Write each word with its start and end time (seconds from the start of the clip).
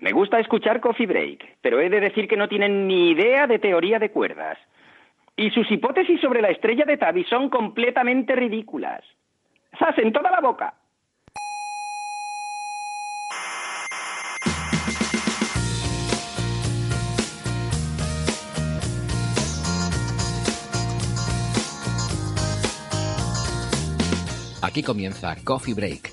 Me 0.00 0.12
gusta 0.12 0.38
escuchar 0.38 0.80
Coffee 0.80 1.06
Break, 1.06 1.58
pero 1.60 1.80
he 1.80 1.90
de 1.90 1.98
decir 1.98 2.28
que 2.28 2.36
no 2.36 2.48
tienen 2.48 2.86
ni 2.86 3.10
idea 3.10 3.48
de 3.48 3.58
teoría 3.58 3.98
de 3.98 4.12
cuerdas. 4.12 4.56
Y 5.36 5.50
sus 5.50 5.68
hipótesis 5.70 6.20
sobre 6.20 6.40
la 6.40 6.50
estrella 6.50 6.84
de 6.84 6.96
Tabi 6.96 7.24
son 7.24 7.48
completamente 7.48 8.36
ridículas. 8.36 9.02
¡Sas 9.76 9.98
en 9.98 10.12
toda 10.12 10.30
la 10.30 10.40
boca! 10.40 10.74
Aquí 24.62 24.82
comienza 24.82 25.34
Coffee 25.44 25.74
Break, 25.74 26.12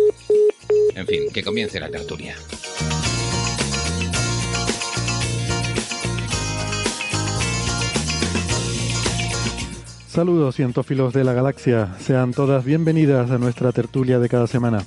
En 0.95 1.05
fin, 1.07 1.23
que 1.33 1.43
comience 1.43 1.79
la 1.79 1.89
tertulia. 1.89 2.35
Saludos 10.07 10.57
cientófilos 10.57 11.13
de 11.13 11.23
la 11.23 11.31
galaxia, 11.31 11.95
sean 11.99 12.33
todas 12.33 12.65
bienvenidas 12.65 13.31
a 13.31 13.37
nuestra 13.37 13.71
tertulia 13.71 14.19
de 14.19 14.27
cada 14.27 14.45
semana. 14.45 14.85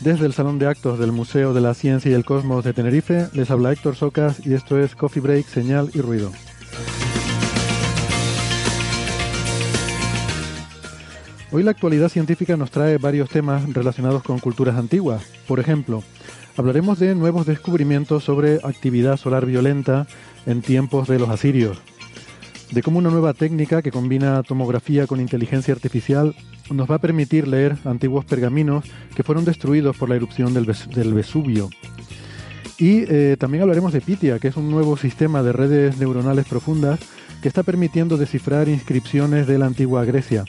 Desde 0.00 0.26
el 0.26 0.34
Salón 0.34 0.58
de 0.58 0.66
Actos 0.66 0.98
del 0.98 1.12
Museo 1.12 1.54
de 1.54 1.62
la 1.62 1.72
Ciencia 1.72 2.10
y 2.10 2.14
el 2.14 2.26
Cosmos 2.26 2.62
de 2.62 2.74
Tenerife, 2.74 3.28
les 3.32 3.50
habla 3.50 3.72
Héctor 3.72 3.96
Socas 3.96 4.44
y 4.44 4.52
esto 4.52 4.78
es 4.78 4.94
Coffee 4.94 5.22
Break, 5.22 5.46
Señal 5.46 5.90
y 5.94 6.02
Ruido. 6.02 6.30
Hoy 11.54 11.62
la 11.62 11.70
actualidad 11.70 12.08
científica 12.08 12.56
nos 12.56 12.72
trae 12.72 12.98
varios 12.98 13.30
temas 13.30 13.72
relacionados 13.72 14.24
con 14.24 14.40
culturas 14.40 14.74
antiguas. 14.74 15.22
Por 15.46 15.60
ejemplo, 15.60 16.02
hablaremos 16.56 16.98
de 16.98 17.14
nuevos 17.14 17.46
descubrimientos 17.46 18.24
sobre 18.24 18.56
actividad 18.64 19.16
solar 19.18 19.46
violenta 19.46 20.08
en 20.46 20.62
tiempos 20.62 21.06
de 21.06 21.20
los 21.20 21.28
asirios, 21.28 21.78
de 22.72 22.82
cómo 22.82 22.98
una 22.98 23.10
nueva 23.10 23.34
técnica 23.34 23.82
que 23.82 23.92
combina 23.92 24.42
tomografía 24.42 25.06
con 25.06 25.20
inteligencia 25.20 25.72
artificial 25.72 26.34
nos 26.72 26.90
va 26.90 26.96
a 26.96 27.00
permitir 27.00 27.46
leer 27.46 27.76
antiguos 27.84 28.24
pergaminos 28.24 28.84
que 29.14 29.22
fueron 29.22 29.44
destruidos 29.44 29.96
por 29.96 30.08
la 30.08 30.16
erupción 30.16 30.54
del, 30.54 30.64
Ves- 30.64 30.88
del 30.92 31.14
Vesubio. 31.14 31.70
Y 32.78 33.04
eh, 33.06 33.36
también 33.38 33.62
hablaremos 33.62 33.92
de 33.92 34.00
Pythia, 34.00 34.40
que 34.40 34.48
es 34.48 34.56
un 34.56 34.72
nuevo 34.72 34.96
sistema 34.96 35.44
de 35.44 35.52
redes 35.52 35.98
neuronales 35.98 36.46
profundas 36.46 36.98
que 37.40 37.46
está 37.46 37.62
permitiendo 37.62 38.16
descifrar 38.16 38.68
inscripciones 38.68 39.46
de 39.46 39.58
la 39.58 39.66
antigua 39.66 40.04
Grecia. 40.04 40.44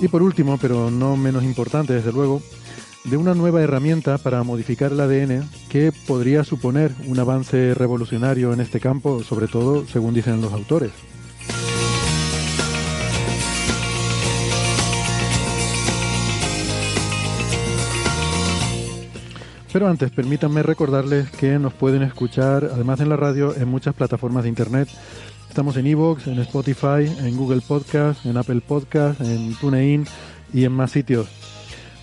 Y 0.00 0.08
por 0.08 0.22
último, 0.22 0.58
pero 0.58 0.90
no 0.90 1.16
menos 1.16 1.42
importante 1.42 1.92
desde 1.92 2.12
luego, 2.12 2.40
de 3.04 3.16
una 3.16 3.34
nueva 3.34 3.62
herramienta 3.62 4.18
para 4.18 4.42
modificar 4.42 4.92
el 4.92 5.00
ADN 5.00 5.48
que 5.68 5.92
podría 6.06 6.44
suponer 6.44 6.92
un 7.06 7.18
avance 7.18 7.74
revolucionario 7.74 8.52
en 8.52 8.60
este 8.60 8.80
campo, 8.80 9.22
sobre 9.24 9.48
todo 9.48 9.86
según 9.86 10.14
dicen 10.14 10.40
los 10.40 10.52
autores. 10.52 10.92
Pero 19.72 19.86
antes, 19.86 20.10
permítanme 20.10 20.62
recordarles 20.62 21.30
que 21.30 21.58
nos 21.58 21.74
pueden 21.74 22.02
escuchar, 22.02 22.70
además 22.72 23.00
en 23.00 23.10
la 23.10 23.16
radio, 23.16 23.54
en 23.54 23.68
muchas 23.68 23.94
plataformas 23.94 24.44
de 24.44 24.48
internet. 24.48 24.88
Estamos 25.58 25.76
en 25.76 25.88
Evox, 25.88 26.28
en 26.28 26.38
Spotify, 26.38 27.12
en 27.18 27.36
Google 27.36 27.60
Podcast, 27.60 28.24
en 28.24 28.36
Apple 28.36 28.60
Podcast, 28.60 29.20
en 29.20 29.56
TuneIn 29.56 30.04
y 30.54 30.62
en 30.62 30.70
más 30.70 30.92
sitios. 30.92 31.26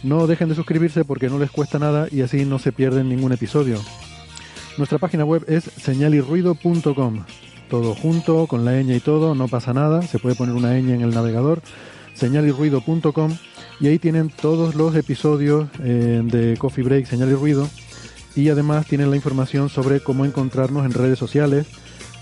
No 0.03 0.27
dejen 0.27 0.49
de 0.49 0.55
suscribirse 0.55 1.05
porque 1.05 1.29
no 1.29 1.39
les 1.39 1.51
cuesta 1.51 1.79
nada 1.79 2.09
y 2.11 2.19
así 2.19 2.43
no 2.43 2.59
se 2.59 2.73
pierden 2.73 3.07
ningún 3.07 3.31
episodio. 3.31 3.79
Nuestra 4.77 4.99
página 4.99 5.23
web 5.23 5.45
es 5.47 5.63
señalirruido.com. 5.63 7.23
Todo 7.69 7.95
junto, 7.95 8.45
con 8.47 8.66
la 8.66 8.73
ñ 8.73 8.93
y 8.93 8.99
todo, 8.99 9.35
no 9.35 9.47
pasa 9.47 9.73
nada. 9.73 10.01
Se 10.01 10.19
puede 10.19 10.35
poner 10.35 10.53
una 10.53 10.73
ñ 10.73 10.93
en 10.93 10.99
el 10.99 11.11
navegador. 11.11 11.61
señalirruido.com 12.13 13.37
y 13.79 13.87
ahí 13.87 13.99
tienen 13.99 14.31
todos 14.31 14.75
los 14.75 14.97
episodios 14.97 15.69
eh, 15.81 16.22
de 16.25 16.57
Coffee 16.57 16.83
Break, 16.83 17.05
Señal 17.05 17.29
y 17.29 17.35
Ruido. 17.35 17.69
Y 18.35 18.49
además 18.49 18.85
tienen 18.85 19.11
la 19.11 19.16
información 19.16 19.69
sobre 19.69 20.01
cómo 20.01 20.25
encontrarnos 20.25 20.85
en 20.85 20.91
redes 20.91 21.17
sociales, 21.17 21.67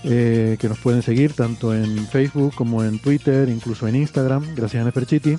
eh, 0.06 0.58
que 0.60 0.68
nos 0.68 0.78
pueden 0.78 1.02
seguir 1.02 1.32
tanto 1.32 1.74
en 1.74 2.06
Facebook 2.08 2.54
como 2.54 2.84
en 2.84 2.98
Twitter, 2.98 3.48
incluso 3.48 3.88
en 3.88 3.96
Instagram, 3.96 4.54
gracias 4.54 4.82
a 4.82 4.84
Neferchiti. 4.84 5.36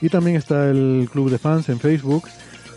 Y 0.00 0.08
también 0.08 0.36
está 0.36 0.70
el 0.70 1.08
Club 1.12 1.30
de 1.30 1.38
Fans 1.38 1.68
en 1.68 1.78
Facebook, 1.78 2.24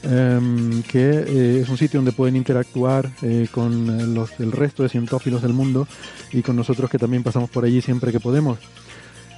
em, 0.04 0.84
que 0.84 1.09
eh, 1.09 1.59
es 1.62 1.70
un 1.70 1.78
sitio 1.78 2.00
donde 2.00 2.12
pueden 2.12 2.36
interactuar 2.36 3.09
eh, 3.22 3.48
con 3.50 3.90
el 4.40 4.52
resto 4.52 4.84
de 4.84 4.90
cientófilos 4.90 5.42
del 5.42 5.54
mundo 5.54 5.88
y 6.34 6.42
con 6.42 6.58
nosotros 6.58 6.90
que 6.90 7.00
también 7.00 7.24
pasamos 7.24 7.50
por 7.50 7.64
allí 7.64 7.81
siempre 7.81 8.12
que 8.12 8.20
podemos. 8.20 8.59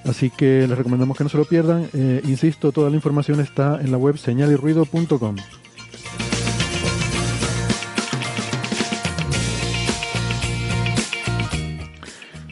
Así 0.03 0.31
que 0.31 0.65
les 0.67 0.77
recomendamos 0.77 1.15
que 1.15 1.23
no 1.23 1.29
se 1.29 1.37
lo 1.37 1.45
pierdan. 1.45 1.89
Insisto, 2.23 2.71
toda 2.71 2.89
la 2.89 2.95
información 2.95 3.39
está 3.39 3.79
en 3.81 3.91
la 3.91 3.97
web 3.97 4.17
señalirruido.com. 4.17 5.35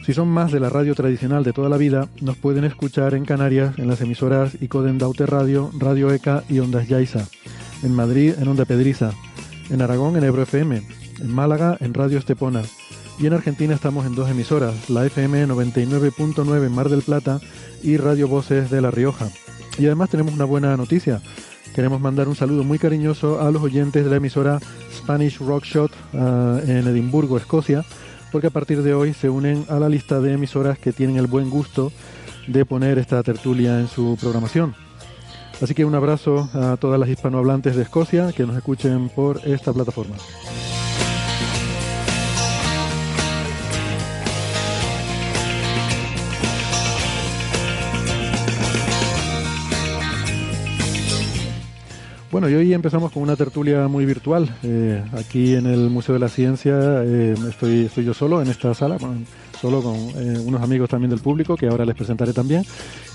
Si 0.06 0.14
son 0.14 0.28
más 0.28 0.52
de 0.52 0.60
la 0.60 0.70
radio 0.70 0.94
tradicional 0.94 1.42
de 1.42 1.52
toda 1.52 1.68
la 1.68 1.76
vida, 1.76 2.08
nos 2.20 2.36
pueden 2.36 2.62
escuchar 2.62 3.14
en 3.14 3.24
Canarias 3.24 3.76
en 3.76 3.88
las 3.88 4.00
emisoras 4.00 4.54
Icoden 4.62 4.98
Daute 4.98 5.26
Radio, 5.26 5.72
Radio 5.76 6.12
ECA 6.12 6.44
y 6.48 6.60
Ondas 6.60 6.86
Yaiza. 6.86 7.26
En 7.82 7.92
Madrid 7.92 8.34
en 8.38 8.46
Onda 8.46 8.64
Pedriza. 8.66 9.10
En 9.68 9.82
Aragón 9.82 10.16
en 10.16 10.22
Ebro 10.22 10.42
FM. 10.42 10.80
En 11.22 11.34
Málaga 11.34 11.76
en 11.80 11.92
Radio 11.92 12.18
Estepona. 12.18 12.62
Y 13.18 13.26
en 13.26 13.32
Argentina 13.32 13.74
estamos 13.74 14.06
en 14.06 14.14
dos 14.14 14.30
emisoras, 14.30 14.88
la 14.88 15.04
FM 15.04 15.48
99.9 15.48 16.66
en 16.66 16.72
Mar 16.72 16.88
del 16.88 17.02
Plata 17.02 17.40
y 17.82 17.96
Radio 17.96 18.28
Voces 18.28 18.70
de 18.70 18.80
La 18.80 18.92
Rioja. 18.92 19.26
Y 19.76 19.86
además 19.86 20.10
tenemos 20.10 20.34
una 20.34 20.44
buena 20.44 20.76
noticia. 20.76 21.20
Queremos 21.74 22.00
mandar 22.00 22.28
un 22.28 22.36
saludo 22.36 22.62
muy 22.62 22.78
cariñoso 22.78 23.40
a 23.40 23.50
los 23.50 23.60
oyentes 23.60 24.04
de 24.04 24.10
la 24.10 24.18
emisora 24.18 24.60
Spanish 24.96 25.40
Rockshot 25.40 25.90
ah, 26.14 26.60
en 26.64 26.86
Edimburgo, 26.86 27.38
Escocia, 27.38 27.84
porque 28.36 28.48
a 28.48 28.50
partir 28.50 28.82
de 28.82 28.92
hoy 28.92 29.14
se 29.14 29.30
unen 29.30 29.64
a 29.70 29.78
la 29.78 29.88
lista 29.88 30.20
de 30.20 30.34
emisoras 30.34 30.78
que 30.78 30.92
tienen 30.92 31.16
el 31.16 31.26
buen 31.26 31.48
gusto 31.48 31.90
de 32.46 32.66
poner 32.66 32.98
esta 32.98 33.22
tertulia 33.22 33.80
en 33.80 33.88
su 33.88 34.18
programación. 34.20 34.74
Así 35.62 35.72
que 35.72 35.86
un 35.86 35.94
abrazo 35.94 36.50
a 36.52 36.76
todas 36.76 37.00
las 37.00 37.08
hispanohablantes 37.08 37.76
de 37.76 37.84
Escocia 37.84 38.32
que 38.32 38.44
nos 38.44 38.54
escuchen 38.54 39.08
por 39.08 39.40
esta 39.48 39.72
plataforma. 39.72 40.16
Bueno, 52.36 52.50
y 52.50 52.54
hoy 52.54 52.74
empezamos 52.74 53.12
con 53.12 53.22
una 53.22 53.34
tertulia 53.34 53.88
muy 53.88 54.04
virtual. 54.04 54.54
Eh, 54.62 55.02
aquí 55.14 55.54
en 55.54 55.64
el 55.64 55.88
Museo 55.88 56.12
de 56.12 56.18
la 56.18 56.28
Ciencia 56.28 56.74
eh, 57.02 57.34
estoy, 57.48 57.86
estoy 57.86 58.04
yo 58.04 58.12
solo 58.12 58.42
en 58.42 58.48
esta 58.48 58.74
sala. 58.74 58.98
Bueno, 58.98 59.22
solo 59.58 59.82
con 59.82 59.96
eh, 59.96 60.38
unos 60.44 60.60
amigos 60.60 60.90
también 60.90 61.08
del 61.08 61.20
público 61.20 61.56
que 61.56 61.66
ahora 61.66 61.86
les 61.86 61.94
presentaré 61.94 62.34
también. 62.34 62.62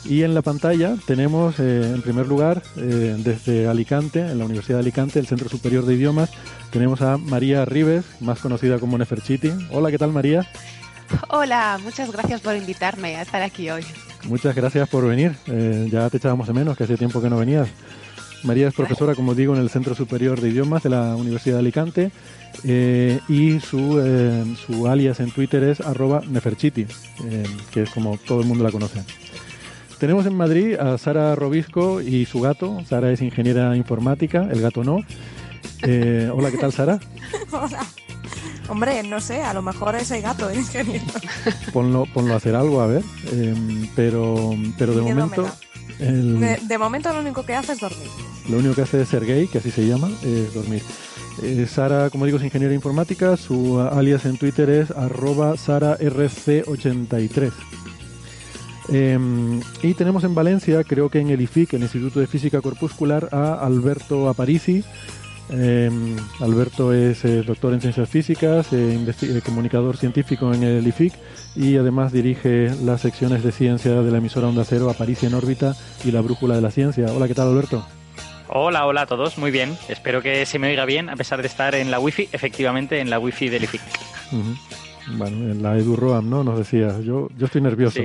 Y 0.06 0.24
en 0.24 0.34
la 0.34 0.42
pantalla 0.42 0.96
tenemos, 1.06 1.60
eh, 1.60 1.92
en 1.94 2.02
primer 2.02 2.26
lugar, 2.26 2.64
eh, 2.78 3.16
desde 3.20 3.68
Alicante, 3.68 4.22
en 4.22 4.40
la 4.40 4.46
Universidad 4.46 4.78
de 4.78 4.86
Alicante, 4.86 5.20
el 5.20 5.28
Centro 5.28 5.50
Superior 5.50 5.86
de 5.86 5.94
Idiomas, 5.94 6.32
tenemos 6.72 7.04
a 7.04 7.20
María 7.20 7.64
Rives, 7.64 8.04
más 8.22 8.40
conocida 8.40 8.80
como 8.80 8.98
Neferchiti. 8.98 9.52
Hola, 9.70 9.92
¿qué 9.92 10.00
tal 10.00 10.12
María? 10.12 10.48
Hola, 11.30 11.80
muchas 11.84 12.12
gracias 12.12 12.42
por 12.42 12.56
invitarme 12.56 13.18
a 13.18 13.22
estar 13.22 13.44
aquí 13.44 13.70
hoy. 13.70 13.84
Muchas 14.24 14.56
gracias 14.56 14.90
por 14.90 15.08
venir. 15.08 15.36
ya 15.92 16.10
te 16.10 16.18
echábamos 16.18 16.48
de 16.48 16.54
menos, 16.54 16.76
que 16.76 16.86
hace 16.86 16.98
tiempo 16.98 17.22
que 17.22 17.30
no 17.30 17.38
venías. 17.38 17.70
María 18.44 18.68
es 18.68 18.74
profesora, 18.74 19.16
como 19.16 19.36
digo, 19.36 19.56
en 19.56 19.62
el 19.62 19.70
Centro 19.70 19.94
Superior 19.96 20.42
de 20.42 20.50
Idiomas 20.50 20.84
de 20.84 20.90
la 20.90 21.16
Universidad 21.16 21.56
de 21.56 21.60
Alicante 21.60 22.12
eh, 22.64 23.20
y 23.28 23.60
su, 23.60 24.02
eh, 24.04 24.56
su 24.66 24.88
alias 24.88 25.20
en 25.20 25.32
Twitter 25.32 25.64
es 25.64 25.82
arroba 25.82 26.22
neferchiti, 26.28 26.88
eh, 27.26 27.44
que 27.72 27.84
es 27.84 27.90
como 27.92 28.18
todo 28.18 28.42
el 28.42 28.48
mundo 28.48 28.64
la 28.64 28.72
conoce. 28.72 29.04
Tenemos 30.00 30.26
en 30.26 30.36
Madrid 30.36 30.76
a 30.76 30.98
Sara 30.98 31.36
Robisco 31.36 32.02
y 32.02 32.26
su 32.26 32.42
gato. 32.42 32.84
Sara 32.88 33.12
es 33.12 33.22
ingeniera 33.22 33.76
informática, 33.76 34.48
el 34.52 34.62
gato 34.62 34.84
no. 34.84 34.98
hola, 36.34 36.52
¿qué 36.52 36.58
tal, 36.58 36.74
Sara? 36.74 37.00
hola. 37.52 37.86
Hombre, 38.68 39.04
no 39.04 39.20
sé, 39.20 39.44
a 39.44 39.54
lo 39.54 39.62
mejor 39.62 39.96
es 39.96 40.10
el 40.12 40.22
gato 40.22 40.50
el 40.50 40.60
ingeniero. 40.60 41.04
Ponlo, 41.74 42.06
ponlo 42.14 42.34
a 42.34 42.38
hacer 42.38 42.56
algo, 42.56 42.82
a 42.82 42.88
ver. 42.88 43.04
pero, 43.96 44.56
pero 44.78 44.94
de 44.94 45.02
momento... 45.02 45.48
De, 46.02 46.78
momento 46.80 47.14
lo 47.14 47.20
único 47.20 47.44
que 47.44 47.54
hace 47.54 47.74
es 47.74 47.80
dormir. 47.80 48.08
Lo 48.50 48.58
único 48.58 48.74
que 48.74 48.82
hace 48.82 49.02
es 49.02 49.10
ser 49.10 49.26
gay, 49.26 49.48
que 49.48 49.60
así 49.60 49.70
se 49.70 49.86
llama, 49.86 50.10
es 50.24 50.54
dormir. 50.54 50.82
Eh, 51.44 51.68
Sara, 51.68 52.10
como 52.10 52.26
digo, 52.26 52.40
es 52.40 52.44
ingeniera 52.44 52.74
informática. 52.74 53.38
Su 53.38 53.80
alias 53.80 54.26
en 54.26 54.38
Twitter 54.38 54.70
es 54.70 54.90
arroba 54.92 55.54
sararc83. 55.54 57.52
Em, 58.90 59.62
y 59.84 59.94
tenemos 59.94 60.24
en 60.24 60.34
Valencia, 60.34 60.84
creo 60.84 61.10
que 61.10 61.20
en 61.20 61.30
el 61.30 61.40
IFIC, 61.42 61.74
el 61.74 61.84
Instituto 61.84 62.20
de 62.20 62.28
Física 62.28 62.62
Corpuscular, 62.62 63.30
a 63.32 63.54
Alberto 63.66 64.28
Aparici. 64.28 64.84
Em, 65.50 66.18
Alberto 66.40 66.94
es 66.94 67.24
eh, 67.26 67.44
doctor 67.44 67.74
en 67.74 67.82
ciencias 67.82 68.10
físicas, 68.10 68.68
eh, 68.72 69.42
comunicador 69.46 69.98
científico 69.98 70.54
en 70.54 70.64
el 70.64 70.88
IFIC 70.88 71.14
y 71.56 71.78
además 71.78 72.12
dirige 72.12 72.72
las 72.84 73.02
secciones 73.02 73.44
de 73.44 73.52
ciencia 73.52 74.02
de 74.02 74.12
la 74.12 74.18
emisora 74.18 74.48
Onda 74.48 74.64
Cero, 74.66 74.90
Aparici 74.90 75.26
en 75.26 75.34
órbita 75.34 75.74
y 76.04 76.12
la 76.12 76.22
Brújula 76.22 76.56
de 76.56 76.62
la 76.62 76.72
Ciencia. 76.72 77.08
Hola, 77.12 77.28
¿qué 77.28 77.34
tal 77.34 77.50
Alberto? 77.50 77.86
Hola, 78.48 78.86
hola 78.86 79.04
a 79.04 79.06
todos, 79.06 79.38
muy 79.38 79.52
bien. 79.52 79.78
Espero 79.88 80.22
que 80.22 80.46
se 80.46 80.60
me 80.60 80.68
oiga 80.68 80.86
bien 80.86 81.10
a 81.10 81.16
pesar 81.16 81.42
de 81.42 81.48
estar 81.48 81.74
en 81.76 81.90
la 81.90 82.00
wifi, 82.00 82.28
efectivamente 82.32 83.00
en 83.00 83.10
la 83.10 83.20
wifi 83.20 83.50
del 83.50 83.64
IFIC. 83.64 83.82
Bueno, 85.18 85.52
en 85.52 85.64
la 85.64 85.78
EduRoam, 85.78 86.30
¿no? 86.30 86.44
Nos 86.44 86.58
decía, 86.58 87.00
yo, 87.02 87.28
yo 87.36 87.46
estoy 87.46 87.62
nervioso. 87.62 88.02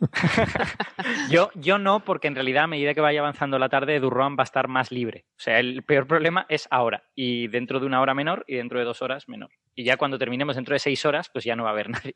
yo, 1.30 1.50
yo 1.54 1.78
no, 1.78 2.00
porque 2.00 2.28
en 2.28 2.34
realidad 2.34 2.64
a 2.64 2.68
medida 2.68 2.94
que 2.94 3.00
vaya 3.00 3.20
avanzando 3.20 3.58
la 3.58 3.68
tarde, 3.68 3.96
EduRoam 3.96 4.36
va 4.38 4.42
a 4.42 4.44
estar 4.44 4.68
más 4.68 4.92
libre. 4.92 5.24
O 5.30 5.40
sea, 5.40 5.58
el 5.58 5.82
peor 5.82 6.06
problema 6.06 6.46
es 6.48 6.68
ahora, 6.70 7.04
y 7.14 7.48
dentro 7.48 7.80
de 7.80 7.86
una 7.86 8.00
hora 8.00 8.14
menor, 8.14 8.44
y 8.46 8.56
dentro 8.56 8.78
de 8.78 8.84
dos 8.84 9.02
horas 9.02 9.28
menor. 9.28 9.50
Y 9.78 9.84
ya 9.84 9.98
cuando 9.98 10.18
terminemos 10.18 10.56
dentro 10.56 10.72
de 10.72 10.78
seis 10.78 11.04
horas, 11.04 11.28
pues 11.30 11.44
ya 11.44 11.54
no 11.54 11.64
va 11.64 11.68
a 11.68 11.72
haber 11.72 11.90
nadie. 11.90 12.14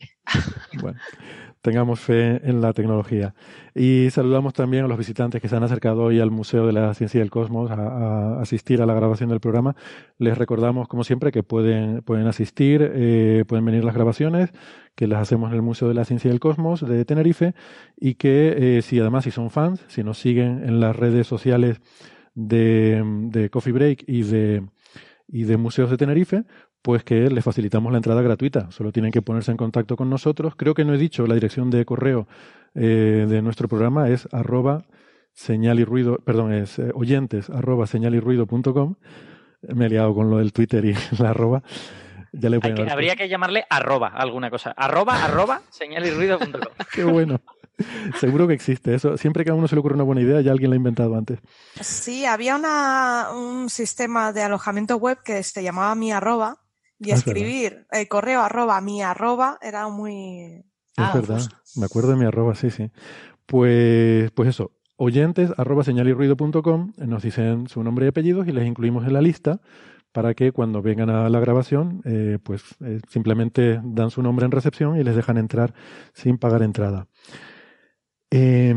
Bueno, 0.80 0.98
tengamos 1.60 2.00
fe 2.00 2.40
en 2.42 2.62
la 2.62 2.72
tecnología. 2.72 3.34
Y 3.74 4.08
saludamos 4.10 4.54
también 4.54 4.86
a 4.86 4.88
los 4.88 4.96
visitantes 4.96 5.42
que 5.42 5.48
se 5.48 5.56
han 5.56 5.62
acercado 5.62 6.04
hoy 6.04 6.20
al 6.20 6.30
Museo 6.30 6.66
de 6.66 6.72
la 6.72 6.94
Ciencia 6.94 7.18
y 7.18 7.20
el 7.20 7.30
Cosmos 7.30 7.70
a, 7.70 8.40
asistir 8.40 8.80
a 8.80 8.86
la 8.86 8.94
grabación 8.94 9.28
del 9.28 9.40
programa. 9.40 9.76
Les 10.16 10.38
recordamos, 10.38 10.88
como 10.88 11.04
siempre, 11.04 11.32
que 11.32 11.42
pueden, 11.42 12.00
pueden 12.00 12.26
asistir, 12.26 12.90
eh, 12.94 13.44
pueden 13.46 13.66
venir 13.66 13.84
las 13.84 13.94
grabaciones, 13.94 14.52
que 14.94 15.06
las 15.06 15.20
hacemos 15.20 15.50
en 15.50 15.56
el 15.56 15.62
Museo 15.62 15.86
de 15.88 15.94
la 15.94 16.06
Ciencia 16.06 16.30
y 16.30 16.32
el 16.32 16.40
Cosmos 16.40 16.80
de 16.80 17.04
Tenerife 17.04 17.54
y 17.94 18.14
que 18.14 18.78
eh, 18.78 18.82
si 18.82 18.98
además 18.98 19.24
si 19.24 19.30
son 19.30 19.50
fans, 19.50 19.84
si 19.88 20.02
nos 20.02 20.18
siguen 20.18 20.62
en 20.64 20.80
las 20.80 20.96
redes 20.96 21.26
sociales 21.26 21.82
de, 22.34 23.02
de 23.28 23.50
Coffee 23.50 23.72
Break 23.74 24.04
y 24.06 24.22
de, 24.22 24.62
y 25.28 25.44
de 25.44 25.56
Museos 25.58 25.90
de 25.90 25.96
Tenerife, 25.96 26.44
pues 26.82 27.04
que 27.04 27.28
les 27.28 27.44
facilitamos 27.44 27.92
la 27.92 27.98
entrada 27.98 28.22
gratuita. 28.22 28.70
Solo 28.70 28.92
tienen 28.92 29.12
que 29.12 29.22
ponerse 29.22 29.50
en 29.50 29.56
contacto 29.56 29.96
con 29.96 30.08
nosotros. 30.08 30.54
Creo 30.56 30.74
que 30.74 30.84
no 30.84 30.94
he 30.94 30.98
dicho 30.98 31.26
la 31.26 31.34
dirección 31.34 31.70
de 31.70 31.84
correo 31.84 32.26
eh, 32.74 33.26
de 33.28 33.42
nuestro 33.42 33.68
programa 33.68 34.08
es 34.08 34.28
arroba 34.32 34.84
señal 35.32 35.80
y 35.80 35.84
ruido, 35.84 36.18
perdón, 36.18 36.52
es 36.52 36.78
eh, 36.78 36.90
oyentes 36.94 37.50
arroba 37.50 37.86
señal 37.86 38.14
y 38.14 38.20
ruido 38.20 38.46
punto 38.46 38.72
com. 38.72 38.96
Me 39.62 39.86
he 39.86 39.88
liado 39.90 40.14
con 40.14 40.30
lo 40.30 40.38
del 40.38 40.52
Twitter 40.52 40.84
y 40.84 40.94
la 41.18 41.30
arroba. 41.30 41.62
Ya 42.32 42.48
le 42.48 42.60
habría 42.88 43.16
que 43.16 43.28
llamarle 43.28 43.64
arroba 43.68 44.08
alguna 44.08 44.50
cosa. 44.50 44.70
Arroba, 44.76 45.24
arroba, 45.24 45.62
señal 45.68 46.06
y 46.06 46.10
ruido 46.10 46.38
punto 46.38 46.60
com. 46.60 46.72
Qué 46.94 47.04
bueno. 47.04 47.40
Seguro 48.18 48.46
que 48.46 48.54
existe 48.54 48.94
eso. 48.94 49.16
Siempre 49.16 49.44
que 49.44 49.50
a 49.50 49.54
uno 49.54 49.66
se 49.66 49.74
le 49.74 49.80
ocurre 49.80 49.94
una 49.94 50.04
buena 50.04 50.20
idea, 50.20 50.40
ya 50.42 50.52
alguien 50.52 50.70
la 50.70 50.74
ha 50.74 50.76
inventado 50.76 51.16
antes. 51.16 51.40
Sí, 51.80 52.26
había 52.26 52.56
una, 52.56 53.28
un 53.34 53.70
sistema 53.70 54.32
de 54.32 54.42
alojamiento 54.42 54.96
web 54.96 55.18
que 55.24 55.42
se 55.42 55.62
llamaba 55.62 55.94
mi 55.94 56.12
arroba 56.12 56.58
y 57.00 57.10
escribir 57.10 57.86
el 57.90 58.08
correo 58.08 58.42
arroba 58.42 58.80
mi 58.80 59.02
arroba 59.02 59.58
era 59.62 59.88
muy... 59.88 60.64
Es 60.96 61.14
verdad, 61.14 61.40
me 61.76 61.86
acuerdo 61.86 62.10
de 62.10 62.16
mi 62.16 62.26
arroba, 62.26 62.54
sí, 62.54 62.70
sí. 62.70 62.90
Pues, 63.46 64.30
pues 64.32 64.50
eso, 64.50 64.72
oyentes 64.96 65.50
arroba 65.56 65.82
señalirruido.com 65.82 66.92
nos 66.98 67.22
dicen 67.22 67.68
su 67.68 67.82
nombre 67.82 68.04
y 68.04 68.08
apellidos 68.10 68.46
y 68.46 68.52
les 68.52 68.66
incluimos 68.66 69.06
en 69.06 69.14
la 69.14 69.22
lista 69.22 69.60
para 70.12 70.34
que 70.34 70.52
cuando 70.52 70.82
vengan 70.82 71.08
a 71.08 71.28
la 71.28 71.40
grabación, 71.40 72.02
eh, 72.04 72.38
pues 72.42 72.62
eh, 72.84 73.00
simplemente 73.08 73.80
dan 73.82 74.10
su 74.10 74.22
nombre 74.22 74.44
en 74.44 74.50
recepción 74.50 74.98
y 74.98 75.04
les 75.04 75.16
dejan 75.16 75.38
entrar 75.38 75.72
sin 76.12 76.36
pagar 76.36 76.62
entrada. 76.62 77.06
Eh, 78.30 78.74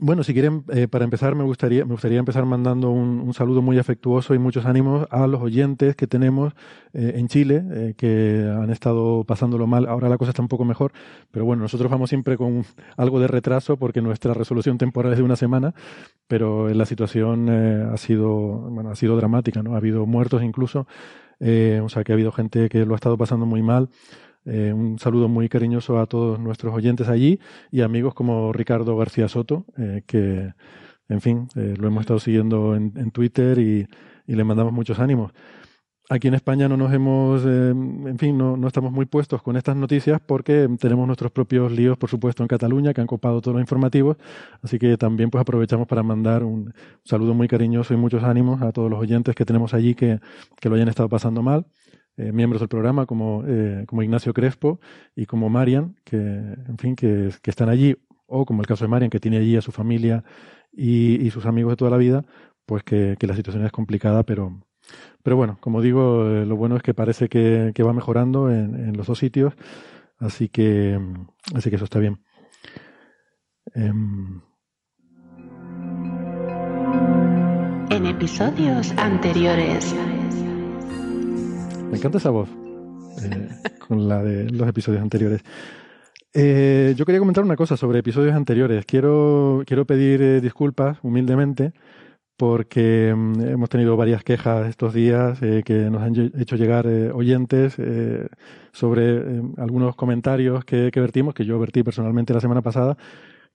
bueno, 0.00 0.24
si 0.24 0.32
quieren, 0.32 0.64
eh, 0.72 0.88
para 0.88 1.04
empezar, 1.04 1.36
me 1.36 1.44
gustaría, 1.44 1.84
me 1.84 1.92
gustaría 1.92 2.18
empezar 2.18 2.44
mandando 2.46 2.90
un, 2.90 3.32
saludo 3.32 3.62
muy 3.62 3.78
afectuoso 3.78 4.34
y 4.34 4.38
muchos 4.38 4.66
ánimos 4.66 5.06
a 5.10 5.26
los 5.28 5.40
oyentes 5.40 5.94
que 5.94 6.08
tenemos 6.08 6.52
eh, 6.92 7.12
en 7.16 7.28
Chile, 7.28 7.62
eh, 7.70 7.94
que 7.96 8.44
han 8.60 8.70
estado 8.70 9.22
pasándolo 9.22 9.68
mal. 9.68 9.86
Ahora 9.86 10.08
la 10.08 10.18
cosa 10.18 10.30
está 10.30 10.42
un 10.42 10.48
poco 10.48 10.64
mejor, 10.64 10.92
pero 11.30 11.44
bueno, 11.44 11.62
nosotros 11.62 11.90
vamos 11.90 12.10
siempre 12.10 12.36
con 12.36 12.64
algo 12.96 13.20
de 13.20 13.28
retraso 13.28 13.76
porque 13.76 14.02
nuestra 14.02 14.34
resolución 14.34 14.78
temporal 14.78 15.12
es 15.12 15.18
de 15.18 15.24
una 15.24 15.36
semana, 15.36 15.74
pero 16.26 16.68
la 16.70 16.86
situación 16.86 17.48
ha 17.48 17.96
sido, 17.96 18.34
bueno, 18.70 18.90
ha 18.90 18.96
sido 18.96 19.16
dramática, 19.16 19.62
¿no? 19.62 19.74
Ha 19.74 19.76
habido 19.76 20.06
muertos 20.06 20.42
incluso, 20.42 20.88
o 21.40 21.88
sea 21.88 22.04
que 22.04 22.12
ha 22.12 22.14
habido 22.14 22.32
gente 22.32 22.68
que 22.68 22.84
lo 22.84 22.94
ha 22.94 22.96
estado 22.96 23.16
pasando 23.16 23.46
muy 23.46 23.62
mal. 23.62 23.90
Eh, 24.46 24.72
un 24.72 24.98
saludo 24.98 25.28
muy 25.28 25.48
cariñoso 25.48 25.98
a 25.98 26.06
todos 26.06 26.38
nuestros 26.38 26.74
oyentes 26.74 27.08
allí 27.08 27.40
y 27.70 27.80
amigos 27.80 28.14
como 28.14 28.52
Ricardo 28.52 28.96
García 28.96 29.28
Soto, 29.28 29.64
eh, 29.78 30.02
que, 30.06 30.52
en 31.08 31.20
fin, 31.20 31.48
eh, 31.56 31.74
lo 31.78 31.88
hemos 31.88 32.02
estado 32.02 32.20
siguiendo 32.20 32.76
en, 32.76 32.92
en 32.96 33.10
Twitter 33.10 33.58
y, 33.58 33.86
y, 34.26 34.34
le 34.34 34.44
mandamos 34.44 34.72
muchos 34.72 34.98
ánimos. 34.98 35.32
Aquí 36.10 36.28
en 36.28 36.34
España 36.34 36.68
no 36.68 36.76
nos 36.76 36.92
hemos, 36.92 37.46
en 37.46 38.18
fin, 38.18 38.36
no, 38.36 38.58
no, 38.58 38.66
estamos 38.68 38.92
muy 38.92 39.06
puestos 39.06 39.42
con 39.42 39.56
estas 39.56 39.74
noticias 39.74 40.20
porque 40.20 40.68
tenemos 40.78 41.06
nuestros 41.06 41.32
propios 41.32 41.72
líos, 41.72 41.96
por 41.96 42.10
supuesto, 42.10 42.42
en 42.42 42.48
Cataluña, 42.48 42.92
que 42.92 43.00
han 43.00 43.06
copado 43.06 43.40
todos 43.40 43.54
los 43.54 43.62
informativos. 43.62 44.18
Así 44.62 44.78
que 44.78 44.98
también 44.98 45.30
pues 45.30 45.40
aprovechamos 45.40 45.88
para 45.88 46.02
mandar 46.02 46.44
un 46.44 46.74
saludo 47.04 47.32
muy 47.32 47.48
cariñoso 47.48 47.94
y 47.94 47.96
muchos 47.96 48.22
ánimos 48.22 48.60
a 48.60 48.70
todos 48.72 48.90
los 48.90 49.00
oyentes 49.00 49.34
que 49.34 49.46
tenemos 49.46 49.72
allí 49.72 49.94
que, 49.94 50.20
que 50.60 50.68
lo 50.68 50.74
hayan 50.74 50.88
estado 50.88 51.08
pasando 51.08 51.42
mal. 51.42 51.64
Eh, 52.16 52.30
miembros 52.30 52.60
del 52.60 52.68
programa 52.68 53.06
como, 53.06 53.42
eh, 53.44 53.84
como 53.88 54.02
Ignacio 54.04 54.32
Crespo 54.32 54.78
y 55.16 55.26
como 55.26 55.48
Marian, 55.48 55.96
que, 56.04 56.16
en 56.16 56.78
fin, 56.78 56.94
que, 56.94 57.32
están 57.42 57.68
allí, 57.68 57.96
o 58.26 58.46
como 58.46 58.60
el 58.60 58.68
caso 58.68 58.84
de 58.84 58.88
Marian, 58.88 59.10
que 59.10 59.18
tiene 59.18 59.38
allí 59.38 59.56
a 59.56 59.60
su 59.60 59.72
familia 59.72 60.22
y, 60.72 61.28
sus 61.30 61.44
amigos 61.44 61.72
de 61.72 61.76
toda 61.76 61.90
la 61.90 61.96
vida, 61.96 62.24
pues 62.66 62.84
que, 62.84 63.16
la 63.20 63.34
situación 63.34 63.66
es 63.66 63.72
complicada, 63.72 64.22
pero, 64.22 64.60
pero 65.24 65.36
bueno, 65.36 65.58
como 65.60 65.82
digo, 65.82 66.28
eh, 66.28 66.46
lo 66.46 66.54
bueno 66.54 66.76
es 66.76 66.82
que 66.84 66.94
parece 66.94 67.28
que, 67.28 67.82
va 67.84 67.92
mejorando 67.92 68.48
en, 68.48 68.76
en, 68.76 68.96
los 68.96 69.08
dos 69.08 69.18
sitios, 69.18 69.54
así 70.18 70.48
que, 70.48 70.96
así 71.52 71.68
que 71.68 71.76
eso 71.76 71.84
está 71.84 71.98
bien. 71.98 72.20
Em, 73.74 74.40
en 77.90 78.06
episodios 78.06 78.92
anteriores. 78.98 79.94
Me 81.94 81.98
encanta 81.98 82.18
esa 82.18 82.30
voz, 82.30 82.48
eh, 83.22 83.48
con 83.86 84.08
la 84.08 84.20
de 84.20 84.50
los 84.50 84.68
episodios 84.68 85.00
anteriores. 85.00 85.42
Eh, 86.32 86.92
yo 86.96 87.06
quería 87.06 87.20
comentar 87.20 87.44
una 87.44 87.54
cosa 87.54 87.76
sobre 87.76 88.00
episodios 88.00 88.34
anteriores. 88.34 88.84
Quiero, 88.84 89.62
quiero 89.64 89.84
pedir 89.84 90.20
eh, 90.20 90.40
disculpas 90.40 90.98
humildemente 91.02 91.72
porque 92.36 93.14
mm, 93.16 93.42
hemos 93.42 93.68
tenido 93.68 93.96
varias 93.96 94.24
quejas 94.24 94.68
estos 94.68 94.92
días 94.92 95.38
que 95.38 95.88
nos 95.88 96.02
han 96.02 96.32
hecho 96.36 96.56
llegar 96.56 96.88
oyentes 96.88 97.76
sobre 98.72 99.40
algunos 99.56 99.94
comentarios 99.94 100.64
que, 100.64 100.90
que, 100.92 100.98
vertimos, 100.98 101.32
que 101.32 101.44
yo 101.44 101.60
vertí 101.60 101.84
personalmente 101.84 102.34
la 102.34 102.40
semana 102.40 102.60
pasada, 102.60 102.96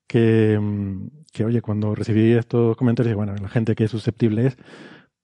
que, 0.08 0.58
mm, 0.58 1.08
que 1.34 1.44
oye, 1.44 1.62
cuando 1.62 1.94
recibí 1.94 2.32
estos 2.32 2.78
comentarios, 2.78 3.18
bueno, 3.18 3.36
la 3.36 3.50
gente 3.50 3.76
que 3.76 3.84
es 3.84 3.92
susceptible 3.92 4.48
es, 4.48 4.58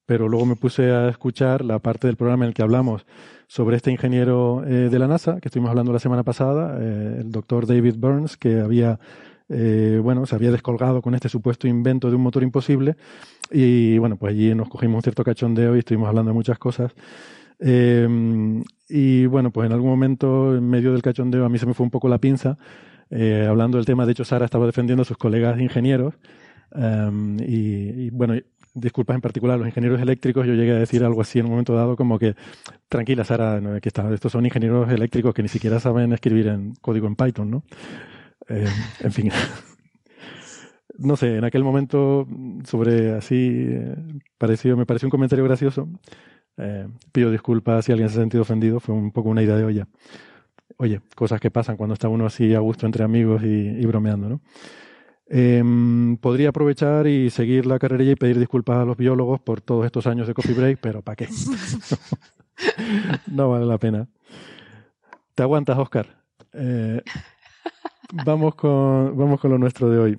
pero 0.06 0.28
luego 0.30 0.46
me 0.46 0.56
puse 0.56 0.92
a 0.92 1.10
escuchar 1.10 1.64
la 1.64 1.80
parte 1.80 2.08
del 2.08 2.16
programa 2.16 2.46
en 2.46 2.50
el 2.50 2.54
que 2.54 2.62
hablamos 2.62 3.06
sobre 3.48 3.78
este 3.78 3.92
ingeniero 3.92 4.64
eh, 4.66 4.90
de 4.90 5.00
la 5.00 5.08
NASA, 5.08 5.40
que 5.40 5.48
estuvimos 5.48 5.70
hablando 5.70 5.94
la 5.94 6.00
semana 6.00 6.24
pasada, 6.24 6.78
eh, 6.80 7.18
el 7.22 7.32
doctor 7.32 7.68
David 7.68 7.96
Burns, 7.98 8.38
que 8.38 8.60
había, 8.60 9.00
eh, 9.50 10.00
bueno, 10.02 10.26
se 10.26 10.36
había 10.36 10.52
descolgado 10.52 11.02
con 11.02 11.16
este 11.16 11.30
supuesto 11.30 11.68
invento 11.68 12.10
de 12.10 12.16
un 12.16 12.24
motor 12.24 12.44
imposible. 12.44 12.96
Y 13.52 13.98
bueno, 14.00 14.18
pues 14.18 14.34
allí 14.34 14.54
nos 14.56 14.70
cogimos 14.70 14.98
un 14.98 15.02
cierto 15.04 15.24
cachondeo 15.24 15.76
y 15.76 15.80
estuvimos 15.80 16.10
hablando 16.10 16.32
de 16.32 16.36
muchas 16.36 16.58
cosas. 16.58 16.94
y 17.60 19.26
bueno, 19.28 19.52
pues 19.52 19.68
en 19.68 19.74
algún 19.74 19.90
momento, 19.90 20.56
en 20.56 20.68
medio 20.68 20.92
del 20.92 21.02
cachondeo, 21.02 21.46
a 21.46 21.50
mí 21.50 21.58
se 21.58 21.66
me 21.66 21.74
fue 21.74 21.84
un 21.84 21.92
poco 21.92 22.10
la 22.10 22.18
pinza, 22.18 22.58
hablando 23.12 23.78
del 23.78 23.86
tema. 23.86 24.06
De 24.06 24.14
hecho, 24.14 24.26
Sara 24.26 24.46
estaba 24.46 24.66
defendiendo 24.66 25.04
a 25.04 25.06
sus 25.06 25.18
colegas 25.18 25.60
ingenieros. 25.60 26.16
y, 26.76 28.06
y, 28.08 28.10
bueno, 28.10 28.34
disculpas 28.76 29.16
en 29.16 29.22
particular, 29.22 29.58
los 29.58 29.68
ingenieros 29.68 30.00
eléctricos, 30.02 30.46
yo 30.46 30.54
llegué 30.54 30.72
a 30.72 30.80
decir 30.80 31.04
algo 31.04 31.22
así 31.22 31.40
en 31.40 31.46
un 31.46 31.52
momento 31.52 31.74
dado 31.74 31.96
como 31.96 32.20
que, 32.20 32.36
tranquila 32.90 33.24
Sara, 33.24 33.62
que 33.82 33.90
está, 33.90 34.14
estos 34.14 34.32
son 34.32 34.46
ingenieros 34.46 34.92
eléctricos 34.92 35.34
que 35.34 35.42
ni 35.42 35.48
siquiera 35.48 35.80
saben 35.80 36.14
escribir 36.14 36.48
en 36.48 36.76
código 36.82 37.08
en 37.08 37.16
Python, 37.16 37.50
¿no? 37.50 37.64
Eh, 38.50 38.68
en 39.00 39.12
fin. 39.12 39.32
no 40.98 41.16
sé, 41.16 41.38
en 41.38 41.46
aquel 41.46 41.64
momento 41.64 42.28
sobre 42.66 43.14
así 43.14 43.68
eh, 43.70 43.96
parecido, 44.38 44.78
me 44.78 44.86
pareció 44.86 45.08
un 45.08 45.12
comentario 45.12 45.46
gracioso. 45.46 45.90
Eh, 46.58 46.88
pido 47.12 47.32
disculpas 47.32 47.86
si 47.86 47.92
alguien 47.92 48.10
se 48.10 48.18
ha 48.18 48.22
sentido 48.22 48.44
ofendido, 48.44 48.80
fue 48.80 48.94
un 48.94 49.12
poco 49.12 49.30
una 49.30 49.42
idea 49.42 49.56
de 49.56 49.64
olla. 49.64 49.88
Oye, 50.78 51.02
cosas 51.16 51.40
que 51.40 51.52
pasan 51.52 51.78
cuando 51.78 51.94
está 51.94 52.10
uno 52.10 52.26
así 52.26 52.54
a 52.54 52.60
gusto 52.60 52.86
entre 52.86 53.04
amigos 53.04 53.44
y, 53.44 53.48
y 53.48 53.86
bromeando, 53.86 54.28
¿no? 54.28 54.42
Eh, 55.28 55.64
podría 56.22 56.50
aprovechar 56.50 57.08
y 57.08 57.30
seguir 57.30 57.66
la 57.66 57.80
carrera 57.80 58.04
y 58.04 58.16
pedir 58.16 58.38
disculpas 58.38 58.78
a 58.78 58.86
los 58.86 58.96
biólogos 58.96 59.42
por 59.42 59.62
todos 59.62 59.86
estos 59.86 60.06
años 60.08 60.28
de 60.28 60.34
coffee 60.34 60.54
break, 60.54 60.80
pero 60.80 61.02
¿para 61.02 61.16
qué? 61.16 61.28
no 63.28 63.50
vale 63.50 63.66
la 63.66 63.78
pena. 63.78 64.08
¿Te 65.34 65.44
aguantas, 65.44 65.78
Oscar? 65.78 66.24
Eh, 66.54 67.02
vamos, 68.26 68.56
con, 68.56 69.18
vamos 69.18 69.40
con 69.40 69.52
lo 69.52 69.58
nuestro 69.58 69.90
de 69.90 70.00
hoy. 70.00 70.18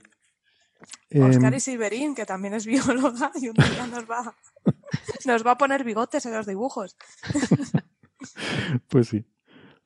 Oscar 1.14 1.54
y 1.54 1.60
Silverín, 1.60 2.14
que 2.14 2.26
también 2.26 2.54
es 2.54 2.66
bióloga, 2.66 3.30
y 3.40 3.48
un 3.48 3.54
día 3.54 3.86
nos 3.86 4.10
va, 4.10 4.34
nos 5.24 5.46
va 5.46 5.52
a 5.52 5.58
poner 5.58 5.84
bigotes 5.84 6.26
en 6.26 6.32
los 6.32 6.46
dibujos. 6.46 6.96
pues 8.88 9.08
sí. 9.08 9.24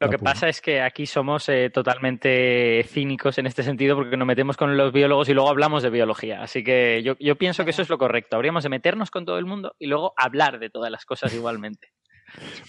Lo 0.01 0.09
que 0.09 0.19
pasa 0.19 0.49
es 0.49 0.63
que 0.63 0.81
aquí 0.81 1.05
somos 1.05 1.47
eh, 1.51 1.69
totalmente 1.69 2.83
cínicos 2.89 3.37
en 3.37 3.47
este 3.47 3.63
sentido 3.63 3.97
porque 3.97 4.17
nos 4.17 4.27
metemos 4.27 4.57
con 4.57 4.75
los 4.75 4.95
biólogos 4.95 5.29
y 5.29 5.35
luego 5.35 5.51
hablamos 5.51 5.83
de 5.83 5.91
biología. 5.91 6.43
Así 6.43 6.65
que 6.65 7.03
yo, 7.05 7.17
yo 7.21 7.37
pienso 7.37 7.65
que 7.65 7.71
eso 7.71 7.83
es 7.83 7.91
lo 7.91 7.99
correcto. 7.99 8.37
Habríamos 8.37 8.63
de 8.63 8.71
meternos 8.71 9.11
con 9.11 9.27
todo 9.27 9.39
el 9.39 9.45
mundo 9.45 9.75
y 9.79 9.87
luego 9.87 10.15
hablar 10.17 10.59
de 10.59 10.71
todas 10.71 10.91
las 10.91 11.05
cosas 11.05 11.35
igualmente. 11.35 11.93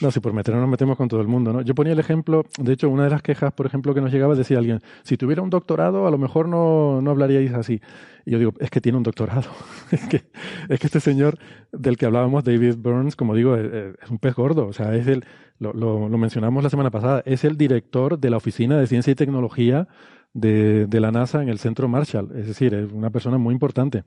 No, 0.01 0.11
si 0.11 0.19
por 0.19 0.33
meternos 0.33 0.61
nos 0.61 0.69
metemos 0.69 0.97
con 0.97 1.07
todo 1.07 1.21
el 1.21 1.27
mundo, 1.27 1.53
¿no? 1.53 1.61
Yo 1.61 1.75
ponía 1.75 1.93
el 1.93 1.99
ejemplo, 1.99 2.45
de 2.59 2.73
hecho, 2.73 2.89
una 2.89 3.03
de 3.03 3.09
las 3.09 3.21
quejas, 3.21 3.53
por 3.53 3.65
ejemplo, 3.65 3.93
que 3.93 4.01
nos 4.01 4.11
llegaba, 4.11 4.35
decía 4.35 4.57
alguien, 4.57 4.81
si 5.03 5.17
tuviera 5.17 5.41
un 5.41 5.49
doctorado, 5.49 6.07
a 6.07 6.11
lo 6.11 6.17
mejor 6.17 6.47
no, 6.47 7.01
no 7.01 7.11
hablaríais 7.11 7.53
así. 7.53 7.81
Y 8.25 8.31
yo 8.31 8.39
digo, 8.39 8.53
es 8.59 8.69
que 8.69 8.81
tiene 8.81 8.97
un 8.97 9.03
doctorado. 9.03 9.49
es, 9.91 10.07
que, 10.07 10.23
es 10.69 10.79
que 10.79 10.87
este 10.87 10.99
señor 10.99 11.37
del 11.71 11.97
que 11.97 12.05
hablábamos, 12.05 12.43
David 12.43 12.75
Burns, 12.77 13.15
como 13.15 13.35
digo, 13.35 13.55
es, 13.55 14.09
un 14.09 14.19
pez 14.19 14.35
gordo. 14.35 14.67
O 14.67 14.73
sea, 14.73 14.95
es 14.95 15.07
el, 15.07 15.25
lo, 15.59 15.73
lo, 15.73 16.17
mencionamos 16.17 16.63
la 16.63 16.69
semana 16.69 16.91
pasada, 16.91 17.23
es 17.25 17.43
el 17.43 17.57
director 17.57 18.19
de 18.19 18.29
la 18.29 18.37
Oficina 18.37 18.77
de 18.77 18.87
Ciencia 18.87 19.11
y 19.11 19.15
Tecnología 19.15 19.87
de, 20.33 20.87
de, 20.87 20.99
la 20.99 21.11
NASA 21.11 21.41
en 21.41 21.49
el 21.49 21.59
Centro 21.59 21.87
Marshall. 21.87 22.29
Es 22.35 22.47
decir, 22.47 22.73
es 22.73 22.91
una 22.91 23.09
persona 23.09 23.37
muy 23.37 23.53
importante 23.53 24.03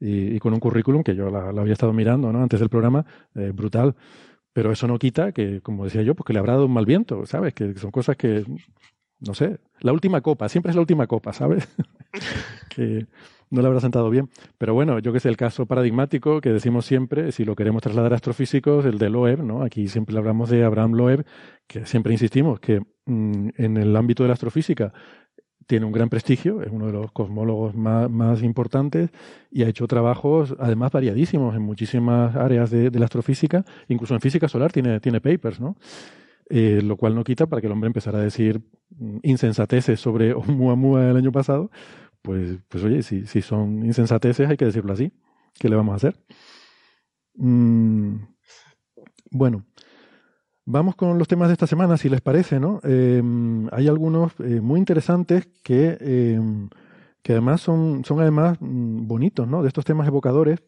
y, 0.00 0.38
con 0.38 0.52
un 0.52 0.60
currículum 0.60 1.02
que 1.02 1.14
yo 1.14 1.30
la, 1.30 1.52
la, 1.52 1.60
había 1.60 1.72
estado 1.72 1.92
mirando 1.92 2.32
¿no? 2.32 2.42
antes 2.42 2.60
del 2.60 2.68
programa, 2.68 3.04
eh, 3.34 3.52
brutal. 3.54 3.94
Pero 4.54 4.72
eso 4.72 4.86
no 4.86 4.98
quita 4.98 5.32
que, 5.32 5.60
como 5.60 5.84
decía 5.84 6.00
yo, 6.02 6.14
pues 6.14 6.26
que 6.26 6.32
le 6.32 6.38
habrá 6.38 6.54
dado 6.54 6.66
un 6.66 6.72
mal 6.72 6.86
viento, 6.86 7.26
¿sabes? 7.26 7.52
Que 7.52 7.74
son 7.74 7.90
cosas 7.90 8.16
que, 8.16 8.44
no 9.20 9.34
sé, 9.34 9.58
la 9.80 9.92
última 9.92 10.22
copa, 10.22 10.48
siempre 10.48 10.70
es 10.70 10.76
la 10.76 10.80
última 10.80 11.06
copa, 11.06 11.34
¿sabes? 11.34 11.68
que 12.70 13.06
no 13.50 13.60
le 13.60 13.66
habrá 13.66 13.80
sentado 13.80 14.08
bien. 14.10 14.30
Pero 14.56 14.72
bueno, 14.72 15.00
yo 15.00 15.12
que 15.12 15.20
sé, 15.20 15.28
el 15.28 15.36
caso 15.36 15.66
paradigmático 15.66 16.40
que 16.40 16.50
decimos 16.50 16.86
siempre, 16.86 17.32
si 17.32 17.44
lo 17.44 17.56
queremos 17.56 17.82
trasladar 17.82 18.12
a 18.12 18.16
astrofísicos, 18.16 18.84
el 18.84 18.98
de 18.98 19.10
Loeb, 19.10 19.42
¿no? 19.42 19.62
Aquí 19.62 19.88
siempre 19.88 20.16
hablamos 20.16 20.50
de 20.50 20.64
Abraham 20.64 20.92
Loeb, 20.92 21.26
que 21.66 21.84
siempre 21.84 22.12
insistimos 22.12 22.60
que 22.60 22.80
mmm, 23.06 23.48
en 23.56 23.76
el 23.76 23.96
ámbito 23.96 24.22
de 24.22 24.28
la 24.28 24.34
astrofísica 24.34 24.92
tiene 25.66 25.86
un 25.86 25.92
gran 25.92 26.08
prestigio, 26.08 26.62
es 26.62 26.70
uno 26.70 26.86
de 26.86 26.92
los 26.92 27.12
cosmólogos 27.12 27.74
más, 27.74 28.10
más, 28.10 28.42
importantes 28.42 29.10
y 29.50 29.62
ha 29.62 29.68
hecho 29.68 29.86
trabajos 29.86 30.54
además 30.58 30.92
variadísimos 30.92 31.54
en 31.54 31.62
muchísimas 31.62 32.36
áreas 32.36 32.70
de, 32.70 32.90
de 32.90 32.98
la 32.98 33.06
astrofísica, 33.06 33.64
incluso 33.88 34.14
en 34.14 34.20
física 34.20 34.48
solar 34.48 34.72
tiene, 34.72 35.00
tiene 35.00 35.20
papers, 35.20 35.60
¿no? 35.60 35.76
Eh, 36.50 36.82
lo 36.82 36.96
cual 36.96 37.14
no 37.14 37.24
quita 37.24 37.46
para 37.46 37.62
que 37.62 37.68
el 37.68 37.72
hombre 37.72 37.86
empezara 37.86 38.18
a 38.18 38.22
decir 38.22 38.60
insensateces 39.22 39.98
sobre 39.98 40.32
Oumuamua 40.34 41.10
el 41.10 41.16
año 41.16 41.32
pasado, 41.32 41.70
pues, 42.20 42.58
pues 42.68 42.84
oye, 42.84 43.02
si, 43.02 43.26
si 43.26 43.42
son 43.42 43.84
insensateces 43.84 44.48
hay 44.48 44.56
que 44.56 44.66
decirlo 44.66 44.92
así, 44.92 45.12
¿qué 45.58 45.68
le 45.68 45.76
vamos 45.76 45.94
a 45.94 45.96
hacer? 45.96 46.16
Mm, 47.36 48.16
bueno, 49.30 49.64
Vamos 50.66 50.96
con 50.96 51.18
los 51.18 51.28
temas 51.28 51.48
de 51.48 51.52
esta 51.52 51.66
semana, 51.66 51.98
si 51.98 52.08
les 52.08 52.22
parece, 52.22 52.58
¿no? 52.58 52.80
Eh, 52.84 53.22
hay 53.70 53.86
algunos 53.86 54.32
eh, 54.40 54.62
muy 54.62 54.78
interesantes 54.78 55.46
que, 55.62 55.98
eh, 56.00 56.40
que 57.22 57.32
además 57.32 57.60
son, 57.60 58.02
son 58.04 58.20
además 58.20 58.56
mm, 58.60 59.06
bonitos, 59.06 59.46
¿no? 59.46 59.60
De 59.62 59.68
estos 59.68 59.84
temas 59.84 60.08
evocadores. 60.08 60.60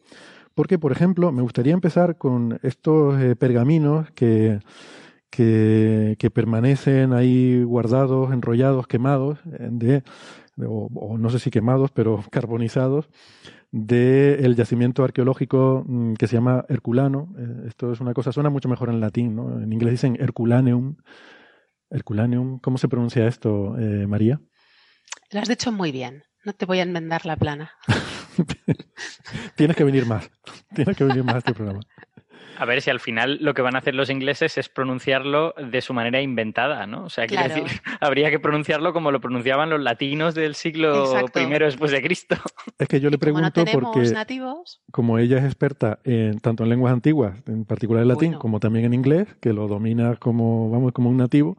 Porque, 0.54 0.78
por 0.78 0.92
ejemplo, 0.92 1.32
me 1.32 1.40
gustaría 1.40 1.72
empezar 1.72 2.18
con 2.18 2.58
estos 2.62 3.20
eh, 3.22 3.36
pergaminos 3.36 4.10
que, 4.10 4.60
que, 5.30 6.16
que, 6.18 6.30
permanecen 6.30 7.14
ahí 7.14 7.62
guardados, 7.62 8.32
enrollados, 8.32 8.86
quemados, 8.86 9.38
de, 9.44 10.02
o, 10.58 10.88
o 10.94 11.18
no 11.18 11.30
sé 11.30 11.38
si 11.38 11.50
quemados, 11.50 11.90
pero 11.90 12.22
carbonizados, 12.30 13.08
del 13.76 14.56
yacimiento 14.56 15.04
arqueológico 15.04 15.84
mm, 15.86 16.14
que 16.14 16.26
se 16.26 16.36
llama 16.36 16.64
Herculano. 16.68 17.34
Eh, 17.38 17.68
esto 17.68 17.92
es 17.92 18.00
una 18.00 18.14
cosa, 18.14 18.32
suena 18.32 18.48
mucho 18.48 18.70
mejor 18.70 18.88
en 18.88 19.00
latín, 19.00 19.36
¿no? 19.36 19.60
En 19.60 19.70
inglés 19.70 19.92
dicen 19.92 20.16
Herculaneum. 20.18 20.96
Herculaneum, 21.90 22.58
¿cómo 22.58 22.78
se 22.78 22.88
pronuncia 22.88 23.26
esto, 23.26 23.76
eh, 23.78 24.06
María? 24.06 24.40
Lo 25.30 25.40
has 25.40 25.48
dicho 25.48 25.70
muy 25.72 25.92
bien. 25.92 26.24
No 26.44 26.54
te 26.54 26.64
voy 26.64 26.78
a 26.78 26.84
enmendar 26.84 27.26
la 27.26 27.36
plana. 27.36 27.72
Tienes 29.56 29.76
que 29.76 29.84
venir 29.84 30.06
más. 30.06 30.30
Tienes 30.74 30.96
que 30.96 31.04
venir 31.04 31.22
más 31.22 31.34
a 31.34 31.38
este 31.38 31.52
programa. 31.52 31.80
A 32.58 32.64
ver 32.64 32.82
si 32.82 32.90
al 32.90 33.00
final 33.00 33.38
lo 33.40 33.54
que 33.54 33.62
van 33.62 33.74
a 33.74 33.78
hacer 33.78 33.94
los 33.94 34.10
ingleses 34.10 34.58
es 34.58 34.68
pronunciarlo 34.68 35.54
de 35.56 35.80
su 35.80 35.94
manera 35.94 36.20
inventada, 36.20 36.86
¿no? 36.86 37.04
O 37.04 37.10
sea, 37.10 37.26
claro. 37.26 37.52
quiere 37.52 37.62
decir, 37.62 37.80
habría 38.00 38.30
que 38.30 38.38
pronunciarlo 38.38 38.92
como 38.92 39.10
lo 39.10 39.20
pronunciaban 39.20 39.70
los 39.70 39.80
latinos 39.80 40.34
del 40.34 40.54
siglo 40.54 41.04
Exacto. 41.04 41.40
I 41.40 41.46
después 41.46 41.90
de 41.90 42.02
Cristo. 42.02 42.36
Es 42.78 42.88
que 42.88 43.00
yo 43.00 43.08
le 43.08 43.18
pregunto 43.18 43.64
no 43.64 43.72
porque 43.72 44.00
nativos. 44.10 44.82
como 44.90 45.18
ella 45.18 45.38
es 45.38 45.44
experta 45.44 45.98
en 46.04 46.40
tanto 46.40 46.62
en 46.64 46.68
lenguas 46.68 46.92
antiguas, 46.92 47.36
en 47.46 47.64
particular 47.64 48.02
el 48.02 48.08
latín, 48.08 48.28
bueno. 48.28 48.38
como 48.38 48.60
también 48.60 48.84
en 48.84 48.94
inglés, 48.94 49.28
que 49.40 49.52
lo 49.52 49.66
domina 49.66 50.16
como 50.16 50.70
vamos 50.70 50.92
como 50.92 51.08
un 51.08 51.16
nativo, 51.16 51.56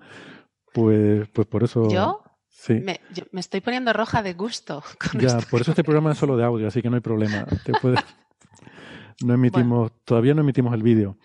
pues 0.73 1.27
pues 1.29 1.47
por 1.47 1.63
eso 1.63 1.89
¿Yo? 1.89 2.21
Sí. 2.49 2.73
Me, 2.73 2.99
yo 3.13 3.23
me 3.31 3.39
estoy 3.39 3.61
poniendo 3.61 3.93
roja 3.93 4.23
de 4.23 4.33
gusto. 4.33 4.83
ya, 5.13 5.27
esto. 5.27 5.47
por 5.49 5.61
eso 5.61 5.71
este 5.71 5.83
programa 5.83 6.11
es 6.11 6.17
solo 6.17 6.35
de 6.37 6.43
audio, 6.43 6.67
así 6.67 6.81
que 6.81 6.89
no 6.89 6.95
hay 6.95 7.01
problema. 7.01 7.45
Te 7.63 7.71
puedes... 7.73 7.99
no 9.23 9.33
emitimos, 9.33 9.79
bueno. 9.89 9.95
todavía 10.05 10.33
no 10.33 10.41
emitimos 10.41 10.73
el 10.73 10.83
vídeo. 10.83 11.17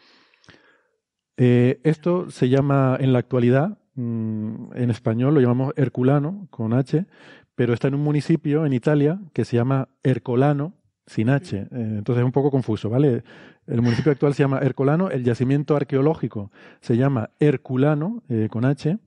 Eh, 1.37 1.81
esto 1.83 2.31
se 2.31 2.49
llama 2.49 2.97
en 3.01 3.13
la 3.13 3.19
actualidad, 3.19 3.79
mmm, 3.95 4.73
en 4.75 4.91
español 4.91 5.35
lo 5.35 5.41
llamamos 5.41 5.73
Herculano, 5.77 6.47
con 6.51 6.73
H, 6.73 7.07
pero 7.55 7.75
está 7.75 7.89
en 7.89 7.95
un 7.95 8.03
municipio 8.03 8.67
en 8.67 8.73
Italia 8.73 9.21
que 9.33 9.45
se 9.45 9.57
llama 9.57 9.89
Ercolano, 10.03 10.75
sin 11.07 11.31
H. 11.31 11.57
Eh, 11.57 11.67
entonces 11.71 12.21
es 12.21 12.25
un 12.25 12.33
poco 12.33 12.51
confuso, 12.51 12.89
¿vale? 12.91 13.25
El 13.67 13.83
municipio 13.83 14.13
actual 14.13 14.35
se 14.35 14.43
llama 14.43 14.59
Ercolano, 14.59 15.11
el 15.11 15.25
yacimiento 15.25 15.77
arqueológico 15.77 16.51
se 16.81 16.97
llama 16.97 17.31
Herculano, 17.39 18.23
eh, 18.29 18.49
con 18.51 18.65
H, 18.65 18.99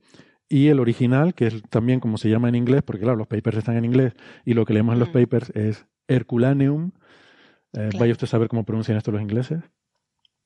y 0.48 0.68
el 0.68 0.80
original, 0.80 1.34
que 1.34 1.48
es 1.48 1.64
también 1.70 2.00
como 2.00 2.18
se 2.18 2.30
llama 2.30 2.50
en 2.50 2.56
inglés, 2.56 2.84
porque 2.84 3.02
claro, 3.02 3.18
los 3.18 3.28
papers 3.28 3.58
están 3.58 3.78
en 3.78 3.86
inglés, 3.86 4.14
y 4.46 4.54
lo 4.54 4.66
que 4.66 4.74
leemos 4.74 4.94
en 4.94 5.00
los 5.00 5.10
papers 5.10 5.50
es 5.56 5.86
Herculaneum, 6.08 6.92
eh, 7.76 7.90
claro. 7.90 8.00
¿Vaya 8.00 8.12
usted 8.14 8.26
a 8.26 8.30
saber 8.30 8.48
cómo 8.48 8.64
pronuncian 8.64 8.98
esto 8.98 9.12
los 9.12 9.22
ingleses? 9.22 9.60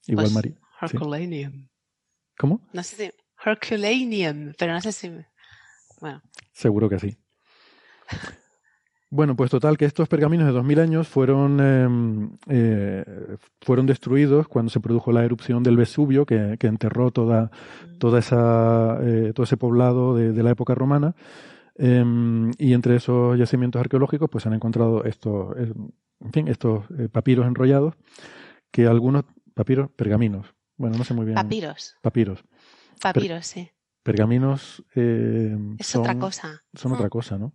Igual 0.07 0.25
pues, 0.25 0.33
María. 0.33 0.55
Herculaneum. 0.81 1.53
¿Sí? 1.53 1.69
¿Cómo? 2.38 2.62
No 2.74 2.83
sé 2.83 2.95
si. 2.95 3.12
Herculaneum, 3.43 4.53
pero 4.57 4.74
no 4.74 4.81
sé 4.81 4.91
si. 4.91 5.12
Bueno. 6.01 6.21
Seguro 6.51 6.89
que 6.89 7.00
sí. 7.00 7.17
Bueno, 9.12 9.36
pues 9.36 9.50
total, 9.50 9.75
que 9.75 9.86
estos 9.86 10.07
pergaminos 10.07 10.45
de 10.45 10.53
2000 10.53 10.79
años 10.79 11.07
fueron, 11.07 11.57
eh, 11.59 12.29
eh, 12.48 13.38
fueron 13.59 13.88
destruidos 13.88 14.48
cuando 14.48 14.69
se 14.69 14.79
produjo 14.79 15.12
la 15.12 15.25
erupción 15.25 15.63
del 15.63 15.77
Vesubio, 15.77 16.27
que, 16.27 16.57
que 16.59 16.67
enterró 16.67 17.09
toda, 17.09 17.50
toda 17.98 18.19
esa, 18.19 19.00
eh, 19.01 19.31
todo 19.33 19.45
ese 19.45 19.57
poblado 19.57 20.15
de, 20.15 20.31
de 20.31 20.43
la 20.43 20.51
época 20.51 20.75
romana. 20.75 21.15
Em, 21.81 22.51
y 22.57 22.74
entre 22.74 22.98
esos 22.98 23.39
yacimientos 23.39 23.79
arqueológicos, 23.79 24.29
pues 24.29 24.45
han 24.45 24.53
encontrado 24.53 25.05
estos, 25.05 25.55
en 25.57 26.33
fin, 26.33 26.50
estos 26.50 26.83
eh, 26.98 27.07
papiros 27.09 27.48
enrollados, 27.48 27.95
que 28.69 28.86
algunos 28.86 29.24
papiros, 29.53 29.89
pergaminos. 29.91 30.53
Bueno, 30.75 30.98
no 30.98 31.05
sé 31.05 31.13
muy 31.13 31.25
bien. 31.25 31.36
Papiros. 31.36 31.95
Papiros. 32.01 32.43
Papiros, 33.01 33.48
sí. 33.48 33.69
Pergaminos 34.03 34.83
eh, 34.95 35.57
Es 35.77 35.88
son, 35.88 36.01
otra 36.01 36.19
cosa. 36.19 36.63
Son 36.74 36.91
Mm. 36.91 36.95
otra 36.95 37.09
cosa, 37.09 37.38
¿no? 37.38 37.53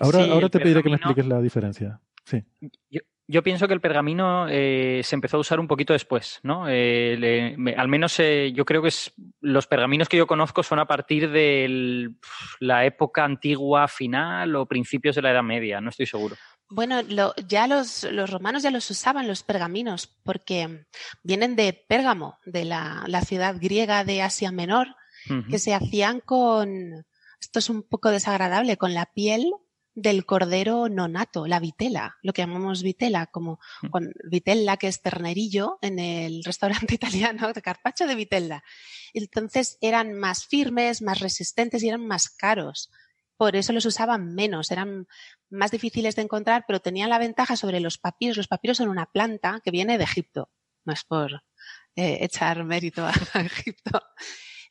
Ahora, 0.00 0.24
Sí, 0.24 0.30
ahora 0.30 0.48
te 0.48 0.58
pediré 0.60 0.82
que 0.82 0.88
me 0.88 0.96
expliques 0.96 1.26
la 1.26 1.40
diferencia. 1.42 2.00
Sí. 2.24 2.42
Yo, 2.90 3.00
yo 3.26 3.42
pienso 3.42 3.66
que 3.66 3.74
el 3.74 3.80
pergamino 3.80 4.46
eh, 4.50 5.00
se 5.02 5.14
empezó 5.14 5.36
a 5.38 5.40
usar 5.40 5.58
un 5.60 5.66
poquito 5.68 5.92
después, 5.92 6.40
¿no? 6.42 6.66
Eh, 6.68 7.16
le- 7.18 7.56
me- 7.56 7.74
al 7.74 7.88
menos 7.88 8.18
eh, 8.20 8.52
yo 8.54 8.64
creo 8.64 8.82
que 8.82 8.88
es, 8.88 9.12
los 9.40 9.66
pergaminos 9.66 10.08
que 10.08 10.16
yo 10.18 10.26
conozco 10.26 10.62
son 10.62 10.78
a 10.78 10.86
partir 10.86 11.30
de 11.30 12.10
la 12.60 12.84
época 12.84 13.24
antigua 13.24 13.88
final 13.88 14.54
o 14.56 14.66
principios 14.66 15.16
de 15.16 15.22
la 15.22 15.30
Edad 15.30 15.42
Media, 15.42 15.80
no 15.80 15.90
estoy 15.90 16.06
seguro. 16.06 16.36
Bueno, 16.68 17.02
lo- 17.02 17.34
ya 17.48 17.66
los, 17.66 18.04
los 18.04 18.30
romanos 18.30 18.62
ya 18.62 18.70
los 18.70 18.90
usaban 18.90 19.28
los 19.28 19.42
pergaminos 19.42 20.06
porque 20.22 20.84
vienen 21.22 21.56
de 21.56 21.72
Pérgamo, 21.88 22.38
de 22.46 22.64
la, 22.64 23.04
la 23.06 23.20
ciudad 23.20 23.56
griega 23.60 24.04
de 24.04 24.22
Asia 24.22 24.50
Menor, 24.50 24.88
que 25.48 25.58
se 25.58 25.72
hacían 25.72 26.20
con, 26.20 27.06
esto 27.40 27.58
es 27.58 27.70
un 27.70 27.82
poco 27.82 28.10
desagradable, 28.10 28.76
con 28.76 28.92
la 28.92 29.06
piel 29.06 29.50
del 29.94 30.26
cordero 30.26 30.88
nonato, 30.88 31.46
la 31.46 31.60
vitela, 31.60 32.16
lo 32.22 32.32
que 32.32 32.42
llamamos 32.42 32.82
vitela, 32.82 33.26
como 33.26 33.60
con 33.90 34.12
vitella, 34.24 34.76
que 34.76 34.88
es 34.88 35.00
ternerillo 35.00 35.78
en 35.82 35.98
el 35.98 36.42
restaurante 36.42 36.94
italiano, 36.94 37.52
de 37.52 37.62
carpaccio 37.62 38.06
de 38.06 38.14
vitella. 38.14 38.64
Entonces 39.12 39.78
eran 39.80 40.12
más 40.14 40.46
firmes, 40.46 41.00
más 41.00 41.20
resistentes 41.20 41.82
y 41.82 41.88
eran 41.88 42.06
más 42.06 42.28
caros. 42.28 42.90
Por 43.36 43.56
eso 43.56 43.72
los 43.72 43.86
usaban 43.86 44.34
menos, 44.34 44.70
eran 44.70 45.06
más 45.50 45.70
difíciles 45.70 46.16
de 46.16 46.22
encontrar, 46.22 46.64
pero 46.66 46.80
tenían 46.80 47.10
la 47.10 47.18
ventaja 47.18 47.56
sobre 47.56 47.80
los 47.80 47.98
papiros. 47.98 48.36
Los 48.36 48.48
papiros 48.48 48.78
son 48.78 48.88
una 48.88 49.06
planta 49.06 49.60
que 49.64 49.70
viene 49.70 49.98
de 49.98 50.04
Egipto, 50.04 50.50
no 50.84 50.92
es 50.92 51.04
por 51.04 51.42
eh, 51.96 52.18
echar 52.20 52.64
mérito 52.64 53.04
a, 53.04 53.12
a 53.34 53.40
Egipto. 53.40 54.02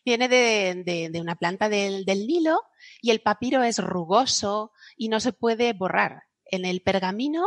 Viene 0.05 0.27
de, 0.27 0.83
de- 0.85 1.09
de 1.09 1.21
una 1.21 1.35
planta 1.35 1.69
del, 1.69 2.05
del 2.05 2.27
Nilo 2.27 2.61
y 3.01 3.11
el 3.11 3.21
papiro 3.21 3.63
es 3.63 3.79
rugoso 3.79 4.71
y 4.97 5.09
no 5.09 5.19
se 5.19 5.33
puede 5.33 5.73
borrar. 5.73 6.23
En 6.45 6.65
el 6.65 6.81
pergamino 6.81 7.45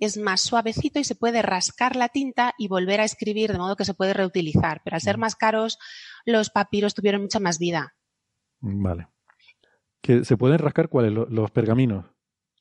es 0.00 0.16
más 0.16 0.40
suavecito 0.40 0.98
y 1.00 1.04
se 1.04 1.14
puede 1.16 1.42
rascar 1.42 1.96
la 1.96 2.08
tinta 2.08 2.54
y 2.56 2.68
volver 2.68 3.00
a 3.00 3.04
escribir, 3.04 3.52
de 3.52 3.58
modo 3.58 3.76
que 3.76 3.84
se 3.84 3.94
puede 3.94 4.14
reutilizar. 4.14 4.80
Pero 4.84 4.94
al 4.94 5.00
ser 5.02 5.18
más 5.18 5.34
caros, 5.36 5.78
los 6.24 6.50
papiros 6.50 6.94
tuvieron 6.94 7.22
mucha 7.22 7.40
más 7.40 7.58
vida. 7.58 7.94
Vale. 8.60 9.08
Que 10.00 10.24
se 10.24 10.36
pueden 10.36 10.58
rascar 10.58 10.88
cuáles 10.88 11.12
Lo- 11.12 11.26
los 11.26 11.50
pergaminos. 11.50 12.06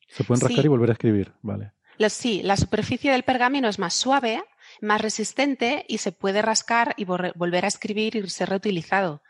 Se 0.10 0.24
pueden 0.24 0.42
rascar 0.42 0.62
Sí. 0.62 0.66
y 0.66 0.70
volver 0.70 0.90
a 0.90 0.94
escribir. 0.94 1.34
Vale. 1.42 1.74
Los- 2.00 2.14
sí, 2.14 2.42
la 2.44 2.58
superficie 2.58 3.12
del 3.12 3.24
pergamino 3.24 3.68
es 3.68 3.80
más 3.80 3.94
suave, 3.94 4.44
más 4.82 5.02
resistente 5.02 5.86
y 5.88 6.00
se 6.00 6.12
puede 6.12 6.42
rascar 6.42 6.94
y 6.98 7.06
volver 7.06 7.66
a 7.66 7.68
escribir 7.68 8.16
y 8.16 8.30
ser 8.30 8.50
reutilizado. 8.50 9.22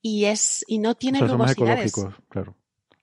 Y, 0.00 0.26
es, 0.26 0.64
y 0.68 0.78
no 0.78 0.90
O 0.90 0.94
tiene 0.94 1.18
sea, 1.18 1.28
son 1.28 1.38
más 1.38 1.52
ecológicos, 1.52 2.14
claro. 2.28 2.56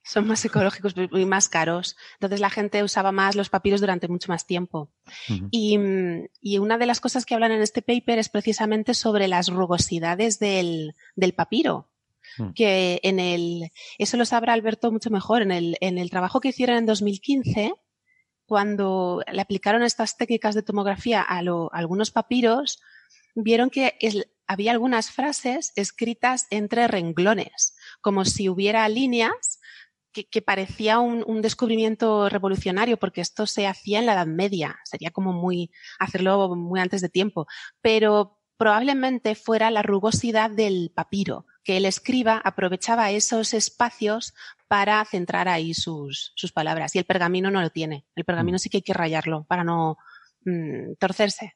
Son 0.03 0.27
más 0.27 0.43
ecológicos 0.45 0.95
y 0.95 1.25
más 1.25 1.47
caros. 1.47 1.95
Entonces 2.13 2.39
la 2.39 2.49
gente 2.49 2.83
usaba 2.83 3.11
más 3.11 3.35
los 3.35 3.49
papiros 3.49 3.81
durante 3.81 4.07
mucho 4.07 4.31
más 4.31 4.47
tiempo. 4.47 4.91
Y, 5.51 5.77
y 6.41 6.57
una 6.57 6.77
de 6.77 6.87
las 6.87 6.99
cosas 6.99 7.25
que 7.25 7.35
hablan 7.35 7.51
en 7.51 7.61
este 7.61 7.81
paper 7.81 8.17
es 8.17 8.29
precisamente 8.29 8.93
sobre 8.93 9.27
las 9.27 9.49
rugosidades 9.49 10.39
del, 10.39 10.95
del 11.15 11.33
papiro. 11.33 11.87
Mm. 12.37 12.51
Que 12.53 12.99
en 13.03 13.19
el, 13.19 13.71
eso 13.97 14.17
lo 14.17 14.25
sabrá 14.25 14.53
Alberto 14.53 14.91
mucho 14.91 15.09
mejor, 15.09 15.41
en 15.43 15.51
el, 15.51 15.77
en 15.81 15.97
el 15.97 16.09
trabajo 16.09 16.39
que 16.39 16.49
hicieron 16.49 16.77
en 16.77 16.85
2015, 16.85 17.73
cuando 18.51 19.23
le 19.31 19.39
aplicaron 19.39 19.81
estas 19.81 20.17
técnicas 20.17 20.55
de 20.55 20.61
tomografía 20.61 21.21
a, 21.21 21.41
algunos 21.71 22.11
papiros, 22.11 22.81
vieron 23.33 23.69
que 23.69 23.97
había 24.45 24.73
algunas 24.73 25.09
frases 25.09 25.71
escritas 25.77 26.47
entre 26.49 26.89
renglones, 26.89 27.77
como 28.01 28.25
si 28.25 28.49
hubiera 28.49 28.89
líneas 28.89 29.61
que, 30.11 30.41
parecía 30.41 30.99
un, 30.99 31.41
descubrimiento 31.41 32.27
revolucionario, 32.27 32.97
porque 32.97 33.21
esto 33.21 33.47
se 33.47 33.67
hacía 33.67 33.99
en 33.99 34.05
la 34.05 34.15
Edad 34.15 34.27
Media, 34.27 34.81
sería 34.83 35.11
como 35.11 35.49
hacerlo 35.97 36.53
muy 36.53 36.81
antes 36.81 36.99
de 36.99 37.07
tiempo, 37.07 37.47
pero 37.79 38.37
probablemente 38.57 39.35
fuera 39.35 39.71
la 39.71 39.81
rugosidad 39.81 40.51
del 40.51 40.91
papiro, 40.93 41.45
que 41.63 41.77
el 41.77 41.85
escriba 41.85 42.41
aprovechaba 42.43 43.11
esos 43.11 43.53
espacios 43.53 44.33
para 44.71 45.03
centrar 45.03 45.49
ahí 45.49 45.73
sus, 45.73 46.31
sus 46.33 46.53
palabras. 46.53 46.95
Y 46.95 46.99
el 46.99 47.03
pergamino 47.03 47.51
no 47.51 47.59
lo 47.59 47.71
tiene. 47.71 48.05
El 48.15 48.23
pergamino 48.23 48.57
sí 48.57 48.69
que 48.69 48.77
hay 48.77 48.81
que 48.81 48.93
rayarlo 48.93 49.43
para 49.43 49.65
no 49.65 49.97
mm, 50.45 50.93
torcerse. 50.97 51.55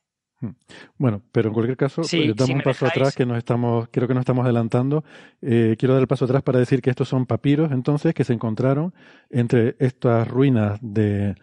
Bueno, 0.98 1.22
pero 1.32 1.48
en 1.48 1.54
cualquier 1.54 1.78
caso, 1.78 2.04
Sí, 2.04 2.28
damos 2.28 2.46
si 2.48 2.54
un 2.54 2.62
paso 2.62 2.86
dejáis- 2.86 2.92
atrás 2.92 3.16
que 3.16 3.26
nos 3.26 3.38
estamos, 3.38 3.88
creo 3.90 4.06
que 4.10 4.14
nos 4.14 4.22
estamos 4.24 4.44
adelantando. 4.44 5.06
Eh, 5.42 5.78
quiero 5.80 5.94
dar 5.94 6.02
el 6.02 6.08
paso 6.10 6.26
atrás 6.26 6.44
para 6.44 6.60
decir 6.60 6.82
que 6.82 6.90
estos 6.90 7.08
son 7.08 7.26
papiros, 7.26 7.72
entonces, 7.72 8.14
que 8.14 8.26
se 8.26 8.34
encontraron 8.34 8.94
entre 9.30 9.78
estas 9.80 10.28
ruinas 10.28 10.78
de, 10.82 11.36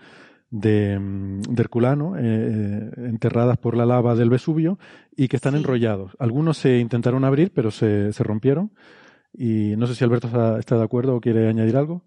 de, 0.50 0.98
mm, 0.98 1.40
de 1.40 1.62
Herculano, 1.62 2.16
eh, 2.18 2.20
eh, 2.22 2.90
enterradas 3.08 3.56
por 3.56 3.78
la 3.78 3.86
lava 3.86 4.14
del 4.14 4.28
Vesubio, 4.28 4.78
y 5.16 5.26
que 5.28 5.36
están 5.36 5.54
Sí. 5.54 5.60
enrollados. 5.60 6.12
Algunos 6.18 6.58
se 6.58 6.78
intentaron 6.78 7.24
abrir, 7.24 7.50
pero 7.54 7.70
se, 7.70 8.12
se 8.12 8.22
rompieron. 8.22 8.72
Y 9.32 9.76
no 9.76 9.86
sé 9.86 9.94
si 9.94 10.04
Alberto 10.04 10.28
está, 10.58 10.76
de 10.76 10.84
acuerdo 10.84 11.16
o 11.16 11.20
quiere 11.20 11.48
añadir 11.48 11.76
algo. 11.76 12.02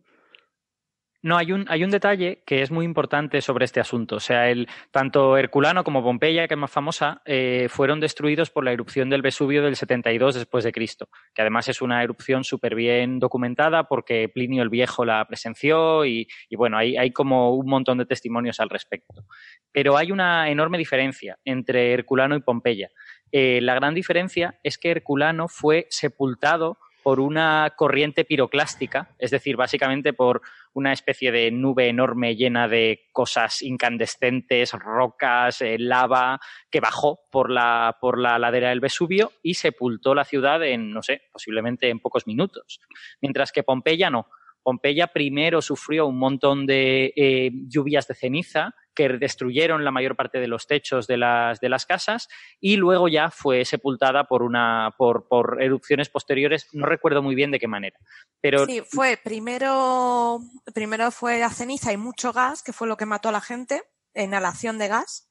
No, 1.26 1.38
hay 1.38 1.52
un, 1.52 1.66
hay 1.70 1.84
un 1.84 1.90
detalle 1.90 2.44
que 2.46 2.62
es 2.62 2.70
muy 2.70 2.86
importante 2.86 3.42
sobre 3.42 3.66
este 3.66 3.80
asunto. 3.80 4.18
O 4.18 4.20
sea, 4.20 4.48
el, 4.52 4.68
tanto 4.92 5.38
Herculano 5.38 5.84
como 5.84 6.04
Pompeya, 6.04 6.48
que 6.48 6.54
es 6.54 6.60
más 6.60 6.70
famosa, 6.70 7.24
eh, 7.26 7.66
fueron 7.68 8.00
destruidos 8.00 8.52
por 8.52 8.64
la 8.64 8.72
erupción 8.72 9.10
del 9.10 9.24
Vesubio 9.24 9.64
del 9.64 9.76
72 9.76 10.36
después 10.36 10.64
de 10.64 10.72
Cristo, 10.72 11.10
que 11.34 11.42
además 11.42 11.68
es 11.68 11.82
una 11.82 12.04
erupción 12.04 12.44
súper 12.44 12.76
bien 12.76 13.18
documentada 13.18 13.86
porque 13.86 14.30
Plinio 14.30 14.62
el 14.62 14.70
Viejo 14.70 15.04
la 15.04 15.26
presenció 15.26 16.06
y, 16.06 16.28
bueno, 16.56 16.78
hay, 16.78 16.96
hay 16.96 17.10
como 17.10 17.56
un 17.56 17.66
montón 17.66 17.98
de 17.98 18.06
testimonios 18.06 18.60
al 18.60 18.70
respecto. 18.70 19.26
Pero 19.72 19.98
hay 19.98 20.12
una 20.12 20.52
enorme 20.52 20.78
diferencia 20.78 21.40
entre 21.44 21.92
Herculano 21.92 22.36
y 22.36 22.42
Pompeya. 22.42 22.92
Eh, 23.32 23.62
la 23.62 23.74
gran 23.74 23.96
diferencia 23.96 24.60
es 24.62 24.78
que 24.78 24.92
Herculano 24.92 25.48
fue 25.48 25.88
sepultado 25.90 26.78
por 27.06 27.20
una 27.20 27.72
corriente 27.76 28.26
piroclástica, 28.26 29.14
es 29.20 29.30
decir, 29.30 29.58
básicamente 29.58 30.12
por 30.12 30.42
una 30.74 30.92
especie 30.92 31.32
de 31.32 31.52
nube 31.52 31.88
enorme 31.88 32.36
llena 32.36 32.68
de 32.68 33.06
cosas 33.12 33.62
incandescentes, 33.62 34.72
rocas, 34.72 35.62
eh, 35.62 35.78
lava, 35.78 36.40
que 36.72 36.80
bajó 36.80 37.20
por 37.30 37.52
la, 37.52 37.96
por 38.02 38.18
la 38.18 38.40
ladera 38.40 38.70
del 38.70 38.80
Vesubio 38.80 39.34
y 39.44 39.54
sepultó 39.54 40.16
la 40.16 40.26
ciudad 40.26 40.64
en, 40.66 40.90
no 40.90 41.04
sé, 41.04 41.22
posiblemente 41.32 41.92
en 41.92 42.00
pocos 42.00 42.26
minutos. 42.26 42.82
Mientras 43.22 43.52
que 43.52 43.62
Pompeya 43.62 44.10
no. 44.10 44.28
Pompeya 44.64 45.06
primero 45.06 45.62
sufrió 45.62 46.08
un 46.08 46.18
montón 46.18 46.66
de 46.66 47.14
eh, 47.16 47.52
lluvias 47.68 48.08
de 48.08 48.16
ceniza 48.16 48.74
que 48.96 49.10
destruyeron 49.10 49.84
la 49.84 49.92
mayor 49.92 50.16
parte 50.16 50.40
de 50.40 50.48
los 50.48 50.68
techos 50.68 51.06
de 51.08 51.18
las, 51.18 51.60
de 51.60 51.70
las 51.70 51.86
casas 51.86 52.28
y 52.60 52.78
luego 52.78 53.08
ya 53.08 53.30
fue 53.30 53.66
sepultada 53.66 54.24
por, 54.24 54.42
una, 54.42 54.94
por, 54.98 55.28
por 55.28 55.62
erupciones 55.62 56.10
posteriores, 56.10 56.68
no 56.74 56.86
recuerdo 56.86 57.22
muy 57.22 57.36
bien 57.36 57.52
de 57.52 57.60
qué 57.60 57.68
manera. 57.68 57.98
Pero 58.42 58.66
Sí, 58.66 58.82
fue 58.90 59.18
primero, 59.18 60.40
primero 60.74 61.12
fue 61.12 61.40
la 61.40 61.50
ceniza 61.50 61.92
y 61.92 61.98
mucho 61.98 62.32
gas, 62.34 62.64
que 62.64 62.74
fue 62.74 62.88
lo 62.88 62.98
que 62.98 63.06
mató 63.06 63.30
a 63.30 63.34
la 63.34 63.42
gente, 63.42 63.84
inhalación 64.14 64.78
de 64.78 64.88
gas, 64.88 65.28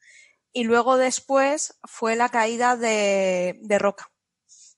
y 0.53 0.65
luego 0.65 0.97
después 0.99 1.79
fue 1.85 2.15
la 2.17 2.29
caída 2.29 2.77
de, 2.77 3.59
de 3.63 3.79
roca 3.79 4.11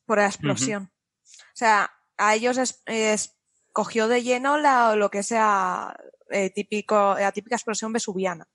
por 0.07 0.18
la 0.18 0.27
explosión. 0.27 0.90
O 1.25 1.57
sea, 1.57 1.90
a 2.16 2.35
ellos 2.35 2.57
es, 2.59 2.83
es- 2.87 3.33
cogió 3.72 4.09
de 4.09 4.22
lleno 4.22 4.57
la, 4.57 4.96
lo 4.96 5.11
que 5.11 5.22
sea 5.22 5.94
eh, 6.31 6.51
típico, 6.51 7.17
la 7.19 7.33
típica 7.33 7.57
explosión 7.57 7.93
vesuviana, 7.93 8.47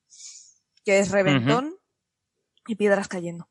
que 0.84 1.00
es 1.00 1.12
reventón 1.12 1.76
y 2.68 2.76
piedras 2.76 3.08
cayendo. 3.08 3.50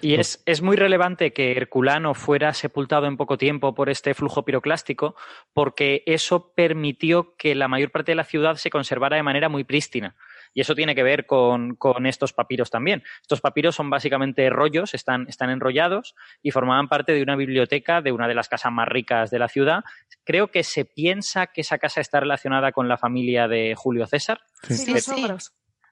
Y 0.00 0.14
es, 0.14 0.42
es 0.46 0.62
muy 0.62 0.76
relevante 0.76 1.32
que 1.32 1.52
Herculano 1.52 2.14
fuera 2.14 2.54
sepultado 2.54 3.06
en 3.06 3.16
poco 3.16 3.36
tiempo 3.36 3.74
por 3.74 3.90
este 3.90 4.14
flujo 4.14 4.44
piroclástico, 4.44 5.14
porque 5.52 6.02
eso 6.06 6.52
permitió 6.54 7.36
que 7.36 7.54
la 7.54 7.68
mayor 7.68 7.90
parte 7.90 8.12
de 8.12 8.16
la 8.16 8.24
ciudad 8.24 8.56
se 8.56 8.70
conservara 8.70 9.16
de 9.16 9.22
manera 9.22 9.48
muy 9.48 9.64
prístina. 9.64 10.16
Y 10.54 10.60
eso 10.60 10.74
tiene 10.74 10.94
que 10.94 11.02
ver 11.02 11.26
con, 11.26 11.76
con 11.76 12.06
estos 12.06 12.32
papiros 12.32 12.70
también. 12.70 13.02
Estos 13.22 13.40
papiros 13.40 13.74
son 13.74 13.88
básicamente 13.90 14.48
rollos, 14.50 14.94
están, 14.94 15.26
están 15.28 15.50
enrollados 15.50 16.14
y 16.42 16.50
formaban 16.50 16.88
parte 16.88 17.12
de 17.12 17.22
una 17.22 17.36
biblioteca 17.36 18.02
de 18.02 18.12
una 18.12 18.28
de 18.28 18.34
las 18.34 18.48
casas 18.48 18.72
más 18.72 18.88
ricas 18.88 19.30
de 19.30 19.38
la 19.38 19.48
ciudad. 19.48 19.84
Creo 20.24 20.50
que 20.50 20.62
se 20.62 20.84
piensa 20.84 21.46
que 21.48 21.62
esa 21.62 21.78
casa 21.78 22.00
está 22.00 22.20
relacionada 22.20 22.72
con 22.72 22.88
la 22.88 22.98
familia 22.98 23.48
de 23.48 23.74
Julio 23.76 24.06
César. 24.06 24.40
Sí. 24.68 24.92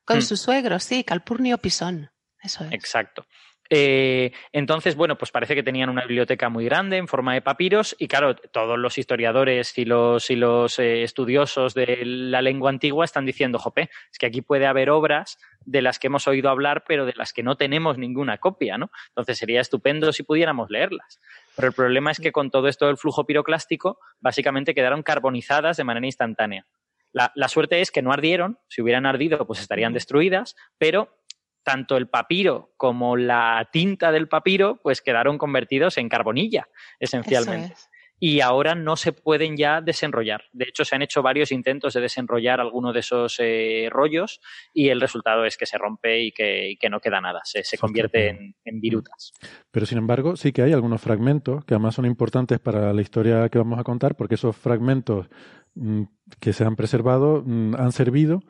Con 0.05 0.19
Mm. 0.19 0.23
su 0.23 0.37
suegro, 0.37 0.79
sí, 0.79 1.05
Calpurnio 1.05 1.59
Pisón. 1.59 2.11
Eso 2.43 2.65
es. 2.65 2.73
Exacto. 2.73 3.27
Eh, 3.73 4.33
entonces, 4.53 4.97
bueno, 4.97 5.17
pues 5.17 5.31
parece 5.31 5.55
que 5.55 5.63
tenían 5.63 5.91
una 5.91 6.03
biblioteca 6.03 6.49
muy 6.49 6.65
grande 6.65 6.97
en 6.97 7.07
forma 7.07 7.35
de 7.35 7.41
papiros 7.41 7.95
y 8.01 8.09
claro, 8.09 8.35
todos 8.35 8.77
los 8.77 8.99
historiadores 8.99 9.79
y 9.79 9.85
los, 9.85 10.29
y 10.29 10.35
los 10.35 10.81
eh, 10.81 11.05
estudiosos 11.05 11.73
de 11.75 12.03
la 12.05 12.43
lengua 12.43 12.71
antigua 12.71 13.05
están 13.05 13.25
diciendo, 13.25 13.61
jope, 13.61 13.89
es 14.11 14.19
que 14.19 14.27
aquí 14.27 14.43
puede 14.43 14.67
haber 14.67 14.91
obras 14.91 15.39
de 15.61 15.83
las 15.83 16.01
que 16.01 16.09
hemos 16.09 16.27
oído 16.27 16.51
hablar, 16.51 16.83
pero 16.89 17.07
de 17.07 17.13
las 17.15 17.33
que 17.33 17.45
no 17.45 17.57
tenemos 17.57 17.97
ninguna 17.97 18.39
copia, 18.39 18.77
¿no? 18.77 18.91
Entonces 19.11 19.39
sería 19.39 19.61
estupendo 19.61 20.13
si 20.13 20.25
pudiéramos 20.25 20.69
leerlas. 20.69 21.21
Pero 21.55 21.69
el 21.69 21.75
problema 21.75 22.11
es 22.11 22.19
que 22.19 22.33
con 22.33 22.51
todo 22.51 22.67
esto 22.67 22.89
del 22.89 22.97
flujo 22.97 23.25
piroclástico, 23.25 24.01
básicamente 24.19 24.75
quedaron 24.75 25.05
carbonizadas 25.05 25.77
de 25.77 25.85
manera 25.85 26.07
instantánea. 26.07 26.67
La, 27.13 27.31
la 27.37 27.47
suerte 27.47 27.81
es 27.81 27.93
que 27.93 28.03
no 28.03 28.13
ardieron, 28.13 28.59
si 28.69 28.83
hubieran 28.83 29.07
ardido, 29.07 29.47
pues 29.47 29.61
estarían 29.61 29.93
destruidas, 29.93 30.57
pero 30.79 31.20
tanto 31.63 31.97
el 31.97 32.09
papiro 32.09 32.73
como 32.77 33.17
la 33.17 33.69
tinta 33.73 34.13
del 34.13 34.29
papiro 34.29 34.81
pues 34.83 35.03
quedaron 35.03 35.39
convertidos 35.39 35.99
en 35.99 36.09
carbonilla, 36.09 36.69
esencialmente. 36.99 37.75
Y 38.23 38.43
ahora 38.43 38.75
no 38.75 38.97
se 38.97 39.13
pueden 39.13 39.57
ya 39.57 39.81
desenrollar. 39.81 40.45
De 40.53 40.67
hecho, 40.69 40.85
se 40.85 40.95
han 40.95 41.01
hecho 41.01 41.23
varios 41.23 41.51
intentos 41.53 41.95
de 41.95 42.03
desenrollar 42.03 42.61
alguno 42.61 42.93
de 42.93 43.01
esos 43.01 43.37
eh, 43.39 43.89
rollos 43.91 44.43
y 44.75 44.91
el 44.91 45.01
resultado 45.01 45.47
es 45.47 45.57
que 45.57 45.65
se 45.65 45.79
rompe 45.79 46.21
y 46.21 46.31
que, 46.31 46.77
no 46.91 47.01
queda 47.01 47.23
nada, 47.23 47.41
se, 47.45 47.79
convierte 47.79 48.29
en, 48.29 48.55
en, 48.63 48.81
virutas. 48.83 49.33
Pero 49.71 49.87
sin 49.87 49.97
embargo, 49.97 50.37
sí 50.37 50.53
que 50.53 50.61
hay 50.61 50.75
algunos 50.75 51.01
fragmentos 51.01 51.65
que 51.65 51.73
además 51.73 51.95
son 51.95 52.05
importantes 52.05 52.59
para 52.61 52.93
la 52.93 53.01
historia 53.01 53.49
que 53.49 53.57
vamos 53.57 53.79
a 53.79 53.85
contar, 53.85 54.15
porque 54.17 54.35
esos 54.35 54.55
fragmentos 54.55 55.27
mm, 55.75 56.03
que 56.41 56.53
se 56.53 56.65
han 56.65 56.77
preservado 56.77 57.43
mm, 57.43 57.75
han 57.77 57.93
servido 57.93 58.43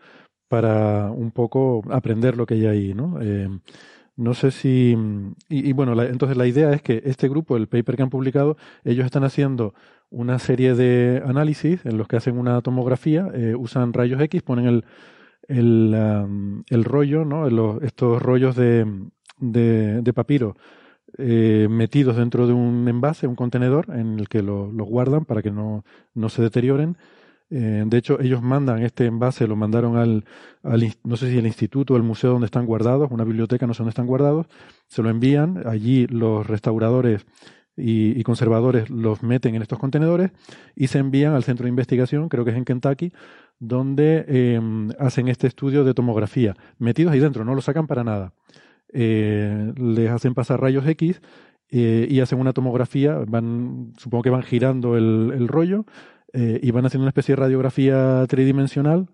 para 0.51 1.13
un 1.13 1.31
poco 1.31 1.85
aprender 1.91 2.37
lo 2.37 2.45
que 2.45 2.55
hay 2.55 2.67
ahí, 2.67 2.93
¿no? 2.93 3.21
Eh, 3.23 3.49
no 4.17 4.35
sé 4.35 4.51
si... 4.51 4.97
Y, 5.49 5.73
bueno, 5.75 6.03
entonces 6.03 6.37
la 6.37 6.49
idea 6.49 6.73
es 6.73 6.83
que 6.83 7.03
este 7.05 7.29
grupo, 7.29 7.57
el 7.57 7.69
paper 7.69 7.95
que 7.95 8.03
han 8.03 8.11
publicado, 8.11 8.57
ellos 8.83 9.07
están 9.07 9.23
haciendo 9.23 9.75
una 10.11 10.41
serie 10.41 10.75
de 10.75 11.23
análisis 11.25 11.87
en 11.87 11.97
los 11.97 12.09
que 12.09 12.17
hacen 12.17 12.37
una 12.37 12.61
tomografía, 12.63 13.29
eh, 13.33 13.55
usan 13.57 13.93
rayos 13.93 14.21
X, 14.23 14.43
ponen 14.43 14.67
el, 14.67 14.85
el, 15.47 16.65
el 16.69 16.85
rollo, 16.85 17.25
¿no? 17.25 17.47
estos 17.81 18.21
rollos 18.21 18.57
de, 18.57 18.85
de, 19.39 20.13
papiro 20.13 20.57
eh, 21.17 21.69
metidos 21.71 22.17
dentro 22.17 22.49
de 22.49 22.55
un 22.55 22.89
envase, 22.89 23.29
un 23.29 23.37
contenedor, 23.37 23.87
en 23.91 24.19
el 24.19 24.29
que 24.29 24.43
los 24.43 24.75
lo 24.75 24.85
guardan 24.85 25.25
para 25.27 25.43
que 25.43 25.53
no, 25.53 25.85
no 26.13 26.29
se 26.29 26.43
deterioren 26.43 26.97
eh, 27.51 27.83
de 27.85 27.99
hecho, 27.99 28.21
ellos 28.21 28.43
mandan 28.43 28.83
este 28.83 29.07
envase, 29.07 29.49
lo 29.49 29.57
mandaron 29.57 29.97
al, 29.97 30.25
no 31.03 31.17
sé 31.17 31.31
si 31.31 31.39
el 31.39 31.47
instituto 31.47 31.95
o 31.95 31.97
el 31.97 32.05
museo 32.05 32.31
donde 32.31 32.47
están 32.47 32.65
guardados, 32.65 33.11
una 33.11 33.25
biblioteca, 33.25 33.67
no 33.67 33.75
sé 33.75 33.79
dónde 33.79 33.91
están 33.91 34.07
guardados, 34.07 34.47
se 34.87 35.03
lo 35.03 35.11
envían, 35.11 35.67
allí 35.67 36.07
los 36.07 36.47
restauradores 36.47 37.27
y, 37.77 38.23
conservadores 38.23 38.89
los 38.91 39.23
meten 39.23 39.57
en 39.57 39.63
estos 39.63 39.79
contenedores 39.79 40.31
y 40.77 40.87
se 40.89 40.99
envían 40.99 41.35
al 41.35 41.43
centro 41.43 41.65
de 41.65 41.71
investigación, 41.71 42.29
creo 42.29 42.45
que 42.45 42.53
es 42.53 42.57
en 42.57 42.65
Kentucky, 42.65 43.13
donde 43.59 44.25
em, 44.29 44.91
hacen 44.99 45.29
este 45.29 45.47
estudio 45.49 45.83
de 45.83 45.95
tomografía, 45.95 46.55
metidos 46.79 47.13
ahí 47.13 47.21
dentro, 47.21 47.45
no 47.45 47.55
lo 47.55 47.63
sacan 47.63 47.87
para 47.87 48.05
nada. 48.05 48.33
Eh, 48.93 49.73
les 49.77 50.11
hacen 50.11 50.35
pasar 50.35 50.61
rayos 50.61 50.87
X 50.87 51.21
eh, 51.69 52.07
y 52.11 52.21
hacen 52.21 52.41
una 52.41 52.53
tomografía, 52.53 53.17
van, 53.27 53.93
supongo 53.97 54.23
que 54.23 54.31
van 54.31 54.43
girando 54.43 54.97
el 54.97 55.49
rollo, 55.49 55.85
eh, 56.33 56.61
y 56.63 56.71
van 56.71 56.87
haciendo 56.87 57.05
una 57.05 57.11
especie 57.11 57.35
de 57.35 57.41
radiografía 57.41 58.25
tridimensional 58.29 59.09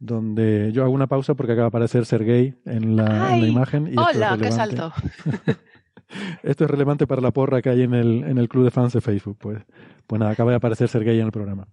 donde 0.00 0.72
yo 0.72 0.82
hago 0.82 0.92
una 0.92 1.06
pausa 1.06 1.34
porque 1.34 1.52
acaba 1.52 1.66
de 1.66 1.68
aparecer 1.68 2.06
Sergey 2.06 2.54
en 2.64 2.96
la, 2.96 3.34
en 3.34 3.42
la 3.42 3.46
imagen. 3.46 3.86
Y 3.86 3.96
hola, 3.98 4.36
qué 4.40 4.50
salto. 4.50 4.92
esto 6.42 6.64
es 6.64 6.70
relevante 6.70 7.06
para 7.06 7.20
la 7.20 7.30
porra 7.30 7.62
que 7.62 7.68
hay 7.68 7.82
en 7.82 7.94
el, 7.94 8.24
en 8.24 8.38
el 8.38 8.48
club 8.48 8.64
de 8.64 8.70
fans 8.70 8.94
de 8.94 9.00
Facebook. 9.02 9.36
Pues, 9.38 9.62
pues 10.06 10.18
nada, 10.18 10.32
acaba 10.32 10.50
de 10.50 10.56
aparecer 10.56 10.88
Sergey 10.88 11.20
en 11.20 11.26
el 11.26 11.32
programa. 11.32 11.68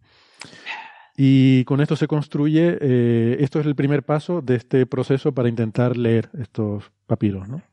Y 1.15 1.63
con 1.63 1.81
esto 1.81 1.95
se 1.95 2.07
construye, 2.07 2.77
eh, 2.79 3.37
esto 3.39 3.59
es 3.59 3.65
el 3.65 3.75
primer 3.75 4.03
paso 4.03 4.41
de 4.41 4.55
este 4.55 4.85
proceso 4.85 5.31
para 5.31 5.49
intentar 5.49 5.97
leer 5.97 6.29
estos 6.39 6.91
papiros, 7.07 7.47
¿no? 7.47 7.63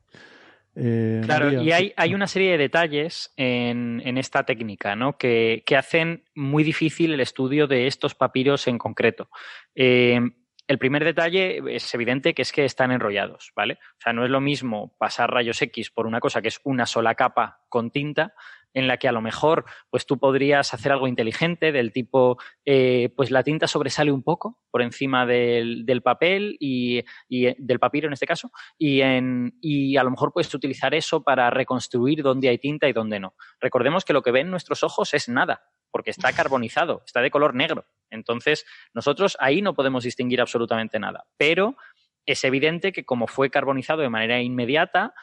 Eh, 0.75 1.21
claro, 1.23 1.61
y 1.61 1.71
hay, 1.71 1.93
hay, 1.95 2.13
una 2.13 2.27
serie 2.27 2.51
de 2.51 2.57
detalles 2.57 3.33
en, 3.37 4.01
en 4.03 4.17
esta 4.17 4.43
técnica 4.43 4.95
¿no? 4.95 5.17
que, 5.17 5.63
que, 5.65 5.77
hacen 5.77 6.25
muy 6.35 6.65
difícil 6.65 7.13
el 7.13 7.21
estudio 7.21 7.65
de 7.67 7.87
estos 7.87 8.13
papiros 8.13 8.67
en 8.67 8.77
concreto. 8.77 9.29
Eh, 9.73 10.19
el 10.67 10.77
primer 10.77 11.05
detalle 11.05 11.61
es 11.75 11.93
evidente 11.93 12.33
que 12.33 12.41
es 12.41 12.51
que 12.51 12.65
están 12.65 12.91
enrollados, 12.91 13.53
¿vale? 13.55 13.77
O 13.97 14.01
sea, 14.01 14.13
no 14.13 14.25
es 14.25 14.31
lo 14.31 14.41
mismo 14.41 14.95
pasar 14.97 15.31
rayos 15.31 15.61
X 15.61 15.91
por 15.91 16.07
una 16.07 16.19
cosa 16.19 16.41
que 16.41 16.47
es 16.47 16.59
una 16.63 16.85
sola 16.85 17.15
capa 17.15 17.61
con 17.69 17.91
tinta 17.91 18.33
en 18.75 18.87
la 18.87 18.97
que 18.97 19.07
a 19.07 19.11
lo 19.11 19.21
mejor 19.21 19.65
pues 19.89 20.05
tú 20.05 20.19
podrías 20.19 20.71
hacer 20.73 20.91
algo 20.91 21.07
inteligente 21.07 21.71
del 21.71 21.91
tipo 21.91 22.37
eh, 22.65 23.09
pues 23.15 23.31
la 23.31 23.41
tinta 23.41 23.67
sobresale 23.67 24.11
un 24.11 24.21
poco 24.21 24.59
por 24.69 24.83
encima 24.83 25.25
del, 25.25 26.01
papel 26.03 26.57
y, 26.59 26.99
eh, 27.29 27.55
del 27.57 27.79
papiro 27.79 28.07
en 28.07 28.13
este 28.13 28.27
caso 28.27 28.51
y, 28.77 29.01
en, 29.01 29.57
y 29.61 29.97
a 29.97 30.03
lo 30.03 30.11
mejor 30.11 30.31
puedes 30.31 30.53
utilizar 30.53 30.93
eso 30.93 31.23
para 31.23 31.49
reconstruir 31.49 32.21
dónde 32.21 32.49
hay 32.49 32.59
tinta 32.59 32.87
y 32.87 32.93
dónde 32.93 33.19
no. 33.19 33.33
Recordemos 33.59 34.05
que 34.05 34.13
lo 34.13 34.21
que 34.21 34.31
ven 34.31 34.51
nuestros 34.51 34.83
ojos 34.83 35.13
es 35.13 35.27
nada 35.29 35.63
porque 35.95 36.11
está 36.11 36.33
carbonizado, 36.33 37.03
está 37.05 37.21
de 37.21 37.31
color 37.31 37.55
negro. 37.55 37.85
Entonces, 38.09 38.65
nosotros 38.93 39.37
ahí 39.39 39.61
no 39.61 39.73
podemos 39.73 40.03
distinguir 40.03 40.41
absolutamente 40.41 40.99
nada. 40.99 41.23
Pero 41.37 41.77
es 42.25 42.43
evidente 42.43 42.91
que 42.91 43.05
como 43.05 43.27
fue 43.27 43.49
carbonizado 43.49 44.01
de 44.01 44.09
manera 44.09 44.41
inmediata, 44.41 45.13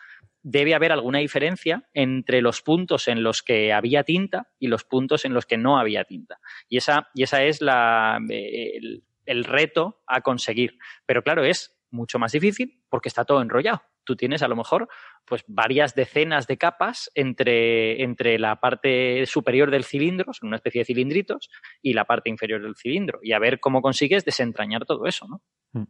debe 0.42 0.74
haber 0.74 0.92
alguna 0.92 1.18
diferencia 1.18 1.88
entre 1.94 2.42
los 2.42 2.62
puntos 2.62 3.08
en 3.08 3.22
los 3.22 3.42
que 3.42 3.72
había 3.72 4.02
tinta 4.04 4.48
y 4.58 4.68
los 4.68 4.84
puntos 4.84 5.24
en 5.24 5.34
los 5.34 5.46
que 5.46 5.56
no 5.56 5.78
había 5.78 6.04
tinta. 6.04 6.40
Y 6.68 6.78
esa, 6.78 7.08
y 7.14 7.22
esa 7.22 7.44
es 7.44 7.60
la, 7.60 8.18
el, 8.28 9.04
el 9.26 9.44
reto 9.44 10.02
a 10.06 10.20
conseguir. 10.20 10.78
Pero 11.06 11.22
claro, 11.22 11.44
es 11.44 11.76
mucho 11.90 12.18
más 12.18 12.32
difícil 12.32 12.82
porque 12.88 13.08
está 13.08 13.24
todo 13.24 13.42
enrollado. 13.42 13.82
Tú 14.04 14.16
tienes 14.16 14.42
a 14.42 14.48
lo 14.48 14.56
mejor 14.56 14.88
pues 15.24 15.44
varias 15.46 15.94
decenas 15.94 16.48
de 16.48 16.58
capas 16.58 17.10
entre, 17.14 18.02
entre 18.02 18.38
la 18.38 18.58
parte 18.58 19.24
superior 19.26 19.70
del 19.70 19.84
cilindro, 19.84 20.32
son 20.32 20.48
una 20.48 20.56
especie 20.56 20.80
de 20.80 20.86
cilindritos, 20.86 21.50
y 21.80 21.92
la 21.92 22.04
parte 22.04 22.28
inferior 22.28 22.62
del 22.62 22.74
cilindro. 22.74 23.20
Y 23.22 23.32
a 23.32 23.38
ver 23.38 23.60
cómo 23.60 23.80
consigues 23.80 24.24
desentrañar 24.24 24.84
todo 24.86 25.06
eso, 25.06 25.28
¿no? 25.28 25.86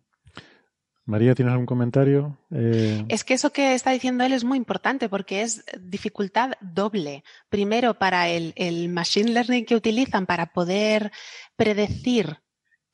María, 1.05 1.35
¿tienes 1.35 1.53
algún 1.53 1.67
comentario? 1.67 2.39
Eh, 2.53 3.05
es 3.09 3.25
que 3.25 3.35
eso 3.35 3.51
que 3.51 3.75
está 3.75 3.91
diciendo 3.91 4.23
él 4.25 4.33
es 4.33 4.45
muy 4.45 4.57
importante 4.57 5.09
porque 5.09 5.43
es 5.43 5.65
dificultad 5.81 6.53
doble. 6.61 7.25
Primero, 7.49 7.95
para 7.95 8.29
el, 8.29 8.53
el 8.57 8.89
machine 8.89 9.33
learning 9.33 9.65
que 9.65 9.75
utilizan 9.75 10.27
para 10.27 10.53
poder 10.53 11.11
predecir 11.57 12.39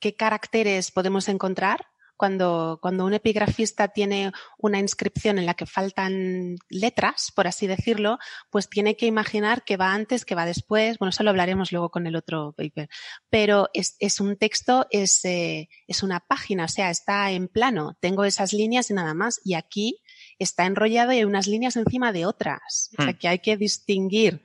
qué 0.00 0.14
caracteres 0.14 0.90
podemos 0.90 1.28
encontrar 1.28 1.86
cuando, 2.18 2.80
cuando 2.82 3.06
un 3.06 3.14
epigrafista 3.14 3.88
tiene 3.88 4.32
una 4.58 4.80
inscripción 4.80 5.38
en 5.38 5.46
la 5.46 5.54
que 5.54 5.66
faltan 5.66 6.56
letras, 6.68 7.32
por 7.34 7.46
así 7.46 7.66
decirlo, 7.66 8.18
pues 8.50 8.68
tiene 8.68 8.96
que 8.96 9.06
imaginar 9.06 9.62
que 9.64 9.76
va 9.76 9.94
antes, 9.94 10.24
que 10.24 10.34
va 10.34 10.44
después. 10.44 10.98
Bueno, 10.98 11.10
eso 11.10 11.22
lo 11.22 11.30
hablaremos 11.30 11.72
luego 11.72 11.90
con 11.90 12.06
el 12.06 12.16
otro 12.16 12.52
paper. 12.56 12.90
Pero 13.30 13.70
es, 13.72 13.96
es 14.00 14.20
un 14.20 14.36
texto, 14.36 14.86
es, 14.90 15.24
eh, 15.24 15.68
es 15.86 16.02
una 16.02 16.20
página, 16.20 16.64
o 16.64 16.68
sea, 16.68 16.90
está 16.90 17.30
en 17.30 17.46
plano. 17.46 17.96
Tengo 18.00 18.24
esas 18.24 18.52
líneas 18.52 18.90
y 18.90 18.94
nada 18.94 19.14
más. 19.14 19.40
Y 19.44 19.54
aquí 19.54 20.02
está 20.40 20.66
enrollado 20.66 21.12
y 21.12 21.18
hay 21.18 21.24
unas 21.24 21.46
líneas 21.46 21.76
encima 21.76 22.12
de 22.12 22.26
otras. 22.26 22.90
O 22.98 23.02
sea, 23.02 23.12
hmm. 23.12 23.18
que 23.18 23.28
hay 23.28 23.38
que 23.38 23.56
distinguir 23.56 24.42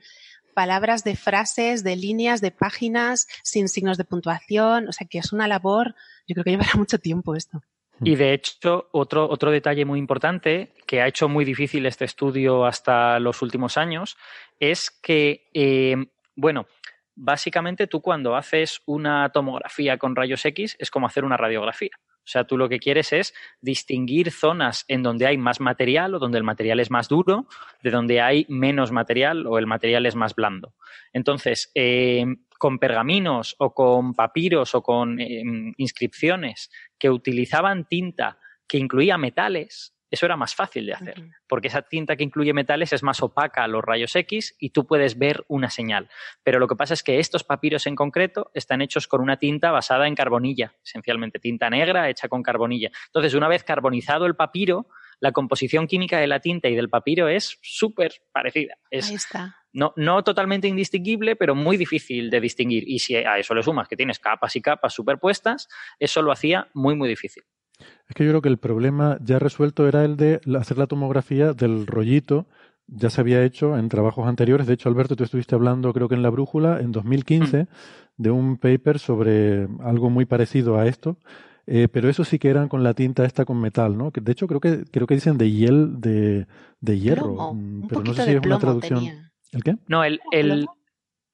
palabras 0.54 1.02
de 1.02 1.16
frases, 1.16 1.82
de 1.82 1.96
líneas, 1.96 2.40
de 2.40 2.52
páginas, 2.52 3.26
sin 3.42 3.68
signos 3.68 3.98
de 3.98 4.04
puntuación. 4.04 4.88
O 4.88 4.92
sea, 4.92 5.06
que 5.06 5.18
es 5.18 5.32
una 5.32 5.48
labor 5.48 5.96
yo 6.26 6.34
creo 6.34 6.44
que 6.44 6.50
llevará 6.50 6.70
mucho 6.76 6.98
tiempo 6.98 7.34
esto. 7.34 7.62
Y 8.02 8.16
de 8.16 8.34
hecho, 8.34 8.88
otro, 8.92 9.28
otro 9.30 9.52
detalle 9.52 9.84
muy 9.84 10.00
importante 10.00 10.72
que 10.86 11.00
ha 11.00 11.06
hecho 11.06 11.28
muy 11.28 11.44
difícil 11.44 11.86
este 11.86 12.04
estudio 12.04 12.66
hasta 12.66 13.20
los 13.20 13.40
últimos 13.40 13.78
años 13.78 14.16
es 14.58 14.90
que, 14.90 15.48
eh, 15.54 15.96
bueno, 16.34 16.66
básicamente 17.14 17.86
tú 17.86 18.00
cuando 18.00 18.34
haces 18.34 18.82
una 18.86 19.28
tomografía 19.30 19.96
con 19.96 20.16
rayos 20.16 20.44
X 20.44 20.76
es 20.80 20.90
como 20.90 21.06
hacer 21.06 21.24
una 21.24 21.36
radiografía. 21.36 21.92
O 22.24 22.26
sea, 22.26 22.44
tú 22.44 22.56
lo 22.56 22.70
que 22.70 22.78
quieres 22.78 23.12
es 23.12 23.34
distinguir 23.60 24.30
zonas 24.32 24.86
en 24.88 25.02
donde 25.02 25.26
hay 25.26 25.36
más 25.36 25.60
material 25.60 26.14
o 26.14 26.18
donde 26.18 26.38
el 26.38 26.44
material 26.44 26.80
es 26.80 26.90
más 26.90 27.06
duro, 27.08 27.46
de 27.82 27.90
donde 27.90 28.22
hay 28.22 28.46
menos 28.48 28.92
material 28.92 29.46
o 29.46 29.58
el 29.58 29.66
material 29.66 30.06
es 30.06 30.14
más 30.14 30.34
blando. 30.34 30.74
Entonces, 31.12 31.70
eh, 31.74 32.24
con 32.64 32.78
pergaminos 32.78 33.56
o 33.58 33.74
con 33.74 34.14
papiros 34.14 34.74
o 34.74 34.82
con 34.82 35.20
eh, 35.20 35.42
inscripciones 35.76 36.70
que 36.98 37.10
utilizaban 37.10 37.84
tinta 37.86 38.38
que 38.66 38.78
incluía 38.78 39.18
metales, 39.18 39.94
eso 40.10 40.24
era 40.24 40.38
más 40.38 40.54
fácil 40.54 40.86
de 40.86 40.94
hacer, 40.94 41.22
porque 41.46 41.68
esa 41.68 41.82
tinta 41.82 42.16
que 42.16 42.24
incluye 42.24 42.54
metales 42.54 42.94
es 42.94 43.02
más 43.02 43.22
opaca 43.22 43.64
a 43.64 43.68
los 43.68 43.84
rayos 43.84 44.16
X 44.16 44.56
y 44.58 44.70
tú 44.70 44.86
puedes 44.86 45.18
ver 45.18 45.44
una 45.48 45.68
señal. 45.68 46.08
Pero 46.42 46.58
lo 46.58 46.66
que 46.66 46.74
pasa 46.74 46.94
es 46.94 47.02
que 47.02 47.18
estos 47.18 47.44
papiros 47.44 47.86
en 47.86 47.96
concreto 47.96 48.50
están 48.54 48.80
hechos 48.80 49.08
con 49.08 49.20
una 49.20 49.36
tinta 49.36 49.70
basada 49.70 50.08
en 50.08 50.14
carbonilla, 50.14 50.72
esencialmente 50.82 51.40
tinta 51.40 51.68
negra 51.68 52.08
hecha 52.08 52.28
con 52.28 52.42
carbonilla. 52.42 52.90
Entonces, 53.08 53.34
una 53.34 53.48
vez 53.48 53.62
carbonizado 53.62 54.24
el 54.24 54.36
papiro, 54.36 54.86
la 55.24 55.32
composición 55.32 55.86
química 55.86 56.18
de 56.18 56.26
la 56.26 56.40
tinta 56.40 56.68
y 56.68 56.74
del 56.74 56.90
papiro 56.90 57.28
es 57.28 57.58
súper 57.62 58.12
parecida. 58.30 58.76
Es, 58.90 59.08
Ahí 59.08 59.14
está. 59.14 59.56
no, 59.72 59.94
no 59.96 60.22
totalmente 60.22 60.68
indistinguible, 60.68 61.34
pero 61.34 61.54
muy 61.54 61.78
difícil 61.78 62.28
de 62.28 62.42
distinguir. 62.42 62.84
Y 62.86 62.98
si 62.98 63.16
a 63.16 63.38
eso 63.38 63.54
le 63.54 63.62
sumas 63.62 63.88
que 63.88 63.96
tienes 63.96 64.18
capas 64.18 64.54
y 64.54 64.60
capas 64.60 64.92
superpuestas, 64.92 65.66
eso 65.98 66.20
lo 66.20 66.30
hacía 66.30 66.68
muy, 66.74 66.94
muy 66.94 67.08
difícil. 67.08 67.42
Es 68.06 68.14
que 68.14 68.24
yo 68.24 68.32
creo 68.32 68.42
que 68.42 68.50
el 68.50 68.58
problema 68.58 69.16
ya 69.22 69.38
resuelto 69.38 69.88
era 69.88 70.04
el 70.04 70.18
de 70.18 70.42
hacer 70.60 70.76
la 70.76 70.86
tomografía 70.86 71.54
del 71.54 71.86
rollito. 71.86 72.46
Ya 72.86 73.08
se 73.08 73.22
había 73.22 73.42
hecho 73.42 73.78
en 73.78 73.88
trabajos 73.88 74.28
anteriores. 74.28 74.66
De 74.66 74.74
hecho, 74.74 74.90
Alberto, 74.90 75.16
tú 75.16 75.24
estuviste 75.24 75.54
hablando, 75.54 75.94
creo 75.94 76.10
que 76.10 76.16
en 76.16 76.22
La 76.22 76.28
Brújula, 76.28 76.80
en 76.80 76.92
2015, 76.92 77.66
de 78.18 78.30
un 78.30 78.58
paper 78.58 78.98
sobre 78.98 79.68
algo 79.80 80.10
muy 80.10 80.26
parecido 80.26 80.78
a 80.78 80.86
esto. 80.86 81.16
Eh, 81.66 81.88
pero 81.88 82.08
eso 82.10 82.24
sí 82.24 82.38
que 82.38 82.50
eran 82.50 82.68
con 82.68 82.82
la 82.84 82.92
tinta 82.94 83.24
esta 83.24 83.44
con 83.44 83.60
metal, 83.60 83.96
¿no? 83.96 84.10
Que 84.10 84.20
de 84.20 84.32
hecho 84.32 84.46
creo 84.46 84.60
que 84.60 84.84
creo 84.90 85.06
que 85.06 85.14
dicen 85.14 85.38
de 85.38 85.50
hiel 85.50 86.00
de, 86.00 86.46
de 86.80 86.98
hierro, 86.98 87.22
Plomo, 87.34 87.54
mm, 87.54 87.82
un 87.82 87.88
pero 87.88 88.02
no 88.02 88.12
sé 88.14 88.24
si 88.24 88.30
de 88.32 88.36
es 88.38 88.46
una 88.46 88.58
traducción. 88.58 88.98
tenía. 89.00 89.32
¿El 89.52 89.62
qué? 89.64 89.76
No, 89.88 90.04
el, 90.04 90.20
el, 90.32 90.66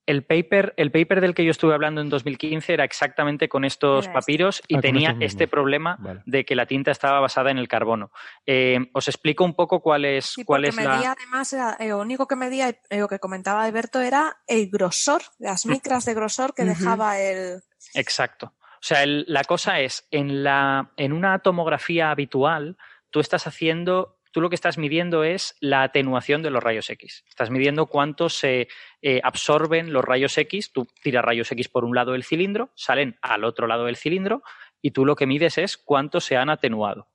el 0.07 0.25
paper, 0.25 0.75
el 0.77 0.91
paper 0.93 1.21
del 1.21 1.35
que 1.35 1.45
yo 1.45 1.51
estuve 1.51 1.73
hablando 1.75 2.01
en 2.01 2.09
2015 2.11 2.73
era 2.73 2.85
exactamente 2.85 3.49
con 3.49 3.65
estos 3.65 4.05
este. 4.07 4.13
papiros 4.13 4.63
y 4.69 4.77
Ah, 4.77 4.81
tenía 4.81 5.17
este 5.21 5.49
problema 5.49 5.97
Vale. 6.01 6.23
de 6.27 6.45
que 6.45 6.55
la 6.55 6.67
tinta 6.67 6.91
estaba 6.91 7.19
basada 7.21 7.51
en 7.51 7.59
el 7.59 7.67
carbono. 7.69 8.11
Eh, 8.47 8.79
os 8.93 9.09
explico 9.09 9.45
un 9.45 9.55
poco 9.55 9.81
cuál 9.81 10.05
es, 10.05 10.27
Sí, 10.27 10.45
cuál 10.45 10.65
es 10.65 10.77
la... 10.77 10.83
medía 10.97 11.13
además, 11.13 11.53
era- 11.53 11.77
eh, 11.81 11.89
lo 11.89 11.99
único 12.01 12.27
que 12.27 12.37
medía, 12.37 12.69
eh, 12.69 12.99
lo 12.99 13.09
que 13.09 13.19
comentaba 13.19 13.65
Alberto, 13.65 14.01
era 14.01 14.37
el 14.47 14.69
grosor, 14.71 15.23
las 15.39 15.65
micras 15.83 16.05
de 16.05 16.15
grosor 16.15 16.55
que 16.55 16.65
dejaba 16.65 17.19
el... 17.21 17.61
Exacto. 17.95 18.53
O 18.81 18.83
sea, 18.83 19.05
la 19.07 19.45
cosa 19.45 19.81
es, 19.81 20.09
en, 20.11 20.43
la, 20.43 20.93
en 20.97 21.13
una 21.13 21.39
tomografía 21.41 22.11
habitual, 22.11 22.79
tú 23.11 23.21
estás 23.21 23.47
haciendo, 23.47 24.19
tú 24.33 24.41
lo 24.41 24.49
que 24.49 24.55
estás 24.55 24.79
midiendo 24.79 25.23
es 25.23 25.55
la 25.61 25.83
atenuación 25.83 26.43
de 26.43 26.49
los 26.49 26.63
rayos 26.63 26.89
X. 26.89 27.23
Estás 27.29 27.51
midiendo 27.51 27.87
cuánto 27.87 28.31
se 28.31 28.69
eh, 29.03 29.21
absorben 29.23 29.93
los 29.93 30.03
rayos 30.03 30.39
X. 30.39 30.73
Tú 30.73 30.89
tiras 31.03 31.23
rayos 31.23 31.53
X 31.53 31.69
por 31.69 31.85
un 31.85 31.95
lado 31.95 32.13
del 32.13 32.25
cilindro, 32.25 32.71
salen 32.75 33.19
al 33.21 33.45
otro 33.45 33.67
lado 33.67 33.85
del 33.85 33.97
cilindro, 33.97 34.43
y 34.81 34.93
tú 34.93 35.05
lo 35.05 35.15
que 35.15 35.27
mides 35.27 35.59
es 35.59 35.77
cuánto 35.77 36.21
se 36.21 36.39
han 36.39 36.49
atenuado. 36.49 37.09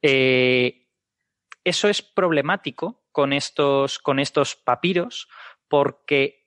Eh, 0.00 0.86
eso 1.64 1.88
es 1.88 2.00
problemático 2.00 3.02
con 3.12 3.34
estos, 3.34 3.98
con 3.98 4.20
estos 4.20 4.56
papiros 4.56 5.28
porque 5.68 6.37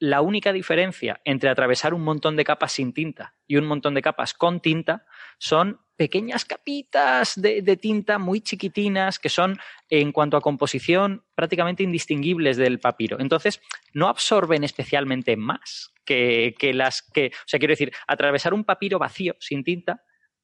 la 0.00 0.22
única 0.22 0.52
diferencia 0.52 1.20
entre 1.24 1.50
atravesar 1.50 1.94
un 1.94 2.02
montón 2.02 2.34
de 2.34 2.44
capas 2.44 2.72
sin 2.72 2.92
tinta 2.92 3.34
y 3.46 3.56
un 3.56 3.66
montón 3.66 3.94
de 3.94 4.02
capas 4.02 4.32
con 4.32 4.60
tinta 4.60 5.04
son 5.38 5.78
pequeñas 5.96 6.46
capitas 6.46 7.34
de, 7.36 7.62
tinta 7.76 8.18
muy 8.18 8.40
chiquitinas 8.40 9.18
que 9.18 9.28
son, 9.28 9.58
en 9.90 10.12
cuanto 10.12 10.38
a 10.38 10.40
composición, 10.40 11.24
prácticamente 11.34 11.82
indistinguibles 11.82 12.56
del 12.56 12.80
papiro. 12.80 13.20
Entonces, 13.20 13.60
no 13.92 14.08
absorben 14.08 14.64
especialmente 14.64 15.36
más 15.36 15.92
que, 16.06 16.54
que 16.58 16.72
las 16.72 17.02
que. 17.02 17.32
O 17.34 17.46
sea, 17.48 17.58
quiero 17.58 17.72
decir, 17.72 17.92
atravesar 18.06 18.54
un 18.54 18.64
papiro 18.64 18.98
vacío 18.98 19.36
sin 19.38 19.62
tinta 19.62 20.02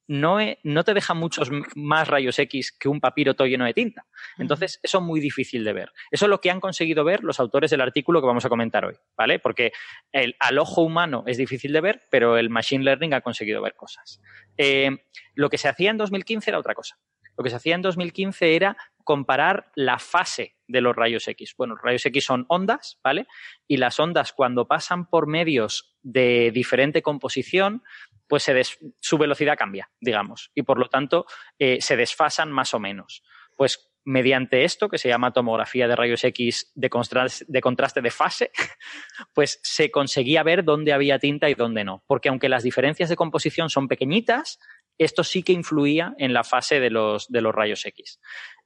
no, 0.08 0.38
no 0.62 0.84
te 0.84 0.94
deja 0.94 1.14
muchos 1.14 1.50
más 1.74 2.08
rayos 2.08 2.38
X 2.38 2.72
que 2.72 2.88
un 2.88 3.00
papiro 3.00 3.34
todo 3.34 3.46
lleno 3.46 3.64
de 3.64 3.74
tinta. 3.74 4.06
Entonces, 4.38 4.78
eso 4.82 4.98
es 4.98 5.04
muy 5.04 5.20
difícil 5.20 5.64
de 5.64 5.72
ver. 5.72 5.92
Eso 6.10 6.26
es 6.26 6.30
lo 6.30 6.40
que 6.40 6.50
han 6.50 6.60
conseguido 6.60 7.04
ver 7.04 7.24
los 7.24 7.40
autores 7.40 7.70
del 7.70 7.80
artículo 7.80 8.20
que 8.20 8.26
vamos 8.26 8.44
a 8.44 8.48
comentar 8.48 8.84
hoy, 8.84 8.94
¿vale? 9.16 9.38
Porque 9.38 9.72
el, 10.12 10.36
al 10.38 10.58
ojo 10.58 10.82
humano 10.82 11.24
es 11.26 11.36
difícil 11.36 11.72
de 11.72 11.80
ver, 11.80 12.02
pero 12.10 12.36
el 12.38 12.50
Machine 12.50 12.84
Learning 12.84 13.14
ha 13.14 13.20
conseguido 13.20 13.62
ver 13.62 13.74
cosas. 13.74 14.20
Eh, 14.56 14.90
lo 15.34 15.50
que 15.50 15.58
se 15.58 15.68
hacía 15.68 15.90
en 15.90 15.96
2015 15.96 16.50
era 16.50 16.58
otra 16.58 16.74
cosa. 16.74 16.98
Lo 17.36 17.44
que 17.44 17.50
se 17.50 17.56
hacía 17.56 17.74
en 17.74 17.82
2015 17.82 18.56
era 18.56 18.76
comparar 19.04 19.70
la 19.74 19.98
fase 19.98 20.56
de 20.66 20.80
los 20.80 20.96
rayos 20.96 21.28
X. 21.28 21.54
Bueno, 21.56 21.74
los 21.74 21.82
rayos 21.82 22.06
X 22.06 22.24
son 22.24 22.46
ondas, 22.48 22.98
¿vale? 23.04 23.26
Y 23.68 23.76
las 23.76 24.00
ondas 24.00 24.32
cuando 24.32 24.66
pasan 24.66 25.08
por 25.08 25.26
medios 25.26 25.94
de 26.02 26.50
diferente 26.52 27.02
composición, 27.02 27.82
pues 28.28 28.42
se 28.42 28.60
su 29.00 29.18
velocidad 29.18 29.56
cambia, 29.56 29.90
digamos, 30.00 30.50
y 30.54 30.62
por 30.62 30.78
lo 30.78 30.88
tanto 30.88 31.26
eh, 31.58 31.78
se 31.80 31.96
desfasan 31.96 32.50
más 32.50 32.74
o 32.74 32.80
menos. 32.80 33.22
Pues 33.56 33.92
mediante 34.04 34.64
esto, 34.64 34.88
que 34.88 34.98
se 34.98 35.08
llama 35.08 35.32
tomografía 35.32 35.88
de 35.88 35.96
rayos 35.96 36.22
X 36.22 36.72
de 36.74 36.88
contraste 36.88 38.00
de 38.00 38.10
fase, 38.10 38.52
pues 39.34 39.58
se 39.62 39.90
conseguía 39.90 40.44
ver 40.44 40.64
dónde 40.64 40.92
había 40.92 41.18
tinta 41.18 41.50
y 41.50 41.54
dónde 41.54 41.84
no. 41.84 42.04
Porque 42.06 42.28
aunque 42.28 42.48
las 42.48 42.62
diferencias 42.62 43.08
de 43.08 43.16
composición 43.16 43.68
son 43.68 43.88
pequeñitas, 43.88 44.60
esto 44.96 45.24
sí 45.24 45.42
que 45.42 45.52
influía 45.52 46.14
en 46.18 46.32
la 46.32 46.44
fase 46.44 46.78
de 46.78 46.90
los, 46.90 47.28
de 47.28 47.40
los 47.40 47.54
rayos 47.54 47.84
X. 47.84 48.20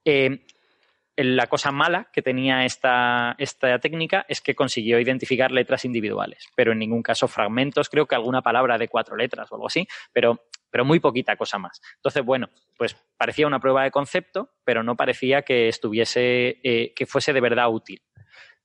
Eh, 0.05 0.45
la 1.25 1.47
cosa 1.47 1.73
mala 1.73 2.09
que 2.13 2.23
tenía 2.23 2.65
esta, 2.65 3.35
esta 3.39 3.79
técnica 3.79 4.25
es 4.29 4.41
que 4.41 4.55
consiguió 4.55 4.99
identificar 5.01 5.51
letras 5.51 5.85
individuales, 5.85 6.49
pero 6.55 6.73
en 6.73 6.79
ningún 6.79 7.03
caso 7.03 7.29
fragmentos, 7.29 7.89
creo 7.89 8.07
que 8.07 8.15
alguna 8.15 8.43
palabra 8.43 8.79
de 8.79 8.89
cuatro 8.89 9.17
letras 9.17 9.51
o 9.51 9.57
algo 9.57 9.67
así, 9.67 9.87
pero, 10.13 10.47
pero 10.71 10.85
muy 10.85 11.01
poquita 11.01 11.37
cosa 11.37 11.59
más. 11.59 11.81
Entonces, 11.97 12.25
bueno, 12.25 12.49
pues 12.77 12.97
parecía 13.17 13.47
una 13.47 13.61
prueba 13.61 13.85
de 13.85 13.91
concepto, 13.91 14.51
pero 14.65 14.83
no 14.83 14.97
parecía 14.97 15.43
que 15.43 15.69
estuviese, 15.69 16.61
eh, 16.63 16.93
que 16.95 17.07
fuese 17.07 17.33
de 17.33 17.41
verdad 17.41 17.71
útil. 17.71 18.03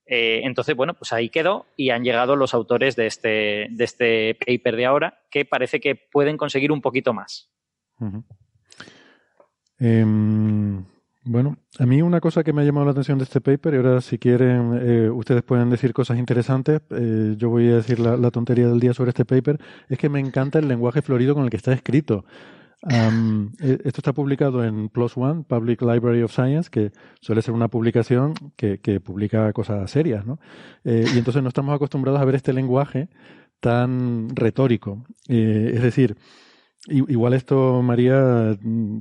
Eh, 0.05 0.41
entonces, 0.43 0.75
bueno, 0.75 0.93
pues 0.93 1.13
ahí 1.13 1.29
quedó 1.29 1.65
y 1.75 1.89
han 1.89 2.03
llegado 2.03 2.35
los 2.35 2.53
autores 2.53 2.95
de 2.95 3.07
este, 3.07 3.67
de 3.71 3.83
este 3.83 4.35
paper 4.35 4.75
de 4.75 4.85
ahora 4.85 5.21
que 5.31 5.45
parece 5.45 5.79
que 5.79 5.95
pueden 5.95 6.37
conseguir 6.37 6.71
un 6.71 6.81
poquito 6.81 7.13
más. 7.13 7.51
Bueno, 11.25 11.57
a 11.79 11.85
mí 11.87 12.03
una 12.03 12.21
cosa 12.21 12.43
que 12.43 12.53
me 12.53 12.61
ha 12.61 12.65
llamado 12.65 12.85
la 12.85 12.91
atención 12.91 13.17
de 13.17 13.23
este 13.23 13.41
paper, 13.41 13.73
y 13.73 13.77
ahora 13.77 13.99
si 14.01 14.19
quieren, 14.19 14.79
eh, 14.79 15.09
ustedes 15.09 15.41
pueden 15.41 15.71
decir 15.71 15.91
cosas 15.91 16.19
interesantes, 16.19 16.81
eh, 16.91 17.33
yo 17.37 17.49
voy 17.49 17.67
a 17.69 17.77
decir 17.77 17.99
la, 17.99 18.29
tontería 18.29 18.67
del 18.67 18.79
día 18.79 18.93
sobre 18.93 19.09
este 19.09 19.25
paper, 19.25 19.59
es 19.89 19.97
que 19.97 20.07
me 20.07 20.19
encanta 20.19 20.59
el 20.59 20.67
lenguaje 20.67 21.01
florido 21.01 21.33
con 21.33 21.43
el 21.43 21.49
que 21.49 21.57
está 21.57 21.73
escrito. 21.73 22.25
Eh, 22.87 23.79
esto 23.83 24.01
está 24.01 24.13
publicado 24.13 24.63
en 24.63 24.89
PLOS 24.89 25.17
ONE, 25.17 25.43
Public 25.43 25.81
Library 25.81 26.21
of 26.21 26.31
Science, 26.31 26.69
que 26.69 26.91
suele 27.19 27.41
ser 27.41 27.55
una 27.55 27.69
publicación 27.69 28.35
que, 28.55 28.77
publica 28.99 29.51
cosas 29.53 29.89
serias, 29.89 30.27
¿no? 30.27 30.39
Eh, 30.83 31.05
y 31.15 31.17
entonces 31.17 31.41
no 31.41 31.49
estamos 31.49 31.73
acostumbrados 31.75 32.21
a 32.21 32.25
ver 32.25 32.35
este 32.35 32.53
lenguaje 32.53 33.09
tan 33.59 34.29
retórico. 34.35 35.03
Es 35.27 35.81
decir, 35.81 36.17
Igual 36.87 37.33
esto, 37.33 37.81
María, 37.81 38.57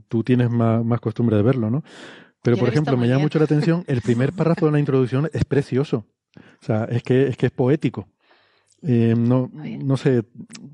tú 0.09 0.25
tienes 0.25 0.51
más, 0.51 0.85
más 0.85 1.01
costumbre 1.01 1.37
de 1.37 1.43
verlo, 1.43 1.71
¿no? 1.71 1.83
Pero, 2.43 2.57
Yo 2.57 2.61
por 2.61 2.69
ejemplo, 2.69 2.97
me 2.97 3.09
llama 3.09 3.23
mucho 3.23 3.39
la 3.39 3.47
atención, 3.47 3.85
el 3.87 4.01
primer 4.03 4.33
párrafo 4.37 4.67
de 4.67 4.73
la 4.73 4.79
introducción 4.79 5.29
es 5.33 5.45
precioso. 5.45 6.07
O 6.37 6.65
sea, 6.65 6.85
es 6.85 7.03
que 7.03 7.29
es, 7.29 7.37
que 7.37 7.47
es 7.47 7.53
poético. 7.53 8.09
Eh, 8.87 9.15
no, 9.17 9.51
no 9.55 9.97
sé, 9.97 10.25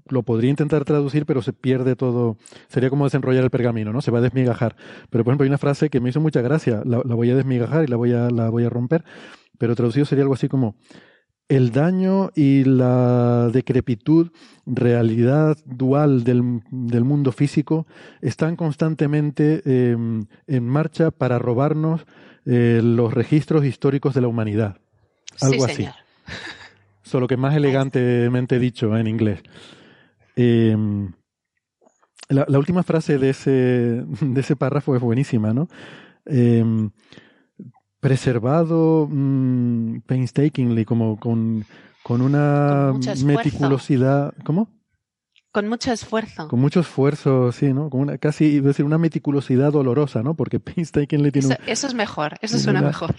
lo 0.08 0.24
podría 0.24 0.50
intentar 0.50 0.84
traducir, 0.84 1.26
pero 1.26 1.42
se 1.42 1.52
pierde 1.52 1.94
todo. 1.94 2.36
Sería 2.68 2.90
como 2.90 3.04
desenrollar 3.04 3.44
el 3.44 3.50
pergamino, 3.50 3.92
¿no? 3.92 4.00
Se 4.00 4.10
va 4.10 4.18
a 4.18 4.22
desmigajar. 4.22 4.74
Pero, 5.10 5.22
por 5.22 5.30
ejemplo, 5.30 5.44
hay 5.44 5.48
una 5.48 5.58
frase 5.58 5.90
que 5.90 6.00
me 6.00 6.10
hizo 6.10 6.20
mucha 6.20 6.40
gracia. 6.40 6.82
La, 6.84 7.02
la 7.04 7.14
voy 7.14 7.30
a 7.30 7.36
desmigajar 7.36 7.84
y 7.84 7.86
la 7.86 7.96
voy 7.96 8.12
a, 8.12 8.30
la 8.30 8.50
voy 8.50 8.64
a 8.64 8.70
romper. 8.70 9.04
Pero 9.58 9.76
traducido 9.76 10.06
sería 10.06 10.22
algo 10.22 10.34
así 10.34 10.48
como: 10.48 10.74
el 11.50 11.72
daño 11.72 12.30
y 12.36 12.62
la 12.62 13.50
decrepitud, 13.52 14.30
realidad 14.66 15.58
dual 15.66 16.22
del, 16.22 16.62
del 16.70 17.04
mundo 17.04 17.32
físico, 17.32 17.88
están 18.22 18.54
constantemente 18.54 19.60
eh, 19.64 19.96
en 20.46 20.68
marcha 20.68 21.10
para 21.10 21.40
robarnos 21.40 22.06
eh, 22.46 22.80
los 22.82 23.12
registros 23.12 23.64
históricos 23.64 24.14
de 24.14 24.20
la 24.20 24.28
humanidad. 24.28 24.78
Algo 25.40 25.64
sí, 25.66 25.72
así. 25.72 25.74
señor. 25.74 25.94
Solo 27.02 27.26
que 27.26 27.36
más 27.36 27.56
elegantemente 27.56 28.60
dicho 28.60 28.96
en 28.96 29.08
inglés. 29.08 29.42
Eh, 30.36 30.76
la, 32.28 32.44
la 32.46 32.58
última 32.60 32.84
frase 32.84 33.18
de 33.18 33.30
ese, 33.30 33.50
de 34.20 34.40
ese 34.40 34.54
párrafo 34.54 34.94
es 34.94 35.02
buenísima, 35.02 35.52
¿no? 35.52 35.68
Preservado 38.00 39.06
mm, 39.10 40.00
painstakingly, 40.06 40.84
como 40.84 41.18
con, 41.20 41.64
con 42.02 42.22
una 42.22 42.92
Con 42.92 43.26
meticulosidad. 43.26 44.34
¿Cómo? 44.44 44.68
Con 45.52 45.68
mucho 45.68 45.92
esfuerzo. 45.92 46.48
Con 46.48 46.60
mucho 46.60 46.80
esfuerzo, 46.80 47.50
sí, 47.52 47.72
¿no? 47.72 47.90
Con 47.90 48.00
una, 48.02 48.18
casi, 48.18 48.60
decir, 48.60 48.84
una 48.84 48.98
meticulosidad 48.98 49.72
dolorosa, 49.72 50.22
¿no? 50.22 50.34
Porque 50.34 50.60
painstakingly 50.60 51.30
tiene 51.32 51.48
un, 51.48 51.52
Eso, 51.54 51.62
eso 51.66 51.86
es 51.88 51.94
mejor, 51.94 52.36
eso 52.40 52.58
suena 52.58 52.80
una- 52.80 52.88
mejor. 52.88 53.14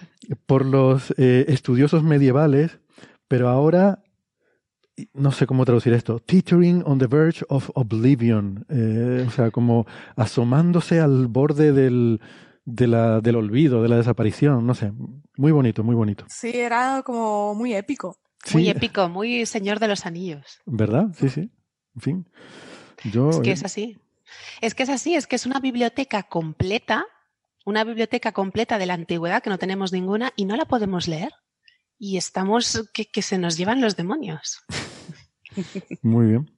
por 0.46 0.66
los 0.66 1.14
eh, 1.18 1.46
estudiosos 1.50 2.04
medievales, 2.04 2.80
pero 3.28 3.50
ahora 3.50 4.02
no 5.14 5.32
sé 5.32 5.46
cómo 5.46 5.66
traducir 5.66 5.94
esto. 5.94 6.20
Teetering 6.20 6.84
on 6.86 7.00
the 7.00 7.08
verge 7.08 7.44
of 7.50 7.70
oblivion, 7.76 8.66
eh, 8.70 9.26
o 9.28 9.32
sea, 9.32 9.52
como 9.52 9.86
asomándose 10.16 11.00
al 11.00 11.28
borde 11.28 11.72
del, 11.74 12.22
de 12.66 12.88
la, 12.88 13.22
del 13.22 13.36
olvido, 13.36 13.82
de 13.82 13.90
la 13.90 13.98
desaparición, 13.98 14.66
no 14.66 14.74
sé. 14.74 14.92
Muy 15.38 15.52
bonito, 15.52 15.84
muy 15.84 15.96
bonito. 15.96 16.26
Sí, 16.30 16.52
era 16.54 17.02
como 17.04 17.56
muy 17.56 17.74
épico. 17.74 18.18
Muy 18.54 18.70
épico, 18.70 19.08
muy 19.08 19.46
Señor 19.46 19.80
de 19.80 19.88
los 19.88 20.06
Anillos. 20.06 20.62
¿verdad? 20.66 21.08
Sí, 21.16 21.30
sí. 21.30 21.52
En 21.96 22.02
fin. 22.02 22.30
Yo, 23.04 23.30
Es 23.30 23.40
que 23.40 23.50
eh, 23.50 23.54
es 23.54 23.64
así. 23.64 23.98
Es 24.62 24.76
que 24.76 24.84
es 24.84 24.90
así, 24.90 25.16
es 25.16 25.28
que 25.28 25.36
es 25.36 25.46
una 25.46 25.60
biblioteca 25.60 26.24
completa 26.24 27.06
una 27.66 27.84
biblioteca 27.84 28.32
completa 28.32 28.78
de 28.78 28.86
la 28.86 28.94
antigüedad 28.94 29.44
que 29.44 29.50
no 29.50 29.60
tenemos 29.60 29.94
ninguna 29.94 30.32
y 30.36 30.46
no 30.46 30.56
la 30.56 30.66
podemos 30.66 31.08
leer. 31.08 31.32
Y 31.98 32.18
estamos 32.18 32.90
que, 32.94 33.06
que 33.06 33.22
se 33.22 33.38
nos 33.38 33.58
llevan 33.58 33.82
los 33.82 33.96
demonios. 33.96 34.62
Muy 36.02 36.28
bien. 36.28 36.52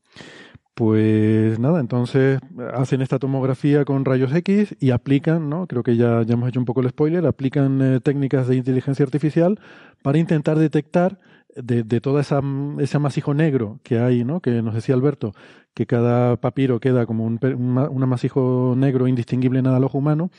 Pues 0.76 1.60
nada, 1.60 1.80
entonces 1.80 2.40
hacen 2.74 3.04
esta 3.04 3.20
tomografía 3.20 3.86
con 3.86 4.06
rayos 4.06 4.34
X 4.34 4.76
y 4.80 4.90
aplican, 4.90 5.48
¿no? 5.48 5.68
Creo 5.68 5.84
que 5.84 5.96
ya, 5.98 6.24
ya 6.24 6.34
hemos 6.34 6.50
hecho 6.50 6.60
un 6.60 6.66
poco 6.66 6.82
el 6.82 6.90
spoiler, 6.90 7.28
aplican 7.28 7.80
eh, 7.82 8.00
técnicas 8.00 8.48
de 8.48 8.56
inteligencia 8.56 9.06
artificial 9.06 9.60
para 10.02 10.18
intentar 10.18 10.58
detectar 10.58 11.20
de, 11.56 11.84
de 11.84 12.02
todo 12.02 12.20
esa, 12.20 12.42
ese 12.80 12.98
amasijo 12.98 13.36
negro 13.36 13.80
que 13.84 14.00
hay, 14.00 14.24
¿no? 14.24 14.42
Que 14.42 14.64
nos 14.64 14.74
decía 14.74 14.96
Alberto, 14.96 15.34
que 15.76 15.86
cada 15.86 16.38
papiro 16.38 16.80
queda 16.80 17.06
como 17.06 17.26
un, 17.26 17.40
un, 17.44 17.78
un 17.78 18.04
amasijo 18.04 18.74
negro 18.76 19.08
indistinguible 19.08 19.62
nada 19.62 19.78
al 19.78 19.84
ojo 19.84 20.00
humano, 20.00 20.32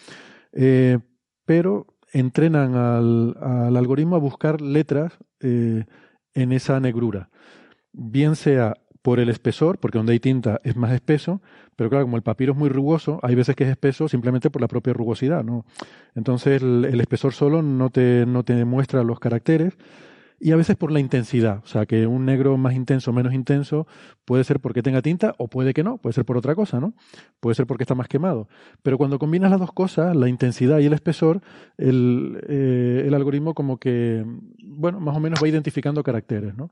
eh, 0.53 0.99
pero 1.45 1.87
entrenan 2.13 2.75
al, 2.75 3.37
al, 3.41 3.77
algoritmo 3.77 4.17
a 4.17 4.21
buscar 4.21 4.61
letras 4.61 5.17
eh, 5.41 5.85
en 6.35 6.53
esa 6.53 6.81
negrura, 6.81 7.31
bien 7.93 8.35
sea 8.35 8.75
por 9.05 9.21
el 9.21 9.29
espesor, 9.29 9.77
porque 9.77 9.99
donde 9.99 10.15
hay 10.15 10.19
tinta 10.19 10.63
es 10.65 10.77
más 10.77 10.91
espeso, 10.91 11.43
pero 11.77 11.91
claro, 11.91 12.07
como 12.07 12.17
el 12.17 12.23
papiro 12.23 12.55
es 12.55 12.59
muy 12.59 12.71
rugoso, 12.71 13.21
hay 13.23 13.35
veces 13.35 13.55
que 13.55 13.65
es 13.65 13.71
espeso 13.71 14.09
simplemente 14.09 14.49
por 14.49 14.63
la 14.63 14.67
propia 14.67 14.95
rugosidad, 14.95 15.45
¿no? 15.45 15.67
Entonces 16.15 16.63
el, 16.63 16.87
el 16.87 17.03
espesor 17.03 17.35
solo 17.35 17.61
no 17.61 17.91
te, 17.91 18.25
no 18.25 18.45
te 18.45 18.65
muestra 18.65 19.05
los 19.05 19.21
caracteres, 19.21 19.77
y 20.39 20.53
a 20.53 20.57
veces 20.57 20.77
por 20.77 20.93
la 20.93 21.01
intensidad. 21.01 21.61
O 21.65 21.67
sea, 21.67 21.87
que 21.87 22.07
un 22.07 22.25
negro 22.27 22.57
más 22.57 22.75
intenso 22.75 23.11
o 23.11 23.15
menos 23.15 23.33
intenso 23.33 23.87
puede 24.25 24.45
ser 24.45 24.61
porque 24.61 24.83
tenga 24.83 25.03
tinta 25.03 25.35
o 25.39 25.49
puede 25.49 25.75
que 25.75 25.83
no, 25.83 25.99
puede 25.99 26.13
ser 26.13 26.25
por 26.25 26.37
otra 26.37 26.55
cosa, 26.55 26.81
¿no? 26.81 26.95
Puede 27.41 27.55
ser 27.55 27.67
porque 27.67 27.85
está 27.85 27.95
más 27.95 28.09
quemado. 28.09 28.49
Pero 28.83 28.99
cuando 28.99 29.19
combinas 29.19 29.51
las 29.51 29.61
dos 29.61 29.73
cosas, 29.73 30.15
la 30.15 30.29
intensidad 30.29 30.79
y 30.79 30.87
el 30.87 30.93
espesor, 30.93 31.41
el, 31.79 32.45
eh, 32.49 33.05
el 33.07 33.15
algoritmo 33.15 33.55
como 33.55 33.79
que, 33.79 34.25
bueno, 34.63 35.01
más 35.01 35.17
o 35.17 35.21
menos 35.21 35.43
va 35.43 35.49
identificando 35.49 36.03
caracteres, 36.03 36.55
¿no? 36.55 36.71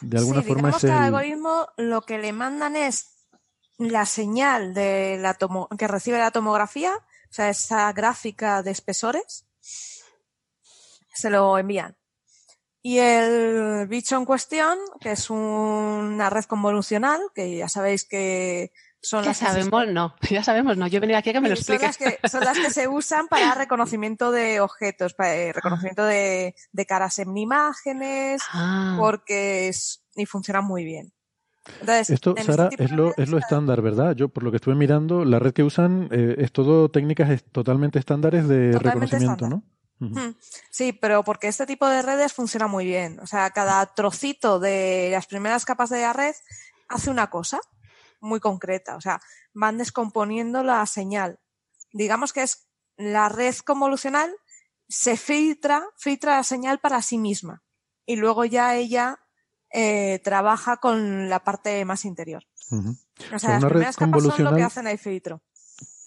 De 0.00 0.18
alguna 0.18 0.42
sí, 0.42 0.48
forma 0.48 0.70
es 0.70 0.76
que 0.76 0.90
al 0.90 1.04
algoritmo 1.04 1.66
lo 1.76 2.02
que 2.02 2.18
le 2.18 2.32
mandan 2.32 2.76
es 2.76 3.18
la 3.78 4.06
señal 4.06 4.74
de 4.74 5.18
la 5.20 5.34
tomo 5.34 5.68
que 5.78 5.88
recibe 5.88 6.18
la 6.18 6.30
tomografía, 6.30 6.92
o 6.94 7.32
sea, 7.32 7.48
esa 7.48 7.92
gráfica 7.92 8.62
de 8.62 8.70
espesores, 8.70 9.46
se 9.60 11.30
lo 11.30 11.58
envían. 11.58 11.97
Y 12.82 12.98
el 12.98 13.86
bicho 13.88 14.16
en 14.16 14.24
cuestión, 14.24 14.78
que 15.00 15.12
es 15.12 15.30
una 15.30 16.30
red 16.30 16.44
convolucional, 16.44 17.20
que 17.34 17.56
ya 17.56 17.68
sabéis 17.68 18.04
que 18.06 18.70
son 19.00 19.22
ya 19.22 19.28
las 19.30 19.36
sabemos, 19.38 19.86
no, 19.88 20.14
ya 20.30 20.42
sabemos, 20.42 20.76
no. 20.76 20.86
Yo 20.86 20.98
he 20.98 21.00
venido 21.00 21.18
aquí 21.18 21.30
a 21.30 21.32
que 21.32 21.40
me 21.40 21.48
lo 21.48 21.56
son, 21.56 21.74
expliques. 21.76 22.00
las 22.00 22.18
que, 22.20 22.28
son 22.28 22.44
las 22.44 22.58
que 22.58 22.70
se 22.70 22.88
usan 22.88 23.28
para 23.28 23.54
reconocimiento 23.56 24.30
de 24.30 24.60
objetos, 24.60 25.14
para 25.14 25.34
eh, 25.36 25.52
reconocimiento 25.52 26.04
de, 26.04 26.54
de 26.72 26.86
caras 26.86 27.18
en 27.18 27.36
imágenes, 27.36 28.42
Ah. 28.52 28.96
porque 28.98 29.68
es, 29.68 30.04
y 30.16 30.26
funcionan 30.26 30.64
muy 30.64 30.84
bien. 30.84 31.12
Entonces, 31.80 32.10
Esto, 32.10 32.30
en 32.30 32.38
este 32.38 32.52
Sara, 32.52 32.68
tipo 32.70 32.82
es 32.82 32.90
lo, 32.92 33.12
es 33.16 33.28
lo 33.28 33.36
estándar, 33.38 33.82
¿verdad? 33.82 34.14
Yo, 34.16 34.30
por 34.30 34.42
lo 34.42 34.50
que 34.50 34.56
estuve 34.56 34.74
mirando, 34.74 35.24
la 35.26 35.38
red 35.38 35.52
que 35.52 35.62
usan 35.62 36.08
eh, 36.10 36.36
es 36.38 36.50
todo 36.50 36.90
técnicas 36.90 37.28
es- 37.28 37.44
totalmente 37.44 37.98
estándares 37.98 38.48
de 38.48 38.70
Totalmente 38.72 38.88
reconocimiento, 39.16 39.44
estándar. 39.44 39.50
¿no? 39.50 39.77
Mm, 40.00 40.34
Sí, 40.70 40.92
pero 40.92 41.24
porque 41.24 41.48
este 41.48 41.66
tipo 41.66 41.86
de 41.88 42.02
redes 42.02 42.32
funciona 42.32 42.66
muy 42.66 42.84
bien. 42.84 43.18
O 43.20 43.26
sea, 43.26 43.50
cada 43.50 43.84
trocito 43.94 44.60
de 44.60 45.08
las 45.10 45.26
primeras 45.26 45.64
capas 45.64 45.90
de 45.90 46.02
la 46.02 46.12
red 46.12 46.34
hace 46.88 47.10
una 47.10 47.30
cosa 47.30 47.60
muy 48.20 48.40
concreta. 48.40 48.96
O 48.96 49.00
sea, 49.00 49.20
van 49.52 49.78
descomponiendo 49.78 50.62
la 50.62 50.84
señal. 50.86 51.40
Digamos 51.92 52.32
que 52.32 52.42
es 52.42 52.68
la 52.96 53.28
red 53.28 53.54
convolucional 53.64 54.34
se 54.88 55.16
filtra, 55.16 55.84
filtra 55.96 56.36
la 56.36 56.42
señal 56.42 56.78
para 56.80 57.02
sí 57.02 57.18
misma. 57.18 57.62
Y 58.06 58.16
luego 58.16 58.44
ya 58.44 58.74
ella 58.74 59.20
eh, 59.70 60.20
trabaja 60.24 60.78
con 60.78 61.28
la 61.28 61.44
parte 61.44 61.84
más 61.84 62.04
interior. 62.04 62.44
O 62.70 62.76
O 63.34 63.38
sea, 63.38 63.58
las 63.58 63.64
primeras 63.64 63.96
capas 63.96 64.22
son 64.22 64.44
lo 64.44 64.54
que 64.54 64.62
hacen 64.62 64.86
el 64.86 64.98
filtro. 64.98 65.42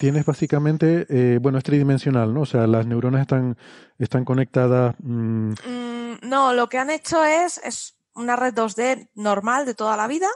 Tienes 0.02 0.26
básicamente, 0.26 1.06
eh, 1.10 1.38
bueno, 1.40 1.60
es 1.60 1.64
tridimensional, 1.64 2.34
¿no? 2.34 2.42
O 2.42 2.46
sea, 2.48 2.66
las 2.66 2.88
neuronas 2.88 3.22
están, 3.22 3.56
están 4.00 4.26
conectadas. 4.26 4.96
mm, 4.98 5.52
Mm, 5.68 6.14
no, 6.24 6.54
lo 6.54 6.68
que 6.70 6.80
han 6.80 6.90
hecho 6.90 7.24
es, 7.24 7.60
es 7.64 7.96
una 8.16 8.36
red 8.36 8.52
2D 8.56 9.10
normal 9.14 9.68
de 9.68 9.76
toda 9.76 9.96
la 9.96 10.08
vida, 10.08 10.28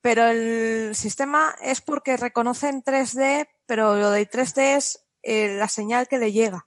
pero 0.00 0.26
el 0.26 0.94
sistema 0.96 1.54
es 1.62 1.80
porque 1.80 2.16
reconoce 2.16 2.68
en 2.68 2.82
3D, 2.82 3.48
pero 3.66 3.94
lo 3.96 4.10
de 4.10 4.28
3D 4.28 4.76
es 4.76 5.04
eh, 5.22 5.56
la 5.56 5.68
señal 5.68 6.08
que 6.08 6.18
le 6.18 6.32
llega. 6.32 6.66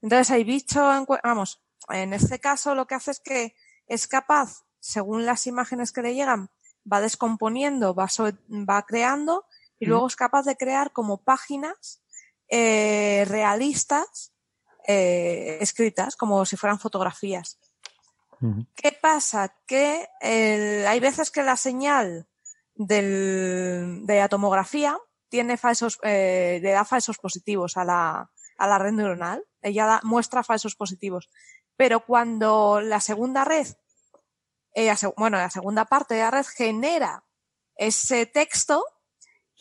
Entonces 0.00 0.30
hay 0.30 0.44
bicho, 0.44 0.80
en 0.96 1.04
vamos, 1.22 1.60
en 1.90 2.14
este 2.14 2.38
caso 2.38 2.74
lo 2.74 2.86
que 2.86 2.94
hace 2.94 3.10
es 3.10 3.20
que 3.20 3.54
es 3.86 4.06
capaz, 4.08 4.64
según 4.80 5.26
las 5.26 5.46
imágenes 5.46 5.92
que 5.92 6.00
le 6.02 6.14
llegan, 6.14 6.48
va 6.90 7.02
descomponiendo, 7.02 7.94
va, 7.94 8.08
so- 8.08 8.32
va 8.48 8.82
creando 8.86 9.44
y 9.80 9.86
luego 9.86 10.06
es 10.06 10.16
capaz 10.16 10.44
de 10.44 10.56
crear 10.56 10.92
como 10.92 11.22
páginas 11.22 12.02
eh, 12.48 13.24
realistas 13.28 14.32
eh, 14.86 15.58
escritas, 15.60 16.16
como 16.16 16.44
si 16.46 16.56
fueran 16.56 16.78
fotografías. 16.80 17.58
¿Qué 18.74 18.92
pasa? 18.92 19.54
Que 19.66 20.08
el- 20.20 20.86
hay 20.86 21.00
veces 21.00 21.30
que 21.30 21.42
la 21.42 21.56
señal 21.56 22.28
del, 22.74 24.06
de 24.06 24.18
la 24.18 24.28
tomografía 24.28 24.96
tiene 25.28 25.56
falsos, 25.56 25.98
eh, 26.02 26.60
le 26.62 26.70
da 26.70 26.84
falsos 26.84 27.18
positivos 27.18 27.76
a 27.76 27.84
la, 27.84 28.30
a 28.56 28.66
la 28.66 28.78
red 28.78 28.92
neuronal. 28.92 29.44
Ella 29.60 29.86
da- 29.86 30.00
muestra 30.04 30.42
falsos 30.44 30.74
positivos. 30.76 31.28
Pero 31.76 32.06
cuando 32.06 32.80
la 32.80 33.00
segunda 33.00 33.44
red, 33.44 33.66
eh, 34.74 34.86
la 34.86 34.94
seg- 34.96 35.14
bueno, 35.16 35.36
la 35.36 35.50
segunda 35.50 35.84
parte 35.84 36.14
de 36.14 36.20
la 36.22 36.30
red 36.30 36.46
genera 36.46 37.24
ese 37.76 38.26
texto, 38.26 38.84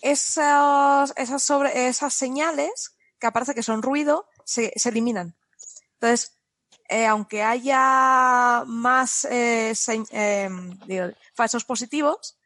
esos, 0.02 1.14
esas, 1.16 1.42
sobre, 1.44 1.88
esas 1.88 2.14
señales 2.14 2.96
que 3.20 3.28
aparece 3.28 3.56
que 3.56 3.64
son 3.64 3.82
ruido, 3.82 4.28
se, 4.46 4.72
se 4.76 4.90
eliminan. 4.90 5.36
Entonces, 5.94 6.38
eh, 6.90 7.06
aunque 7.08 7.44
haya 7.44 8.64
más 8.68 9.26
eh, 9.26 9.74
se- 9.76 10.04
eh, 10.12 10.50
digo, 10.86 11.08
falsos 11.34 11.66
positivos, 11.66 12.40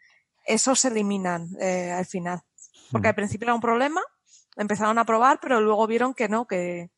esos 0.45 0.79
se 0.79 0.87
eliminan 0.87 1.49
eh, 1.59 1.91
al 1.91 2.05
final. 2.05 2.41
Porque 2.91 3.09
al 3.09 3.15
principio 3.15 3.45
era 3.45 3.53
un 3.53 3.61
problema, 3.61 4.01
empezaron 4.55 4.97
a 4.97 5.05
probar, 5.05 5.39
pero 5.41 5.61
luego 5.61 5.85
vieron 5.87 6.13
que 6.13 6.27
no, 6.29 6.45
que, 6.47 6.89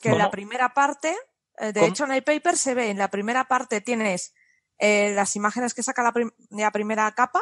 que 0.00 0.10
en 0.10 0.18
la 0.18 0.30
primera 0.30 0.74
parte, 0.74 1.16
eh, 1.58 1.72
de 1.72 1.80
¿Cómo? 1.80 1.86
hecho 1.86 2.04
en 2.04 2.12
el 2.12 2.22
paper 2.24 2.56
se 2.58 2.74
ve, 2.74 2.90
en 2.90 2.98
la 2.98 3.08
primera 3.08 3.44
parte 3.44 3.80
tienes 3.80 4.34
las 4.78 5.36
imágenes 5.36 5.74
que 5.74 5.82
saca 5.84 6.02
la, 6.02 6.10
prim- 6.12 6.32
la 6.50 6.72
primera 6.72 7.10
capa, 7.12 7.40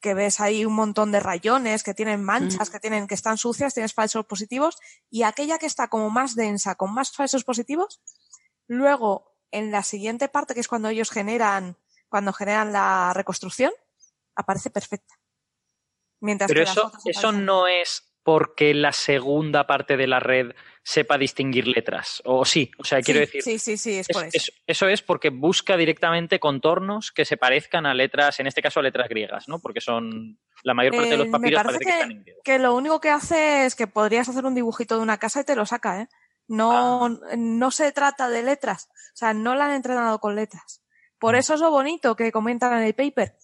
que 0.00 0.14
ves 0.14 0.40
ahí 0.40 0.64
un 0.64 0.74
montón 0.74 1.10
de 1.12 1.20
rayones, 1.20 1.82
que 1.82 1.94
tienen 1.94 2.22
manchas, 2.22 2.68
Mm. 2.68 2.72
que 2.72 2.80
tienen, 2.80 3.06
que 3.06 3.14
están 3.14 3.38
sucias, 3.38 3.74
tienes 3.74 3.94
falsos 3.94 4.26
positivos, 4.26 4.76
y 5.10 5.22
aquella 5.22 5.58
que 5.58 5.66
está 5.66 5.88
como 5.88 6.10
más 6.10 6.34
densa, 6.34 6.74
con 6.74 6.92
más 6.94 7.12
falsos 7.12 7.44
positivos, 7.44 8.00
luego 8.68 9.34
en 9.50 9.70
la 9.70 9.82
siguiente 9.82 10.28
parte, 10.28 10.54
que 10.54 10.60
es 10.60 10.68
cuando 10.68 10.88
ellos 10.88 11.10
generan, 11.10 11.76
cuando 12.08 12.32
generan 12.32 12.72
la 12.72 13.12
reconstrucción, 13.14 13.72
aparece 14.34 14.70
perfecta. 14.70 15.14
Mientras 16.20 16.48
Pero 16.48 16.64
que 16.64 16.70
eso, 16.70 16.92
eso 17.04 17.32
no 17.32 17.66
es 17.66 18.12
porque 18.22 18.74
la 18.74 18.92
segunda 18.92 19.66
parte 19.66 19.96
de 19.96 20.06
la 20.06 20.20
red 20.20 20.52
sepa 20.88 21.18
distinguir 21.18 21.66
letras. 21.66 22.22
O 22.24 22.44
sí, 22.44 22.70
o 22.78 22.84
sea, 22.84 23.00
quiero 23.02 23.18
sí, 23.18 23.26
decir, 23.26 23.42
Sí, 23.42 23.58
sí, 23.58 23.76
sí, 23.76 23.98
es, 23.98 24.08
es- 24.08 24.14
por 24.16 24.24
eso. 24.24 24.36
es- 24.36 24.52
eso 24.68 24.86
es 24.88 25.02
porque 25.02 25.30
busca 25.30 25.76
directamente 25.76 26.38
contornos 26.38 27.10
que 27.10 27.24
se 27.24 27.36
parezcan 27.36 27.86
a 27.86 27.92
letras, 27.94 28.38
en 28.38 28.46
este 28.46 28.62
caso 28.62 28.78
a 28.78 28.84
letras 28.84 29.08
griegas, 29.08 29.48
¿no? 29.48 29.58
Porque 29.58 29.80
son 29.80 30.38
la 30.62 30.74
mayor 30.74 30.94
parte 30.94 31.10
de 31.10 31.16
los 31.16 31.26
Eh, 31.26 31.30
papiros 31.32 31.60
parece 31.62 31.78
parece 31.78 31.84
que, 31.84 31.90
están 31.90 32.10
en 32.12 32.16
que, 32.18 32.22
griego. 32.22 32.40
que 32.44 32.58
lo 32.60 32.74
único 32.76 33.00
que 33.00 33.10
hace 33.10 33.66
es 33.66 33.74
que 33.74 33.88
podrías 33.88 34.28
hacer 34.28 34.44
un 34.46 34.54
dibujito 34.54 34.96
de 34.96 35.02
una 35.02 35.18
casa 35.18 35.40
y 35.40 35.44
te 35.44 35.56
lo 35.56 35.66
saca, 35.66 36.02
¿eh? 36.02 36.08
No, 36.46 37.06
Ah. 37.06 37.34
no 37.36 37.70
se 37.72 37.90
trata 37.90 38.28
de 38.28 38.44
letras. 38.44 38.88
O 39.12 39.16
sea, 39.16 39.34
no 39.34 39.56
la 39.56 39.64
han 39.66 39.72
entrenado 39.72 40.20
con 40.20 40.36
letras. 40.36 40.82
Por 41.18 41.34
Mm. 41.34 41.38
eso 41.38 41.54
es 41.54 41.60
lo 41.60 41.70
bonito 41.72 42.14
que 42.14 42.30
comentan 42.30 42.72
en 42.78 42.84
el 42.84 42.94
paper, 42.94 43.34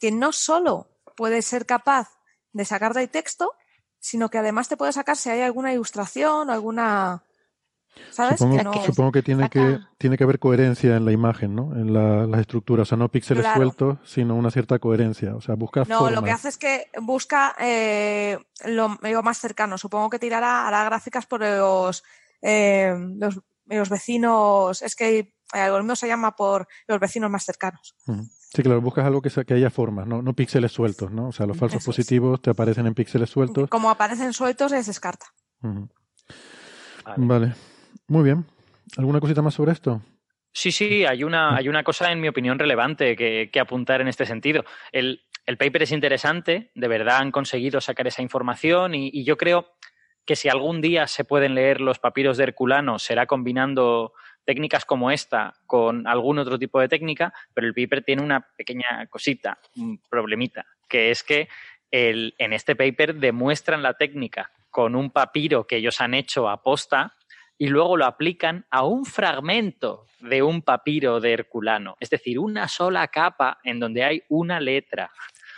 que 0.00 0.12
no 0.12 0.32
solo 0.32 0.88
puedes 1.14 1.44
ser 1.44 1.66
capaz 1.66 2.08
de 2.52 2.64
sacar 2.64 2.94
del 2.94 3.10
texto, 3.10 3.52
sino 3.98 4.28
que 4.28 4.38
además 4.38 4.68
te 4.68 4.76
puede 4.76 4.92
sacar 4.92 5.16
si 5.16 5.30
hay 5.30 5.40
alguna 5.42 5.72
ilustración 5.72 6.48
o 6.48 6.52
alguna... 6.52 7.22
¿Sabes? 8.10 8.38
Supongo, 8.38 8.58
Que 8.58 8.64
no- 8.64 8.84
supongo 8.84 9.12
que 9.12 9.22
tiene 9.22 9.48
que 9.48 9.78
tiene 9.98 10.18
que 10.18 10.24
haber 10.24 10.38
coherencia 10.38 10.96
en 10.96 11.04
la 11.06 11.12
imagen, 11.12 11.54
¿no? 11.54 11.72
En 11.74 11.92
la- 11.94 12.26
las 12.26 12.40
estructuras, 12.40 12.82
o 12.82 12.88
sea, 12.90 12.98
no 12.98 13.08
píxeles 13.10 13.44
Claro. 13.44 13.56
sueltos, 13.58 13.98
sino 14.04 14.34
una 14.34 14.50
cierta 14.50 14.78
coherencia, 14.78 15.34
o 15.34 15.40
sea, 15.40 15.54
busca 15.54 15.84
No, 15.86 15.98
formas. 16.00 16.14
lo 16.14 16.22
que 16.22 16.30
hace 16.30 16.48
es 16.48 16.58
que 16.58 16.86
busca 17.00 17.56
eh, 17.58 18.38
lo, 18.66 18.98
lo 19.00 19.22
más 19.22 19.38
cercano. 19.38 19.78
Supongo 19.78 20.10
que 20.10 20.18
tirará, 20.18 20.66
hará 20.68 20.84
gráficas 20.84 21.24
por 21.26 21.40
los, 21.40 22.04
eh, 22.42 22.94
los, 23.16 23.40
los 23.64 23.88
vecinos. 23.88 24.82
Es 24.82 24.94
que 24.94 25.34
el 25.54 25.60
algoritmo 25.60 25.94
se 25.96 26.08
llama 26.08 26.34
por 26.36 26.66
los 26.88 26.98
vecinos 27.00 27.30
más 27.30 27.44
cercanos. 27.44 27.94
Sí, 28.52 28.62
claro, 28.62 28.80
buscas 28.80 29.04
algo 29.04 29.20
que, 29.22 29.30
sea- 29.30 29.44
que 29.44 29.54
haya 29.54 29.70
formas, 29.70 30.06
¿no? 30.06 30.22
No 30.22 30.32
píxeles 30.34 30.72
sueltos, 30.72 31.10
¿no? 31.10 31.28
O 31.28 31.32
sea, 31.32 31.46
los 31.46 31.56
falsos 31.56 31.82
Eso 31.82 31.90
es. 31.90 31.96
positivos 31.96 32.40
te 32.42 32.50
aparecen 32.50 32.86
en 32.86 32.94
píxeles 32.94 33.30
sueltos. 33.30 33.68
Como 33.68 33.90
aparecen 33.90 34.32
sueltos, 34.32 34.70
les 34.72 34.86
descarta. 34.86 35.26
Vale. 37.16 37.54
Muy 38.08 38.24
bien. 38.24 38.44
¿Alguna 38.96 39.20
cosita 39.20 39.42
más 39.42 39.54
sobre 39.54 39.72
esto? 39.72 40.00
Sí, 40.52 40.72
sí, 40.72 41.04
hay 41.04 41.22
una, 41.22 41.54
hay 41.56 41.68
una 41.68 41.82
cosa, 41.84 42.10
en 42.12 42.20
mi 42.20 42.28
opinión, 42.28 42.58
relevante 42.58 43.14
que, 43.14 43.50
que 43.52 43.60
apuntar 43.60 44.00
en 44.00 44.08
este 44.08 44.24
sentido. 44.24 44.64
El, 44.90 45.20
el 45.44 45.58
paper 45.58 45.82
es 45.82 45.92
interesante, 45.92 46.70
de 46.74 46.88
verdad 46.88 47.18
han 47.18 47.30
conseguido 47.30 47.80
sacar 47.80 48.06
esa 48.06 48.22
información 48.22 48.94
y, 48.94 49.10
y 49.12 49.24
yo 49.24 49.36
creo 49.36 49.66
que 50.24 50.34
si 50.34 50.48
algún 50.48 50.80
día 50.80 51.06
se 51.08 51.24
pueden 51.24 51.54
leer 51.54 51.80
los 51.80 51.98
papiros 51.98 52.36
de 52.38 52.44
Herculano 52.44 52.98
será 52.98 53.26
combinando 53.26 54.12
técnicas 54.46 54.86
como 54.86 55.10
esta 55.10 55.54
con 55.66 56.06
algún 56.06 56.38
otro 56.38 56.58
tipo 56.58 56.80
de 56.80 56.88
técnica, 56.88 57.34
pero 57.52 57.66
el 57.66 57.74
paper 57.74 58.02
tiene 58.02 58.22
una 58.22 58.40
pequeña 58.56 59.06
cosita, 59.10 59.58
un 59.76 60.00
problemita, 60.08 60.64
que 60.88 61.10
es 61.10 61.22
que 61.22 61.48
el, 61.90 62.34
en 62.38 62.52
este 62.52 62.76
paper 62.76 63.16
demuestran 63.16 63.82
la 63.82 63.94
técnica 63.94 64.50
con 64.70 64.94
un 64.94 65.10
papiro 65.10 65.66
que 65.66 65.76
ellos 65.76 66.00
han 66.00 66.14
hecho 66.14 66.48
a 66.48 66.62
posta 66.62 67.14
y 67.58 67.68
luego 67.68 67.96
lo 67.96 68.04
aplican 68.04 68.66
a 68.70 68.84
un 68.84 69.04
fragmento 69.04 70.06
de 70.20 70.42
un 70.42 70.62
papiro 70.62 71.20
de 71.20 71.32
Herculano, 71.32 71.96
es 72.00 72.10
decir, 72.10 72.38
una 72.38 72.68
sola 72.68 73.08
capa 73.08 73.58
en 73.64 73.80
donde 73.80 74.04
hay 74.04 74.22
una 74.28 74.60
letra. 74.60 75.10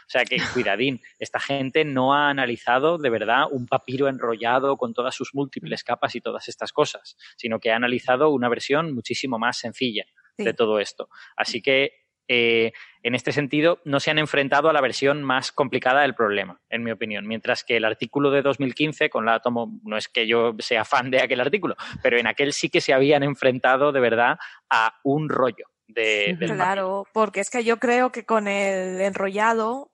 O 0.09 0.11
sea 0.11 0.25
que, 0.25 0.39
cuidadín, 0.55 1.01
esta 1.19 1.39
gente 1.39 1.85
no 1.85 2.15
ha 2.15 2.31
analizado 2.31 2.97
de 2.97 3.11
verdad 3.11 3.45
un 3.51 3.67
papiro 3.67 4.09
enrollado 4.09 4.79
con 4.79 4.95
todas 4.95 5.15
sus 5.15 5.35
múltiples 5.35 5.85
capas 5.85 6.15
y 6.15 6.23
todas 6.23 6.49
estas 6.49 6.73
cosas, 6.73 7.17
sino 7.37 7.61
que 7.61 7.71
ha 7.71 7.77
analizado 7.77 8.31
una 8.31 8.49
versión 8.49 8.95
muchísimo 8.95 9.39
más 9.39 9.59
sencilla 9.59 10.07
Sí. 10.39 10.45
de 10.45 10.55
todo 10.55 10.79
esto. 10.79 11.09
Así 11.37 11.61
que, 11.61 11.93
eh, 12.29 12.73
en 13.03 13.15
este 13.15 13.33
sentido, 13.33 13.81
no 13.85 13.99
se 14.01 14.11
han 14.11 14.19
enfrentado 14.19 14.69
a 14.71 14.73
la 14.73 14.81
versión 14.81 15.23
más 15.23 15.51
complicada 15.51 16.03
del 16.03 16.15
problema, 16.15 16.61
en 16.71 16.85
mi 16.85 16.91
opinión. 16.93 17.27
Mientras 17.27 17.65
que 17.65 17.77
el 17.77 17.85
artículo 17.85 18.31
de 18.31 18.43
2015, 18.43 19.11
con 19.11 19.25
la 19.27 19.41
tomo, 19.41 19.81
no 19.83 19.97
es 19.97 20.09
que 20.09 20.27
yo 20.27 20.55
sea 20.61 20.85
fan 20.85 21.11
de 21.11 21.21
aquel 21.23 21.41
artículo, 21.41 21.75
pero 22.03 22.19
en 22.19 22.27
aquel 22.29 22.53
sí 22.53 22.71
que 22.71 22.81
se 22.81 22.93
habían 22.95 23.23
enfrentado 23.25 23.91
de 23.93 24.01
verdad 24.01 24.39
a 24.71 24.95
un 25.03 25.29
rollo 25.29 25.67
de, 25.89 26.37
del 26.39 26.55
Claro, 26.55 27.07
porque 27.13 27.41
es 27.41 27.51
que 27.51 27.65
yo 27.65 27.79
creo 27.79 28.13
que 28.13 28.25
con 28.25 28.47
el 28.47 29.01
enrollado, 29.01 29.91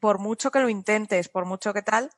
por 0.00 0.18
mucho 0.18 0.50
que 0.50 0.60
lo 0.60 0.68
intentes, 0.68 1.28
por 1.28 1.44
mucho 1.44 1.72
que 1.72 1.82
tal, 1.82 2.10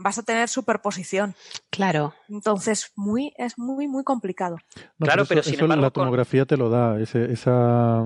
vas 0.00 0.16
a 0.18 0.22
tener 0.22 0.48
superposición. 0.48 1.34
Claro. 1.70 2.14
Entonces, 2.28 2.92
muy, 2.94 3.32
es 3.36 3.58
muy, 3.58 3.88
muy 3.88 4.04
complicado. 4.04 4.56
No, 4.98 5.06
Claro, 5.06 5.24
pero 5.26 5.40
eso, 5.40 5.50
sin 5.50 5.56
eso 5.56 5.64
embargo, 5.64 5.82
la 5.82 5.90
con- 5.90 6.04
tomografía 6.04 6.46
te 6.46 6.56
lo 6.56 6.70
da. 6.70 7.00
Ese, 7.00 7.32
esa, 7.32 8.04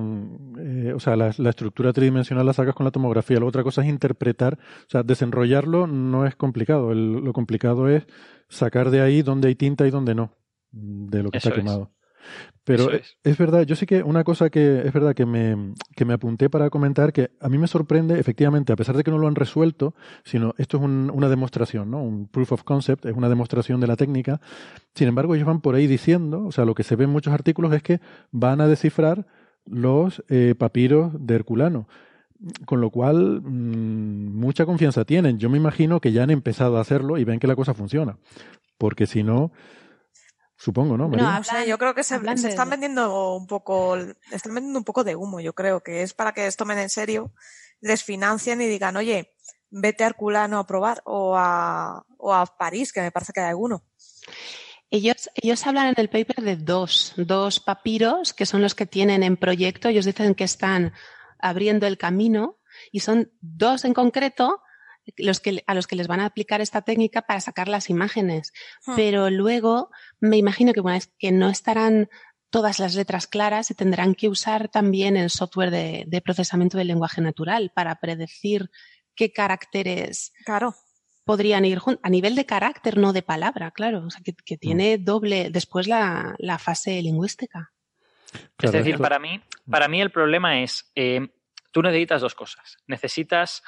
eh, 0.58 0.92
o 0.94 1.00
sea, 1.00 1.16
la, 1.16 1.34
la 1.36 1.50
estructura 1.50 1.92
tridimensional 1.92 2.46
la 2.46 2.54
sacas 2.54 2.74
con 2.74 2.84
la 2.84 2.90
tomografía. 2.92 3.38
La 3.40 3.46
otra 3.46 3.62
cosa 3.62 3.82
es 3.82 3.88
interpretar, 3.88 4.54
o 4.86 4.90
sea, 4.90 5.02
desenrollarlo 5.02 5.86
no 5.86 6.24
es 6.26 6.34
complicado. 6.34 6.92
El- 6.92 7.12
lo 7.24 7.32
complicado 7.34 7.88
es 7.88 8.04
sacar 8.48 8.90
de 8.90 9.02
ahí 9.02 9.20
dónde 9.22 9.48
hay 9.48 9.54
tinta 9.54 9.86
y 9.86 9.90
dónde 9.90 10.14
no, 10.14 10.34
de 10.70 11.22
lo 11.22 11.30
que 11.30 11.38
Eso 11.38 11.48
está 11.50 11.60
es. 11.60 11.64
Pero 12.64 12.84
Eso 12.84 12.92
es. 12.92 13.16
es 13.24 13.38
verdad, 13.38 13.62
yo 13.62 13.74
sí 13.74 13.86
que 13.86 14.02
una 14.04 14.22
cosa 14.22 14.48
que 14.48 14.82
es 14.86 14.92
verdad 14.92 15.14
que 15.14 15.26
me, 15.26 15.74
que 15.96 16.04
me 16.04 16.14
apunté 16.14 16.48
para 16.48 16.70
comentar, 16.70 17.12
que 17.12 17.30
a 17.40 17.48
mí 17.48 17.58
me 17.58 17.66
sorprende, 17.66 18.20
efectivamente, 18.20 18.72
a 18.72 18.76
pesar 18.76 18.96
de 18.96 19.02
que 19.02 19.10
no 19.10 19.18
lo 19.18 19.26
han 19.26 19.34
resuelto, 19.34 19.94
sino 20.24 20.54
esto 20.58 20.76
es 20.76 20.82
un- 20.84 21.10
una 21.12 21.28
demostración, 21.28 21.90
¿no? 21.90 22.00
Un 22.02 22.28
proof 22.28 22.52
of 22.52 22.62
concept, 22.62 23.04
es 23.06 23.16
una 23.16 23.28
demostración 23.28 23.80
de 23.80 23.88
la 23.88 23.96
técnica. 23.96 24.40
Sin 24.94 25.08
embargo, 25.08 25.34
ellos 25.34 25.46
van 25.46 25.60
por 25.60 25.74
ahí 25.74 25.88
diciendo, 25.88 26.44
o 26.44 26.52
sea, 26.52 26.64
lo 26.64 26.74
que 26.74 26.84
se 26.84 26.94
ve 26.94 27.04
en 27.04 27.10
muchos 27.10 27.32
artículos 27.34 27.72
es 27.72 27.82
que 27.82 28.00
van 28.30 28.60
a 28.60 28.68
descifrar 28.68 29.26
los 29.66 30.22
eh, 30.28 30.54
papiros 30.56 31.12
de 31.18 31.34
Herculano. 31.34 31.88
Con 32.66 32.80
lo 32.80 32.90
cual, 32.90 33.40
mm, 33.42 34.36
mucha 34.38 34.66
confianza 34.66 35.04
tienen. 35.04 35.38
Yo 35.38 35.48
me 35.48 35.58
imagino 35.58 36.00
que 36.00 36.10
ya 36.12 36.24
han 36.24 36.30
empezado 36.30 36.76
a 36.76 36.80
hacerlo 36.80 37.18
y 37.18 37.24
ven 37.24 37.38
que 37.38 37.46
la 37.46 37.54
cosa 37.56 37.72
funciona. 37.74 38.18
Porque 38.78 39.06
si 39.06 39.22
no, 39.22 39.52
supongo, 40.62 40.96
¿no? 40.96 41.08
María? 41.08 41.38
O 41.40 41.44
sea, 41.44 41.64
yo 41.64 41.76
creo 41.76 41.92
que 41.92 42.04
se, 42.04 42.16
están 42.16 42.70
vendiendo 42.70 43.34
un 43.34 43.48
poco, 43.48 43.96
están 44.30 44.54
vendiendo 44.54 44.78
un 44.78 44.84
poco 44.84 45.02
de 45.02 45.16
humo, 45.16 45.40
yo 45.40 45.54
creo 45.54 45.82
que 45.82 46.02
es 46.02 46.14
para 46.14 46.32
que 46.32 46.42
les 46.42 46.56
tomen 46.56 46.78
en 46.78 46.88
serio, 46.88 47.32
les 47.80 48.04
financien 48.04 48.60
y 48.60 48.68
digan, 48.68 48.96
oye, 48.96 49.34
vete 49.70 50.04
a 50.04 50.06
Herculano 50.06 50.60
a 50.60 50.66
probar 50.66 51.02
o 51.04 51.36
a, 51.36 52.06
o 52.16 52.32
a 52.32 52.46
París, 52.46 52.92
que 52.92 53.00
me 53.00 53.10
parece 53.10 53.32
que 53.32 53.40
hay 53.40 53.48
alguno. 53.48 53.82
Ellos, 54.88 55.30
ellos 55.34 55.66
hablan 55.66 55.88
en 55.88 55.94
el 55.96 56.08
paper 56.08 56.44
de 56.44 56.56
dos, 56.56 57.14
dos 57.16 57.58
papiros 57.58 58.32
que 58.32 58.46
son 58.46 58.62
los 58.62 58.76
que 58.76 58.86
tienen 58.86 59.24
en 59.24 59.36
proyecto. 59.36 59.88
Ellos 59.88 60.04
dicen 60.04 60.36
que 60.36 60.44
están 60.44 60.92
abriendo 61.40 61.88
el 61.88 61.98
camino 61.98 62.58
y 62.92 63.00
son 63.00 63.32
dos 63.40 63.84
en 63.84 63.94
concreto 63.94 64.60
los 65.16 65.40
que, 65.40 65.62
a 65.66 65.74
los 65.74 65.86
que 65.86 65.96
les 65.96 66.08
van 66.08 66.20
a 66.20 66.26
aplicar 66.26 66.60
esta 66.60 66.82
técnica 66.82 67.22
para 67.22 67.40
sacar 67.40 67.68
las 67.68 67.90
imágenes. 67.90 68.52
Hmm. 68.86 68.96
Pero 68.96 69.30
luego 69.30 69.90
me 70.20 70.36
imagino 70.36 70.72
que, 70.72 70.80
una 70.80 70.94
vez 70.94 71.12
que 71.18 71.32
no 71.32 71.48
estarán 71.50 72.08
todas 72.50 72.78
las 72.78 72.94
letras 72.94 73.26
claras 73.26 73.70
y 73.70 73.74
tendrán 73.74 74.14
que 74.14 74.28
usar 74.28 74.68
también 74.68 75.16
el 75.16 75.30
software 75.30 75.70
de, 75.70 76.04
de 76.06 76.20
procesamiento 76.20 76.76
del 76.76 76.88
lenguaje 76.88 77.20
natural 77.20 77.72
para 77.74 77.96
predecir 77.96 78.70
qué 79.14 79.32
caracteres 79.32 80.32
Claro. 80.44 80.74
podrían 81.24 81.64
ir 81.64 81.78
juntos. 81.78 82.00
A 82.04 82.10
nivel 82.10 82.34
de 82.34 82.44
carácter, 82.44 82.98
no 82.98 83.12
de 83.12 83.22
palabra, 83.22 83.70
claro. 83.70 84.04
O 84.06 84.10
sea, 84.10 84.20
que, 84.22 84.34
que 84.34 84.58
tiene 84.58 84.98
doble 84.98 85.50
después 85.50 85.86
la, 85.86 86.34
la 86.38 86.58
fase 86.58 87.00
lingüística. 87.00 87.72
Claro, 88.56 88.78
es 88.78 88.84
decir, 88.84 88.98
para 88.98 89.18
mí, 89.18 89.42
para 89.70 89.88
mí 89.88 90.00
el 90.00 90.10
problema 90.10 90.62
es, 90.62 90.90
eh, 90.94 91.28
tú 91.70 91.82
necesitas 91.82 92.20
dos 92.20 92.34
cosas. 92.34 92.78
Necesitas 92.86 93.62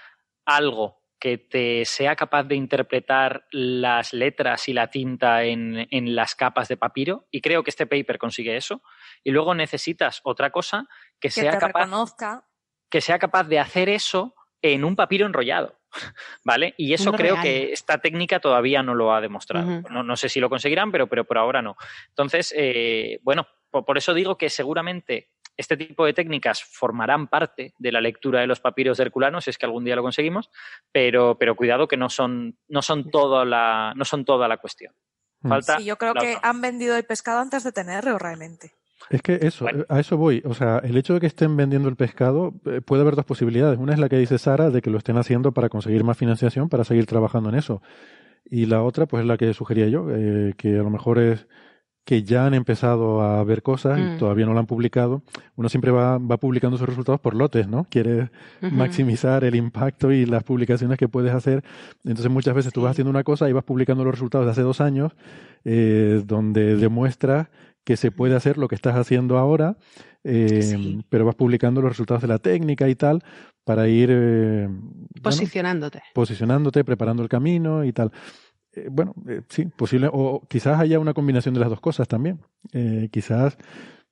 algo 0.45 1.04
que 1.25 1.39
te 1.39 1.87
sea 1.87 2.17
capaz 2.17 2.43
de 2.43 2.55
interpretar 2.55 3.47
las 3.51 4.13
letras 4.13 4.69
y 4.69 4.75
la 4.75 4.89
tinta 4.91 5.43
en, 5.45 5.89
en 5.91 6.15
las 6.15 6.35
capas 6.35 6.69
de 6.69 6.77
papiro, 6.77 7.29
y 7.31 7.41
creo 7.41 7.63
que 7.63 7.71
este 7.71 7.87
paper 7.87 8.19
consigue 8.19 8.55
eso. 8.59 8.83
Y 9.23 9.31
luego 9.31 9.55
necesitas 9.55 10.21
otra 10.25 10.51
cosa 10.51 10.87
que, 11.19 11.29
Que 11.29 11.31
sea 11.31 11.53
capaz 11.57 11.87
reconozca. 11.87 12.47
que 12.91 13.01
sea 13.01 13.19
capaz 13.19 13.45
de 13.45 13.59
hacer 13.59 13.89
eso 13.89 14.35
en 14.61 14.85
un 14.85 14.97
papiro 14.97 15.25
enrollado. 15.25 15.81
¿Vale? 16.45 16.75
Y 16.77 16.93
eso 16.93 17.11
creo 17.13 17.37
real. 17.37 17.43
que 17.43 17.73
esta 17.73 17.97
técnica 18.03 18.39
todavía 18.39 18.83
no 18.83 18.95
lo 18.95 19.15
ha 19.15 19.23
demostrado. 19.23 19.81
No, 19.89 20.03
no 20.03 20.17
sé 20.17 20.29
si 20.29 20.41
lo 20.41 20.51
conseguirán, 20.51 20.93
pero, 20.93 21.07
pero 21.07 21.25
por 21.25 21.39
ahora 21.39 21.63
no. 21.63 21.77
Entonces, 22.11 22.53
eh, 22.55 23.19
bueno, 23.23 23.47
por, 23.71 23.87
por 23.87 23.97
eso 23.97 24.13
digo 24.13 24.37
que 24.37 24.51
seguramente 24.51 25.31
este 25.57 25.77
tipo 25.77 26.05
de 26.05 26.13
técnicas 26.13 26.63
formarán 26.63 27.29
parte 27.29 27.75
de 27.79 27.93
la 27.93 28.01
lectura 28.01 28.41
de 28.41 28.47
los 28.47 28.61
papiros 28.61 28.99
de 28.99 29.05
Herculano, 29.05 29.41
si 29.41 29.51
es 29.51 29.59
que 29.59 29.67
algún 29.67 29.85
día 29.85 29.97
lo 29.97 30.03
conseguimos, 30.03 30.51
pero, 30.93 31.37
pero 31.39 31.55
cuidado 31.57 31.87
que 31.89 31.97
no 31.97 32.09
son, 32.09 32.57
no 32.69 32.83
son, 32.83 33.11
toda, 33.11 33.45
la, 33.45 33.93
no 33.97 34.05
son 34.05 34.25
toda 34.25 34.49
la 34.49 34.57
cuestión. 34.57 34.93
Mm. 35.43 35.49
Falta 35.49 35.79
Sí, 35.79 35.85
yo 35.85 35.97
creo 35.97 36.15
que 36.15 36.37
otra. 36.37 36.49
han 36.49 36.61
vendido 36.61 36.97
el 36.97 37.05
pescado 37.05 37.41
antes 37.41 37.63
de 37.65 37.73
tenerlo 37.73 38.19
realmente. 38.19 38.73
Es 39.11 39.21
que 39.21 39.39
eso, 39.43 39.65
Bueno. 39.67 39.85
a 39.89 40.01
eso 40.01 40.17
voy. 40.17 40.43
O 40.47 40.55
sea, 40.55 40.79
el 40.79 40.97
hecho 40.97 41.15
de 41.15 41.21
que 41.21 41.27
estén 41.27 41.57
vendiendo 41.57 41.89
el 41.89 41.97
pescado, 41.97 42.55
eh, 42.65 42.81
puede 42.81 43.03
haber 43.03 43.17
dos 43.17 43.27
posibilidades. 43.27 43.79
Una 43.79 43.93
es 43.93 43.99
la 43.99 44.09
que 44.09 44.17
dice 44.17 44.39
Sara, 44.39 44.71
de 44.71 44.81
que 44.81 44.89
lo 44.91 44.97
estén 44.99 45.19
haciendo 45.19 45.53
para 45.53 45.69
conseguir 45.69 46.05
más 46.05 46.17
financiación, 46.17 46.69
para 46.71 46.85
seguir 46.85 47.05
trabajando 47.05 47.51
en 47.51 47.57
eso. 47.57 47.83
Y 48.47 48.67
la 48.67 48.83
otra, 48.83 49.07
pues 49.07 49.21
es 49.23 49.27
la 49.27 49.37
que 49.37 49.53
sugería 49.53 49.89
yo, 49.89 50.07
eh, 50.11 50.55
que 50.57 50.79
a 50.79 50.83
lo 50.83 50.91
mejor 50.91 51.19
es 51.19 51.47
que 52.05 52.23
ya 52.23 52.45
han 52.47 52.53
empezado 52.55 53.23
a 53.23 53.43
ver 53.45 53.63
cosas 53.63 53.99
y 53.99 54.03
Mm. 54.03 54.19
todavía 54.19 54.45
no 54.45 54.53
lo 54.53 54.59
han 54.61 54.67
publicado. 54.67 55.23
Uno 55.57 55.69
siempre 55.71 55.91
va, 55.91 56.19
va 56.19 56.37
publicando 56.37 56.77
sus 56.77 56.87
resultados 56.87 57.19
por 57.21 57.35
lotes, 57.35 57.67
¿no? 57.67 57.87
Quiere 57.89 58.31
Ujú. 58.63 58.75
maximizar 58.75 59.43
el 59.45 59.55
impacto 59.55 60.13
y 60.13 60.27
las 60.27 60.45
publicaciones 60.45 60.99
que 60.99 61.09
puedes 61.09 61.33
hacer. 61.33 61.65
Entonces 62.05 62.31
muchas 62.31 62.55
veces 62.55 62.73
tú 62.75 62.83
vas 62.83 62.91
Sí. 62.91 62.97
haciendo 62.97 63.11
una 63.11 63.25
cosa 63.25 63.49
y 63.49 63.53
vas 63.55 63.65
publicando 63.65 64.05
los 64.05 64.13
resultados 64.15 64.47
de 64.47 64.53
hace 64.53 64.61
dos 64.63 64.83
años, 64.83 65.13
eh, 65.65 66.23
donde 66.27 66.77
demuestras 66.77 67.49
que 67.85 67.97
se 67.97 68.11
puede 68.11 68.35
hacer 68.37 68.59
lo 68.59 68.69
que 68.69 68.75
estás 68.75 68.97
haciendo 68.97 69.37
ahora, 69.39 69.77
eh, 70.25 70.63
Sí. 70.63 71.05
pero 71.11 71.25
vas 71.27 71.35
publicando 71.35 71.81
los 71.83 71.91
resultados 71.91 72.23
de 72.23 72.29
la 72.29 72.39
técnica 72.39 72.89
y 72.89 72.95
tal 72.95 73.23
para 73.65 73.89
ir 73.89 74.09
eh, 74.11 74.67
bueno, 74.69 74.91
Posicionándote. 75.23 76.03
posicionándote, 76.15 76.85
preparando 76.85 77.23
el 77.23 77.29
camino 77.29 77.85
y 77.85 77.93
tal. 77.93 78.11
Eh, 78.77 78.89
bueno, 78.91 79.15
eh, 79.29 79.43
sí, 79.49 79.67
posible, 79.67 80.09
o 80.13 80.43
quizás 80.49 80.81
haya 80.81 80.99
una 80.99 81.15
combinación 81.15 81.55
de 81.55 81.61
las 81.61 81.71
dos 81.71 81.81
cosas 81.81 82.09
también. 82.09 82.41
Eh, 82.73 83.09
quizás 83.13 83.57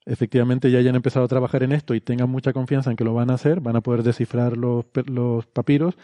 efectivamente 0.04 0.70
ya 0.70 0.78
hayan 0.78 0.96
empezado 0.96 1.24
a 1.24 1.28
trabajar 1.28 1.62
en 1.62 1.72
esto 1.72 1.94
y 1.94 2.00
tengan 2.00 2.28
mucha 2.28 2.52
confianza 2.52 2.90
en 2.90 2.96
que 2.96 3.04
lo 3.04 3.14
van 3.14 3.30
a 3.30 3.34
hacer, 3.34 3.60
van 3.60 3.76
a 3.76 3.80
poder 3.80 4.02
descifrar 4.02 4.56
los, 4.56 4.84
papiros 5.52 5.96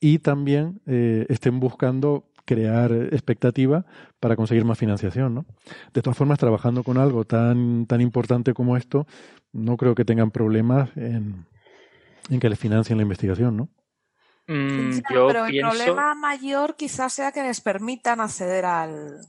y 0.00 0.18
también 0.18 0.80
estén 0.84 1.60
buscando 1.60 2.24
crear 2.44 2.92
expectativa 2.92 3.86
para 4.20 4.36
conseguir 4.36 4.64
más 4.64 4.78
financiación, 4.78 5.34
¿no? 5.34 5.46
De 5.94 6.02
todas 6.02 6.16
formas, 6.16 6.38
trabajando 6.38 6.82
con 6.82 6.98
algo 6.98 7.24
tan, 7.24 7.86
tan 7.86 8.00
importante 8.00 8.52
como 8.52 8.76
esto, 8.76 9.06
no 9.52 9.76
creo 9.76 9.94
que 9.94 10.04
tengan 10.04 10.32
problemas 10.32 10.90
en, 10.96 11.46
en 12.28 12.40
que 12.40 12.48
les 12.48 12.58
financien 12.58 12.98
la 12.98 13.02
investigación, 13.02 13.56
¿no? 13.56 13.68
Mm, 14.46 14.90
Ya, 14.90 15.02
yo 15.14 15.26
pero 15.28 15.46
el 15.46 15.60
problema 15.60 16.14
mayor 16.14 16.76
quizás 16.76 17.12
sea 17.12 17.32
que 17.32 17.42
les 17.42 17.60
permitan 17.60 18.20
acceder 18.20 18.64
al, 18.64 19.20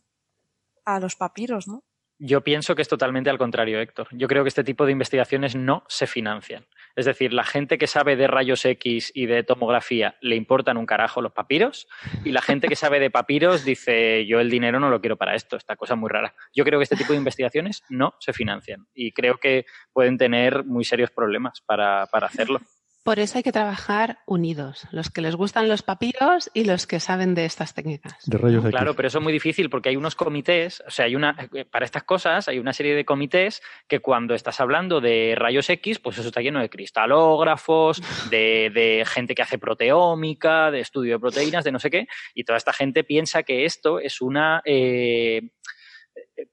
a 0.85 0.99
los 0.99 1.15
papiros, 1.15 1.67
¿no? 1.67 1.83
Yo 2.19 2.43
pienso 2.43 2.73
que 2.73 2.81
es 2.81 2.87
totalmente 2.87 3.29
al 3.29 3.37
contrario, 3.37 3.79
Héctor. 3.79 4.07
Yo 4.11 4.27
creo 4.27 4.43
que 4.43 4.47
este 4.47 4.63
tipo 4.63 4.87
de 4.87 4.91
investigaciones 4.91 5.55
no 5.55 5.83
se 5.87 6.07
financian. 6.07 6.65
Es 6.95 7.05
decir, 7.05 7.31
la 7.31 7.43
gente 7.43 7.77
que 7.77 7.85
sabe 7.85 8.15
de 8.15 8.25
rayos 8.25 8.65
X 8.65 9.11
y 9.13 9.27
de 9.27 9.43
tomografía 9.43 10.17
le 10.21 10.35
importan 10.35 10.77
un 10.77 10.87
carajo 10.87 11.21
los 11.21 11.31
papiros 11.31 11.87
y 12.25 12.31
la 12.31 12.41
gente 12.41 12.67
que 12.67 12.75
sabe 12.75 12.99
de 12.99 13.11
papiros 13.11 13.63
dice 13.63 14.25
yo 14.25 14.39
el 14.39 14.49
dinero 14.49 14.79
no 14.79 14.89
lo 14.89 14.99
quiero 14.99 15.15
para 15.15 15.35
esto, 15.35 15.57
esta 15.57 15.75
cosa 15.75 15.95
muy 15.95 16.09
rara. 16.09 16.33
Yo 16.55 16.63
creo 16.63 16.79
que 16.79 16.83
este 16.83 16.95
tipo 16.95 17.13
de 17.13 17.19
investigaciones 17.19 17.83
no 17.89 18.15
se 18.19 18.33
financian 18.33 18.87
y 18.95 19.11
creo 19.11 19.37
que 19.37 19.65
pueden 19.93 20.17
tener 20.17 20.65
muy 20.65 20.85
serios 20.85 21.11
problemas 21.11 21.61
para, 21.61 22.07
para 22.07 22.25
hacerlo. 22.25 22.61
Por 23.07 23.19
eso 23.19 23.37
hay 23.37 23.43
que 23.43 23.53
trabajar 23.53 24.19
unidos, 24.25 24.85
los 24.91 25.09
que 25.09 25.21
les 25.21 25.33
gustan 25.33 25.69
los 25.69 25.81
papiros 25.81 26.51
y 26.53 26.65
los 26.65 26.87
que 26.87 26.99
saben 26.99 27.35
de 27.35 27.45
estas 27.45 27.73
técnicas. 27.73 28.17
De 28.25 28.37
rayos 28.37 28.65
X. 28.65 28.71
Claro, 28.71 28.95
pero 28.97 29.07
eso 29.07 29.19
es 29.19 29.23
muy 29.23 29.31
difícil 29.31 29.69
porque 29.69 29.87
hay 29.87 29.95
unos 29.95 30.13
comités, 30.13 30.83
o 30.85 30.91
sea, 30.91 31.05
hay 31.05 31.15
una 31.15 31.33
para 31.71 31.85
estas 31.85 32.03
cosas 32.03 32.49
hay 32.49 32.59
una 32.59 32.73
serie 32.73 32.95
de 32.95 33.05
comités 33.05 33.61
que 33.87 34.01
cuando 34.01 34.33
estás 34.33 34.59
hablando 34.59 34.99
de 34.99 35.35
rayos 35.37 35.69
X, 35.69 35.99
pues 35.99 36.17
eso 36.17 36.27
está 36.27 36.41
lleno 36.41 36.59
de 36.59 36.69
cristalógrafos, 36.69 38.01
de, 38.29 38.71
de 38.73 39.05
gente 39.05 39.35
que 39.35 39.41
hace 39.41 39.57
proteómica, 39.57 40.69
de 40.69 40.81
estudio 40.81 41.13
de 41.13 41.19
proteínas, 41.19 41.63
de 41.63 41.71
no 41.71 41.79
sé 41.79 41.89
qué, 41.89 42.07
y 42.35 42.43
toda 42.43 42.57
esta 42.57 42.73
gente 42.73 43.05
piensa 43.05 43.43
que 43.43 43.63
esto 43.63 44.01
es 44.01 44.19
una 44.19 44.61
eh, 44.65 45.43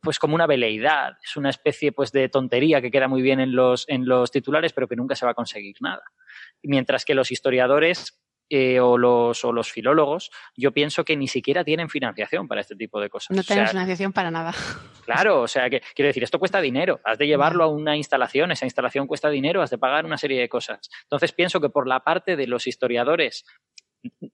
pues 0.01 0.19
como 0.19 0.35
una 0.35 0.47
veleidad, 0.47 1.17
es 1.23 1.37
una 1.37 1.51
especie 1.51 1.93
pues 1.93 2.13
de 2.13 2.29
tontería 2.29 2.81
que 2.81 2.91
queda 2.91 3.09
muy 3.09 3.23
bien 3.23 3.41
en 3.41 3.55
los, 3.55 3.85
en 3.89 4.07
los 4.07 4.31
titulares, 4.31 4.73
pero 4.73 4.87
que 4.89 4.97
nunca 4.97 5.15
se 5.15 5.25
va 5.25 5.33
a 5.33 5.35
conseguir 5.35 5.77
nada. 5.81 6.03
Mientras 6.63 7.05
que 7.05 7.15
los 7.15 7.31
historiadores 7.31 8.21
eh, 8.51 8.79
o, 8.79 8.99
los, 8.99 9.43
o 9.45 9.53
los 9.53 9.73
filólogos, 9.73 10.31
yo 10.55 10.73
pienso 10.73 11.05
que 11.05 11.17
ni 11.17 11.29
siquiera 11.29 11.65
tienen 11.65 11.89
financiación 11.89 12.47
para 12.47 12.61
este 12.61 12.77
tipo 12.77 13.01
de 13.01 13.09
cosas. 13.09 13.35
No 13.35 13.41
O 13.41 13.43
sea, 13.43 13.55
tenemos 13.55 13.71
financiación 13.71 14.13
para 14.13 14.31
nada. 14.31 14.53
Claro, 15.05 15.43
o 15.43 15.49
sea, 15.49 15.69
que 15.69 15.83
quiero 15.95 16.07
decir, 16.07 16.25
esto 16.25 16.39
cuesta 16.39 16.63
dinero, 16.63 16.99
has 17.05 17.19
de 17.19 17.27
llevarlo 17.27 17.63
a 17.65 17.67
una 17.67 17.95
instalación, 17.95 18.53
esa 18.53 18.65
instalación 18.65 19.07
cuesta 19.07 19.29
dinero, 19.29 19.61
has 19.61 19.69
de 19.69 19.77
pagar 19.77 20.07
una 20.07 20.17
serie 20.17 20.41
de 20.41 20.49
cosas. 20.49 20.89
Entonces 21.03 21.33
pienso 21.33 21.61
que 21.61 21.69
por 21.69 21.87
la 21.87 22.01
parte 22.01 22.37
de 22.37 22.47
los 22.47 22.67
historiadores, 22.67 23.45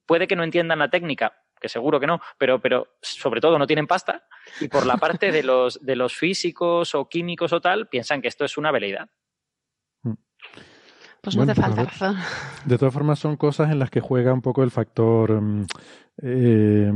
puede 0.07 0.28
que 0.28 0.37
no 0.37 0.45
entiendan 0.45 0.78
la 0.78 0.91
técnica, 0.91 1.39
que 1.61 1.68
seguro 1.68 2.00
que 2.00 2.06
no, 2.06 2.20
pero, 2.38 2.61
pero 2.61 2.88
sobre 3.00 3.40
todo 3.40 3.58
no 3.58 3.66
tienen 3.66 3.86
pasta, 3.86 4.24
y 4.61 4.68
por 4.68 4.86
la 4.86 4.96
parte 4.96 5.30
de 5.30 5.42
los, 5.42 5.84
de 5.84 5.96
los 5.96 6.14
físicos 6.14 6.94
o 6.94 7.08
químicos 7.08 7.52
o 7.52 7.61
tal, 7.61 7.88
piensan 7.88 8.22
que 8.22 8.28
esto 8.28 8.44
es 8.44 8.56
una 8.56 8.72
veleidad. 8.72 9.08
Pues 11.22 11.36
Bueno, 11.36 11.52
no 11.52 11.54
te 11.54 11.61
pues 11.61 11.70
a 11.70 11.76
falta 11.76 11.90
razón. 11.90 12.16
De 12.64 12.78
todas 12.78 12.94
formas, 12.94 13.18
son 13.18 13.36
cosas 13.36 13.70
en 13.70 13.78
las 13.78 13.90
que 13.90 14.00
juega 14.00 14.32
un 14.32 14.40
poco 14.40 14.62
el 14.62 14.70
factor, 14.70 15.38
mm, 15.38 15.66
eh, 16.22 16.92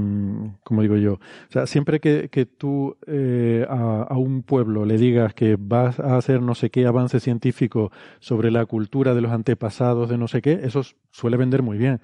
como 0.62 0.80
digo 0.80 0.96
yo, 0.96 1.14
o 1.14 1.20
sea, 1.50 1.66
siempre 1.66 2.00
que, 2.00 2.30
que 2.30 2.46
tú 2.46 2.96
eh, 3.06 3.66
a, 3.68 4.06
a 4.08 4.16
un 4.16 4.42
pueblo 4.42 4.86
le 4.86 4.96
digas 4.96 5.34
que 5.34 5.56
vas 5.58 6.00
a 6.00 6.16
hacer 6.16 6.40
no 6.40 6.54
sé 6.54 6.70
qué 6.70 6.86
avance 6.86 7.20
científico 7.20 7.92
sobre 8.20 8.50
la 8.50 8.64
cultura 8.64 9.14
de 9.14 9.20
los 9.20 9.32
antepasados 9.32 10.08
de 10.08 10.16
no 10.16 10.26
sé 10.26 10.40
qué, 10.40 10.60
eso 10.62 10.82
suele 11.10 11.36
vender 11.36 11.62
muy 11.62 11.76
bien. 11.76 12.00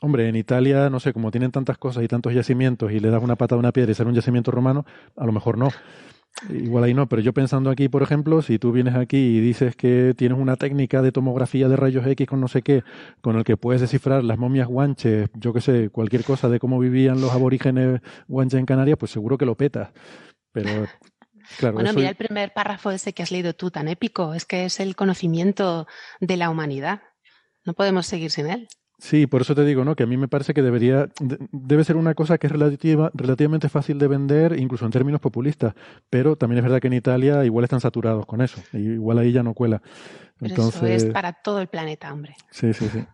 Hombre, 0.00 0.28
en 0.28 0.36
Italia, 0.36 0.88
no 0.88 0.98
sé, 0.98 1.12
como 1.12 1.30
tienen 1.30 1.52
tantas 1.52 1.76
cosas 1.76 2.02
y 2.02 2.08
tantos 2.08 2.32
yacimientos 2.32 2.90
y 2.90 3.00
le 3.00 3.10
das 3.10 3.22
una 3.22 3.36
patada 3.36 3.56
a 3.56 3.60
una 3.60 3.72
piedra 3.72 3.92
y 3.92 3.94
sale 3.94 4.08
un 4.08 4.14
yacimiento 4.14 4.50
romano, 4.50 4.86
a 5.16 5.26
lo 5.26 5.32
mejor 5.32 5.58
no. 5.58 5.68
Igual 6.48 6.84
ahí 6.84 6.94
no, 6.94 7.06
pero 7.08 7.20
yo 7.20 7.34
pensando 7.34 7.70
aquí, 7.70 7.88
por 7.88 8.02
ejemplo, 8.02 8.40
si 8.40 8.58
tú 8.58 8.72
vienes 8.72 8.94
aquí 8.94 9.18
y 9.18 9.40
dices 9.40 9.76
que 9.76 10.14
tienes 10.16 10.38
una 10.38 10.56
técnica 10.56 11.02
de 11.02 11.12
tomografía 11.12 11.68
de 11.68 11.76
rayos 11.76 12.06
X 12.06 12.26
con 12.26 12.40
no 12.40 12.48
sé 12.48 12.62
qué, 12.62 12.82
con 13.20 13.36
el 13.36 13.44
que 13.44 13.56
puedes 13.56 13.82
descifrar 13.82 14.24
las 14.24 14.38
momias 14.38 14.68
guanches, 14.68 15.28
yo 15.34 15.52
qué 15.52 15.60
sé, 15.60 15.90
cualquier 15.90 16.24
cosa 16.24 16.48
de 16.48 16.58
cómo 16.58 16.78
vivían 16.78 17.20
los 17.20 17.32
aborígenes 17.32 18.00
guanches 18.26 18.60
en 18.60 18.66
Canarias, 18.66 18.96
pues 18.98 19.12
seguro 19.12 19.36
que 19.36 19.44
lo 19.44 19.56
petas. 19.56 19.90
Pero, 20.52 20.86
claro, 21.58 21.74
Bueno, 21.74 21.92
mira 21.92 22.08
el 22.08 22.16
primer 22.16 22.52
párrafo 22.54 22.90
ese 22.90 23.12
que 23.12 23.22
has 23.22 23.30
leído 23.30 23.52
tú, 23.52 23.70
tan 23.70 23.88
épico. 23.88 24.32
Es 24.32 24.46
que 24.46 24.64
es 24.64 24.80
el 24.80 24.96
conocimiento 24.96 25.86
de 26.20 26.36
la 26.38 26.48
humanidad. 26.48 27.02
No 27.64 27.74
podemos 27.74 28.06
seguir 28.06 28.30
sin 28.30 28.46
él. 28.46 28.68
Sí, 29.00 29.26
por 29.26 29.40
eso 29.40 29.54
te 29.54 29.64
digo, 29.64 29.84
¿no? 29.84 29.96
Que 29.96 30.02
a 30.02 30.06
mí 30.06 30.16
me 30.16 30.28
parece 30.28 30.52
que 30.54 30.62
debería, 30.62 31.08
de- 31.20 31.38
debe 31.52 31.84
ser 31.84 31.96
una 31.96 32.14
cosa 32.14 32.36
que 32.38 32.46
es 32.46 32.52
relativa, 32.52 33.10
relativamente 33.14 33.68
fácil 33.70 33.98
de 33.98 34.06
vender, 34.08 34.58
incluso 34.58 34.84
en 34.84 34.90
términos 34.92 35.20
populistas. 35.20 35.74
Pero 36.10 36.36
también 36.36 36.58
es 36.58 36.64
verdad 36.64 36.80
que 36.80 36.88
en 36.88 36.92
Italia 36.92 37.44
igual 37.44 37.64
están 37.64 37.80
saturados 37.80 38.26
con 38.26 38.40
eso. 38.42 38.62
y 38.72 38.78
igual 38.78 39.18
ahí 39.18 39.32
ya 39.32 39.42
no 39.42 39.54
cuela. 39.54 39.80
Pero 40.38 40.50
Entonces, 40.54 40.82
eso 41.02 41.06
es 41.08 41.12
para 41.12 41.32
todo 41.32 41.60
el 41.60 41.68
planeta, 41.68 42.12
hombre. 42.12 42.36
sí, 42.50 42.72
sí, 42.74 42.88
sí. 42.88 43.04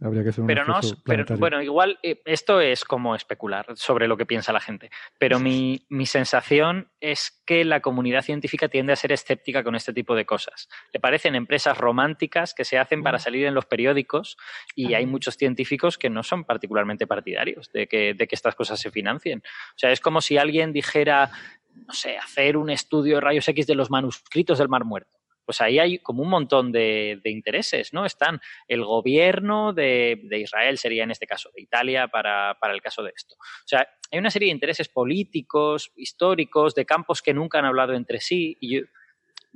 Habría 0.00 0.22
que 0.22 0.30
hacer 0.30 0.42
un 0.42 0.46
Pero 0.46 0.64
no, 0.64 0.80
pero, 1.04 1.24
bueno, 1.36 1.62
igual 1.62 1.98
eh, 2.02 2.20
esto 2.24 2.60
es 2.60 2.84
como 2.84 3.14
especular 3.14 3.66
sobre 3.74 4.08
lo 4.08 4.16
que 4.16 4.26
piensa 4.26 4.52
la 4.52 4.60
gente. 4.60 4.90
Pero 5.18 5.38
mi, 5.38 5.86
mi 5.88 6.06
sensación 6.06 6.88
es 7.00 7.42
que 7.46 7.64
la 7.64 7.80
comunidad 7.80 8.22
científica 8.22 8.68
tiende 8.68 8.92
a 8.92 8.96
ser 8.96 9.12
escéptica 9.12 9.62
con 9.62 9.74
este 9.74 9.92
tipo 9.92 10.14
de 10.14 10.26
cosas. 10.26 10.68
Le 10.92 11.00
parecen 11.00 11.34
empresas 11.34 11.78
románticas 11.78 12.54
que 12.54 12.64
se 12.64 12.78
hacen 12.78 13.02
para 13.02 13.18
salir 13.18 13.46
en 13.46 13.54
los 13.54 13.66
periódicos 13.66 14.36
y 14.74 14.94
hay 14.94 15.06
muchos 15.06 15.36
científicos 15.36 15.98
que 15.98 16.10
no 16.10 16.22
son 16.22 16.44
particularmente 16.44 17.06
partidarios 17.06 17.70
de 17.72 17.86
que, 17.86 18.14
de 18.14 18.26
que 18.26 18.34
estas 18.34 18.54
cosas 18.54 18.80
se 18.80 18.90
financien. 18.90 19.42
O 19.70 19.78
sea, 19.78 19.92
es 19.92 20.00
como 20.00 20.20
si 20.20 20.38
alguien 20.38 20.72
dijera, 20.72 21.30
no 21.74 21.92
sé, 21.92 22.16
hacer 22.18 22.56
un 22.56 22.70
estudio 22.70 23.16
de 23.16 23.20
rayos 23.20 23.48
X 23.48 23.66
de 23.66 23.74
los 23.74 23.90
manuscritos 23.90 24.58
del 24.58 24.68
Mar 24.68 24.84
Muerto. 24.84 25.15
Pues 25.46 25.60
ahí 25.62 25.78
hay 25.78 25.98
como 26.00 26.22
un 26.22 26.28
montón 26.28 26.72
de, 26.72 27.20
de 27.22 27.30
intereses, 27.30 27.94
¿no? 27.94 28.04
Están 28.04 28.40
el 28.68 28.84
gobierno 28.84 29.72
de, 29.72 30.20
de 30.24 30.40
Israel, 30.40 30.76
sería 30.76 31.04
en 31.04 31.12
este 31.12 31.26
caso, 31.26 31.50
de 31.54 31.62
Italia 31.62 32.08
para, 32.08 32.58
para 32.60 32.74
el 32.74 32.82
caso 32.82 33.02
de 33.02 33.12
esto. 33.16 33.36
O 33.36 33.68
sea, 33.68 33.88
hay 34.10 34.18
una 34.18 34.30
serie 34.30 34.48
de 34.48 34.54
intereses 34.54 34.88
políticos, 34.88 35.92
históricos, 35.96 36.74
de 36.74 36.84
campos 36.84 37.22
que 37.22 37.32
nunca 37.32 37.58
han 37.58 37.64
hablado 37.64 37.94
entre 37.94 38.20
sí. 38.20 38.56
Y 38.60 38.76
yo, 38.76 38.86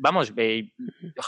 vamos, 0.00 0.32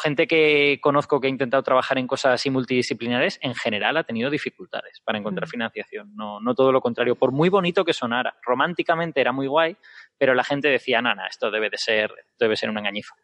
gente 0.03 0.27
que 0.27 0.79
conozco 0.81 1.21
que 1.21 1.27
ha 1.27 1.31
intentado 1.31 1.63
trabajar 1.63 1.99
en 1.99 2.07
cosas 2.07 2.35
así 2.35 2.51
multidisciplinares, 2.51 3.39
en 3.43 3.55
general 3.55 3.97
ha 3.97 4.05
tenido 4.05 4.31
dificultades 4.31 5.01
para 5.01 5.19
encontrar 5.19 5.49
financiación. 5.49 6.15
No, 6.17 6.41
no 6.41 6.55
todo 6.55 6.73
lo 6.73 6.81
contrario. 6.81 7.17
Por 7.17 7.33
muy 7.33 7.49
bonito 7.49 7.85
que 7.85 7.93
sonara, 7.93 8.37
románticamente 8.43 9.21
era 9.21 9.33
muy 9.33 9.47
guay, 9.47 9.77
pero 10.19 10.35
la 10.35 10.45
gente 10.45 10.69
decía, 10.69 11.03
nana, 11.03 11.27
esto 11.27 11.51
debe 11.51 11.69
de 11.71 11.79
ser, 11.79 12.13
debe 12.39 12.57
ser 12.57 12.71
una 12.71 12.81
engañifa. 12.81 13.15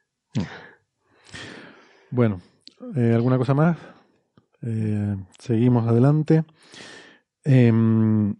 Bueno, 2.10 2.40
eh, 2.96 3.12
¿alguna 3.14 3.38
cosa 3.38 3.54
más? 3.54 3.76
Eh, 4.62 5.16
seguimos 5.38 5.86
adelante. 5.86 6.44
Em, 7.44 8.34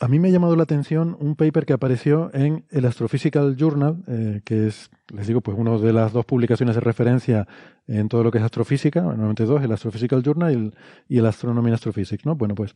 a 0.00 0.06
mí 0.08 0.18
me 0.18 0.28
ha 0.28 0.30
llamado 0.30 0.54
la 0.54 0.62
atención 0.62 1.16
un 1.20 1.34
paper 1.34 1.66
que 1.66 1.72
apareció 1.72 2.30
en 2.34 2.66
el 2.70 2.84
Astrophysical 2.84 3.56
Journal, 3.56 4.04
eh, 4.06 4.42
que 4.44 4.68
es, 4.68 4.90
les 5.12 5.26
digo, 5.26 5.40
pues 5.40 5.56
una 5.58 5.76
de 5.78 5.92
las 5.92 6.12
dos 6.12 6.24
publicaciones 6.24 6.74
de 6.76 6.80
referencia 6.80 7.48
en 7.86 8.08
todo 8.08 8.22
lo 8.22 8.30
que 8.30 8.38
es 8.38 8.44
astrofísica, 8.44 9.00
normalmente 9.02 9.44
dos, 9.44 9.62
el 9.62 9.72
Astrophysical 9.72 10.22
Journal 10.22 10.52
y 10.52 10.54
el, 10.54 10.74
y 11.08 11.18
el 11.18 11.26
Astronomy 11.26 11.68
and 11.68 11.74
Astrophysics, 11.74 12.26
¿no? 12.26 12.36
Bueno, 12.36 12.54
pues 12.54 12.74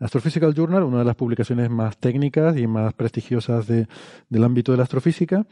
Astrophysical 0.00 0.54
Journal, 0.54 0.82
una 0.84 0.98
de 0.98 1.04
las 1.04 1.16
publicaciones 1.16 1.68
más 1.70 1.98
técnicas 1.98 2.56
y 2.56 2.66
más 2.66 2.94
prestigiosas 2.94 3.66
de- 3.66 3.86
del 4.28 4.44
ámbito 4.44 4.72
de 4.72 4.78
la 4.78 4.84
astrofísica, 4.84 5.46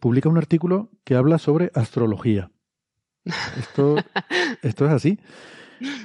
publica 0.00 0.28
un 0.28 0.36
artículo 0.38 0.90
que 1.04 1.14
habla 1.16 1.38
sobre 1.38 1.70
astrología. 1.74 2.50
Esto, 3.24 3.96
esto 4.62 4.86
es 4.86 4.92
así. 4.92 5.18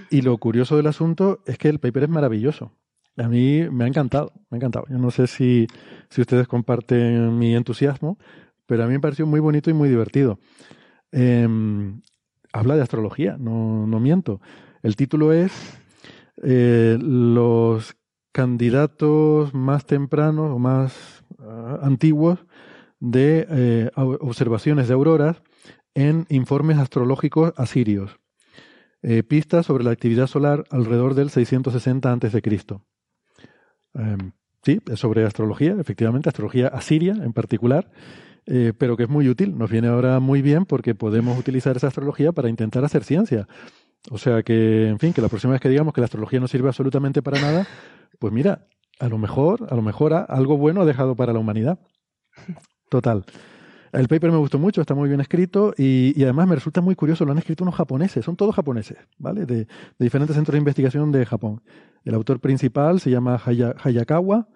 Y 0.09 0.21
lo 0.21 0.37
curioso 0.37 0.77
del 0.77 0.87
asunto 0.87 1.41
es 1.45 1.57
que 1.57 1.69
el 1.69 1.79
paper 1.79 2.03
es 2.03 2.09
maravilloso. 2.09 2.71
A 3.17 3.27
mí 3.27 3.63
me 3.71 3.85
ha 3.85 3.87
encantado, 3.87 4.33
me 4.49 4.55
ha 4.55 4.57
encantado. 4.57 4.85
Yo 4.89 4.97
no 4.97 5.11
sé 5.11 5.27
si, 5.27 5.67
si 6.09 6.21
ustedes 6.21 6.47
comparten 6.47 7.37
mi 7.37 7.55
entusiasmo, 7.55 8.17
pero 8.65 8.83
a 8.83 8.87
mí 8.87 8.93
me 8.93 8.99
pareció 8.99 9.25
muy 9.25 9.39
bonito 9.39 9.69
y 9.69 9.73
muy 9.73 9.89
divertido. 9.89 10.39
Em, 11.11 12.01
habla 12.51 12.75
de 12.75 12.81
astrología, 12.81 13.37
no, 13.39 13.87
no 13.87 13.99
miento. 13.99 14.41
El 14.83 14.95
título 14.95 15.31
es 15.31 15.51
eh, 16.43 16.97
Los 16.99 17.95
candidatos 18.31 19.53
más 19.53 19.85
tempranos 19.85 20.51
o 20.51 20.59
más 20.59 21.23
ah, 21.39 21.79
antiguos 21.83 22.45
de 22.99 23.47
eh, 23.49 23.91
observaciones 23.95 24.87
de 24.89 24.93
auroras 24.93 25.41
en 25.95 26.27
informes 26.29 26.77
astrológicos 26.77 27.53
asirios. 27.57 28.19
Eh, 29.01 29.23
pistas 29.23 29.65
sobre 29.65 29.83
la 29.83 29.91
actividad 29.91 30.27
solar 30.27 30.65
alrededor 30.69 31.15
del 31.15 31.29
660 31.29 32.11
a.C. 32.11 32.41
Em, 33.93 34.31
sí, 34.63 34.79
es 34.91 34.99
sobre 34.99 35.25
astrología, 35.25 35.75
efectivamente, 35.79 36.29
astrología 36.29 36.67
asiria 36.67 37.13
en 37.13 37.33
particular, 37.33 37.89
eh, 38.45 38.73
pero 38.77 38.97
que 38.97 39.03
es 39.03 39.09
muy 39.09 39.29
útil. 39.29 39.57
Nos 39.57 39.69
viene 39.69 39.87
ahora 39.87 40.19
muy 40.19 40.41
bien 40.41 40.65
porque 40.65 40.95
podemos 40.95 41.37
utilizar 41.37 41.77
esa 41.77 41.87
astrología 41.87 42.31
para 42.31 42.49
intentar 42.49 42.83
hacer 42.83 43.03
ciencia. 43.03 43.47
O 44.11 44.17
sea 44.17 44.43
que, 44.43 44.87
en 44.87 44.99
fin, 44.99 45.13
que 45.13 45.21
la 45.21 45.29
próxima 45.29 45.53
vez 45.53 45.61
que 45.61 45.69
digamos 45.69 45.93
que 45.93 46.01
la 46.01 46.05
astrología 46.05 46.39
no 46.39 46.47
sirve 46.47 46.67
absolutamente 46.67 47.21
para 47.21 47.39
nada, 47.39 47.67
pues 48.19 48.33
mira, 48.33 48.67
a 48.99 49.07
lo 49.07 49.17
mejor, 49.17 49.67
a 49.69 49.75
lo 49.75 49.81
mejor 49.81 50.13
algo 50.13 50.57
bueno 50.57 50.81
ha 50.81 50.85
dejado 50.85 51.15
para 51.15 51.33
la 51.33 51.39
humanidad. 51.39 51.79
Total. 52.89 53.25
El 53.95 54.07
paper 54.09 54.29
me 54.31 54.37
gustó 54.37 54.59
mucho, 54.59 54.81
está 54.81 54.93
muy 54.93 55.07
bien 55.07 55.21
escrito 55.21 55.73
y, 55.77 56.21
además 56.23 56.47
me 56.47 56.55
resulta 56.55 56.81
muy 56.81 56.95
curioso, 56.95 57.23
lo 57.23 57.31
han 57.31 57.37
escrito 57.37 57.63
unos 57.63 57.75
japoneses, 57.75 58.25
son 58.25 58.35
todos 58.35 58.53
japoneses, 58.53 58.97
¿vale? 59.17 59.45
De, 59.45 59.67
diferentes 59.97 60.35
centros 60.35 60.53
de 60.53 60.59
investigación 60.59 61.11
de 61.11 61.25
Japón. 61.25 61.61
El 62.03 62.13
autor 62.13 62.39
principal 62.41 62.99
se 62.99 63.09
llama 63.09 63.39
Haya- 63.45 63.73
Hayakawa, 63.81 64.49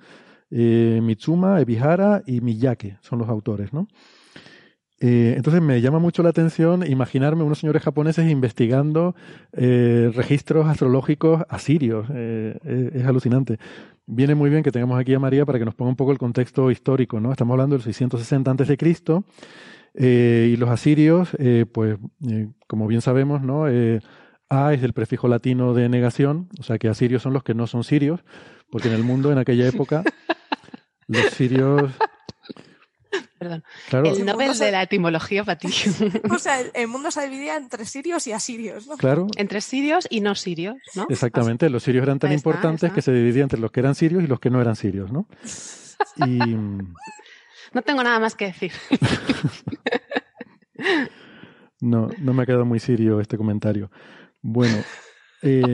eh, 0.51 0.99
Mitsuma, 1.01 1.61
Ebihara 1.61 2.21
y 2.25 2.41
Miyake, 2.41 2.97
son 3.01 3.19
los 3.19 3.29
autores, 3.29 3.71
¿no? 3.71 3.87
Eh, 5.01 5.35
entonces 5.37 5.61
me 5.61 5.79
llama 5.79 5.99
mucho 5.99 6.23
la 6.23 6.29
atención 6.29 6.85
imaginarme 6.85 7.43
unos 7.43 7.59
señores 7.59 7.81
japoneses 7.81 8.29
investigando 8.29 9.15
eh, 9.53 10.11
registros 10.13 10.67
astrológicos 10.67 11.43
asirios. 11.47 12.07
Eh, 12.13 12.57
es, 12.63 13.01
es 13.01 13.07
alucinante. 13.07 13.57
Viene 14.05 14.35
muy 14.35 14.49
bien 14.49 14.63
que 14.63 14.71
tengamos 14.71 14.99
aquí 14.99 15.13
a 15.13 15.19
María 15.19 15.45
para 15.45 15.59
que 15.59 15.65
nos 15.65 15.75
ponga 15.75 15.89
un 15.89 15.95
poco 15.95 16.11
el 16.11 16.17
contexto 16.17 16.71
histórico, 16.71 17.19
¿no? 17.19 17.31
Estamos 17.31 17.53
hablando 17.53 17.75
del 17.75 17.83
660 17.83 18.51
antes 18.51 18.67
de 18.67 18.77
Cristo 18.77 19.23
y 19.93 20.55
los 20.55 20.69
asirios, 20.69 21.29
pues 21.71 21.97
como 22.67 22.87
bien 22.87 23.01
sabemos, 23.01 23.41
¿no? 23.41 23.65
A 24.49 24.73
es 24.73 24.81
el 24.81 24.93
prefijo 24.93 25.27
latino 25.27 25.75
de 25.75 25.89
negación, 25.89 26.49
o 26.59 26.63
sea 26.63 26.79
que 26.79 26.87
asirios 26.87 27.21
son 27.21 27.33
los 27.33 27.43
que 27.43 27.53
no 27.53 27.67
son 27.67 27.83
sirios, 27.83 28.21
porque 28.71 28.87
en 28.87 28.95
el 28.95 29.03
mundo 29.03 29.31
en 29.31 29.37
aquella 29.37 29.67
época 29.67 30.03
los 31.07 31.25
sirios 31.25 31.91
Perdón. 33.37 33.63
Claro. 33.89 34.11
El 34.11 34.25
Nobel 34.25 34.57
de 34.57 34.71
la 34.71 34.83
etimología 34.83 35.43
para 35.43 35.57
ti. 35.59 35.67
O 36.29 36.37
sea, 36.37 36.61
el, 36.61 36.71
el 36.73 36.87
mundo 36.87 37.11
se 37.11 37.27
dividía 37.27 37.57
entre 37.57 37.85
sirios 37.85 38.27
y 38.27 38.33
asirios, 38.33 38.87
¿no? 38.87 38.97
Claro. 38.97 39.27
Entre 39.37 39.61
sirios 39.61 40.07
y 40.09 40.21
no 40.21 40.35
sirios, 40.35 40.75
¿no? 40.95 41.07
Exactamente, 41.09 41.69
los 41.69 41.83
sirios 41.83 42.03
eran 42.03 42.19
tan 42.19 42.31
está, 42.31 42.39
importantes 42.39 42.83
está. 42.83 42.95
que 42.95 43.01
se 43.01 43.11
dividía 43.11 43.43
entre 43.43 43.59
los 43.59 43.71
que 43.71 43.79
eran 43.79 43.95
sirios 43.95 44.23
y 44.23 44.27
los 44.27 44.39
que 44.39 44.49
no 44.49 44.61
eran 44.61 44.75
sirios, 44.75 45.11
¿no? 45.11 45.27
Y 46.25 46.39
No 47.73 47.81
tengo 47.83 48.03
nada 48.03 48.19
más 48.19 48.35
que 48.35 48.45
decir. 48.45 48.71
no, 51.81 52.09
no 52.19 52.33
me 52.33 52.43
ha 52.43 52.45
quedado 52.45 52.65
muy 52.65 52.79
sirio 52.79 53.19
este 53.19 53.37
comentario. 53.37 53.91
Bueno, 54.41 54.77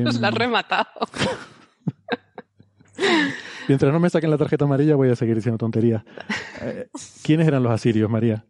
Os 0.07 0.19
la 0.19 0.29
he 0.29 0.31
rematado. 0.31 0.87
Mientras 3.67 3.91
no 3.91 3.99
me 3.99 4.09
saquen 4.09 4.29
la 4.29 4.37
tarjeta 4.37 4.65
amarilla 4.65 4.95
voy 4.95 5.09
a 5.09 5.15
seguir 5.15 5.35
diciendo 5.35 5.57
tonterías. 5.57 6.03
Eh, 6.61 6.87
¿Quiénes 7.23 7.47
eran 7.47 7.63
los 7.63 7.71
asirios, 7.71 8.09
María? 8.09 8.45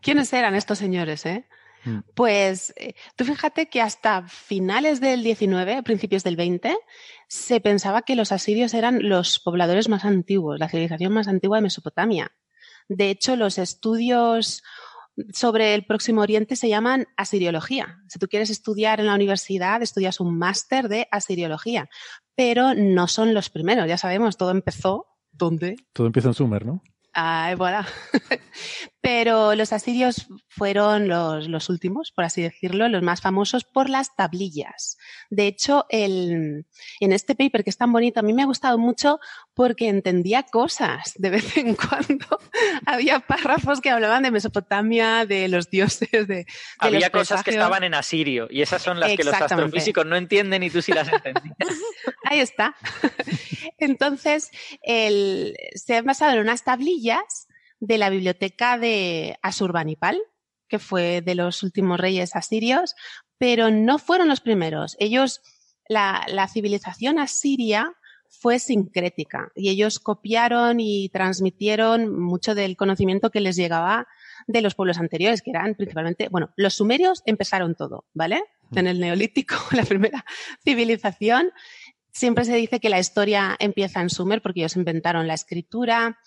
¿Quiénes 0.00 0.32
eran 0.32 0.54
estos 0.54 0.78
señores, 0.78 1.26
eh? 1.26 1.46
Mm. 1.84 1.98
Pues 2.14 2.72
eh, 2.76 2.94
tú 3.16 3.24
fíjate 3.24 3.68
que 3.68 3.80
hasta 3.80 4.26
finales 4.26 5.00
del 5.00 5.22
19, 5.22 5.82
principios 5.82 6.24
del 6.24 6.36
20, 6.36 6.76
se 7.28 7.60
pensaba 7.60 8.02
que 8.02 8.16
los 8.16 8.32
asirios 8.32 8.74
eran 8.74 9.08
los 9.08 9.38
pobladores 9.38 9.88
más 9.88 10.04
antiguos, 10.04 10.58
la 10.58 10.68
civilización 10.68 11.12
más 11.12 11.28
antigua 11.28 11.58
de 11.58 11.62
Mesopotamia. 11.62 12.32
De 12.88 13.10
hecho, 13.10 13.36
los 13.36 13.58
estudios 13.58 14.62
sobre 15.32 15.74
el 15.74 15.84
Próximo 15.84 16.20
Oriente 16.20 16.56
se 16.56 16.68
llaman 16.68 17.06
asiriología. 17.16 17.98
Si 18.08 18.18
tú 18.18 18.28
quieres 18.28 18.50
estudiar 18.50 19.00
en 19.00 19.06
la 19.06 19.14
universidad, 19.14 19.82
estudias 19.82 20.20
un 20.20 20.38
máster 20.38 20.88
de 20.88 21.08
asiriología, 21.10 21.88
pero 22.38 22.72
no 22.72 23.08
son 23.08 23.34
los 23.34 23.50
primeros, 23.50 23.88
ya 23.88 23.98
sabemos, 23.98 24.36
todo 24.36 24.52
empezó. 24.52 25.06
¿Dónde? 25.32 25.74
Todo 25.92 26.06
empieza 26.06 26.28
en 26.28 26.34
Sumer, 26.34 26.64
¿no? 26.64 26.84
Ah, 27.12 27.52
voilà. 27.58 27.84
Pero 29.00 29.54
los 29.54 29.72
asirios 29.72 30.26
fueron 30.48 31.06
los, 31.06 31.48
los 31.48 31.68
últimos, 31.68 32.10
por 32.10 32.24
así 32.24 32.42
decirlo, 32.42 32.88
los 32.88 33.02
más 33.02 33.20
famosos 33.20 33.62
por 33.64 33.88
las 33.88 34.16
tablillas. 34.16 34.96
De 35.30 35.46
hecho, 35.46 35.86
el, 35.88 36.66
en 36.98 37.12
este 37.12 37.36
paper 37.36 37.62
que 37.62 37.70
es 37.70 37.76
tan 37.76 37.92
bonito, 37.92 38.18
a 38.18 38.24
mí 38.24 38.32
me 38.32 38.42
ha 38.42 38.46
gustado 38.46 38.76
mucho 38.76 39.20
porque 39.54 39.88
entendía 39.88 40.42
cosas 40.42 41.12
de 41.16 41.30
vez 41.30 41.56
en 41.56 41.74
cuando. 41.76 42.40
Había 42.86 43.20
párrafos 43.20 43.80
que 43.80 43.90
hablaban 43.90 44.24
de 44.24 44.32
Mesopotamia, 44.32 45.26
de 45.26 45.46
los 45.48 45.70
dioses, 45.70 46.10
de, 46.10 46.24
de 46.24 46.46
Había 46.78 47.00
los 47.00 47.10
cosas 47.10 47.44
que 47.44 47.50
estaban 47.50 47.84
en 47.84 47.94
asirio 47.94 48.48
y 48.50 48.62
esas 48.62 48.82
son 48.82 48.98
las 48.98 49.12
que 49.16 49.22
los 49.24 49.34
astrofísicos 49.34 50.06
no 50.06 50.16
entienden 50.16 50.62
y 50.64 50.70
tú 50.70 50.82
sí 50.82 50.92
las 50.92 51.08
entiendes. 51.12 51.44
Ahí 52.24 52.40
está. 52.40 52.74
Entonces, 53.78 54.50
el- 54.82 55.54
se 55.74 55.96
han 55.96 56.04
basado 56.04 56.32
en 56.32 56.40
unas 56.40 56.64
tablillas 56.64 57.47
de 57.80 57.98
la 57.98 58.10
biblioteca 58.10 58.78
de 58.78 59.38
Asurbanipal, 59.42 60.20
que 60.68 60.78
fue 60.78 61.22
de 61.22 61.34
los 61.34 61.62
últimos 61.62 61.98
reyes 61.98 62.36
asirios, 62.36 62.94
pero 63.38 63.70
no 63.70 63.98
fueron 63.98 64.28
los 64.28 64.40
primeros. 64.40 64.96
Ellos, 64.98 65.40
la, 65.88 66.24
la 66.28 66.48
civilización 66.48 67.18
asiria 67.18 67.92
fue 68.28 68.58
sincrética 68.58 69.50
y 69.54 69.70
ellos 69.70 69.98
copiaron 69.98 70.80
y 70.80 71.08
transmitieron 71.08 72.20
mucho 72.20 72.54
del 72.54 72.76
conocimiento 72.76 73.30
que 73.30 73.40
les 73.40 73.56
llegaba 73.56 74.06
de 74.46 74.60
los 74.60 74.74
pueblos 74.74 74.98
anteriores, 74.98 75.40
que 75.40 75.50
eran 75.50 75.74
principalmente, 75.74 76.28
bueno, 76.28 76.50
los 76.56 76.74
sumerios 76.74 77.22
empezaron 77.24 77.74
todo, 77.74 78.04
¿vale? 78.12 78.42
En 78.72 78.86
el 78.86 79.00
neolítico, 79.00 79.56
la 79.72 79.84
primera 79.84 80.24
civilización, 80.62 81.52
Siempre 82.18 82.44
se 82.44 82.56
dice 82.56 82.80
que 82.80 82.88
la 82.88 82.98
historia 82.98 83.54
empieza 83.60 84.00
en 84.00 84.10
Sumer 84.10 84.42
porque 84.42 84.58
ellos 84.58 84.74
inventaron 84.74 85.28
la 85.28 85.34
escritura. 85.34 86.18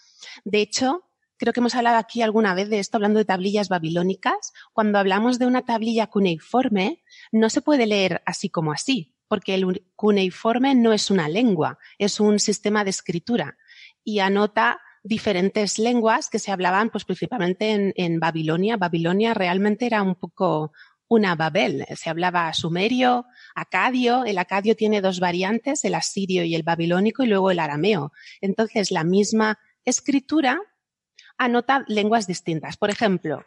De 0.45 0.62
hecho, 0.62 1.04
creo 1.42 1.54
que 1.54 1.60
hemos 1.60 1.74
hablado 1.74 1.98
aquí 1.98 2.22
alguna 2.22 2.54
vez 2.54 2.70
de 2.70 2.78
esto, 2.78 2.98
hablando 2.98 3.18
de 3.18 3.26
tablillas 3.26 3.68
babilónicas. 3.68 4.54
Cuando 4.74 5.00
hablamos 5.00 5.39
de 5.39 5.48
una 5.48 5.64
tablilla 5.64 6.06
cuneiforme, 6.06 7.02
no 7.32 7.50
se 7.50 7.62
puede 7.62 7.88
leer 7.88 8.22
así 8.28 8.50
como 8.50 8.72
así, 8.72 9.16
porque 9.28 9.56
el 9.56 9.84
cuneiforme 9.96 10.76
no 10.76 10.94
es 10.94 11.10
una 11.10 11.28
lengua, 11.30 11.80
es 11.98 12.20
un 12.20 12.38
sistema 12.38 12.84
de 12.84 12.92
escritura 12.92 13.58
y 14.04 14.20
anota 14.20 14.82
diferentes 15.04 15.80
lenguas 15.80 16.30
que 16.30 16.38
se 16.38 16.52
hablaban 16.52 16.92
pues 16.92 17.06
principalmente 17.06 17.92
en, 17.96 18.20
Babilonia. 18.20 18.78
Babilonia 18.78 19.34
realmente 19.34 19.88
era 19.88 20.04
un 20.04 20.14
poco 20.14 20.74
una 21.08 21.34
Babel. 21.34 21.88
Se 21.96 22.12
hablaba 22.12 22.54
sumerio, 22.54 23.26
acadio. 23.56 24.26
El 24.26 24.38
acadio 24.38 24.76
tiene 24.76 25.02
dos 25.02 25.20
variantes, 25.20 25.86
el 25.86 25.96
asirio 25.96 26.44
y 26.44 26.54
el 26.54 26.62
babilónico, 26.62 27.24
y 27.24 27.28
luego 27.28 27.50
el 27.50 27.58
arameo. 27.58 28.12
Entonces, 28.42 28.92
la 28.92 29.04
misma 29.04 29.58
escritura 29.86 30.60
anota 31.44 31.84
lenguas 31.88 32.28
distintas. 32.28 32.78
Por 32.78 32.89
ejemplo, 32.89 33.44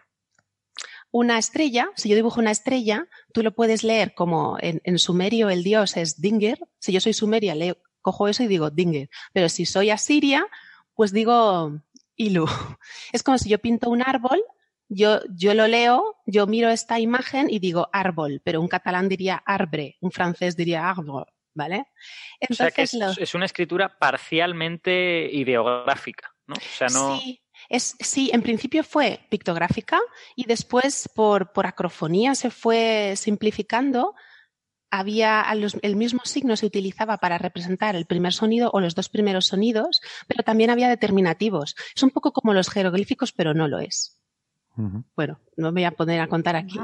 una 1.11 1.38
estrella, 1.38 1.88
si 1.95 2.09
yo 2.09 2.16
dibujo 2.16 2.40
una 2.40 2.51
estrella, 2.51 3.07
tú 3.32 3.42
lo 3.42 3.55
puedes 3.55 3.84
leer 3.84 4.14
como 4.14 4.57
en, 4.61 4.80
en 4.84 4.99
sumerio 4.99 5.49
el 5.51 5.62
dios 5.62 5.97
es 5.97 6.20
Dinger. 6.20 6.59
Si 6.78 6.92
yo 6.92 7.01
soy 7.01 7.12
sumeria, 7.12 7.55
leo, 7.55 7.76
cojo 8.03 8.28
eso 8.28 8.42
y 8.42 8.49
digo 8.49 8.70
Dinger. 8.70 9.09
Pero 9.32 9.49
si 9.49 9.64
soy 9.64 9.90
asiria, 9.90 10.47
pues 10.95 11.12
digo 11.12 11.80
Ilu. 12.16 12.47
Es 13.12 13.22
como 13.22 13.38
si 13.38 13.49
yo 13.49 13.59
pinto 13.59 13.90
un 13.90 14.03
árbol 14.03 14.42
yo, 14.88 15.20
yo 15.34 15.55
lo 15.55 15.66
leo, 15.66 16.16
yo 16.26 16.47
miro 16.47 16.68
esta 16.70 17.01
imagen 17.01 17.49
y 17.49 17.59
digo 17.59 17.88
árbol, 17.92 18.42
pero 18.45 18.61
un 18.61 18.68
catalán 18.68 19.09
diría 19.09 19.42
arbre, 19.45 19.97
un 20.01 20.11
francés 20.11 20.57
diría 20.57 20.88
árbol, 20.88 21.26
¿vale? 21.55 21.86
Entonces, 22.38 22.51
o 22.51 22.64
sea 22.64 22.70
que 22.70 22.82
es, 22.82 22.95
los- 22.95 23.18
es, 23.18 23.34
una 23.34 23.47
escritura 23.47 23.99
parcialmente 23.99 25.28
ideográfica, 25.32 26.34
¿no? 26.47 26.55
O 26.57 26.61
sea, 26.61 26.88
no. 26.88 27.18
Sí, 27.18 27.40
es, 27.68 27.96
sí, 28.00 28.30
en 28.32 28.42
principio 28.42 28.84
fue 28.84 29.20
pictográfica 29.30 30.00
y 30.36 30.44
después 30.46 31.08
por, 31.14 31.52
por 31.52 31.66
acrofonía 31.66 32.34
se 32.34 32.50
fue 32.50 33.14
simplificando. 33.16 34.14
Había 34.90 35.52
los- 35.56 35.76
el 35.82 35.96
mismo 35.96 36.20
signo 36.24 36.56
se 36.56 36.66
utilizaba 36.66 37.16
para 37.18 37.36
representar 37.38 37.96
el 37.96 38.06
primer 38.06 38.32
sonido 38.32 38.70
o 38.72 38.80
los 38.80 38.94
dos 38.94 39.08
primeros 39.08 39.46
sonidos, 39.46 40.00
pero 40.28 40.44
también 40.44 40.70
había 40.70 40.88
determinativos. 40.88 41.74
Es 41.96 42.02
un 42.04 42.10
poco 42.10 42.32
como 42.32 42.54
los 42.54 42.70
jeroglíficos, 42.70 43.32
pero 43.32 43.54
no 43.54 43.66
lo 43.66 43.78
es. 43.80 44.20
Bueno, 45.14 45.38
no 45.56 45.70
me 45.70 45.82
voy 45.82 45.84
a 45.84 45.92
poner 45.92 46.20
a 46.20 46.26
contar 46.26 46.56
aquí. 46.56 46.78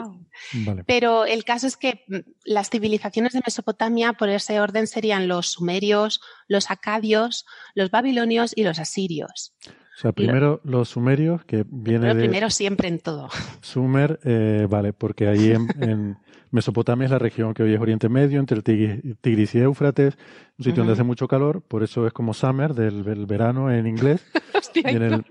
Vale. 0.53 0.85
Pero 0.85 1.25
el 1.25 1.43
caso 1.45 1.67
es 1.67 1.77
que 1.77 2.05
mm, 2.07 2.19
las 2.45 2.71
civilizaciones 2.71 3.33
de 3.33 3.43
Mesopotamia, 3.45 4.13
por 4.13 4.29
ese 4.29 4.61
orden, 4.61 4.87
serían 4.87 5.27
los 5.27 5.49
sumerios, 5.49 6.21
los 6.47 6.71
acadios, 6.71 7.47
los 7.75 7.91
babilonios 7.91 8.53
y 8.55 8.63
los 8.63 8.79
asirios. 8.79 9.55
O 10.01 10.03
sea, 10.03 10.13
primero 10.13 10.63
los 10.65 10.89
sumerios, 10.89 11.45
que 11.45 11.63
viene 11.69 12.01
Pero 12.01 12.15
de 12.15 12.21
primero 12.23 12.49
siempre 12.49 12.89
en 12.89 13.01
todo. 13.01 13.29
Sumer, 13.61 14.19
eh, 14.25 14.67
vale, 14.69 14.95
porque 14.95 15.29
ahí 15.29 15.51
en, 15.53 15.69
en 15.79 16.19
Mesopotamia 16.51 17.05
es 17.05 17.11
la 17.11 17.19
región 17.19 17.53
que 17.53 17.63
hoy 17.65 17.75
es 17.75 17.81
Oriente 17.81 18.09
Medio, 18.09 18.41
entre 18.41 18.57
el 18.57 18.65
Tigris, 18.65 19.01
Tigris 19.21 19.55
y 19.55 19.59
Éufrates, 19.59 20.17
un 20.59 20.65
sitio 20.65 20.79
donde 20.79 20.95
hace 20.95 21.03
mucho 21.03 21.29
calor, 21.29 21.61
por 21.61 21.83
eso 21.83 22.07
es 22.07 22.15
como 22.15 22.33
summer, 22.33 22.73
del, 22.73 23.05
del 23.05 23.27
verano 23.27 23.71
en 23.71 23.87
inglés. 23.87 24.25
Hostia, 24.55 24.91
Y 24.91 24.97
en 24.97 25.03
el- 25.03 25.11
no, 25.11 25.25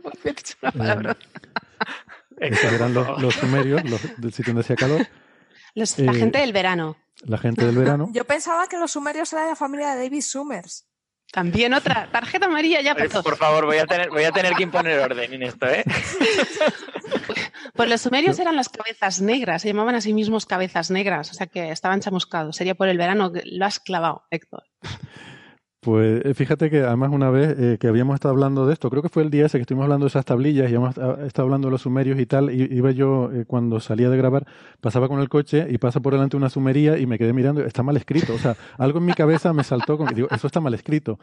una 0.61 0.71
palabra. 0.71 1.17
Esos 2.37 2.71
eran 2.71 2.93
los, 2.93 3.21
los 3.21 3.33
sumerios, 3.33 3.83
los, 3.89 4.01
del 4.17 4.31
sitio 4.33 4.53
donde 4.53 4.61
hacía 4.61 4.75
calor, 4.75 5.01
Los- 5.73 5.97
la 5.97 6.11
eh, 6.11 6.15
gente 6.15 6.37
del 6.39 6.53
verano. 6.53 6.95
la 7.23 7.37
gente 7.39 7.65
del 7.65 7.75
verano. 7.75 8.09
Yo 8.13 8.23
pensaba 8.23 8.67
que 8.67 8.77
los 8.77 8.91
sumerios 8.91 9.33
eran 9.33 9.45
de 9.45 9.49
la 9.51 9.55
familia 9.55 9.95
de 9.95 10.03
David 10.03 10.21
Summers. 10.21 10.85
También 11.31 11.73
otra 11.73 12.09
tarjeta 12.11 12.47
amarilla 12.47 12.81
ya 12.81 12.95
para 12.95 13.21
por 13.21 13.37
favor, 13.37 13.65
voy 13.65 13.77
a 13.77 13.85
tener, 13.85 14.09
voy 14.09 14.23
a 14.23 14.31
tener 14.31 14.53
que 14.53 14.63
imponer 14.63 14.99
orden 14.99 15.33
en 15.33 15.43
esto, 15.43 15.67
¿eh? 15.67 15.83
Pues 17.73 17.89
los 17.89 18.01
sumerios 18.01 18.39
eran 18.39 18.55
las 18.55 18.67
cabezas 18.67 19.21
negras, 19.21 19.61
se 19.61 19.69
llamaban 19.69 19.95
a 19.95 20.01
sí 20.01 20.13
mismos 20.13 20.45
cabezas 20.45 20.91
negras, 20.91 21.31
o 21.31 21.33
sea 21.33 21.47
que 21.47 21.71
estaban 21.71 22.01
chamuscados. 22.01 22.55
Sería 22.55 22.75
por 22.75 22.89
el 22.89 22.97
verano, 22.97 23.31
que 23.31 23.41
lo 23.45 23.65
has 23.65 23.79
clavado, 23.79 24.23
Héctor. 24.31 24.63
Pues 25.81 26.25
eh, 26.25 26.33
fíjate 26.33 26.69
que 26.69 26.81
además 26.81 27.09
una 27.13 27.29
vez 27.29 27.57
eh, 27.57 27.77
que 27.79 27.87
habíamos 27.87 28.15
estado 28.15 28.33
hablando 28.33 28.67
de 28.67 28.73
esto, 28.73 28.89
creo 28.89 29.01
que 29.01 29.07
fue 29.07 29.23
el 29.23 29.29
día 29.29 29.45
ese 29.45 29.57
que 29.57 29.61
estuvimos 29.61 29.83
hablando 29.83 30.05
de 30.05 30.09
esas 30.09 30.25
tablillas 30.25 30.69
y 30.69 30.75
hemos 30.75 30.97
ah, 30.97 31.17
estado 31.25 31.45
hablando 31.45 31.69
de 31.69 31.71
los 31.71 31.83
sumerios 31.83 32.19
y 32.19 32.25
tal, 32.25 32.51
y 32.51 32.67
iba 32.75 32.91
yo 32.91 33.31
eh, 33.31 33.45
cuando 33.47 33.79
salía 33.79 34.09
de 34.09 34.17
grabar, 34.17 34.45
pasaba 34.81 35.07
con 35.07 35.21
el 35.21 35.29
coche 35.29 35.67
y 35.69 35.77
pasa 35.77 36.01
por 36.01 36.13
delante 36.13 36.35
una 36.35 36.49
sumería 36.49 36.97
y 36.97 37.05
me 37.05 37.17
quedé 37.17 37.31
mirando, 37.31 37.63
está 37.63 37.81
mal 37.81 37.95
escrito, 37.95 38.33
o 38.33 38.39
sea, 38.39 38.57
algo 38.77 38.99
en 38.99 39.05
mi 39.05 39.13
cabeza 39.13 39.53
me 39.53 39.63
saltó 39.63 39.97
con, 39.97 40.13
digo, 40.13 40.27
eso 40.31 40.47
está 40.47 40.59
mal 40.59 40.73
escrito. 40.73 41.17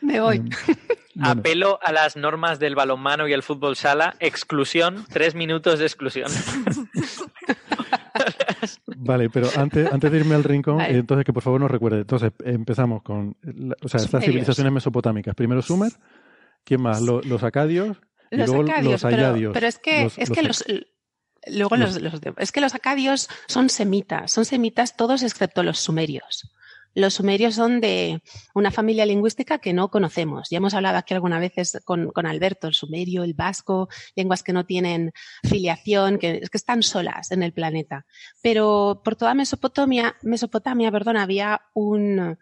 Me 0.00 0.20
voy. 0.20 0.38
Bueno. 0.38 0.56
Apelo 1.20 1.80
a 1.82 1.90
las 1.90 2.16
normas 2.16 2.60
del 2.60 2.76
balonmano 2.76 3.26
y 3.26 3.32
el 3.32 3.42
fútbol 3.42 3.74
sala. 3.74 4.14
Exclusión, 4.20 5.04
tres 5.10 5.34
minutos 5.34 5.80
de 5.80 5.86
exclusión. 5.86 6.30
Vale, 8.86 9.30
pero 9.30 9.48
antes, 9.56 9.90
antes 9.92 10.10
de 10.12 10.18
irme 10.18 10.34
al 10.34 10.44
rincón, 10.44 10.76
Vale. 10.78 10.98
entonces 10.98 11.24
que 11.24 11.32
por 11.32 11.42
favor 11.42 11.60
nos 11.60 11.70
recuerde. 11.70 12.00
Entonces 12.00 12.32
empezamos 12.44 13.02
con, 13.02 13.36
la- 13.42 13.76
o 13.82 13.88
sea, 13.88 14.00
estas 14.00 14.24
civilizaciones 14.24 14.72
mesopotámicas. 14.72 15.34
Primero 15.34 15.62
Sumer, 15.62 15.92
¿quién 16.64 16.82
más? 16.82 17.00
Lo- 17.02 17.20
los 17.22 17.42
acadios 17.42 17.96
y 18.30 18.36
Los 18.36 18.48
luego 18.48 18.62
acadios, 18.70 18.92
los 18.92 19.02
pero, 19.02 19.16
ayadios. 19.16 19.52
pero 19.54 19.66
es 19.66 19.78
que, 19.78 20.02
Los- 20.04 20.18
es 20.18 20.30
que 20.30 20.42
los, 20.42 20.64
luego 21.46 21.76
los- 21.76 21.98
es 22.36 22.52
que 22.52 22.60
los 22.60 22.74
acadios 22.74 23.28
son 23.46 23.68
semitas, 23.70 24.32
son 24.32 24.44
semitas 24.44 24.96
todos 24.96 25.22
excepto 25.22 25.62
los 25.62 25.78
sumerios. 25.78 26.50
Los 26.94 27.14
sumerios 27.14 27.54
son 27.54 27.80
de 27.80 28.22
una 28.54 28.70
familia 28.70 29.06
lingüística 29.06 29.58
que 29.58 29.72
no 29.72 29.88
conocemos. 29.90 30.48
Ya 30.50 30.56
hemos 30.58 30.74
hablado 30.74 30.98
aquí 30.98 31.14
algunas 31.14 31.40
veces 31.40 31.78
con, 31.84 32.10
con 32.10 32.26
Alberto, 32.26 32.66
el 32.66 32.74
sumerio, 32.74 33.22
el 33.22 33.34
vasco, 33.34 33.88
lenguas 34.16 34.42
que 34.42 34.52
no 34.52 34.66
tienen 34.66 35.12
filiación, 35.44 36.18
que, 36.18 36.40
que 36.40 36.56
están 36.56 36.82
solas 36.82 37.30
en 37.30 37.42
el 37.42 37.52
planeta. 37.52 38.04
Pero 38.42 39.02
por 39.04 39.14
toda 39.16 39.34
Mesopotamia, 39.34 40.16
Mesopotamia 40.22 40.90
perdón, 40.90 41.18
había 41.18 41.60
un, 41.74 42.36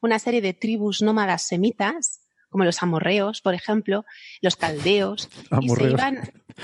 una 0.00 0.18
serie 0.18 0.40
de 0.40 0.54
tribus 0.54 1.02
nómadas 1.02 1.42
semitas, 1.42 2.20
como 2.50 2.64
los 2.64 2.82
amorreos, 2.82 3.42
por 3.42 3.52
ejemplo, 3.52 4.06
los 4.40 4.56
caldeos, 4.56 5.28
y 5.28 5.42
se 5.42 5.54
Amorreos. 5.54 5.92
iban... 5.92 6.20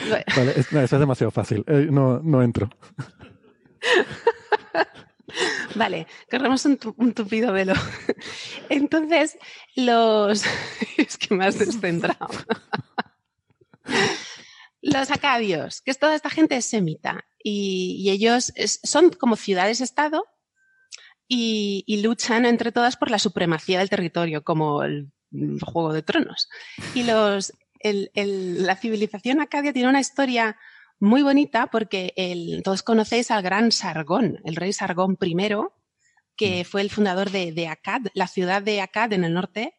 Vale, 0.09 0.25
es- 0.57 0.73
no, 0.73 0.81
eso 0.81 0.97
es 0.97 1.01
demasiado 1.01 1.31
fácil. 1.31 1.63
Eh, 1.67 1.89
no, 1.91 2.21
no 2.21 2.43
entro. 2.43 2.71
Vale, 5.75 6.07
corremos 6.31 6.65
un, 6.65 6.77
tu- 6.77 6.95
un 6.99 7.13
tupido 7.15 7.53
velo. 7.53 7.75
Entonces, 8.69 9.39
los... 9.75 10.45
es 10.97 11.17
que 11.17 11.35
me 11.35 11.47
has 11.47 11.59
descentrado. 11.59 12.29
los 14.83 15.11
acadios, 15.11 15.81
que 15.81 15.91
es 15.91 15.99
toda 15.99 16.15
esta 16.15 16.31
gente 16.31 16.61
semita, 16.63 17.25
y, 17.43 18.09
ellos 18.11 18.53
son 18.83 19.11
como 19.11 19.37
ciudades-estado 19.37 20.27
y, 21.29 22.01
luchan 22.03 22.47
entre 22.47 22.73
todas 22.73 22.97
por 22.97 23.11
la 23.11 23.19
supremacía 23.19 23.79
del 23.79 23.91
territorio, 23.91 24.45
como 24.45 24.83
el, 24.83 25.11
Juego 25.63 25.93
de 25.93 26.03
Tronos. 26.03 26.49
Y 26.95 27.03
los, 27.03 27.53
la 27.83 28.77
civilización 28.77 29.41
acadia 29.41 29.73
tiene 29.73 29.89
una 29.89 29.99
historia 29.99 30.57
muy 31.01 31.23
bonita 31.23 31.69
porque 31.69 32.13
el, 32.17 32.63
todos 32.63 32.83
conocéis 32.83 33.31
al 33.31 33.43
gran 33.43 33.73
Sargón, 33.73 34.41
el 34.45 34.57
rey 34.57 34.73
Sargón 34.73 35.19
I, 35.21 35.39
que 36.37 36.65
fue 36.65 36.81
el 36.81 36.91
fundador 36.91 37.31
de, 37.31 37.53
de 37.53 37.69
Akkad, 37.69 38.03
la 38.15 38.27
ciudad 38.27 38.63
de 38.63 38.81
Akkad 38.81 39.13
en 39.13 39.25
el 39.25 39.35
norte. 39.35 39.75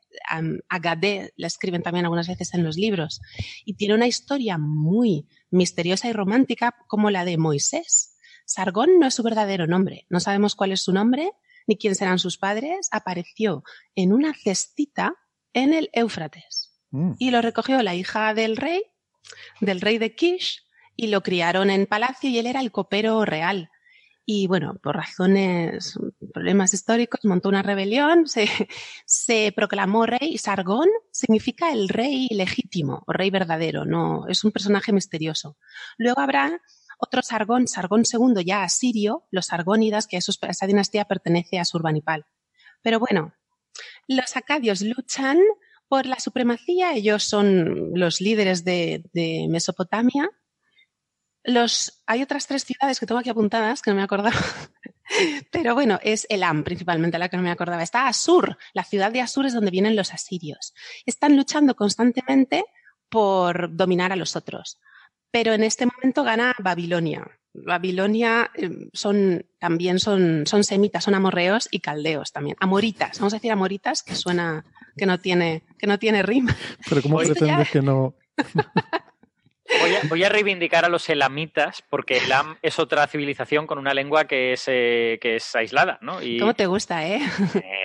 Agadé 0.70 1.34
la 1.36 1.48
escriben 1.48 1.84
también 1.84 2.06
algunas 2.06 2.28
veces 2.28 2.54
en 2.54 2.64
los 2.64 2.78
libros. 2.78 3.22
Y 3.66 3.76
tiene 3.76 3.96
una 3.96 4.08
historia 4.08 4.58
muy 4.58 5.28
misteriosa 5.50 6.08
y 6.08 6.14
romántica 6.14 6.76
como 6.88 7.10
la 7.10 7.26
de 7.26 7.38
Moisés. 7.38 8.16
Sargón 8.46 9.00
no 9.00 9.08
es 9.08 9.16
su 9.16 9.24
verdadero 9.24 9.68
nombre, 9.68 10.06
no 10.10 10.20
sabemos 10.20 10.56
cuál 10.56 10.72
es 10.72 10.82
su 10.82 10.94
nombre 10.94 11.32
ni 11.68 11.78
quién 11.78 11.96
serán 11.96 12.20
sus 12.20 12.38
padres. 12.38 12.88
Apareció 12.92 13.64
en 13.96 14.14
una 14.14 14.34
cestita 14.34 15.16
en 15.52 15.74
el 15.74 15.90
Éufrates 15.94 16.76
Mm. 16.96 17.16
y 17.20 17.32
lo 17.32 17.42
recogió 17.42 17.82
la 17.84 17.94
hija 17.94 18.34
del 18.34 18.56
rey, 18.56 18.84
del 19.60 19.82
rey 19.82 19.98
de 19.98 20.16
Kish, 20.16 20.65
y 20.96 21.08
lo 21.08 21.22
criaron 21.22 21.70
en 21.70 21.86
palacio 21.86 22.30
y 22.30 22.38
él 22.40 22.48
era 22.48 22.62
el 22.62 22.72
copero 22.72 23.26
real. 23.26 23.70
Y 24.28 24.48
bueno, 24.48 24.80
por 24.82 24.96
razones, 24.96 26.00
problemas 26.34 26.74
históricos, 26.74 27.20
montó 27.26 27.48
una 27.50 27.62
rebelión, 27.62 28.28
se, 28.28 28.48
se 29.06 29.54
proclamó 29.56 30.06
rey 30.08 30.34
y 30.34 30.38
Sargón 30.40 30.88
significa 31.12 31.72
el 31.72 31.90
rey 31.90 32.28
legítimo 32.32 33.04
o 33.06 33.14
rey 33.14 33.30
verdadero, 33.30 33.86
no, 33.86 34.28
es 34.28 34.44
un 34.44 34.52
personaje 34.52 34.92
misterioso. 34.94 35.58
Luego 35.98 36.22
habrá 36.22 36.60
otro 36.98 37.22
Sargón, 37.22 37.68
Sargón 37.68 38.04
II 38.12 38.44
ya 38.44 38.64
asirio, 38.64 39.26
los 39.30 39.48
Sargónidas, 39.48 40.08
que 40.08 40.18
esos- 40.18 40.40
esa 40.42 40.66
dinastía 40.66 41.06
pertenece 41.06 41.60
a 41.60 41.66
Surbanipal. 41.66 42.26
Pero 42.82 43.00
bueno, 43.00 43.34
los 44.08 44.36
acadios 44.38 44.82
luchan 44.82 45.38
por 45.88 46.08
la 46.08 46.20
supremacía, 46.20 46.94
ellos 46.96 47.24
son 47.24 47.92
los 47.94 48.22
líderes 48.22 48.64
de, 48.66 49.04
de 49.14 49.46
Mesopotamia. 49.50 50.30
Los, 51.46 52.02
hay 52.08 52.22
otras 52.24 52.48
tres 52.48 52.64
ciudades 52.66 53.00
que 53.00 53.06
tengo 53.06 53.20
aquí 53.20 53.30
apuntadas 53.30 53.82
que 53.82 53.92
no 53.92 53.98
me 53.98 54.04
acordaba. 54.04 54.36
Pero 55.52 55.76
bueno, 55.76 56.00
es 56.02 56.26
Elam 56.30 56.64
principalmente 56.64 57.20
la 57.20 57.30
que 57.30 57.38
no 57.38 57.44
me 57.44 57.52
acordaba. 57.52 57.84
Está 57.84 58.08
Asur, 58.08 58.58
la 58.74 58.84
ciudad 58.84 59.12
de 59.12 59.22
Asur 59.22 59.46
es 59.46 59.54
donde 59.54 59.72
vienen 59.72 59.96
los 59.96 60.14
asirios. 60.14 60.74
Están 61.06 61.38
luchando 61.38 61.76
constantemente 61.76 62.66
por 63.10 63.76
dominar 63.76 64.12
a 64.12 64.16
los 64.16 64.36
otros. 64.36 64.80
Pero 65.32 65.54
en 65.54 65.64
este 65.64 65.86
momento 65.86 66.24
gana 66.24 66.56
Babilonia. 66.60 67.28
Babilonia 67.54 68.52
eh, 68.56 68.90
son 68.94 69.46
también 69.60 70.00
son, 70.00 70.46
son 70.46 70.64
semitas, 70.64 71.04
son 71.04 71.14
amorreos 71.16 71.68
y 71.72 71.80
caldeos 71.80 72.32
también. 72.32 72.58
Amoritas, 72.60 73.20
vamos 73.20 73.34
a 73.34 73.38
decir 73.38 73.52
amoritas, 73.52 74.02
que 74.04 74.16
suena 74.16 74.66
que 74.98 75.06
no 75.06 75.20
tiene, 75.20 75.64
que 75.78 75.88
no 75.88 76.00
tiene 76.00 76.24
rima. 76.24 76.56
Pero 76.90 77.02
¿cómo 77.02 77.22
Esto 77.22 77.34
ya- 77.34 77.40
pretendes 77.40 77.70
que 77.70 77.82
no...? 77.82 78.16
Voy 79.82 79.96
a, 79.96 80.02
voy 80.08 80.24
a 80.24 80.30
reivindicar 80.30 80.86
a 80.86 80.90
los 80.90 81.10
elamitas, 81.10 81.84
porque 81.90 82.18
Elam 82.18 82.58
es 82.62 82.78
otra 82.78 83.08
civilización 83.08 83.66
con 83.66 83.80
una 83.80 83.94
lengua 83.96 84.26
que 84.26 84.54
es, 84.54 84.64
eh, 84.68 85.18
que 85.20 85.38
es 85.38 85.56
aislada, 85.56 85.98
¿no? 86.02 86.22
Y 86.22 86.38
¿Cómo 86.40 86.54
te 86.54 86.68
gusta, 86.68 87.06
eh? 87.08 87.20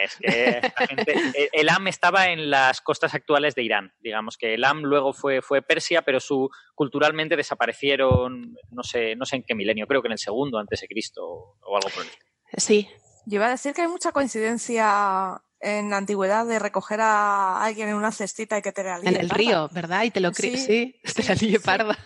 es 0.04 0.16
que 0.16 0.60
gente- 0.88 1.14
eh, 1.34 1.48
Elam 1.52 1.88
estaba 1.88 2.28
en 2.28 2.50
las 2.50 2.80
costas 2.82 3.14
actuales 3.14 3.54
de 3.54 3.62
Irán. 3.62 3.92
Digamos 4.00 4.36
que 4.36 4.54
Elam 4.54 4.82
luego 4.82 5.12
fue, 5.14 5.40
fue 5.40 5.62
Persia, 5.62 6.02
pero 6.02 6.20
su, 6.20 6.50
culturalmente 6.74 7.34
desaparecieron, 7.36 8.54
no 8.70 8.82
sé, 8.82 9.16
no 9.16 9.24
sé 9.24 9.36
en 9.36 9.42
qué 9.44 9.54
milenio, 9.54 9.86
creo 9.86 10.02
que 10.02 10.08
en 10.08 10.12
el 10.12 10.18
segundo 10.18 10.58
antes 10.58 10.80
de 10.82 10.86
Cristo 10.88 11.22
o 11.24 11.76
algo 11.76 11.88
por 11.88 12.02
el 12.04 12.08
estilo. 12.10 12.26
Sí. 12.58 12.88
Yo 13.26 13.36
iba 13.36 13.46
a 13.46 13.50
decir 13.50 13.74
que 13.74 13.82
hay 13.82 13.88
mucha 13.88 14.12
coincidencia 14.12 15.40
en 15.60 15.90
la 15.90 15.98
antigüedad 15.98 16.46
de 16.46 16.58
recoger 16.58 17.00
a 17.00 17.62
alguien 17.62 17.88
en 17.90 17.94
una 17.94 18.12
cestita 18.12 18.58
y 18.58 18.62
que 18.62 18.72
te 18.72 18.82
la 18.82 18.98
En 18.98 19.08
el 19.08 19.28
parda. 19.28 19.34
río, 19.34 19.68
¿verdad? 19.72 20.04
Y 20.04 20.10
te 20.10 20.20
lo 20.20 20.32
crees, 20.32 20.64
Sí, 20.64 20.96
sí, 21.04 21.12
te 21.22 21.22
la 21.24 21.34
ligue 21.34 21.60
parda. 21.60 21.96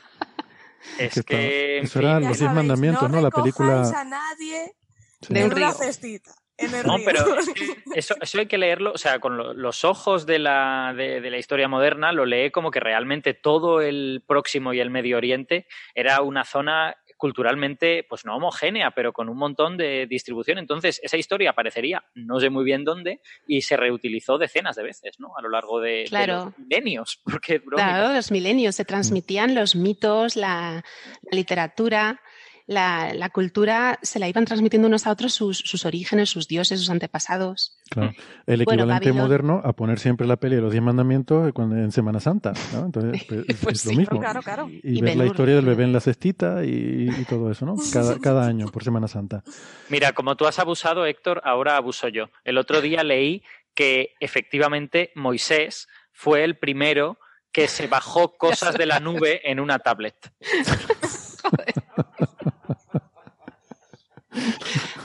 Es 0.98 1.22
Que 1.24 1.78
eso 1.78 1.98
eran 2.00 2.22
los 2.24 2.38
diez 2.38 2.52
mandamientos, 2.52 3.08
¿no? 3.10 3.16
La 3.20 3.28
recojáis 3.28 3.54
película... 3.54 4.00
a 4.00 4.04
nadie 4.04 4.74
Sí. 5.22 5.32
De 5.32 5.40
en 5.40 5.46
un 5.46 5.52
una 5.54 5.68
río. 5.70 5.78
cestita. 5.78 6.32
En 6.58 6.74
el 6.74 6.86
No, 6.86 6.96
río. 6.98 7.06
pero 7.06 7.38
es 7.38 7.48
que 7.48 7.76
eso, 7.94 8.14
eso 8.20 8.38
hay 8.38 8.46
que 8.46 8.58
leerlo, 8.58 8.92
o 8.92 8.98
sea, 8.98 9.18
con 9.20 9.38
lo- 9.38 9.54
los 9.54 9.84
ojos 9.84 10.26
de 10.26 10.38
la, 10.38 10.92
de, 10.94 11.22
de 11.22 11.30
la 11.30 11.38
historia 11.38 11.66
moderna, 11.66 12.12
lo 12.12 12.26
lee 12.26 12.50
como 12.50 12.70
que 12.70 12.78
realmente 12.78 13.32
todo 13.32 13.80
el 13.80 14.22
próximo 14.26 14.74
y 14.74 14.80
el 14.80 14.90
Medio 14.90 15.16
Oriente 15.16 15.66
era 15.94 16.20
una 16.20 16.44
zona 16.44 16.94
culturalmente, 17.16 18.04
pues 18.08 18.24
no 18.24 18.36
homogénea, 18.36 18.90
pero 18.92 19.12
con 19.12 19.28
un 19.28 19.36
montón 19.36 19.76
de 19.76 20.06
distribución. 20.06 20.58
Entonces, 20.58 21.00
esa 21.02 21.16
historia 21.16 21.50
aparecería, 21.50 22.04
no 22.14 22.40
sé 22.40 22.50
muy 22.50 22.64
bien 22.64 22.84
dónde, 22.84 23.20
y 23.46 23.62
se 23.62 23.76
reutilizó 23.76 24.38
decenas 24.38 24.76
de 24.76 24.82
veces, 24.82 25.18
¿no? 25.20 25.36
A 25.36 25.42
lo 25.42 25.48
largo 25.48 25.80
de, 25.80 25.90
de 25.90 26.04
Claro. 26.04 26.44
los 26.46 26.58
milenios, 26.58 27.20
porque 27.24 27.60
Claro, 27.60 28.12
los 28.14 28.30
milenios 28.30 28.74
se 28.76 28.84
transmitían 28.84 29.54
los 29.54 29.74
mitos, 29.76 30.36
la, 30.36 30.84
la 31.22 31.36
literatura, 31.36 32.20
la, 32.66 33.12
la 33.14 33.28
cultura, 33.28 33.98
se 34.02 34.18
la 34.18 34.28
iban 34.28 34.44
transmitiendo 34.44 34.88
unos 34.88 35.06
a 35.06 35.10
otros 35.10 35.34
sus, 35.34 35.58
sus 35.58 35.84
orígenes, 35.84 36.30
sus 36.30 36.48
dioses, 36.48 36.80
sus 36.80 36.90
antepasados. 36.90 37.76
Claro. 37.90 38.12
El 38.46 38.62
equivalente 38.62 39.12
moderno 39.12 39.60
a 39.62 39.74
poner 39.74 39.98
siempre 39.98 40.26
la 40.26 40.36
peli 40.36 40.56
de 40.56 40.62
los 40.62 40.72
Diez 40.72 40.82
Mandamientos 40.82 41.52
en 41.56 41.92
Semana 41.92 42.20
Santa, 42.20 42.54
¿no? 42.72 42.86
Entonces, 42.86 43.24
pues, 43.28 43.44
es, 43.48 43.56
Pues 43.56 43.76
es 43.80 43.84
lo 43.86 43.90
sí. 43.90 43.96
mismo. 43.98 44.18
Claro, 44.18 44.42
claro. 44.42 44.68
Y, 44.70 44.98
Y 44.98 45.02
ver 45.02 45.16
la 45.16 45.26
historia 45.26 45.56
del 45.56 45.66
bebé 45.66 45.84
en 45.84 45.92
la 45.92 46.00
cestita 46.00 46.64
y, 46.64 47.08
y 47.10 47.24
todo 47.24 47.50
eso, 47.50 47.66
¿no? 47.66 47.76
Cada, 47.92 48.18
cada 48.20 48.46
año 48.46 48.68
por 48.68 48.82
Semana 48.82 49.08
Santa. 49.08 49.42
Mira, 49.90 50.12
como 50.12 50.36
tú 50.36 50.46
has 50.46 50.58
abusado, 50.58 51.04
Héctor, 51.06 51.42
ahora 51.44 51.76
abuso 51.76 52.08
yo. 52.08 52.30
El 52.44 52.56
otro 52.58 52.80
día 52.80 53.04
leí 53.04 53.42
que 53.74 54.14
efectivamente 54.20 55.10
Moisés 55.14 55.88
fue 56.12 56.44
el 56.44 56.56
primero 56.56 57.18
que 57.52 57.68
se 57.68 57.86
bajó 57.88 58.32
cosas 58.38 58.78
de 58.78 58.86
la 58.86 59.00
nube 59.00 59.40
en 59.50 59.60
una 59.60 59.78
tablet. 59.80 60.16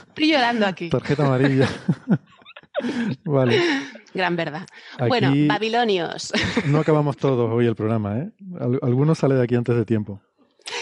Estoy 0.07 0.31
llorando 0.31 0.65
aquí. 0.65 0.89
Tarjeta 0.89 1.25
amarilla. 1.25 1.67
vale. 3.25 3.61
Gran 4.13 4.35
verdad. 4.35 4.65
Aquí- 4.97 5.07
Bueno, 5.07 5.31
babilonios. 5.47 6.31
No 6.65 6.79
acabamos 6.79 7.17
todos 7.17 7.49
hoy 7.51 7.67
el 7.67 7.75
programa, 7.75 8.17
¿eh? 8.19 8.31
Al- 8.59 8.79
algunos 8.81 9.17
sale 9.19 9.35
de 9.35 9.43
aquí 9.43 9.55
antes 9.55 9.75
de 9.75 9.85
tiempo. 9.85 10.21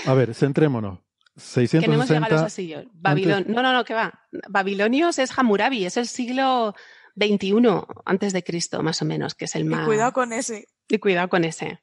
A 0.06 0.14
ver, 0.14 0.34
centrémonos. 0.34 1.00
que 1.36 1.88
no 1.88 1.94
hemos 1.96 2.10
llegado 2.10 2.38
a 2.38 2.42
los 2.44 2.54
660. 2.54 2.90
Babilon... 2.96 3.46
No, 3.50 3.62
no, 3.62 3.72
no, 3.72 3.84
que 3.86 3.94
va. 3.94 4.22
Babilonios 4.50 5.20
es 5.20 5.38
Hammurabi, 5.38 5.86
es 5.86 5.96
el 5.98 6.08
siglo 6.08 6.74
21 7.16 7.86
antes 8.06 8.34
de 8.34 8.44
Cristo, 8.44 8.82
más 8.82 9.02
o 9.04 9.06
menos, 9.06 9.36
que 9.36 9.46
es 9.46 9.56
el 9.56 9.66
más. 9.66 9.84
Y 9.84 9.86
cuidado 9.86 10.14
con 10.14 10.34
ese. 10.34 10.68
Y 10.88 10.98
cuidado 10.98 11.30
con 11.30 11.44
ese. 11.44 11.80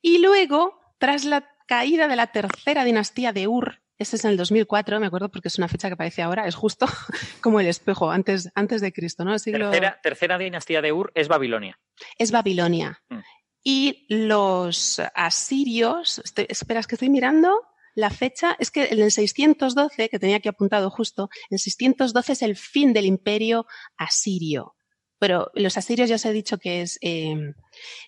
Y 0.00 0.18
luego, 0.18 0.78
tras 0.98 1.24
la 1.24 1.48
caída 1.68 2.08
de 2.08 2.16
la 2.16 2.28
tercera 2.28 2.84
dinastía 2.84 3.32
de 3.32 3.46
Ur, 3.46 3.82
ese 3.98 4.16
es 4.16 4.24
en 4.24 4.30
el 4.32 4.36
2004, 4.36 4.98
me 5.00 5.06
acuerdo 5.06 5.28
porque 5.28 5.48
es 5.48 5.58
una 5.58 5.68
fecha 5.68 5.88
que 5.88 5.94
aparece 5.94 6.22
ahora, 6.22 6.46
es 6.46 6.54
justo 6.54 6.86
como 7.42 7.60
el 7.60 7.66
espejo, 7.66 8.10
antes, 8.10 8.50
antes 8.54 8.80
de 8.80 8.92
Cristo, 8.92 9.24
¿no? 9.24 9.38
Siglo... 9.38 9.70
Tercera, 9.70 10.00
tercera, 10.02 10.38
dinastía 10.38 10.80
de 10.82 10.92
Ur 10.92 11.12
es 11.14 11.28
Babilonia. 11.28 11.78
Es 12.16 12.30
Babilonia. 12.30 13.02
Mm. 13.08 13.18
Y 13.62 14.06
los 14.08 15.00
asirios, 15.14 16.22
esperas 16.36 16.86
que 16.86 16.94
estoy 16.94 17.10
mirando, 17.10 17.60
la 17.94 18.10
fecha 18.10 18.56
es 18.60 18.70
que 18.70 18.86
en 18.86 19.00
el 19.00 19.10
612, 19.10 20.08
que 20.08 20.18
tenía 20.18 20.36
aquí 20.36 20.48
apuntado 20.48 20.88
justo, 20.90 21.28
en 21.50 21.58
612 21.58 22.32
es 22.32 22.42
el 22.42 22.56
fin 22.56 22.92
del 22.92 23.04
imperio 23.04 23.66
asirio. 23.96 24.76
Pero 25.18 25.50
los 25.54 25.76
asirios 25.76 26.08
ya 26.08 26.14
os 26.14 26.24
he 26.24 26.32
dicho 26.32 26.58
que 26.58 26.82
es 26.82 26.98
eh, 27.02 27.34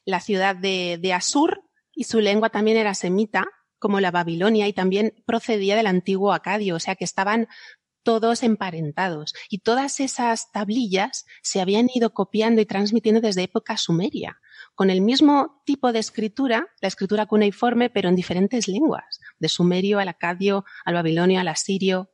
la 0.05 0.21
ciudad 0.21 0.55
de, 0.55 0.99
de 1.03 1.13
Asur 1.13 1.65
y 1.95 2.05
su 2.05 2.21
lengua 2.21 2.51
también 2.51 2.77
era 2.77 2.95
semita, 2.95 3.47
como 3.79 4.01
la 4.01 4.11
Babilonia, 4.11 4.69
y 4.69 4.73
también 4.73 5.15
procedía 5.27 5.77
del 5.77 5.87
antiguo 5.87 6.33
acadio, 6.33 6.77
o 6.77 6.81
sea 6.81 6.97
que 6.97 7.05
estaban 7.05 7.49
todos 8.03 8.43
emparentados. 8.43 9.35
Y 9.49 9.59
todas 9.59 10.01
esas 10.01 10.51
tablillas 10.53 11.27
se 11.43 11.61
habían 11.61 11.89
ido 11.93 12.13
copiando 12.13 12.61
y 12.61 12.67
transmitiendo 12.67 13.21
desde 13.21 13.43
época 13.43 13.77
sumeria, 13.77 14.41
con 14.75 14.91
el 14.91 15.01
mismo 15.01 15.63
tipo 15.65 15.93
de 15.93 15.99
escritura, 15.99 16.69
la 16.81 16.89
escritura 16.89 17.27
cuneiforme, 17.27 17.91
pero 17.91 18.09
en 18.09 18.17
diferentes 18.17 18.69
lenguas, 18.69 19.21
de 19.39 19.49
sumerio 19.49 19.99
al 19.99 20.09
acadio, 20.09 20.65
al 20.85 20.95
babilonio, 20.95 21.41
al 21.41 21.49
asirio. 21.49 22.11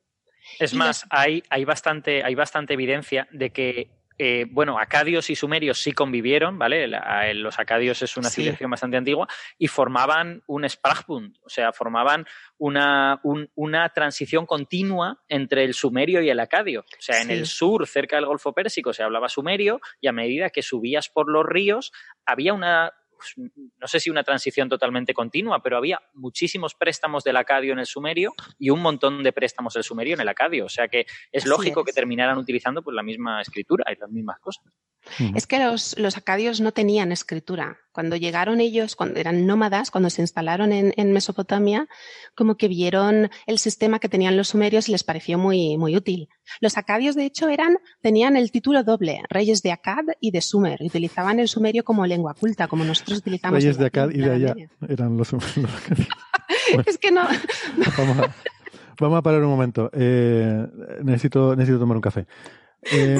Es 0.59 0.74
más, 0.74 1.07
hay, 1.11 1.43
hay, 1.51 1.64
bastante, 1.64 2.22
hay 2.22 2.35
bastante 2.35 2.74
evidencia 2.74 3.29
de 3.33 3.51
que 3.51 3.91
eh, 4.19 4.47
bueno, 4.51 4.79
acadios 4.79 5.29
y 5.29 5.37
sumerios 5.37 5.81
sí 5.81 5.93
convivieron, 5.93 6.59
¿vale? 6.59 6.89
los 7.35 7.59
acadios 7.59 8.01
es 8.03 8.17
una 8.17 8.31
civilización 8.31 8.71
bastante 8.71 8.97
antigua 8.97 9.29
y 9.59 9.69
formaban 9.69 10.43
un 10.47 10.69
Spragbund, 10.69 11.37
o 11.45 11.49
sea, 11.49 11.73
formaban 11.73 12.27
una, 12.59 13.21
una, 13.23 13.89
transición 13.91 14.47
continua 14.47 15.23
entre 15.29 15.64
el 15.64 15.75
sumerio 15.75 16.23
y 16.23 16.31
el 16.31 16.41
acadio. 16.41 16.81
O 16.81 17.01
sea, 17.01 17.21
en 17.21 17.31
el 17.31 17.47
sur, 17.47 17.87
cerca 17.87 18.17
del 18.17 18.27
Golfo 18.27 18.53
Pérsico, 18.53 18.93
se 18.93 19.03
hablaba 19.03 19.29
sumerio 19.29 19.81
y 20.01 20.09
a 20.09 20.12
medida 20.12 20.51
que 20.51 20.62
subías 20.62 21.09
por 21.09 21.31
los 21.31 21.45
ríos, 21.45 21.93
había 22.25 22.55
una 22.55 22.95
no 23.37 23.87
sé 23.87 24.01
si 24.01 24.11
una 24.11 24.23
transición 24.23 24.69
totalmente 24.69 25.14
continua, 25.14 25.62
pero 25.62 25.77
había 25.77 26.01
muchísimos 26.14 26.75
préstamos 26.75 27.25
del 27.25 27.37
acadio 27.37 27.73
en 27.73 27.79
el 27.79 27.87
sumerio 27.87 28.33
y 28.59 28.71
un 28.71 28.81
montón 28.81 29.23
de 29.23 29.33
préstamos 29.33 29.75
del 29.75 29.85
sumerio 29.85 30.14
en 30.14 30.21
el 30.21 30.29
acadio. 30.29 30.64
O 30.64 30.69
sea 30.69 30.89
que 30.89 31.07
es 31.33 31.47
lógico 31.47 31.85
que 31.85 31.93
terminaran 31.93 32.39
utilizando 32.39 32.83
pues, 32.83 32.95
la 32.95 33.03
misma 33.03 33.41
escritura 33.41 33.85
y 33.93 33.99
las 33.99 34.11
mismas 34.11 34.39
cosas. 34.41 34.64
Es 35.35 35.47
que 35.47 35.59
los, 35.59 35.99
los, 35.99 36.17
acadios 36.17 36.61
no 36.61 36.73
tenían 36.73 37.13
escritura. 37.13 37.79
Cuando 37.93 38.17
llegaron 38.17 38.61
ellos, 38.61 38.97
cuando 38.97 39.21
eran 39.21 39.47
nómadas, 39.47 39.91
cuando 39.91 40.11
se 40.11 40.21
instalaron 40.21 40.73
en, 40.73 40.93
en, 40.97 41.13
Mesopotamia, 41.13 41.89
como 42.35 42.57
que 42.57 42.69
vieron 42.69 43.31
el 43.47 43.59
sistema 43.59 43.99
que 43.99 44.09
tenían 44.09 44.37
los 44.37 44.49
sumerios 44.49 44.89
y 44.89 44.93
les 44.93 45.05
pareció 45.05 45.39
muy, 45.39 45.79
muy 45.79 45.97
útil. 45.97 46.29
Los 46.61 46.77
acadios, 46.77 47.15
de 47.15 47.25
hecho, 47.25 47.49
eran, 47.49 47.79
tenían 48.01 48.37
el 48.37 48.51
título 48.51 48.83
doble, 48.85 49.23
reyes 49.31 49.63
de 49.63 49.73
Acad 49.73 50.05
y 50.21 50.31
de 50.31 50.41
Sumer. 50.41 50.79
Utilizaban 50.83 51.41
el 51.41 51.49
sumerio 51.49 51.85
como 51.85 52.05
lengua 52.07 52.35
culta, 52.35 52.69
como 52.69 52.85
nosotros 52.85 53.19
utilizamos. 53.19 53.59
Reyes 53.59 53.79
de 53.79 53.87
Acad 53.87 54.11
y 54.11 54.19
de 54.19 54.33
allá 54.33 54.55
eran 54.89 55.17
los, 55.17 55.29
sumerios. 55.29 55.71
es 56.87 56.99
que 56.99 57.11
no. 57.11 57.23
Vamos, 57.99 58.19
a, 58.19 58.35
vamos 59.01 59.19
a 59.19 59.23
parar 59.23 59.43
un 59.43 59.51
momento. 59.51 59.91
Eh, 59.93 60.67
necesito, 61.03 61.55
necesito 61.55 61.79
tomar 61.79 61.97
un 61.97 62.03
café. 62.03 62.27
Eh, 62.93 63.19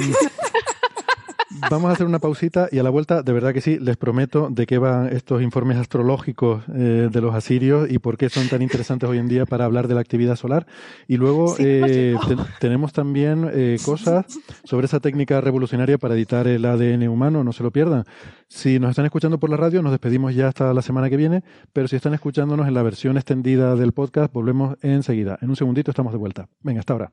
Vamos 1.69 1.89
a 1.89 1.93
hacer 1.93 2.05
una 2.05 2.19
pausita 2.19 2.69
y 2.71 2.79
a 2.79 2.83
la 2.83 2.89
vuelta, 2.89 3.23
de 3.23 3.33
verdad 3.33 3.53
que 3.53 3.61
sí, 3.61 3.79
les 3.79 3.97
prometo 3.97 4.49
de 4.49 4.65
qué 4.65 4.77
van 4.77 5.07
estos 5.07 5.41
informes 5.41 5.77
astrológicos 5.77 6.63
eh, 6.73 7.09
de 7.11 7.21
los 7.21 7.33
asirios 7.33 7.89
y 7.89 7.99
por 7.99 8.17
qué 8.17 8.29
son 8.29 8.47
tan 8.47 8.61
interesantes 8.61 9.09
hoy 9.09 9.17
en 9.17 9.27
día 9.27 9.45
para 9.45 9.65
hablar 9.65 9.87
de 9.87 9.95
la 9.95 10.01
actividad 10.01 10.35
solar. 10.35 10.67
Y 11.07 11.17
luego 11.17 11.55
eh, 11.59 12.15
tenemos 12.59 12.93
también 12.93 13.49
eh, 13.53 13.77
cosas 13.83 14.25
sobre 14.63 14.85
esa 14.85 14.99
técnica 14.99 15.41
revolucionaria 15.41 15.97
para 15.97 16.15
editar 16.15 16.47
el 16.47 16.65
ADN 16.65 17.07
humano, 17.07 17.43
no 17.43 17.53
se 17.53 17.63
lo 17.63 17.71
pierdan. 17.71 18.05
Si 18.47 18.79
nos 18.79 18.91
están 18.91 19.05
escuchando 19.05 19.39
por 19.39 19.49
la 19.49 19.57
radio, 19.57 19.81
nos 19.81 19.91
despedimos 19.91 20.33
ya 20.35 20.47
hasta 20.47 20.73
la 20.73 20.81
semana 20.81 21.09
que 21.09 21.17
viene, 21.17 21.43
pero 21.73 21.87
si 21.87 21.95
están 21.95 22.13
escuchándonos 22.13 22.67
en 22.67 22.73
la 22.73 22.83
versión 22.83 23.17
extendida 23.17 23.75
del 23.75 23.93
podcast, 23.93 24.31
volvemos 24.31 24.77
enseguida. 24.81 25.37
En 25.41 25.49
un 25.49 25.55
segundito 25.55 25.91
estamos 25.91 26.13
de 26.13 26.19
vuelta. 26.19 26.47
Venga, 26.61 26.79
hasta 26.79 26.93
ahora. 26.93 27.11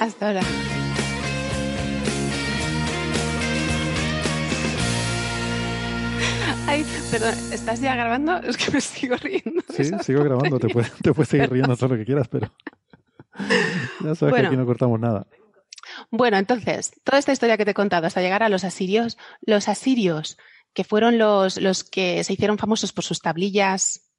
Hasta 0.00 0.28
ahora. 0.28 0.40
Ay, 6.68 6.84
perdón, 7.10 7.34
¿estás 7.50 7.80
ya 7.80 7.94
grabando? 7.94 8.36
Es 8.42 8.58
que 8.58 8.70
me 8.70 8.82
sigo 8.82 9.16
riendo. 9.16 9.62
Sí, 9.74 9.84
sigo 10.02 10.22
grabando. 10.22 10.58
Te 10.58 10.68
puedes, 10.68 10.92
te 11.02 11.14
puedes 11.14 11.30
seguir 11.30 11.50
riendo 11.50 11.74
todo 11.78 11.88
lo 11.88 11.96
que 11.96 12.04
quieras, 12.04 12.28
pero 12.28 12.52
ya 14.04 14.14
sabes 14.14 14.34
que 14.34 14.46
aquí 14.46 14.56
no 14.58 14.66
cortamos 14.66 15.00
nada. 15.00 15.26
Bueno, 16.10 16.36
entonces, 16.36 16.92
toda 17.04 17.18
esta 17.18 17.32
historia 17.32 17.56
que 17.56 17.64
te 17.64 17.70
he 17.70 17.74
contado 17.74 18.06
hasta 18.06 18.20
llegar 18.20 18.42
a 18.42 18.50
los 18.50 18.64
asirios, 18.64 19.16
los 19.40 19.66
asirios, 19.66 20.36
que 20.74 20.84
fueron 20.84 21.16
los, 21.16 21.58
los 21.58 21.84
que 21.84 22.22
se 22.22 22.34
hicieron 22.34 22.58
famosos 22.58 22.92
por 22.92 23.02
sus 23.02 23.20
tablillas 23.20 24.10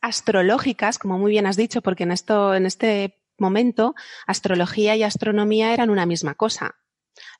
astrológicas, 0.00 0.96
como 0.96 1.18
muy 1.18 1.32
bien 1.32 1.46
has 1.46 1.56
dicho, 1.56 1.82
porque 1.82 2.04
en, 2.04 2.12
esto, 2.12 2.54
en 2.54 2.66
este 2.66 3.20
momento 3.36 3.96
astrología 4.28 4.94
y 4.94 5.02
astronomía 5.02 5.74
eran 5.74 5.90
una 5.90 6.06
misma 6.06 6.34
cosa 6.34 6.76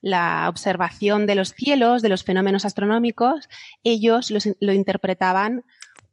la 0.00 0.48
observación 0.48 1.26
de 1.26 1.34
los 1.34 1.54
cielos, 1.54 2.02
de 2.02 2.08
los 2.08 2.24
fenómenos 2.24 2.64
astronómicos, 2.64 3.48
ellos 3.82 4.32
lo 4.60 4.72
interpretaban 4.72 5.64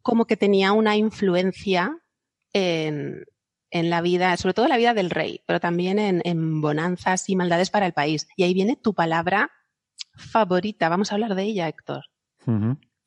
como 0.01 0.25
que 0.25 0.37
tenía 0.37 0.71
una 0.71 0.95
influencia 0.95 1.97
en, 2.53 3.25
la 3.71 4.01
vida, 4.01 4.37
sobre 4.37 4.53
todo 4.53 4.65
en 4.65 4.69
la 4.69 4.77
vida 4.77 4.93
del 4.93 5.09
rey, 5.09 5.41
pero 5.45 5.59
también 5.59 5.99
en, 5.99 6.61
bonanzas 6.61 7.29
y 7.29 7.35
maldades 7.35 7.69
para 7.69 7.85
el 7.85 7.93
país. 7.93 8.27
Y 8.37 8.43
ahí 8.43 8.53
viene 8.53 8.77
tu 8.77 8.93
palabra 8.93 9.51
favorita. 10.15 10.87
Vamos 10.89 11.11
a 11.11 11.15
hablar 11.15 11.35
de 11.35 11.43
ella, 11.43 11.67
Héctor. 11.67 12.05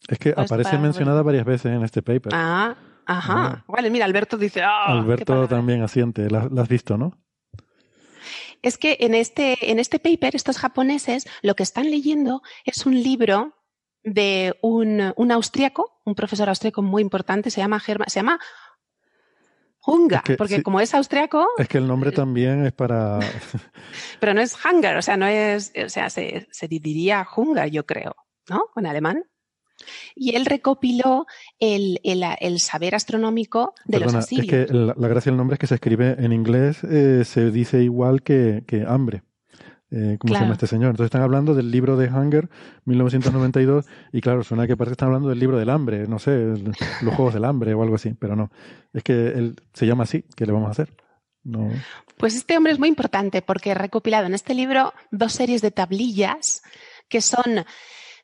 Es 0.08 0.18
que 0.18 0.34
aparece 0.36 0.78
mencionada 0.78 1.22
varias 1.22 1.46
veces 1.46 1.72
en 1.72 1.82
este 1.82 2.02
paper. 2.02 2.32
Ah, 2.34 2.76
ajá. 3.06 3.64
Vale, 3.66 3.90
mira, 3.90 4.04
Alberto 4.04 4.36
dice. 4.36 4.62
Ah, 4.62 4.86
Alberto 4.88 5.48
también 5.48 5.82
asiente, 5.82 6.28
la 6.28 6.50
has 6.60 6.68
visto, 6.68 6.98
¿no? 6.98 7.18
Es 8.62 8.78
que 8.78 8.98
en 9.00 9.14
este, 9.14 9.70
en 9.70 9.78
este 9.78 9.98
paper, 9.98 10.36
estos 10.36 10.58
japoneses 10.58 11.26
lo 11.42 11.54
que 11.54 11.62
están 11.62 11.90
leyendo 11.90 12.42
es 12.64 12.86
un 12.86 13.02
libro 13.02 13.56
de 14.02 14.56
un, 14.62 15.12
un 15.16 15.32
austriaco, 15.32 16.00
un 16.04 16.14
profesor 16.14 16.48
austriaco 16.48 16.82
muy 16.82 17.02
importante, 17.02 17.50
se 17.50 17.60
llama 17.60 17.80
Germa, 17.80 18.06
se 18.08 18.20
llama 18.20 18.40
Hunga, 19.84 20.22
porque 20.36 20.62
como 20.62 20.80
es 20.80 20.94
austriaco. 20.94 21.46
Es 21.56 21.68
que 21.68 21.78
el 21.78 21.86
nombre 21.86 22.12
también 22.12 22.66
es 22.66 22.72
para. 22.72 23.18
pero 24.20 24.34
no 24.34 24.40
es 24.40 24.56
Hunger, 24.62 24.96
o 24.96 25.02
sea, 25.02 25.16
no 25.16 25.26
es. 25.26 25.72
O 25.84 25.88
sea, 25.88 26.10
se, 26.10 26.48
se 26.50 26.68
diría 26.68 27.26
Hunga, 27.34 27.66
yo 27.66 27.86
creo, 27.86 28.14
¿no? 28.48 28.66
En 28.76 28.86
alemán. 28.86 29.24
Y 30.14 30.34
él 30.36 30.46
recopiló 30.46 31.26
el, 31.58 31.98
saber 32.58 32.94
astronómico 32.94 33.74
de 33.84 34.00
los 34.00 34.14
asirios. 34.14 34.52
Es 34.52 34.66
que 34.66 34.74
la, 34.74 34.94
gracia 34.94 35.30
del 35.30 35.36
nombre 35.36 35.54
es 35.54 35.58
que 35.58 35.66
se 35.66 35.74
escribe 35.74 36.16
en 36.18 36.32
inglés, 36.32 36.82
eh, 36.84 37.24
se 37.24 37.50
dice 37.50 37.82
igual 37.82 38.22
que, 38.22 38.64
hambre. 38.86 39.22
Eh, 39.92 40.18
como 40.20 40.34
se 40.34 40.40
llama 40.40 40.52
este 40.52 40.68
señor. 40.68 40.90
Entonces 40.90 41.06
están 41.06 41.22
hablando 41.22 41.52
del 41.54 41.70
libro 41.72 41.96
de 41.96 42.08
Hunger, 42.08 42.48
1992, 42.84 43.86
y 44.12 44.20
claro, 44.20 44.44
suena 44.44 44.68
que 44.68 44.76
parece 44.76 44.90
que 44.90 44.94
están 44.94 45.08
hablando 45.08 45.28
del 45.28 45.40
libro 45.40 45.58
del 45.58 45.68
hambre, 45.68 46.06
no 46.06 46.20
sé, 46.20 46.54
los 47.02 47.14
Juegos 47.16 47.34
del 47.34 47.44
Hambre 47.44 47.74
o 47.74 47.82
algo 47.82 47.96
así, 47.96 48.14
pero 48.14 48.36
no. 48.36 48.52
Es 48.92 49.02
que 49.02 49.12
él 49.12 49.56
se 49.72 49.86
llama 49.86 50.04
así, 50.04 50.24
¿qué 50.36 50.46
le 50.46 50.52
vamos 50.52 50.68
a 50.68 50.72
hacer? 50.72 50.94
No. 51.42 51.70
Pues 52.18 52.36
este 52.36 52.56
hombre 52.56 52.72
es 52.72 52.78
muy 52.78 52.88
importante 52.88 53.42
porque 53.42 53.72
ha 53.72 53.74
recopilado 53.74 54.26
en 54.26 54.34
este 54.34 54.54
libro 54.54 54.92
dos 55.10 55.32
series 55.32 55.62
de 55.62 55.70
tablillas 55.70 56.62
que 57.08 57.20
son 57.20 57.64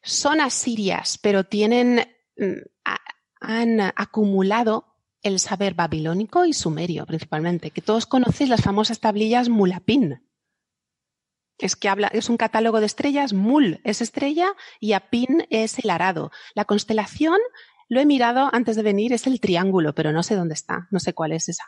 son 0.07 0.41
asirias, 0.41 1.19
pero 1.19 1.45
tienen, 1.45 2.09
mm, 2.37 2.93
han 3.41 3.81
acumulado 3.81 4.95
el 5.23 5.41
saber 5.41 5.75
babilónico 5.75 6.45
y 6.45 6.53
sumerio 6.53 7.05
principalmente, 7.07 7.73
que 7.73 7.83
todos 7.83 8.07
conocéis 8.07 8.49
las 8.49 8.63
famosas 8.63 9.01
tablillas 9.01 9.49
Mulapin. 9.49 10.23
Es 11.59 11.75
que 11.75 11.89
habla, 11.89 12.09
es 12.09 12.29
un 12.29 12.37
catálogo 12.37 12.81
de 12.81 12.87
estrellas, 12.87 13.33
Mul 13.33 13.81
es 13.83 14.01
estrella 14.01 14.53
y 14.79 14.93
Apin 14.93 15.47
es 15.51 15.79
el 15.81 15.91
arado. 15.91 16.31
La 16.55 16.67
constelación, 16.67 17.39
lo 17.89 17.99
he 17.99 18.07
mirado 18.07 18.51
antes 18.53 18.77
de 18.77 18.83
venir, 18.83 19.13
es 19.13 19.27
el 19.27 19.41
triángulo, 19.41 19.95
pero 19.95 20.13
no 20.13 20.23
sé 20.23 20.37
dónde 20.37 20.55
está, 20.55 20.87
no 20.91 21.01
sé 21.01 21.15
cuál 21.15 21.33
es 21.33 21.49
esa. 21.49 21.65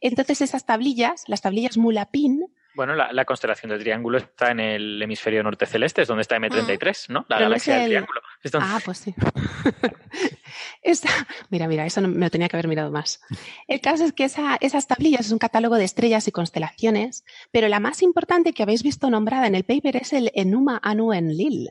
Entonces 0.00 0.42
esas 0.42 0.64
tablillas, 0.64 1.24
las 1.26 1.40
tablillas 1.40 1.76
Mulapin, 1.76 2.54
bueno, 2.78 2.94
la, 2.94 3.24
constelación 3.24 3.70
del 3.70 3.80
triángulo 3.80 4.18
está 4.18 4.52
en 4.52 4.60
el 4.60 5.02
hemisferio 5.02 5.42
norte 5.42 5.66
celeste, 5.66 6.02
es 6.02 6.06
donde 6.06 6.22
está 6.22 6.36
M33, 6.36 7.06
ah, 7.08 7.12
¿no? 7.12 7.26
La 7.28 7.40
galaxia 7.40 7.74
del 7.74 7.88
triángulo. 7.88 8.20
Ah, 8.54 8.78
pues 8.84 8.98
sí. 8.98 9.14
Mira, 11.50 11.66
mira, 11.66 11.86
eso 11.86 12.00
no, 12.00 12.06
me 12.06 12.26
lo 12.26 12.30
tenía 12.30 12.48
que 12.48 12.54
haber 12.54 12.68
mirado 12.68 12.92
más. 12.92 13.20
El 13.66 13.80
caso 13.80 14.04
es 14.04 14.12
que 14.12 14.24
esa- 14.24 14.58
esas 14.60 14.86
tablillas 14.86 15.26
es 15.26 15.32
un 15.32 15.40
catálogo 15.40 15.74
de 15.74 15.84
estrellas 15.84 16.28
y 16.28 16.30
constelaciones, 16.30 17.24
pero 17.50 17.66
la 17.66 17.80
más 17.80 18.00
importante 18.00 18.52
que 18.52 18.62
habéis 18.62 18.84
visto 18.84 19.10
nombrada 19.10 19.48
en 19.48 19.56
el 19.56 19.64
paper 19.64 19.96
es 19.96 20.12
el 20.12 20.30
Enuma 20.36 20.78
Anu 20.84 21.12
Enlil. 21.12 21.70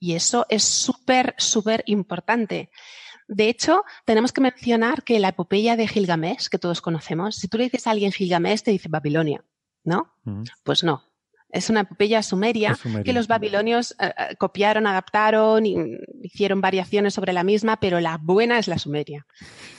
Y 0.00 0.16
eso 0.16 0.44
es 0.48 0.64
súper, 0.64 1.36
súper 1.38 1.84
importante. 1.86 2.68
De 3.28 3.48
hecho, 3.48 3.84
tenemos 4.04 4.32
que 4.32 4.40
mencionar 4.40 5.04
que 5.04 5.20
la 5.20 5.28
epopeya 5.28 5.76
de 5.76 5.86
Gilgamesh, 5.86 6.48
que 6.48 6.58
todos 6.58 6.80
conocemos, 6.80 7.36
si 7.36 7.46
tú 7.46 7.58
le 7.58 7.64
dices 7.64 7.86
a 7.86 7.92
alguien 7.92 8.10
Gilgamesh, 8.10 8.62
te 8.62 8.72
dice 8.72 8.88
Babilonia, 8.88 9.44
¿no? 9.84 10.12
Pues 10.64 10.82
no. 10.82 11.02
Es 11.50 11.70
una 11.70 11.82
epopeya 11.82 12.20
sumeria, 12.24 12.76
que 13.04 13.12
los 13.12 13.28
babilonios 13.28 13.92
eh, 14.00 14.12
eh, 14.18 14.36
copiaron, 14.36 14.88
adaptaron 14.88 15.64
y 15.64 15.76
mm, 15.76 15.98
hicieron 16.24 16.60
variaciones 16.60 17.14
sobre 17.14 17.32
la 17.32 17.44
misma, 17.44 17.78
pero 17.78 18.00
la 18.00 18.18
buena 18.20 18.58
es 18.58 18.66
la 18.66 18.76
sumeria. 18.76 19.24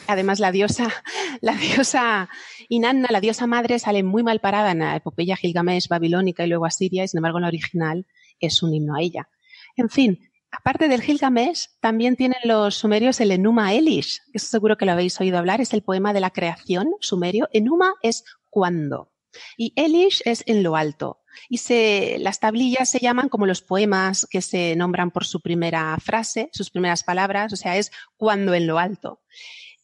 Además, 0.08 0.39
la 0.39 0.53
diosa, 0.53 0.88
la 1.41 1.51
diosa 1.51 2.30
Inanna, 2.70 3.10
la 3.12 3.20
diosa 3.20 3.45
madre, 3.45 3.78
sale 3.80 4.03
muy 4.03 4.24
mal 4.24 4.39
parada 4.39 4.72
en 4.72 4.80
la 4.80 4.95
epopeya 4.95 5.36
Gilgamesh 5.36 5.89
babilónica 5.89 6.45
y 6.45 6.47
luego 6.47 6.66
asiria, 6.66 7.03
y 7.03 7.10
sin 7.10 7.18
embargo, 7.18 7.39
en 7.39 7.41
la 7.41 7.49
original 7.49 8.08
es 8.39 8.64
un 8.64 8.74
himno 8.74 8.95
a 8.95 9.01
ella. 9.01 9.28
En 9.76 9.89
fin, 9.89 10.20
aparte 10.51 10.88
del 10.88 11.01
Gilgamesh, 11.01 11.68
también 11.82 12.16
tienen 12.16 12.39
los 12.45 12.76
sumerios 12.76 13.20
el 13.20 13.32
Enuma 13.32 13.74
Elish, 13.74 14.22
que 14.32 14.38
eso 14.38 14.47
seguro 14.47 14.78
que 14.78 14.86
lo 14.86 14.93
habéis 14.93 15.20
oído 15.20 15.38
hablar, 15.38 15.60
es 15.60 15.74
el 15.74 15.84
poema 15.84 16.14
de 16.14 16.22
la 16.22 16.30
creación 16.30 16.88
sumerio. 17.01 17.49
Enuma 17.51 17.95
es 18.01 18.24
cuando 18.49 19.12
y 19.57 19.73
Elish 19.75 20.21
es 20.25 20.43
en 20.47 20.63
lo 20.63 20.75
alto. 20.75 21.21
Y 21.49 21.57
se, 21.57 22.17
las 22.19 22.39
tablillas 22.39 22.89
se 22.89 22.99
llaman 22.99 23.27
como 23.29 23.45
los 23.45 23.61
poemas 23.61 24.25
que 24.29 24.41
se 24.41 24.75
nombran 24.75 25.11
por 25.11 25.25
su 25.25 25.41
primera 25.41 25.97
frase, 26.01 26.49
sus 26.53 26.69
primeras 26.69 27.03
palabras, 27.03 27.51
o 27.53 27.55
sea, 27.57 27.77
es 27.77 27.91
cuando 28.15 28.53
en 28.53 28.67
lo 28.67 28.79
alto. 28.79 29.21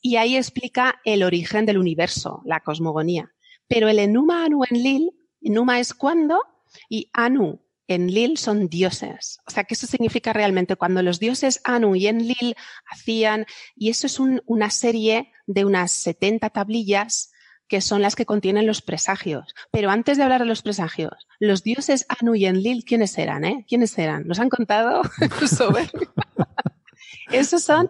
Y 0.02 0.16
ahí 0.16 0.36
explica 0.38 1.00
el 1.06 1.24
origen 1.24 1.66
del 1.66 1.78
universo, 1.78 2.42
la 2.46 2.62
cosmogonía. 2.62 3.34
Pero 3.68 3.90
el 3.90 4.00
Enuma 4.00 4.46
Anu 4.46 4.64
Enlil, 4.70 5.12
Enuma 5.42 5.80
es 5.80 5.94
cuando 5.94 6.40
y 6.90 7.10
Anu 7.14 7.62
Enlil 7.88 8.38
son 8.38 8.70
dioses. 8.70 9.40
O 9.46 9.52
sea, 9.52 9.66
que 9.66 9.74
eso 9.74 9.86
significa 9.86 10.32
realmente 10.32 10.78
cuando 10.78 11.02
los 11.04 11.20
dioses 11.20 11.60
Anu 11.66 11.96
y 11.96 12.08
Enlil 12.08 12.56
hacían, 12.90 13.46
y 13.76 13.90
eso 13.90 14.08
es 14.08 14.20
un- 14.20 14.42
una 14.46 14.70
serie 14.70 15.32
de 15.46 15.66
unas 15.66 15.92
70 15.92 16.50
tablillas 16.52 17.31
que 17.72 17.80
son 17.80 18.02
las 18.02 18.18
que 18.18 18.26
contienen 18.26 18.68
los 18.68 18.82
presagios. 18.82 19.56
Pero 19.72 19.92
antes 19.92 20.18
de 20.18 20.24
hablar 20.24 20.42
de 20.42 20.46
los 20.46 20.62
presagios, 20.62 21.26
los 21.40 21.64
dioses 21.64 22.06
Anu 22.10 22.36
y 22.36 22.46
Enlil, 22.46 22.84
¿quiénes 22.84 23.18
eran? 23.18 23.46
Eh? 23.46 23.66
¿Quiénes 23.66 23.98
eran? 23.98 24.28
¿Nos 24.28 24.40
han 24.40 24.50
contado? 24.50 25.04
Soberbio. 25.48 26.12
Esos 27.32 27.64
son, 27.64 27.90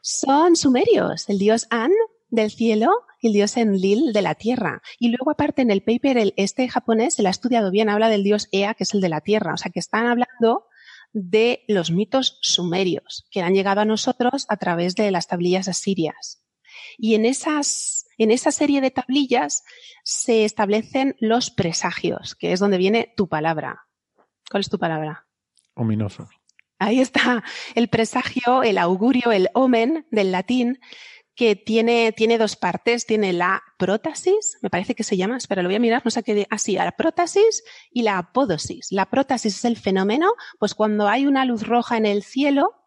son 0.00 0.56
sumerios, 0.56 1.28
el 1.28 1.38
dios 1.38 1.68
An 1.70 1.92
del 2.28 2.50
cielo 2.50 2.90
y 3.20 3.28
el 3.28 3.34
dios 3.34 3.56
Enlil 3.56 4.12
de 4.12 4.22
la 4.22 4.34
tierra. 4.34 4.82
Y 4.98 5.10
luego 5.10 5.30
aparte 5.30 5.62
en 5.62 5.70
el 5.70 5.84
paper, 5.84 6.18
el, 6.18 6.34
este 6.36 6.68
japonés, 6.68 7.14
se 7.14 7.22
lo 7.22 7.28
ha 7.28 7.30
estudiado 7.30 7.70
bien, 7.70 7.88
habla 7.88 8.08
del 8.08 8.24
dios 8.24 8.48
Ea, 8.50 8.74
que 8.74 8.82
es 8.82 8.94
el 8.94 9.00
de 9.00 9.10
la 9.10 9.20
tierra. 9.20 9.54
O 9.54 9.58
sea 9.58 9.70
que 9.70 9.78
están 9.78 10.08
hablando 10.08 10.66
de 11.12 11.62
los 11.68 11.92
mitos 11.92 12.40
sumerios 12.42 13.28
que 13.30 13.42
han 13.42 13.54
llegado 13.54 13.80
a 13.80 13.84
nosotros 13.84 14.46
a 14.48 14.56
través 14.56 14.96
de 14.96 15.12
las 15.12 15.28
tablillas 15.28 15.68
asirias. 15.68 16.42
Y 16.98 17.14
en 17.14 17.24
esas, 17.24 17.99
en 18.24 18.30
esa 18.30 18.52
serie 18.52 18.80
de 18.80 18.90
tablillas 18.90 19.64
se 20.04 20.44
establecen 20.44 21.16
los 21.20 21.50
presagios, 21.50 22.34
que 22.34 22.52
es 22.52 22.60
donde 22.60 22.78
viene 22.78 23.12
tu 23.16 23.28
palabra. 23.28 23.86
¿Cuál 24.50 24.60
es 24.60 24.68
tu 24.68 24.78
palabra? 24.78 25.26
Ominoso. 25.74 26.28
Ahí 26.78 27.00
está 27.00 27.44
el 27.74 27.88
presagio, 27.88 28.62
el 28.62 28.78
augurio, 28.78 29.32
el 29.32 29.48
omen 29.54 30.06
del 30.10 30.32
latín, 30.32 30.80
que 31.34 31.56
tiene, 31.56 32.12
tiene 32.12 32.36
dos 32.36 32.56
partes. 32.56 33.06
Tiene 33.06 33.32
la 33.32 33.62
prótasis, 33.78 34.58
me 34.60 34.68
parece 34.68 34.94
que 34.94 35.04
se 35.04 35.16
llama, 35.16 35.38
espera, 35.38 35.62
lo 35.62 35.68
voy 35.68 35.76
a 35.76 35.80
mirar, 35.80 36.02
no 36.04 36.10
sé 36.10 36.22
qué, 36.22 36.46
así, 36.50 36.74
la 36.74 36.92
prótasis 36.92 37.62
y 37.90 38.02
la 38.02 38.18
apódosis. 38.18 38.88
La 38.90 39.08
prótasis 39.08 39.56
es 39.56 39.64
el 39.64 39.78
fenómeno, 39.78 40.34
pues 40.58 40.74
cuando 40.74 41.08
hay 41.08 41.26
una 41.26 41.46
luz 41.46 41.66
roja 41.66 41.96
en 41.96 42.04
el 42.04 42.22
cielo, 42.22 42.79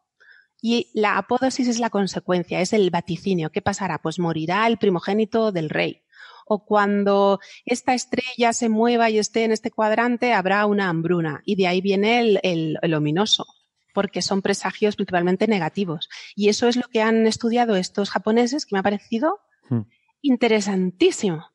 y 0.65 0.89
la 0.93 1.17
apódosis 1.17 1.67
es 1.67 1.79
la 1.79 1.89
consecuencia, 1.89 2.61
es 2.61 2.71
el 2.71 2.89
vaticinio. 2.89 3.51
¿Qué 3.51 3.61
pasará? 3.61 4.01
Pues 4.01 4.17
morirá 4.17 4.65
el 4.65 4.77
primogénito 4.77 5.51
del 5.51 5.69
rey. 5.69 6.01
O 6.45 6.63
cuando 6.65 7.39
esta 7.65 7.93
estrella 7.93 8.53
se 8.53 8.69
mueva 8.69 9.09
y 9.09 9.17
esté 9.17 9.43
en 9.43 9.51
este 9.51 9.71
cuadrante, 9.71 10.31
habrá 10.33 10.65
una 10.65 10.87
hambruna. 10.87 11.41
Y 11.45 11.55
de 11.57 11.67
ahí 11.67 11.81
viene 11.81 12.19
el, 12.21 12.39
el- 12.43 12.77
el 12.81 12.93
ominoso, 12.93 13.45
porque 13.93 14.21
son 14.21 14.41
presagios 14.41 14.95
principalmente 14.95 15.47
negativos. 15.47 16.07
Y 16.33 16.47
eso 16.47 16.69
es 16.69 16.77
lo 16.77 16.83
que 16.91 17.01
han 17.01 17.27
estudiado 17.27 17.75
estos 17.75 18.09
japoneses, 18.09 18.65
que 18.65 18.75
me 18.75 18.79
ha 18.79 18.83
parecido 18.83 19.39
Hmm. 19.69 19.81
interesantísimo. 20.21 21.47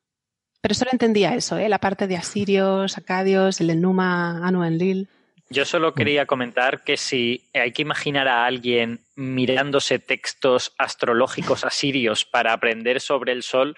Pero 0.61 0.73
solo 0.75 0.89
entendía 0.91 1.35
eso, 1.35 1.57
¿eh? 1.57 1.69
la 1.69 1.79
parte 1.79 2.07
de 2.07 2.17
asirios, 2.17 2.97
acadios, 2.97 3.61
el 3.61 3.69
Enuma, 3.69 4.45
Anu 4.45 4.63
Enlil. 4.63 5.07
Yo 5.49 5.65
solo 5.65 5.93
quería 5.93 6.25
comentar 6.25 6.83
que 6.83 6.95
si 6.95 7.49
hay 7.53 7.71
que 7.71 7.81
imaginar 7.81 8.27
a 8.27 8.45
alguien 8.45 9.01
mirándose 9.15 9.97
textos 9.97 10.73
astrológicos 10.77 11.63
asirios 11.65 12.23
para 12.23 12.53
aprender 12.53 13.01
sobre 13.01 13.31
el 13.31 13.41
sol, 13.41 13.75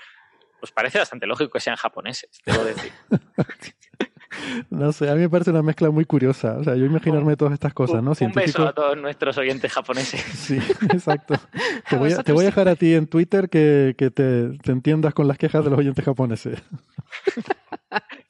pues 0.59 0.71
parece 0.71 0.99
bastante 0.99 1.25
lógico 1.27 1.51
que 1.51 1.59
sean 1.59 1.77
japoneses, 1.77 2.41
debo 2.45 2.63
decir. 2.63 2.91
No 4.69 4.91
sé, 4.91 5.09
a 5.09 5.15
mí 5.15 5.21
me 5.21 5.29
parece 5.29 5.51
una 5.51 5.61
mezcla 5.61 5.89
muy 5.91 6.05
curiosa. 6.05 6.57
O 6.57 6.63
sea, 6.63 6.75
yo 6.75 6.85
imaginarme 6.85 7.35
todas 7.35 7.53
estas 7.53 7.73
cosas, 7.73 8.01
¿no? 8.01 8.11
Un 8.11 8.15
beso 8.15 8.31
Científicos. 8.31 8.67
a 8.67 8.73
todos 8.73 8.97
nuestros 8.97 9.37
oyentes 9.37 9.71
japoneses. 9.71 10.21
Sí, 10.33 10.57
exacto. 10.93 11.35
Te 11.89 11.97
voy, 11.97 12.13
a, 12.13 12.23
te 12.23 12.31
voy 12.31 12.43
a 12.43 12.45
dejar 12.45 12.67
a 12.67 12.75
ti 12.75 12.93
en 12.95 13.07
Twitter 13.07 13.49
que, 13.49 13.93
que 13.97 14.09
te, 14.09 14.57
te 14.59 14.71
entiendas 14.71 15.13
con 15.13 15.27
las 15.27 15.37
quejas 15.37 15.63
de 15.63 15.69
los 15.69 15.79
oyentes 15.79 16.03
japoneses. 16.03 16.59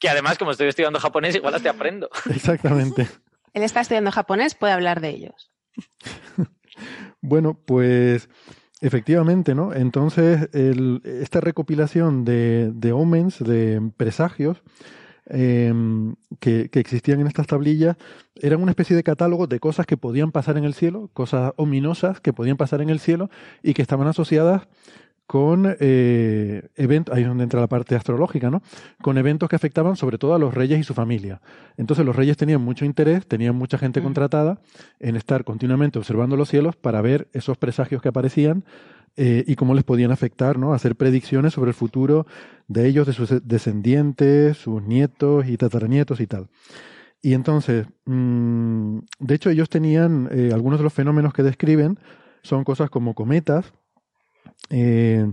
Que 0.00 0.08
además, 0.08 0.36
como 0.36 0.50
estoy 0.50 0.66
estudiando 0.66 0.98
japonés, 0.98 1.36
igual 1.36 1.54
hasta 1.54 1.70
aprendo. 1.70 2.10
Exactamente. 2.28 3.06
Él 3.54 3.62
está 3.62 3.80
estudiando 3.80 4.10
japonés, 4.10 4.54
puede 4.54 4.72
hablar 4.72 5.00
de 5.00 5.10
ellos. 5.10 5.50
Bueno, 7.24 7.54
pues 7.54 8.28
efectivamente, 8.80 9.54
¿no? 9.54 9.72
Entonces, 9.72 10.48
esta 10.52 11.40
recopilación 11.40 12.24
de, 12.24 12.72
de 12.74 12.92
omens, 12.92 13.38
de 13.38 13.92
presagios, 13.96 14.60
eh, 15.26 15.72
que, 16.40 16.68
que 16.68 16.80
existían 16.80 17.20
en 17.20 17.28
estas 17.28 17.46
tablillas, 17.46 17.96
eran 18.34 18.60
una 18.60 18.72
especie 18.72 18.96
de 18.96 19.04
catálogo 19.04 19.46
de 19.46 19.60
cosas 19.60 19.86
que 19.86 19.96
podían 19.96 20.32
pasar 20.32 20.58
en 20.58 20.64
el 20.64 20.74
cielo, 20.74 21.10
cosas 21.12 21.52
ominosas 21.56 22.20
que 22.20 22.32
podían 22.32 22.56
pasar 22.56 22.82
en 22.82 22.90
el 22.90 22.98
cielo 22.98 23.30
y 23.62 23.74
que 23.74 23.82
estaban 23.82 24.08
asociadas 24.08 24.62
con 25.32 25.74
eh, 25.80 26.68
eventos, 26.76 27.14
ahí 27.14 27.22
es 27.22 27.28
donde 27.28 27.44
entra 27.44 27.58
la 27.58 27.66
parte 27.66 27.94
astrológica, 27.94 28.50
¿no? 28.50 28.60
Con 29.00 29.16
eventos 29.16 29.48
que 29.48 29.56
afectaban 29.56 29.96
sobre 29.96 30.18
todo 30.18 30.34
a 30.34 30.38
los 30.38 30.52
reyes 30.52 30.78
y 30.78 30.82
su 30.82 30.92
familia. 30.92 31.40
Entonces 31.78 32.04
los 32.04 32.14
reyes 32.14 32.36
tenían 32.36 32.60
mucho 32.60 32.84
interés, 32.84 33.26
tenían 33.26 33.56
mucha 33.56 33.78
gente 33.78 34.02
contratada 34.02 34.60
en 35.00 35.16
estar 35.16 35.44
continuamente 35.44 35.98
observando 35.98 36.36
los 36.36 36.50
cielos 36.50 36.76
para 36.76 37.00
ver 37.00 37.28
esos 37.32 37.56
presagios 37.56 38.02
que 38.02 38.10
aparecían 38.10 38.66
eh, 39.16 39.42
y 39.46 39.56
cómo 39.56 39.72
les 39.72 39.84
podían 39.84 40.12
afectar, 40.12 40.58
¿no? 40.58 40.74
Hacer 40.74 40.96
predicciones 40.96 41.54
sobre 41.54 41.70
el 41.70 41.74
futuro 41.74 42.26
de 42.68 42.86
ellos, 42.86 43.06
de 43.06 43.14
sus 43.14 43.30
descendientes, 43.42 44.58
sus 44.58 44.82
nietos 44.82 45.48
y 45.48 45.56
tataranietos 45.56 46.20
y 46.20 46.26
tal. 46.26 46.48
Y 47.22 47.32
entonces, 47.32 47.86
mm, 48.04 48.98
de 49.18 49.34
hecho, 49.34 49.48
ellos 49.48 49.70
tenían 49.70 50.28
eh, 50.30 50.50
algunos 50.52 50.78
de 50.78 50.84
los 50.84 50.92
fenómenos 50.92 51.32
que 51.32 51.42
describen 51.42 51.98
son 52.42 52.64
cosas 52.64 52.90
como 52.90 53.14
cometas. 53.14 53.72
Eh, 54.70 55.30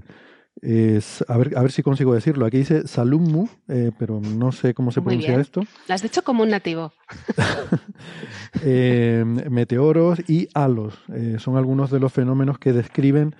es- 0.61 1.23
a, 1.27 1.37
ver, 1.37 1.57
a 1.57 1.61
ver 1.61 1.71
si 1.71 1.81
consigo 1.83 2.13
decirlo. 2.13 2.45
Aquí 2.45 2.57
dice 2.57 2.87
Salummu, 2.87 3.47
eh, 3.69 3.91
pero 3.97 4.19
no 4.19 4.51
sé 4.51 4.73
cómo 4.73 4.91
se 4.91 5.01
pronuncia 5.01 5.39
esto. 5.39 5.61
Lo 5.87 5.93
has 5.95 6.01
dicho 6.01 6.23
como 6.23 6.43
un 6.43 6.49
nativo. 6.49 6.91
Eh, 8.63 9.23
meteoros 9.49 10.19
y 10.27 10.47
halos. 10.53 10.95
eh, 11.13 11.35
son 11.39 11.55
algunos 11.55 11.91
de 11.91 11.99
los 11.99 12.11
fenómenos 12.11 12.57
que 12.57 12.73
describen 12.73 13.35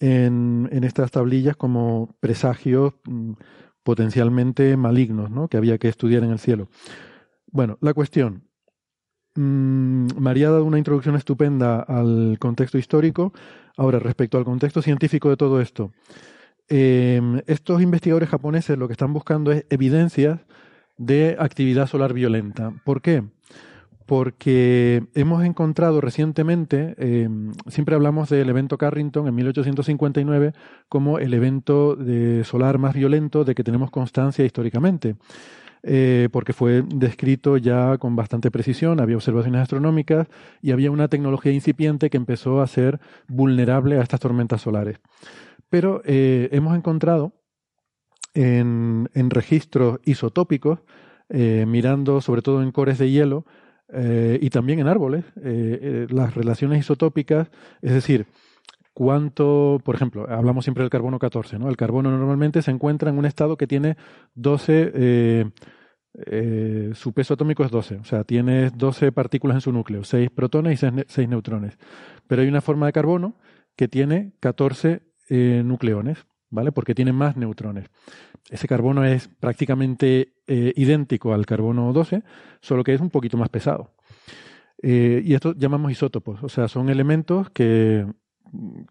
en, 0.00 0.68
en 0.72 0.84
estas 0.84 1.10
tablillas 1.10 1.56
como 1.56 2.14
presagios 2.20 2.94
mm, 3.04 3.32
potencialmente 3.82 4.76
malignos, 4.76 5.30
¿no? 5.30 5.48
que 5.48 5.56
había 5.58 5.78
que 5.78 5.88
estudiar 5.88 6.24
en 6.24 6.30
el 6.30 6.38
cielo. 6.38 6.68
Bueno, 7.50 7.78
la 7.80 7.94
cuestión. 7.94 8.44
Mm, 9.34 10.08
María 10.18 10.48
ha 10.48 10.52
dado 10.52 10.64
una 10.64 10.78
introducción 10.78 11.14
estupenda 11.16 11.80
al 11.80 12.38
contexto 12.40 12.78
histórico. 12.78 13.32
Ahora, 13.76 13.98
respecto 13.98 14.38
al 14.38 14.44
contexto 14.44 14.82
científico 14.82 15.28
de 15.28 15.36
todo 15.36 15.60
esto, 15.60 15.92
eh, 16.68 17.20
estos 17.46 17.80
investigadores 17.82 18.28
japoneses 18.28 18.78
lo 18.78 18.88
que 18.88 18.92
están 18.92 19.12
buscando 19.12 19.52
es 19.52 19.64
evidencias 19.70 20.40
de 20.96 21.36
actividad 21.38 21.86
solar 21.86 22.12
violenta. 22.12 22.72
¿Por 22.84 23.02
qué? 23.02 23.22
Porque 24.06 25.04
hemos 25.14 25.44
encontrado 25.44 26.00
recientemente, 26.00 26.94
eh, 26.98 27.28
siempre 27.68 27.96
hablamos 27.96 28.28
del 28.30 28.48
evento 28.48 28.78
Carrington 28.78 29.26
en 29.26 29.34
1859 29.34 30.52
como 30.88 31.18
el 31.18 31.34
evento 31.34 31.96
de 31.96 32.44
solar 32.44 32.78
más 32.78 32.94
violento 32.94 33.44
de 33.44 33.54
que 33.54 33.64
tenemos 33.64 33.90
constancia 33.90 34.44
históricamente. 34.44 35.16
Eh, 35.82 36.28
porque 36.32 36.52
fue 36.52 36.82
descrito 36.82 37.56
ya 37.56 37.98
con 37.98 38.16
bastante 38.16 38.50
precisión, 38.50 39.00
había 39.00 39.16
observaciones 39.16 39.62
astronómicas 39.62 40.28
y 40.62 40.72
había 40.72 40.90
una 40.90 41.08
tecnología 41.08 41.52
incipiente 41.52 42.10
que 42.10 42.16
empezó 42.16 42.60
a 42.60 42.66
ser 42.66 43.00
vulnerable 43.28 43.98
a 43.98 44.02
estas 44.02 44.20
tormentas 44.20 44.62
solares. 44.62 44.98
Pero 45.68 46.02
eh, 46.04 46.48
hemos 46.52 46.76
encontrado 46.76 47.32
en, 48.34 49.08
registros 49.14 50.00
isotópicos, 50.04 50.80
eh, 51.28 51.64
mirando 51.66 52.20
sobre 52.20 52.42
todo 52.42 52.62
en 52.62 52.72
cores 52.72 52.98
de 52.98 53.10
hielo 53.10 53.44
y 53.88 54.50
también 54.50 54.80
en 54.80 54.88
árboles, 54.88 55.24
las 55.36 56.34
relaciones 56.34 56.80
isotópicas, 56.80 57.52
es 57.82 57.92
decir, 57.92 58.26
cuánto, 58.96 59.78
por 59.84 59.94
ejemplo, 59.94 60.24
hablamos 60.26 60.64
siempre 60.64 60.82
del 60.82 60.88
carbono 60.88 61.18
14, 61.18 61.58
¿no? 61.58 61.68
El 61.68 61.76
carbono 61.76 62.10
normalmente 62.16 62.62
se 62.62 62.70
encuentra 62.70 63.10
en 63.10 63.18
un 63.18 63.26
estado 63.26 63.58
que 63.58 63.66
tiene 63.66 63.98
12, 64.34 64.90
eh, 64.94 65.50
eh, 66.24 66.90
su 66.94 67.12
peso 67.12 67.34
atómico 67.34 67.62
es 67.62 67.70
12, 67.70 67.96
o 67.96 68.04
sea, 68.04 68.24
tiene 68.24 68.70
12 68.70 69.12
partículas 69.12 69.56
en 69.56 69.60
su 69.60 69.70
núcleo, 69.70 70.02
6 70.02 70.30
protones 70.30 70.72
y 70.72 70.76
6, 70.78 70.92
ne- 70.94 71.04
6 71.08 71.28
neutrones. 71.28 71.76
Pero 72.26 72.40
hay 72.40 72.48
una 72.48 72.62
forma 72.62 72.86
de 72.86 72.92
carbono 72.94 73.36
que 73.76 73.86
tiene 73.86 74.32
14 74.40 75.02
eh, 75.28 75.60
nucleones, 75.62 76.24
¿vale? 76.48 76.72
Porque 76.72 76.94
tiene 76.94 77.12
más 77.12 77.36
neutrones. 77.36 77.90
Ese 78.48 78.66
carbono 78.66 79.04
es 79.04 79.28
prácticamente 79.28 80.32
idéntico 80.46 81.34
al 81.34 81.44
carbono 81.44 81.92
12, 81.92 82.22
solo 82.62 82.82
que 82.82 82.94
es 82.94 83.00
un 83.02 83.10
poquito 83.10 83.36
más 83.36 83.50
pesado. 83.50 83.92
Y 84.80 85.34
esto 85.34 85.52
llamamos 85.54 85.90
isótopos, 85.90 86.42
o 86.44 86.48
sea, 86.48 86.68
son 86.68 86.88
elementos 86.88 87.50
que, 87.50 88.06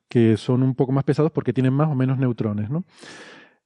que 0.09 0.37
son 0.37 0.63
un 0.63 0.75
poco 0.75 0.91
más 0.91 1.03
pesados 1.03 1.31
porque 1.31 1.53
tienen 1.53 1.73
más 1.73 1.89
o 1.89 1.95
menos 1.95 2.17
neutrones. 2.17 2.69
¿no? 2.69 2.85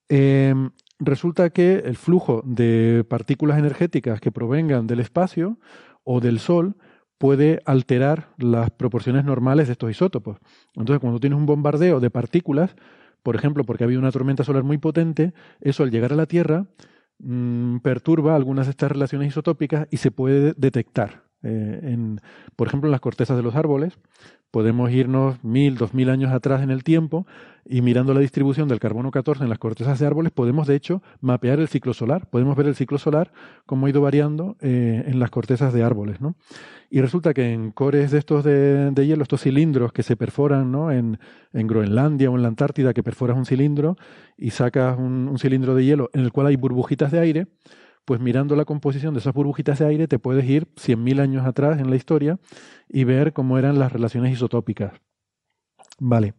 Eh, 0.09 0.53
resulta 0.99 1.49
que 1.49 1.75
el 1.85 1.95
flujo 1.95 2.41
de 2.45 3.05
partículas 3.09 3.59
energéticas 3.59 4.19
que 4.19 4.31
provengan 4.31 4.87
del 4.87 4.99
espacio 4.99 5.57
o 6.03 6.19
del 6.19 6.39
Sol 6.39 6.75
puede 7.17 7.61
alterar 7.65 8.29
las 8.37 8.71
proporciones 8.71 9.25
normales 9.25 9.67
de 9.67 9.73
estos 9.73 9.91
isótopos. 9.91 10.37
Entonces, 10.75 10.99
cuando 10.99 11.19
tienes 11.19 11.37
un 11.37 11.45
bombardeo 11.45 11.99
de 11.99 12.09
partículas, 12.09 12.75
por 13.23 13.35
ejemplo, 13.35 13.65
porque 13.65 13.83
ha 13.83 13.85
habido 13.85 13.99
una 13.99 14.11
tormenta 14.11 14.43
solar 14.43 14.63
muy 14.63 14.77
potente, 14.77 15.33
eso 15.59 15.83
al 15.83 15.91
llegar 15.91 16.13
a 16.13 16.15
la 16.15 16.25
Tierra 16.25 16.65
mm, 17.19 17.79
perturba 17.79 18.35
algunas 18.35 18.67
de 18.67 18.71
estas 18.71 18.91
relaciones 18.91 19.27
isotópicas 19.27 19.87
y 19.91 19.97
se 19.97 20.11
puede 20.11 20.53
detectar. 20.55 21.23
Eh, 21.43 21.79
en, 21.83 22.19
por 22.55 22.67
ejemplo, 22.67 22.87
en 22.87 22.91
las 22.91 23.01
cortezas 23.01 23.37
de 23.37 23.43
los 23.43 23.55
árboles, 23.55 23.99
podemos 24.51 24.91
irnos 24.91 25.43
mil, 25.43 25.75
dos 25.75 25.93
mil 25.93 26.09
años 26.09 26.31
atrás 26.31 26.61
en 26.61 26.71
el 26.71 26.83
tiempo 26.83 27.25
y 27.65 27.81
mirando 27.81 28.13
la 28.13 28.19
distribución 28.19 28.67
del 28.67 28.79
carbono 28.79 29.11
14 29.11 29.43
en 29.43 29.49
las 29.49 29.59
cortezas 29.59 29.99
de 29.99 30.07
árboles, 30.07 30.31
podemos 30.31 30.65
de 30.65 30.75
hecho 30.75 31.03
mapear 31.21 31.59
el 31.59 31.67
ciclo 31.67 31.93
solar. 31.93 32.27
Podemos 32.27 32.57
ver 32.57 32.67
el 32.67 32.75
ciclo 32.75 32.97
solar 32.97 33.31
cómo 33.67 33.85
ha 33.85 33.89
ido 33.89 34.01
variando 34.01 34.57
eh, 34.59 35.03
en 35.05 35.19
las 35.19 35.29
cortezas 35.29 35.71
de 35.71 35.83
árboles. 35.83 36.19
¿no? 36.19 36.35
Y 36.89 37.01
resulta 37.01 37.33
que 37.35 37.53
en 37.53 37.71
cores 37.71 38.09
de 38.09 38.17
estos 38.17 38.43
de, 38.43 38.91
hielo, 38.95 39.21
estos 39.21 39.41
cilindros 39.41 39.93
que 39.93 40.01
se 40.01 40.15
perforan 40.15 40.71
¿no? 40.71 40.91
en, 40.91 41.19
en, 41.53 41.67
Groenlandia 41.67 42.31
o 42.31 42.35
en 42.35 42.41
la 42.41 42.47
Antártida, 42.47 42.93
que 42.93 43.03
perforas 43.03 43.37
un 43.37 43.45
cilindro 43.45 43.97
y 44.35 44.49
sacas 44.49 44.97
un 44.97 45.37
cilindro 45.37 45.75
de 45.75 45.85
hielo 45.85 46.09
en 46.13 46.21
el 46.21 46.31
cual 46.31 46.47
hay 46.47 46.55
burbujitas 46.55 47.11
de 47.11 47.19
aire, 47.19 47.47
pues 48.05 48.19
mirando 48.19 48.55
la 48.55 48.65
composición 48.65 49.13
de 49.13 49.19
esas 49.19 49.33
burbujitas 49.33 49.79
de 49.79 49.85
aire 49.85 50.07
te 50.07 50.19
puedes 50.19 50.45
ir 50.45 50.67
100.000 50.75 51.19
años 51.19 51.45
atrás 51.45 51.79
en 51.79 51.89
la 51.89 51.95
historia 51.95 52.39
y 52.87 53.03
ver 53.03 53.33
cómo 53.33 53.57
eran 53.57 53.77
las 53.79 53.93
relaciones 53.93 54.33
isotópicas. 54.33 54.93
Vale. 55.99 56.33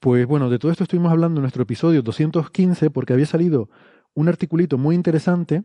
Pues 0.00 0.26
bueno, 0.26 0.50
de 0.50 0.58
todo 0.58 0.70
esto 0.70 0.84
estuvimos 0.84 1.10
hablando 1.10 1.38
en 1.40 1.42
nuestro 1.42 1.62
episodio 1.62 2.02
215 2.02 2.90
porque 2.90 3.12
había 3.12 3.26
salido 3.26 3.70
un 4.14 4.28
articulito 4.28 4.78
muy 4.78 4.94
interesante 4.94 5.64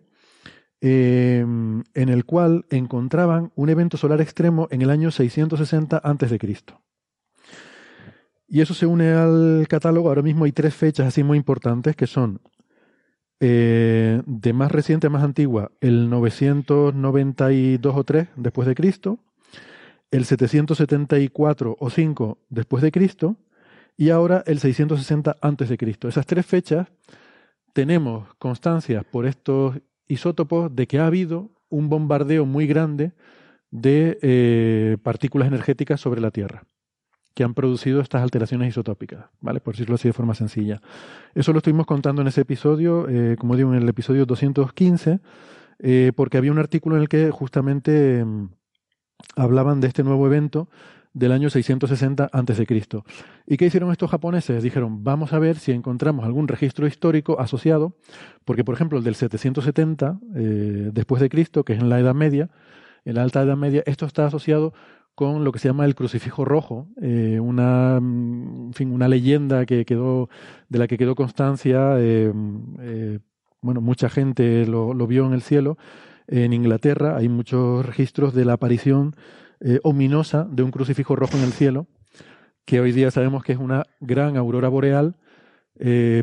eh, 0.79 1.39
en 1.41 2.09
el 2.09 2.25
cual 2.25 2.65
encontraban 2.69 3.51
un 3.55 3.69
evento 3.69 3.97
solar 3.97 4.19
extremo 4.19 4.67
en 4.71 4.81
el 4.81 4.89
año 4.89 5.11
660 5.11 5.97
a.C. 5.97 6.39
Y 8.47 8.61
eso 8.61 8.73
se 8.73 8.85
une 8.85 9.11
al 9.11 9.67
catálogo. 9.69 10.09
Ahora 10.09 10.23
mismo 10.23 10.45
hay 10.45 10.51
tres 10.51 10.73
fechas 10.73 11.07
así 11.07 11.23
muy 11.23 11.37
importantes 11.37 11.95
que 11.95 12.07
son 12.07 12.41
eh, 13.43 14.21
de 14.27 14.53
más 14.53 14.71
reciente 14.71 15.07
a 15.07 15.09
más 15.09 15.23
antigua, 15.23 15.71
el 15.81 16.11
992 16.11 17.95
o 17.95 18.03
3 18.03 18.27
después 18.35 18.67
de 18.67 18.75
Cristo, 18.75 19.17
el 20.11 20.25
774 20.25 21.75
o 21.79 21.89
5 21.89 22.37
después 22.49 22.83
de 22.83 22.91
Cristo 22.91 23.37
y 23.97 24.11
ahora 24.11 24.43
el 24.45 24.59
660 24.59 25.37
antes 25.41 25.69
de 25.69 25.77
Cristo. 25.77 26.07
Esas 26.07 26.27
tres 26.27 26.45
fechas 26.45 26.87
tenemos 27.73 28.31
constancia 28.35 29.01
por 29.01 29.25
estos 29.25 29.75
isótopos 30.07 30.75
de 30.75 30.85
que 30.85 30.99
ha 30.99 31.07
habido 31.07 31.49
un 31.69 31.89
bombardeo 31.89 32.45
muy 32.45 32.67
grande 32.67 33.11
de 33.71 34.19
eh, 34.21 34.97
partículas 35.01 35.47
energéticas 35.47 35.99
sobre 35.99 36.21
la 36.21 36.29
Tierra 36.29 36.63
que 37.33 37.43
han 37.43 37.53
producido 37.53 38.01
estas 38.01 38.21
alteraciones 38.21 38.69
isotópicas, 38.69 39.25
¿vale? 39.39 39.59
Por 39.59 39.73
decirlo 39.73 39.95
así 39.95 40.07
de 40.07 40.13
forma 40.13 40.35
sencilla. 40.35 40.81
Eso 41.33 41.53
lo 41.53 41.59
estuvimos 41.59 41.85
contando 41.85 42.21
en 42.21 42.27
ese 42.27 42.41
episodio, 42.41 43.07
eh, 43.09 43.35
como 43.39 43.55
digo, 43.55 43.73
en 43.73 43.81
el 43.81 43.87
episodio 43.87 44.25
215, 44.25 45.19
eh, 45.79 46.11
porque 46.15 46.37
había 46.37 46.51
un 46.51 46.59
artículo 46.59 46.95
en 46.95 47.03
el 47.03 47.09
que 47.09 47.31
justamente 47.31 48.19
eh, 48.19 48.25
hablaban 49.35 49.81
de 49.81 49.87
este 49.87 50.03
nuevo 50.03 50.25
evento 50.27 50.67
del 51.13 51.31
año 51.31 51.49
660 51.49 52.29
a.C. 52.31 52.67
¿Y 53.47 53.57
qué 53.57 53.65
hicieron 53.65 53.91
estos 53.91 54.11
japoneses? 54.11 54.63
Dijeron, 54.63 55.03
vamos 55.03 55.33
a 55.33 55.39
ver 55.39 55.57
si 55.57 55.71
encontramos 55.71 56.25
algún 56.25 56.47
registro 56.47 56.87
histórico 56.87 57.39
asociado, 57.39 57.95
porque 58.45 58.63
por 58.63 58.75
ejemplo 58.75 58.97
el 58.97 59.03
del 59.03 59.15
770 59.15 60.19
eh, 60.35 60.89
después 60.93 61.21
de 61.21 61.29
Cristo, 61.29 61.63
que 61.63 61.73
es 61.73 61.79
en 61.79 61.89
la 61.89 61.99
Edad 61.99 62.15
Media, 62.15 62.49
en 63.03 63.15
la 63.15 63.23
Alta 63.23 63.41
Edad 63.41 63.57
Media, 63.57 63.83
esto 63.85 64.05
está 64.05 64.25
asociado 64.25 64.73
con 65.15 65.43
lo 65.43 65.51
que 65.51 65.59
se 65.59 65.67
llama 65.67 65.85
el 65.85 65.95
crucifijo 65.95 66.45
rojo, 66.45 66.87
eh, 67.01 67.39
una, 67.39 67.99
fin, 68.73 68.91
una 68.91 69.07
leyenda 69.07 69.65
que 69.65 69.85
quedó, 69.85 70.29
de 70.69 70.79
la 70.79 70.87
que 70.87 70.97
quedó 70.97 71.15
constancia, 71.15 71.99
eh, 71.99 72.33
eh, 72.79 73.19
bueno, 73.61 73.81
mucha 73.81 74.09
gente 74.09 74.65
lo, 74.65 74.93
lo, 74.93 75.07
vio 75.07 75.25
en 75.25 75.33
el 75.33 75.41
cielo. 75.41 75.77
En 76.27 76.53
Inglaterra 76.53 77.17
hay 77.17 77.29
muchos 77.29 77.85
registros 77.85 78.33
de 78.33 78.45
la 78.45 78.53
aparición 78.53 79.15
ominosa 79.83 80.47
de 80.49 80.63
un 80.63 80.71
crucifijo 80.71 81.15
rojo 81.15 81.37
en 81.37 81.43
el 81.43 81.51
cielo, 81.51 81.85
que 82.65 82.79
hoy 82.79 82.91
día 82.91 83.11
sabemos 83.11 83.43
que 83.43 83.51
es 83.51 83.59
una 83.59 83.85
gran 83.99 84.37
aurora 84.37 84.69
boreal 84.69 85.17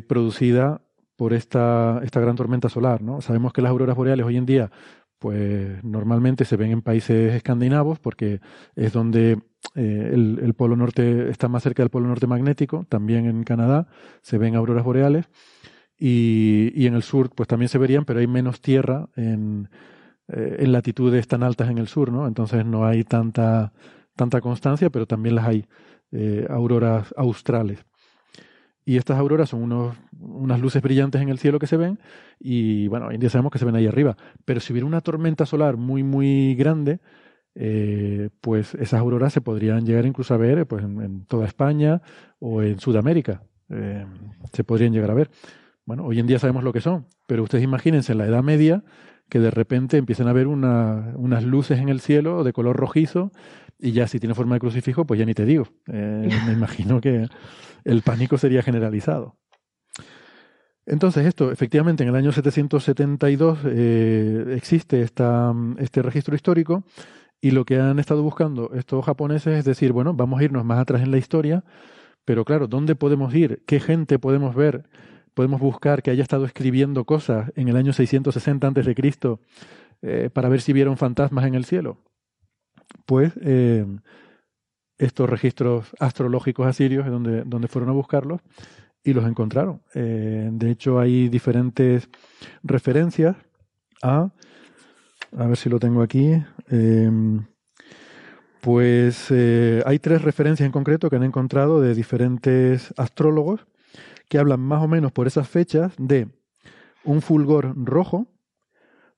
producida 0.09 0.81
por 1.15 1.33
esta, 1.33 2.01
esta 2.03 2.21
gran 2.21 2.37
tormenta 2.37 2.69
solar. 2.69 3.03
¿no? 3.03 3.21
Sabemos 3.21 3.53
que 3.53 3.63
las 3.63 3.71
auroras 3.71 3.97
boreales 3.97 4.27
hoy 4.27 4.37
en 4.39 4.47
día 4.47 4.71
pues 5.19 5.83
normalmente 5.85 6.45
se 6.45 6.57
ven 6.57 6.71
en 6.71 6.83
países 6.83 7.35
escandinavos 7.35 7.99
porque 7.99 8.41
es 8.77 8.93
donde 8.93 9.39
eh, 9.75 10.11
el, 10.13 10.55
polo 10.55 10.77
norte 10.77 11.31
está 11.31 11.49
más 11.49 11.63
cerca 11.63 11.83
del 11.83 11.91
polo 11.91 12.09
norte 12.09 12.27
magnético, 12.27 12.87
también 12.89 13.27
en 13.27 13.43
Canadá 13.45 13.89
se 14.23 14.39
ven 14.39 14.55
auroras 14.55 14.85
boreales 14.85 15.29
y, 15.99 16.73
y 16.75 16.87
en 16.87 16.95
el 16.95 17.03
sur 17.03 17.31
pues 17.35 17.49
también 17.49 17.69
se 17.69 17.79
verían, 17.79 18.05
pero 18.05 18.21
hay 18.21 18.27
menos 18.27 18.61
tierra 18.61 19.09
en, 19.17 19.69
eh, 20.29 20.57
en 20.61 20.73
latitudes 20.73 21.27
tan 21.27 21.43
altas 21.43 21.71
en 21.71 21.79
el 21.79 21.89
sur, 21.89 22.13
¿no? 22.13 22.27
Entonces 22.27 22.65
no 22.67 22.87
hay 22.87 23.03
tanta, 23.03 23.73
tanta 24.15 24.41
constancia, 24.41 24.91
pero 24.91 25.07
también 25.07 25.35
las 25.35 25.47
hay, 25.47 25.65
eh, 26.13 26.47
auroras 26.51 27.15
australes. 27.17 27.85
Y 28.89 28.97
estas 28.97 29.19
auroras 29.19 29.51
son 29.51 29.65
unos, 29.65 29.99
unas 30.19 30.63
luces 30.63 30.81
brillantes 30.81 31.21
en 31.21 31.29
el 31.29 31.39
cielo 31.39 31.59
que 31.59 31.67
se 31.67 31.77
ven 31.77 31.99
y 32.41 32.89
bueno, 32.89 33.09
hoy 33.09 33.17
en 33.17 33.21
día 33.21 33.29
sabemos 33.29 33.53
que 33.53 33.59
se 33.59 33.67
ven 33.67 33.77
ahí 33.77 33.87
arriba. 33.87 34.17
Pero 34.47 34.61
si 34.61 34.73
hubiera 34.73 34.87
una 34.87 35.03
tormenta 35.03 35.45
solar 35.45 35.77
muy, 35.77 36.03
muy 36.03 36.55
grande, 36.55 36.99
eh, 37.55 38.31
pues 38.41 38.75
esas 38.77 38.99
auroras 38.99 39.35
se 39.35 39.43
podrían 39.43 39.85
llegar 39.85 40.07
incluso 40.07 40.33
a 40.33 40.39
ver 40.39 40.67
pues, 40.67 40.85
en, 40.85 41.27
toda 41.27 41.45
España 41.45 42.01
o 42.39 42.63
en 42.63 42.81
Sudamérica. 42.81 43.43
Eh, 43.69 44.07
se 44.55 44.65
podrían 44.65 44.95
llegar 44.95 45.11
a 45.11 45.15
ver. 45.15 45.29
Bueno, 45.85 46.07
hoy 46.07 46.19
en 46.19 46.27
día 46.27 46.39
sabemos 46.39 46.65
lo 46.65 46.73
que 46.73 46.81
son, 46.81 47.09
pero 47.27 47.43
ustedes 47.43 47.65
imagínense 47.65 48.13
en 48.13 48.19
la 48.19 48.27
Edad 48.27 48.43
Media 48.43 48.85
que 49.29 49.39
de 49.39 49.51
repente 49.51 49.99
empiezan 49.99 50.29
a 50.29 50.33
ver 50.33 50.47
una, 50.47 51.13
unas 51.17 51.45
luces 51.45 51.79
en 51.79 51.91
el 51.91 52.01
cielo 52.01 52.43
de 52.43 52.55
color 52.55 52.77
rojizo 52.77 53.33
y 53.79 53.93
ya 53.93 54.09
si 54.09 54.19
tiene 54.19 54.35
forma 54.35 54.57
de 54.57 54.61
crucifijo, 54.61 55.05
pues 55.05 55.19
ya 55.19 55.27
ni 55.27 55.35
te 55.35 55.45
digo. 55.45 55.69
Eh, 55.87 56.29
me 56.47 56.53
imagino 56.53 57.01
que 57.01 57.29
el 57.85 58.03
pánico 58.03 58.39
sería 58.39 58.63
generalizado. 58.63 59.37
Entonces, 60.87 61.27
esto, 61.27 61.53
efectivamente, 61.53 62.03
en 62.03 62.09
el 62.09 62.17
año 62.17 62.33
772 62.33 63.59
eh, 63.67 64.55
existe 64.57 65.03
esta, 65.03 65.55
este 65.79 66.01
registro 66.01 66.35
histórico 66.35 66.83
y 67.41 67.51
lo 67.51 67.65
que 67.65 67.79
han 67.79 67.99
estado 67.99 68.23
buscando 68.23 68.73
estos 68.75 69.05
japoneses 69.05 69.59
es 69.59 69.65
decir, 69.65 69.93
bueno, 69.93 70.15
vamos 70.15 70.41
a 70.41 70.45
irnos 70.45 70.65
más 70.65 70.79
atrás 70.79 71.03
en 71.03 71.11
la 71.11 71.19
historia, 71.19 71.63
pero 72.25 72.45
claro, 72.45 72.67
¿dónde 72.67 72.95
podemos 72.95 73.35
ir? 73.35 73.63
¿Qué 73.67 73.81
gente 73.81 74.19
podemos 74.19 74.55
ver? 74.55 74.89
Podemos 75.35 75.61
buscar 75.61 76.03
que 76.03 76.11
haya 76.11 76.23
estado 76.23 76.47
escribiendo 76.47 77.05
cosas 77.05 77.53
en 77.55 77.69
el 77.69 77.77
año 77.77 77.93
660 77.93 78.67
antes 78.67 78.87
de 78.87 78.95
Cristo 78.95 79.41
eh, 80.01 80.31
para 80.33 80.49
ver 80.49 80.63
si 80.63 80.73
vieron 80.73 80.97
fantasmas 80.97 81.47
en 81.47 81.55
el 81.55 81.65
cielo. 81.65 81.99
Pues 83.07 83.33
eh, 83.43 83.87
estos 84.99 85.31
registros 85.31 85.87
astrológicos 86.01 86.67
asirios 86.67 87.07
donde, 87.07 87.45
donde 87.45 87.69
fueron 87.69 87.91
a 87.91 87.93
buscarlos 87.93 88.41
y 89.05 89.13
los 89.13 89.27
encontraron. 89.27 89.83
Eh, 89.95 90.49
de 90.53 90.71
hecho, 90.71 90.99
hay 90.99 91.29
diferentes 91.29 92.09
referencias 92.63 93.37
a, 94.03 94.31
a 95.37 95.47
ver 95.47 95.57
si 95.57 95.69
lo 95.69 95.79
tengo 95.79 96.03
aquí, 96.03 96.43
em, 96.69 97.47
pues 98.61 99.29
eh, 99.31 99.83
hay 99.87 99.99
tres 99.99 100.23
referencias 100.23 100.67
en 100.67 100.73
concreto 100.73 101.09
que 101.09 101.17
han 101.17 101.23
encontrado 101.23 101.81
de 101.81 101.95
diferentes 101.95 102.93
astrólogos 102.97 103.67
que 104.29 104.39
hablan 104.39 104.61
más 104.61 104.83
o 104.83 104.89
menos 104.89 105.13
por 105.13 105.27
esas 105.27 105.49
fechas 105.49 105.93
de 105.97 106.29
un 107.05 107.23
fulgor 107.23 107.73
rojo, 107.77 108.27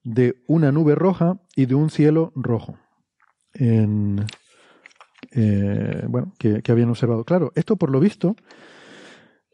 de 0.05 0.43
una 0.47 0.73
nube 0.73 0.95
roja 0.95 1.41
y 1.57 1.67
de 1.67 1.75
un 1.75 1.91
cielo 1.91 2.33
rojo. 2.37 2.79
En, 3.55 4.25
eh, 5.33 6.05
bueno, 6.09 6.33
que, 6.39 6.63
que, 6.63 6.73
habían 6.73 6.91
observado. 6.91 7.25
Claro, 7.25 7.53
esto 7.55 7.77
por 7.77 7.91
lo 7.91 8.01
visto, 8.01 8.37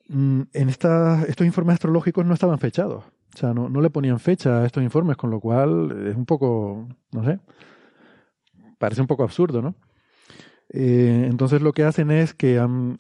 mm, 0.09 0.43
en 0.53 0.69
esta, 0.69 1.25
estos 1.25 1.47
informes 1.47 1.75
astrológicos 1.75 2.25
no 2.27 2.35
estaban 2.35 2.59
fechados. 2.59 3.05
O 3.35 3.39
sea, 3.39 3.53
no, 3.53 3.69
no 3.69 3.81
le 3.81 3.91
ponían 3.91 4.19
fecha 4.19 4.63
a 4.63 4.67
estos 4.67 4.83
informes, 4.83 5.17
con 5.17 5.31
lo 5.31 5.41
cual 5.41 6.09
es 6.09 6.17
un 6.17 6.25
poco, 6.25 6.89
no 7.13 7.25
sé, 7.25 7.39
parece 8.79 9.01
un 9.01 9.07
poco 9.07 9.25
absurdo, 9.25 9.63
¿no? 9.63 9.75
Eh, 10.71 11.27
entonces 11.31 11.63
lo 11.63 11.73
que 11.73 11.85
hacen 11.85 12.11
es 12.11 12.35
que 12.35 12.59
han, 12.59 12.99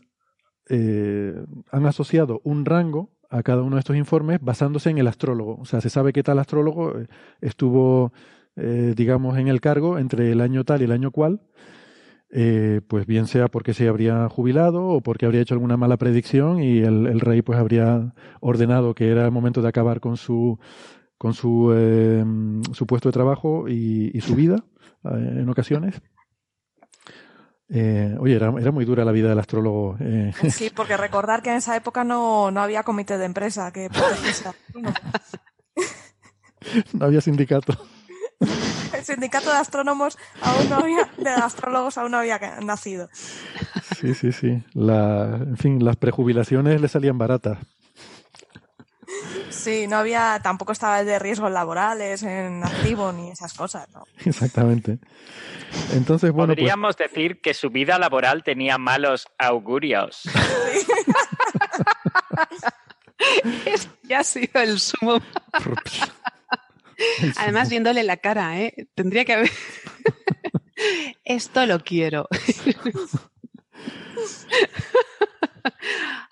eh, 0.68 1.34
han 1.70 1.86
asociado 1.86 2.40
un 2.44 2.64
rango 2.64 3.10
a 3.28 3.42
cada 3.42 3.62
uno 3.62 3.76
de 3.76 3.80
estos 3.80 3.96
informes 3.96 4.40
basándose 4.40 4.90
en 4.90 4.98
el 4.98 5.08
astrólogo. 5.08 5.56
O 5.60 5.64
sea, 5.64 5.80
se 5.80 5.90
sabe 5.90 6.12
que 6.12 6.22
tal 6.22 6.38
astrólogo 6.38 6.98
eh, 6.98 7.06
estuvo, 7.40 8.12
eh, 8.56 8.94
digamos, 8.96 9.38
en 9.38 9.48
el 9.48 9.60
cargo 9.60 9.98
entre 9.98 10.32
el 10.32 10.40
año 10.40 10.64
tal 10.64 10.82
y 10.82 10.84
el 10.84 10.92
año 10.92 11.10
cual, 11.10 11.40
eh, 12.30 12.80
pues 12.88 13.06
bien 13.06 13.26
sea 13.26 13.48
porque 13.48 13.74
se 13.74 13.88
habría 13.88 14.28
jubilado 14.28 14.86
o 14.86 15.00
porque 15.00 15.26
habría 15.26 15.42
hecho 15.42 15.54
alguna 15.54 15.76
mala 15.76 15.96
predicción 15.96 16.62
y 16.62 16.78
el, 16.78 17.06
el 17.06 17.20
rey 17.20 17.42
pues 17.42 17.58
habría 17.58 18.14
ordenado 18.40 18.94
que 18.94 19.10
era 19.10 19.24
el 19.24 19.30
momento 19.30 19.62
de 19.62 19.68
acabar 19.68 20.00
con 20.00 20.16
su 20.16 20.58
con 21.18 21.34
su, 21.34 21.72
eh, 21.74 22.24
su 22.72 22.86
puesto 22.86 23.08
de 23.08 23.12
trabajo 23.12 23.68
y, 23.68 24.16
y 24.16 24.20
su 24.20 24.34
vida 24.34 24.64
eh, 25.04 25.40
en 25.40 25.48
ocasiones. 25.48 26.00
Eh, 27.68 28.16
oye, 28.20 28.36
era, 28.36 28.54
era, 28.60 28.70
muy 28.70 28.84
dura 28.84 29.04
la 29.04 29.12
vida 29.12 29.28
del 29.28 29.38
astrólogo. 29.38 29.96
Eh. 30.00 30.32
Sí, 30.50 30.70
porque 30.74 30.96
recordar 30.96 31.42
que 31.42 31.50
en 31.50 31.56
esa 31.56 31.76
época 31.76 32.04
no, 32.04 32.50
no 32.50 32.60
había 32.60 32.84
comité 32.84 33.18
de 33.18 33.24
empresa 33.24 33.72
que 33.72 33.88
no 36.92 37.06
había 37.06 37.20
sindicato. 37.20 37.76
El 38.40 39.04
sindicato 39.04 39.50
de 39.50 39.56
astrónomos 39.56 40.18
aún 40.42 40.68
no 40.68 40.76
había, 40.76 41.08
de 41.16 41.30
astrólogos 41.30 41.98
aún 41.98 42.12
no 42.12 42.18
había 42.18 42.38
nacido. 42.62 43.08
Sí, 44.00 44.14
sí, 44.14 44.32
sí. 44.32 44.62
La, 44.74 45.36
en 45.36 45.56
fin, 45.56 45.84
las 45.84 45.96
prejubilaciones 45.96 46.80
le 46.80 46.88
salían 46.88 47.18
baratas. 47.18 47.58
Sí, 49.50 49.86
no 49.86 49.96
había, 49.96 50.40
tampoco 50.42 50.72
estaba 50.72 51.02
de 51.02 51.18
riesgos 51.18 51.50
laborales 51.50 52.22
en 52.22 52.62
activo 52.62 53.12
ni 53.12 53.30
esas 53.30 53.54
cosas, 53.54 53.88
¿no? 53.92 54.04
Exactamente. 54.24 54.98
Entonces, 55.92 56.32
bueno. 56.32 56.54
Podríamos 56.54 56.96
pues... 56.96 57.10
decir 57.10 57.40
que 57.40 57.54
su 57.54 57.70
vida 57.70 57.98
laboral 57.98 58.44
tenía 58.44 58.78
malos 58.78 59.28
augurios. 59.38 60.22
Sí. 60.22 60.30
ya 64.02 64.20
ha 64.20 64.24
sido 64.24 64.60
el 64.60 64.78
sumo. 64.78 65.20
Además, 67.36 67.68
viéndole 67.70 68.02
la 68.02 68.16
cara, 68.18 68.60
¿eh? 68.60 68.88
Tendría 68.94 69.24
que 69.24 69.32
haber. 69.34 69.50
Esto 71.24 71.66
lo 71.66 71.80
quiero. 71.80 72.28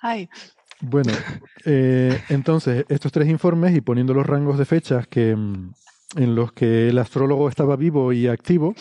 Ay, 0.00 0.28
bueno, 0.80 1.12
eh, 1.64 2.20
entonces, 2.28 2.84
estos 2.88 3.10
tres 3.10 3.28
informes 3.28 3.74
y 3.74 3.80
poniendo 3.80 4.12
los 4.12 4.26
rangos 4.26 4.58
de 4.58 4.66
fechas 4.66 5.06
que, 5.06 5.30
en 5.30 6.34
los 6.34 6.52
que 6.52 6.88
el 6.88 6.98
astrólogo 6.98 7.48
estaba 7.48 7.76
vivo 7.76 8.12
y 8.12 8.26
activo, 8.28 8.74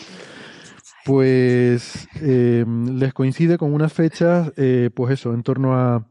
pues 1.04 2.06
eh, 2.20 2.64
les 2.66 3.14
coincide 3.14 3.56
con 3.56 3.72
unas 3.72 3.92
fechas, 3.92 4.52
eh, 4.56 4.90
pues 4.94 5.14
eso, 5.14 5.32
en 5.32 5.42
torno 5.42 5.74
a 5.74 6.06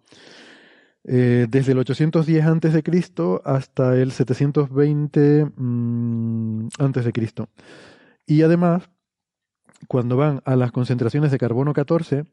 eh, 1.05 1.47
desde 1.49 1.73
el 1.73 1.79
810 1.79 2.45
antes 2.45 2.73
de 2.73 2.81
Cristo 2.81 3.41
hasta 3.43 3.97
el 3.97 4.11
720 4.11 5.47
mmm, 5.55 6.67
antes 6.79 7.03
de 7.03 7.11
Cristo. 7.11 7.49
Y 8.25 8.41
además, 8.41 8.89
cuando 9.89 10.15
van 10.15 10.41
a 10.45 10.55
las 10.55 10.71
concentraciones 10.71 11.31
de 11.31 11.37
carbono 11.37 11.73
14, 11.73 12.23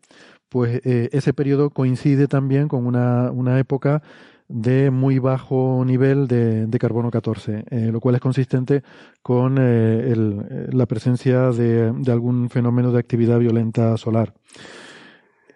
pues 0.48 0.80
eh, 0.84 1.08
ese 1.12 1.32
periodo 1.32 1.70
coincide 1.70 2.28
también 2.28 2.68
con 2.68 2.86
una, 2.86 3.32
una, 3.32 3.58
época 3.58 4.02
de 4.46 4.90
muy 4.92 5.18
bajo 5.18 5.82
nivel 5.84 6.28
de, 6.28 6.78
carbono 6.78 7.10
14, 7.10 7.64
eh, 7.70 7.90
lo 7.92 8.00
cual 8.00 8.16
es 8.16 8.20
consistente 8.20 8.82
con 9.22 9.56
la 9.56 10.86
presencia 10.86 11.50
de, 11.50 11.92
algún 12.06 12.50
fenómeno 12.50 12.92
de 12.92 13.00
actividad 13.00 13.38
violenta 13.38 13.96
solar. 13.96 14.34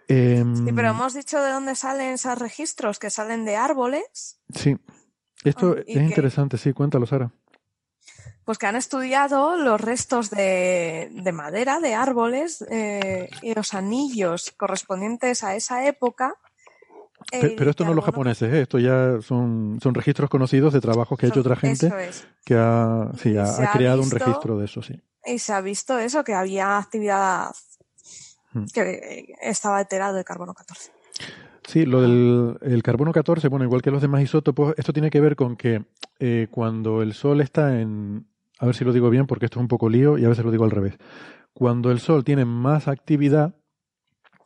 Eh, 0.09 0.45
sí, 0.55 0.73
pero 0.75 0.91
hemos 0.91 1.15
dicho 1.15 1.41
de 1.43 1.51
dónde 1.51 1.75
salen 1.75 2.15
esos 2.15 2.39
registros, 2.39 2.99
que 2.99 3.11
salen 3.11 3.45
de 3.45 3.57
árboles. 3.57 4.39
Sí, 4.55 4.77
esto 5.45 5.77
es 5.77 5.85
que... 5.87 5.93
interesante, 5.93 6.59
sí, 6.59 6.73
cuéntalo, 6.73 7.07
Sara 7.07 7.33
pues 8.45 8.59
que 8.59 8.67
han 8.67 8.77
estudiado 8.77 9.57
los 9.57 9.81
restos 9.81 10.31
de, 10.31 11.09
de 11.11 11.33
madera, 11.33 11.81
de 11.81 11.95
árboles 11.95 12.65
eh, 12.71 13.31
y 13.43 13.55
los 13.55 13.75
anillos 13.75 14.53
correspondientes 14.57 15.43
a 15.43 15.57
esa 15.57 15.87
época. 15.87 16.35
Pero, 17.31 17.55
pero 17.57 17.71
esto 17.71 17.87
no 17.87 17.95
los 17.95 18.05
japoneses, 18.05 18.53
¿eh? 18.53 18.63
esto 18.63 18.79
ya 18.79 19.19
son, 19.23 19.79
son 19.83 19.95
registros 19.95 20.29
conocidos 20.29 20.75
de 20.75 20.83
trabajos 20.83 21.19
que 21.19 21.25
ha 21.25 21.29
hecho 21.31 21.41
otra 21.41 21.57
gente 21.57 21.91
es. 22.07 22.27
que 22.45 22.55
ha, 22.55 23.11
sí, 23.17 23.35
ha, 23.39 23.45
ha 23.45 23.73
creado 23.73 24.03
visto, 24.03 24.15
un 24.15 24.21
registro 24.21 24.59
de 24.59 24.67
eso, 24.67 24.83
sí. 24.83 25.03
Y 25.25 25.39
se 25.39 25.55
ha 25.55 25.63
visto 25.63 25.99
eso, 25.99 26.23
que 26.23 26.35
había 26.35 26.77
actividad. 26.77 27.55
Que 28.73 29.35
estaba 29.43 29.79
alterado 29.79 30.17
de 30.17 30.25
carbono 30.25 30.55
14. 30.55 30.93
Sí, 31.67 31.87
lo 31.87 32.03
del 32.03 32.59
el 32.61 32.83
carbono 32.83 33.13
14, 33.13 33.49
bueno, 33.49 33.65
igual 33.65 33.83
que 33.83 33.91
los 33.91 34.03
demás 34.03 34.23
isótopos, 34.23 34.75
esto 34.77 34.93
tiene 34.93 35.11
que 35.11 35.21
ver 35.21 35.35
con 35.35 35.57
que 35.57 35.85
eh, 36.19 36.49
cuando 36.51 37.03
el 37.03 37.15
Sol 37.15 37.41
está 37.41 37.81
en, 37.81 38.27
a 38.59 38.67
ver 38.67 38.75
si 38.75 38.85
lo 38.85 38.93
digo 38.93 39.11
bien 39.11 39.27
porque 39.27 39.47
esto 39.47 39.59
es 39.59 39.63
un 39.63 39.69
poco 39.69 39.89
lío 39.89 40.19
y 40.19 40.25
a 40.25 40.29
veces 40.29 40.45
lo 40.45 40.51
digo 40.51 40.65
al 40.65 40.71
revés. 40.71 40.99
Cuando 41.55 41.91
el 41.91 42.01
Sol 42.01 42.25
tiene 42.25 42.45
más 42.45 42.89
actividad, 42.89 43.55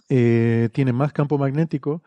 eh, 0.08 0.68
tiene 0.72 0.92
más 0.92 1.12
campo 1.12 1.38
magnético, 1.38 2.02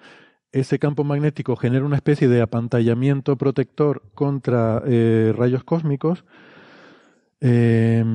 ese 0.51 0.79
campo 0.79 1.03
magnético 1.03 1.55
genera 1.55 1.85
una 1.85 1.95
especie 1.95 2.27
de 2.27 2.41
apantallamiento 2.41 3.37
protector 3.37 4.03
contra 4.13 4.81
eh, 4.85 5.33
rayos 5.35 5.63
cósmicos, 5.63 6.25
eh, 7.41 8.05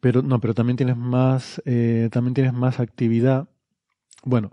pero 0.00 0.22
no, 0.22 0.40
pero 0.40 0.54
también 0.54 0.76
tienes 0.76 0.96
más, 0.96 1.62
eh, 1.64 2.08
también 2.10 2.34
tienes 2.34 2.52
más 2.52 2.80
actividad. 2.80 3.48
Bueno, 4.24 4.50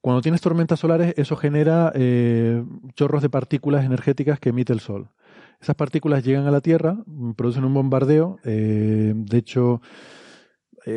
cuando 0.00 0.22
tienes 0.22 0.40
tormentas 0.40 0.80
solares, 0.80 1.14
eso 1.16 1.36
genera 1.36 1.92
eh, 1.94 2.64
chorros 2.94 3.22
de 3.22 3.28
partículas 3.28 3.84
energéticas 3.84 4.40
que 4.40 4.48
emite 4.50 4.72
el 4.72 4.80
Sol. 4.80 5.10
Esas 5.60 5.76
partículas 5.76 6.24
llegan 6.24 6.46
a 6.46 6.50
la 6.50 6.60
Tierra, 6.60 6.96
producen 7.36 7.64
un 7.64 7.74
bombardeo. 7.74 8.38
Eh, 8.44 9.12
de 9.14 9.38
hecho, 9.38 9.82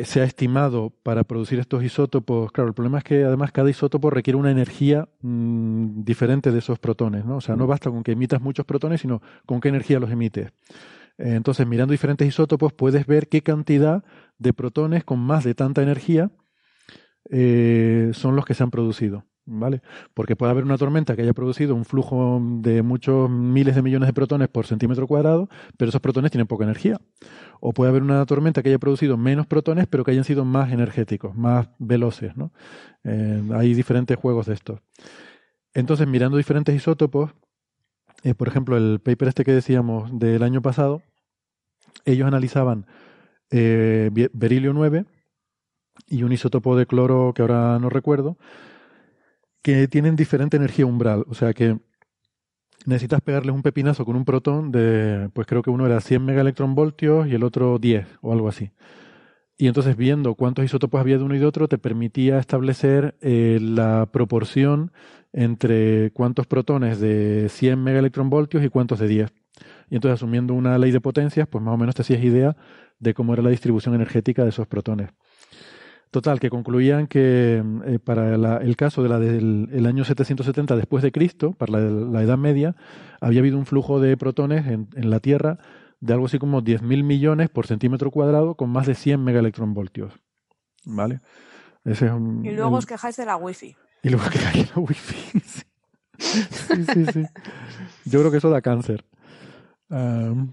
se 0.04 0.20
ha 0.20 0.24
estimado 0.24 0.90
para 1.02 1.24
producir 1.24 1.58
estos 1.58 1.82
isótopos. 1.82 2.52
Claro, 2.52 2.68
el 2.68 2.74
problema 2.74 2.98
es 2.98 3.04
que 3.04 3.24
además 3.24 3.52
cada 3.52 3.68
isótopo 3.68 4.08
requiere 4.08 4.38
una 4.38 4.50
energía 4.50 5.08
mmm, 5.20 6.04
diferente 6.04 6.52
de 6.52 6.60
esos 6.60 6.78
protones. 6.78 7.24
¿no? 7.24 7.36
O 7.36 7.40
sea, 7.40 7.56
no 7.56 7.66
basta 7.66 7.90
con 7.90 8.02
que 8.02 8.12
emitas 8.12 8.40
muchos 8.40 8.64
protones, 8.64 9.00
sino 9.00 9.20
con 9.44 9.60
qué 9.60 9.68
energía 9.68 9.98
los 9.98 10.10
emites. 10.10 10.52
Eh, 11.18 11.34
entonces, 11.34 11.66
mirando 11.66 11.92
diferentes 11.92 12.26
isótopos, 12.26 12.72
puedes 12.72 13.06
ver 13.06 13.28
qué 13.28 13.42
cantidad 13.42 14.04
de 14.38 14.52
protones 14.52 15.04
con 15.04 15.18
más 15.20 15.44
de 15.44 15.54
tanta 15.54 15.82
energía 15.82 16.30
eh, 17.30 18.10
son 18.14 18.36
los 18.36 18.44
que 18.44 18.54
se 18.54 18.62
han 18.62 18.70
producido. 18.70 19.24
¿vale? 19.44 19.82
Porque 20.14 20.36
puede 20.36 20.52
haber 20.52 20.64
una 20.64 20.78
tormenta 20.78 21.16
que 21.16 21.22
haya 21.22 21.32
producido 21.32 21.74
un 21.74 21.84
flujo 21.84 22.40
de 22.60 22.82
muchos 22.82 23.28
miles 23.30 23.74
de 23.74 23.82
millones 23.82 24.08
de 24.08 24.12
protones 24.12 24.48
por 24.48 24.66
centímetro 24.66 25.06
cuadrado, 25.06 25.48
pero 25.76 25.88
esos 25.88 26.00
protones 26.00 26.30
tienen 26.30 26.46
poca 26.46 26.64
energía. 26.64 27.00
O 27.60 27.72
puede 27.72 27.90
haber 27.90 28.02
una 28.02 28.24
tormenta 28.26 28.62
que 28.62 28.70
haya 28.70 28.78
producido 28.78 29.16
menos 29.16 29.46
protones, 29.46 29.86
pero 29.86 30.04
que 30.04 30.12
hayan 30.12 30.24
sido 30.24 30.44
más 30.44 30.72
energéticos, 30.72 31.34
más 31.36 31.68
veloces, 31.78 32.36
¿no? 32.36 32.52
Eh, 33.04 33.42
hay 33.54 33.74
diferentes 33.74 34.16
juegos 34.16 34.46
de 34.46 34.54
estos. 34.54 34.80
Entonces, 35.74 36.06
mirando 36.06 36.36
diferentes 36.36 36.74
isótopos, 36.74 37.32
eh, 38.22 38.34
por 38.34 38.48
ejemplo, 38.48 38.76
el 38.76 39.00
paper 39.00 39.28
este 39.28 39.44
que 39.44 39.52
decíamos 39.52 40.18
del 40.18 40.42
año 40.42 40.62
pasado, 40.62 41.02
ellos 42.04 42.26
analizaban 42.26 42.86
eh, 43.50 44.10
berilio 44.32 44.72
9 44.72 45.04
y 46.08 46.22
un 46.22 46.32
isótopo 46.32 46.76
de 46.76 46.86
cloro 46.86 47.32
que 47.34 47.42
ahora 47.42 47.78
no 47.78 47.90
recuerdo, 47.90 48.38
que 49.62 49.88
tienen 49.88 50.16
diferente 50.16 50.56
energía 50.56 50.86
umbral. 50.86 51.24
O 51.28 51.34
sea 51.34 51.52
que 51.52 51.78
necesitas 52.86 53.20
pegarles 53.20 53.54
un 53.54 53.62
pepinazo 53.62 54.04
con 54.04 54.16
un 54.16 54.24
protón 54.24 54.72
de, 54.72 55.30
pues 55.32 55.46
creo 55.46 55.62
que 55.62 55.70
uno 55.70 55.86
era 55.86 56.00
100 56.00 56.24
megaelectronvoltios 56.24 57.28
y 57.28 57.34
el 57.34 57.44
otro 57.44 57.78
10 57.78 58.06
o 58.22 58.32
algo 58.32 58.48
así. 58.48 58.70
Y 59.62 59.68
entonces 59.68 59.96
viendo 59.96 60.34
cuántos 60.34 60.64
isótopos 60.64 61.00
había 61.00 61.18
de 61.18 61.22
uno 61.22 61.36
y 61.36 61.38
de 61.38 61.46
otro, 61.46 61.68
te 61.68 61.78
permitía 61.78 62.40
establecer 62.40 63.14
eh, 63.20 63.60
la 63.62 64.08
proporción 64.10 64.90
entre 65.32 66.10
cuántos 66.10 66.48
protones 66.48 66.98
de 66.98 67.46
100 67.48 67.80
megaelectronvoltios 67.80 68.64
y 68.64 68.70
cuántos 68.70 68.98
de 68.98 69.06
10. 69.06 69.32
Y 69.88 69.94
entonces, 69.94 70.18
asumiendo 70.18 70.54
una 70.54 70.76
ley 70.78 70.90
de 70.90 71.00
potencias, 71.00 71.46
pues 71.46 71.62
más 71.62 71.74
o 71.74 71.76
menos 71.76 71.94
te 71.94 72.02
hacías 72.02 72.24
idea 72.24 72.56
de 72.98 73.14
cómo 73.14 73.34
era 73.34 73.42
la 73.44 73.50
distribución 73.50 73.94
energética 73.94 74.42
de 74.42 74.48
esos 74.48 74.66
protones. 74.66 75.10
Total, 76.10 76.40
que 76.40 76.50
concluían 76.50 77.06
que 77.06 77.62
eh, 77.86 78.00
para 78.00 78.56
el 78.62 78.76
caso 78.76 79.04
de 79.04 79.08
la 79.10 79.20
del 79.20 79.68
el 79.72 79.86
año 79.86 80.04
770 80.04 80.74
después 80.74 81.04
de 81.04 81.12
Cristo, 81.12 81.52
para 81.52 81.78
la, 81.78 81.88
la 81.88 82.22
Edad 82.24 82.36
Media, 82.36 82.74
había 83.20 83.38
habido 83.38 83.58
un 83.58 83.66
flujo 83.66 84.00
de 84.00 84.16
protones 84.16 84.66
en, 84.66 84.88
en 84.96 85.08
la 85.08 85.20
Tierra 85.20 85.60
de 86.02 86.12
algo 86.12 86.26
así 86.26 86.38
como 86.38 86.60
10.000 86.62 87.02
millones 87.04 87.48
por 87.48 87.66
centímetro 87.66 88.10
cuadrado 88.10 88.56
con 88.56 88.68
más 88.70 88.86
de 88.86 88.94
100 88.94 89.22
megaelectronvoltios. 89.24 90.12
¿Vale? 90.84 91.20
Ese 91.84 92.06
es 92.06 92.12
un, 92.12 92.44
Y 92.44 92.50
luego 92.50 92.70
el- 92.76 92.78
os 92.78 92.86
quejáis 92.86 93.16
de 93.16 93.24
la 93.24 93.36
wifi. 93.36 93.74
y 94.02 94.08
luego 94.10 94.28
que 94.28 94.38
cae 94.38 94.68
la 94.74 94.80
wifi. 94.82 95.40
Sí. 96.18 96.44
sí, 96.50 96.84
sí, 96.94 97.04
sí. 97.12 97.24
Yo 98.04 98.20
creo 98.20 98.30
que 98.30 98.36
eso 98.36 98.48
da 98.50 98.60
cáncer. 98.60 99.04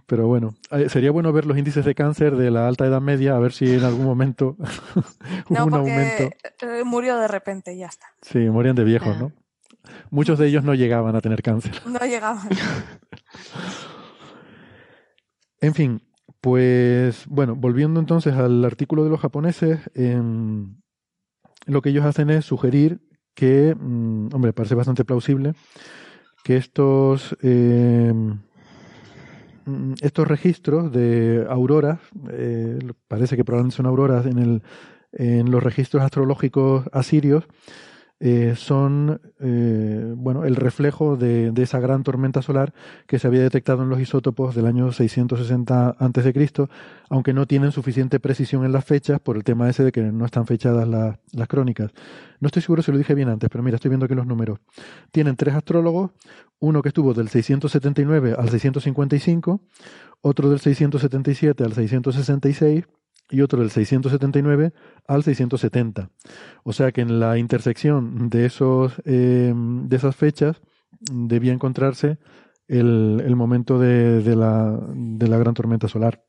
Pero 0.07 0.27
bueno, 0.27 0.55
eh, 0.71 0.89
sería 0.89 1.11
bueno 1.11 1.31
ver 1.31 1.45
los 1.45 1.57
índices 1.57 1.85
de 1.85 1.95
cáncer 1.95 2.35
de 2.35 2.51
la 2.51 2.67
alta 2.67 2.85
edad 2.85 2.99
media, 3.01 3.35
a 3.35 3.39
ver 3.39 3.53
si 3.53 3.73
en 3.75 3.83
algún 3.83 4.03
momento 4.05 4.57
hubo 5.49 5.55
No, 5.59 5.65
un 5.65 5.73
aumento. 5.75 6.29
eh, 6.61 6.83
murió 6.83 7.17
de 7.17 7.27
repente 7.27 7.73
y 7.73 7.79
ya 7.79 7.87
está. 7.87 8.07
Sí, 8.21 8.39
morían 8.49 8.75
de 8.75 8.83
viejos, 8.83 9.15
Ah. 9.15 9.19
¿no? 9.19 9.31
Muchos 10.09 10.37
de 10.39 10.47
ellos 10.47 10.63
no 10.63 10.73
llegaban 10.73 11.15
a 11.15 11.21
tener 11.21 11.41
cáncer. 11.41 11.71
No 11.87 11.99
llegaban. 11.99 12.49
En 15.61 15.73
fin, 15.73 16.01
pues 16.41 17.25
bueno, 17.27 17.55
volviendo 17.55 17.99
entonces 17.99 18.33
al 18.33 18.63
artículo 18.63 19.03
de 19.03 19.09
los 19.09 19.19
japoneses, 19.19 19.79
em, 19.93 20.77
lo 21.65 21.81
que 21.81 21.89
ellos 21.89 22.05
hacen 22.05 22.29
es 22.29 22.45
sugerir 22.45 23.01
que, 23.33 23.75
mm, 23.77 24.29
hombre, 24.33 24.53
parece 24.53 24.75
bastante 24.75 25.05
plausible, 25.05 25.53
que 26.43 26.57
estos, 26.57 27.35
mm, 27.41 28.31
estos 30.01 30.27
registros 30.27 30.91
de 30.91 31.45
auroras, 31.49 31.99
eh, 32.31 32.79
parece 33.07 33.35
que 33.35 33.45
probablemente 33.45 33.77
son 33.77 33.85
auroras 33.85 34.25
en, 34.25 34.39
el, 34.39 34.63
en 35.11 35.51
los 35.51 35.63
registros 35.63 36.03
astrológicos 36.03 36.85
asirios, 36.91 37.45
eh, 38.21 38.53
son 38.57 39.21
eh, 39.39 40.13
bueno 40.17 40.43
el 40.43 40.57
reflejo 40.57 41.15
de, 41.15 41.51
de 41.51 41.63
esa 41.63 41.79
gran 41.79 42.03
tormenta 42.03 42.41
solar 42.41 42.73
que 43.07 43.17
se 43.17 43.27
había 43.27 43.41
detectado 43.41 43.83
en 43.83 43.89
los 43.89 43.99
isótopos 44.01 44.55
del 44.55 44.65
año 44.65 44.91
660 44.91 45.95
a.C., 45.97 46.49
aunque 47.09 47.33
no 47.33 47.45
tienen 47.47 47.71
suficiente 47.71 48.19
precisión 48.19 48.65
en 48.65 48.73
las 48.73 48.83
fechas 48.83 49.19
por 49.21 49.37
el 49.37 49.43
tema 49.43 49.69
ese 49.69 49.83
de 49.83 49.91
que 49.91 50.01
no 50.01 50.25
están 50.25 50.45
fechadas 50.45 50.87
las- 50.87 51.17
crónicas. 51.47 51.91
No 52.41 52.47
estoy 52.47 52.61
seguro 52.61 52.81
si 52.81 52.91
lo 52.91 52.97
dije 52.97 53.15
bien 53.15 53.29
antes, 53.29 53.49
pero 53.49 53.63
mira, 53.63 53.75
estoy 53.75 53.89
viendo 53.89 54.05
aquí 54.05 54.15
los 54.15 54.27
números. 54.27 54.59
Tienen 55.11 55.35
tres 55.35 55.55
astrólogos, 55.55 56.11
uno 56.59 56.81
que 56.81 56.89
estuvo 56.89 57.13
del 57.13 57.29
679 57.29 58.35
al 58.37 58.49
655, 58.49 59.61
otro 60.21 60.49
del 60.49 60.59
677 60.59 61.63
al 61.63 61.73
666 61.73 62.85
y 63.29 63.41
otro 63.41 63.59
del 63.59 63.71
679 63.71 64.73
al 65.07 65.23
670. 65.23 66.09
O 66.63 66.73
sea 66.73 66.91
que 66.91 67.01
en 67.01 67.19
la 67.19 67.37
intersección 67.37 68.29
de, 68.29 68.45
esos, 68.45 69.01
eh, 69.05 69.53
de 69.55 69.95
esas 69.95 70.15
fechas 70.15 70.61
debía 70.99 71.53
encontrarse 71.53 72.17
el, 72.67 73.21
el 73.25 73.35
momento 73.35 73.79
de, 73.79 74.21
de 74.21 74.35
la, 74.35 74.79
de 74.93 75.27
la 75.27 75.37
gran 75.37 75.53
tormenta 75.53 75.87
solar. 75.87 76.23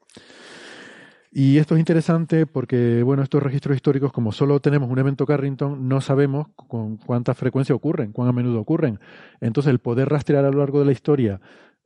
Y 1.32 1.58
esto 1.58 1.76
es 1.76 1.78
interesante 1.78 2.44
porque, 2.44 3.04
bueno, 3.04 3.22
estos 3.22 3.40
registros 3.40 3.76
históricos, 3.76 4.12
como 4.12 4.32
solo 4.32 4.58
tenemos 4.58 4.90
un 4.90 4.98
evento 4.98 5.26
Carrington, 5.26 5.88
no 5.88 6.00
sabemos 6.00 6.48
con 6.56 6.96
cuánta 6.96 7.34
frecuencia 7.34 7.72
ocurren, 7.72 8.10
cuán 8.10 8.28
a 8.28 8.32
menudo 8.32 8.58
ocurren. 8.58 8.98
Entonces, 9.40 9.70
el 9.70 9.78
poder 9.78 10.08
rastrear 10.08 10.44
a 10.44 10.50
lo 10.50 10.58
largo 10.58 10.80
de 10.80 10.86
la 10.86 10.92
historia 10.92 11.40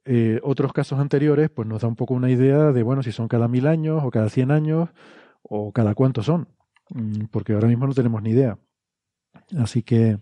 eh, 0.04 0.40
otros 0.42 0.72
casos 0.72 0.98
anteriores, 0.98 1.50
pues 1.50 1.68
nos 1.68 1.82
da 1.82 1.88
un 1.88 1.96
poco 1.96 2.14
una 2.14 2.30
idea 2.30 2.72
de, 2.72 2.82
bueno, 2.82 3.02
si 3.02 3.12
son 3.12 3.28
cada 3.28 3.48
mil 3.48 3.66
años 3.66 4.02
o 4.04 4.10
cada 4.10 4.28
cien 4.28 4.50
años 4.50 4.90
o 5.42 5.72
cada 5.72 5.94
cuánto 5.94 6.22
son, 6.22 6.48
Mm, 6.90 7.26
porque 7.30 7.52
ahora 7.54 7.68
mismo 7.68 7.86
no 7.86 7.94
tenemos 7.94 8.22
ni 8.22 8.30
idea. 8.30 8.58
Así 9.58 9.82
que, 9.82 10.18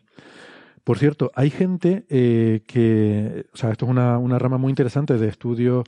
por 0.85 0.99
cierto, 0.99 1.31
hay 1.35 1.51
gente 1.51 2.07
eh, 2.09 2.63
que, 2.67 3.47
o 3.53 3.57
sea, 3.57 3.71
esto 3.71 3.87
es 3.87 3.91
una, 3.91 4.19
una 4.19 4.39
rama 4.39 4.59
muy 4.59 4.71
interesante 4.71 5.19
de 5.19 5.29
estudio 5.29 5.85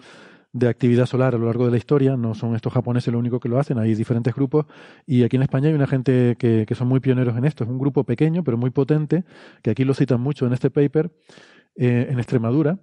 de 0.52 0.68
actividad 0.68 1.06
solar 1.06 1.34
a 1.34 1.38
lo 1.38 1.46
largo 1.46 1.64
de 1.64 1.72
la 1.72 1.78
historia, 1.78 2.16
no 2.16 2.34
son 2.34 2.54
estos 2.54 2.72
japoneses 2.72 3.12
los 3.12 3.18
únicos 3.18 3.40
que 3.40 3.48
lo 3.48 3.58
hacen, 3.58 3.78
hay 3.78 3.94
diferentes 3.94 4.34
grupos. 4.34 4.66
Y 5.04 5.24
aquí 5.24 5.36
en 5.36 5.42
España 5.42 5.68
hay 5.68 5.74
una 5.74 5.88
gente 5.88 6.36
que, 6.38 6.64
que 6.66 6.74
son 6.76 6.86
muy 6.88 7.00
pioneros 7.00 7.36
en 7.36 7.44
esto, 7.44 7.64
es 7.64 7.70
un 7.70 7.78
grupo 7.78 8.04
pequeño 8.04 8.44
pero 8.44 8.56
muy 8.56 8.70
potente, 8.70 9.24
que 9.62 9.70
aquí 9.70 9.84
lo 9.84 9.94
citan 9.94 10.20
mucho 10.20 10.46
en 10.46 10.52
este 10.52 10.70
paper, 10.70 11.10
eh, 11.76 12.06
en 12.08 12.18
Extremadura, 12.20 12.78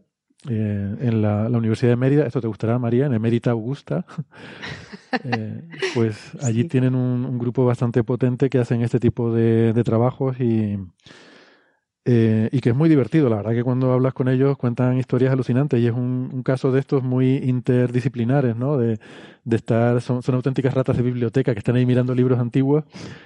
eh, 0.50 0.96
en 1.00 1.22
la, 1.22 1.50
la 1.50 1.58
Universidad 1.58 1.92
de 1.92 1.96
Mérida, 1.98 2.26
esto 2.26 2.42
te 2.42 2.48
gustará 2.48 2.80
María, 2.80 3.06
en 3.06 3.14
Emérita 3.14 3.52
Augusta, 3.52 4.06
eh, 5.24 5.62
pues 5.94 6.32
allí 6.42 6.64
Sí. 6.64 6.68
tienen 6.70 6.96
un, 6.96 7.26
un 7.26 7.38
grupo 7.38 7.66
bastante 7.66 8.04
potente 8.04 8.50
que 8.50 8.60
hacen 8.60 8.82
este 8.82 9.00
tipo 9.00 9.34
de, 9.34 9.74
de 9.74 9.84
trabajos 9.84 10.40
y, 10.40 10.78
eh, 12.04 12.50
y 12.52 12.62
que 12.62 12.70
es 12.70 12.76
muy 12.76 12.90
divertido. 12.90 13.30
La 13.30 13.38
verdad 13.38 13.52
que 13.52 13.64
cuando 13.64 13.94
hablas 13.94 14.14
con 14.14 14.28
ellos 14.28 14.58
cuentan 14.58 14.98
historias 14.98 15.32
alucinantes 15.32 15.80
y 15.80 15.88
es 15.88 15.94
un, 15.94 16.30
un 16.34 16.44
caso 16.44 16.72
de 16.72 16.80
estos 16.80 17.04
muy 17.04 17.38
interdisciplinares, 17.38 18.56
¿no? 18.56 18.78
De, 18.78 19.00
de 19.44 19.56
estar, 19.56 20.02
son, 20.02 20.24
son 20.24 20.36
auténticas 20.36 20.74
ratas 20.74 20.98
de 20.98 21.04
biblioteca 21.04 21.54
que 21.54 21.60
están 21.60 21.76
ahí 21.76 21.86
mirando 21.86 22.16
libros 22.16 22.40
antiguos, 22.40 22.86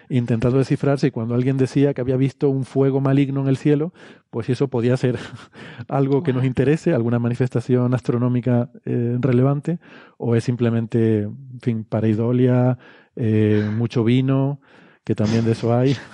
intentando 0.10 0.57
descifrarse 0.57 1.07
y 1.07 1.11
cuando 1.11 1.35
alguien 1.35 1.57
decía 1.57 1.93
que 1.93 2.02
había 2.02 2.18
visto 2.18 2.49
un 2.49 2.65
fuego 2.65 3.02
maligno 3.02 3.41
en 3.41 3.47
el 3.47 3.57
cielo, 3.57 3.93
pues 4.30 4.45
si 4.47 4.52
eso 4.53 4.68
podía 4.68 4.97
ser 4.97 5.18
algo 5.88 6.23
que 6.23 6.34
nos 6.34 6.43
interese, 6.43 6.93
alguna 6.93 7.19
manifestación 7.19 7.93
astronómica 7.93 8.69
eh, 8.85 9.18
relevante, 9.19 9.80
o 10.18 10.35
es 10.35 10.43
simplemente, 10.43 11.23
en 11.23 11.60
fin, 11.61 11.84
pareidolia, 11.85 12.77
eh, 13.15 13.69
mucho 13.73 14.03
vino, 14.03 14.60
que 15.06 15.15
también 15.15 15.45
de 15.45 15.52
eso 15.52 15.73
hay. 15.73 15.95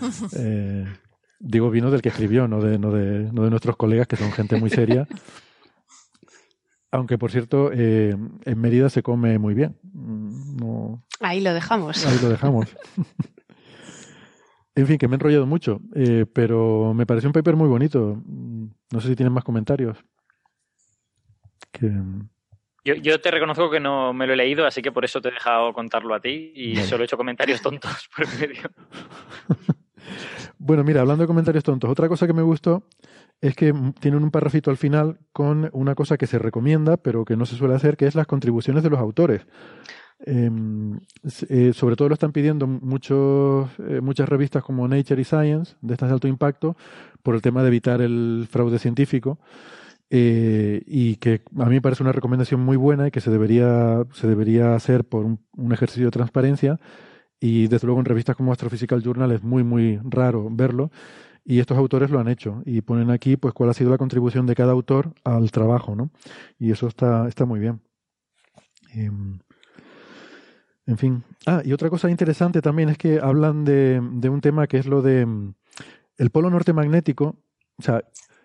Digo 1.38 1.70
vino 1.70 1.90
del 1.90 2.00
que 2.02 2.08
escribió, 2.08 2.48
no 2.48 2.60
de, 2.62 2.78
no, 2.78 2.90
de, 2.92 3.30
no 3.32 3.42
de 3.44 3.50
nuestros 3.50 3.76
colegas, 3.76 4.06
que 4.06 4.16
son 4.16 4.32
gente 4.32 4.56
muy 4.58 4.70
seria. 4.70 5.06
Aunque, 6.92 7.18
por 7.18 7.30
cierto, 7.30 7.70
eh, 7.72 8.16
en 8.44 8.60
Mérida 8.60 8.88
se 8.88 9.02
come 9.02 9.38
muy 9.38 9.54
bien. 9.54 9.76
Mm, 9.92 10.56
No, 10.56 11.04
Ahí 11.20 11.40
lo 11.40 11.52
dejamos. 11.52 12.06
ahí 12.06 12.18
lo 12.22 12.28
dejamos. 12.30 12.74
en 14.74 14.86
fin, 14.86 14.96
que 14.98 15.08
me 15.08 15.14
he 15.14 15.16
enrollado 15.16 15.46
mucho, 15.46 15.80
eh, 15.94 16.24
pero 16.32 16.94
me 16.94 17.04
pareció 17.06 17.28
un 17.28 17.32
paper 17.34 17.56
muy 17.56 17.68
bonito. 17.68 18.22
Mm, 18.24 18.66
No 18.92 19.00
sé 19.00 19.08
si 19.08 19.16
tienen 19.16 19.32
más 19.32 19.44
comentarios. 19.44 19.98
Que, 21.72 21.90
Yo, 22.84 22.94
yo 22.94 23.20
te 23.20 23.30
reconozco 23.30 23.68
que 23.70 23.80
no 23.80 24.14
me 24.14 24.26
lo 24.26 24.32
he 24.32 24.36
leído, 24.36 24.64
así 24.64 24.80
que 24.80 24.92
por 24.92 25.04
eso 25.04 25.20
te 25.20 25.28
he 25.28 25.32
dejado 25.32 25.72
contarlo 25.74 26.14
a 26.14 26.20
ti 26.20 26.52
y 26.54 26.76
Vale. 26.76 26.86
solo 26.86 27.02
he 27.02 27.06
hecho 27.06 27.16
comentarios 27.18 27.60
tontos 27.60 28.08
por 28.16 28.24
el 28.26 28.38
medio. 28.48 28.70
Bueno, 30.58 30.84
mira, 30.84 31.02
hablando 31.02 31.22
de 31.22 31.26
comentarios 31.28 31.64
tontos, 31.64 31.90
otra 31.90 32.08
cosa 32.08 32.26
que 32.26 32.32
me 32.32 32.42
gustó 32.42 32.84
es 33.40 33.54
que 33.54 33.74
tienen 34.00 34.22
un 34.22 34.30
parrafito 34.30 34.70
al 34.70 34.78
final 34.78 35.18
con 35.32 35.68
una 35.72 35.94
cosa 35.94 36.16
que 36.16 36.26
se 36.26 36.38
recomienda, 36.38 36.96
pero 36.96 37.24
que 37.26 37.36
no 37.36 37.44
se 37.44 37.56
suele 37.56 37.74
hacer, 37.74 37.96
que 37.98 38.06
es 38.06 38.14
las 38.14 38.26
contribuciones 38.26 38.82
de 38.82 38.90
los 38.90 38.98
autores. 38.98 39.46
Em, 40.20 40.98
eh, 41.50 41.72
sobre 41.74 41.94
todo 41.96 42.08
lo 42.08 42.14
están 42.14 42.32
pidiendo 42.32 42.66
muchos, 42.66 43.70
eh, 43.80 44.00
muchas 44.00 44.28
revistas 44.28 44.64
como 44.64 44.88
Nature 44.88 45.20
y 45.20 45.24
Science, 45.24 45.76
de 45.82 45.92
estas 45.94 46.08
de 46.08 46.14
alto 46.14 46.28
impacto, 46.28 46.76
por 47.22 47.34
el 47.34 47.42
tema 47.42 47.62
de 47.62 47.68
evitar 47.68 48.00
el 48.00 48.46
fraude 48.50 48.78
científico. 48.78 49.38
eh, 50.10 50.82
y 50.86 51.16
que 51.16 51.42
a 51.58 51.64
mí 51.66 51.76
me 51.76 51.82
parece 51.82 52.02
una 52.02 52.12
recomendación 52.12 52.60
muy 52.60 52.76
buena 52.76 53.08
y 53.08 53.10
que 53.10 53.20
se 53.20 53.30
debería, 53.30 54.04
se 54.12 54.28
debería 54.28 54.74
hacer 54.74 55.04
por 55.04 55.24
un 55.26 55.72
ejercicio 55.72 56.06
de 56.06 56.10
transparencia. 56.12 56.78
Y 57.40 57.68
desde 57.68 57.86
luego 57.86 58.00
en 58.00 58.06
revistas 58.06 58.36
como 58.36 58.52
Astrophysical 58.52 59.02
Journal 59.02 59.32
es 59.32 59.42
muy, 59.42 59.62
muy 59.62 60.00
raro 60.04 60.48
verlo. 60.50 60.90
Y 61.44 61.60
estos 61.60 61.78
autores 61.78 62.10
lo 62.10 62.18
han 62.18 62.28
hecho 62.28 62.62
y 62.64 62.80
ponen 62.80 63.10
aquí 63.10 63.36
pues 63.36 63.54
cuál 63.54 63.70
ha 63.70 63.74
sido 63.74 63.90
la 63.90 63.98
contribución 63.98 64.46
de 64.46 64.56
cada 64.56 64.72
autor 64.72 65.12
al 65.22 65.52
trabajo, 65.52 65.94
¿no? 65.94 66.10
Y 66.58 66.72
eso 66.72 66.88
está, 66.88 67.28
está 67.28 67.44
muy 67.44 67.60
bien. 67.60 67.80
Em, 68.94 69.38
en 70.86 70.98
fin. 70.98 71.24
Ah, 71.46 71.62
y 71.64 71.72
otra 71.72 71.90
cosa 71.90 72.10
interesante 72.10 72.62
también 72.62 72.88
es 72.88 72.98
que 72.98 73.20
hablan 73.20 73.64
de, 73.64 74.00
de 74.14 74.28
un 74.28 74.40
tema 74.40 74.66
que 74.66 74.78
es 74.78 74.86
lo 74.86 75.02
de 75.02 75.24
mm, 75.24 75.54
el 76.18 76.30
polo 76.30 76.50
norte 76.50 76.72
magnético. 76.72 77.36
O 77.76 77.82
sea, 77.82 78.02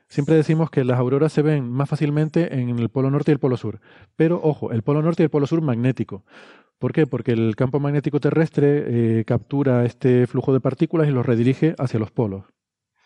siempre 0.07 0.35
decimos 0.35 0.69
que 0.69 0.83
las 0.83 0.99
auroras 0.99 1.33
se 1.33 1.41
ven 1.41 1.71
más 1.71 1.89
fácilmente 1.89 2.59
en 2.59 2.77
el 2.77 2.89
polo 2.89 3.09
norte 3.09 3.31
y 3.31 3.33
el 3.33 3.39
polo 3.39 3.57
sur. 3.57 3.79
Pero 4.15 4.39
ojo, 4.43 4.71
el 4.71 4.83
polo 4.83 5.01
norte 5.01 5.23
y 5.23 5.25
el 5.25 5.29
polo 5.29 5.47
sur 5.47 5.61
magnético. 5.61 6.23
¿Por 6.81 6.93
qué? 6.93 7.05
Porque 7.05 7.33
el 7.33 7.55
campo 7.55 7.79
magnético 7.79 8.19
terrestre 8.19 9.19
eh, 9.19 9.23
captura 9.23 9.85
este 9.85 10.25
flujo 10.25 10.51
de 10.51 10.59
partículas 10.59 11.07
y 11.07 11.11
los 11.11 11.23
redirige 11.23 11.75
hacia 11.77 11.99
los 11.99 12.09
polos. 12.09 12.45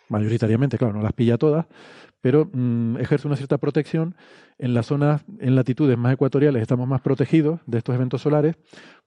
Mayoritariamente, 0.08 0.78
claro, 0.78 0.94
no 0.94 1.02
las 1.02 1.12
pilla 1.12 1.38
todas, 1.38 1.66
pero 2.22 2.50
mm, 2.54 2.96
ejerce 3.00 3.28
una 3.28 3.36
cierta 3.36 3.58
protección. 3.58 4.16
En 4.58 4.74
las 4.74 4.86
zonas, 4.86 5.26
en 5.40 5.56
latitudes 5.56 5.98
más 5.98 6.14
ecuatoriales, 6.14 6.62
estamos 6.62 6.88
más 6.88 7.02
protegidos 7.02 7.60
de 7.66 7.80
estos 7.80 7.94
eventos 7.94 8.22
solares 8.22 8.56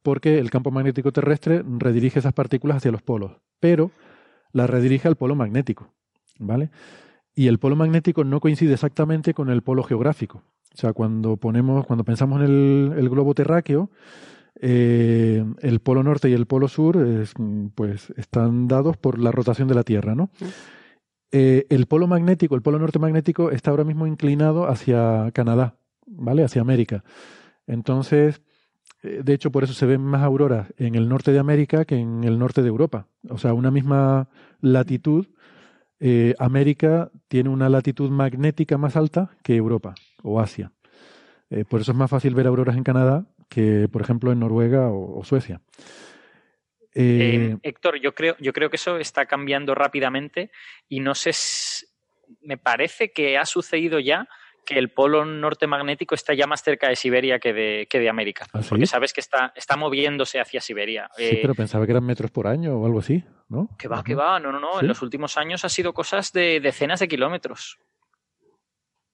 porque 0.03 0.39
el 0.39 0.51
campo 0.51 0.71
magnético 0.71 1.13
terrestre 1.13 1.65
redirige 1.79 2.19
esas 2.19 2.35
partículas 2.35 2.77
hacia 2.77 2.93
los 2.93 3.01
polos, 3.01 3.39
pero 3.61 3.91
las 4.53 4.69
redirige 4.69 5.09
al 5.09 5.17
polo 5.17 5.35
magnético, 5.35 5.95
¿vale? 6.39 6.69
Y 7.35 7.47
el 7.47 7.59
polo 7.59 7.75
magnético 7.75 8.23
no 8.23 8.39
coincide 8.39 8.75
exactamente 8.75 9.33
con 9.33 9.49
el 9.49 9.63
polo 9.63 9.83
geográfico. 9.83 10.43
O 10.75 10.77
sea, 10.77 10.93
cuando 10.93 11.39
ponemos, 11.39 11.87
cuando 11.87 12.05
pensamos 12.05 12.43
en 12.43 12.45
el, 12.45 12.93
el 12.99 13.09
globo 13.09 13.33
terráqueo, 13.33 13.91
eh, 14.61 15.45
el 15.61 15.81
polo 15.81 16.03
norte 16.03 16.29
y 16.29 16.33
el 16.33 16.47
polo 16.47 16.69
sur 16.69 16.97
es, 16.97 17.33
mm, 17.39 17.69
pues 17.75 18.13
están 18.17 18.69
dados 18.69 18.97
por 18.97 19.19
la 19.19 19.31
rotación 19.31 19.69
de 19.69 19.75
la 19.75 19.85
Tierra, 19.85 20.15
¿no? 20.15 20.31
Eh, 21.31 21.67
el 21.69 21.87
polo 21.87 22.07
magnético, 22.07 22.55
el 22.55 22.63
polo 22.63 22.79
norte 22.79 22.99
magnético 22.99 23.51
está 23.51 23.71
ahora 23.71 23.85
mismo 23.85 24.07
inclinado 24.07 24.67
hacia 24.69 25.31
Canadá, 25.33 25.77
¿vale? 26.07 26.43
Hacia 26.43 26.63
América. 26.63 27.05
Entonces, 27.67 28.41
eh, 29.03 29.23
de 29.25 29.33
hecho, 29.33 29.53
por 29.53 29.65
eso 29.65 29.73
se 29.75 29.87
ven 29.87 30.01
más 30.01 30.23
auroras 30.23 30.73
en 30.77 30.95
el 30.95 31.09
norte 31.09 31.33
de 31.33 31.39
América 31.39 31.85
que 31.85 31.97
en 31.97 32.25
el 32.25 32.39
norte 32.39 32.63
de 32.63 32.69
Europa. 32.69 33.07
O 33.29 33.39
sea, 33.39 33.55
una 33.55 33.71
misma 33.71 34.29
latitud, 34.61 35.27
eh, 36.01 36.35
América 36.39 37.11
tiene 37.29 37.51
una 37.51 37.69
latitud 37.69 38.11
magnética 38.11 38.79
más 38.79 38.97
alta 38.97 39.31
que 39.43 39.57
Europa 39.57 39.95
o 40.23 40.41
Asia. 40.41 40.73
Eh, 41.51 41.65
por 41.65 41.81
eso 41.81 41.93
es 41.93 41.99
más 41.99 42.11
fácil 42.11 42.35
ver 42.35 42.47
auroras 42.47 42.77
en 42.77 42.85
Canadá 42.85 43.27
que, 43.49 43.89
por 43.91 44.03
ejemplo, 44.03 44.33
en 44.33 44.41
Noruega 44.41 44.89
o, 44.89 45.19
o 45.19 45.25
Suecia. 45.25 45.61
Eh, 46.95 47.53
Eh, 47.55 47.57
Héctor, 47.63 48.01
yo 48.01 48.15
creo, 48.15 48.37
yo 48.39 48.53
creo 48.53 48.71
que 48.71 48.77
eso 48.77 48.97
está 48.99 49.27
cambiando 49.27 49.75
rápidamente 49.75 50.51
y 50.89 51.01
no 51.01 51.15
sé, 51.15 51.33
si- 51.33 51.87
me 52.43 52.59
parece 52.59 53.11
que 53.13 53.39
ha 53.39 53.45
sucedido 53.47 53.99
ya 54.01 54.29
que 54.67 54.79
el 54.79 54.91
polo 54.91 55.25
norte 55.25 55.67
magnético 55.67 56.15
está 56.15 56.35
ya 56.35 56.47
más 56.47 56.63
cerca 56.63 56.89
de 56.89 56.97
Siberia 56.97 57.39
que 57.39 57.55
de, 57.55 57.87
que 57.89 57.99
de 57.99 58.11
América. 58.11 58.47
¿Ah, 58.53 58.63
sí? 58.63 58.69
Porque 58.69 58.87
sabes 58.87 59.15
que 59.15 59.21
está, 59.21 59.53
está 59.57 59.77
moviéndose 59.77 60.41
hacia 60.41 60.61
Siberia. 60.61 61.09
sí, 61.17 61.23
Eh, 61.25 61.39
pero 61.41 61.55
pensaba 61.55 61.87
que 61.87 61.93
eran 61.93 62.05
metros 62.05 62.31
por 62.31 62.47
año 62.47 62.77
o 62.77 62.85
algo 62.85 62.99
así, 62.99 63.25
¿no? 63.49 63.71
que 63.79 63.89
va, 63.89 64.05
que 64.05 64.15
va, 64.15 64.39
no, 64.39 64.53
no, 64.53 64.61
no. 64.61 64.73
¿Sí? 64.75 64.81
En 64.81 64.89
los 64.89 65.01
últimos 65.01 65.39
años 65.39 65.65
ha 65.65 65.71
sido 65.71 65.95
cosas 65.95 66.33
de 66.33 66.61
decenas 66.61 67.01
de 67.01 67.09
kilómetros. 67.09 67.79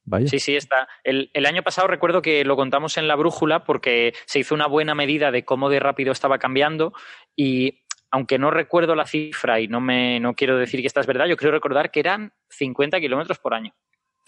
Vaya. 0.05 0.29
Sí, 0.29 0.39
sí, 0.39 0.57
está. 0.57 0.89
El, 1.03 1.31
el 1.33 1.47
año 1.47 1.63
pasado 1.63 1.89
recuerdo 1.89 2.23
que 2.23 2.45
lo 2.45 2.57
contamos 2.57 2.97
en 2.97 3.09
la 3.09 3.17
brújula 3.17 3.65
porque 3.65 4.15
se 4.27 4.39
hizo 4.39 4.55
una 4.55 4.67
buena 4.67 4.95
medida 4.95 5.31
de 5.31 5.45
cómo 5.45 5.71
de 5.71 5.81
rápido 5.81 6.13
estaba 6.13 6.39
cambiando 6.39 6.93
y 7.35 7.85
aunque 8.11 8.39
no 8.39 8.51
recuerdo 8.51 8.95
la 8.95 9.07
cifra 9.07 9.59
y 9.61 9.67
no 9.67 9.81
me 9.81 10.21
no 10.21 10.35
quiero 10.35 10.57
decir 10.57 10.81
que 10.81 10.87
esta 10.87 11.01
es 11.01 11.07
verdad, 11.07 11.27
yo 11.27 11.37
creo 11.37 11.51
recordar 11.51 11.91
que 11.91 12.01
eran 12.01 12.33
50 12.49 13.01
kilómetros 13.01 13.39
por 13.39 13.55
año 13.55 13.75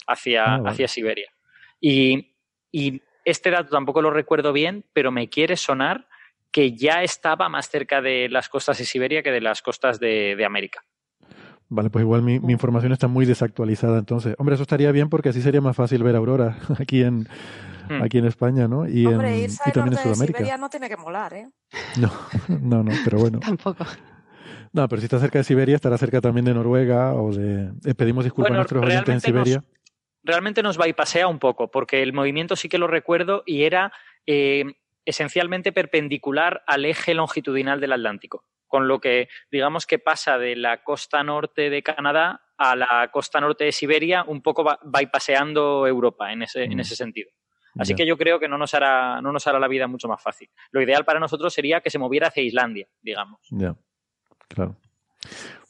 hacia, 0.06 0.44
Ah, 0.44 0.62
hacia 0.66 0.88
Siberia. 0.88 1.30
Y, 1.80 2.34
y 2.72 3.02
este 3.24 3.50
dato 3.50 3.70
tampoco 3.70 4.02
lo 4.02 4.10
recuerdo 4.10 4.52
bien, 4.52 4.84
pero 4.92 5.12
me 5.12 5.28
quiere 5.28 5.56
sonar 5.56 6.08
que 6.50 6.72
ya 6.72 7.02
estaba 7.02 7.48
más 7.48 7.68
cerca 7.68 8.00
de 8.00 8.28
las 8.28 8.48
costas 8.48 8.78
de 8.78 8.84
Siberia 8.84 9.22
que 9.22 9.30
de 9.30 9.40
las 9.40 9.62
costas 9.62 10.00
de, 10.00 10.34
de 10.36 10.44
América. 10.44 10.84
Vale, 11.68 11.90
pues 11.90 12.02
igual 12.02 12.22
mi, 12.22 12.38
mi 12.38 12.52
información 12.52 12.92
está 12.92 13.08
muy 13.08 13.26
desactualizada 13.26 13.98
entonces. 13.98 14.34
Hombre, 14.38 14.54
eso 14.54 14.62
estaría 14.62 14.92
bien 14.92 15.08
porque 15.08 15.30
así 15.30 15.42
sería 15.42 15.60
más 15.60 15.76
fácil 15.76 16.02
ver 16.02 16.14
auroras 16.14 16.56
aquí 16.80 17.02
en, 17.02 17.26
Hmm. 17.88 18.02
aquí 18.02 18.18
en 18.18 18.26
España, 18.26 18.66
¿no? 18.68 18.88
Y, 18.88 19.06
Hombre, 19.06 19.28
en, 19.34 19.44
irse 19.44 19.62
y 19.66 19.72
también 19.72 19.86
en 19.88 19.94
norte 19.94 20.08
de 20.08 20.14
Sudamérica. 20.14 20.38
Siberia 20.38 20.56
no 20.56 20.68
tiene 20.68 20.88
que 20.88 20.96
molar, 20.96 21.34
¿eh? 21.34 21.48
No, 22.00 22.10
no, 22.48 22.82
no, 22.82 22.92
pero 23.04 23.18
bueno. 23.18 23.40
Tampoco. 23.44 23.84
No, 24.72 24.88
pero 24.88 25.00
si 25.00 25.06
está 25.06 25.18
cerca 25.18 25.38
de 25.38 25.44
Siberia, 25.44 25.76
estará 25.76 25.96
cerca 25.96 26.20
también 26.20 26.44
de 26.44 26.54
Noruega 26.54 27.14
o 27.14 27.32
de... 27.32 27.70
eh, 27.84 27.94
pedimos 27.94 28.24
disculpas 28.24 28.50
Bueno, 28.50 28.60
a 28.60 28.62
nuestros 28.62 28.84
oyentes 28.84 29.14
en 29.14 29.20
Siberia. 29.20 29.64
realmente 30.22 30.62
nos 30.62 30.76
bypasea 30.76 31.28
un 31.28 31.38
poco, 31.38 31.70
porque 31.70 32.02
el 32.02 32.12
movimiento 32.12 32.56
sí 32.56 32.68
que 32.68 32.78
lo 32.78 32.86
recuerdo 32.86 33.42
y 33.46 33.62
era 33.62 33.92
eh, 34.26 34.64
esencialmente 35.04 35.72
perpendicular 35.72 36.62
al 36.66 36.84
eje 36.84 37.14
longitudinal 37.14 37.80
del 37.80 37.92
Atlántico. 37.92 38.44
Con 38.66 38.88
lo 38.88 39.00
que, 39.00 39.28
digamos 39.50 39.86
que 39.86 39.98
pasa 39.98 40.38
de 40.38 40.56
la 40.56 40.82
costa 40.82 41.22
norte 41.22 41.70
de 41.70 41.82
Canadá 41.82 42.42
a 42.58 42.74
la 42.74 43.10
costa 43.12 43.40
norte 43.40 43.64
de 43.64 43.72
Siberia, 43.72 44.24
un 44.26 44.42
poco 44.42 44.64
bypaseando 44.84 45.86
Europa 45.86 46.32
en 46.32 46.42
ese, 46.42 46.64
en 46.64 46.76
Mm. 46.76 46.80
ese 46.80 46.96
sentido. 46.96 47.30
Así 47.78 47.94
que 47.94 48.06
yo 48.06 48.16
creo 48.16 48.40
que 48.40 48.48
no 48.48 48.56
nos, 48.56 48.72
hará, 48.72 49.20
no 49.20 49.32
nos 49.32 49.46
hará 49.46 49.58
la 49.58 49.68
vida 49.68 49.86
mucho 49.86 50.08
más 50.08 50.22
fácil. 50.22 50.48
Lo 50.70 50.80
ideal 50.80 51.04
para 51.04 51.20
nosotros 51.20 51.52
sería 51.52 51.82
que 51.82 51.90
se 51.90 51.98
moviera 51.98 52.28
hacia 52.28 52.42
Islandia, 52.42 52.88
digamos. 53.02 53.38
Ya, 53.50 53.76
claro. 54.48 54.76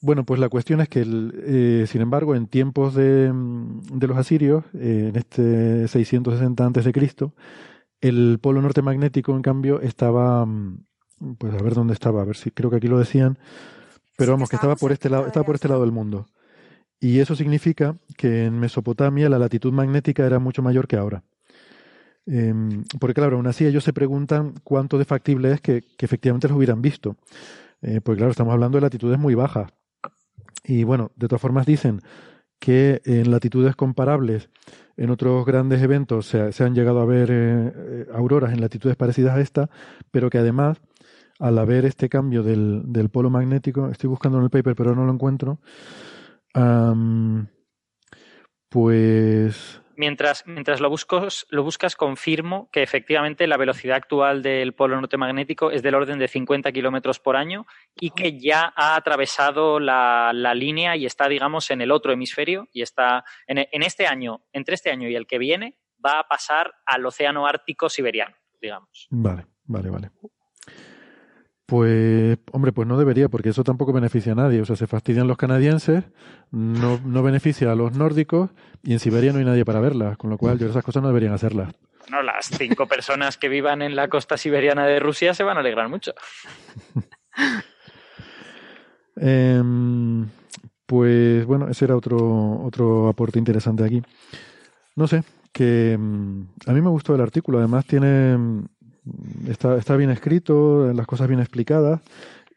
Bueno, 0.01 0.24
pues 0.24 0.39
la 0.39 0.48
cuestión 0.48 0.81
es 0.81 0.89
que, 0.89 1.01
el, 1.01 1.32
eh, 1.44 1.86
sin 1.89 2.02
embargo, 2.02 2.36
en 2.36 2.47
tiempos 2.47 2.94
de, 2.94 3.32
mm, 3.32 3.98
de 3.98 4.06
los 4.06 4.16
asirios, 4.16 4.64
eh, 4.74 5.06
en 5.09 5.16
este 5.16 5.89
660 5.89 6.64
antes 6.64 6.85
de 6.85 6.93
Cristo, 6.93 7.35
el 8.01 8.39
polo 8.40 8.62
norte 8.62 8.82
magnético, 8.82 9.35
en 9.35 9.43
cambio, 9.43 9.81
estaba, 9.81 10.47
mm, 10.47 10.85
pues 11.38 11.55
a 11.55 11.62
ver 11.62 11.74
dónde 11.74 11.94
estaba, 11.94 12.22
a 12.22 12.24
ver 12.24 12.36
si 12.36 12.51
creo 12.51 12.70
que 12.70 12.76
aquí 12.76 12.88
lo 12.88 12.98
decían, 12.98 13.38
pero 14.16 14.32
vamos, 14.32 14.48
que 14.48 14.56
estaba 14.56 14.76
por 14.76 14.93
este 14.93 15.09
lado, 15.09 15.26
estaba 15.26 15.44
por 15.44 15.55
este 15.55 15.68
lado 15.68 15.82
del 15.82 15.93
mundo. 15.93 16.26
Y 16.98 17.20
eso 17.20 17.36
significa 17.36 17.97
que 18.16 18.47
en 18.47 18.59
Mesopotamia 18.59 19.28
la 19.28 19.38
latitud 19.38 19.72
magnética 19.72 20.24
era 20.26 20.38
mucho 20.38 20.62
mayor 20.62 20.88
que 20.88 20.97
ahora. 20.97 21.22
Em, 22.26 22.84
porque 22.98 23.14
claro, 23.14 23.36
aún 23.36 23.47
así 23.47 23.66
ellos 23.66 23.84
se 23.84 23.93
preguntan 23.93 24.55
cuánto 24.64 24.98
de 24.98 25.05
factible 25.05 25.52
es 25.52 25.60
que, 25.60 25.82
que 25.97 26.06
efectivamente 26.06 26.48
los 26.48 26.56
hubieran 26.56 26.82
visto. 26.82 27.16
Eh, 27.82 28.01
porque 28.02 28.18
claro, 28.18 28.30
estamos 28.30 28.52
hablando 28.52 28.78
de 28.78 28.82
latitudes 28.82 29.18
muy 29.18 29.34
bajas. 29.34 29.70
Y 30.64 30.84
bueno, 30.84 31.12
de 31.16 31.28
todas 31.28 31.40
formas 31.40 31.66
dicen 31.66 32.01
que 32.59 33.02
en 33.05 33.30
latitudes 33.30 33.76
comparables, 33.76 34.48
en 34.97 35.10
otros 35.10 35.44
grandes 35.44 35.82
eventos 35.82 36.26
se, 36.26 36.52
se 36.52 36.64
han 36.64 36.74
llegado 36.74 37.01
a 37.01 37.05
ver 37.05 37.30
eh, 37.30 37.72
eh, 37.76 38.06
auroras 38.14 38.52
en 38.52 38.60
latitudes 38.60 38.97
parecidas 38.97 39.36
a 39.36 39.40
esta, 39.40 39.70
pero 40.10 40.30
que 40.30 40.38
además, 40.38 40.78
al 41.38 41.58
haber 41.58 41.84
este 41.84 42.08
cambio 42.08 42.42
del, 42.42 42.82
del 42.86 43.10
polo 43.10 43.30
magnético, 43.30 43.88
estoy 43.88 44.08
buscando 44.08 44.38
en 44.38 44.44
el 44.44 44.50
paper 44.50 44.74
pero 44.74 44.94
no 44.94 45.04
lo 45.04 45.12
encuentro, 45.12 45.60
pues 48.68 49.82
Mientras, 49.96 50.46
mientras 50.46 50.80
lo, 50.80 50.90
buscos, 50.90 51.46
lo 51.48 51.62
buscas, 51.62 51.96
confirmo 51.96 52.68
que 52.70 52.82
efectivamente 52.82 53.46
la 53.46 53.56
velocidad 53.56 53.96
actual 53.96 54.42
del 54.42 54.74
polo 54.74 54.96
norte 54.96 55.16
magnético 55.16 55.70
es 55.70 55.82
del 55.82 55.94
orden 55.94 56.18
de 56.18 56.28
50 56.28 56.70
kilómetros 56.70 57.18
por 57.18 57.34
año 57.34 57.66
y 57.98 58.10
que 58.10 58.38
ya 58.38 58.74
ha 58.76 58.94
atravesado 58.94 59.80
la, 59.80 60.32
la 60.34 60.54
línea 60.54 60.96
y 60.96 61.06
está, 61.06 61.28
digamos, 61.28 61.70
en 61.70 61.80
el 61.80 61.92
otro 61.92 62.12
hemisferio 62.12 62.68
y 62.72 62.82
está 62.82 63.24
en, 63.46 63.58
en 63.58 63.82
este 63.82 64.06
año, 64.06 64.44
entre 64.52 64.74
este 64.74 64.90
año 64.90 65.08
y 65.08 65.16
el 65.16 65.26
que 65.26 65.38
viene, 65.38 65.78
va 66.04 66.20
a 66.20 66.28
pasar 66.28 66.74
al 66.84 67.06
océano 67.06 67.46
ártico 67.46 67.88
siberiano, 67.88 68.36
digamos. 68.60 69.06
Vale, 69.10 69.46
vale, 69.64 69.88
vale. 69.88 70.10
Pues, 71.66 72.38
hombre, 72.52 72.70
pues 72.70 72.86
no 72.86 72.97
debería, 72.97 73.28
porque 73.28 73.48
eso 73.48 73.64
tampoco 73.64 73.93
beneficia 73.93 74.32
a 74.32 74.36
nadie. 74.36 74.60
O 74.60 74.64
sea, 74.64 74.76
se 74.76 74.86
fastidian 74.86 75.26
los 75.26 75.36
canadienses, 75.36 76.05
no, 76.52 77.01
no 77.05 77.22
beneficia 77.24 77.72
a 77.72 77.74
los 77.74 77.93
nórdicos 77.93 78.51
y 78.84 78.93
en 78.93 79.01
Siberia 79.01 79.32
no 79.32 79.40
hay 79.40 79.44
nadie 79.44 79.64
para 79.64 79.80
verlas, 79.80 80.16
con 80.16 80.30
lo 80.30 80.38
cual 80.38 80.59
yo 80.59 80.68
esas 80.68 80.84
cosas 80.84 81.02
no 81.02 81.09
deberían 81.09 81.34
hacerlas. 81.34 81.74
Bueno, 82.09 82.22
las 82.22 82.47
cinco 82.47 82.86
personas 82.86 83.36
que 83.36 83.48
vivan 83.48 83.82
en 83.82 83.97
la 83.97 84.09
costa 84.09 84.36
siberiana 84.36 84.86
de 84.86 85.01
Rusia 85.01 85.34
se 85.34 85.43
van 85.43 85.56
a 85.56 85.60
alegrar 85.60 85.88
mucho. 85.88 86.14
Em, 89.18 90.28
pues 90.84 91.47
bueno, 91.47 91.68
ese 91.70 91.86
era 91.86 91.97
otro, 91.97 92.60
otro 92.62 93.09
aporte 93.09 93.38
interesante 93.38 93.82
aquí. 93.82 94.02
No 94.94 95.06
sé, 95.06 95.22
que 95.52 95.97
mm, 95.98 96.43
a 96.66 96.72
mí 96.72 96.82
me 96.82 96.90
gustó 96.90 97.14
el 97.14 97.22
artículo, 97.22 97.56
además 97.59 97.86
tiene 97.86 98.36
mm, 98.36 98.64
está, 99.48 99.76
está 99.76 99.96
bien 99.96 100.10
escrito, 100.10 100.92
las 100.92 101.06
cosas 101.06 101.28
bien 101.28 101.40
explicadas 101.40 102.00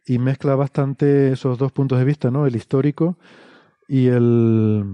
y 0.05 0.19
mezcla 0.19 0.55
bastante 0.55 1.33
esos 1.33 1.57
dos 1.57 1.71
puntos 1.71 1.99
de 1.99 2.05
vista, 2.05 2.31
¿no? 2.31 2.45
El 2.47 2.55
histórico 2.55 3.17
y 3.87 4.07
el, 4.07 4.85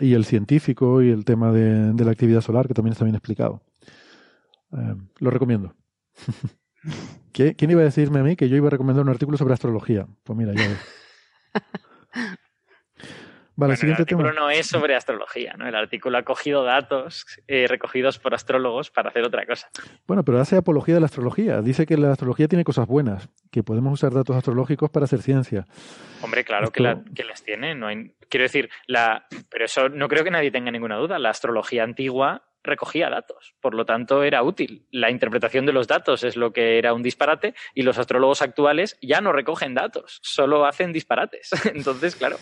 y 0.00 0.14
el 0.14 0.24
científico 0.24 1.02
y 1.02 1.10
el 1.10 1.24
tema 1.24 1.52
de, 1.52 1.94
la 2.04 2.10
actividad 2.10 2.40
solar, 2.40 2.68
que 2.68 2.74
también 2.74 2.92
está 2.92 3.04
bien 3.04 3.16
explicado. 3.16 3.62
Eh, 4.72 4.94
lo 5.18 5.30
recomiendo. 5.30 5.74
¿Qué- 7.32 7.54
¿Quién 7.54 7.70
iba 7.70 7.80
a 7.80 7.84
decirme 7.84 8.20
a 8.20 8.22
mí 8.22 8.36
que 8.36 8.48
yo 8.48 8.56
iba 8.56 8.68
a 8.68 8.70
recomendar 8.70 9.04
un 9.04 9.10
artículo 9.10 9.36
sobre 9.38 9.54
astrología? 9.54 10.06
Pues 10.22 10.36
mira, 10.36 10.54
ya 10.54 10.68
ves. 10.68 10.78
Vale, 13.56 13.74
Bueno, 13.76 13.94
el 13.94 14.00
artículo 14.00 14.28
tema. 14.30 14.40
no 14.40 14.50
es 14.50 14.66
sobre 14.66 14.96
astrología, 14.96 15.54
¿no? 15.56 15.68
El 15.68 15.74
artículo 15.76 16.18
ha 16.18 16.22
cogido 16.24 16.64
datos 16.64 17.24
eh, 17.46 17.66
recogidos 17.68 18.18
por 18.18 18.34
astrólogos 18.34 18.90
para 18.90 19.10
hacer 19.10 19.22
otra 19.24 19.46
cosa. 19.46 19.68
Bueno, 20.08 20.24
pero 20.24 20.40
hace 20.40 20.56
apología 20.56 20.94
de 20.94 21.00
la 21.00 21.06
astrología. 21.06 21.60
Dice 21.62 21.86
que 21.86 21.96
la 21.96 22.10
astrología 22.10 22.48
tiene 22.48 22.64
cosas 22.64 22.88
buenas, 22.88 23.28
que 23.52 23.62
podemos 23.62 23.92
usar 23.92 24.12
datos 24.12 24.34
astrológicos 24.36 24.90
para 24.90 25.04
hacer 25.04 25.22
ciencia. 25.22 25.64
Hombre, 26.22 26.42
claro 26.44 26.70
que, 26.72 26.82
la- 26.82 27.02
que 27.14 27.22
las 27.22 27.44
tiene. 27.44 27.74
No 27.76 27.86
hay- 27.86 28.12
quiero 28.28 28.42
decir, 28.42 28.70
la, 28.88 29.26
pero 29.50 29.66
eso 29.66 29.88
no 29.88 30.08
creo 30.08 30.24
que 30.24 30.30
nadie 30.32 30.50
tenga 30.50 30.72
ninguna 30.72 30.96
duda. 30.96 31.18
La 31.20 31.30
astrología 31.30 31.84
antigua 31.84 32.42
recogía 32.64 33.10
datos, 33.10 33.54
por 33.60 33.74
lo 33.74 33.84
tanto 33.84 34.24
era 34.24 34.42
útil. 34.42 34.86
La 34.90 35.10
interpretación 35.10 35.66
de 35.66 35.72
los 35.72 35.86
datos 35.86 36.24
es 36.24 36.36
lo 36.36 36.52
que 36.52 36.78
era 36.78 36.94
un 36.94 37.02
disparate 37.02 37.54
y 37.74 37.82
los 37.82 37.98
astrólogos 37.98 38.42
actuales 38.42 38.98
ya 39.00 39.20
no 39.20 39.32
recogen 39.32 39.74
datos, 39.74 40.18
solo 40.22 40.66
hacen 40.66 40.92
disparates. 40.92 41.50
Entonces, 41.74 42.16
claro. 42.16 42.36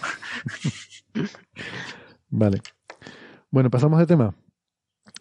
Vale. 2.31 2.63
Bueno, 3.51 3.69
pasamos 3.69 3.99
de 3.99 4.07
tema. 4.07 4.35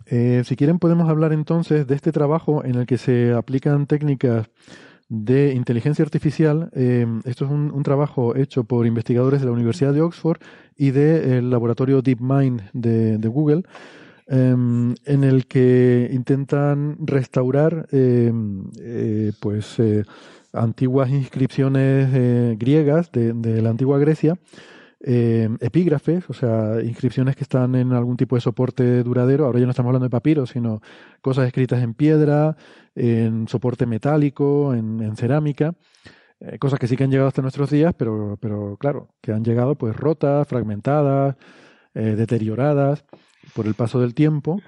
Eh, 0.05 0.43
si 0.45 0.55
quieren 0.55 0.79
podemos 0.79 1.09
hablar 1.09 1.31
entonces 1.31 1.87
de 1.87 1.95
este 1.95 2.11
trabajo 2.11 2.63
en 2.65 2.75
el 2.75 2.85
que 2.85 2.97
se 2.97 3.33
aplican 3.33 3.87
técnicas 3.87 4.49
de 5.11 5.53
inteligencia 5.53 6.03
artificial. 6.03 6.69
Eh, 6.73 7.05
esto 7.25 7.45
es 7.45 7.51
un, 7.51 7.83
trabajo 7.83 8.35
hecho 8.35 8.63
por 8.63 8.87
investigadores 8.87 9.41
de 9.41 9.47
la 9.47 9.51
Universidad 9.51 9.93
de 9.93 10.01
Oxford 10.01 10.39
y 10.77 10.91
del 10.91 11.49
laboratorio 11.49 12.01
DeepMind 12.01 12.69
de, 12.71 13.17
de 13.17 13.27
Google, 13.27 13.63
en 14.31 15.23
el 15.23 15.45
que 15.45 16.09
intentan 16.11 16.95
restaurar 17.05 17.87
em, 17.91 18.63
eh, 18.79 19.33
pues 19.41 19.77
eh, 19.79 20.05
antiguas 20.53 21.09
inscripciones 21.09 22.09
eh, 22.13 22.55
griegas 22.57 23.11
de, 23.11 23.61
la 23.61 23.69
antigua 23.69 23.99
Grecia, 23.99 24.37
em, 25.01 25.57
epígrafes, 25.59 26.29
o 26.29 26.33
sea, 26.33 26.81
inscripciones 26.81 27.35
que 27.35 27.43
están 27.43 27.75
en 27.75 27.91
algún 27.91 28.15
tipo 28.15 28.35
de 28.35 28.41
soporte 28.41 29.03
duradero. 29.03 29.45
Ahora 29.45 29.59
ya 29.59 29.65
no 29.65 29.71
estamos 29.71 29.89
hablando 29.89 30.05
de 30.05 30.11
papiro, 30.11 30.45
sino 30.45 30.81
cosas 31.21 31.47
escritas 31.47 31.83
en 31.83 31.93
piedra, 31.93 32.55
en 32.95 33.49
soporte 33.49 33.85
metálico, 33.85 34.73
en, 34.73 35.15
cerámica. 35.17 35.73
Cosas 36.59 36.79
que 36.79 36.87
sí 36.87 36.97
que 36.97 37.03
han 37.03 37.11
llegado 37.11 37.27
hasta 37.27 37.43
nuestros 37.43 37.69
días, 37.69 37.93
pero, 37.95 38.37
pero 38.41 38.75
claro, 38.77 39.09
que 39.21 39.31
han 39.31 39.43
llegado 39.43 39.75
pues 39.75 39.95
rotas, 39.95 40.47
fragmentadas, 40.47 41.35
deterioradas 41.93 43.03
por 43.53 43.67
el 43.67 43.73
paso 43.73 43.99
del 43.99 44.13
tiempo. 44.13 44.61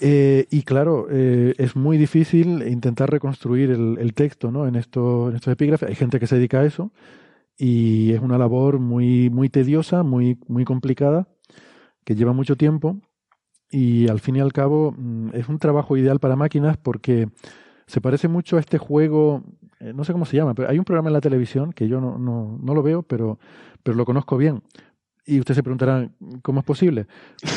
Eh, 0.00 0.46
y 0.50 0.62
claro, 0.62 1.08
eh, 1.10 1.54
es 1.58 1.74
muy 1.74 1.98
difícil 1.98 2.66
intentar 2.68 3.10
reconstruir 3.10 3.70
el, 3.70 4.14
texto 4.14 4.50
¿no? 4.50 4.66
en, 4.66 4.76
esto, 4.76 5.30
en 5.30 5.36
estos 5.36 5.52
epígrafes. 5.52 5.88
Hay 5.88 5.96
gente 5.96 6.20
que 6.20 6.26
se 6.26 6.36
dedica 6.36 6.60
a 6.60 6.64
eso 6.64 6.92
y 7.56 8.12
es 8.12 8.20
una 8.20 8.38
labor 8.38 8.78
muy, 8.78 9.30
muy 9.30 9.48
tediosa, 9.48 10.04
muy, 10.04 10.38
muy 10.46 10.64
complicada, 10.64 11.26
que 12.04 12.14
lleva 12.14 12.32
mucho 12.32 12.56
tiempo 12.56 12.98
y 13.70 14.08
al 14.08 14.20
fin 14.20 14.36
y 14.36 14.40
al 14.40 14.52
cabo 14.52 14.94
mm, 14.96 15.30
es 15.34 15.48
un 15.48 15.58
trabajo 15.58 15.96
ideal 15.96 16.20
para 16.20 16.36
máquinas 16.36 16.76
porque 16.76 17.28
se 17.86 18.00
parece 18.00 18.28
mucho 18.28 18.56
a 18.56 18.60
este 18.60 18.78
juego, 18.78 19.42
eh, 19.80 19.92
no 19.94 20.04
sé 20.04 20.12
cómo 20.12 20.26
se 20.26 20.36
llama, 20.36 20.54
pero 20.54 20.68
hay 20.68 20.78
un 20.78 20.84
programa 20.84 21.08
en 21.08 21.14
la 21.14 21.20
televisión 21.20 21.72
que 21.72 21.88
yo 21.88 22.00
no, 22.00 22.18
no, 22.18 22.58
no 22.62 22.74
lo 22.74 22.82
veo, 22.82 23.02
pero, 23.02 23.38
pero 23.82 23.96
lo 23.96 24.04
conozco 24.04 24.36
bien. 24.36 24.62
Y 25.30 25.38
usted 25.40 25.54
se 25.54 25.62
preguntará, 25.62 26.08
¿cómo 26.42 26.60
es 26.60 26.66
posible? 26.66 27.06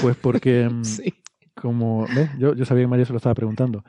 Pues 0.01 0.15
porque, 0.17 0.67
mm, 0.71 0.81
como, 1.55 2.05
¿ves? 2.15 2.29
Yo, 2.37 2.53
yo 2.53 2.65
sabía 2.65 2.83
que 2.83 2.87
María 2.87 3.05
se 3.05 3.13
lo 3.13 3.17
estaba 3.17 3.35
preguntando. 3.35 3.83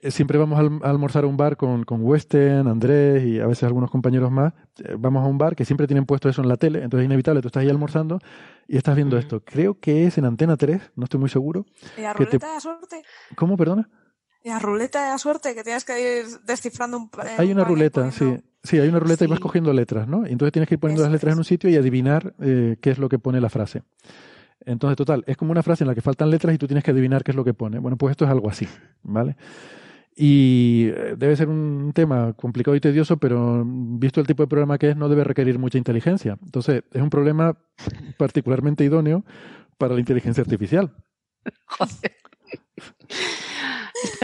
Eh, 0.00 0.10
Siempre 0.10 0.38
vamos 0.38 0.58
al- 0.58 0.80
a 0.82 0.90
almorzar 0.90 1.24
a 1.24 1.26
un 1.26 1.36
bar 1.36 1.56
con, 1.56 1.84
con 1.84 2.02
Weston, 2.02 2.66
Andrés 2.66 3.24
y 3.24 3.40
a 3.40 3.46
veces 3.46 3.64
algunos 3.64 3.90
compañeros 3.90 4.30
más. 4.30 4.52
Eh, 4.82 4.96
Vamos 4.98 5.22
a 5.22 5.26
un 5.26 5.36
bar 5.38 5.54
que 5.54 5.64
siempre 5.64 5.86
tienen 5.86 6.06
puesto 6.06 6.28
eso 6.28 6.40
en 6.42 6.48
la 6.48 6.56
tele, 6.56 6.78
entonces 6.82 7.02
es 7.04 7.06
inevitable. 7.06 7.42
Tú 7.42 7.48
estás 7.48 7.62
ahí 7.62 7.68
almorzando 7.70 8.18
y 8.66 8.76
estás 8.78 8.96
viendo 8.96 9.18
esto. 9.18 9.42
Creo 9.44 9.78
que 9.78 10.06
es 10.06 10.16
en 10.18 10.24
Antena 10.24 10.56
3, 10.56 10.80
no 10.96 11.04
estoy 11.04 11.20
muy 11.20 11.28
seguro. 11.28 11.66
¿Y 11.98 12.00
la 12.00 12.14
que 12.14 12.24
te- 12.24 12.38
ruleta 12.38 12.46
de 12.48 12.54
la 12.54 12.60
suerte? 12.60 13.02
¿Cómo, 13.36 13.56
perdona? 13.56 13.88
¿Y 14.42 14.48
la 14.48 14.58
ruleta 14.58 15.04
de 15.04 15.10
la 15.10 15.18
suerte? 15.18 15.54
Que 15.54 15.62
tienes 15.64 15.84
que 15.84 16.20
ir 16.20 16.26
descifrando 16.46 16.96
un... 16.98 17.10
eh, 17.22 17.34
Hay 17.38 17.48
un 17.52 17.58
una 17.58 17.64
ruleta, 17.64 18.10
poniendo- 18.10 18.36
sí. 18.42 18.44
Sí, 18.64 18.78
hay 18.78 18.88
una 18.88 18.98
ruleta 18.98 19.24
y 19.24 19.28
vas 19.28 19.40
cogiendo 19.40 19.72
letras, 19.74 20.08
¿no? 20.08 20.26
Y 20.26 20.32
entonces 20.32 20.52
tienes 20.52 20.68
que 20.68 20.76
ir 20.76 20.80
poniendo 20.80 21.02
las 21.02 21.12
letras 21.12 21.34
en 21.34 21.38
un 21.38 21.44
sitio 21.44 21.68
y 21.68 21.76
adivinar 21.76 22.34
eh, 22.40 22.78
qué 22.80 22.90
es 22.90 22.98
lo 22.98 23.10
que 23.10 23.18
pone 23.18 23.38
la 23.38 23.50
frase. 23.50 23.82
Entonces, 24.64 24.96
total, 24.96 25.22
es 25.26 25.36
como 25.36 25.52
una 25.52 25.62
frase 25.62 25.84
en 25.84 25.88
la 25.88 25.94
que 25.94 26.00
faltan 26.00 26.30
letras 26.30 26.54
y 26.54 26.58
tú 26.58 26.66
tienes 26.66 26.82
que 26.82 26.90
adivinar 26.90 27.22
qué 27.22 27.32
es 27.32 27.36
lo 27.36 27.44
que 27.44 27.52
pone. 27.52 27.78
Bueno, 27.78 27.98
pues 27.98 28.12
esto 28.12 28.24
es 28.24 28.30
algo 28.30 28.48
así, 28.48 28.66
¿vale? 29.02 29.36
Y 30.16 30.86
eh, 30.94 31.14
debe 31.18 31.36
ser 31.36 31.48
un 31.48 31.92
tema 31.94 32.32
complicado 32.32 32.74
y 32.74 32.80
tedioso, 32.80 33.18
pero 33.18 33.64
visto 33.66 34.20
el 34.20 34.26
tipo 34.26 34.42
de 34.42 34.46
programa 34.46 34.78
que 34.78 34.90
es, 34.90 34.96
no 34.96 35.10
debe 35.10 35.24
requerir 35.24 35.58
mucha 35.58 35.76
inteligencia. 35.76 36.38
Entonces, 36.42 36.84
es 36.90 37.02
un 37.02 37.10
problema 37.10 37.58
particularmente 38.16 38.82
idóneo 38.82 39.26
para 39.76 39.92
la 39.92 40.00
inteligencia 40.00 40.40
artificial. 40.40 40.90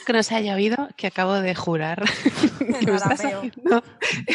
Espero 0.01 0.06
que 0.06 0.12
no 0.14 0.22
se 0.22 0.35
haya 0.35 0.55
oído 0.55 0.89
que 0.97 1.06
acabo 1.06 1.35
de 1.35 1.55
jurar. 1.55 2.02
que 2.59 2.64
me 2.86 2.97
estás 2.97 3.20
haciendo- 3.20 3.82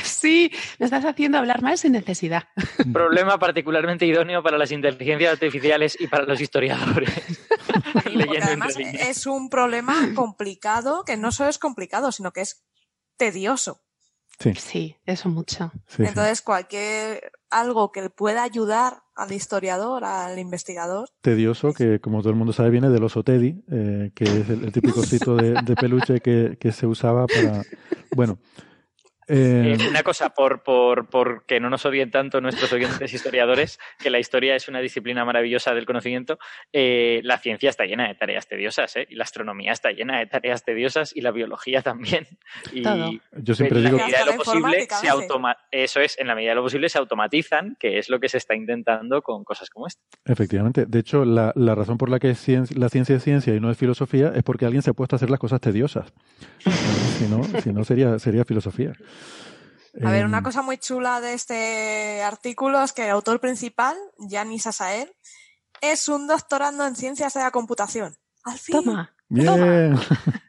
Sí, 0.04 0.52
me 0.80 0.86
estás 0.86 1.06
haciendo 1.06 1.38
hablar 1.40 1.62
mal 1.64 1.78
sin 1.78 1.94
necesidad. 1.94 2.44
Problema 2.94 3.40
particularmente 3.40 4.06
idóneo 4.06 4.44
para 4.44 4.58
las 4.58 4.72
inteligencias 4.72 5.34
artificiales 5.34 5.98
y 6.00 6.08
para 6.08 6.26
los 6.26 6.40
historiadores. 6.40 7.10
Porque 7.94 8.10
Leyendo 8.12 8.46
además 8.46 8.76
es 8.78 9.26
un 9.26 9.50
problema 9.50 9.96
complicado, 10.16 11.04
que 11.04 11.18
no 11.18 11.32
solo 11.32 11.50
es 11.50 11.58
complicado, 11.58 12.12
sino 12.12 12.32
que 12.32 12.42
es 12.42 12.64
tedioso. 13.18 13.82
Sí, 14.40 14.54
Sí, 14.56 14.98
eso 15.06 15.30
mucho. 15.30 15.72
sí, 15.88 15.96
sí. 15.98 16.04
Entonces, 16.06 16.42
cualquier 16.42 17.32
algo 17.50 17.92
que 17.92 18.10
pueda 18.10 18.44
ayudar 18.44 19.04
al 19.16 19.32
historiador, 19.32 20.04
al 20.04 20.38
investigador, 20.40 21.10
tedioso 21.22 21.74
que, 21.74 22.00
como 22.00 22.20
todo 22.20 22.32
el 22.32 22.36
mundo 22.36 22.54
sabe, 22.54 22.70
viene 22.70 22.90
del 22.90 23.04
oso 23.04 23.24
Teddy, 23.24 23.64
eh, 23.72 24.12
que 24.14 24.24
es 24.26 24.50
el, 24.50 24.66
el 24.66 24.72
típico 24.72 25.00
osito 25.02 25.36
de, 25.36 25.54
de 25.62 25.76
peluche 25.76 26.20
que, 26.20 26.58
que 26.60 26.72
se 26.72 26.86
usaba 26.86 27.26
para... 27.28 27.64
Bueno, 28.16 28.40
eh, 29.28 29.76
Eh, 29.80 29.88
una 29.90 30.04
cosa, 30.04 30.30
por, 30.30 30.64
por, 30.64 31.08
por 31.10 31.46
que 31.46 31.60
no 31.60 31.70
nos 31.70 31.86
odien 31.86 32.12
tanto 32.12 32.42
nuestros 32.42 32.72
oyentes 32.74 33.14
historiadores, 33.14 33.80
que 34.00 34.10
la 34.10 34.20
historia 34.20 34.56
es 34.56 34.68
una 34.68 34.80
disciplina 34.80 35.26
maravillosa 35.26 35.74
del 35.74 35.86
conocimiento, 35.86 36.38
eh, 36.74 37.22
la 37.24 37.38
ciencia 37.40 37.70
está 37.70 37.86
llena 37.86 38.08
de 38.08 38.16
tareas 38.16 38.48
tediosas, 38.48 38.96
¿eh? 38.96 39.08
y 39.10 39.16
la 39.16 39.24
astronomía 39.24 39.72
está 39.72 39.92
llena 39.92 40.20
de 40.20 40.28
tareas 40.28 40.64
tediosas, 40.64 41.16
y 41.16 41.22
la 41.22 41.32
biología 41.32 41.82
también. 41.82 42.28
Y 42.72 42.82
Todo. 42.84 43.12
yo 43.34 43.56
siempre 43.56 43.80
en 43.80 43.84
la 43.86 43.90
digo... 43.90 44.02
medida 44.04 44.20
de 44.20 44.26
lo 44.26 44.38
posible 44.38 44.88
se 44.90 45.10
automa 45.10 45.58
eso 45.72 46.00
es, 46.00 46.18
en 46.20 46.28
la 46.28 46.36
medida 46.36 46.52
de 46.52 46.56
lo 46.56 46.64
posible 46.64 46.90
se 46.90 46.98
automatizan, 46.98 47.76
que 47.80 47.98
es 47.98 48.10
lo 48.10 48.20
que 48.20 48.30
se 48.30 48.38
está 48.38 48.56
intentando 48.56 49.22
con 49.22 49.44
cosas 49.44 49.70
como 49.70 49.88
esta. 49.88 50.02
Efectivamente. 50.26 50.86
De 50.86 51.00
hecho, 51.00 51.26
la, 51.26 51.52
la 51.56 51.76
razón 51.76 51.98
por 51.98 52.10
la 52.10 52.20
que 52.20 52.30
es 52.30 52.48
cien- 52.48 52.70
la 52.78 52.90
ciencia 52.90 53.16
es 53.16 53.24
ciencia 53.24 53.54
y 53.56 53.60
no 53.60 53.70
es 53.72 53.78
filosofía 53.78 54.32
es 54.36 54.44
porque 54.44 54.66
alguien 54.66 54.82
se 54.82 54.92
ha 54.92 54.94
puesto 54.94 55.16
a 55.16 55.18
hacer 55.18 55.30
las 55.30 55.40
cosas 55.40 55.60
tediosas. 55.62 56.14
Si 57.16 57.30
no, 57.30 57.42
si 57.62 57.72
no 57.72 57.86
sería, 57.86 58.20
sería 58.20 58.44
filosofía. 58.44 58.92
A 60.04 60.12
ver, 60.12 60.22
Em, 60.22 60.28
una 60.28 60.44
cosa 60.44 60.62
muy 60.62 60.78
chula 60.78 61.22
de 61.22 61.34
este 61.34 62.22
artículo 62.24 62.84
es 62.84 62.92
que 62.92 63.06
el 63.06 63.12
autor 63.12 63.40
principal, 63.40 63.98
Yanis 64.18 64.68
Asael, 64.68 65.16
es 65.82 66.10
un 66.10 66.28
doctorando 66.28 66.86
en 66.86 66.96
ciencias 66.96 67.34
de 67.34 67.42
la 67.42 67.52
computación. 67.52 68.18
Al 68.44 68.60
fin. 68.60 68.76
Toma. 68.76 69.16
Bien. 69.30 70.00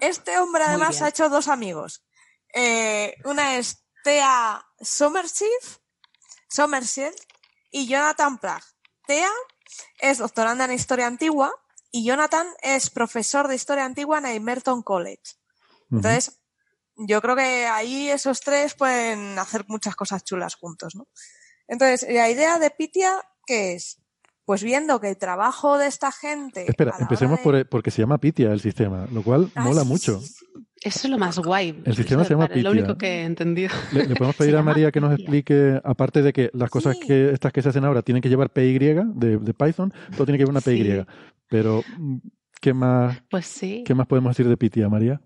Este 0.00 0.36
hombre 0.38 0.64
además 0.64 1.00
ha 1.00 1.08
hecho 1.08 1.28
dos 1.28 1.46
amigos. 1.46 2.04
Eh, 2.52 3.14
una 3.24 3.56
es 3.56 3.86
Thea 4.02 4.66
Somerset, 4.80 5.46
Somerset 6.48 7.14
y 7.70 7.86
Jonathan 7.86 8.38
Plagg. 8.38 8.64
Thea 9.06 9.30
es 10.00 10.18
doctoranda 10.18 10.64
en 10.64 10.72
Historia 10.72 11.06
Antigua 11.06 11.52
y 11.92 12.04
Jonathan 12.04 12.48
es 12.62 12.90
profesor 12.90 13.46
de 13.46 13.54
Historia 13.54 13.84
Antigua 13.84 14.18
en 14.18 14.26
el 14.26 14.40
Merton 14.40 14.82
College. 14.82 15.22
Entonces, 15.92 16.41
yo 17.06 17.20
creo 17.22 17.36
que 17.36 17.66
ahí 17.66 18.08
esos 18.08 18.40
tres 18.40 18.74
pueden 18.74 19.38
hacer 19.38 19.64
muchas 19.68 19.94
cosas 19.96 20.24
chulas 20.24 20.54
juntos, 20.54 20.94
¿no? 20.94 21.06
Entonces, 21.68 22.06
la 22.10 22.28
idea 22.30 22.58
de 22.58 22.70
Pitia, 22.70 23.12
¿qué 23.46 23.74
es? 23.74 23.98
Pues 24.44 24.62
viendo 24.62 25.00
que 25.00 25.08
el 25.08 25.16
trabajo 25.16 25.78
de 25.78 25.86
esta 25.86 26.10
gente... 26.10 26.64
Espera, 26.68 26.94
empecemos 26.98 27.38
de- 27.38 27.44
por, 27.44 27.68
porque 27.68 27.90
se 27.92 28.02
llama 28.02 28.18
Pitia 28.18 28.52
el 28.52 28.60
sistema, 28.60 29.06
lo 29.12 29.22
cual 29.22 29.50
Ah, 29.54 29.62
mola 29.64 29.82
sí, 29.82 29.88
mucho. 29.88 30.20
sí, 30.20 30.26
sí. 30.26 30.46
Eso 30.84 31.06
es 31.06 31.10
lo 31.10 31.16
más 31.18 31.38
guay. 31.38 31.80
El 31.84 31.94
sistema 31.94 32.22
Eso 32.22 32.28
se 32.28 32.34
llama 32.34 32.48
para- 32.48 32.60
Lo 32.60 32.72
único 32.72 32.98
que 32.98 33.20
he 33.20 33.24
entendido. 33.24 33.70
Le, 33.92 34.04
le 34.06 34.16
podemos 34.16 34.34
pedir 34.36 34.56
a 34.56 34.62
María 34.64 34.90
que 34.90 35.00
nos 35.00 35.14
explique, 35.14 35.80
aparte 35.84 36.22
de 36.22 36.32
que 36.32 36.50
las 36.54 36.70
cosas 36.70 36.96
Sí. 37.00 37.06
que 37.06 37.30
estas 37.30 37.52
que 37.52 37.62
se 37.62 37.68
hacen 37.68 37.84
ahora 37.84 38.02
tienen 38.02 38.20
que 38.20 38.28
llevar 38.28 38.50
PY 38.50 38.78
de, 38.80 39.38
de 39.38 39.54
Python, 39.54 39.92
todo 40.16 40.24
tiene 40.26 40.38
que 40.38 40.42
llevar 40.44 40.50
una 40.50 40.60
PY. 40.60 40.82
Sí. 40.82 41.06
Pero, 41.48 41.84
mm, 41.98 42.16
¿qué 42.60 42.74
más, 42.74 43.22
Pues 43.30 43.46
sí. 43.46 43.84
¿qué 43.86 43.94
más 43.94 44.08
podemos 44.08 44.30
decir 44.36 44.48
de 44.48 44.56
Pitia, 44.56 44.88
María? 44.88 45.20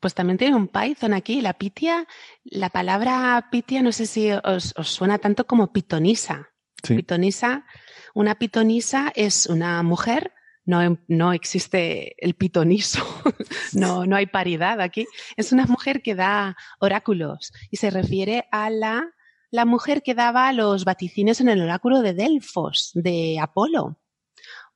Pues 0.00 0.14
también 0.14 0.38
tiene 0.38 0.56
un 0.56 0.68
Python 0.68 1.12
aquí. 1.12 1.40
La 1.42 1.54
pitia, 1.54 2.06
la 2.44 2.70
palabra 2.70 3.48
pitia, 3.52 3.82
no 3.82 3.92
sé 3.92 4.06
si 4.06 4.30
os, 4.32 4.74
os 4.76 4.88
suena 4.88 5.18
tanto 5.18 5.46
como 5.46 5.72
pitonisa. 5.72 6.50
Sí. 6.82 6.96
Pitonisa, 6.96 7.66
una 8.14 8.38
pitonisa 8.38 9.12
es 9.14 9.46
una 9.46 9.82
mujer, 9.82 10.32
no, 10.64 10.98
no 11.08 11.32
existe 11.32 12.14
el 12.24 12.34
pitoniso, 12.34 13.04
no, 13.74 14.06
no 14.06 14.16
hay 14.16 14.26
paridad 14.26 14.80
aquí. 14.80 15.06
Es 15.36 15.52
una 15.52 15.66
mujer 15.66 16.00
que 16.00 16.14
da 16.14 16.56
oráculos 16.78 17.52
y 17.70 17.76
se 17.76 17.90
refiere 17.90 18.46
a 18.50 18.70
la, 18.70 19.10
la 19.50 19.64
mujer 19.64 20.02
que 20.02 20.14
daba 20.14 20.52
los 20.52 20.84
vaticinios 20.84 21.40
en 21.40 21.50
el 21.50 21.60
oráculo 21.60 22.00
de 22.00 22.14
Delfos, 22.14 22.92
de 22.94 23.38
Apolo. 23.40 23.98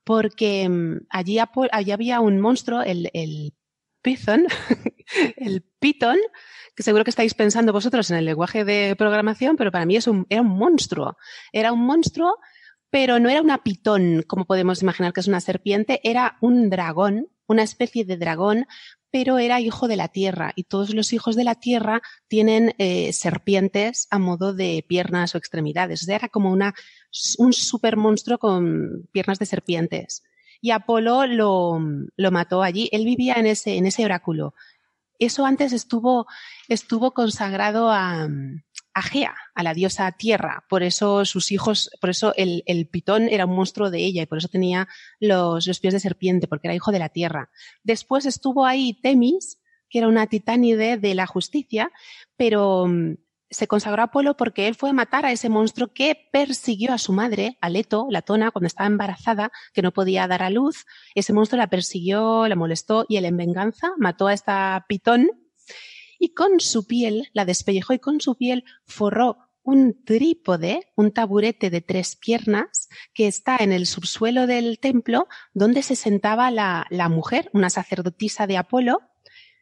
Porque 0.05 0.69
mm, 0.69 1.07
allí, 1.09 1.39
allí 1.73 1.93
había 1.93 2.21
un 2.21 2.41
monstruo, 2.41 2.83
el, 2.83 3.09
el 3.15 3.55
Python, 4.05 4.47
el 5.37 5.65
Python, 5.81 6.19
que 6.77 6.83
seguro 6.83 7.05
que 7.05 7.11
estáis 7.11 7.35
pensando 7.35 7.73
vosotros 7.73 8.11
en 8.11 8.19
el 8.19 8.27
lenguaje 8.27 8.65
de 8.65 8.95
programación, 8.97 9.57
pero 9.57 9.73
para 9.73 9.87
mí 9.87 9.97
es 9.97 10.07
un, 10.07 10.27
era 10.29 10.43
un 10.43 10.57
monstruo. 10.57 11.17
Era 11.53 11.73
un 11.73 11.81
monstruo, 11.81 12.37
pero 12.91 13.19
no 13.19 13.31
era 13.31 13.41
una 13.41 13.65
pitón, 13.65 14.23
como 14.29 14.45
podemos 14.45 14.83
imaginar 14.83 15.13
que 15.13 15.21
es 15.21 15.27
una 15.27 15.41
serpiente, 15.41 16.01
era 16.05 16.37
un 16.43 16.71
dragón, 16.71 17.29
una 17.47 17.63
especie 17.63 18.05
de 18.05 18.19
dragón, 18.19 18.67
pero 19.11 19.39
era 19.39 19.61
hijo 19.61 19.89
de 19.89 19.97
la 19.97 20.09
tierra 20.09 20.53
y 20.57 20.65
todos 20.65 20.93
los 20.93 21.13
hijos 21.13 21.35
de 21.37 21.45
la 21.45 21.55
tierra 21.55 22.03
tienen 22.29 22.75
eh, 22.79 23.13
serpientes 23.13 24.07
a 24.11 24.19
modo 24.19 24.53
de 24.53 24.85
piernas 24.87 25.35
o 25.35 25.39
extremidades. 25.39 26.03
O 26.03 26.07
sea, 26.07 26.17
era 26.17 26.29
como 26.29 26.51
una, 26.51 26.75
un 27.39 27.53
super 27.53 27.97
monstruo 27.97 28.39
con 28.39 29.09
piernas 29.13 29.39
de 29.39 29.47
serpientes. 29.47 30.25
Y 30.65 30.71
Apolo 30.71 31.27
lo, 31.27 31.79
lo 32.17 32.31
mató 32.31 32.63
allí. 32.63 32.89
Él 32.91 33.05
vivía 33.05 33.35
en 33.35 33.45
ese, 33.45 33.77
en 33.77 33.85
ese 33.85 34.03
oráculo. 34.03 34.55
Eso 35.19 35.45
antes 35.45 35.75
estuvo, 35.75 36.27
estuvo 36.71 37.13
consagrado 37.13 37.91
a, 37.91 38.27
a 38.95 39.03
Gea, 39.03 39.35
a 39.55 39.63
la 39.63 39.75
diosa 39.75 40.11
tierra. 40.13 40.65
Por 40.71 40.83
eso 40.83 41.27
sus 41.27 41.53
hijos, 41.53 41.91
por 42.01 42.09
eso 42.09 42.33
el, 42.37 42.63
el 42.65 42.89
pitón 42.89 43.29
era 43.29 43.45
un 43.45 43.55
monstruo 43.55 43.91
de 43.91 44.07
ella 44.07 44.23
y 44.23 44.27
por 44.27 44.39
eso 44.39 44.49
tenía 44.49 44.89
los, 45.21 45.67
los 45.67 45.81
pies 45.81 45.93
de 45.93 46.01
serpiente, 46.01 46.49
porque 46.49 46.69
era 46.69 46.75
hijo 46.75 46.93
de 46.93 46.99
la 46.99 47.11
tierra. 47.11 47.51
Después 47.83 48.25
estuvo 48.25 48.65
ahí 48.65 48.99
Temis, 49.03 49.59
que 49.91 49.99
era 49.99 50.09
una 50.09 50.29
titánide 50.29 50.97
de 50.97 51.15
la 51.15 51.27
justicia, 51.27 51.93
pero 52.39 52.87
se 53.55 53.69
consagró 53.69 54.03
a 54.03 54.07
Apolo 54.07 54.37
porque 54.37 54.69
él 54.69 54.75
fue 54.75 54.91
a 54.91 54.93
matar 54.93 55.25
a 55.25 55.33
ese 55.33 55.49
monstruo 55.49 55.93
que 55.93 56.29
persiguió 56.33 56.93
a 56.93 56.99
su 56.99 57.13
madre, 57.13 57.57
a 57.61 57.71
Leto, 57.71 58.07
la 58.11 58.23
tona, 58.23 58.51
cuando 58.51 58.67
estaba 58.67 58.87
embarazada, 58.87 59.51
que 59.73 59.83
no 59.83 59.93
podía 59.93 60.27
dar 60.27 60.43
a 60.43 60.51
luz. 60.51 60.85
Ese 61.15 61.33
monstruo 61.33 61.59
la 61.59 61.71
persiguió, 61.71 62.49
la 62.49 62.57
molestó 62.57 63.07
y 63.09 63.17
él 63.17 63.25
en 63.25 63.37
venganza 63.37 63.93
mató 63.97 64.27
a 64.27 64.35
esta 64.35 64.85
pitón 64.89 65.31
y 66.19 66.35
con 66.35 66.61
su 66.61 66.87
piel 66.87 67.29
la 67.33 67.45
despellejó 67.45 67.93
y 67.93 67.99
con 67.99 68.21
su 68.21 68.37
piel 68.37 68.65
forró 68.85 69.39
un 69.63 70.05
trípode, 70.05 70.93
un 70.95 71.11
taburete 71.13 71.71
de 71.71 71.81
tres 71.81 72.17
piernas 72.17 72.89
que 73.15 73.27
está 73.27 73.57
en 73.59 73.73
el 73.73 73.87
subsuelo 73.87 74.47
del 74.47 74.79
templo 74.79 75.27
donde 75.55 75.83
se 75.83 75.97
sentaba 75.97 76.51
la, 76.51 76.87
la 76.91 77.09
mujer, 77.09 77.51
una 77.55 77.71
sacerdotisa 77.71 78.47
de 78.47 78.59
Apolo, 78.59 79.01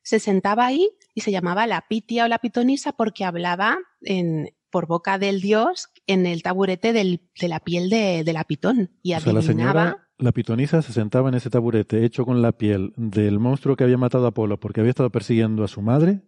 se 0.02 0.18
sentaba 0.18 0.66
ahí 0.66 0.90
y 1.14 1.20
se 1.22 1.30
llamaba 1.30 1.66
la 1.66 1.82
Pitia 1.88 2.24
o 2.24 2.28
la 2.28 2.38
Pitonisa 2.38 2.92
porque 2.92 3.24
hablaba 3.24 3.78
en, 4.00 4.50
por 4.70 4.86
boca 4.86 5.18
del 5.18 5.40
dios 5.40 5.88
en 6.06 6.26
el 6.26 6.42
taburete 6.42 6.92
del, 6.92 7.20
de 7.40 7.48
la 7.48 7.60
piel 7.60 7.90
de, 7.90 8.24
de 8.24 8.32
la 8.32 8.44
pitón 8.44 8.90
y 9.02 9.14
O 9.14 9.20
sea, 9.20 9.32
la 9.32 9.40
adivinaba. 9.40 9.82
señora, 9.84 10.08
la 10.18 10.32
pitonisa, 10.32 10.82
se 10.82 10.92
sentaba 10.92 11.28
en 11.28 11.34
ese 11.34 11.50
taburete 11.50 12.04
hecho 12.04 12.24
con 12.24 12.42
la 12.42 12.52
piel 12.52 12.92
del 12.96 13.38
monstruo 13.38 13.76
que 13.76 13.84
había 13.84 13.98
matado 13.98 14.24
a 14.26 14.28
Apolo 14.28 14.58
porque 14.58 14.80
había 14.80 14.90
estado 14.90 15.10
persiguiendo 15.10 15.64
a 15.64 15.68
su 15.68 15.82
madre 15.82 16.20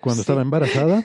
cuando 0.00 0.20
estaba 0.22 0.42
embarazada. 0.42 1.04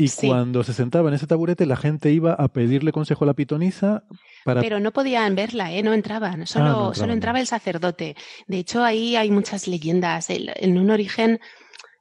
Y 0.00 0.08
Sí. 0.08 0.28
cuando 0.28 0.62
se 0.62 0.72
sentaba 0.72 1.08
en 1.08 1.14
ese 1.16 1.26
taburete, 1.26 1.66
la 1.66 1.76
gente 1.76 2.12
iba 2.12 2.32
a 2.32 2.46
pedirle 2.48 2.92
consejo 2.92 3.24
a 3.24 3.26
la 3.26 3.34
pitonisa 3.34 4.04
para... 4.44 4.60
Pero 4.60 4.78
no 4.78 4.92
podían 4.92 5.34
verla, 5.34 5.72
¿eh? 5.72 5.82
no 5.82 5.92
entraban, 5.92 6.46
solo, 6.46 6.64
Ah, 6.64 6.68
no 6.68 6.74
entraban, 6.76 6.94
solo 6.94 7.06
no. 7.08 7.12
entraba 7.14 7.40
el 7.40 7.46
sacerdote. 7.48 8.16
De 8.46 8.58
hecho, 8.58 8.84
ahí 8.84 9.16
hay 9.16 9.30
muchas 9.32 9.66
leyendas. 9.66 10.28
En 10.30 10.78
un 10.78 10.90
origen, 10.90 11.40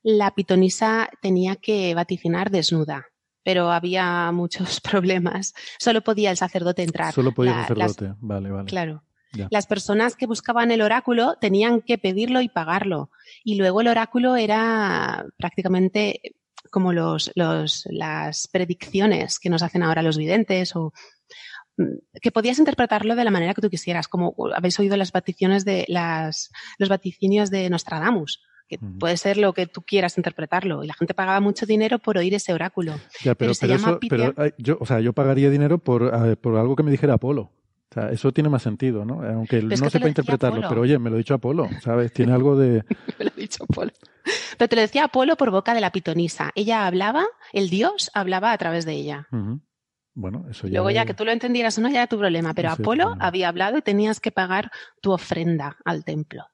la 0.03 0.29
pitonisa 0.35 1.09
tenía 1.23 1.55
que 1.55 1.95
vaticinar 1.95 2.51
desnuda, 2.51 3.07
pero 3.43 3.71
había 3.71 4.31
muchos 4.31 4.79
problemas. 4.81 5.55
Solo 5.79 6.01
podía 6.01 6.29
el 6.29 6.37
sacerdote 6.37 6.83
entrar. 6.83 7.13
Solo 7.13 7.31
podía 7.33 7.53
La- 7.55 7.65
el 7.67 7.77
las- 7.79 7.93
sacerdote. 7.93 8.19
Vale, 8.21 8.51
vale. 8.51 8.65
Claro. 8.69 9.03
Ya. 9.33 9.47
Las 9.49 9.65
personas 9.65 10.15
que 10.15 10.27
buscaban 10.27 10.69
el 10.71 10.81
oráculo 10.83 11.35
tenían 11.41 11.81
que 11.81 11.97
pedirlo 11.97 12.41
y 12.41 12.47
pagarlo. 12.47 13.09
Y 13.43 13.55
luego 13.55 13.81
el 13.81 13.87
oráculo 13.87 14.35
era 14.37 15.25
prácticamente 15.37 16.21
como 16.67 16.93
los, 16.93 17.31
los, 17.35 17.87
las 17.89 18.47
predicciones 18.47 19.39
que 19.39 19.49
nos 19.49 19.63
hacen 19.63 19.83
ahora 19.83 20.01
los 20.01 20.17
videntes 20.17 20.75
o 20.75 20.93
mm, 21.77 22.19
que 22.21 22.31
podías 22.31 22.59
interpretarlo 22.59 23.15
de 23.15 23.23
la 23.23 23.31
manera 23.31 23.53
que 23.53 23.61
tú 23.61 23.69
quisieras, 23.69 24.07
como 24.07 24.35
habéis 24.55 24.79
oído 24.79 24.97
las 24.97 25.11
vaticiones 25.11 25.65
de 25.65 25.85
las, 25.87 26.51
los 26.77 26.89
vaticinios 26.89 27.49
de 27.49 27.69
Nostradamus, 27.69 28.41
que 28.67 28.79
puede 28.99 29.15
ser 29.17 29.37
lo 29.37 29.53
que 29.53 29.65
tú 29.65 29.81
quieras 29.81 30.17
interpretarlo. 30.17 30.83
Y 30.83 30.87
la 30.87 30.93
gente 30.93 31.13
pagaba 31.13 31.39
mucho 31.39 31.65
dinero 31.65 31.99
por 31.99 32.17
oír 32.17 32.33
ese 32.33 32.53
oráculo. 32.53 32.93
Ya, 33.23 33.33
pero, 33.33 33.53
se 33.53 33.61
pero 33.61 33.77
llama 33.77 33.91
eso, 33.91 33.99
Pitia. 33.99 34.33
pero, 34.35 34.53
yo, 34.57 34.77
o 34.79 34.85
sea, 34.85 34.99
yo 34.99 35.13
pagaría 35.13 35.49
dinero 35.49 35.77
por, 35.77 36.03
eh, 36.03 36.35
por 36.35 36.57
algo 36.57 36.75
que 36.75 36.83
me 36.83 36.91
dijera 36.91 37.13
Apolo. 37.13 37.51
O 37.89 37.93
sea, 37.93 38.09
eso 38.11 38.31
tiene 38.33 38.49
más 38.49 38.63
sentido, 38.63 39.05
¿no? 39.05 39.21
Aunque 39.23 39.61
no 39.61 39.89
sepa 39.89 40.09
interpretarlo, 40.09 40.57
Apolo. 40.57 40.69
pero 40.69 40.81
oye, 40.81 40.99
me 40.99 41.09
lo 41.09 41.15
ha 41.15 41.19
dicho 41.19 41.33
Apolo, 41.33 41.69
¿sabes? 41.81 42.11
Tiene 42.11 42.33
algo 42.33 42.57
de... 42.57 42.83
Me 43.19 43.25
lo 43.25 43.31
ha 43.31 43.39
dicho 43.39 43.63
Apolo. 43.63 43.91
Pero 44.57 44.69
te 44.69 44.75
lo 44.75 44.81
decía 44.81 45.05
Apolo 45.05 45.37
por 45.37 45.51
boca 45.51 45.73
de 45.73 45.79
la 45.79 45.91
pitonisa. 45.91 46.51
Ella 46.53 46.85
hablaba, 46.85 47.25
el 47.53 47.69
dios 47.69 48.11
hablaba 48.13 48.51
a 48.51 48.57
través 48.57 48.85
de 48.85 48.93
ella. 48.93 49.27
Bueno, 50.13 50.45
eso 50.49 50.67
ya... 50.67 50.73
Luego 50.73 50.89
ya 50.89 51.05
que 51.05 51.13
tú 51.13 51.23
lo 51.23 51.31
entendieras 51.31 51.77
o 51.77 51.81
no, 51.81 51.89
ya 51.89 51.99
era 51.99 52.07
tu 52.07 52.17
problema. 52.17 52.53
Pero 52.53 52.71
Apolo 52.71 53.15
había 53.19 53.47
hablado 53.47 53.77
y 53.77 53.81
tenías 53.81 54.19
que 54.19 54.31
pagar 54.31 54.69
tu 55.01 55.13
ofrenda 55.13 55.77
al 55.85 56.03
templo. 56.03 56.45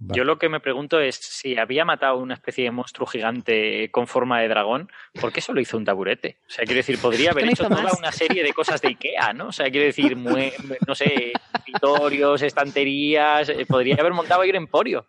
Yo 0.00 0.22
lo 0.22 0.38
que 0.38 0.48
me 0.48 0.60
pregunto 0.60 1.00
es 1.00 1.16
si 1.16 1.58
había 1.58 1.84
matado 1.84 2.18
una 2.18 2.34
especie 2.34 2.62
de 2.64 2.70
monstruo 2.70 3.04
gigante 3.06 3.90
con 3.90 4.06
forma 4.06 4.40
de 4.40 4.46
dragón, 4.46 4.88
¿por 5.20 5.32
qué 5.32 5.40
solo 5.40 5.60
hizo 5.60 5.76
un 5.76 5.84
taburete? 5.84 6.38
O 6.46 6.50
sea, 6.50 6.64
quiero 6.64 6.76
decir, 6.78 6.98
podría 7.00 7.30
haber 7.32 7.48
hecho 7.48 7.64
toda 7.68 7.82
más. 7.82 7.98
una 7.98 8.12
serie 8.12 8.44
de 8.44 8.52
cosas 8.52 8.80
de 8.80 8.88
Ikea, 8.88 9.32
¿no? 9.32 9.48
O 9.48 9.52
sea, 9.52 9.68
quiero 9.70 9.86
decir, 9.86 10.16
mue- 10.16 10.52
no 10.86 10.94
sé, 10.94 11.32
escritorios, 11.52 12.42
estanterías, 12.42 13.48
eh, 13.48 13.66
podría 13.66 13.96
haber 13.96 14.12
montado 14.12 14.42
ahí 14.42 14.50
un 14.50 14.56
emporio. 14.56 15.08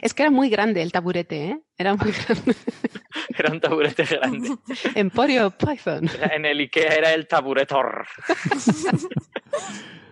Es 0.00 0.14
que 0.14 0.22
era 0.22 0.30
muy 0.30 0.48
grande 0.48 0.80
el 0.80 0.90
taburete, 0.90 1.44
¿eh? 1.44 1.60
Era 1.76 1.94
muy 1.94 2.10
grande. 2.12 2.54
Era 3.38 3.52
un 3.52 3.60
taburete 3.60 4.04
grande. 4.04 4.50
Emporio 4.94 5.50
Python. 5.50 6.08
En 6.32 6.44
el 6.44 6.58
Ikea 6.60 6.94
era 6.94 7.12
el 7.14 7.26
taburetor. 7.26 8.06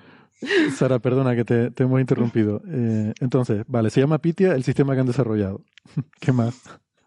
Sara, 0.76 0.98
perdona 0.98 1.34
que 1.34 1.44
te, 1.44 1.70
te 1.70 1.82
hemos 1.82 2.00
interrumpido. 2.00 2.62
Eh, 2.68 3.12
entonces, 3.20 3.64
vale, 3.66 3.90
se 3.90 4.00
llama 4.00 4.18
Pitia 4.18 4.52
el 4.52 4.64
sistema 4.64 4.94
que 4.94 5.00
han 5.00 5.06
desarrollado. 5.06 5.62
¿Qué 6.20 6.32
más? 6.32 6.54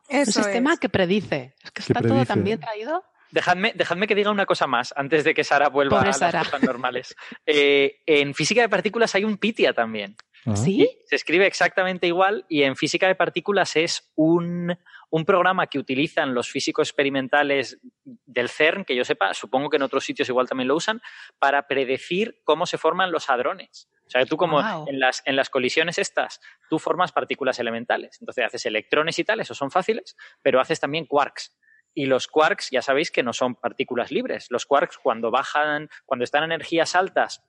Un 0.09 0.25
sistema 0.25 0.77
que 0.77 0.89
predice. 0.89 1.55
Es 1.63 1.71
que 1.71 1.83
Que 1.83 1.93
está 1.93 2.01
todo 2.01 2.25
tan 2.25 2.43
bien 2.43 2.59
traído. 2.59 3.03
Dejadme, 3.31 3.71
dejadme 3.73 4.07
que 4.07 4.15
diga 4.15 4.29
una 4.29 4.45
cosa 4.45 4.67
más 4.67 4.93
antes 4.97 5.23
de 5.23 5.33
que 5.33 5.45
Sara 5.45 5.69
vuelva 5.69 5.97
Pobre 5.97 6.09
a 6.09 6.11
las 6.11 6.17
Sara. 6.19 6.39
cosas 6.39 6.63
normales. 6.63 7.15
Eh, 7.45 8.01
en 8.05 8.33
física 8.33 8.61
de 8.61 8.67
partículas 8.67 9.15
hay 9.15 9.23
un 9.23 9.37
Pitia 9.37 9.71
también. 9.73 10.17
Ah. 10.45 10.57
¿Sí? 10.57 10.89
Se 11.05 11.15
escribe 11.15 11.47
exactamente 11.47 12.07
igual 12.07 12.45
y 12.49 12.63
en 12.63 12.75
física 12.75 13.07
de 13.07 13.15
partículas 13.15 13.77
es 13.77 14.11
un, 14.15 14.77
un 15.11 15.25
programa 15.25 15.67
que 15.67 15.77
utilizan 15.77 16.33
los 16.33 16.49
físicos 16.49 16.87
experimentales 16.87 17.79
del 18.03 18.49
CERN, 18.49 18.85
que 18.85 18.95
yo 18.95 19.03
sepa, 19.03 19.33
supongo 19.33 19.69
que 19.69 19.75
en 19.75 19.83
otros 19.83 20.05
sitios 20.05 20.29
igual 20.29 20.47
también 20.47 20.69
lo 20.69 20.75
usan, 20.75 21.01
para 21.37 21.67
predecir 21.67 22.41
cómo 22.43 22.65
se 22.65 22.77
forman 22.77 23.11
los 23.11 23.29
hadrones. 23.29 23.89
O 24.07 24.09
sea, 24.09 24.25
tú 24.25 24.37
como 24.37 24.59
en, 24.87 24.99
las, 24.99 25.21
en 25.25 25.35
las 25.35 25.49
colisiones 25.49 25.97
estas, 25.97 26.39
tú 26.69 26.79
formas 26.79 27.11
partículas 27.11 27.59
elementales. 27.59 28.17
Entonces 28.21 28.45
haces 28.45 28.65
electrones 28.65 29.19
y 29.19 29.23
tal, 29.23 29.41
esos 29.41 29.57
son 29.57 29.69
fáciles, 29.69 30.15
pero 30.41 30.59
haces 30.59 30.79
también 30.79 31.05
quarks. 31.05 31.57
Y 31.93 32.05
los 32.05 32.27
quarks, 32.27 32.69
ya 32.71 32.81
sabéis 32.81 33.11
que 33.11 33.21
no 33.21 33.33
son 33.33 33.55
partículas 33.55 34.11
libres. 34.11 34.47
Los 34.49 34.65
quarks, 34.65 34.97
cuando 34.97 35.29
bajan, 35.29 35.89
cuando 36.05 36.23
están 36.23 36.43
a 36.43 36.45
energías 36.45 36.95
altas, 36.95 37.43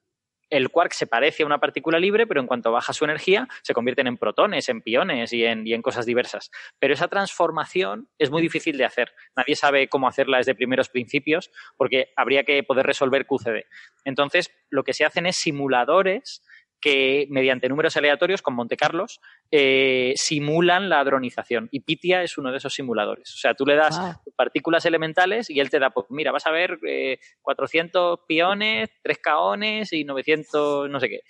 el 0.52 0.68
quark 0.68 0.92
se 0.92 1.06
parece 1.06 1.42
a 1.42 1.46
una 1.46 1.58
partícula 1.58 1.98
libre, 1.98 2.26
pero 2.26 2.38
en 2.38 2.46
cuanto 2.46 2.70
baja 2.70 2.92
su 2.92 3.06
energía, 3.06 3.48
se 3.62 3.72
convierten 3.72 4.06
en 4.06 4.18
protones, 4.18 4.68
en 4.68 4.82
piones 4.82 5.32
y 5.32 5.44
en, 5.46 5.80
cosas 5.80 6.04
diversas. 6.04 6.50
Pero 6.78 6.92
esa 6.92 7.08
transformación 7.08 8.10
es 8.18 8.30
muy 8.30 8.42
difícil 8.42 8.76
de 8.76 8.84
hacer. 8.84 9.14
Nadie 9.34 9.56
sabe 9.56 9.88
cómo 9.88 10.08
hacerla 10.08 10.36
desde 10.36 10.54
primeros 10.54 10.90
principios, 10.90 11.50
porque 11.78 12.12
habría 12.16 12.44
que 12.44 12.62
poder 12.62 12.84
resolver 12.84 13.26
QCD. 13.26 13.64
Entonces, 14.04 14.52
lo 14.68 14.84
que 14.84 14.92
se 14.92 15.06
hacen 15.06 15.24
es 15.24 15.36
simuladores 15.36 16.44
que 16.82 17.26
mediante 17.30 17.68
números 17.68 17.96
aleatorios 17.96 18.42
con 18.42 18.54
Monte 18.54 18.76
Carlos 18.76 19.20
eh, 19.50 20.12
simulan 20.16 20.88
la 20.90 21.00
hadronización. 21.00 21.68
Y 21.70 21.80
Pitia 21.80 22.22
es 22.22 22.36
uno 22.36 22.50
de 22.50 22.58
esos 22.58 22.74
simuladores. 22.74 23.32
O 23.34 23.38
sea, 23.38 23.54
tú 23.54 23.64
le 23.64 23.76
das 23.76 23.98
Wow. 23.98 24.34
partículas 24.36 24.84
elementales 24.84 25.48
y 25.48 25.60
él 25.60 25.70
te 25.70 25.78
da, 25.78 25.90
pues 25.90 26.06
mira, 26.10 26.32
vas 26.32 26.46
a 26.46 26.50
ver 26.50 26.78
eh, 26.86 27.18
400 27.40 28.20
piones, 28.26 28.90
3 29.02 29.18
caones 29.18 29.92
y 29.92 30.04
900 30.04 30.90
no 30.90 31.00
sé 31.00 31.08
qué. 31.08 31.20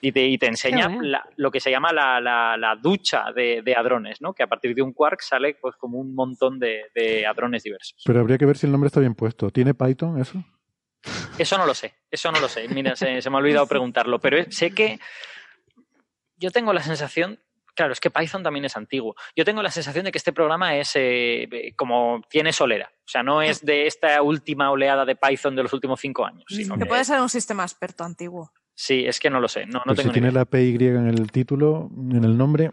Y 0.00 0.10
te, 0.10 0.26
y 0.26 0.36
te 0.36 0.46
enseña 0.46 0.88
la- 1.00 1.24
lo 1.36 1.52
que 1.52 1.60
se 1.60 1.70
llama 1.70 1.92
la, 1.92 2.20
la- 2.20 2.56
la 2.56 2.74
ducha 2.74 3.26
de, 3.32 3.62
de 3.62 3.74
hadrones, 3.76 4.20
¿no? 4.20 4.34
Que 4.34 4.42
a 4.42 4.48
partir 4.48 4.74
de 4.74 4.82
un 4.82 4.92
quark 4.92 5.20
sale 5.20 5.54
pues 5.60 5.76
como 5.76 5.98
un 5.98 6.12
montón 6.14 6.58
de, 6.58 6.86
de 6.92 7.24
hadrones 7.24 7.62
diversos. 7.62 8.02
Pero 8.04 8.18
habría 8.18 8.36
que 8.36 8.46
ver 8.46 8.56
si 8.56 8.66
el 8.66 8.72
nombre 8.72 8.88
está 8.88 8.98
bien 8.98 9.14
puesto. 9.14 9.50
¿Tiene 9.50 9.74
Python 9.74 10.18
eso? 10.20 10.42
Eso 11.38 11.58
no 11.58 11.66
lo 11.66 11.74
sé, 11.74 11.94
eso 12.10 12.30
no 12.30 12.40
lo 12.40 12.48
sé. 12.48 12.68
Mira, 12.68 12.94
se, 12.96 13.20
se 13.20 13.30
me 13.30 13.36
ha 13.36 13.40
olvidado 13.40 13.66
preguntarlo, 13.66 14.20
pero 14.20 14.44
sé 14.50 14.72
que 14.72 15.00
yo 16.36 16.50
tengo 16.50 16.72
la 16.72 16.82
sensación, 16.82 17.38
claro, 17.74 17.92
es 17.92 18.00
que 18.00 18.10
Python 18.10 18.42
también 18.42 18.64
es 18.64 18.76
antiguo. 18.76 19.14
Yo 19.36 19.44
tengo 19.44 19.62
la 19.62 19.70
sensación 19.70 20.04
de 20.04 20.12
que 20.12 20.18
este 20.18 20.32
programa 20.32 20.76
es 20.76 20.94
eh, 20.96 21.44
eh, 21.44 21.74
como 21.74 22.22
tiene 22.28 22.52
solera. 22.52 22.92
O 22.98 23.08
sea, 23.08 23.22
no 23.22 23.42
es 23.42 23.64
de 23.64 23.86
esta 23.86 24.20
última 24.22 24.70
oleada 24.70 25.04
de 25.04 25.16
Python 25.16 25.56
de 25.56 25.62
los 25.62 25.72
últimos 25.72 26.00
cinco 26.00 26.24
años. 26.24 26.44
Sino 26.48 26.74
Que 26.74 26.80
que, 26.80 26.86
puede 26.86 27.04
ser 27.04 27.20
un 27.20 27.28
sistema 27.28 27.62
experto 27.62 28.04
antiguo. 28.04 28.52
Sí, 28.74 29.04
es 29.06 29.20
que 29.20 29.30
no 29.30 29.40
lo 29.40 29.48
sé, 29.48 29.66
no, 29.66 29.78
no 29.86 29.94
Pues 29.94 29.98
si 29.98 30.02
tengo 30.02 30.08
ni 30.10 30.14
tiene 30.14 30.28
idea. 30.28 30.40
la 30.40 30.44
PY 30.44 30.86
en 30.88 31.06
el 31.08 31.30
título, 31.30 31.90
en 31.96 32.24
el 32.24 32.36
nombre, 32.36 32.72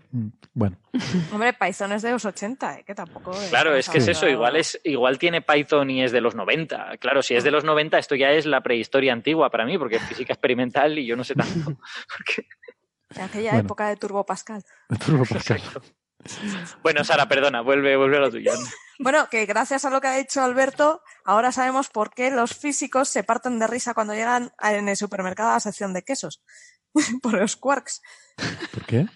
bueno. 0.54 0.78
Hombre, 1.34 1.54
Python 1.54 1.92
es 1.92 2.02
de 2.02 2.12
los 2.12 2.26
80, 2.26 2.80
¿eh? 2.80 2.84
que 2.86 2.96
tampoco. 2.96 3.32
Claro, 3.50 3.76
es 3.76 3.90
que 3.90 4.00
es 4.00 4.08
eso, 4.08 4.28
igual 4.28 4.56
es 4.56 4.80
igual 4.84 5.18
tiene 5.20 5.42
Python 5.42 5.90
y 5.90 6.04
es 6.04 6.12
de 6.12 6.22
los 6.22 6.36
90. 6.36 6.98
Claro, 6.98 7.22
si 7.22 7.36
es 7.36 7.44
de 7.44 7.52
los 7.52 7.64
90, 7.64 7.98
esto 8.00 8.16
ya 8.16 8.32
es 8.32 8.46
la 8.46 8.62
prehistoria 8.62 9.14
antigua 9.14 9.50
para 9.50 9.66
mí, 9.66 9.78
porque 9.78 9.98
es 9.98 10.04
física 10.04 10.34
experimental 10.34 10.98
y 10.98 11.06
yo 11.06 11.16
no 11.16 11.24
sé 11.24 11.36
tanto. 11.36 11.78
De 13.16 13.22
aquella 13.24 13.52
Bueno. 13.54 13.66
época 13.66 13.90
de 13.90 13.96
Turbo 13.96 14.24
Pascal. 14.26 14.64
Turbo 15.04 15.26
Pascal. 15.26 15.62
Bueno, 16.84 17.04
Sara, 17.04 17.28
perdona, 17.28 17.62
vuelve, 17.62 17.96
vuelve 17.96 18.18
a 18.18 18.20
lo 18.20 18.32
tuyo. 18.32 18.52
Bueno, 19.00 19.30
que 19.30 19.46
gracias 19.46 19.86
a 19.86 19.90
lo 19.90 20.02
que 20.02 20.08
ha 20.08 20.18
dicho 20.18 20.42
Alberto, 20.42 21.02
ahora 21.24 21.52
sabemos 21.52 21.90
por 21.90 22.14
qué 22.14 22.32
los 22.32 22.56
físicos 22.56 23.08
se 23.08 23.24
parten 23.24 23.58
de 23.60 23.68
risa 23.68 23.94
cuando 23.94 24.14
llegan 24.14 24.52
en 24.62 24.90
el 24.90 24.98
supermercado 24.98 25.50
a 25.50 25.54
la 25.54 25.60
sección 25.60 25.94
de 25.94 26.04
quesos. 26.04 26.42
por 27.22 27.34
los 27.34 27.56
quarks. 27.56 28.02
¿Por 28.74 28.86
qué? 28.86 29.08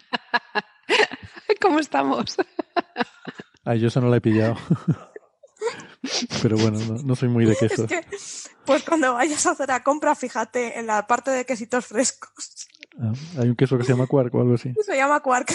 ¿Cómo 1.62 1.80
estamos? 1.80 2.38
Ay, 3.64 3.80
yo 3.80 3.88
eso 3.88 4.02
no 4.02 4.10
la 4.10 4.18
he 4.18 4.22
pillado. 4.22 4.58
Pero 6.42 6.58
bueno, 6.58 6.80
no, 6.80 7.02
no 7.02 7.16
soy 7.16 7.30
muy 7.30 7.46
de 7.46 7.56
queso. 7.56 7.84
Es 7.90 7.90
que, 7.90 8.06
pues 8.66 8.84
cuando 8.84 9.14
vayas 9.14 9.46
a 9.46 9.52
hacer 9.52 9.70
la 9.70 9.84
compra, 9.84 10.16
fíjate 10.16 10.80
en 10.80 10.88
la 10.88 11.08
parte 11.08 11.32
de 11.32 11.46
quesitos 11.46 11.86
frescos. 11.86 12.68
Ah, 13.00 13.14
hay 13.40 13.50
un 13.50 13.56
queso 13.56 13.78
que 13.78 13.84
se 13.84 13.94
llama 13.94 14.08
quark 14.08 14.34
o 14.36 14.42
algo 14.42 14.54
así. 14.54 14.72
Se 14.82 14.96
llama 14.96 15.20
quark. 15.22 15.52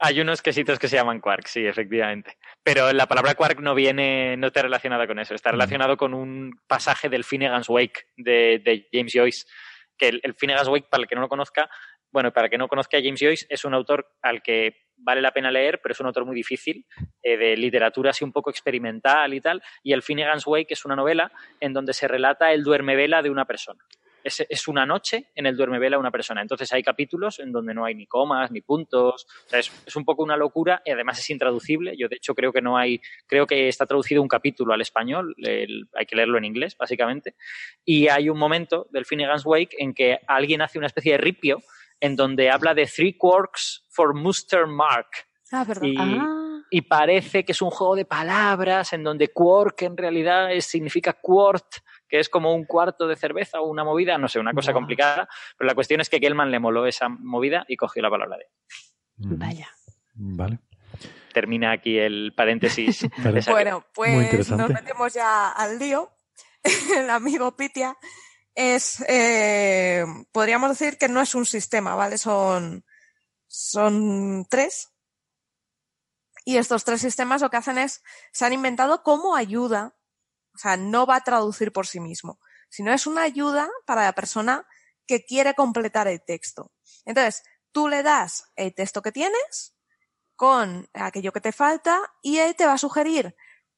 Hay 0.00 0.20
unos 0.20 0.42
quesitos 0.42 0.78
que 0.78 0.88
se 0.88 0.96
llaman 0.96 1.20
quark, 1.20 1.46
sí, 1.46 1.64
efectivamente. 1.64 2.36
Pero 2.62 2.92
la 2.92 3.06
palabra 3.06 3.34
quark 3.34 3.60
no 3.60 3.74
viene, 3.74 4.36
no 4.36 4.48
está 4.48 4.62
relacionada 4.62 5.06
con 5.06 5.18
eso. 5.18 5.34
Está 5.34 5.52
relacionado 5.52 5.96
con 5.96 6.12
un 6.12 6.58
pasaje 6.66 7.08
del 7.08 7.24
Finnegan's 7.24 7.68
Wake 7.68 8.06
de, 8.16 8.60
de 8.64 8.88
James 8.92 9.12
Joyce. 9.14 9.46
Que 9.96 10.08
el, 10.08 10.20
el 10.24 10.34
Finnegan's 10.34 10.68
Wake, 10.68 10.88
para 10.90 11.02
el 11.02 11.08
que 11.08 11.14
no 11.14 11.20
lo 11.20 11.28
conozca, 11.28 11.70
bueno, 12.10 12.32
para 12.32 12.46
el 12.46 12.50
que 12.50 12.58
no 12.58 12.66
conozca 12.66 12.98
a 12.98 13.02
James 13.02 13.20
Joyce, 13.20 13.46
es 13.48 13.64
un 13.64 13.74
autor 13.74 14.14
al 14.20 14.42
que 14.42 14.88
vale 14.96 15.20
la 15.20 15.32
pena 15.32 15.50
leer, 15.50 15.80
pero 15.82 15.92
es 15.92 16.00
un 16.00 16.06
autor 16.06 16.24
muy 16.24 16.34
difícil, 16.34 16.84
eh, 17.22 17.36
de 17.36 17.56
literatura 17.56 18.10
así 18.10 18.24
un 18.24 18.32
poco 18.32 18.50
experimental 18.50 19.32
y 19.34 19.40
tal. 19.40 19.62
Y 19.82 19.92
el 19.92 20.02
Finnegan's 20.02 20.46
Wake 20.46 20.72
es 20.72 20.84
una 20.84 20.96
novela 20.96 21.30
en 21.60 21.72
donde 21.72 21.92
se 21.92 22.08
relata 22.08 22.52
el 22.52 22.64
duermevela 22.64 23.22
de 23.22 23.30
una 23.30 23.44
persona 23.44 23.84
es, 24.24 24.44
es, 24.48 24.68
una 24.68 24.86
noche 24.86 25.30
en 25.34 25.46
el 25.46 25.56
duermevela 25.56 25.96
de 25.96 26.00
una 26.00 26.10
persona. 26.10 26.42
Entonces 26.42 26.72
hay 26.72 26.82
capítulos 26.82 27.38
en 27.38 27.52
donde 27.52 27.74
no 27.74 27.84
hay 27.84 27.94
ni 27.94 28.06
comas, 28.06 28.50
ni 28.50 28.60
puntos. 28.60 29.26
O 29.46 29.48
sea, 29.48 29.58
es, 29.58 29.72
es, 29.86 29.96
un 29.96 30.04
poco 30.04 30.22
una 30.22 30.36
locura 30.36 30.82
y 30.84 30.90
además 30.90 31.18
es 31.18 31.30
intraducible. 31.30 31.94
Yo, 31.96 32.08
de 32.08 32.16
hecho, 32.16 32.34
creo 32.34 32.52
que 32.52 32.62
no 32.62 32.76
hay, 32.76 33.00
creo 33.26 33.46
que 33.46 33.68
está 33.68 33.86
traducido 33.86 34.22
un 34.22 34.28
capítulo 34.28 34.72
al 34.72 34.80
español. 34.80 35.34
El, 35.38 35.88
hay 35.94 36.06
que 36.06 36.16
leerlo 36.16 36.38
en 36.38 36.44
inglés, 36.44 36.76
básicamente. 36.76 37.34
Y 37.84 38.08
hay 38.08 38.28
un 38.28 38.38
momento 38.38 38.86
del 38.90 39.06
Finnegan's 39.06 39.44
Wake 39.44 39.76
en 39.78 39.94
que 39.94 40.18
alguien 40.26 40.62
hace 40.62 40.78
una 40.78 40.86
especie 40.86 41.12
de 41.12 41.18
ripio 41.18 41.58
en 42.00 42.16
donde 42.16 42.50
habla 42.50 42.74
de 42.74 42.86
three 42.86 43.16
quarks 43.16 43.86
for 43.88 44.14
Muster 44.14 44.66
Mark. 44.66 45.06
Ah, 45.52 45.64
verdad. 45.64 45.82
Y, 45.84 45.96
ah. 45.98 46.62
y, 46.70 46.82
parece 46.82 47.44
que 47.44 47.52
es 47.52 47.62
un 47.62 47.70
juego 47.70 47.94
de 47.94 48.04
palabras 48.04 48.92
en 48.92 49.04
donde 49.04 49.28
quark 49.28 49.82
en 49.82 49.96
realidad 49.96 50.48
significa 50.60 51.12
quart, 51.12 51.76
que 52.12 52.18
es 52.18 52.28
como 52.28 52.54
un 52.54 52.66
cuarto 52.66 53.08
de 53.08 53.16
cerveza 53.16 53.62
o 53.62 53.70
una 53.70 53.84
movida, 53.84 54.18
no 54.18 54.28
sé, 54.28 54.38
una 54.38 54.52
cosa 54.52 54.72
wow. 54.72 54.82
complicada, 54.82 55.26
pero 55.56 55.66
la 55.66 55.74
cuestión 55.74 56.02
es 56.02 56.10
que 56.10 56.18
Gelman 56.18 56.50
le 56.50 56.58
moló 56.58 56.84
esa 56.84 57.08
movida 57.08 57.64
y 57.68 57.76
cogió 57.76 58.02
la 58.02 58.10
palabra 58.10 58.36
de 58.36 58.44
Mm. 59.16 59.38
Vaya. 59.38 59.70
Vale. 60.14 60.58
Termina 61.32 61.72
aquí 61.72 61.98
el 61.98 62.34
paréntesis. 62.36 63.06
bueno, 63.46 63.86
pues 63.94 64.50
nos 64.50 64.68
metemos 64.68 65.14
ya 65.14 65.50
al 65.52 65.78
lío. 65.78 66.10
el 66.96 67.08
amigo 67.08 67.56
Pitia 67.56 67.96
es, 68.54 69.02
eh, 69.08 70.04
podríamos 70.32 70.68
decir 70.68 70.98
que 70.98 71.08
no 71.08 71.22
es 71.22 71.34
un 71.34 71.46
sistema, 71.46 71.94
¿vale? 71.94 72.18
Son, 72.18 72.84
son 73.46 74.44
tres. 74.50 74.90
Y 76.44 76.58
estos 76.58 76.84
tres 76.84 77.00
sistemas 77.00 77.40
lo 77.40 77.48
que 77.48 77.56
hacen 77.56 77.78
es, 77.78 78.02
se 78.32 78.44
han 78.44 78.52
inventado 78.52 79.02
como 79.02 79.34
ayuda, 79.34 79.96
o 80.54 80.58
sea, 80.58 80.76
no 80.76 81.06
va 81.06 81.16
a 81.16 81.24
traducir 81.24 81.72
por 81.72 81.86
sí 81.86 82.00
mismo, 82.00 82.38
sino 82.68 82.92
es 82.92 83.06
una 83.06 83.22
ayuda 83.22 83.68
para 83.86 84.04
la 84.04 84.12
persona 84.12 84.66
que 85.06 85.24
quiere 85.24 85.54
completar 85.54 86.08
el 86.08 86.22
texto. 86.22 86.72
Entonces, 87.04 87.42
tú 87.72 87.88
le 87.88 88.02
das 88.02 88.44
el 88.56 88.74
texto 88.74 89.02
que 89.02 89.12
tienes 89.12 89.74
con 90.36 90.88
aquello 90.94 91.32
que 91.32 91.40
te 91.40 91.52
falta 91.52 92.00
y 92.22 92.38
él 92.38 92.54
te 92.56 92.66
va 92.66 92.74
a 92.74 92.78
sugerir 92.78 93.34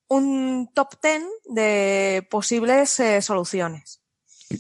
un 0.09 0.71
top 0.75 1.01
ten 1.01 1.27
de 1.45 2.27
posibles 2.31 3.01
eh, 3.01 3.23
soluciones. 3.23 4.01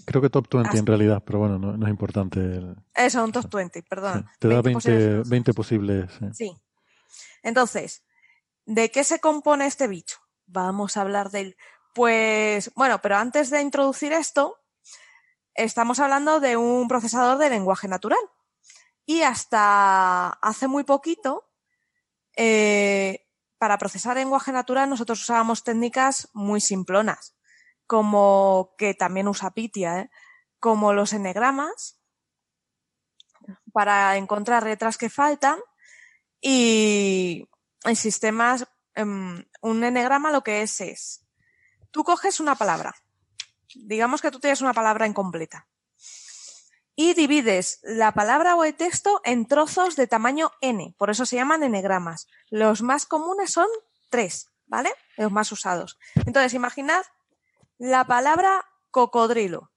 Creo 0.06 0.22
que 0.22 0.30
top 0.30 0.48
20 0.50 0.70
Así. 0.70 0.78
en 0.78 0.86
realidad, 0.86 1.22
pero 1.24 1.40
bueno, 1.40 1.58
no, 1.58 1.76
no 1.76 1.86
es 1.86 1.90
importante. 1.90 2.40
El... 2.40 2.76
Eso, 2.94 3.22
un 3.22 3.32
top 3.32 3.52
20, 3.52 3.82
perdón. 3.82 4.26
Sí, 4.32 4.38
te 4.40 4.48
20 4.48 4.54
da 4.56 4.62
20 4.62 4.74
posibles. 4.74 5.28
20 5.28 5.54
posibles 5.54 6.10
sí. 6.18 6.26
sí. 6.32 6.62
Entonces, 7.42 8.02
¿de 8.64 8.90
qué 8.90 9.04
se 9.04 9.20
compone 9.20 9.66
este 9.66 9.86
bicho? 9.86 10.18
Vamos 10.46 10.96
a 10.96 11.02
hablar 11.02 11.30
del. 11.30 11.56
Pues, 11.94 12.72
bueno, 12.74 13.00
pero 13.00 13.16
antes 13.16 13.50
de 13.50 13.62
introducir 13.62 14.12
esto, 14.12 14.58
estamos 15.54 16.00
hablando 16.00 16.40
de 16.40 16.56
un 16.56 16.88
procesador 16.88 17.38
de 17.38 17.50
lenguaje 17.50 17.88
natural. 17.88 18.18
Y 19.06 19.22
hasta 19.22 20.30
hace 20.30 20.66
muy 20.66 20.84
poquito, 20.84 21.50
eh, 22.36 23.26
para 23.58 23.78
procesar 23.78 24.16
lenguaje 24.16 24.52
natural, 24.52 24.90
nosotros 24.90 25.22
usábamos 25.22 25.62
técnicas 25.62 26.28
muy 26.32 26.60
simplonas 26.60 27.34
como 27.86 28.74
que 28.78 28.94
también 28.94 29.28
usa 29.28 29.52
Pitia, 29.52 30.00
¿eh? 30.00 30.10
como 30.58 30.92
los 30.92 31.12
enegramas, 31.12 32.00
para 33.72 34.16
encontrar 34.16 34.64
letras 34.64 34.96
que 34.96 35.10
faltan 35.10 35.58
y 36.40 37.48
en 37.84 37.96
sistemas, 37.96 38.66
um, 38.96 39.42
un 39.60 39.84
enegrama 39.84 40.30
lo 40.30 40.42
que 40.42 40.62
es 40.62 40.80
es, 40.80 41.23
tú 41.94 42.02
coges 42.02 42.40
una 42.40 42.56
palabra, 42.56 42.92
digamos 43.72 44.20
que 44.20 44.32
tú 44.32 44.40
tienes 44.40 44.60
una 44.60 44.74
palabra 44.74 45.06
incompleta 45.06 45.68
y 46.96 47.14
divides 47.14 47.78
la 47.84 48.12
palabra 48.12 48.56
o 48.56 48.64
el 48.64 48.74
texto 48.74 49.20
en 49.24 49.46
trozos 49.46 49.94
de 49.94 50.08
tamaño 50.08 50.50
n, 50.60 50.92
por 50.98 51.10
eso 51.10 51.24
se 51.24 51.36
llaman 51.36 51.62
enegramas. 51.62 52.26
Los 52.50 52.82
más 52.82 53.06
comunes 53.06 53.52
son 53.52 53.68
tres, 54.10 54.50
¿vale? 54.66 54.92
Los 55.16 55.30
más 55.30 55.50
usados. 55.52 55.98
Entonces, 56.26 56.54
imaginad 56.54 57.04
la 57.78 58.04
palabra 58.04 58.64
cocodrilo. 58.90 59.70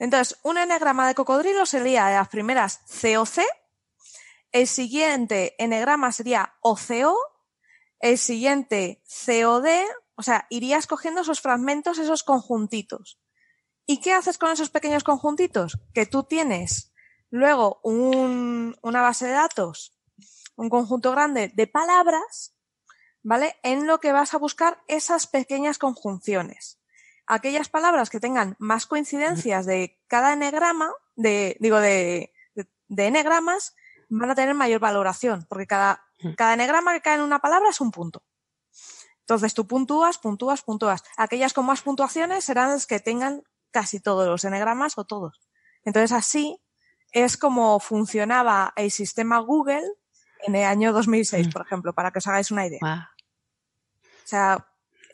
Entonces, 0.00 0.36
un 0.42 0.58
enegrama 0.58 1.06
de 1.06 1.14
cocodrilo 1.14 1.64
sería 1.64 2.10
las 2.10 2.28
primeras 2.28 2.80
COC, 3.00 3.44
el 4.50 4.66
siguiente 4.66 5.54
enegrama 5.62 6.10
sería 6.10 6.54
OCO, 6.60 7.16
el 8.00 8.18
siguiente 8.18 9.02
COD, 9.26 9.66
o 10.16 10.22
sea, 10.22 10.46
irías 10.50 10.86
cogiendo 10.86 11.20
esos 11.20 11.40
fragmentos, 11.40 11.98
esos 11.98 12.22
conjuntitos. 12.22 13.20
¿Y 13.86 14.00
qué 14.00 14.12
haces 14.12 14.38
con 14.38 14.50
esos 14.50 14.70
pequeños 14.70 15.04
conjuntitos? 15.04 15.78
Que 15.94 16.06
tú 16.06 16.24
tienes 16.24 16.92
luego 17.30 17.80
un, 17.82 18.76
una 18.82 19.02
base 19.02 19.26
de 19.26 19.32
datos, 19.32 19.92
un 20.56 20.68
conjunto 20.68 21.10
grande 21.12 21.52
de 21.54 21.66
palabras 21.66 22.54
¿vale? 23.22 23.56
En 23.62 23.86
lo 23.86 24.00
que 24.00 24.12
vas 24.12 24.34
a 24.34 24.38
buscar 24.38 24.82
esas 24.88 25.26
pequeñas 25.26 25.78
conjunciones. 25.78 26.78
Aquellas 27.26 27.68
palabras 27.68 28.10
que 28.10 28.20
tengan 28.20 28.56
más 28.58 28.86
coincidencias 28.86 29.66
de 29.66 30.00
cada 30.08 30.32
enegrama, 30.32 30.90
de, 31.14 31.56
digo, 31.60 31.78
de, 31.78 32.32
de, 32.54 32.68
de 32.88 33.54
van 34.08 34.30
a 34.30 34.34
tener 34.34 34.54
mayor 34.54 34.80
valoración, 34.80 35.46
porque 35.48 35.66
cada, 35.66 36.04
cada 36.36 36.54
enegrama 36.54 36.92
que 36.92 37.00
cae 37.00 37.16
en 37.16 37.22
una 37.22 37.38
palabra 37.38 37.70
es 37.70 37.80
un 37.80 37.90
punto. 37.90 38.22
Entonces 39.20 39.54
tú 39.54 39.66
puntúas, 39.66 40.18
puntúas, 40.18 40.62
puntúas. 40.62 41.02
Aquellas 41.16 41.52
con 41.52 41.66
más 41.66 41.82
puntuaciones 41.82 42.44
serán 42.44 42.70
las 42.70 42.86
que 42.86 42.98
tengan 42.98 43.42
casi 43.70 44.00
todos 44.00 44.26
los 44.26 44.44
enegramas 44.44 44.98
o 44.98 45.04
todos. 45.04 45.40
Entonces 45.84 46.12
así 46.12 46.60
es 47.12 47.36
como 47.36 47.78
funcionaba 47.80 48.72
el 48.76 48.90
sistema 48.90 49.38
Google 49.38 49.86
en 50.42 50.54
el 50.54 50.64
año 50.64 50.92
2006, 50.92 51.48
por 51.48 51.62
ejemplo, 51.62 51.92
para 51.92 52.10
que 52.10 52.18
os 52.18 52.26
hagáis 52.26 52.50
una 52.50 52.66
idea. 52.66 52.80
Wow. 52.80 52.90
O 52.92 54.26
sea, 54.26 54.66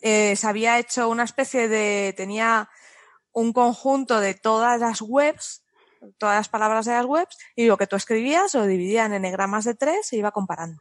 eh, 0.02 0.36
se 0.36 0.46
había 0.46 0.78
hecho 0.78 1.08
una 1.08 1.24
especie 1.24 1.68
de, 1.68 2.14
tenía 2.16 2.68
un 3.32 3.52
conjunto 3.52 4.20
de 4.20 4.34
todas 4.34 4.80
las 4.80 5.02
webs, 5.02 5.62
todas 6.18 6.36
las 6.36 6.48
palabras 6.48 6.86
de 6.86 6.92
las 6.92 7.04
webs, 7.04 7.36
y 7.54 7.66
lo 7.66 7.76
que 7.76 7.86
tú 7.86 7.96
escribías 7.96 8.54
lo 8.54 8.66
dividía 8.66 9.06
en 9.06 9.14
enegramas 9.14 9.64
de 9.64 9.74
tres 9.74 10.12
e 10.12 10.16
iba 10.16 10.30
comparando. 10.30 10.80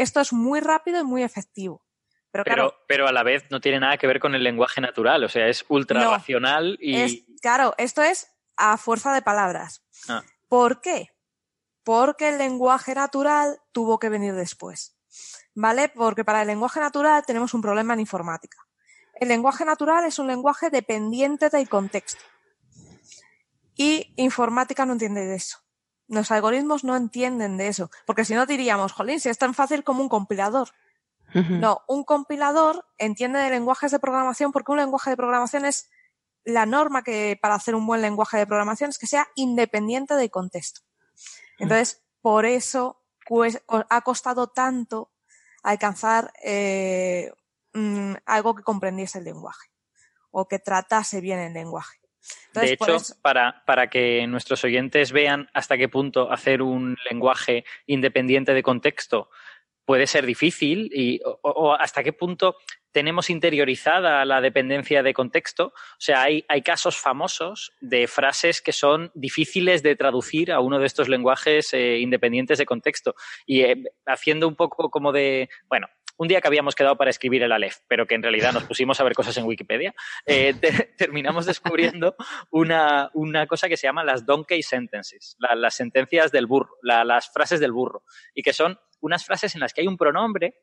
Esto 0.00 0.20
es 0.20 0.32
muy 0.32 0.60
rápido 0.60 0.98
y 0.98 1.04
muy 1.04 1.22
efectivo. 1.22 1.84
Pero, 2.30 2.44
pero, 2.44 2.54
claro, 2.54 2.74
pero, 2.88 3.06
a 3.06 3.12
la 3.12 3.22
vez 3.22 3.44
no 3.50 3.60
tiene 3.60 3.80
nada 3.80 3.98
que 3.98 4.06
ver 4.06 4.18
con 4.18 4.34
el 4.34 4.42
lenguaje 4.42 4.80
natural, 4.80 5.22
o 5.24 5.28
sea, 5.28 5.48
es 5.48 5.64
ultra 5.68 6.00
no, 6.00 6.10
racional 6.12 6.78
y. 6.80 6.96
Es, 6.96 7.24
claro, 7.42 7.74
esto 7.76 8.02
es 8.02 8.28
a 8.56 8.78
fuerza 8.78 9.12
de 9.12 9.20
palabras. 9.20 9.84
Ah. 10.08 10.22
¿Por 10.48 10.80
qué? 10.80 11.10
Porque 11.82 12.30
el 12.30 12.38
lenguaje 12.38 12.94
natural 12.94 13.58
tuvo 13.72 13.98
que 13.98 14.08
venir 14.08 14.34
después. 14.34 14.96
¿Vale? 15.54 15.90
Porque 15.90 16.24
para 16.24 16.40
el 16.42 16.46
lenguaje 16.46 16.80
natural 16.80 17.22
tenemos 17.26 17.52
un 17.52 17.60
problema 17.60 17.92
en 17.92 18.00
informática. 18.00 18.56
El 19.14 19.28
lenguaje 19.28 19.66
natural 19.66 20.06
es 20.06 20.18
un 20.18 20.28
lenguaje 20.28 20.70
dependiente 20.70 21.50
del 21.50 21.68
contexto. 21.68 22.24
Y 23.74 24.14
informática 24.16 24.86
no 24.86 24.92
entiende 24.94 25.26
de 25.26 25.34
eso. 25.34 25.58
Los 26.10 26.30
algoritmos 26.30 26.82
no 26.84 26.96
entienden 26.96 27.56
de 27.56 27.68
eso. 27.68 27.90
Porque 28.04 28.24
si 28.24 28.34
no 28.34 28.44
diríamos, 28.44 28.92
jolín, 28.92 29.20
si 29.20 29.28
es 29.28 29.38
tan 29.38 29.54
fácil 29.54 29.84
como 29.84 30.02
un 30.02 30.08
compilador. 30.08 30.68
Uh 31.34 31.38
-huh. 31.38 31.60
No, 31.60 31.82
un 31.86 32.02
compilador 32.02 32.84
entiende 32.98 33.38
de 33.38 33.50
lenguajes 33.50 33.92
de 33.92 34.00
programación 34.00 34.50
porque 34.50 34.72
un 34.72 34.78
lenguaje 34.78 35.10
de 35.10 35.16
programación 35.16 35.64
es 35.64 35.88
la 36.44 36.66
norma 36.66 37.02
que 37.02 37.38
para 37.40 37.54
hacer 37.54 37.76
un 37.76 37.86
buen 37.86 38.02
lenguaje 38.02 38.38
de 38.38 38.46
programación 38.46 38.90
es 38.90 38.98
que 38.98 39.06
sea 39.06 39.28
independiente 39.36 40.14
del 40.14 40.30
contexto. 40.30 40.80
Entonces, 41.58 42.02
por 42.20 42.44
eso 42.44 43.00
pues, 43.26 43.62
ha 43.68 44.00
costado 44.00 44.48
tanto 44.48 45.12
alcanzar 45.62 46.32
eh, 46.42 47.32
mmm, 47.72 48.14
algo 48.26 48.56
que 48.56 48.64
comprendiese 48.64 49.18
el 49.18 49.24
lenguaje 49.24 49.70
o 50.32 50.48
que 50.48 50.58
tratase 50.58 51.20
bien 51.20 51.38
el 51.38 51.52
lenguaje. 51.52 51.99
Entonces, 52.48 52.70
de 52.70 52.74
hecho, 52.74 52.96
eso... 52.96 53.14
para, 53.22 53.62
para 53.66 53.88
que 53.88 54.26
nuestros 54.26 54.64
oyentes 54.64 55.12
vean 55.12 55.48
hasta 55.54 55.76
qué 55.76 55.88
punto 55.88 56.30
hacer 56.30 56.62
un 56.62 56.96
lenguaje 57.10 57.64
independiente 57.86 58.54
de 58.54 58.62
contexto 58.62 59.30
puede 59.84 60.06
ser 60.06 60.24
difícil 60.24 60.88
y, 60.94 61.20
o, 61.24 61.40
o 61.42 61.74
hasta 61.74 62.04
qué 62.04 62.12
punto 62.12 62.56
tenemos 62.92 63.30
interiorizada 63.30 64.24
la 64.24 64.40
dependencia 64.40 65.02
de 65.02 65.14
contexto. 65.14 65.66
O 65.66 66.00
sea, 66.00 66.22
hay, 66.22 66.44
hay, 66.48 66.62
casos 66.62 66.96
famosos 66.96 67.72
de 67.80 68.06
frases 68.06 68.60
que 68.60 68.72
son 68.72 69.10
difíciles 69.14 69.82
de 69.82 69.96
traducir 69.96 70.52
a 70.52 70.60
uno 70.60 70.78
de 70.78 70.86
estos 70.86 71.08
lenguajes 71.08 71.72
eh, 71.72 71.98
independientes 71.98 72.58
de 72.58 72.66
contexto. 72.66 73.14
Y 73.46 73.62
eh, 73.62 73.82
haciendo 74.06 74.48
un 74.48 74.56
poco 74.56 74.90
como 74.90 75.12
de, 75.12 75.48
bueno, 75.68 75.88
un 76.20 76.28
día 76.28 76.42
que 76.42 76.48
habíamos 76.48 76.74
quedado 76.74 76.98
para 76.98 77.08
escribir 77.08 77.42
el 77.42 77.50
Aleph, 77.50 77.78
pero 77.88 78.06
que 78.06 78.14
en 78.14 78.22
realidad 78.22 78.52
nos 78.52 78.64
pusimos 78.64 79.00
a 79.00 79.04
ver 79.04 79.14
cosas 79.14 79.34
en 79.38 79.46
Wikipedia, 79.46 79.94
eh, 80.26 80.52
te, 80.60 80.92
terminamos 80.98 81.46
descubriendo 81.46 82.14
una, 82.50 83.10
una, 83.14 83.46
cosa 83.46 83.70
que 83.70 83.78
se 83.78 83.86
llama 83.86 84.04
las 84.04 84.26
donkey 84.26 84.62
sentences, 84.62 85.34
la, 85.38 85.54
las 85.54 85.76
sentencias 85.76 86.30
del 86.30 86.46
burro, 86.46 86.76
la, 86.82 87.04
las 87.04 87.32
frases 87.32 87.58
del 87.58 87.72
burro, 87.72 88.04
y 88.34 88.42
que 88.42 88.52
son 88.52 88.78
unas 89.00 89.24
frases 89.24 89.54
en 89.54 89.62
las 89.62 89.72
que 89.72 89.80
hay 89.80 89.86
un 89.86 89.96
pronombre 89.96 90.56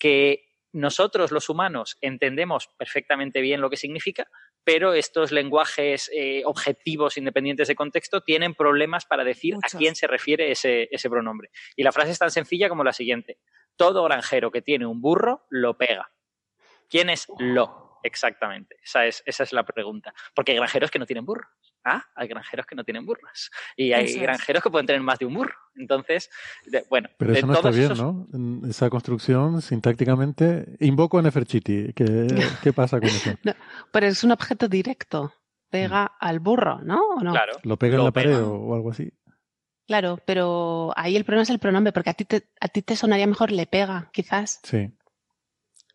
que 0.00 0.46
nosotros 0.72 1.30
los 1.30 1.48
humanos 1.48 1.96
entendemos 2.00 2.68
perfectamente 2.76 3.40
bien 3.40 3.60
lo 3.60 3.70
que 3.70 3.76
significa, 3.76 4.26
pero 4.64 4.94
estos 4.94 5.30
lenguajes 5.30 6.10
eh, 6.12 6.42
objetivos 6.44 7.16
independientes 7.16 7.68
de 7.68 7.76
contexto 7.76 8.22
tienen 8.22 8.54
problemas 8.54 9.04
para 9.04 9.22
decir 9.22 9.54
a 9.62 9.78
quién 9.78 9.94
se 9.94 10.08
refiere 10.08 10.50
ese, 10.50 10.88
ese, 10.90 11.08
pronombre. 11.08 11.50
Y 11.76 11.84
la 11.84 11.92
frase 11.92 12.10
es 12.10 12.18
tan 12.18 12.32
sencilla 12.32 12.68
como 12.68 12.82
la 12.82 12.92
siguiente. 12.92 13.38
Todo 13.76 14.04
granjero 14.04 14.50
que 14.50 14.62
tiene 14.62 14.86
un 14.86 15.00
burro 15.00 15.46
lo 15.50 15.76
pega. 15.76 16.10
¿Quién 16.88 17.10
es 17.10 17.26
lo? 17.38 17.84
Exactamente. 18.04 18.76
Esa 18.84 19.06
es, 19.06 19.22
esa 19.24 19.42
es 19.44 19.52
la 19.52 19.64
pregunta. 19.64 20.14
Porque 20.34 20.52
hay 20.52 20.58
granjeros 20.58 20.90
que 20.90 20.98
no 20.98 21.06
tienen 21.06 21.24
burro. 21.24 21.48
Ah, 21.84 22.04
hay 22.14 22.28
granjeros 22.28 22.66
que 22.66 22.74
no 22.74 22.84
tienen 22.84 23.06
burros. 23.06 23.50
Y 23.76 23.92
hay 23.92 24.04
eso 24.04 24.20
granjeros 24.20 24.60
es. 24.60 24.62
que 24.62 24.70
pueden 24.70 24.86
tener 24.86 25.00
más 25.00 25.18
de 25.18 25.26
un 25.26 25.34
burro. 25.34 25.54
Entonces, 25.74 26.30
de, 26.66 26.84
bueno. 26.90 27.08
Pero 27.16 27.32
eso 27.32 27.46
no 27.46 27.54
está 27.54 27.70
bien, 27.70 27.92
esos... 27.92 27.98
¿no? 27.98 28.68
Esa 28.68 28.90
construcción, 28.90 29.62
sintácticamente, 29.62 30.76
invoco 30.80 31.18
a 31.18 31.22
Neferchiti. 31.22 31.94
¿Qué, 31.94 32.26
¿Qué, 32.62 32.72
pasa 32.74 33.00
con 33.00 33.08
eso? 33.08 33.30
No, 33.42 33.54
pero 33.90 34.06
es 34.06 34.22
un 34.22 34.32
objeto 34.32 34.68
directo. 34.68 35.32
Pega 35.70 36.04
mm. 36.04 36.16
al 36.20 36.40
burro, 36.40 36.80
¿no? 36.82 37.00
¿O 37.16 37.20
no? 37.20 37.32
Claro. 37.32 37.54
Lo 37.62 37.78
pega 37.78 37.96
en 37.96 38.04
la 38.04 38.12
pared 38.12 38.38
o, 38.38 38.52
o 38.52 38.74
algo 38.74 38.90
así. 38.90 39.10
Claro, 39.86 40.18
pero 40.24 40.92
ahí 40.96 41.16
el 41.16 41.24
problema 41.24 41.42
es 41.42 41.50
el 41.50 41.58
pronombre, 41.58 41.92
porque 41.92 42.10
a 42.10 42.14
ti 42.14 42.24
te, 42.24 42.48
a 42.60 42.68
ti 42.68 42.82
te 42.82 42.96
sonaría 42.96 43.26
mejor 43.26 43.52
le 43.52 43.66
pega, 43.66 44.10
quizás. 44.12 44.60
Sí. 44.62 44.90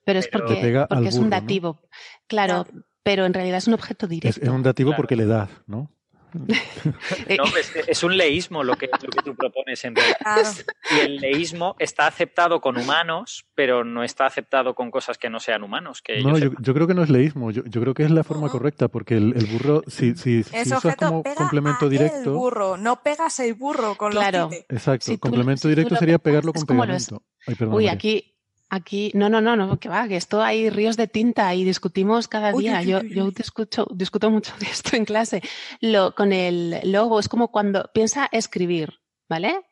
Pero 0.05 0.19
es 0.19 0.27
porque, 0.27 0.85
porque 0.87 1.07
es 1.09 1.15
un 1.17 1.29
dativo. 1.29 1.79
¿no? 1.81 1.89
Claro, 2.27 2.65
claro, 2.65 2.83
pero 3.03 3.25
en 3.25 3.33
realidad 3.33 3.57
es 3.57 3.67
un 3.67 3.73
objeto 3.73 4.07
directo. 4.07 4.39
Es, 4.39 4.43
es 4.47 4.49
un 4.49 4.63
dativo 4.63 4.89
Claro. 4.89 4.97
porque 5.01 5.15
le 5.15 5.25
das, 5.25 5.49
¿no? 5.65 5.91
No, 7.37 7.43
es, 7.57 7.71
es 7.87 8.03
un 8.03 8.17
leísmo 8.17 8.63
lo 8.63 8.75
que, 8.75 8.87
lo 8.87 9.09
que 9.09 9.21
tú 9.23 9.35
propones 9.35 9.83
en 9.85 9.95
realidad. 9.95 10.17
Claro. 10.19 10.49
Y 10.95 10.99
el 10.99 11.15
leísmo 11.17 11.75
está 11.79 12.07
aceptado 12.07 12.61
con 12.61 12.77
humanos, 12.77 13.45
pero 13.55 13.83
no 13.83 14.03
está 14.03 14.25
aceptado 14.25 14.73
con 14.75 14.91
cosas 14.91 15.17
que 15.17 15.29
no 15.29 15.39
sean 15.39 15.63
humanos. 15.63 16.01
Que 16.01 16.21
No, 16.21 16.37
yo 16.37 16.73
creo 16.73 16.87
que 16.87 16.93
no 16.93 17.03
es 17.03 17.09
leísmo, 17.09 17.51
yo, 17.51 17.63
yo 17.65 17.81
creo 17.81 17.93
que 17.93 18.03
es 18.03 18.11
la 18.11 18.23
forma 18.23 18.49
correcta, 18.49 18.87
porque 18.87 19.15
el, 19.17 19.33
el 19.35 19.45
burro, 19.45 19.83
si, 19.87 20.15
si, 20.15 20.43
si 20.43 20.73
usas 20.73 20.95
como 20.95 21.23
pega 21.23 21.35
complemento 21.35 21.79
a 21.81 21.85
el 21.85 21.89
directo, 21.91 22.33
burro, 22.33 22.77
no 22.77 23.01
pegas 23.01 23.39
el 23.39 23.53
burro 23.53 23.95
con 23.95 24.11
Claro. 24.11 24.49
los 24.51 24.59
exacto, 24.69 25.05
Si 25.05 25.13
tú- 25.17 25.19
complemento 25.21 25.67
directo 25.67 25.95
lo 25.95 25.99
sería 25.99 26.17
pegas, 26.17 26.41
pegarlo 26.43 26.53
con 26.53 26.65
pegamento. 26.65 27.23
Ay, 27.47 27.55
perdón, 27.55 27.75
Uy, 27.75 27.83
María. 27.85 27.91
aquí, 27.93 28.35
aquí, 28.69 29.11
no, 29.15 29.29
no, 29.29 29.41
no, 29.41 29.55
no, 29.55 29.79
que 29.79 29.89
va, 29.89 30.07
que 30.07 30.15
esto 30.15 30.41
hay 30.41 30.69
ríos 30.69 30.97
de 30.97 31.07
tinta 31.07 31.53
y 31.55 31.63
discutimos 31.63 32.27
cada 32.27 32.51
día. 32.51 32.79
uy, 32.79 32.85
yo, 32.85 32.99
uy, 32.99 33.13
yo 33.13 33.25
uy. 33.25 33.31
discuto, 33.31 33.87
discuto 33.93 34.29
mucho 34.29 34.53
de 34.59 34.67
esto 34.67 34.95
en 34.95 35.05
clase. 35.05 35.41
Lo, 35.81 36.15
con 36.15 36.33
el 36.33 36.79
logo, 36.91 37.19
es 37.19 37.29
como 37.29 37.51
cuando 37.51 37.89
piensa 37.93 38.29
escribir, 38.31 38.99
¿vale? 39.27 39.65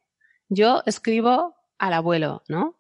Yo 0.50 0.82
escribo 0.86 1.56
al 1.78 1.94
abuelo, 1.94 2.44
¿no? 2.48 2.76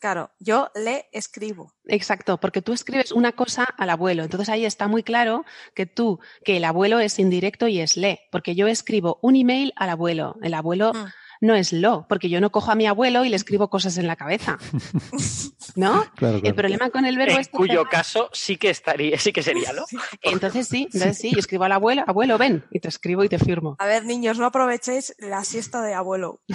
Claro, 0.00 0.30
yo 0.38 0.70
le 0.76 1.08
escribo. 1.10 1.74
Exacto, 1.86 2.38
porque 2.38 2.62
tú 2.62 2.72
escribes 2.72 3.10
una 3.10 3.32
cosa 3.32 3.64
al 3.64 3.90
abuelo. 3.90 4.22
Entonces 4.22 4.48
ahí 4.48 4.64
está 4.64 4.86
muy 4.86 5.02
claro 5.02 5.44
que 5.74 5.86
tú, 5.86 6.20
que 6.44 6.58
el 6.58 6.64
abuelo 6.64 7.00
es 7.00 7.18
indirecto 7.18 7.66
y 7.66 7.80
es 7.80 7.96
le, 7.96 8.20
porque 8.30 8.54
yo 8.54 8.68
escribo 8.68 9.18
un 9.22 9.34
email 9.34 9.72
al 9.74 9.90
abuelo. 9.90 10.36
El 10.40 10.54
abuelo 10.54 10.92
Mm. 10.92 11.06
No 11.40 11.54
es 11.54 11.72
lo, 11.72 12.06
porque 12.08 12.28
yo 12.28 12.40
no 12.40 12.50
cojo 12.50 12.70
a 12.70 12.74
mi 12.74 12.86
abuelo 12.86 13.24
y 13.24 13.28
le 13.28 13.36
escribo 13.36 13.68
cosas 13.70 13.98
en 13.98 14.06
la 14.06 14.16
cabeza. 14.16 14.58
¿No? 15.76 16.04
Claro, 16.16 16.40
El 16.42 16.54
problema 16.54 16.90
con 16.90 17.04
el 17.04 17.16
verbo 17.16 17.34
En 17.34 17.40
es 17.40 17.48
que 17.48 17.56
cuyo 17.56 17.84
caso 17.84 18.30
sí 18.32 18.56
que 18.56 18.70
estaría, 18.70 19.18
sí 19.18 19.32
que 19.32 19.42
sería 19.42 19.72
lo. 19.72 19.84
Entonces 20.22 20.66
sí, 20.68 20.88
entonces 20.92 21.18
sí, 21.18 21.30
yo 21.32 21.38
escribo 21.38 21.64
al 21.64 21.72
abuelo, 21.72 22.04
abuelo, 22.06 22.38
ven, 22.38 22.64
y 22.70 22.80
te 22.80 22.88
escribo 22.88 23.22
y 23.24 23.28
te 23.28 23.38
firmo. 23.38 23.76
A 23.78 23.86
ver, 23.86 24.04
niños, 24.04 24.38
no 24.38 24.46
aprovechéis 24.46 25.14
la 25.18 25.44
siesta 25.44 25.82
de 25.82 25.94
abuelo. 25.94 26.40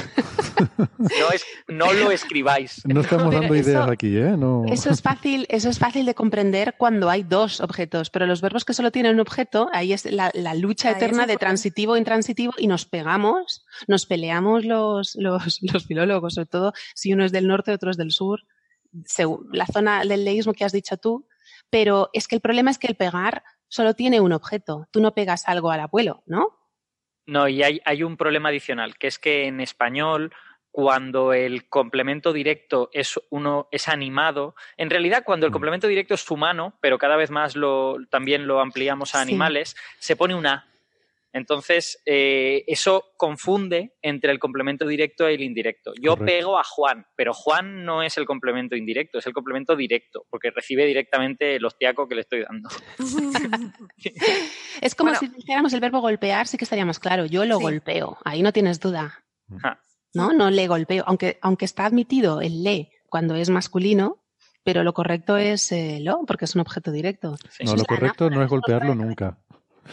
No, 0.98 1.32
es, 1.34 1.44
no 1.68 1.92
lo 1.94 2.12
escribáis. 2.12 2.82
No 2.86 3.02
estamos 3.02 3.28
Pero 3.30 3.42
dando 3.42 3.56
ideas 3.56 3.84
eso- 3.84 3.92
aquí, 3.92 4.16
¿eh? 4.16 4.36
No. 4.38 4.64
Eso 4.68 4.90
es 4.92 5.02
fácil, 5.02 5.46
eso 5.50 5.70
es 5.70 5.80
fácil 5.80 6.06
de 6.06 6.14
comprender 6.16 6.76
cuando 6.78 7.10
hay 7.10 7.24
dos 7.24 7.60
objetos, 7.60 8.10
pero 8.10 8.26
los 8.28 8.40
verbos 8.40 8.64
que 8.64 8.74
solo 8.74 8.92
tienen 8.92 9.16
un 9.16 9.20
objeto, 9.20 9.68
ahí 9.74 9.92
es 9.94 10.06
la, 10.06 10.32
la 10.34 10.54
lucha 10.54 10.92
eterna 10.92 11.26
de 11.26 11.38
transitivo 11.38 11.96
e 11.96 12.00
intransitivo 12.00 12.54
y 12.58 12.68
nos 12.68 12.86
pegamos, 12.86 13.66
nos 13.88 14.06
peleamos 14.06 14.64
los, 14.74 15.16
los, 15.16 15.60
los 15.74 15.86
filólogos, 15.86 16.34
sobre 16.36 16.48
todo 16.48 16.74
si 16.96 17.14
uno 17.14 17.24
es 17.26 17.32
del 17.32 17.48
norte, 17.48 17.72
otro 17.72 17.92
es 17.92 17.98
del 17.98 18.12
sur, 18.12 18.42
según 19.06 19.48
la 19.52 19.66
zona 19.66 20.04
del 20.06 20.24
leísmo 20.26 20.54
que 20.54 20.66
has 20.66 20.72
dicho 20.72 20.98
tú, 20.98 21.28
pero 21.70 22.10
es 22.14 22.28
que 22.28 22.36
el 22.36 22.42
problema 22.42 22.70
es 22.72 22.78
que 22.78 22.88
el 22.88 22.96
pegar 22.96 23.44
solo 23.68 23.94
tiene 23.96 24.20
un 24.22 24.34
objeto. 24.34 24.86
Tú 24.92 25.02
no 25.02 25.14
pegas 25.16 25.48
algo 25.48 25.72
al 25.72 25.80
abuelo, 25.80 26.22
¿no? 26.28 26.50
No, 27.26 27.48
y 27.48 27.64
hay, 27.64 27.82
hay 27.86 28.04
un 28.04 28.18
problema 28.18 28.50
adicional, 28.50 28.98
que 28.98 29.08
es 29.08 29.18
que 29.18 29.48
en 29.48 29.62
español, 29.62 30.32
cuando 30.72 31.34
el 31.34 31.70
complemento 31.70 32.34
directo 32.34 32.90
es 32.94 33.20
uno 33.30 33.68
es 33.72 33.88
animado, 33.88 34.56
en 34.78 34.90
realidad 34.90 35.24
cuando 35.26 35.46
el 35.46 35.52
Mm. 35.52 35.54
complemento 35.54 35.88
directo 35.88 36.14
es 36.16 36.30
humano, 36.30 36.78
pero 36.82 36.98
cada 36.98 37.16
vez 37.16 37.32
más 37.32 37.56
lo, 37.56 37.98
también 38.10 38.46
lo 38.46 38.60
ampliamos 38.60 39.16
a 39.16 39.20
Sí. 39.20 39.30
animales, 39.30 39.76
se 40.00 40.16
pone 40.16 40.36
un 40.36 40.46
A. 40.48 40.68
Entonces, 41.34 42.00
eh, 42.06 42.64
eso 42.68 43.04
confunde 43.18 43.96
entre 44.04 44.32
el 44.32 44.38
complemento 44.40 44.86
directo 44.88 45.30
y 45.30 45.34
el 45.34 45.42
indirecto. 45.42 45.92
Yo 46.00 46.12
Correcto. 46.12 46.26
pego 46.26 46.60
a 46.60 46.64
Juan, 46.64 47.06
pero 47.16 47.34
Juan 47.34 47.84
no 47.86 48.04
es 48.04 48.18
el 48.18 48.26
complemento 48.26 48.76
indirecto, 48.76 49.18
es 49.18 49.26
el 49.26 49.34
complemento 49.34 49.76
directo, 49.76 50.26
porque 50.30 50.52
recibe 50.52 50.86
directamente 50.86 51.56
el 51.56 51.66
hostiaco 51.66 52.08
que 52.08 52.16
le 52.16 52.22
estoy 52.22 52.44
dando. 52.44 52.70
Es 54.82 54.96
como 54.96 55.12
Bueno. 55.12 55.20
si 55.20 55.28
dijéramos 55.30 55.74
el 55.74 55.80
verbo 55.80 56.02
golpear, 56.02 56.48
sí 56.48 56.58
que 56.58 56.66
estaría 56.66 56.86
más 56.86 57.00
claro. 57.00 57.26
Yo 57.26 57.46
lo 57.46 57.58
Sí. 57.58 57.64
golpeo, 57.64 58.18
ahí 58.26 58.42
no 58.42 58.52
tienes 58.54 58.80
duda. 58.80 59.24
¿no? 60.14 60.32
No 60.34 60.52
le 60.52 60.68
golpeo, 60.68 61.04
aunque, 61.08 61.38
aunque 61.42 61.66
está 61.66 61.86
admitido 61.86 62.42
el 62.42 62.64
le 62.64 62.92
cuando 63.10 63.36
es 63.36 63.50
masculino, 63.50 64.24
pero 64.64 64.84
lo 64.84 64.94
correcto 64.94 65.38
es 65.38 65.72
eh, 65.72 66.00
lo, 66.02 66.26
porque 66.26 66.46
es 66.46 66.56
un 66.56 66.62
objeto 66.62 66.92
directo. 66.92 67.36
Sí. 67.50 67.64
No, 67.64 67.76
lo 67.76 67.84
correcto 67.86 68.30
no 68.30 68.44
es 68.44 68.50
golpearlo 68.50 68.96
nunca. 68.96 69.38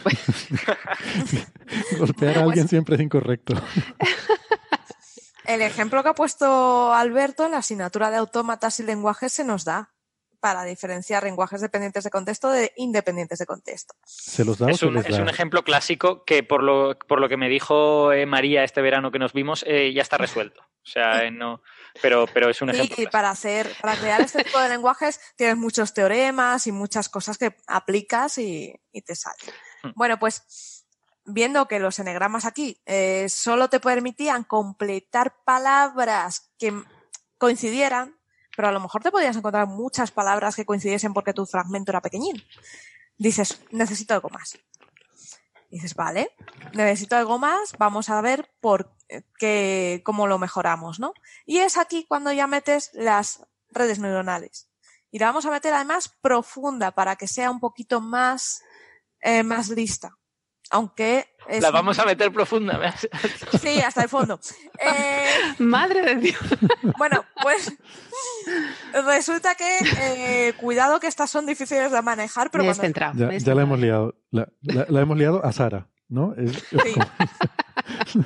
Golpear 1.97 2.37
a 2.39 2.41
alguien 2.43 2.67
siempre 2.67 2.95
es 2.95 3.01
incorrecto. 3.01 3.53
El 5.45 5.61
ejemplo 5.61 6.03
que 6.03 6.09
ha 6.09 6.15
puesto 6.15 6.93
Alberto 6.93 7.45
en 7.45 7.51
la 7.51 7.57
asignatura 7.57 8.09
de 8.09 8.17
autómatas 8.17 8.79
y 8.79 8.83
lenguajes 8.83 9.33
se 9.33 9.43
nos 9.43 9.65
da 9.65 9.91
para 10.39 10.63
diferenciar 10.63 11.23
lenguajes 11.23 11.61
dependientes 11.61 12.03
de 12.03 12.09
contexto 12.09 12.49
de 12.49 12.73
independientes 12.75 13.37
de 13.39 13.45
contexto. 13.45 13.93
¿Se 14.03 14.43
los 14.43 14.57
da 14.57 14.65
o 14.65 14.69
Es 14.69 14.79
se 14.79 14.87
un, 14.87 14.97
es 14.97 15.19
un 15.19 15.29
ejemplo 15.29 15.63
clásico 15.63 16.25
que 16.25 16.43
por 16.43 16.63
lo, 16.63 16.97
por 16.97 17.21
lo 17.21 17.29
que 17.29 17.37
me 17.37 17.47
dijo 17.47 18.11
eh, 18.11 18.25
María 18.25 18.63
este 18.63 18.81
verano 18.81 19.11
que 19.11 19.19
nos 19.19 19.33
vimos, 19.33 19.63
eh, 19.67 19.93
ya 19.93 20.01
está 20.01 20.17
resuelto. 20.17 20.61
O 20.61 20.89
sea, 20.89 21.23
eh, 21.23 21.31
no, 21.31 21.61
pero, 22.01 22.25
pero 22.33 22.49
es 22.49 22.59
un 22.61 22.69
ejemplo. 22.69 22.85
Y 22.85 22.95
clásico. 22.95 23.11
para 23.11 23.29
hacer, 23.29 23.71
para 23.81 23.95
crear 23.95 24.19
este 24.21 24.43
tipo 24.43 24.59
de 24.59 24.69
lenguajes 24.69 25.21
tienes 25.35 25.57
muchos 25.57 25.93
teoremas 25.93 26.65
y 26.65 26.71
muchas 26.71 27.07
cosas 27.07 27.37
que 27.37 27.55
aplicas 27.67 28.39
y, 28.39 28.73
y 28.91 29.01
te 29.03 29.15
salen. 29.15 29.53
Hmm. 29.83 29.91
Bueno, 29.95 30.19
pues 30.19 30.85
viendo 31.25 31.67
que 31.67 31.79
los 31.79 31.99
enegramas 31.99 32.45
aquí 32.45 32.81
eh, 32.85 33.27
solo 33.29 33.69
te 33.69 33.79
permitían 33.79 34.43
completar 34.43 35.35
palabras 35.43 36.51
que 36.57 36.73
coincidieran, 37.37 38.17
pero 38.55 38.67
a 38.67 38.71
lo 38.71 38.79
mejor 38.79 39.01
te 39.01 39.11
podías 39.11 39.35
encontrar 39.35 39.67
muchas 39.67 40.11
palabras 40.11 40.55
que 40.55 40.65
coincidiesen 40.65 41.13
porque 41.13 41.33
tu 41.33 41.45
fragmento 41.45 41.91
era 41.91 42.01
pequeñín. 42.01 42.43
Dices, 43.17 43.61
necesito 43.71 44.13
algo 44.13 44.29
más. 44.29 44.57
Dices, 45.69 45.95
vale, 45.95 46.31
necesito 46.73 47.15
algo 47.15 47.39
más, 47.39 47.73
vamos 47.77 48.09
a 48.09 48.19
ver 48.19 48.51
por 48.59 48.93
qué, 49.39 50.01
cómo 50.03 50.27
lo 50.27 50.37
mejoramos, 50.37 50.99
¿no? 50.99 51.13
Y 51.45 51.59
es 51.59 51.77
aquí 51.77 52.05
cuando 52.07 52.33
ya 52.33 52.45
metes 52.45 52.91
las 52.93 53.45
redes 53.69 53.99
neuronales. 53.99 54.67
Y 55.11 55.19
la 55.19 55.27
vamos 55.27 55.45
a 55.45 55.51
meter 55.51 55.73
además 55.73 56.09
profunda 56.21 56.91
para 56.91 57.15
que 57.15 57.27
sea 57.27 57.51
un 57.51 57.59
poquito 57.59 58.01
más, 58.01 58.63
eh, 59.21 59.43
más 59.43 59.69
lista. 59.69 60.17
Aunque 60.73 61.27
es, 61.49 61.61
La 61.61 61.69
vamos 61.69 61.99
a 61.99 62.05
meter 62.05 62.31
profunda. 62.31 62.77
¿ves? 62.77 63.09
Sí, 63.61 63.81
hasta 63.81 64.03
el 64.03 64.09
fondo. 64.09 64.39
Eh, 64.79 65.25
Madre 65.59 66.01
de 66.01 66.15
Dios. 66.15 66.39
bueno, 66.97 67.25
pues 67.41 67.73
resulta 69.05 69.55
que 69.55 69.77
eh, 69.99 70.53
cuidado 70.53 70.99
que 71.01 71.07
estas 71.07 71.29
son 71.29 71.45
difíciles 71.45 71.91
de 71.91 72.01
manejar, 72.01 72.51
pero 72.51 72.63
Me 72.63 72.69
cuando 72.69 72.81
descentrado. 72.83 73.13
Ya, 73.19 73.27
me 73.27 73.35
he 73.35 73.39
ya 73.39 73.53
la 73.53 73.63
hemos 73.63 73.79
liado. 73.79 74.15
La, 74.31 74.47
la- 74.61 74.85
la 74.87 75.01
hemos 75.01 75.17
liado 75.17 75.43
a 75.45 75.51
Sara, 75.51 75.89
¿no? 76.07 76.33
Es- 76.35 76.55
es 76.55 76.83
Sí. 76.83 76.93
como- 76.93 78.25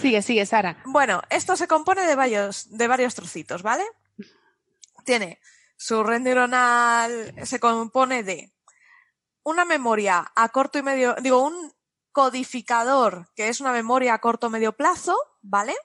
Sigue, 0.00 0.22
sigue, 0.22 0.46
Sara. 0.46 0.76
Bueno, 0.84 1.22
esto 1.30 1.56
se 1.56 1.66
compone 1.66 2.06
de 2.06 2.14
varios, 2.14 2.76
de 2.76 2.86
varios 2.86 3.14
trocitos, 3.14 3.62
¿vale? 3.62 3.84
Tiene 5.04 5.40
su 5.76 6.02
red 6.04 6.20
neuronal, 6.20 7.34
se 7.44 7.58
compone 7.60 8.22
de 8.22 8.52
una 9.46 9.64
memoria 9.64 10.32
a 10.34 10.48
corto 10.48 10.76
y 10.80 10.82
medio, 10.82 11.14
digo, 11.22 11.38
un 11.38 11.72
codificador, 12.10 13.30
que 13.36 13.48
es 13.48 13.60
una 13.60 13.70
memoria 13.70 14.14
a 14.14 14.20
corto 14.20 14.50
medio 14.50 14.72
plazo, 14.72 15.16
¿vale? 15.40 15.76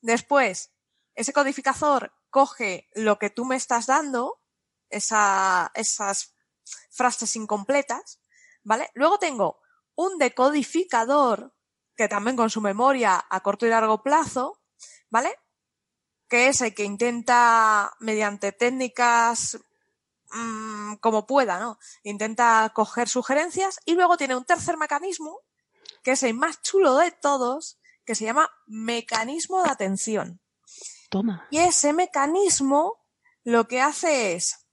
Después, 0.00 0.72
ese 1.14 1.34
codificador 1.34 2.14
coge 2.30 2.88
lo 2.94 3.18
que 3.18 3.28
tú 3.28 3.44
me 3.44 3.56
estás 3.56 3.84
dando, 3.84 4.40
esa, 4.88 5.70
esas 5.74 6.34
frases 6.90 7.36
incompletas, 7.36 8.22
¿vale? 8.64 8.90
Luego 8.94 9.18
tengo 9.18 9.60
un 9.94 10.16
decodificador, 10.16 11.54
que 11.96 12.08
también 12.08 12.34
con 12.34 12.48
su 12.48 12.62
memoria 12.62 13.22
a 13.28 13.40
corto 13.40 13.66
y 13.66 13.68
largo 13.68 14.02
plazo, 14.02 14.62
¿vale? 15.10 15.38
Que 16.28 16.48
es 16.48 16.62
el 16.62 16.74
que 16.74 16.84
intenta, 16.84 17.94
mediante 18.00 18.52
técnicas 18.52 19.58
mmm, 20.32 20.94
como 20.96 21.26
pueda, 21.26 21.58
¿no? 21.58 21.78
Intenta 22.02 22.70
coger 22.74 23.08
sugerencias 23.08 23.80
y 23.84 23.94
luego 23.94 24.16
tiene 24.16 24.36
un 24.36 24.44
tercer 24.44 24.76
mecanismo, 24.76 25.40
que 26.02 26.12
es 26.12 26.22
el 26.22 26.34
más 26.34 26.62
chulo 26.62 26.96
de 26.96 27.10
todos, 27.10 27.78
que 28.04 28.14
se 28.14 28.24
llama 28.24 28.50
mecanismo 28.66 29.62
de 29.62 29.70
atención. 29.70 30.40
Toma. 31.10 31.46
Y 31.50 31.58
ese 31.58 31.92
mecanismo 31.92 33.04
lo 33.44 33.68
que 33.68 33.80
hace 33.80 34.34
es 34.34 34.66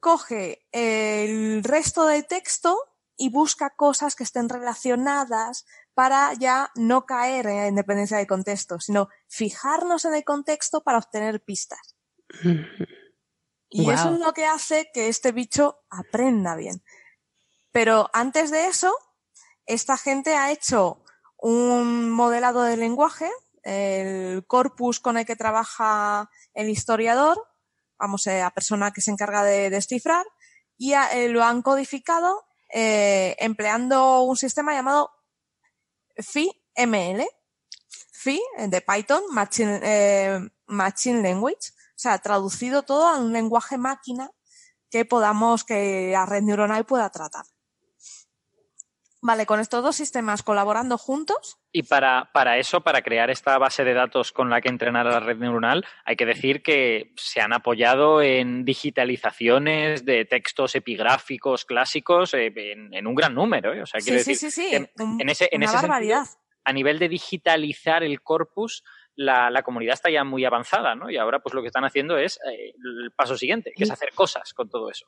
coge 0.00 0.66
el 0.72 1.64
resto 1.64 2.06
del 2.06 2.26
texto 2.26 2.78
y 3.16 3.30
busca 3.30 3.70
cosas 3.70 4.14
que 4.14 4.24
estén 4.24 4.48
relacionadas 4.48 5.64
para 5.94 6.34
ya 6.34 6.70
no 6.74 7.06
caer 7.06 7.46
en 7.46 7.74
dependencia 7.74 8.18
del 8.18 8.26
contexto, 8.26 8.78
sino 8.78 9.08
fijarnos 9.26 10.04
en 10.04 10.14
el 10.14 10.24
contexto 10.24 10.82
para 10.82 10.98
obtener 10.98 11.42
pistas. 11.42 11.96
Y 13.68 13.90
eso 13.90 14.14
es 14.14 14.20
lo 14.20 14.32
que 14.32 14.46
hace 14.46 14.90
que 14.94 15.08
este 15.08 15.32
bicho 15.32 15.80
aprenda 15.90 16.54
bien. 16.56 16.82
Pero 17.72 18.08
antes 18.12 18.50
de 18.50 18.66
eso, 18.66 18.94
esta 19.66 19.96
gente 19.96 20.34
ha 20.34 20.52
hecho 20.52 21.02
un 21.36 22.10
modelado 22.10 22.62
de 22.62 22.76
lenguaje, 22.76 23.30
el 23.64 24.46
corpus 24.46 25.00
con 25.00 25.18
el 25.18 25.26
que 25.26 25.36
trabaja 25.36 26.30
el 26.54 26.70
historiador, 26.70 27.36
vamos, 27.98 28.26
eh, 28.26 28.40
la 28.40 28.50
persona 28.50 28.92
que 28.92 29.00
se 29.00 29.10
encarga 29.10 29.42
de 29.42 29.70
descifrar, 29.70 30.24
y 30.78 30.92
eh, 30.92 31.28
lo 31.28 31.42
han 31.42 31.62
codificado 31.62 32.44
eh, 32.72 33.36
empleando 33.38 34.22
un 34.22 34.36
sistema 34.36 34.72
llamado 34.74 35.10
PHI-ML. 36.16 37.26
PHI, 38.12 38.40
eh, 38.58 38.68
de 38.68 38.80
Python, 38.80 39.22
Machine, 39.30 40.50
Machine 40.66 41.22
Language, 41.22 41.72
o 41.96 41.98
sea, 41.98 42.18
traducido 42.18 42.82
todo 42.82 43.08
a 43.08 43.18
un 43.18 43.32
lenguaje 43.32 43.78
máquina 43.78 44.30
que 44.90 45.04
podamos, 45.04 45.64
que 45.64 46.10
la 46.12 46.26
red 46.26 46.42
neuronal 46.42 46.84
pueda 46.84 47.08
tratar. 47.10 47.44
Vale, 49.22 49.46
con 49.46 49.58
estos 49.58 49.82
dos 49.82 49.96
sistemas 49.96 50.42
colaborando 50.42 50.98
juntos, 50.98 51.58
Y 51.72 51.82
para, 51.82 52.30
para 52.32 52.58
eso, 52.58 52.82
para 52.82 53.02
crear 53.02 53.28
esta 53.30 53.58
base 53.58 53.82
de 53.82 53.92
datos 53.94 54.30
con 54.30 54.50
la 54.50 54.60
que 54.60 54.68
entrenar 54.68 55.06
a 55.08 55.12
la 55.12 55.20
red 55.20 55.38
neuronal, 55.38 55.84
hay 56.04 56.14
que 56.16 56.26
decir 56.26 56.62
que 56.62 57.12
se 57.16 57.40
han 57.40 57.52
apoyado 57.52 58.22
en 58.22 58.64
digitalizaciones 58.64 60.04
de 60.04 60.26
textos 60.26 60.74
epigráficos 60.76 61.64
clásicos 61.64 62.34
eh, 62.34 62.52
en, 62.54 62.94
en 62.94 63.06
un 63.06 63.14
gran 63.14 63.34
número. 63.34 63.72
¿eh? 63.72 63.82
O 63.82 63.86
sea, 63.86 64.00
Sí, 64.00 64.10
sí, 64.10 64.16
decir, 64.16 64.36
sí, 64.36 64.50
sí, 64.50 64.88
un- 64.98 65.20
en 65.20 65.28
ese, 65.28 65.48
en 65.50 65.58
una 65.62 65.64
ese 65.66 65.72
sentido, 65.72 65.88
barbaridad. 65.88 66.26
a 66.64 66.72
nivel 66.72 66.98
de 66.98 67.08
digitalizar 67.08 68.04
el 68.04 68.22
corpus, 68.22 68.84
la, 69.16 69.50
la 69.50 69.62
comunidad 69.62 69.94
está 69.94 70.10
ya 70.10 70.22
muy 70.24 70.44
avanzada, 70.44 70.94
¿no? 70.94 71.10
Y 71.10 71.16
ahora, 71.16 71.40
pues 71.40 71.54
lo 71.54 71.62
que 71.62 71.68
están 71.68 71.84
haciendo 71.84 72.16
es 72.18 72.38
eh, 72.48 72.72
el 73.02 73.10
paso 73.12 73.36
siguiente, 73.36 73.72
que 73.74 73.84
es 73.84 73.90
hacer 73.90 74.10
cosas 74.14 74.52
con 74.54 74.68
todo 74.68 74.90
eso. 74.90 75.06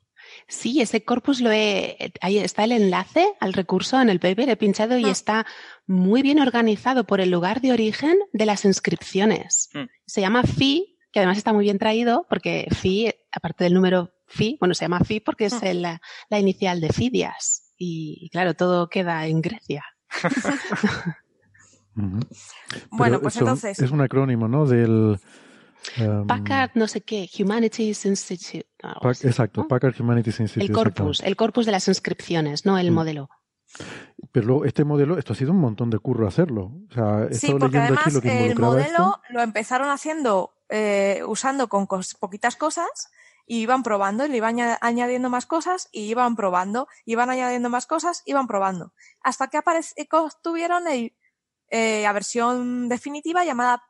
Sí, 0.49 0.81
ese 0.81 1.05
corpus 1.05 1.41
lo 1.41 1.51
he. 1.53 2.13
Ahí 2.21 2.39
está 2.39 2.65
el 2.65 2.73
enlace 2.73 3.27
al 3.41 3.53
recurso 3.53 4.01
en 4.01 4.09
el 4.09 4.19
paper, 4.19 4.49
he 4.49 4.57
pinchado 4.57 4.99
y 4.99 5.05
Ah. 5.05 5.11
está 5.11 5.47
muy 5.87 6.23
bien 6.23 6.41
organizado 6.41 7.05
por 7.05 7.21
el 7.21 7.31
lugar 7.31 7.61
de 7.61 7.73
origen 7.73 8.19
de 8.33 8.47
las 8.47 8.65
inscripciones. 8.65 9.69
Mm. 9.75 9.85
Se 10.07 10.21
llama 10.21 10.43
PHI, 10.43 10.99
que 11.13 11.21
además 11.21 11.39
está 11.39 11.53
muy 11.53 11.65
bien 11.65 11.79
traído 11.79 12.27
porque 12.29 12.67
PHI, 12.71 13.13
aparte 13.33 13.65
del 13.65 13.75
número 13.75 14.13
PHI, 14.27 14.57
bueno, 14.61 14.75
se 14.75 14.85
llama 14.85 15.01
PHI 15.01 15.21
porque 15.21 15.45
es 15.47 15.63
Mm. 15.63 15.67
el- 15.67 15.83
la, 15.83 16.01
la 16.31 16.39
inicial 16.39 16.81
de 16.81 16.89
Fidias. 16.91 17.73
Y, 17.77 18.19
y 18.23 18.31
claro, 18.31 18.55
todo 18.55 18.89
queda 18.89 19.27
en 19.27 19.41
Grecia. 19.41 19.85
Bueno, 22.91 23.17
Pero 23.19 23.21
pues 23.23 23.37
entonces- 23.37 23.79
Es 23.79 23.91
un 23.91 24.01
acrónimo, 24.01 24.49
¿no? 24.49 24.67
Del. 24.67 25.19
em, 25.97 26.27
Packard, 26.27 26.71
no 26.75 26.87
sé 26.89 27.01
qué, 27.03 27.29
Humanities 27.39 28.05
Institute. 28.07 28.67
así, 28.83 29.27
exacto, 29.27 29.63
¿no? 29.63 29.69
Packard 29.69 29.95
Humanities 30.01 30.41
Institute. 30.41 30.67
El 30.67 30.73
corpus, 30.73 31.21
el 31.23 31.37
corpus 31.37 31.67
de 31.67 31.73
las 31.73 31.89
inscripciones, 31.89 32.65
no 32.67 32.79
el 32.79 32.91
Mm. 32.91 32.95
modelo. 32.95 33.31
Pero 34.33 34.47
luego, 34.47 34.65
este 34.65 34.85
modelo, 34.85 35.19
esto 35.19 35.33
ha 35.33 35.37
sido 35.37 35.53
un 35.53 35.59
montón 35.61 35.91
de 35.91 35.99
curro 35.99 36.27
hacerlo. 36.27 36.73
O 36.91 36.95
sea, 36.95 37.27
he 37.31 37.35
Sí, 37.35 37.49
porque 37.53 37.67
leyendo 37.67 37.67
aquí 37.69 37.77
además 37.79 38.15
lo 38.15 38.21
que 38.21 38.47
el 38.47 38.59
modelo 38.59 38.83
esto. 38.85 39.21
lo 39.31 39.43
empezaron 39.43 39.89
haciendo 39.91 40.53
eh, 40.71 41.23
usando 41.27 41.69
con 41.69 41.87
cos- 41.87 42.15
poquitas 42.19 42.55
cosas 42.57 43.11
y 43.47 43.61
iban 43.61 43.83
probando 43.83 44.27
y 44.27 44.29
le 44.29 44.37
iban 44.37 44.57
aña- 44.61 44.77
añadiendo 44.83 45.31
más 45.31 45.47
cosas 45.47 45.89
y 45.93 46.03
iban 46.03 46.37
probando, 46.37 46.89
iban 47.07 47.31
añadiendo 47.31 47.71
más 47.71 47.87
cosas, 47.87 48.23
iban 48.27 48.47
probando. 48.47 48.93
Hasta 49.23 49.49
que 49.49 49.57
tuvieron 50.43 50.87
el- 50.89 51.15
eh, 51.71 52.01
la 52.03 52.13
versión 52.13 52.89
definitiva 52.89 53.45
llamada 53.45 53.83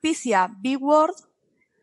Pythia 0.00 0.50
Big 0.60 0.82
Word, 0.82 1.14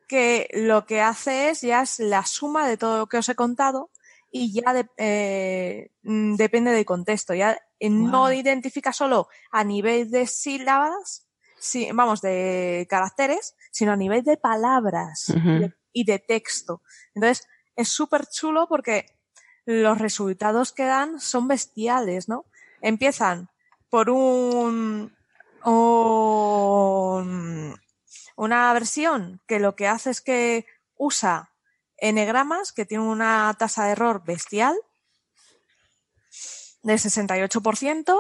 que 0.08 0.50
lo 0.54 0.86
que 0.86 1.02
hace 1.02 1.50
es 1.50 1.62
ya 1.62 1.82
es 1.84 2.00
la 2.00 2.26
suma 2.26 2.68
de 2.68 2.78
todo 2.78 2.98
lo 2.98 3.08
que 3.08 3.18
os 3.18 3.30
he 3.30 3.36
contado 3.36 3.92
y 4.32 4.52
ya 4.54 4.74
de- 4.74 4.90
eh, 4.98 5.92
mm, 6.04 6.36
depende 6.36 6.72
del 6.72 6.86
contexto. 6.86 7.34
Ya 7.34 7.58
eh, 7.80 7.90
no 7.90 8.32
identifica 8.34 8.92
solo 8.94 9.28
a 9.52 9.64
nivel 9.64 10.10
de 10.12 10.26
sílabas, 10.28 11.28
sí, 11.60 11.90
vamos, 11.94 12.22
de 12.22 12.88
caracteres, 12.90 13.56
sino 13.72 13.92
a 13.92 13.96
nivel 13.96 14.24
de 14.24 14.38
palabras 14.38 15.26
y 15.94 16.04
de 16.06 16.20
texto. 16.20 16.82
Entonces, 17.16 17.48
es 17.76 17.88
súper 17.90 18.26
chulo 18.28 18.68
porque 18.68 19.06
los 19.66 19.98
resultados 20.00 20.74
que 20.74 20.86
dan 20.86 21.20
son 21.20 21.48
bestiales, 21.48 22.28
¿no? 22.28 22.46
Empiezan 22.82 23.50
por 23.90 24.10
un, 24.10 25.16
un- 25.65 27.80
una 28.36 28.73
versión 28.73 29.41
que 29.48 29.60
lo 29.60 29.76
que 29.76 29.88
hace 29.88 30.11
es 30.11 30.22
que 30.22 30.65
usa 30.98 31.52
enegramas 31.98 32.72
que 32.72 32.86
tienen 32.86 33.07
una 33.07 33.53
tasa 33.57 33.86
de 33.86 33.91
error 33.91 34.23
bestial 34.23 34.76
del 36.84 36.99
68%, 36.99 38.18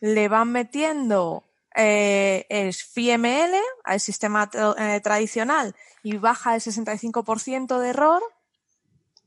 le 0.00 0.28
van 0.28 0.52
metiendo 0.52 1.44
eh, 1.76 2.46
el 2.50 2.72
FIML 2.74 3.54
al 3.84 3.98
sistema 3.98 4.50
eh, 4.78 5.00
tradicional 5.02 5.74
y 6.02 6.18
baja 6.18 6.54
el 6.54 6.60
65% 6.60 7.80
de 7.80 7.88
error, 7.88 8.22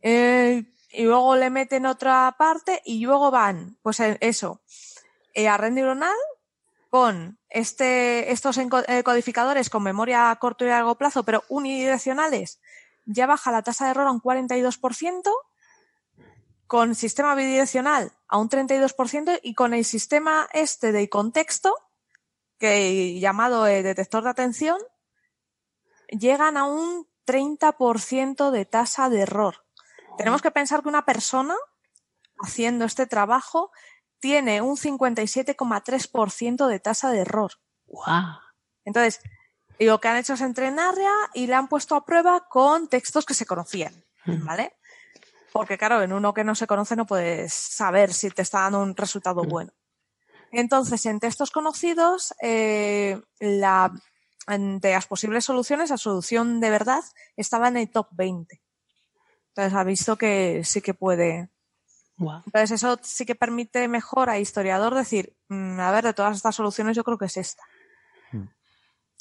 eh, 0.02 0.64
y 0.92 1.04
luego 1.04 1.36
le 1.36 1.50
meten 1.50 1.86
otra 1.86 2.34
parte 2.38 2.82
y 2.86 3.04
luego 3.04 3.32
van, 3.32 3.78
pues 3.82 4.00
eh, 4.00 4.18
eso, 4.22 4.62
a 5.36 5.58
red 5.58 5.72
neuronal 5.72 6.16
con 6.90 7.40
este, 7.50 8.32
estos 8.32 8.58
eh, 8.58 9.04
codificadores 9.04 9.70
con 9.70 9.84
memoria 9.84 10.32
a 10.32 10.36
corto 10.38 10.66
y 10.66 10.70
largo 10.70 10.98
plazo, 10.98 11.24
pero 11.24 11.44
unidireccionales, 11.50 12.60
ya 13.06 13.26
baja 13.26 13.52
la 13.52 13.62
tasa 13.62 13.86
de 13.86 13.92
error 13.92 14.08
a 14.08 14.12
un 14.12 14.22
42%, 14.22 15.30
con 16.68 16.96
sistema 16.96 17.34
bidireccional 17.36 18.12
a 18.28 18.38
un 18.38 18.50
32% 18.50 19.40
y 19.42 19.54
con 19.54 19.74
el 19.74 19.86
sistema 19.86 20.50
este 20.54 20.92
de 20.92 21.08
contexto, 21.10 21.74
que 22.60 23.20
llamado 23.20 23.66
eh, 23.68 23.84
detector 23.84 24.24
de 24.24 24.30
atención, 24.30 24.78
llegan 26.10 26.58
a 26.58 26.66
un 26.66 27.08
30% 27.26 28.52
de 28.52 28.66
tasa 28.66 29.10
de 29.10 29.22
error. 29.22 29.66
Tenemos 30.18 30.42
que 30.42 30.52
pensar 30.52 30.82
que 30.82 30.90
una 30.90 31.06
persona 31.06 31.56
haciendo 32.40 32.86
este 32.86 33.08
trabajo 33.08 33.72
tiene 34.20 34.62
un 34.62 34.78
57,3% 34.78 36.68
de 36.68 36.80
tasa 36.80 37.12
de 37.12 37.20
error. 37.20 37.52
Guau. 37.86 38.40
Entonces, 38.86 39.22
lo 39.80 40.00
que 40.00 40.08
han 40.08 40.18
hecho 40.18 40.34
es 40.34 40.42
entrenarla 40.42 41.12
y 41.34 41.48
la 41.48 41.58
han 41.58 41.68
puesto 41.68 41.96
a 41.96 42.06
prueba 42.06 42.48
con 42.50 42.88
textos 42.88 43.26
que 43.26 43.34
se 43.34 43.46
conocían, 43.46 43.94
¿vale? 44.26 44.74
Porque 45.52 45.78
claro, 45.78 46.02
en 46.02 46.14
uno 46.14 46.34
que 46.34 46.44
no 46.44 46.56
se 46.56 46.68
conoce 46.68 46.96
no 46.96 47.06
puedes 47.06 47.54
saber 47.54 48.14
si 48.14 48.30
te 48.30 48.42
está 48.42 48.62
dando 48.62 48.80
un 48.80 48.96
resultado 48.96 49.44
bueno. 49.44 49.72
Entonces, 50.52 51.06
en 51.06 51.20
textos 51.20 51.52
conocidos, 51.52 52.34
eh, 52.42 53.22
la, 53.40 53.92
de 54.48 54.92
las 54.92 55.06
posibles 55.06 55.46
soluciones, 55.46 55.90
la 55.90 55.98
solución 55.98 56.60
de 56.60 56.70
verdad 56.70 57.04
estaba 57.36 57.68
en 57.68 57.78
el 57.78 57.90
top 57.90 58.08
20. 58.12 58.62
Entonces, 59.50 59.74
ha 59.74 59.84
visto 59.84 60.18
que 60.18 60.62
sí 60.64 60.82
que 60.82 60.94
puede. 60.94 61.50
Entonces, 62.20 62.72
eso 62.72 62.98
sí 63.04 63.26
que 63.26 63.36
permite 63.36 63.88
mejor 63.88 64.30
a 64.30 64.40
historiador 64.40 64.96
decir, 64.96 65.36
mm, 65.50 65.80
a 65.80 65.92
ver, 65.92 66.04
de 66.04 66.14
todas 66.14 66.36
estas 66.36 66.56
soluciones 66.56 66.96
yo 66.96 67.04
creo 67.04 67.18
que 67.18 67.26
es 67.26 67.38
esta. 67.38 67.64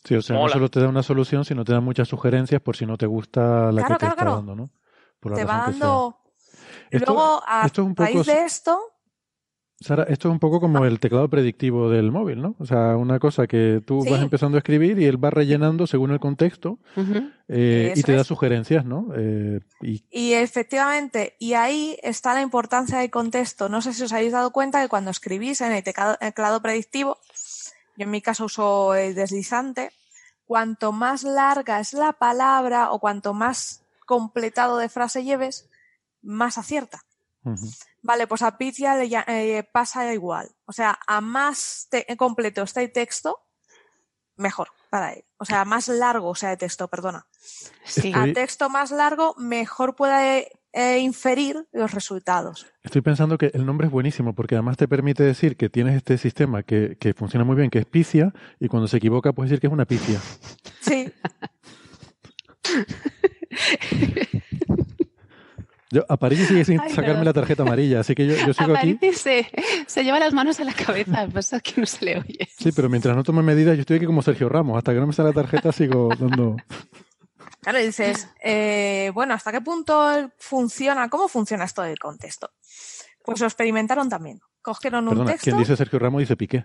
Sí, 0.04 0.14
o 0.14 0.22
sea, 0.22 0.36
Mola. 0.36 0.46
no 0.46 0.52
solo 0.52 0.68
te 0.70 0.80
da 0.80 0.88
una 0.88 1.02
solución, 1.02 1.44
sino 1.44 1.64
te 1.64 1.72
da 1.72 1.80
muchas 1.80 2.06
sugerencias 2.06 2.62
por 2.62 2.76
si 2.76 2.86
no 2.86 2.96
te 2.96 3.06
gusta 3.06 3.72
la 3.72 3.82
Claro, 3.82 3.82
que 3.82 3.82
te 3.82 3.98
claro, 3.98 4.08
está 4.12 4.14
claro. 4.14 4.36
dando, 4.36 4.54
¿no? 4.54 4.70
Por 5.18 5.32
la 5.32 5.36
Te 5.38 5.44
va 5.44 5.56
dando... 5.58 6.18
Esto- 6.90 7.12
Luego, 7.12 7.42
a 7.44 7.66
esto 7.66 7.82
es 7.82 7.86
un 7.88 7.94
poco- 7.96 8.04
raíz 8.12 8.26
de 8.26 8.44
esto, 8.44 8.80
Sara, 9.78 10.04
esto 10.04 10.28
es 10.28 10.32
un 10.32 10.38
poco 10.38 10.58
como 10.58 10.86
el 10.86 10.98
teclado 11.00 11.28
predictivo 11.28 11.90
del 11.90 12.10
móvil, 12.10 12.40
¿no? 12.40 12.56
O 12.58 12.64
sea, 12.64 12.96
una 12.96 13.18
cosa 13.18 13.46
que 13.46 13.82
tú 13.84 14.02
Sí. 14.02 14.10
vas 14.10 14.22
empezando 14.22 14.56
a 14.56 14.60
escribir 14.60 14.98
y 14.98 15.04
él 15.04 15.22
va 15.22 15.28
rellenando 15.28 15.86
según 15.86 16.12
el 16.12 16.18
contexto 16.20 16.78
eh, 17.48 17.92
y 17.94 18.02
te 18.02 18.12
da 18.14 18.24
sugerencias, 18.24 18.86
¿no? 18.86 19.08
Eh, 19.14 19.60
y 19.82 20.02
Y 20.10 20.32
efectivamente, 20.32 21.36
y 21.38 21.52
ahí 21.52 21.98
está 22.02 22.32
la 22.32 22.40
importancia 22.40 22.98
del 22.98 23.10
contexto. 23.10 23.68
No 23.68 23.82
sé 23.82 23.92
si 23.92 24.02
os 24.02 24.12
habéis 24.14 24.32
dado 24.32 24.50
cuenta 24.50 24.80
que 24.82 24.88
cuando 24.88 25.10
escribís 25.10 25.60
en 25.60 25.72
el 25.72 25.84
teclado, 25.84 26.16
el 26.22 26.28
teclado 26.28 26.62
predictivo, 26.62 27.18
yo 27.98 28.04
en 28.04 28.10
mi 28.10 28.22
caso 28.22 28.46
uso 28.46 28.94
el 28.94 29.14
deslizante, 29.14 29.90
cuanto 30.46 30.92
más 30.92 31.22
larga 31.22 31.80
es 31.80 31.92
la 31.92 32.12
palabra 32.14 32.92
o 32.92 32.98
cuanto 32.98 33.34
más 33.34 33.82
completado 34.06 34.78
de 34.78 34.88
frase 34.88 35.22
lleves, 35.22 35.68
más 36.22 36.56
acierta. 36.56 37.02
Vale, 38.02 38.26
pues 38.26 38.42
a 38.42 38.56
Pitia 38.56 38.96
le 38.96 39.08
eh, 39.28 39.62
pasa 39.72 40.12
igual. 40.12 40.48
O 40.64 40.72
sea, 40.72 40.98
a 41.06 41.20
más 41.20 41.88
te- 41.90 42.06
completo 42.16 42.62
esté 42.62 42.82
el 42.84 42.92
texto, 42.92 43.40
mejor 44.36 44.68
para 44.90 45.12
él. 45.12 45.24
O 45.38 45.44
sea, 45.44 45.64
más 45.64 45.88
largo 45.88 46.34
sea 46.34 46.52
el 46.52 46.58
texto, 46.58 46.88
perdona. 46.88 47.26
Sí. 47.84 48.12
A 48.14 48.32
texto 48.32 48.68
más 48.68 48.90
largo, 48.90 49.34
mejor 49.38 49.96
puede 49.96 50.50
eh, 50.72 50.98
inferir 50.98 51.66
los 51.72 51.92
resultados. 51.92 52.66
Estoy 52.82 53.00
pensando 53.00 53.38
que 53.38 53.50
el 53.54 53.64
nombre 53.66 53.86
es 53.86 53.92
buenísimo 53.92 54.34
porque 54.34 54.54
además 54.54 54.76
te 54.76 54.88
permite 54.88 55.22
decir 55.22 55.56
que 55.56 55.68
tienes 55.68 55.96
este 55.96 56.18
sistema 56.18 56.62
que, 56.62 56.96
que 56.98 57.14
funciona 57.14 57.44
muy 57.44 57.56
bien, 57.56 57.70
que 57.70 57.78
es 57.78 57.86
picia, 57.86 58.32
y 58.60 58.68
cuando 58.68 58.86
se 58.88 58.98
equivoca 58.98 59.32
puedes 59.32 59.50
decir 59.50 59.60
que 59.60 59.66
es 59.68 59.72
una 59.72 59.86
picia. 59.86 60.20
Sí, 60.80 61.10
Yo, 65.90 66.04
Aparici 66.08 66.44
sigue 66.46 66.64
sin 66.64 66.80
Ay, 66.80 66.90
sacarme 66.90 67.24
la 67.24 67.32
tarjeta 67.32 67.62
amarilla, 67.62 68.00
así 68.00 68.14
que 68.14 68.26
yo, 68.26 68.34
yo 68.34 68.52
sigo 68.52 68.76
aquí. 68.76 68.92
Aparici 68.92 69.12
se, 69.16 69.48
se 69.86 70.02
lleva 70.04 70.18
las 70.18 70.32
manos 70.32 70.58
a 70.58 70.64
la 70.64 70.72
cabeza, 70.72 71.28
pasa 71.32 71.60
que 71.60 71.80
no 71.80 71.86
se 71.86 72.04
le 72.04 72.18
oye. 72.18 72.48
Sí, 72.58 72.72
pero 72.72 72.88
mientras 72.88 73.14
no 73.14 73.22
tome 73.22 73.42
medidas, 73.42 73.76
yo 73.76 73.82
estoy 73.82 73.98
aquí 73.98 74.06
como 74.06 74.22
Sergio 74.22 74.48
Ramos. 74.48 74.76
Hasta 74.78 74.92
que 74.92 74.98
no 75.00 75.06
me 75.06 75.12
sale 75.12 75.28
la 75.28 75.34
tarjeta 75.34 75.70
sigo 75.72 76.08
dando... 76.18 76.56
claro, 77.60 77.78
dices, 77.78 78.28
eh, 78.42 79.10
bueno, 79.14 79.34
¿hasta 79.34 79.52
qué 79.52 79.60
punto 79.60 80.30
funciona? 80.38 81.08
¿Cómo 81.08 81.28
funciona 81.28 81.64
esto 81.64 81.82
del 81.82 81.98
contexto? 81.98 82.50
Pues 83.24 83.40
lo 83.40 83.46
experimentaron 83.46 84.08
también. 84.08 84.40
Cogieron 84.62 85.04
un 85.04 85.10
Perdona, 85.10 85.30
texto. 85.32 85.44
quien 85.44 85.58
dice 85.58 85.76
Sergio 85.76 85.98
Ramos 86.00 86.20
dice 86.20 86.36
Piqué. 86.36 86.64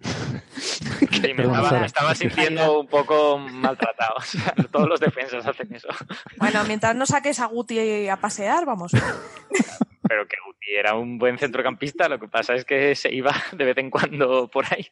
Sí, 1.24 1.34
me 1.34 1.44
estaba, 1.86 2.14
sintiendo 2.14 2.80
un 2.80 2.86
poco 2.86 3.38
maltratado. 3.38 4.14
O 4.18 4.22
sea, 4.22 4.54
todos 4.70 4.88
los 4.88 5.00
defensas 5.00 5.46
hacen 5.46 5.74
eso. 5.74 5.88
Bueno, 6.36 6.62
mientras 6.66 6.94
no 6.94 7.06
saques 7.06 7.40
a 7.40 7.46
Guti 7.46 8.08
a 8.08 8.16
pasear, 8.16 8.64
vamos. 8.64 8.92
Pero 10.08 10.26
que 10.26 10.36
Guti 10.46 10.74
era 10.78 10.94
un 10.94 11.18
buen 11.18 11.38
centrocampista, 11.38 12.08
lo 12.08 12.18
que 12.18 12.28
pasa 12.28 12.54
es 12.54 12.64
que 12.64 12.94
se 12.94 13.12
iba 13.12 13.34
de 13.52 13.64
vez 13.64 13.78
en 13.78 13.90
cuando 13.90 14.48
por 14.48 14.66
ahí. 14.70 14.86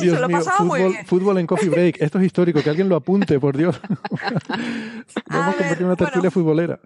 Dios 0.00 0.16
se 0.16 0.20
lo 0.20 0.28
mío, 0.28 0.38
pasaba 0.38 0.64
muy 0.64 0.80
fútbol, 0.80 0.92
bien. 0.92 1.06
fútbol 1.06 1.38
en 1.38 1.46
coffee 1.46 1.68
break. 1.68 2.00
Esto 2.00 2.18
es 2.18 2.24
histórico, 2.26 2.62
que 2.62 2.70
alguien 2.70 2.88
lo 2.88 2.96
apunte, 2.96 3.38
por 3.38 3.56
Dios. 3.56 3.80
Vamos 5.26 5.46
a, 5.46 5.48
ver, 5.48 5.56
convertir 5.56 5.86
una 5.86 5.96
tertulia 5.96 6.20
bueno. 6.20 6.30
futbolera. 6.30 6.80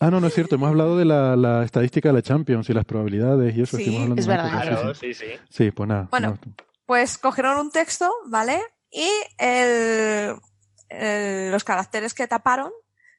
Ah, 0.00 0.10
no, 0.10 0.20
no 0.20 0.26
es 0.26 0.34
cierto. 0.34 0.56
Hemos 0.56 0.68
hablado 0.68 0.98
de 0.98 1.04
la, 1.04 1.36
la 1.36 1.64
estadística 1.64 2.08
de 2.08 2.14
la 2.14 2.22
Champions 2.22 2.68
y 2.68 2.74
las 2.74 2.84
probabilidades 2.84 3.56
y 3.56 3.62
eso. 3.62 3.76
Sí, 3.76 3.96
es 4.16 4.26
verdad. 4.26 4.50
Claro, 4.50 4.94
sí, 4.94 5.14
sí. 5.14 5.26
sí, 5.26 5.32
sí. 5.32 5.40
Sí, 5.48 5.70
pues 5.70 5.88
nada. 5.88 6.08
Bueno, 6.10 6.38
no. 6.44 6.54
Pues 6.86 7.18
cogieron 7.18 7.58
un 7.58 7.70
texto, 7.70 8.12
¿vale? 8.26 8.62
Y 8.90 9.08
el, 9.38 10.36
el- 10.88 11.50
los 11.50 11.64
caracteres 11.64 12.14
que 12.14 12.28
taparon 12.28 12.72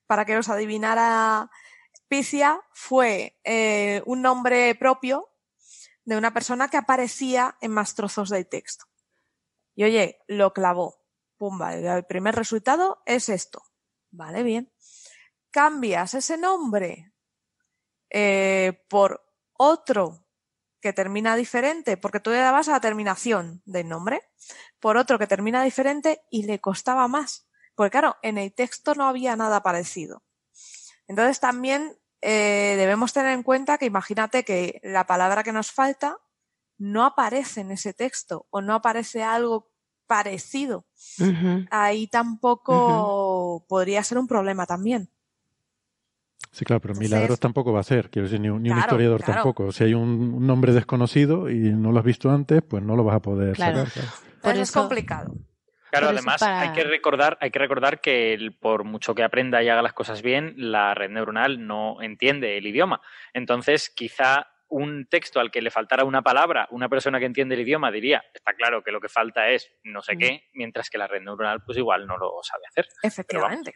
para 0.08 0.26
que 0.26 0.36
los 0.36 0.50
adivinara 0.50 1.50
Picia 2.08 2.62
fue 2.72 3.40
eh, 3.44 4.02
un 4.06 4.22
nombre 4.22 4.76
propio 4.76 5.30
de 6.04 6.18
una 6.18 6.34
persona 6.34 6.68
que 6.70 6.78
aparecía 6.78 7.58
en 7.62 7.72
más 7.72 7.96
trozos 7.96 8.30
del 8.30 8.48
texto. 8.48 8.86
Y 9.76 9.84
oye, 9.86 10.20
lo 10.28 10.54
clavó. 10.54 11.04
Pum, 11.38 11.58
vale, 11.58 11.86
el 11.88 12.06
primer 12.06 12.36
resultado 12.36 13.02
es 13.06 13.28
esto. 13.30 13.64
Vale, 14.12 14.44
bien. 14.44 14.72
Cambias 15.52 16.14
ese 16.14 16.38
nombre 16.38 17.12
eh, 18.10 18.86
por 18.90 19.26
otro 19.54 20.25
que 20.86 20.94
termina 20.94 21.36
diferente, 21.36 21.98
porque 21.98 22.20
tú 22.20 22.30
le 22.30 22.38
dabas 22.38 22.68
a 22.68 22.74
la 22.74 22.80
terminación 22.80 23.64
del 23.66 23.90
nombre, 23.90 24.22
por 24.80 24.98
otro 24.98 25.18
que 25.18 25.26
termina 25.26 25.64
diferente 25.64 26.22
y 26.30 26.44
le 26.44 26.60
costaba 26.60 27.08
más. 27.08 27.48
Porque 27.74 27.90
claro, 27.90 28.18
en 28.22 28.38
el 28.38 28.54
texto 28.54 28.94
no 28.94 29.08
había 29.08 29.36
nada 29.36 29.64
parecido. 29.64 30.22
Entonces 31.08 31.40
también 31.40 31.98
eh, 32.22 32.76
debemos 32.78 33.14
tener 33.14 33.32
en 33.32 33.42
cuenta 33.42 33.80
que 33.80 33.88
imagínate 33.88 34.46
que 34.46 34.80
la 34.84 35.08
palabra 35.08 35.42
que 35.42 35.52
nos 35.52 35.72
falta 35.72 36.20
no 36.78 37.04
aparece 37.04 37.62
en 37.62 37.72
ese 37.72 37.96
texto 37.96 38.46
o 38.52 38.62
no 38.62 38.76
aparece 38.76 39.24
algo 39.24 39.72
parecido. 40.06 40.86
Ahí 41.72 42.06
tampoco 42.06 43.66
podría 43.68 44.04
ser 44.04 44.20
un 44.20 44.28
problema 44.28 44.68
también. 44.68 45.10
Sí, 46.56 46.64
claro, 46.64 46.80
pero 46.80 46.94
Entonces- 46.94 47.12
milagros 47.12 47.40
tampoco 47.42 47.74
va 47.74 47.82
a 47.82 47.84
ser. 47.84 48.10
Quiero 48.10 48.28
decir, 48.30 48.40
ni 48.40 48.48
un, 48.50 48.64
ni 48.64 48.70
un 48.70 48.76
Claro, 48.76 48.88
historiador 48.88 49.22
claro. 49.22 49.34
tampoco. 49.44 49.72
Si 49.74 49.84
hay 49.84 49.94
un, 49.94 50.36
un 50.36 50.48
nombre 50.48 50.72
desconocido 50.72 51.50
y 51.50 51.58
no 51.74 51.92
lo 51.92 52.00
has 52.00 52.06
visto 52.06 52.30
antes, 52.32 52.62
pues 52.62 52.82
no 52.82 52.96
lo 52.96 53.04
vas 53.04 53.18
a 53.18 53.20
poder 53.22 53.56
Claro. 53.56 53.86
sacar. 53.86 54.10
Por 54.42 54.56
es 54.56 54.72
complicado. 54.72 55.34
Claro, 55.92 56.08
además 56.10 56.40
para- 56.40 56.62
hay 56.62 56.72
que 56.72 56.84
recordar, 56.86 57.38
hay 57.42 57.52
que 57.52 57.60
recordar 57.60 58.00
que 58.00 58.34
el- 58.34 58.58
por 58.58 58.86
mucho 58.86 59.14
que 59.16 59.24
aprenda 59.24 59.62
y 59.64 59.68
haga 59.70 59.82
las 59.82 59.92
cosas 59.92 60.22
bien, 60.22 60.54
la 60.56 60.94
red 60.94 61.10
neuronal 61.10 61.68
no 61.68 62.02
entiende 62.02 62.58
el 62.58 62.68
idioma. 62.68 63.02
Entonces, 63.34 63.90
quizá 63.94 64.48
un 64.70 65.08
texto 65.10 65.42
al 65.42 65.52
que 65.52 65.62
le 65.62 65.72
faltara 65.72 66.06
una 66.06 66.22
palabra, 66.22 66.68
una 66.72 66.88
persona 66.88 67.20
que 67.20 67.26
entiende 67.26 67.56
el 67.56 67.62
idioma 67.62 67.92
diría, 67.92 68.24
está 68.34 68.54
claro 68.54 68.82
que 68.82 68.92
lo 68.94 69.02
que 69.02 69.10
falta 69.10 69.50
es 69.50 69.70
no 69.84 70.02
sé 70.02 70.16
Mm. 70.16 70.20
qué, 70.20 70.44
mientras 70.54 70.90
que 70.90 70.98
la 70.98 71.08
red 71.08 71.22
neuronal 71.22 71.64
pues 71.66 71.78
igual 71.78 72.08
no 72.08 72.16
lo 72.18 72.32
sabe 72.44 72.64
hacer. 72.70 72.88
Efectivamente. 73.04 73.76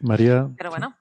María, 0.00 0.48
Pero 0.56 0.70
bueno. 0.70 0.96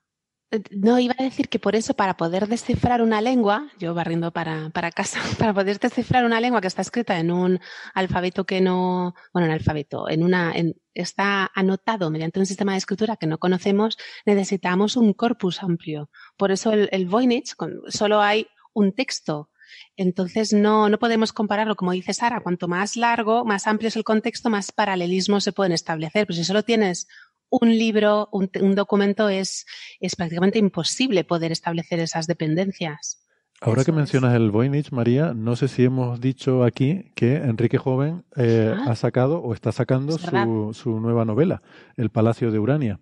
No, 0.71 0.99
iba 0.99 1.15
a 1.17 1.23
decir 1.23 1.47
que 1.47 1.59
por 1.59 1.77
eso, 1.77 1.93
para 1.93 2.17
poder 2.17 2.47
descifrar 2.47 3.01
una 3.01 3.21
lengua, 3.21 3.71
yo 3.79 3.93
barriendo 3.93 4.31
para, 4.31 4.69
para 4.71 4.91
casa, 4.91 5.21
para 5.39 5.53
poder 5.53 5.79
descifrar 5.79 6.25
una 6.25 6.41
lengua 6.41 6.59
que 6.59 6.67
está 6.67 6.81
escrita 6.81 7.17
en 7.19 7.31
un 7.31 7.59
alfabeto 7.93 8.45
que 8.45 8.59
no, 8.59 9.15
bueno, 9.31 9.45
en 9.45 9.53
alfabeto, 9.53 10.09
en 10.09 10.23
una, 10.23 10.53
está 10.93 11.49
anotado 11.55 12.11
mediante 12.11 12.39
un 12.39 12.45
sistema 12.45 12.73
de 12.73 12.79
escritura 12.79 13.15
que 13.15 13.27
no 13.27 13.37
conocemos, 13.37 13.97
necesitamos 14.25 14.97
un 14.97 15.13
corpus 15.13 15.63
amplio. 15.63 16.09
Por 16.35 16.51
eso 16.51 16.73
el, 16.73 16.89
el 16.91 17.05
Voynich, 17.05 17.55
solo 17.87 18.19
hay 18.19 18.47
un 18.73 18.91
texto. 18.93 19.49
Entonces 19.95 20.51
no, 20.51 20.89
no 20.89 20.99
podemos 20.99 21.31
compararlo, 21.31 21.77
como 21.77 21.93
dice 21.93 22.13
Sara, 22.13 22.41
cuanto 22.41 22.67
más 22.67 22.97
largo, 22.97 23.45
más 23.45 23.67
amplio 23.67 23.87
es 23.87 23.95
el 23.95 24.03
contexto, 24.03 24.49
más 24.49 24.73
paralelismos 24.73 25.45
se 25.45 25.53
pueden 25.53 25.71
establecer. 25.71 26.27
Pero 26.27 26.35
si 26.35 26.43
solo 26.43 26.63
tienes 26.63 27.07
un 27.51 27.69
libro, 27.77 28.29
un, 28.31 28.49
documento, 28.75 29.29
es, 29.29 29.65
es 29.99 30.15
prácticamente 30.15 30.57
imposible 30.57 31.23
poder 31.23 31.51
establecer 31.51 31.99
esas 31.99 32.25
dependencias. 32.25 33.23
ahora 33.59 33.83
que 33.83 33.91
es. 33.91 33.97
mencionas 33.97 34.33
el 34.35 34.49
Voynich, 34.51 34.91
María, 34.91 35.33
no 35.35 35.55
sé 35.55 35.67
si 35.67 35.83
hemos 35.83 36.19
dicho 36.19 36.63
aquí 36.63 37.11
que 37.15 37.35
Enrique 37.35 37.77
Joven 37.77 38.23
eh, 38.37 38.73
Ah. 38.75 38.91
ha 38.91 38.95
sacado 38.95 39.39
o 39.43 39.53
está 39.53 39.71
sacando 39.71 40.15
Es 40.15 40.21
su, 40.21 40.71
su 40.73 40.99
nueva 40.99 41.25
novela, 41.25 41.61
El 41.97 42.09
Palacio 42.09 42.51
de 42.51 42.57
Urania. 42.59 42.99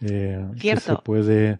Eh, 0.00 0.44
que 0.54 0.60
Cierto. 0.60 0.96
se 0.96 1.02
puede 1.02 1.58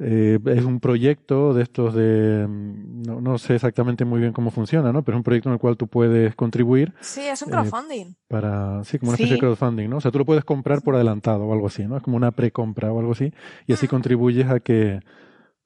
eh, 0.00 0.38
es 0.46 0.64
un 0.64 0.80
proyecto 0.80 1.54
de 1.54 1.62
estos 1.62 1.94
de 1.94 2.46
mm, 2.48 3.02
no, 3.02 3.20
no 3.20 3.38
sé 3.38 3.54
exactamente 3.54 4.04
muy 4.04 4.20
bien 4.20 4.32
cómo 4.32 4.50
funciona, 4.50 4.92
¿no? 4.92 5.02
Pero 5.04 5.16
es 5.16 5.20
un 5.20 5.24
proyecto 5.24 5.48
en 5.48 5.52
el 5.54 5.58
cual 5.60 5.76
tú 5.76 5.86
puedes 5.86 6.34
contribuir 6.34 6.92
Sí, 7.00 7.20
es 7.22 7.40
un 7.42 7.48
Eh, 7.48 7.52
crowdfunding. 7.52 8.14
para 8.28 8.82
sí, 8.84 8.98
como 8.98 9.10
una 9.10 9.16
Sí. 9.18 9.22
especie 9.24 9.36
de 9.36 9.40
crowdfunding, 9.40 9.88
¿no? 9.88 9.98
O 9.98 10.00
sea, 10.00 10.10
tú 10.10 10.18
lo 10.18 10.24
puedes 10.24 10.44
comprar 10.44 10.82
por 10.82 10.94
adelantado 10.96 11.44
o 11.44 11.52
algo 11.52 11.66
así, 11.68 11.84
¿no? 11.86 11.96
Es 11.96 12.02
como 12.02 12.16
una 12.16 12.32
precompra 12.32 12.92
o 12.92 12.98
algo 12.98 13.12
así 13.12 13.32
y 13.66 13.72
así 13.72 13.86
contribuyes 13.88 14.48
a 14.50 14.60
que 14.60 15.00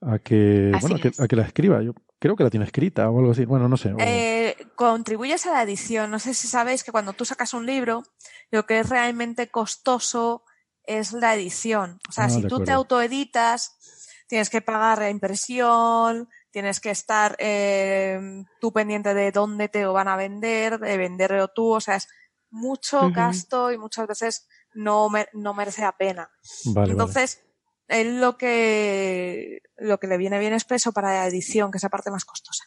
a 0.01 0.19
que 0.21 0.73
Así 0.75 0.83
bueno, 0.83 0.97
a 0.97 0.99
que, 1.01 1.09
es. 1.09 1.21
a 1.21 1.27
que 1.27 1.35
la 1.37 1.43
escriba. 1.43 1.83
Yo 1.83 1.93
creo 2.21 2.37
que 2.37 2.45
la 2.45 2.51
tiene 2.51 2.67
escrita 2.67 3.11
o 3.11 3.19
algo 3.19 3.33
así. 3.33 3.45
Bueno, 3.47 3.69
no 3.69 3.77
sé. 3.77 3.93
o- 3.93 3.97
Eh, 3.99 4.55
contribuyes 4.77 5.45
a 5.47 5.53
la 5.53 5.63
edición. 5.63 6.11
No 6.11 6.19
sé 6.21 6.35
si 6.35 6.47
sabéis 6.47 6.85
que 6.85 6.93
cuando 6.93 7.15
tú 7.15 7.25
sacas 7.25 7.53
un 7.55 7.67
libro, 7.67 8.05
lo 8.53 8.65
que 8.65 8.79
es 8.79 8.89
realmente 8.91 9.49
costoso 9.49 10.45
es 10.85 11.13
la 11.15 11.35
edición. 11.35 11.99
O 12.09 12.13
sea, 12.13 12.27
Ah, 12.27 12.31
si 12.31 12.43
tú 12.47 12.61
te 12.63 12.71
autoeditas, 12.71 13.98
tienes 14.29 14.51
que 14.51 14.61
pagar 14.61 14.99
la 14.99 15.11
impresión, 15.11 16.29
tienes 16.51 16.79
que 16.81 16.91
estar 16.91 17.35
eh, 17.39 18.21
tú 18.61 18.73
pendiente 18.73 19.15
de 19.15 19.33
dónde 19.33 19.69
te 19.69 19.83
lo 19.83 19.93
van 19.93 20.09
a 20.09 20.17
vender, 20.17 20.79
de 20.79 20.97
venderlo 20.97 21.49
tú. 21.49 21.73
O 21.75 21.81
sea, 21.81 21.97
es 21.97 22.07
mucho 22.51 23.07
gasto 23.13 23.73
y 23.73 23.79
muchas 23.79 24.07
veces 24.07 24.47
no, 24.75 25.09
me- 25.11 25.29
no 25.33 25.55
merece 25.55 25.83
la 25.83 25.97
pena. 25.97 26.31
vale, 26.67 26.75
vale. 26.75 26.91
Entonces, 26.93 27.45
él 27.89 28.21
lo 28.21 28.37
que, 28.37 29.63
lo 29.79 29.99
que 29.99 30.07
le 30.07 30.19
viene 30.19 30.39
bien 30.39 30.53
expreso 30.53 30.93
para 30.93 31.09
la 31.15 31.27
edición, 31.27 31.71
que 31.71 31.79
es 31.79 31.83
la 31.83 31.89
parte 31.89 32.11
más 32.11 32.25
costosa. 32.25 32.65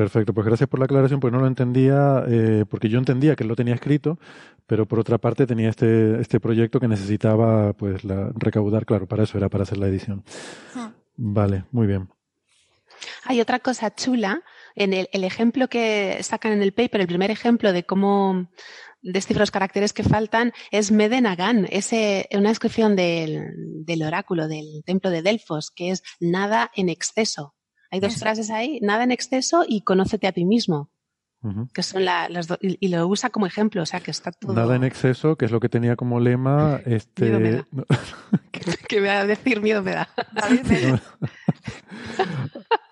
Perfecto, 0.00 0.32
pues 0.32 0.46
gracias 0.46 0.66
por 0.66 0.78
la 0.78 0.86
aclaración, 0.86 1.20
pues 1.20 1.30
no 1.30 1.40
lo 1.40 1.46
entendía, 1.46 2.24
eh, 2.26 2.64
porque 2.66 2.88
yo 2.88 2.98
entendía 2.98 3.36
que 3.36 3.44
lo 3.44 3.54
tenía 3.54 3.74
escrito, 3.74 4.18
pero 4.66 4.86
por 4.86 4.98
otra 4.98 5.18
parte 5.18 5.46
tenía 5.46 5.68
este, 5.68 6.18
este 6.22 6.40
proyecto 6.40 6.80
que 6.80 6.88
necesitaba 6.88 7.74
pues 7.74 8.02
la, 8.02 8.32
recaudar, 8.34 8.86
claro, 8.86 9.06
para 9.06 9.24
eso 9.24 9.36
era 9.36 9.50
para 9.50 9.64
hacer 9.64 9.76
la 9.76 9.88
edición. 9.88 10.24
Vale, 11.16 11.64
muy 11.70 11.86
bien. 11.86 12.08
Hay 13.24 13.42
otra 13.42 13.58
cosa 13.58 13.94
chula, 13.94 14.42
en 14.74 14.94
el, 14.94 15.10
el 15.12 15.22
ejemplo 15.22 15.68
que 15.68 16.16
sacan 16.22 16.52
en 16.52 16.62
el 16.62 16.72
paper, 16.72 17.02
el 17.02 17.06
primer 17.06 17.30
ejemplo 17.30 17.70
de 17.70 17.84
cómo 17.84 18.48
descifra 19.02 19.42
los 19.42 19.50
caracteres 19.50 19.92
que 19.92 20.02
faltan 20.02 20.54
es 20.70 20.92
Medenagan, 20.92 21.68
es 21.68 21.90
una 22.32 22.48
descripción 22.48 22.96
del, 22.96 23.84
del 23.84 24.02
oráculo, 24.02 24.48
del 24.48 24.82
templo 24.86 25.10
de 25.10 25.20
Delfos, 25.20 25.70
que 25.70 25.90
es 25.90 26.02
nada 26.20 26.70
en 26.74 26.88
exceso. 26.88 27.54
Hay 27.90 28.00
dos 28.00 28.12
Eso. 28.14 28.20
frases 28.20 28.50
ahí, 28.50 28.78
nada 28.82 29.04
en 29.04 29.10
exceso 29.12 29.64
y 29.66 29.82
conócete 29.82 30.26
a 30.28 30.32
ti 30.32 30.44
mismo, 30.44 30.90
que 31.74 31.82
son 31.82 32.04
la- 32.04 32.28
las 32.28 32.46
dos, 32.48 32.58
y, 32.60 32.76
y 32.84 32.88
lo 32.88 33.06
usa 33.08 33.30
como 33.30 33.46
ejemplo, 33.46 33.82
o 33.82 33.86
sea 33.86 34.00
que 34.00 34.10
está 34.10 34.30
todo... 34.30 34.52
Nada 34.52 34.76
en 34.76 34.84
exceso, 34.84 35.36
que 35.36 35.46
es 35.46 35.50
lo 35.50 35.58
que 35.58 35.68
tenía 35.70 35.96
como 35.96 36.20
lema 36.20 36.80
este 36.86 37.24
Miedo 37.24 37.40
me 37.40 37.50
da. 37.52 37.64
que 38.88 39.00
me 39.00 39.08
va 39.08 39.20
a 39.20 39.26
decir 39.26 39.60
miedo 39.60 39.82
me 39.82 39.92
da. 39.92 40.08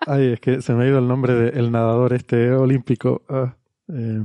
Ay, 0.07 0.33
es 0.33 0.39
que 0.39 0.61
se 0.61 0.73
me 0.73 0.83
ha 0.83 0.87
ido 0.87 0.99
el 0.99 1.07
nombre 1.07 1.33
del 1.33 1.71
nadador 1.71 2.13
este 2.13 2.51
olímpico. 2.51 3.21
ah, 3.29 3.55
eh, 3.89 4.21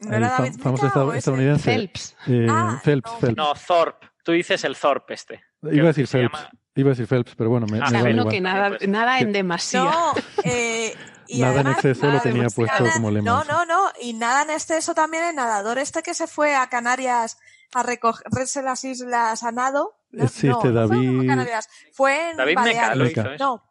¿No 0.00 0.12
era 0.16 0.28
David 0.30 0.58
famoso 0.60 0.86
esta- 0.86 1.16
estadounidense. 1.16 1.64
Phelps. 1.70 2.16
Eh, 2.26 2.46
Ah, 2.48 2.80
Phelps, 2.84 3.10
no. 3.12 3.18
Phelps. 3.18 3.36
No, 3.36 3.52
Thorpe. 3.54 4.06
Tú 4.24 4.32
dices 4.32 4.62
el 4.64 4.76
Thorpe 4.76 5.14
este. 5.14 5.40
Iba 5.62 5.84
a 5.84 5.86
decir 5.88 6.06
Phelps. 6.06 6.38
llama- 6.38 6.50
Iba 6.76 6.88
a 6.88 6.92
decir 6.92 7.06
Phelps, 7.06 7.34
pero 7.36 7.50
bueno, 7.50 7.66
me, 7.70 7.78
Ah, 7.80 7.90
me 7.90 8.00
uno 8.02 8.10
igual. 8.10 8.28
que 8.30 8.40
nada, 8.40 8.68
Pues- 8.70 8.88
nada 8.88 9.18
en 9.20 9.32
demasía. 9.32 9.84
No, 9.84 10.12
eh, 10.44 10.94
y 11.28 11.40
Nada 11.40 11.52
en 11.52 11.58
además, 11.60 11.76
exceso 11.84 12.02
lo 12.06 12.08
nada 12.12 12.22
tenía 12.22 12.42
demasiado. 12.42 12.66
puesto 12.78 12.92
como 12.94 13.10
lema. 13.10 13.30
No, 13.30 13.44
no, 13.44 13.64
no. 13.64 13.90
Y 14.00 14.12
nada 14.14 14.42
en 14.42 14.50
exceso 14.50 14.94
también 14.94 15.24
el 15.24 15.36
nadador 15.36 15.78
este 15.78 16.02
que 16.02 16.14
se 16.14 16.26
fue 16.26 16.54
a 16.56 16.66
Canarias 16.68 17.38
a 17.74 17.82
recogerse 17.82 18.62
las 18.62 18.84
islas 18.84 19.42
a 19.42 19.52
nado. 19.52 19.94
No, 20.10 20.28
Sí, 20.28 20.48
no, 20.48 20.56
este 20.56 20.68
no 20.68 20.86
fue 20.88 20.96
David- 20.96 21.24
a 21.24 21.26
Canarias, 21.26 21.68
fue 21.92 22.30
en 22.30 22.36
David 22.36 22.56
Meca 22.58 22.88
Baleares. 22.88 22.96
lo 22.98 23.06
hizo. 23.06 23.30
¿eh? 23.32 23.36
No, 23.38 23.62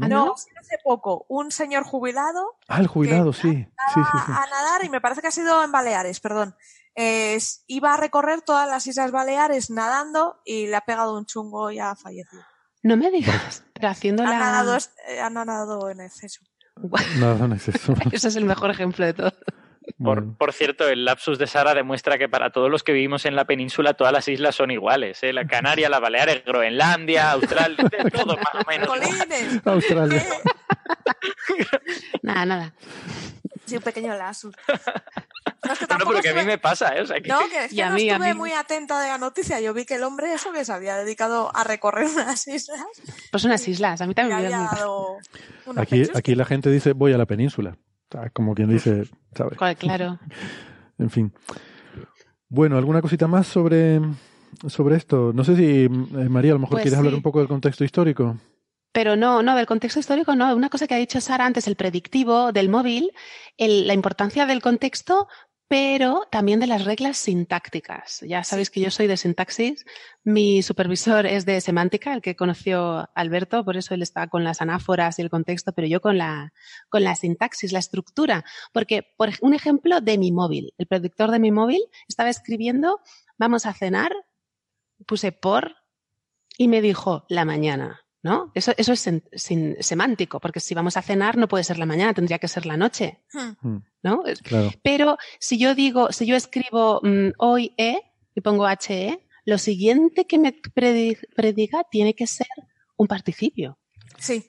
¿Ah, 0.00 0.08
no, 0.08 0.26
no? 0.26 0.36
fue 0.36 0.52
hace 0.60 0.78
poco. 0.84 1.26
Un 1.28 1.50
señor 1.52 1.84
jubilado 1.84 2.56
Ah, 2.68 2.78
el 2.80 2.86
jubilado, 2.88 3.32
sí. 3.32 3.42
Sí, 3.42 3.68
sí, 3.94 4.18
sí. 4.26 4.32
a 4.32 4.46
nadar 4.50 4.84
y 4.84 4.88
me 4.88 5.00
parece 5.00 5.20
que 5.20 5.28
ha 5.28 5.32
sido 5.32 5.62
en 5.64 5.70
Baleares, 5.72 6.20
perdón. 6.20 6.54
Es- 7.00 7.62
iba 7.68 7.94
a 7.94 7.96
recorrer 7.96 8.42
todas 8.42 8.68
las 8.68 8.84
Islas 8.88 9.12
Baleares 9.12 9.70
nadando 9.70 10.40
y 10.44 10.66
le 10.66 10.74
ha 10.74 10.80
pegado 10.80 11.16
un 11.16 11.26
chungo 11.26 11.70
y 11.70 11.78
ha 11.78 11.94
fallecido. 11.94 12.42
No 12.82 12.96
me 12.96 13.10
digas, 13.12 13.64
pero 13.72 13.88
haciendo 13.88 14.24
Ha, 14.24 14.26
la... 14.30 14.38
nadado, 14.38 14.76
eh, 15.08 15.20
ha 15.20 15.30
nadado 15.30 15.90
en 15.90 16.00
exceso. 16.00 16.40
Nada 17.18 17.44
en 17.44 17.52
exceso. 17.52 17.94
Ese 18.12 18.26
es 18.28 18.34
el 18.36 18.44
mejor 18.46 18.70
ejemplo 18.70 19.06
de 19.06 19.14
todo. 19.14 19.30
Por, 19.30 20.20
Bueno. 20.22 20.36
por 20.38 20.52
cierto, 20.52 20.88
el 20.88 21.04
lapsus 21.04 21.38
de 21.38 21.46
Sara 21.46 21.72
demuestra 21.72 22.18
que 22.18 22.28
para 22.28 22.50
todos 22.50 22.68
los 22.70 22.82
que 22.82 22.92
vivimos 22.92 23.24
en 23.26 23.36
la 23.36 23.44
península 23.46 23.94
todas 23.94 24.12
las 24.12 24.26
islas 24.28 24.56
son 24.56 24.70
iguales. 24.72 25.22
¿eh? 25.22 25.32
La 25.32 25.46
Canaria, 25.46 25.88
la 25.88 26.00
Baleares, 26.00 26.44
Groenlandia, 26.44 27.30
Australia, 27.30 27.76
todo 28.12 28.36
más 28.36 28.54
o 28.66 28.68
menos. 28.68 28.88
¡Colines! 28.88 29.60
Australia. 29.64 30.22
Nada, 32.22 32.44
nada. 32.44 32.74
Sí, 33.66 33.76
un 33.76 33.82
pequeño 33.82 34.14
lazo. 34.14 34.50
No, 35.64 35.72
es 35.72 35.78
que 35.78 35.84
No, 35.86 35.94
no, 35.94 35.98
tampoco 35.98 36.10
pero 36.10 36.22
que 36.22 36.28
a 36.28 36.34
mí 36.42 36.46
me 36.46 36.58
pasa, 36.58 36.96
¿eh? 36.96 37.02
O 37.02 37.06
sea, 37.06 37.20
que- 37.20 37.28
No, 37.28 37.40
que 37.48 37.64
es 37.64 37.70
que 37.70 37.74
Y 37.76 37.80
a 37.80 37.88
no 37.90 37.94
mí, 37.96 38.08
a 38.08 38.12
estuve 38.14 38.32
mí. 38.34 38.38
muy 38.38 38.52
atenta 38.52 39.00
de 39.00 39.08
la 39.08 39.18
noticia. 39.18 39.60
Yo 39.60 39.74
vi 39.74 39.84
que 39.84 39.94
el 39.94 40.04
hombre 40.04 40.32
eso 40.32 40.52
que 40.52 40.64
se 40.64 40.72
había 40.72 40.96
dedicado 40.96 41.50
a 41.54 41.64
recorrer 41.64 42.06
unas 42.14 42.46
islas 42.48 42.80
Pues 43.30 43.44
unas 43.44 43.66
islas, 43.66 44.00
a 44.00 44.06
mí 44.06 44.14
también 44.14 44.38
me 44.38 44.46
había 44.46 44.58
dado 44.70 45.16
Aquí, 45.76 46.02
aquí 46.14 46.34
la 46.34 46.44
gente 46.44 46.70
dice 46.70 46.92
voy 46.92 47.12
a 47.12 47.18
la 47.18 47.26
península. 47.26 47.76
Como 48.32 48.54
quien 48.54 48.70
dice, 48.70 49.04
¿sabes? 49.36 49.58
Claro. 49.78 50.18
En 50.98 51.10
fin. 51.10 51.32
Bueno, 52.48 52.76
¿alguna 52.78 53.00
cosita 53.02 53.26
más 53.28 53.46
sobre, 53.46 54.00
sobre 54.66 54.96
esto? 54.96 55.32
No 55.34 55.44
sé 55.44 55.54
si, 55.54 55.84
eh, 55.84 55.88
María, 55.88 56.52
a 56.52 56.54
lo 56.54 56.60
mejor 56.60 56.72
Pues 56.76 56.82
quieres 56.82 56.98
hablar 56.98 57.14
un 57.14 57.22
poco 57.22 57.38
del 57.38 57.48
contexto 57.48 57.84
histórico. 57.84 58.36
Pero 58.90 59.14
no, 59.16 59.42
no, 59.42 59.54
del 59.54 59.66
contexto 59.66 60.00
histórico 60.00 60.34
no. 60.34 60.56
Una 60.56 60.70
cosa 60.70 60.86
que 60.88 60.94
ha 60.94 60.98
dicho 60.98 61.20
Sara 61.20 61.44
antes, 61.46 61.68
el 61.68 61.76
predictivo 61.76 62.50
del 62.52 62.68
móvil, 62.70 63.12
el- 63.58 63.86
la 63.86 63.92
importancia 63.94 64.46
del 64.46 64.62
contexto, 64.62 65.28
pero 65.68 66.22
también 66.30 66.60
de 66.60 66.66
las 66.66 66.86
reglas 66.86 67.18
sintácticas. 67.18 68.20
Ya 68.26 68.42
sabéis 68.42 68.70
que 68.70 68.80
yo 68.80 68.90
soy 68.90 69.06
de 69.06 69.18
sintaxis. 69.18 69.84
Mi 70.24 70.62
supervisor 70.62 71.26
es 71.26 71.44
de 71.44 71.60
semántica, 71.60 72.14
el 72.14 72.22
que 72.22 72.36
conoció 72.36 73.08
Alberto, 73.14 73.64
por 73.66 73.76
eso 73.76 73.92
él 73.94 74.00
está 74.00 74.28
con 74.28 74.44
las 74.44 74.62
anáforas 74.62 75.18
y 75.18 75.22
el 75.22 75.30
contexto, 75.30 75.72
pero 75.72 75.86
yo 75.86 76.00
con 76.00 76.16
la, 76.16 76.54
con 76.88 77.04
la 77.04 77.14
sintaxis, 77.14 77.72
la 77.72 77.80
estructura. 77.80 78.44
Porque, 78.72 79.06
por 79.18 79.28
un 79.42 79.52
ejemplo 79.52 80.00
de 80.00 80.16
mi 80.16 80.32
móvil, 80.32 80.72
el 80.78 80.86
predictor 80.86 81.30
de 81.30 81.38
mi 81.38 81.52
móvil 81.52 81.82
estaba 82.08 82.30
escribiendo, 82.30 83.00
vamos 83.36 83.66
a 83.66 83.74
cenar, 83.74 84.12
puse 85.06 85.32
por 85.32 85.76
y 86.56 86.68
me 86.68 86.80
dijo 86.80 87.26
la 87.28 87.44
mañana. 87.44 88.07
¿No? 88.20 88.50
Eso, 88.54 88.72
eso 88.76 88.92
es 88.92 89.06
sen- 89.06 89.22
sin- 89.32 89.76
semántico, 89.80 90.40
porque 90.40 90.58
si 90.58 90.74
vamos 90.74 90.96
a 90.96 91.02
cenar 91.02 91.36
no 91.36 91.46
puede 91.46 91.62
ser 91.62 91.78
la 91.78 91.86
mañana, 91.86 92.12
tendría 92.14 92.38
que 92.40 92.48
ser 92.48 92.66
la 92.66 92.76
noche, 92.76 93.20
Hmm. 93.32 93.68
Mm, 93.68 93.82
¿no? 94.02 94.26
Es- 94.26 94.42
claro. 94.42 94.70
Pero 94.82 95.16
si 95.38 95.56
yo 95.56 95.74
digo, 95.76 96.10
si 96.10 96.26
yo 96.26 96.34
escribo 96.34 97.00
mm, 97.02 97.34
hoy 97.38 97.74
e 97.78 98.00
y 98.34 98.40
pongo 98.40 98.66
he, 98.68 99.24
lo 99.44 99.56
siguiente 99.58 100.26
que 100.26 100.38
me 100.38 100.52
predi- 100.52 101.16
prediga 101.34 101.84
tiene 101.90 102.14
que 102.14 102.26
ser 102.26 102.48
un 102.96 103.06
participio, 103.06 103.78
Sí, 104.18 104.44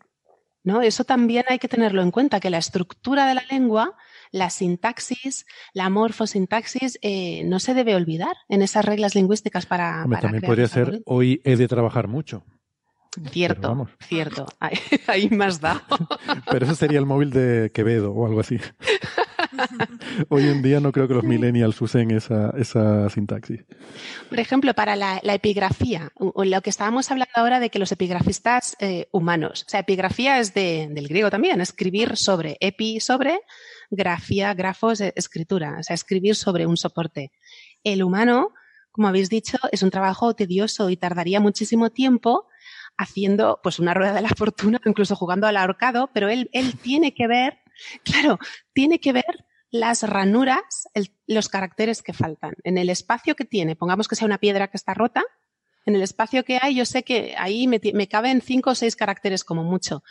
¿no? 0.63 0.81
Eso 0.81 1.03
también 1.03 1.45
hay 1.47 1.59
que 1.59 1.67
tenerlo 1.67 2.01
en 2.01 2.09
cuenta, 2.11 2.39
que 2.39 2.49
la 2.49 2.57
estructura 2.57 3.27
de 3.27 3.35
la 3.35 3.43
lengua, 3.51 3.95
la 4.31 4.49
sintaxis, 4.49 5.45
la 5.73 5.89
morfosintaxis, 5.89 6.97
eh, 7.03 7.43
no 7.45 7.59
se 7.59 7.73
debe 7.75 7.93
olvidar 7.95 8.35
en 8.49 8.61
esas 8.63 8.83
reglas 8.83 9.13
lingüísticas 9.15 9.65
para. 9.67 10.03
Hombre, 10.03 10.17
para 10.17 10.21
también 10.21 10.41
podría 10.43 10.67
ser 10.67 11.01
hoy 11.05 11.39
he 11.43 11.55
de 11.55 11.67
trabajar 11.67 12.07
mucho. 12.07 12.43
Cierto, 13.31 13.88
cierto. 14.07 14.45
Ahí, 14.60 14.77
ahí 15.07 15.30
más 15.30 15.60
da. 15.60 15.81
Pero 16.52 16.65
ese 16.65 16.76
sería 16.76 16.99
el 16.99 17.06
móvil 17.06 17.31
de 17.31 17.72
Quevedo 17.73 18.11
o 18.14 18.26
algo 18.27 18.40
así. 18.41 18.60
Hoy 20.30 20.48
en 20.48 20.61
día 20.61 20.80
no 20.80 20.91
creo 20.91 21.07
que 21.07 21.14
los 21.15 21.23
millennials 21.23 21.81
usen 21.81 22.11
esa, 22.11 22.52
esa 22.57 23.10
sintaxis. 23.10 23.65
Por 24.30 24.40
ejemplo, 24.40 24.73
para 24.73 24.95
la, 24.95 25.19
la 25.23 25.34
epigrafía, 25.34 26.11
o- 26.15 26.44
lo 26.44 26.61
que 26.61 26.69
estábamos 26.69 27.10
hablando 27.11 27.31
ahora 27.36 27.60
de 27.60 27.69
que 27.69 27.80
los 27.80 27.91
epigrafistas 27.91 28.76
eh, 28.80 29.07
humanos, 29.11 29.64
o 29.68 29.69
sea, 29.69 29.81
epigrafía 29.81 30.40
es 30.40 30.53
de- 30.53 30.88
del 30.91 31.07
griego 31.07 31.30
también, 31.30 31.61
escribir 31.61 32.15
sobre, 32.15 32.57
epi 32.60 32.99
sobre, 32.99 33.40
grafía, 33.90 34.53
grafos, 34.53 35.02
eh, 35.02 35.14
escritura, 35.15 35.77
o 35.80 35.84
sea, 35.84 35.94
escribir 35.95 36.36
sobre 36.36 36.65
un 36.68 36.77
soporte. 36.77 37.31
El 37.84 38.03
humano, 38.03 38.53
como 38.91 39.07
habéis 39.07 39.30
dicho, 39.30 39.57
es 39.72 39.81
un 39.84 39.90
trabajo 39.90 40.36
tedioso 40.36 40.90
y 40.90 40.98
tardaría 40.98 41.40
muchísimo 41.40 41.90
tiempo 41.90 42.45
haciendo 42.99 43.59
pues 43.63 43.80
una 43.80 43.93
rueda 43.95 44.13
de 44.13 44.21
la 44.21 44.30
fortuna, 44.30 44.80
incluso 44.85 45.15
jugando 45.15 45.47
al 45.47 45.57
ahorcado, 45.57 46.09
pero 46.13 46.30
él, 46.30 46.49
él 46.53 46.77
tiene 46.77 47.13
que 47.15 47.27
ver, 47.27 47.57
claro, 48.03 48.38
tiene 48.73 48.99
que 48.99 49.13
ver 49.13 49.45
las 49.71 50.03
ranuras, 50.03 50.88
el- 50.93 51.15
los 51.27 51.47
caracteres 51.47 52.01
que 52.03 52.13
faltan. 52.13 52.53
En 52.63 52.77
el 52.77 52.89
espacio 52.89 53.35
que 53.35 53.45
tiene, 53.45 53.76
pongamos 53.76 54.07
que 54.07 54.15
sea 54.15 54.26
una 54.26 54.38
piedra 54.39 54.67
que 54.67 54.77
está 54.77 54.93
rota, 54.93 55.23
en 55.85 55.95
el 55.95 56.01
espacio 56.01 56.43
que 56.43 56.59
hay, 56.61 56.76
yo 56.76 56.85
sé 56.85 57.03
que 57.03 57.34
ahí 57.38 57.67
me, 57.67 57.80
caben 58.07 58.41
cinco 58.41 58.71
o 58.71 58.76
seis 58.76 58.95
caracteres 58.95 59.43
como 59.43 59.63
mucho. 59.63 60.03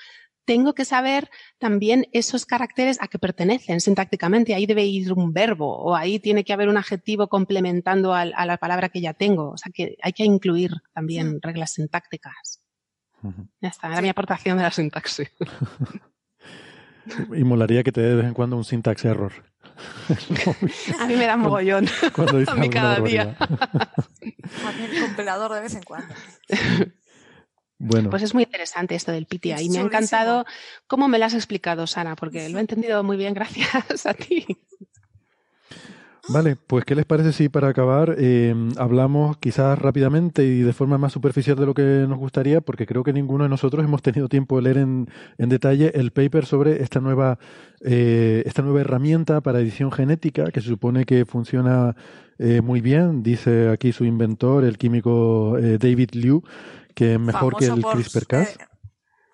Tengo 0.44 0.72
que 0.74 0.86
saber 0.86 1.28
también 1.58 2.06
esos 2.12 2.46
caracteres 2.46 2.96
a 3.02 3.08
qué 3.08 3.18
pertenecen 3.18 3.80
sintácticamente. 3.82 4.54
Ahí 4.54 4.64
debe 4.64 4.84
ir 4.86 5.12
un 5.12 5.32
verbo 5.34 5.76
o 5.76 5.94
ahí 5.94 6.18
tiene 6.20 6.42
que 6.42 6.54
haber 6.54 6.68
un 6.70 6.78
adjetivo 6.78 7.28
complementando 7.28 8.14
al- 8.14 8.32
a, 8.34 8.46
la 8.46 8.56
palabra 8.56 8.88
que 8.88 9.02
ya 9.02 9.12
tengo. 9.12 9.50
O 9.50 9.56
sea 9.58 9.70
que 9.74 9.96
hay 10.02 10.12
que 10.14 10.24
incluir 10.24 10.70
también 10.94 11.38
reglas 11.42 11.72
sintácticas. 11.74 12.62
Ya 13.60 13.68
está, 13.68 13.88
era 13.88 14.00
mi 14.02 14.08
aportación 14.08 14.56
de 14.58 14.64
la 14.64 14.70
sintaxis. 14.70 15.30
Y 17.34 17.42
molaría 17.42 17.82
que 17.82 17.90
te 17.90 18.02
dé 18.02 18.08
de 18.10 18.16
vez 18.16 18.26
en 18.26 18.34
cuando 18.34 18.56
un 18.56 18.64
syntax 18.64 19.04
error. 19.06 19.32
A 21.00 21.06
mí 21.06 21.16
me 21.16 21.24
da 21.24 21.36
mogollón. 21.38 21.88
Cuando 22.14 22.38
dices 22.38 22.54
A 22.54 22.56
mí 22.58 22.68
cada 22.68 23.00
día. 23.00 23.34
barbaridad. 23.38 23.94
también 24.62 24.90
el 24.94 25.02
compilador 25.06 25.54
de 25.54 25.60
vez 25.60 25.74
en 25.74 25.82
cuando. 25.84 26.14
Bueno, 27.78 28.10
Pues 28.10 28.22
es 28.22 28.34
muy 28.34 28.42
interesante 28.42 28.94
esto 28.94 29.12
del 29.12 29.24
PTI. 29.26 29.52
Es 29.52 29.62
Y 29.62 29.70
me 29.70 29.78
ha 29.78 29.82
encantado 29.82 30.44
cómo 30.86 31.08
me 31.08 31.18
lo 31.18 31.24
has 31.24 31.32
explicado, 31.34 31.86
Sara, 31.86 32.14
porque 32.14 32.48
lo 32.50 32.58
he 32.58 32.60
entendido 32.60 33.02
muy 33.02 33.16
bien 33.16 33.32
gracias 33.34 34.04
a 34.04 34.14
ti. 34.14 34.46
Vale, 36.28 36.56
pues 36.56 36.84
¿qué 36.84 36.94
les 36.94 37.04
parece 37.04 37.32
si 37.32 37.48
para 37.48 37.68
acabar 37.68 38.14
eh, 38.18 38.54
hablamos 38.76 39.36
quizás 39.38 39.78
rápidamente 39.78 40.44
y 40.44 40.60
de 40.60 40.72
forma 40.72 40.98
más 40.98 41.12
superficial 41.12 41.56
de 41.56 41.66
lo 41.66 41.74
que 41.74 42.06
nos 42.08 42.18
gustaría, 42.18 42.60
porque 42.60 42.86
creo 42.86 43.04
que 43.04 43.12
ninguno 43.12 43.44
de 43.44 43.50
nosotros 43.50 43.84
hemos 43.84 44.02
tenido 44.02 44.28
tiempo 44.28 44.56
de 44.56 44.62
leer 44.62 44.78
en, 44.78 45.08
en 45.38 45.48
detalle 45.48 45.92
el 45.94 46.12
paper 46.12 46.46
sobre 46.46 46.82
esta 46.82 47.00
nueva, 47.00 47.38
eh, 47.80 48.42
esta 48.46 48.62
nueva 48.62 48.80
herramienta 48.80 49.40
para 49.40 49.60
edición 49.60 49.92
genética 49.92 50.50
que 50.50 50.60
se 50.60 50.68
supone 50.68 51.04
que 51.04 51.24
funciona 51.24 51.96
eh, 52.38 52.60
muy 52.60 52.80
bien, 52.80 53.22
dice 53.22 53.68
aquí 53.68 53.92
su 53.92 54.04
inventor, 54.04 54.64
el 54.64 54.78
químico 54.78 55.58
eh, 55.58 55.78
David 55.78 56.10
Liu, 56.12 56.42
que 56.94 57.14
es 57.14 57.20
mejor 57.20 57.56
que 57.56 57.66
el 57.66 57.84
CRISPR-Cas. 57.84 58.50
eh, 58.50 58.58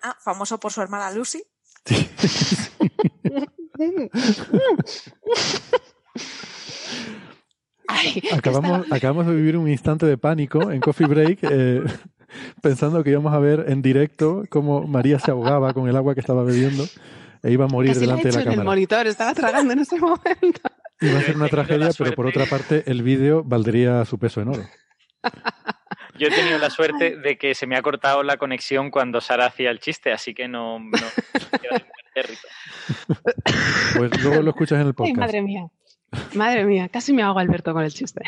ah, 0.01 0.17
famoso 0.19 0.59
por 0.59 0.71
su 0.71 0.81
hermana 0.81 1.11
Lucy. 1.11 1.43
Ay, 7.87 8.21
Acabamos, 8.33 8.79
estaba- 8.81 8.95
acabamos 8.97 9.27
de 9.27 9.35
vivir 9.35 9.57
un 9.57 9.67
instante 9.69 10.05
de 10.05 10.17
pánico 10.17 10.71
en 10.71 10.79
Coffee 10.79 11.07
Break, 11.07 11.39
eh, 11.43 11.81
pensando 12.61 13.03
que 13.03 13.11
íbamos 13.11 13.33
a 13.33 13.39
ver 13.39 13.65
en 13.67 13.81
directo 13.81 14.43
cómo 14.49 14.87
María 14.87 15.19
se 15.19 15.31
ahogaba 15.31 15.73
con 15.73 15.87
el 15.87 15.95
agua 15.95 16.13
que 16.13 16.19
estaba 16.21 16.43
bebiendo 16.43 16.83
e 17.43 17.51
iba 17.51 17.65
a 17.65 17.67
morir 17.67 17.93
casi 17.93 18.05
la 18.07 18.13
he 18.13 18.17
delante 18.17 18.27
de 18.29 18.33
la 18.33 18.41
en 18.41 18.47
el 18.47 18.53
cámara. 18.55 18.69
monitor, 18.71 19.07
estaba 19.07 19.33
tragando 19.33 19.73
en 19.73 19.79
ese 19.79 19.99
momento. 19.99 20.61
Iba 21.01 21.19
a 21.19 21.21
ser 21.21 21.35
una 21.35 21.47
tragedia, 21.49 21.89
pero 21.97 22.13
por 22.13 22.25
otra 22.27 22.45
parte 22.45 22.83
el 22.87 23.03
vídeo 23.03 23.43
valdría 23.43 24.03
su 24.05 24.17
peso 24.17 24.41
en 24.41 24.47
oro. 24.49 24.63
Yo 26.17 26.27
he 26.27 26.31
tenido 26.31 26.57
la 26.57 26.69
suerte 26.69 27.17
de 27.17 27.37
que 27.37 27.53
se 27.55 27.67
me 27.67 27.75
ha 27.75 27.81
cortado 27.81 28.23
la 28.23 28.37
conexión 28.37 28.89
cuando 28.89 29.19
Sara 29.19 29.47
hacía 29.47 29.69
el 29.69 29.79
chiste, 29.79 30.13
así 30.13 30.33
que 30.33 30.47
no... 30.47 30.79
no 30.79 30.91
queda 31.61 31.75
en 31.75 31.83
térrito. 32.13 32.47
Pues 33.97 34.23
luego 34.23 34.41
lo 34.41 34.49
escuchas 34.51 34.75
en 34.77 34.81
el 34.83 34.87
Ay, 34.87 34.93
podcast. 34.93 35.17
madre 35.17 35.41
mía. 35.41 35.67
Madre 36.35 36.65
mía, 36.65 36.89
casi 36.89 37.13
me 37.13 37.23
hago 37.23 37.39
Alberto 37.39 37.73
con 37.73 37.83
el 37.83 37.93
chiste. 37.93 38.21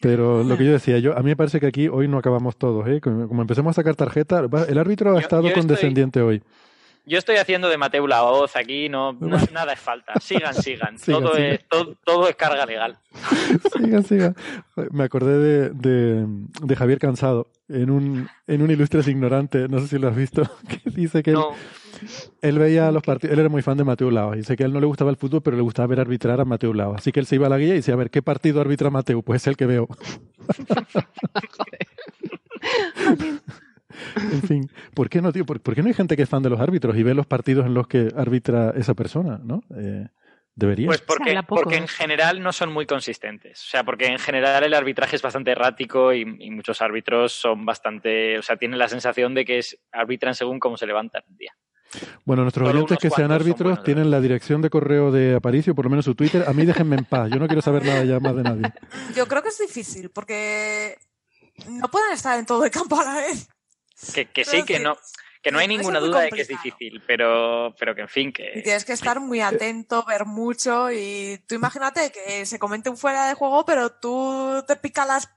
Pero 0.00 0.44
lo 0.44 0.56
que 0.56 0.64
yo 0.64 0.72
decía, 0.72 0.98
yo 0.98 1.16
a 1.16 1.20
mí 1.22 1.30
me 1.30 1.36
parece 1.36 1.58
que 1.58 1.66
aquí 1.66 1.88
hoy 1.88 2.06
no 2.06 2.18
acabamos 2.18 2.56
todos, 2.56 2.86
¿eh? 2.88 3.00
Como, 3.00 3.26
como 3.26 3.42
empecemos 3.42 3.72
a 3.72 3.74
sacar 3.74 3.96
tarjeta, 3.96 4.42
va- 4.46 4.64
el 4.64 4.78
árbitro 4.78 5.10
ha 5.10 5.14
Yo- 5.14 5.20
estado 5.20 5.42
yo 5.42 5.48
estoy- 5.48 5.60
condescendiente 5.62 6.20
hoy. 6.22 6.42
Yo 7.04 7.16
estoy 7.18 7.36
haciendo 7.36 7.68
de 7.70 7.78
Mateo 7.78 8.06
la 8.06 8.20
voz 8.20 8.54
aquí, 8.54 8.88
no, 8.88 9.14
no- 9.14 9.38
nada 9.52 9.72
es 9.72 9.80
falta. 9.80 10.12
Sigan, 10.20 10.54
sigan. 10.54 10.98
Sigan, 10.98 11.22
todo, 11.22 11.34
sigan. 11.34 11.50
Es, 11.52 11.64
todo, 11.68 11.96
todo 12.04 12.28
es 12.28 12.36
carga 12.36 12.64
legal. 12.66 12.98
Siga, 13.76 14.02
siga. 14.02 14.34
Me 14.92 15.04
acordé 15.04 15.38
de, 15.38 15.70
de, 15.70 16.26
de 16.62 16.76
Javier 16.76 16.98
Cansado 17.00 17.48
en 17.68 17.90
un, 17.90 18.28
en 18.46 18.62
un 18.62 18.70
Ilustres 18.70 19.08
Ignorante, 19.08 19.68
no 19.68 19.80
sé 19.80 19.88
si 19.88 19.98
lo 19.98 20.08
has 20.08 20.16
visto, 20.16 20.42
que 20.68 20.90
dice 20.90 21.22
que 21.22 21.30
él, 21.30 21.36
No, 21.36 21.50
él 22.40 22.58
veía 22.58 22.90
los 22.90 23.02
partidos, 23.02 23.34
él 23.34 23.40
era 23.40 23.48
muy 23.48 23.62
fan 23.62 23.76
de 23.76 23.84
Mateo 23.84 24.34
y 24.34 24.38
dice 24.38 24.56
que 24.56 24.64
a 24.64 24.66
él 24.66 24.72
no 24.72 24.80
le 24.80 24.86
gustaba 24.86 25.10
el 25.10 25.16
fútbol, 25.16 25.42
pero 25.42 25.56
le 25.56 25.62
gustaba 25.62 25.88
ver 25.88 26.00
arbitrar 26.00 26.40
a 26.40 26.44
Mateo 26.44 26.72
Laos. 26.72 26.96
Así 26.98 27.12
que 27.12 27.20
él 27.20 27.26
se 27.26 27.36
iba 27.36 27.46
a 27.46 27.50
la 27.50 27.58
guía 27.58 27.74
y 27.74 27.76
decía, 27.76 27.94
a 27.94 27.96
ver, 27.96 28.10
¿qué 28.10 28.22
partido 28.22 28.60
arbitra 28.60 28.90
Mateo? 28.90 29.22
Pues 29.22 29.42
es 29.42 29.46
el 29.48 29.56
que 29.56 29.66
veo. 29.66 29.88
en 34.32 34.42
fin, 34.42 34.70
¿por 34.94 35.08
qué 35.08 35.20
no, 35.20 35.32
tío? 35.32 35.44
¿Por, 35.44 35.60
por 35.60 35.74
qué 35.74 35.82
no 35.82 35.88
hay 35.88 35.94
gente 35.94 36.16
que 36.16 36.22
es 36.22 36.28
fan 36.28 36.42
de 36.42 36.50
los 36.50 36.60
árbitros 36.60 36.96
y 36.96 37.02
ve 37.02 37.14
los 37.14 37.26
partidos 37.26 37.66
en 37.66 37.74
los 37.74 37.86
que 37.86 38.12
arbitra 38.16 38.70
esa 38.70 38.94
persona, 38.94 39.40
no? 39.42 39.62
Eh, 39.76 40.08
debería. 40.58 40.86
Pues 40.86 41.00
porque, 41.00 41.38
porque 41.46 41.76
en 41.76 41.88
general 41.88 42.42
no 42.42 42.52
son 42.52 42.72
muy 42.72 42.84
consistentes. 42.84 43.62
O 43.62 43.66
sea, 43.70 43.84
porque 43.84 44.06
en 44.06 44.18
general 44.18 44.64
el 44.64 44.74
arbitraje 44.74 45.16
es 45.16 45.22
bastante 45.22 45.52
errático 45.52 46.12
y, 46.12 46.22
y 46.38 46.50
muchos 46.50 46.82
árbitros 46.82 47.32
son 47.32 47.64
bastante. 47.64 48.38
O 48.38 48.42
sea, 48.42 48.56
tienen 48.56 48.78
la 48.78 48.88
sensación 48.88 49.34
de 49.34 49.44
que 49.44 49.58
es, 49.58 49.78
arbitran 49.92 50.34
según 50.34 50.58
cómo 50.58 50.76
se 50.76 50.86
levantan 50.86 51.22
un 51.28 51.36
día. 51.36 51.56
Bueno, 52.24 52.42
nuestros 52.42 52.68
Solo 52.68 52.80
oyentes 52.80 52.98
que 52.98 53.08
sean 53.08 53.32
árbitros 53.32 53.82
tienen 53.82 54.10
la 54.10 54.20
dirección 54.20 54.60
de 54.60 54.68
correo 54.68 55.10
de 55.10 55.36
Aparicio, 55.36 55.74
por 55.74 55.86
lo 55.86 55.90
menos 55.90 56.04
su 56.04 56.14
Twitter. 56.14 56.44
A 56.46 56.52
mí 56.52 56.66
déjenme 56.66 56.96
en 56.96 57.04
paz, 57.04 57.30
yo 57.30 57.38
no 57.38 57.46
quiero 57.46 57.62
saber 57.62 57.84
nada 57.84 58.04
ya 58.04 58.20
más 58.20 58.36
de 58.36 58.42
nadie. 58.42 58.62
Yo 59.16 59.26
creo 59.26 59.42
que 59.42 59.48
es 59.48 59.58
difícil 59.58 60.10
porque 60.10 60.98
no 61.66 61.88
pueden 61.88 62.12
estar 62.12 62.38
en 62.38 62.44
todo 62.44 62.64
el 62.64 62.70
campo 62.70 63.00
a 63.00 63.04
la 63.04 63.14
vez. 63.14 63.48
Que, 64.14 64.26
que 64.26 64.44
sí, 64.44 64.64
que- 64.64 64.80
no. 64.80 64.96
Que 65.42 65.50
no 65.52 65.58
hay 65.58 65.68
ninguna 65.68 66.00
duda 66.00 66.20
de 66.22 66.30
que 66.30 66.42
es 66.42 66.48
difícil, 66.48 67.02
pero, 67.06 67.74
pero 67.78 67.94
que 67.94 68.02
en 68.02 68.08
fin, 68.08 68.28
Y 68.30 68.32
que. 68.32 68.60
tienes 68.64 68.84
que 68.84 68.92
estar 68.92 69.20
muy 69.20 69.40
atento, 69.40 70.04
ver 70.06 70.24
mucho 70.26 70.90
y 70.90 71.40
tú 71.46 71.54
imagínate 71.54 72.10
que 72.12 72.44
se 72.46 72.58
comete 72.58 72.90
un 72.90 72.96
fuera 72.96 73.26
de 73.28 73.34
juego, 73.34 73.64
pero 73.64 73.90
tú 73.92 74.64
te 74.66 74.76
pica 74.76 75.04
las 75.06 75.30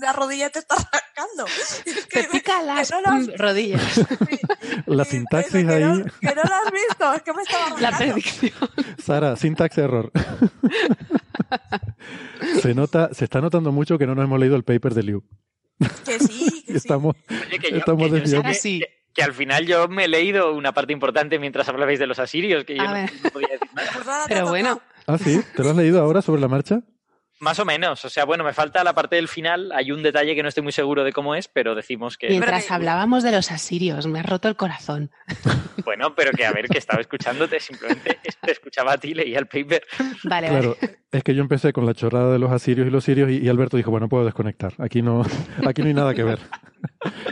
la 0.00 0.12
rodilla 0.12 0.46
y 0.46 0.50
te 0.50 0.58
estás 0.60 0.86
arrancando. 0.90 1.44
Te 2.10 2.24
pica 2.24 2.62
las 2.62 2.90
no 2.90 2.98
rodillas. 3.36 4.00
La 4.86 5.02
y 5.02 5.06
sintaxis 5.06 5.66
que 5.66 5.72
ahí, 5.74 5.82
No, 5.84 6.04
que 6.04 6.34
no 6.34 6.42
lo 6.42 6.54
has 6.54 6.72
visto, 6.72 7.12
es 7.14 7.22
que 7.22 7.32
me 7.34 7.42
estaba 7.42 7.80
La 7.80 7.88
arrancando. 7.88 8.14
predicción. 8.14 8.70
Sara, 9.02 9.36
sintax 9.36 9.78
error. 9.78 10.10
se 12.62 12.74
nota, 12.74 13.10
se 13.12 13.24
está 13.24 13.40
notando 13.40 13.72
mucho 13.72 13.98
que 13.98 14.06
no 14.06 14.14
nos 14.14 14.24
hemos 14.24 14.38
leído 14.40 14.56
el 14.56 14.64
paper 14.64 14.94
de 14.94 15.02
Liu. 15.02 15.24
Que 16.04 16.18
sí, 16.18 16.62
que 16.66 16.72
sí. 16.72 16.76
Estamos, 16.76 17.14
Oye, 17.28 17.58
que 17.58 17.70
yo, 17.70 17.76
estamos 17.78 18.10
yo 18.10 18.42
que- 18.42 18.54
Sí. 18.54 18.82
Que- 19.16 19.22
al 19.22 19.32
final 19.32 19.66
yo 19.66 19.88
me 19.88 20.04
he 20.04 20.08
leído 20.08 20.52
una 20.54 20.72
parte 20.72 20.92
importante 20.92 21.38
mientras 21.38 21.68
hablabais 21.68 21.98
de 21.98 22.06
los 22.06 22.18
asirios, 22.18 22.64
que 22.64 22.76
yo 22.76 22.82
A 22.82 22.86
no, 23.02 23.06
podía 23.32 23.48
decir 23.48 23.68
nada. 23.74 23.88
Pues 23.94 24.06
Pero 24.28 24.48
bueno, 24.48 24.80
Ah, 25.08 25.18
sí, 25.18 25.40
¿te 25.56 25.62
lo 25.62 25.70
has 25.70 25.76
leído 25.76 26.00
ahora 26.02 26.20
sobre 26.22 26.40
la 26.40 26.48
marcha? 26.48 26.80
Más 27.38 27.58
o 27.60 27.64
menos. 27.66 28.02
O 28.04 28.08
sea, 28.08 28.24
bueno, 28.24 28.42
me 28.44 28.54
falta 28.54 28.82
la 28.82 28.94
parte 28.94 29.16
del 29.16 29.28
final. 29.28 29.70
Hay 29.74 29.92
un 29.92 30.02
detalle 30.02 30.34
que 30.34 30.42
no 30.42 30.48
estoy 30.48 30.62
muy 30.62 30.72
seguro 30.72 31.04
de 31.04 31.12
cómo 31.12 31.34
es, 31.34 31.48
pero 31.48 31.74
decimos 31.74 32.16
que. 32.16 32.28
mientras 32.30 32.70
hablábamos 32.70 33.22
de 33.22 33.30
los 33.30 33.52
asirios, 33.52 34.06
me 34.06 34.20
ha 34.20 34.22
roto 34.22 34.48
el 34.48 34.56
corazón. 34.56 35.10
Bueno, 35.84 36.14
pero 36.16 36.32
que 36.32 36.44
a 36.46 36.50
ver, 36.52 36.66
que 36.68 36.78
estaba 36.78 37.00
escuchándote, 37.02 37.60
simplemente 37.60 38.18
te 38.42 38.50
escuchaba 38.50 38.94
a 38.94 38.98
ti, 38.98 39.12
leía 39.14 39.38
el 39.38 39.46
paper. 39.46 39.86
Vale, 40.24 40.48
Claro, 40.48 40.76
vale. 40.80 40.98
es 41.12 41.22
que 41.22 41.34
yo 41.34 41.42
empecé 41.42 41.72
con 41.72 41.84
la 41.86 41.92
chorrada 41.94 42.32
de 42.32 42.38
los 42.40 42.50
asirios 42.50 42.88
y 42.88 42.90
los 42.90 43.04
sirios 43.04 43.30
y, 43.30 43.38
y 43.44 43.48
Alberto 43.48 43.76
dijo, 43.76 43.90
bueno, 43.92 44.08
puedo 44.08 44.24
desconectar. 44.24 44.72
Aquí 44.78 45.02
no, 45.02 45.22
aquí 45.64 45.82
no 45.82 45.88
hay 45.88 45.94
nada 45.94 46.14
que 46.14 46.24
ver. 46.24 46.40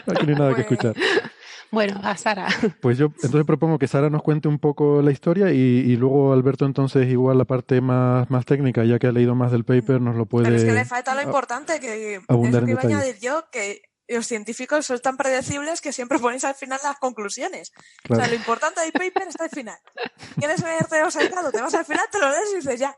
Aquí 0.06 0.26
no 0.26 0.32
hay 0.34 0.38
nada 0.38 0.54
que 0.54 0.62
Pues- 0.62 0.72
escuchar. 0.84 0.94
Bueno, 1.74 2.00
a 2.02 2.16
Sara. 2.16 2.46
Pues 2.80 2.96
yo 2.98 3.06
entonces 3.22 3.44
propongo 3.44 3.78
que 3.78 3.88
Sara 3.88 4.08
nos 4.10 4.22
cuente 4.22 4.48
un 4.48 4.58
poco 4.58 5.02
la 5.02 5.10
historia 5.10 5.52
y, 5.52 5.56
y 5.58 5.96
luego 5.96 6.32
Alberto 6.32 6.64
entonces 6.66 7.08
igual 7.08 7.36
la 7.38 7.44
parte 7.44 7.80
más, 7.80 8.30
más 8.30 8.44
técnica, 8.46 8.84
ya 8.84 8.98
que 8.98 9.06
ha 9.08 9.12
leído 9.12 9.34
más 9.34 9.52
del 9.52 9.64
paper, 9.64 10.00
nos 10.00 10.16
lo 10.16 10.26
puede... 10.26 10.44
Pero 10.46 10.56
es 10.56 10.64
que 10.64 10.72
le 10.72 10.84
falta 10.84 11.14
lo 11.14 11.22
importante, 11.22 11.80
que 11.80 12.14
es 12.16 12.20
abundar 12.28 12.62
lo 12.62 12.66
que 12.66 12.72
iba 12.72 12.80
a 12.82 12.86
añadir 12.86 13.18
yo, 13.20 13.44
que 13.50 13.82
los 14.06 14.26
científicos 14.26 14.84
son 14.84 14.98
tan 15.00 15.16
predecibles 15.16 15.80
que 15.80 15.90
siempre 15.92 16.18
ponéis 16.20 16.44
al 16.44 16.54
final 16.54 16.78
las 16.84 16.98
conclusiones. 16.98 17.72
O 18.04 18.08
Claro. 18.08 18.22
sea, 18.22 18.30
lo 18.30 18.36
importante 18.36 18.80
del 18.82 18.92
paper 18.92 19.28
está 19.28 19.44
al 19.44 19.50
final. 19.50 19.78
¿Quieres 20.38 20.62
leerte 20.62 21.00
los 21.02 21.16
aislados? 21.16 21.52
Te 21.52 21.60
vas 21.62 21.74
al 21.74 21.84
final, 21.84 22.04
te 22.12 22.18
lo 22.18 22.28
lees 22.28 22.52
y 22.52 22.56
dices 22.56 22.80
ya. 22.80 22.94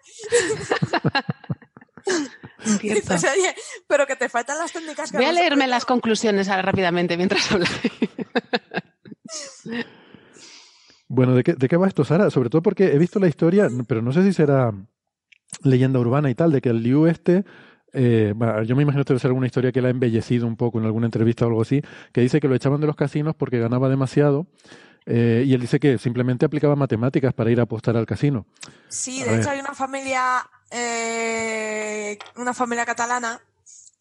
Cierto. 2.80 3.14
Dices, 3.14 3.30
oye, 3.36 3.54
pero 3.86 4.06
que 4.06 4.16
te 4.16 4.28
faltan 4.28 4.58
las 4.58 4.72
técnicas 4.72 5.10
que 5.10 5.16
Voy 5.18 5.26
a 5.26 5.32
leerme 5.32 5.64
cómo". 5.64 5.70
las 5.70 5.84
conclusiones 5.84 6.48
ahora 6.48 6.62
rápidamente 6.62 7.16
mientras 7.16 7.50
habláis. 7.52 7.70
Bueno, 11.08 11.34
¿de 11.34 11.44
qué, 11.44 11.54
¿de 11.54 11.68
qué 11.68 11.76
va 11.76 11.86
esto, 11.86 12.04
Sara? 12.04 12.30
Sobre 12.30 12.50
todo 12.50 12.62
porque 12.62 12.86
he 12.92 12.98
visto 12.98 13.18
la 13.20 13.28
historia, 13.28 13.68
pero 13.86 14.02
no 14.02 14.12
sé 14.12 14.22
si 14.24 14.32
será 14.32 14.72
leyenda 15.62 16.00
urbana 16.00 16.30
y 16.30 16.34
tal, 16.34 16.50
de 16.52 16.60
que 16.60 16.70
el 16.70 16.82
Liu 16.82 17.06
este... 17.06 17.44
eh, 17.92 18.32
bueno, 18.34 18.62
yo 18.64 18.74
me 18.74 18.82
imagino 18.82 19.04
que 19.04 19.10
debe 19.12 19.20
ser 19.20 19.28
alguna 19.28 19.46
historia 19.46 19.70
que 19.72 19.80
la 19.80 19.88
ha 19.88 19.90
embellecido 19.92 20.46
un 20.46 20.56
poco 20.56 20.78
en 20.80 20.84
alguna 20.84 21.06
entrevista 21.06 21.44
o 21.44 21.48
algo 21.48 21.62
así, 21.62 21.80
que 22.12 22.20
dice 22.20 22.40
que 22.40 22.48
lo 22.48 22.54
echaban 22.56 22.80
de 22.80 22.86
los 22.88 22.96
casinos 22.96 23.34
porque 23.36 23.58
ganaba 23.60 23.88
demasiado 23.88 24.48
eh, 25.06 25.44
y 25.46 25.54
él 25.54 25.60
dice 25.60 25.78
que 25.78 25.98
simplemente 25.98 26.44
aplicaba 26.44 26.74
matemáticas 26.74 27.32
para 27.32 27.50
ir 27.50 27.60
a 27.60 27.62
apostar 27.62 27.96
al 27.96 28.06
casino. 28.06 28.44
Sí, 28.88 29.22
de 29.22 29.38
hecho 29.38 29.50
hay 29.50 29.60
una 29.60 29.74
familia, 29.74 30.44
eh, 30.70 32.18
una 32.34 32.52
familia 32.52 32.84
catalana 32.84 33.40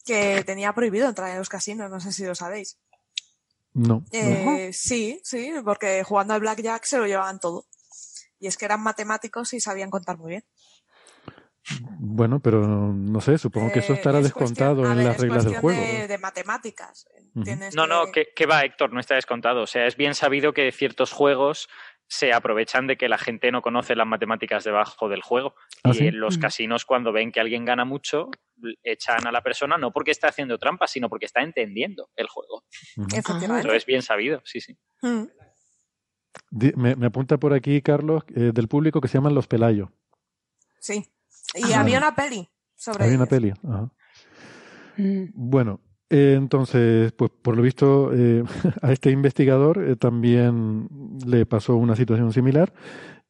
que 0.04 0.44
tenía 0.44 0.74
prohibido 0.74 1.08
entrar 1.08 1.30
en 1.30 1.38
los 1.38 1.50
casinos, 1.50 1.92
no 1.92 2.00
sé 2.00 2.12
si 2.12 2.26
lo 2.26 2.34
sabéis. 2.34 2.78
No. 3.74 4.00
no. 4.00 4.06
Eh, 4.12 4.72
sí, 4.74 5.22
sí, 5.24 5.54
porque 5.64 6.04
jugando 6.04 6.34
al 6.34 6.40
blackjack 6.40 6.86
se 6.86 6.98
lo 6.98 7.06
llevaban 7.06 7.40
todo. 7.40 7.66
Y 8.40 8.48
es 8.48 8.58
que 8.58 8.66
eran 8.66 8.82
matemáticos 8.82 9.54
y 9.54 9.60
sabían 9.60 9.92
contar 9.92 10.18
muy 10.18 10.30
bien. 10.32 10.46
Bueno, 12.00 12.40
pero 12.40 12.66
no 12.68 13.22
sé, 13.22 13.38
supongo 13.38 13.72
que 13.72 13.80
eso 13.80 13.94
Eh, 13.94 13.96
estará 13.96 14.20
es 14.20 14.26
descontado 14.26 14.76
cuestión- 14.84 14.92
en 14.92 14.98
ver, 14.98 15.06
las 15.08 15.16
es 15.16 15.22
reglas 15.22 15.46
del 15.46 15.56
juego. 15.58 15.82
De, 15.82 16.08
de 16.08 16.18
matemáticas. 16.20 17.08
No, 17.76 17.88
no, 17.88 18.12
que- 18.12 18.46
va, 18.46 18.64
Héctor, 18.64 18.94
no 18.94 19.00
está 19.00 19.16
descontado. 19.16 19.64
O 19.64 19.68
sea, 19.68 19.88
es 19.88 19.96
bien 19.98 20.14
sabido 20.16 20.54
que 20.54 20.72
ciertos 20.72 21.12
juegos 21.12 21.68
se 22.08 22.34
aprovechan 22.34 22.86
de 22.86 22.98
que 22.98 23.10
la 23.10 23.18
gente 23.18 23.52
no 23.52 23.64
conoce 23.64 23.96
las 23.96 24.06
matemáticas 24.06 24.64
debajo 24.64 25.10
del 25.10 25.24
juego. 25.24 25.56
¿Ah, 25.84 25.90
y 25.90 25.94
sí? 25.96 26.08
en 26.08 26.20
los 26.20 26.38
casinos, 26.38 26.86
cuando 26.86 27.12
ven 27.12 27.32
que 27.32 27.40
alguien 27.40 27.66
gana 27.66 27.84
mucho, 27.84 28.30
echan 28.84 29.26
a 29.26 29.32
la 29.32 29.42
persona 29.42 29.78
no 29.80 29.92
porque 29.92 30.12
está 30.12 30.28
haciendo 30.28 30.60
trampas, 30.60 30.92
sino 30.92 31.10
porque 31.10 31.26
está 31.26 31.42
entendiendo 31.42 32.12
el 32.16 32.28
juego. 32.28 32.64
Efectivamente. 33.12 33.68
Eso 33.68 33.76
es 33.76 33.86
bien 33.88 34.04
sabido, 34.04 34.42
sí, 34.46 34.62
sí. 34.62 34.78
Mm. 35.02 35.24
Me, 36.76 36.96
me 36.96 37.08
apunta 37.08 37.38
por 37.38 37.54
aquí, 37.54 37.82
Carlos, 37.82 38.24
eh, 38.36 38.52
del 38.54 38.68
público 38.68 39.02
que 39.02 39.08
se 39.08 39.18
llaman 39.18 39.34
Los 39.34 39.48
Pelayos. 39.48 39.90
Sí. 40.80 41.12
Y 41.56 41.74
Ah. 41.74 41.82
había 41.82 41.98
una 41.98 42.16
peli 42.16 42.50
sobre 42.76 43.06
Hay 43.06 43.16
una 43.16 43.26
peli. 43.26 43.52
Ajá. 43.68 43.90
Mm, 44.98 45.24
Bueno, 45.34 45.80
eh, 46.10 46.36
entonces, 46.38 47.12
pues 47.14 47.32
por 47.42 47.56
lo 47.56 47.62
visto, 47.64 48.12
eh, 48.14 48.44
a 48.82 48.92
este 48.92 49.12
investigador 49.12 49.84
eh, 49.84 49.96
también 49.96 50.88
le 51.26 51.46
pasó 51.46 51.76
una 51.76 51.96
situación 51.96 52.32
similar 52.32 52.74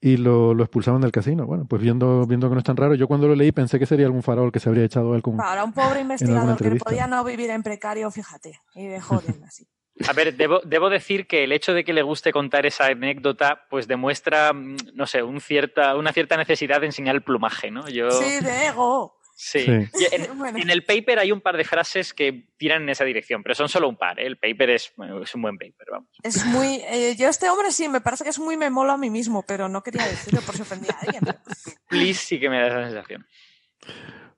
y 0.01 0.17
lo, 0.17 0.53
lo 0.53 0.63
expulsaron 0.63 1.01
del 1.01 1.11
casino. 1.11 1.45
Bueno, 1.47 1.65
pues 1.67 1.81
viendo, 1.81 2.25
viendo 2.27 2.47
que 2.49 2.53
no 2.55 2.59
es 2.59 2.65
tan 2.65 2.77
raro, 2.77 2.93
yo 2.95 3.07
cuando 3.07 3.27
lo 3.27 3.35
leí 3.35 3.51
pensé 3.51 3.79
que 3.79 3.85
sería 3.85 4.05
algún 4.05 4.21
farol 4.23 4.51
que 4.51 4.59
se 4.59 4.69
habría 4.69 4.83
echado 4.83 5.15
él 5.15 5.21
con... 5.23 5.37
Para 5.37 5.63
un 5.63 5.73
pobre 5.73 6.01
investigador 6.01 6.57
que 6.61 6.75
podía 6.75 7.07
no 7.07 7.23
vivir 7.23 7.49
en 7.49 7.63
precario, 7.63 8.11
fíjate. 8.11 8.59
Y 8.75 8.85
de 8.87 8.99
joven 9.01 9.41
así. 9.47 9.67
A 10.07 10.13
ver, 10.13 10.35
debo, 10.35 10.59
debo 10.65 10.89
decir 10.89 11.25
que 11.25 11.43
el 11.45 11.51
hecho 11.53 11.73
de 11.73 11.83
que 11.85 11.93
le 11.93 12.01
guste 12.01 12.31
contar 12.33 12.65
esa 12.65 12.87
anécdota, 12.87 13.65
pues 13.69 13.87
demuestra, 13.87 14.51
mm, 14.51 14.77
no 14.93 15.07
sé, 15.07 15.23
un 15.23 15.39
cierta, 15.39 15.95
una 15.95 16.11
cierta 16.11 16.35
necesidad 16.35 16.81
de 16.81 16.87
enseñar 16.87 17.15
el 17.15 17.23
plumaje, 17.23 17.71
¿no? 17.71 17.87
Yo, 17.87 18.11
Sí, 18.11 18.39
de 18.43 18.67
ego. 18.67 19.17
Sí. 19.37 19.65
En, 19.67 19.87
Bueno. 20.37 20.59
en 20.59 20.69
el 20.69 20.83
paper 20.85 21.19
hay 21.19 21.31
un 21.31 21.41
par 21.41 21.55
de 21.57 21.63
frases 21.65 22.13
que 22.13 22.47
tiran 22.57 22.83
en 22.83 22.89
esa 22.89 23.03
dirección, 23.05 23.41
pero 23.43 23.55
son 23.55 23.67
solo 23.69 23.87
un 23.89 23.97
par. 23.97 24.19
¿eh? 24.19 24.25
El 24.25 24.37
paper 24.37 24.69
es, 24.71 24.91
bueno, 24.97 25.21
es 25.23 25.33
un 25.35 25.41
buen 25.41 25.57
paper, 25.57 25.87
vamos. 25.91 26.09
Es 26.23 26.45
muy. 26.45 26.81
eh, 26.87 27.15
yo, 27.17 27.27
este 27.29 27.49
hombre 27.49 27.71
sí, 27.71 27.87
me 27.89 28.01
parece 28.01 28.23
que 28.25 28.29
es 28.31 28.39
muy 28.39 28.57
me 28.57 28.69
mola 28.69 28.93
a 28.93 28.97
mí 28.97 29.09
mismo, 29.09 29.43
pero 29.47 29.67
no 29.69 29.81
quería 29.83 30.05
decirlo 30.05 30.41
por 30.41 30.55
si 30.55 30.61
ofendía 30.61 30.93
a 30.93 30.99
alguien. 30.99 31.23
Please 31.89 32.19
sí 32.25 32.39
que 32.39 32.49
me 32.49 32.59
da 32.59 32.67
esa 32.67 32.83
sensación. 32.85 33.25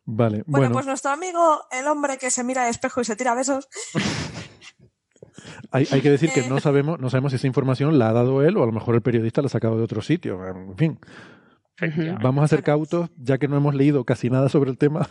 Vale, 0.09 0.43
Bueno, 0.45 0.67
bueno, 0.67 0.71
pues 0.73 0.85
nuestro 0.85 1.11
amigo, 1.11 1.65
el 1.69 1.85
hombre 1.87 2.17
que 2.17 2.31
se 2.31 2.43
mira 2.43 2.63
al 2.63 2.69
espejo 2.69 3.01
y 3.01 3.05
se 3.05 3.15
tira 3.17 3.35
besos, 3.35 3.67
hay, 5.71 5.87
hay 5.91 6.01
que 6.01 6.11
decir 6.11 6.31
que 6.31 6.41
eh. 6.41 6.49
no 6.49 6.59
sabemos, 6.59 6.99
no 6.99 7.09
sabemos 7.09 7.31
si 7.31 7.37
esa 7.37 7.47
información 7.47 7.97
la 7.99 8.09
ha 8.09 8.13
dado 8.13 8.43
él 8.43 8.57
o 8.57 8.63
a 8.63 8.65
lo 8.65 8.71
mejor 8.71 8.95
el 8.95 9.01
periodista 9.01 9.41
la 9.41 9.47
ha 9.47 9.49
sacado 9.49 9.77
de 9.77 9.83
otro 9.83 10.01
sitio. 10.01 10.39
En 10.45 10.77
fin, 10.77 10.99
vamos 12.21 12.43
a 12.43 12.47
ser 12.47 12.63
cautos, 12.63 13.09
ya 13.17 13.37
que 13.37 13.47
no 13.47 13.57
hemos 13.57 13.75
leído 13.75 14.03
casi 14.05 14.29
nada 14.29 14.49
sobre 14.49 14.71
el 14.71 14.77
tema, 14.77 15.09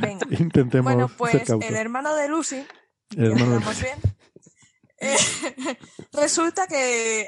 venga. 0.00 0.26
intentemos 0.38 0.92
Bueno, 0.92 1.08
ser 1.08 1.16
pues 1.16 1.42
cautos. 1.44 1.68
el 1.68 1.76
hermano 1.76 2.14
de 2.14 2.28
Lucy, 2.28 2.64
El 3.16 3.32
hermano 3.32 3.60
de-. 3.60 4.20
Eh, 5.00 5.16
resulta 6.12 6.66
que 6.66 7.26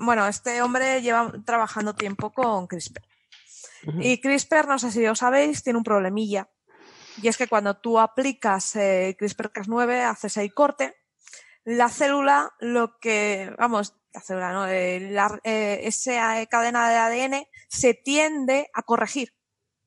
bueno, 0.00 0.26
este 0.28 0.60
hombre 0.60 1.00
lleva 1.00 1.32
trabajando 1.44 1.94
tiempo 1.94 2.32
con 2.32 2.66
CRISPR. 2.66 3.02
Y 4.00 4.20
CRISPR, 4.20 4.66
no 4.66 4.78
sé 4.78 4.90
si 4.90 5.04
lo 5.04 5.14
sabéis, 5.14 5.62
tiene 5.62 5.78
un 5.78 5.84
problemilla. 5.84 6.48
Y 7.22 7.28
es 7.28 7.36
que 7.36 7.46
cuando 7.46 7.76
tú 7.76 7.98
aplicas 7.98 8.76
eh, 8.76 9.16
CRISPR-Cas9, 9.18 10.10
haces 10.10 10.36
el 10.38 10.52
corte, 10.52 10.94
la 11.64 11.88
célula, 11.88 12.52
lo 12.60 12.98
que, 12.98 13.54
vamos, 13.58 13.94
la 14.12 14.20
célula, 14.20 14.52
¿no? 14.52 14.66
Eh, 14.66 15.00
la- 15.10 15.40
eh, 15.44 15.80
esa 15.84 16.44
cadena 16.46 16.88
de 16.88 16.96
ADN 16.96 17.48
se 17.68 17.94
tiende 17.94 18.70
a 18.74 18.82
corregir. 18.82 19.34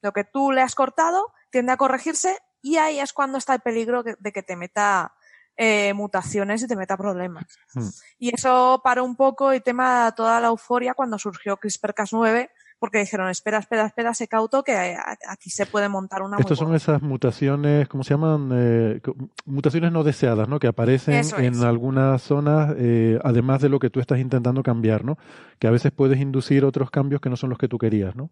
Lo 0.02 0.12
que 0.12 0.24
tú 0.24 0.52
le 0.52 0.62
has 0.62 0.76
cortado 0.76 1.34
tiende 1.52 1.72
a 1.72 1.78
corregirse 1.78 2.38
y 2.62 2.78
ahí 2.78 3.00
es 3.00 3.14
cuando 3.14 3.38
está 3.38 3.54
el 3.54 3.62
peligro 3.62 4.04
de 4.04 4.32
que 4.32 4.44
te 4.44 4.56
meta 4.56 5.14
eh, 5.60 5.94
mutaciones 5.96 6.62
y 6.62 6.68
te 6.68 6.76
meta 6.76 6.98
problemas. 6.98 7.46
Hmm. 7.74 7.88
Y 8.20 8.36
eso 8.36 8.80
paró 8.84 9.04
un 9.04 9.16
poco 9.16 9.52
el 9.52 9.64
tema 9.64 10.06
de 10.06 10.12
toda 10.12 10.40
la 10.40 10.48
euforia 10.50 10.94
cuando 10.94 11.18
surgió 11.18 11.58
CRISPR-Cas9, 11.58 12.52
porque 12.80 13.00
dijeron, 13.00 13.30
espera, 13.30 13.58
espera, 13.58 13.86
espera, 13.88 14.14
se 14.14 14.28
cauto 14.28 14.64
que 14.64 14.76
a- 14.76 15.18
aquí 15.30 15.50
se 15.50 15.66
puede 15.66 15.90
montar 15.90 16.22
una 16.22 16.36
muy 16.38 16.42
Estos 16.42 16.58
son 16.60 16.68
buena". 16.68 16.78
esas 16.78 17.02
mutaciones, 17.02 17.88
¿cómo 17.88 18.04
se 18.04 18.12
llaman? 18.14 18.50
Eh, 18.54 19.02
mutaciones 19.46 19.92
no 19.92 20.04
deseadas, 20.04 20.48
¿no? 20.48 20.60
Que 20.60 20.68
aparecen 20.68 21.24
en 21.38 21.64
algunas 21.64 22.22
zonas, 22.22 22.76
eh, 22.78 23.20
además 23.24 23.62
de 23.62 23.70
lo 23.70 23.80
que 23.80 23.90
tú 23.90 24.00
estás 24.00 24.20
intentando 24.20 24.62
cambiar, 24.64 25.04
¿no? 25.06 25.18
Que 25.60 25.68
a 25.68 25.72
veces 25.72 25.92
puedes 25.92 26.20
inducir 26.20 26.66
otros 26.66 26.92
cambios 26.92 27.20
que 27.22 27.30
no 27.30 27.36
son 27.36 27.50
los 27.50 27.58
que 27.60 27.68
tú 27.68 27.78
querías, 27.78 28.16
¿no? 28.16 28.30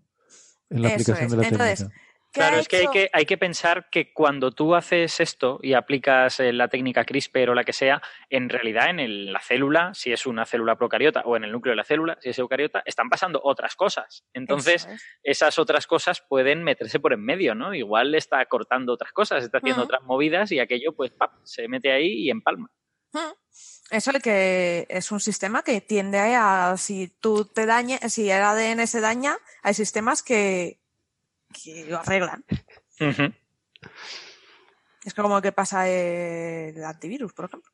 En 0.70 0.82
la 0.82 0.88
Eso 0.90 0.96
aplicación 0.96 1.26
es. 1.26 1.32
de 1.32 1.38
la 1.38 1.44
Entonces, 1.48 1.80
técnica. 1.80 2.02
¿Qué 2.36 2.42
Claro, 2.42 2.58
es 2.58 2.68
que 2.68 2.76
hay, 2.76 2.88
que 2.92 3.10
hay 3.14 3.26
que 3.26 3.38
pensar 3.38 3.90
que 3.90 4.12
cuando 4.12 4.52
tú 4.52 4.76
haces 4.76 5.22
esto 5.22 5.58
y 5.64 5.72
aplicas 5.74 6.42
eh, 6.42 6.52
la 6.52 6.68
técnica 6.68 7.06
CRISPR 7.06 7.52
o 7.52 7.56
la 7.56 7.64
que 7.64 7.72
sea, 7.72 8.02
en 8.30 8.50
realidad 8.50 8.90
en 8.90 9.00
el- 9.00 9.32
la 9.32 9.40
célula, 9.40 9.94
si 9.94 10.12
es 10.12 10.26
una 10.26 10.46
célula 10.46 10.76
procariota, 10.76 11.22
o 11.22 11.38
en 11.38 11.46
el 11.46 11.54
núcleo 11.54 11.72
de 11.72 11.78
la 11.78 11.86
célula, 11.86 12.18
si 12.20 12.32
es 12.32 12.38
eucariota, 12.40 12.84
están 12.86 13.10
pasando 13.10 13.40
otras 13.42 13.78
cosas. 13.78 14.26
Entonces, 14.34 14.86
es. 14.86 15.02
esas 15.24 15.58
otras 15.60 15.88
cosas 15.88 16.22
pueden 16.28 16.62
meterse 16.66 17.00
por 17.00 17.14
en 17.14 17.24
medio, 17.24 17.56
¿no? 17.56 17.74
Igual 17.74 18.14
está 18.16 18.46
cortando 18.48 18.92
otras 18.92 19.14
cosas, 19.14 19.42
está 19.42 19.60
haciendo 19.60 19.84
otras 19.86 20.04
movidas 20.04 20.52
y 20.52 20.60
aquello, 20.60 20.94
pues, 20.94 21.12
¡pap! 21.12 21.32
se 21.46 21.70
mete 21.70 21.94
ahí 21.94 22.26
y 22.26 22.30
empalma. 22.32 22.70
Eso 23.92 24.12
es 24.12 24.22
que 24.22 24.86
es 24.90 25.12
un 25.12 25.20
sistema 25.22 25.64
que 25.64 25.80
tiende 25.80 26.20
a, 26.20 26.76
si 26.78 27.08
tú 27.08 27.46
te 27.46 27.66
dañas, 27.66 28.02
si 28.12 28.30
el 28.30 28.42
ADN 28.42 28.88
se 28.88 29.00
daña, 29.00 29.38
hay 29.64 29.74
sistemas 29.74 30.22
que, 30.22 30.82
que 31.64 31.86
lo 31.86 32.00
arreglan. 32.00 32.44
Es 35.04 35.14
como 35.14 35.36
lo 35.36 35.42
que 35.42 35.52
pasa 35.52 35.88
el 35.90 36.84
antivirus, 36.84 37.34
por 37.34 37.46
ejemplo. 37.46 37.72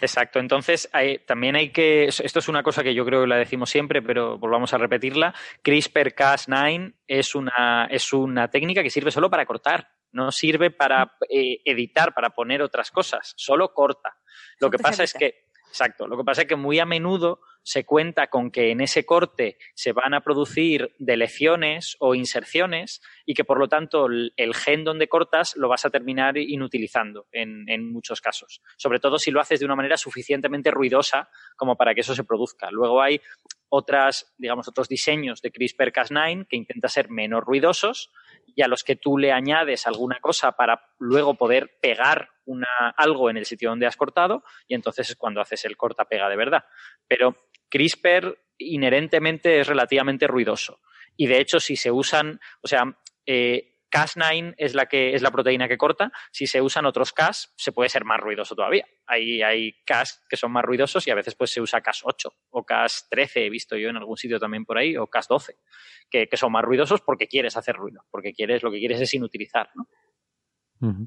Exacto, 0.00 0.38
entonces 0.38 0.88
hay- 0.92 1.18
también 1.20 1.56
hay 1.56 1.70
que, 1.70 2.04
esto 2.06 2.38
es 2.38 2.48
una 2.48 2.62
cosa 2.62 2.82
que 2.82 2.94
yo 2.94 3.04
creo 3.04 3.22
que 3.22 3.26
la 3.26 3.36
decimos 3.36 3.68
siempre, 3.70 4.00
pero 4.00 4.38
volvamos 4.38 4.72
a 4.72 4.78
repetirla, 4.78 5.34
CRISPR-Cas9 5.62 6.94
es 7.06 7.34
una, 7.34 7.86
es 7.90 8.12
una 8.12 8.48
técnica 8.48 8.82
que 8.82 8.90
sirve 8.90 9.10
solo 9.10 9.28
para 9.30 9.44
cortar, 9.44 9.90
no 10.12 10.30
sirve 10.32 10.70
para 10.70 11.16
eh, 11.28 11.60
editar, 11.64 12.14
para 12.14 12.30
poner 12.30 12.62
otras 12.62 12.90
cosas, 12.90 13.34
solo 13.36 13.72
corta. 13.74 14.16
Lo 14.60 14.70
que 14.70 14.78
pasa 14.78 15.04
es 15.04 15.12
que, 15.12 15.46
exacto, 15.68 16.06
lo 16.06 16.16
que 16.16 16.24
pasa 16.24 16.42
es 16.42 16.48
que 16.48 16.56
muy 16.56 16.78
a 16.78 16.86
menudo 16.86 17.40
se 17.66 17.84
cuenta 17.84 18.28
con 18.28 18.52
que 18.52 18.70
en 18.70 18.80
ese 18.80 19.04
corte 19.04 19.58
se 19.74 19.90
van 19.92 20.14
a 20.14 20.20
producir 20.20 20.94
deleciones 21.00 21.96
o 21.98 22.14
inserciones 22.14 23.02
y 23.24 23.34
que 23.34 23.42
por 23.42 23.58
lo 23.58 23.66
tanto 23.66 24.06
el, 24.06 24.54
gen 24.54 24.84
donde 24.84 25.08
cortas 25.08 25.56
lo 25.56 25.68
vas 25.68 25.84
a 25.84 25.90
terminar 25.90 26.38
inutilizando 26.38 27.26
en, 27.32 27.92
muchos 27.92 28.20
casos. 28.20 28.62
Sobre 28.76 29.00
todo 29.00 29.18
si 29.18 29.32
lo 29.32 29.40
haces 29.40 29.58
de 29.58 29.66
una 29.66 29.74
manera 29.74 29.96
suficientemente 29.96 30.70
ruidosa 30.70 31.28
como 31.56 31.76
para 31.76 31.92
que 31.92 32.02
eso 32.02 32.14
se 32.14 32.22
produzca. 32.22 32.70
Luego 32.70 33.02
hay 33.02 33.20
otras, 33.68 34.32
digamos, 34.38 34.68
otros 34.68 34.88
diseños 34.88 35.42
de 35.42 35.52
CRISPR-Cas9 35.52 36.46
que 36.46 36.56
intentan 36.56 36.88
ser 36.88 37.10
menos 37.10 37.42
ruidosos 37.42 38.12
y 38.54 38.62
a 38.62 38.68
los 38.68 38.84
que 38.84 38.94
tú 38.94 39.18
le 39.18 39.32
añades 39.32 39.88
alguna 39.88 40.20
cosa 40.20 40.52
para 40.52 40.92
luego 41.00 41.34
poder 41.34 41.78
pegar 41.82 42.30
algo 42.96 43.28
en 43.28 43.36
el 43.36 43.44
sitio 43.44 43.70
donde 43.70 43.86
has 43.86 43.96
cortado 43.96 44.44
y 44.68 44.74
entonces 44.74 45.10
es 45.10 45.16
cuando 45.16 45.40
haces 45.40 45.64
el 45.64 45.76
corta-pega 45.76 46.28
de 46.28 46.36
verdad. 46.36 46.64
Pero 47.08 47.34
CRISPR 47.76 48.38
inherentemente 48.56 49.60
es 49.60 49.66
relativamente 49.66 50.26
ruidoso. 50.26 50.80
Y 51.14 51.26
de 51.26 51.40
hecho, 51.40 51.60
si 51.60 51.76
se 51.76 51.90
usan, 51.90 52.40
o 52.62 52.68
sea, 52.68 52.84
eh, 53.26 53.74
Cas9 53.90 54.54
es 54.56 54.74
la 54.74 54.86
que 54.86 55.14
es 55.14 55.20
la 55.20 55.30
proteína 55.30 55.68
que 55.68 55.76
corta. 55.76 56.10
Si 56.32 56.46
se 56.46 56.62
usan 56.62 56.86
otros 56.86 57.12
Cas, 57.12 57.52
se 57.56 57.72
puede 57.72 57.90
ser 57.90 58.04
más 58.06 58.18
ruidoso 58.18 58.54
todavía. 58.54 58.86
Hay, 59.06 59.42
hay 59.42 59.82
Cas 59.84 60.24
que 60.28 60.38
son 60.38 60.52
más 60.52 60.64
ruidosos 60.64 61.06
y 61.06 61.10
a 61.10 61.14
veces 61.14 61.34
pues 61.34 61.50
se 61.50 61.60
usa 61.60 61.82
Cas8 61.82 62.32
o 62.50 62.64
Cas13, 62.64 63.46
he 63.46 63.50
visto 63.50 63.76
yo 63.76 63.90
en 63.90 63.96
algún 63.96 64.16
sitio 64.16 64.38
también 64.38 64.64
por 64.64 64.78
ahí, 64.78 64.96
o 64.96 65.06
Cas12, 65.06 65.56
que, 66.08 66.28
que 66.28 66.36
son 66.38 66.52
más 66.52 66.64
ruidosos 66.64 67.02
porque 67.02 67.28
quieres 67.28 67.58
hacer 67.58 67.76
ruido, 67.76 68.06
porque 68.10 68.32
quieres, 68.32 68.62
lo 68.62 68.70
que 68.70 68.78
quieres 68.78 69.02
es 69.02 69.12
inutilizar. 69.12 69.68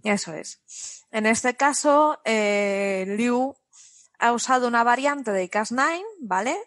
Eso 0.04 0.34
es. 0.34 1.06
En 1.12 1.26
este 1.26 1.56
caso, 1.56 2.20
eh, 2.26 3.06
Liu 3.08 3.56
ha 4.20 4.34
usado 4.34 4.68
una 4.68 4.84
variante 4.84 5.32
de 5.32 5.50
Cas9, 5.50 6.04
¿vale? 6.20 6.58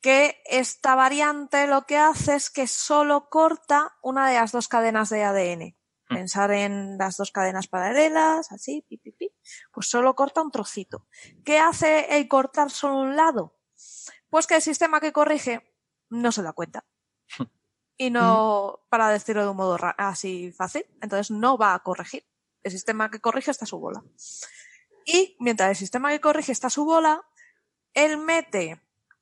Que 0.00 0.42
esta 0.44 0.94
variante 0.94 1.66
lo 1.66 1.86
que 1.86 1.96
hace 1.96 2.34
es 2.34 2.50
que 2.50 2.66
solo 2.66 3.28
corta 3.30 3.96
una 4.02 4.28
de 4.28 4.34
las 4.34 4.52
dos 4.52 4.68
cadenas 4.68 5.08
de 5.08 5.24
ADN. 5.24 5.76
Mm. 6.08 6.14
Pensar 6.14 6.50
en 6.50 6.98
las 6.98 7.16
dos 7.16 7.30
cadenas 7.30 7.68
paralelas, 7.68 8.50
así, 8.52 8.84
pi, 8.88 8.98
pi, 8.98 9.12
pi. 9.12 9.32
Pues 9.72 9.88
solo 9.88 10.14
corta 10.14 10.42
un 10.42 10.50
trocito. 10.50 11.06
¿Qué 11.44 11.58
hace 11.58 12.16
el 12.16 12.28
cortar 12.28 12.70
solo 12.70 13.00
un 13.00 13.16
lado? 13.16 13.56
Pues 14.28 14.46
que 14.46 14.56
el 14.56 14.62
sistema 14.62 15.00
que 15.00 15.12
corrige 15.12 15.74
no 16.10 16.32
se 16.32 16.42
da 16.42 16.52
cuenta. 16.52 16.84
Y 18.00 18.10
no, 18.10 18.78
para 18.90 19.10
decirlo 19.10 19.42
de 19.42 19.48
un 19.48 19.56
modo 19.56 19.76
así 19.96 20.52
fácil, 20.52 20.86
entonces 21.02 21.32
no 21.32 21.58
va 21.58 21.74
a 21.74 21.80
corregir. 21.80 22.24
El 22.62 22.70
sistema 22.70 23.10
que 23.10 23.18
corrige 23.18 23.50
está 23.50 23.64
a 23.64 23.66
su 23.66 23.80
bola. 23.80 24.04
Y 25.10 25.36
mientras 25.38 25.70
el 25.70 25.76
sistema 25.76 26.10
que 26.10 26.20
corrige 26.20 26.52
está 26.52 26.68
su 26.68 26.84
bola, 26.84 27.26
él 27.94 28.18
mete 28.18 28.78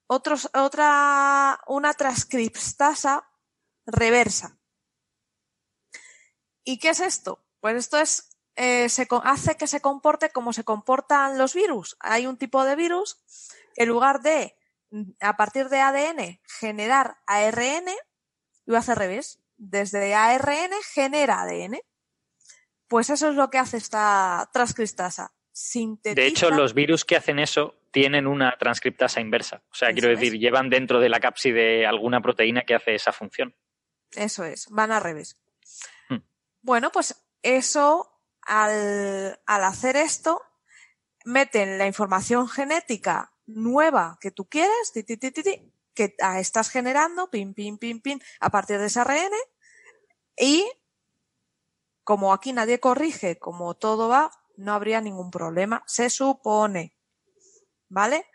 otros, 0.09 0.51
otra, 0.53 1.61
una 1.69 1.95
transcriptasa 1.95 3.31
reversa. 3.87 4.59
¿Y 6.65 6.81
qué 6.81 6.89
es 6.89 6.99
esto? 6.99 7.41
Pues 7.61 7.77
esto 7.77 8.01
es, 8.01 8.31
eh, 8.57 8.89
se 8.89 9.07
hace 9.23 9.57
que 9.57 9.69
se 9.69 9.81
comporte 9.81 10.31
como 10.31 10.53
se 10.53 10.65
comportan 10.65 11.39
los 11.39 11.55
virus. 11.55 11.97
Hay 12.01 12.27
un 12.27 12.37
tipo 12.37 12.65
de 12.65 12.75
virus 12.75 13.23
que 13.77 13.85
en 13.85 13.89
lugar 13.89 14.23
de, 14.23 14.57
a 15.21 15.37
partir 15.37 15.69
de 15.69 15.83
ADN, 15.83 16.41
generar 16.59 17.19
ARN, 17.29 17.87
lo 18.65 18.77
hace 18.77 18.91
al 18.91 18.99
revés. 18.99 19.39
Desde 19.57 20.17
ARN 20.17 20.73
genera 20.93 21.43
ADN. 21.43 21.79
Pues 22.89 23.09
eso 23.09 23.29
es 23.29 23.37
lo 23.37 23.51
que 23.51 23.59
hace 23.59 23.77
esta 23.77 24.51
transcriptasa. 24.53 25.36
Sintetiza. 25.59 26.21
De 26.21 26.27
hecho, 26.27 26.51
los 26.51 26.75
virus 26.75 27.07
que 27.07 27.17
hacen 27.17 27.39
eso 27.39 27.77
tienen 27.91 28.27
una 28.27 28.59
transcriptasa 28.59 29.23
inversa. 29.23 29.63
O 29.71 29.75
sea, 29.75 29.89
Eso 29.89 29.95
quiero 29.95 30.13
es. 30.13 30.21
decir, 30.21 30.39
llevan 30.39 30.69
dentro 30.69 31.01
de 31.01 31.09
la 31.09 31.19
cápside 31.19 31.87
alguna 31.87 32.21
proteína 32.21 32.65
que 32.67 32.75
hace 32.75 32.95
esa 32.95 33.11
función. 33.11 33.57
Eso 34.11 34.45
es, 34.45 34.67
van 34.69 34.93
al 34.93 35.03
revés. 35.03 35.39
Hmm. 36.11 36.19
Bueno, 36.61 36.93
pues 36.93 37.25
eso, 37.41 38.21
al, 38.43 39.41
al 39.47 39.65
hacer 39.65 39.97
esto, 39.97 40.43
meten 41.25 41.79
la 41.79 41.87
información 41.87 42.49
genética 42.49 43.33
nueva 43.47 44.19
que 44.21 44.31
tú 44.31 44.51
quieres, 44.51 44.93
ti, 44.93 45.05
ti, 45.05 45.17
ti, 45.17 45.31
ti, 45.31 45.43
ti, 45.43 45.73
que 45.95 46.15
estás 46.39 46.69
generando, 46.69 47.31
pin, 47.31 47.55
pin, 47.55 47.79
pin, 47.79 48.03
pin, 48.03 48.21
a 48.41 48.51
partir 48.51 48.79
de 48.79 48.87
ese 48.89 49.01
ARN, 49.01 49.33
y 50.37 50.71
como 52.05 52.35
aquí 52.35 52.53
nadie 52.53 52.79
corrige, 52.79 53.39
como 53.39 53.75
todo 53.75 54.11
va, 54.11 54.31
no 54.57 54.73
habría 54.73 55.01
ningún 55.01 55.31
problema, 55.31 55.83
se 55.87 56.11
supone. 56.11 56.97
¿Vale? 57.89 58.27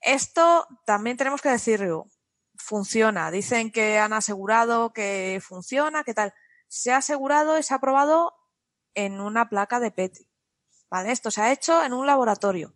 Esto 0.00 0.66
también 0.84 1.16
tenemos 1.16 1.40
que 1.40 1.48
decirlo. 1.48 2.10
Funciona. 2.56 3.30
Dicen 3.30 3.72
que 3.72 3.98
han 3.98 4.12
asegurado 4.12 4.92
que 4.92 5.40
funciona, 5.42 6.04
que 6.04 6.14
tal. 6.14 6.34
se 6.68 6.92
ha 6.92 6.98
asegurado 6.98 7.58
y 7.58 7.62
se 7.62 7.74
ha 7.74 7.78
probado 7.78 8.34
en 8.94 9.20
una 9.20 9.48
placa 9.48 9.80
de 9.80 9.90
Petri. 9.90 10.28
¿Vale? 10.90 11.12
Esto 11.12 11.30
se 11.30 11.40
ha 11.40 11.52
hecho 11.52 11.82
en 11.82 11.92
un 11.92 12.06
laboratorio. 12.06 12.74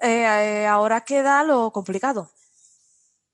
Eh, 0.00 0.24
eh, 0.24 0.66
ahora 0.66 1.02
queda 1.02 1.42
lo 1.42 1.72
complicado. 1.72 2.30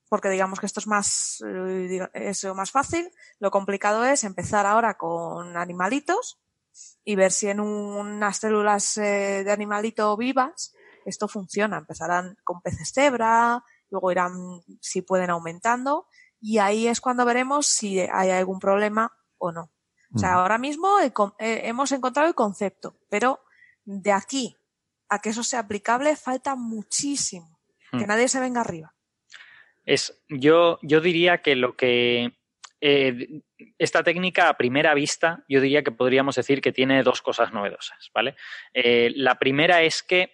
Porque 0.09 0.29
digamos 0.29 0.59
que 0.59 0.65
esto 0.65 0.79
es 0.79 0.87
más, 0.87 1.43
eh, 1.45 2.09
es 2.13 2.43
más 2.45 2.71
fácil. 2.71 3.11
Lo 3.39 3.51
complicado 3.51 4.05
es 4.05 4.23
empezar 4.23 4.65
ahora 4.65 4.97
con 4.97 5.57
animalitos 5.57 6.42
y 7.03 7.15
ver 7.15 7.31
si 7.31 7.47
en 7.49 7.59
unas 7.59 8.37
células 8.37 8.95
de 8.95 9.51
animalito 9.51 10.15
vivas 10.17 10.73
esto 11.05 11.27
funciona. 11.27 11.77
Empezarán 11.77 12.37
con 12.43 12.61
peces 12.61 12.91
cebra, 12.93 13.63
luego 13.89 14.11
irán, 14.11 14.33
si 14.79 15.01
pueden, 15.01 15.29
aumentando 15.29 16.07
y 16.45 16.57
ahí 16.57 16.87
es 16.87 16.99
cuando 16.99 17.23
veremos 17.23 17.67
si 17.67 18.01
hay 18.01 18.29
algún 18.31 18.59
problema 18.59 19.13
o 19.37 19.53
no. 19.53 19.71
O 20.13 20.19
sea, 20.19 20.33
ahora 20.33 20.59
mismo 20.59 20.97
hemos 21.39 21.91
encontrado 21.91 22.27
el 22.27 22.35
concepto, 22.35 22.99
pero 23.09 23.39
de 23.83 24.11
aquí 24.11 24.55
a 25.09 25.19
que 25.19 25.29
eso 25.29 25.41
sea 25.41 25.61
aplicable 25.61 26.15
falta 26.15 26.55
muchísimo. 26.55 27.59
Que 27.91 28.07
nadie 28.07 28.27
se 28.27 28.39
venga 28.39 28.61
arriba. 28.61 28.93
Es, 29.85 30.21
yo, 30.27 30.79
yo 30.81 30.99
diría 30.99 31.41
que 31.41 31.55
lo 31.55 31.75
que 31.75 32.33
eh, 32.85 33.39
esta 33.77 34.03
técnica 34.03 34.49
a 34.49 34.57
primera 34.57 34.93
vista, 34.93 35.45
yo 35.47 35.61
diría 35.61 35.83
que 35.83 35.91
podríamos 35.91 36.35
decir 36.35 36.59
que 36.59 36.73
tiene 36.73 37.01
dos 37.01 37.21
cosas 37.21 37.53
novedosas, 37.53 38.11
¿vale? 38.13 38.35
Eh, 38.73 39.13
la 39.15 39.39
primera 39.39 39.83
es 39.83 40.03
que 40.03 40.33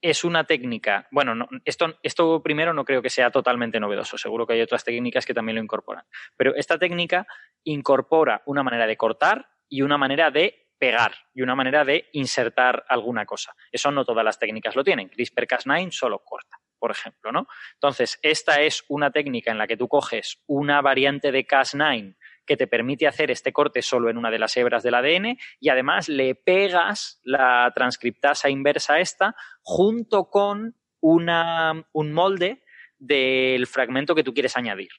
es 0.00 0.22
una 0.22 0.44
técnica, 0.44 1.08
bueno, 1.10 1.34
no, 1.34 1.48
esto, 1.64 1.98
esto 2.04 2.44
primero 2.44 2.72
no 2.72 2.84
creo 2.84 3.02
que 3.02 3.10
sea 3.10 3.32
totalmente 3.32 3.80
novedoso, 3.80 4.16
seguro 4.16 4.46
que 4.46 4.52
hay 4.52 4.60
otras 4.60 4.84
técnicas 4.84 5.26
que 5.26 5.34
también 5.34 5.56
lo 5.56 5.62
incorporan, 5.62 6.04
pero 6.36 6.54
esta 6.54 6.78
técnica 6.78 7.26
incorpora 7.64 8.42
una 8.46 8.62
manera 8.62 8.86
de 8.86 8.96
cortar 8.96 9.48
y 9.68 9.82
una 9.82 9.98
manera 9.98 10.30
de 10.30 10.68
pegar 10.78 11.12
y 11.34 11.42
una 11.42 11.56
manera 11.56 11.84
de 11.84 12.08
insertar 12.12 12.84
alguna 12.88 13.26
cosa. 13.26 13.52
Eso 13.72 13.90
no 13.90 14.04
todas 14.04 14.24
las 14.24 14.38
técnicas 14.38 14.76
lo 14.76 14.84
tienen. 14.84 15.10
CRISPR-Cas9 15.10 15.90
solo 15.90 16.20
corta, 16.24 16.59
por 16.80 16.90
ejemplo, 16.90 17.30
¿no? 17.30 17.46
Entonces, 17.74 18.18
esta 18.22 18.60
es 18.62 18.84
una 18.88 19.12
técnica 19.12 19.52
en 19.52 19.58
la 19.58 19.68
que 19.68 19.76
tú 19.76 19.86
coges 19.86 20.42
una 20.46 20.80
variante 20.80 21.30
de 21.30 21.46
Cas9 21.46 22.16
que 22.46 22.56
te 22.56 22.66
permite 22.66 23.06
hacer 23.06 23.30
este 23.30 23.52
corte 23.52 23.82
solo 23.82 24.10
en 24.10 24.16
una 24.16 24.30
de 24.30 24.40
las 24.40 24.56
hebras 24.56 24.82
del 24.82 24.94
ADN 24.96 25.38
y 25.60 25.68
además 25.68 26.08
le 26.08 26.34
pegas 26.34 27.20
la 27.22 27.70
transcriptasa 27.76 28.50
inversa 28.50 28.98
esta 28.98 29.36
junto 29.62 30.30
con 30.30 30.74
una, 31.00 31.86
un 31.92 32.12
molde 32.12 32.64
del 32.98 33.68
fragmento 33.68 34.16
que 34.16 34.24
tú 34.24 34.34
quieres 34.34 34.56
añadir. 34.56 34.90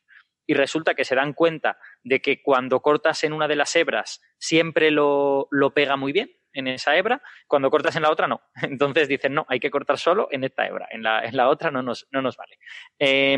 Y 0.47 0.53
resulta 0.53 0.95
que 0.95 1.05
se 1.05 1.15
dan 1.15 1.33
cuenta 1.33 1.77
de 2.03 2.21
que 2.21 2.41
cuando 2.41 2.81
cortas 2.81 3.23
en 3.23 3.33
una 3.33 3.47
de 3.47 3.55
las 3.55 3.75
hebras 3.75 4.21
siempre 4.37 4.91
lo, 4.91 5.47
pega 5.75 5.95
muy 5.97 6.13
bien 6.13 6.31
en 6.53 6.67
esa 6.67 6.95
hebra, 6.95 7.21
cuando 7.47 7.69
cortas 7.69 7.95
en 7.95 8.03
la 8.03 8.11
otra 8.11 8.27
no. 8.27 8.41
Entonces 8.61 9.07
dicen, 9.07 9.33
no, 9.33 9.45
hay 9.47 9.59
que 9.59 9.71
cortar 9.71 9.97
solo 9.97 10.27
en 10.31 10.43
esta 10.43 10.67
hebra, 10.67 10.87
en 10.91 11.03
la, 11.03 11.23
en 11.23 11.35
la 11.35 11.49
otra 11.49 11.71
no 11.71 11.81
nos, 11.81 12.07
no 12.11 12.21
nos 12.21 12.37
vale. 12.37 12.57
Eh, 12.99 13.37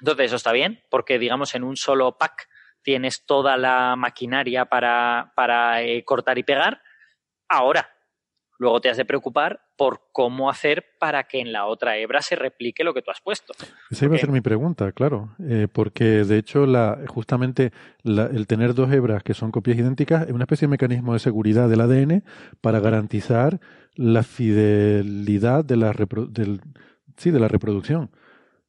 entonces 0.00 0.26
eso 0.26 0.36
está 0.36 0.52
bien, 0.52 0.82
porque 0.90 1.18
digamos 1.18 1.54
en 1.54 1.64
un 1.64 1.76
solo 1.76 2.16
pack 2.16 2.48
tienes 2.82 3.26
toda 3.26 3.56
la 3.56 3.96
maquinaria 3.96 4.66
para, 4.66 5.32
para 5.34 5.82
eh, 5.82 6.04
cortar 6.04 6.38
y 6.38 6.44
pegar. 6.44 6.80
Ahora, 7.48 7.97
luego 8.58 8.80
te 8.80 8.90
has 8.90 8.96
de 8.96 9.04
preocupar 9.04 9.60
por 9.76 10.02
cómo 10.12 10.50
hacer 10.50 10.84
para 10.98 11.24
que 11.24 11.40
en 11.40 11.52
la 11.52 11.66
otra 11.66 11.96
hebra 11.96 12.20
se 12.20 12.36
replique 12.36 12.84
lo 12.84 12.92
que 12.92 13.02
tú 13.02 13.10
has 13.10 13.20
puesto. 13.20 13.54
Esa 13.90 14.04
iba 14.04 14.16
a 14.16 14.18
ser 14.18 14.30
mi 14.30 14.40
pregunta, 14.40 14.92
claro, 14.92 15.30
eh, 15.48 15.68
porque 15.72 16.24
de 16.24 16.38
hecho 16.38 16.66
la, 16.66 16.98
justamente 17.06 17.72
el 18.04 18.46
tener 18.46 18.74
dos 18.74 18.92
hebras 18.92 19.22
que 19.22 19.34
son 19.34 19.52
copias 19.52 19.78
idénticas 19.78 20.26
es 20.26 20.32
una 20.32 20.44
especie 20.44 20.66
de 20.66 20.70
mecanismo 20.70 21.12
de 21.12 21.20
seguridad 21.20 21.68
del 21.68 21.80
ADN 21.80 22.24
para 22.60 22.80
garantizar 22.80 23.60
la 23.94 24.22
fidelidad 24.22 25.64
de 25.64 25.76
la, 25.76 25.94
del, 26.30 26.60
sí, 27.16 27.30
de 27.30 27.40
la 27.40 27.48
reproducción. 27.48 28.10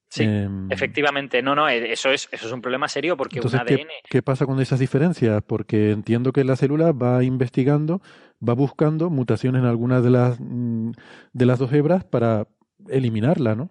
Sí, 0.09 0.23
em, 0.23 0.71
efectivamente. 0.71 1.41
No, 1.43 1.53
no, 1.53 1.69
eh, 1.69 1.91
eso 1.91 2.09
es, 2.09 2.27
eso 2.31 2.47
es 2.47 2.51
un 2.51 2.61
problema 2.61 2.87
serio 2.87 3.15
porque 3.15 3.39
un 3.39 3.55
ADN. 3.55 3.87
¿qué, 4.09 4.23
pasa 4.23 4.47
con 4.47 4.59
esas 4.59 4.79
diferencias? 4.79 5.43
Porque 5.45 5.91
entiendo 5.91 6.33
que 6.33 6.43
la 6.43 6.55
célula 6.55 6.91
va 6.91 7.23
investigando, 7.23 8.01
va 8.47 8.53
buscando 8.53 9.11
mutaciones 9.11 9.61
en 9.61 9.67
algunas 9.67 10.03
de 10.03 10.09
las, 10.09 10.39
mm, 10.39 10.91
de 11.33 11.45
las 11.45 11.59
dos 11.59 11.71
hebras 11.73 12.03
para 12.03 12.47
eliminarla, 12.87 13.55
¿no? 13.55 13.69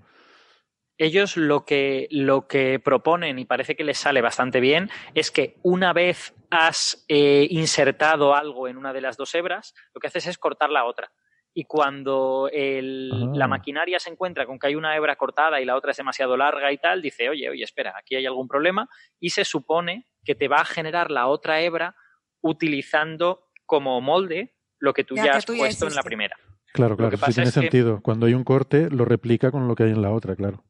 Ellos 0.97 1.37
lo 1.37 1.65
que, 1.65 2.09
lo 2.11 2.47
que 2.49 2.81
proponen, 2.81 3.39
y 3.39 3.45
parece 3.45 3.77
que 3.77 3.85
les 3.85 3.99
sale 3.99 4.21
bastante 4.21 4.61
bien, 4.61 4.91
es 5.15 5.31
que 5.31 5.57
una 5.63 5.93
vez 5.93 6.35
has 6.51 7.05
eh, 7.09 7.47
insertado 7.51 8.35
algo 8.35 8.69
en 8.69 8.77
una 8.77 8.93
de 8.93 9.01
las 9.01 9.17
dos 9.17 9.35
hebras, 9.35 9.75
lo 9.95 10.01
que 10.01 10.09
haces 10.09 10.27
es 10.27 10.39
cortar 10.39 10.71
la 10.71 10.85
otra 10.85 11.11
y 11.55 11.65
cuando 11.65 12.49
la 12.53 13.45
ah. 13.45 13.49
maquinaria 13.49 13.99
se 13.99 14.11
encuentra 14.11 14.47
con 14.47 14.59
que 14.59 14.69
hay 14.69 14.75
una 14.75 14.95
hebra 14.97 15.17
cortada 15.17 15.61
y 15.61 15.65
la 15.65 15.77
otra 15.77 15.91
es 15.91 15.97
demasiado 15.97 16.37
larga 16.37 16.71
y 16.73 16.79
tal, 16.79 17.03
dice, 17.03 17.29
oye, 17.29 17.51
oye, 17.51 17.65
espera, 17.65 17.95
aquí 17.99 18.15
hay 18.17 18.27
algún 18.27 18.49
problema 18.49 18.89
y 19.19 19.31
se 19.31 19.45
supone 19.45 20.07
que 20.25 20.35
te 20.35 20.49
va 20.49 20.59
a 20.59 20.65
generar 20.65 21.11
la 21.11 21.27
otra 21.27 21.61
hebra 21.61 21.97
utilizando 22.41 23.49
como 23.67 24.01
molde 24.01 24.55
lo 24.79 24.93
que 24.93 25.05
tú 25.05 25.17
ya, 25.17 25.33
has 25.33 25.47
puesto 25.47 25.89
en 25.89 25.95
la 25.95 26.03
primera. 26.03 26.37
Claro, 26.73 26.97
claro, 26.97 27.17
sí 27.17 27.33
tiene 27.33 27.51
sentido. 27.51 28.01
Cuando 28.03 28.27
hay 28.27 28.35
un 28.35 28.45
corte, 28.45 28.89
lo 28.91 29.05
replica 29.05 29.51
con 29.51 29.67
lo 29.67 29.75
que 29.75 29.85
hay 29.85 29.91
en 29.91 30.03
la 30.03 30.11
otra, 30.11 30.37
claro. 30.37 30.65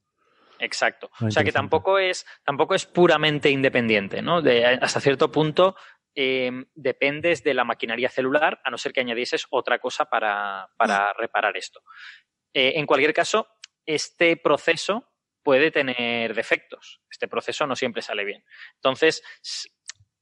Exacto. 0.58 1.10
Ah, 1.14 1.26
o 1.26 1.30
sea 1.30 1.44
que 1.44 1.52
tampoco 1.52 1.98
es, 1.98 2.26
tampoco 2.44 2.74
es 2.74 2.86
puramente 2.86 3.50
independiente, 3.50 4.22
¿no? 4.22 4.42
De, 4.42 4.64
hasta 4.64 5.00
cierto 5.00 5.30
punto 5.30 5.76
Em, 6.20 6.66
dependes 6.74 7.44
de 7.44 7.54
la 7.54 7.62
maquinaria 7.62 8.08
celular, 8.08 8.60
a 8.64 8.72
no 8.72 8.76
ser 8.76 8.92
que 8.92 8.98
añadieses 8.98 9.46
otra 9.50 9.78
cosa 9.78 10.06
para, 10.06 10.68
mm. 10.76 11.16
reparar 11.16 11.56
esto. 11.56 11.84
Eh, 12.52 12.72
en 12.74 12.86
cualquier 12.86 13.14
caso, 13.14 13.46
este 13.86 14.36
proceso 14.36 15.12
puede 15.44 15.70
tener 15.70 16.34
defectos. 16.34 17.00
Este 17.08 17.28
proceso 17.28 17.68
no 17.68 17.76
siempre 17.76 18.02
sale 18.02 18.24
bien. 18.24 18.44
Entonces, 18.74 19.22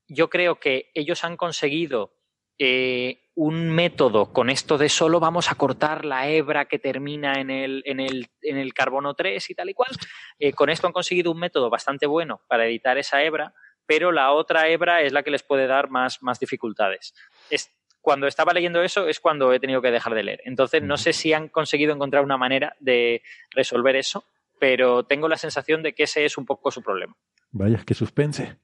yo 0.06 0.28
creo 0.28 0.60
que 0.60 0.90
ellos 0.92 1.24
han 1.24 1.38
conseguido 1.38 2.12
eh, 2.58 3.30
un 3.34 3.70
método 3.70 4.34
con 4.34 4.50
esto 4.50 4.76
de 4.76 4.90
solo 4.90 5.18
vamos 5.18 5.50
a 5.50 5.54
cortar 5.54 6.04
la 6.04 6.28
hebra 6.28 6.66
que 6.66 6.78
termina 6.78 7.40
en 7.40 7.48
el, 7.48 7.82
en 7.86 8.00
el, 8.00 8.28
en 8.42 8.58
el 8.58 8.74
carbono 8.74 9.14
3 9.14 9.48
y 9.48 9.54
tal 9.54 9.70
y 9.70 9.72
cual. 9.72 9.92
Eh, 10.38 10.52
con 10.52 10.68
esto 10.68 10.86
han 10.88 10.92
conseguido 10.92 11.32
un 11.32 11.38
método 11.38 11.70
bastante 11.70 12.06
bueno 12.06 12.42
para 12.48 12.66
editar 12.66 12.98
esa 12.98 13.22
hebra 13.22 13.54
pero 13.86 14.12
la 14.12 14.32
otra 14.32 14.68
hebra 14.68 15.02
es 15.02 15.12
la 15.12 15.22
que 15.22 15.30
les 15.30 15.42
puede 15.42 15.66
dar 15.66 15.90
más, 15.90 16.22
más 16.22 16.38
dificultades. 16.38 17.14
Es, 17.50 17.70
cuando 18.06 18.26
estaba 18.26 18.52
leyendo 18.52 18.82
eso 18.82 19.08
es 19.08 19.18
cuando 19.18 19.52
he 19.52 19.58
tenido 19.58 19.82
que 19.82 19.90
dejar 19.90 20.14
de 20.14 20.22
leer. 20.22 20.40
Entonces, 20.44 20.82
no 20.82 20.96
sé 20.96 21.12
si 21.12 21.32
han 21.32 21.48
conseguido 21.48 21.92
encontrar 21.92 22.22
una 22.22 22.36
manera 22.36 22.76
de 22.78 23.22
resolver 23.50 23.96
eso, 23.96 24.24
pero 24.58 25.04
tengo 25.04 25.28
la 25.28 25.36
sensación 25.36 25.82
de 25.82 25.92
que 25.92 26.04
ese 26.04 26.24
es 26.24 26.38
un 26.38 26.46
poco 26.46 26.70
su 26.70 26.82
problema. 26.82 27.16
Vaya, 27.50 27.82
qué 27.84 27.94
suspense. 27.94 28.58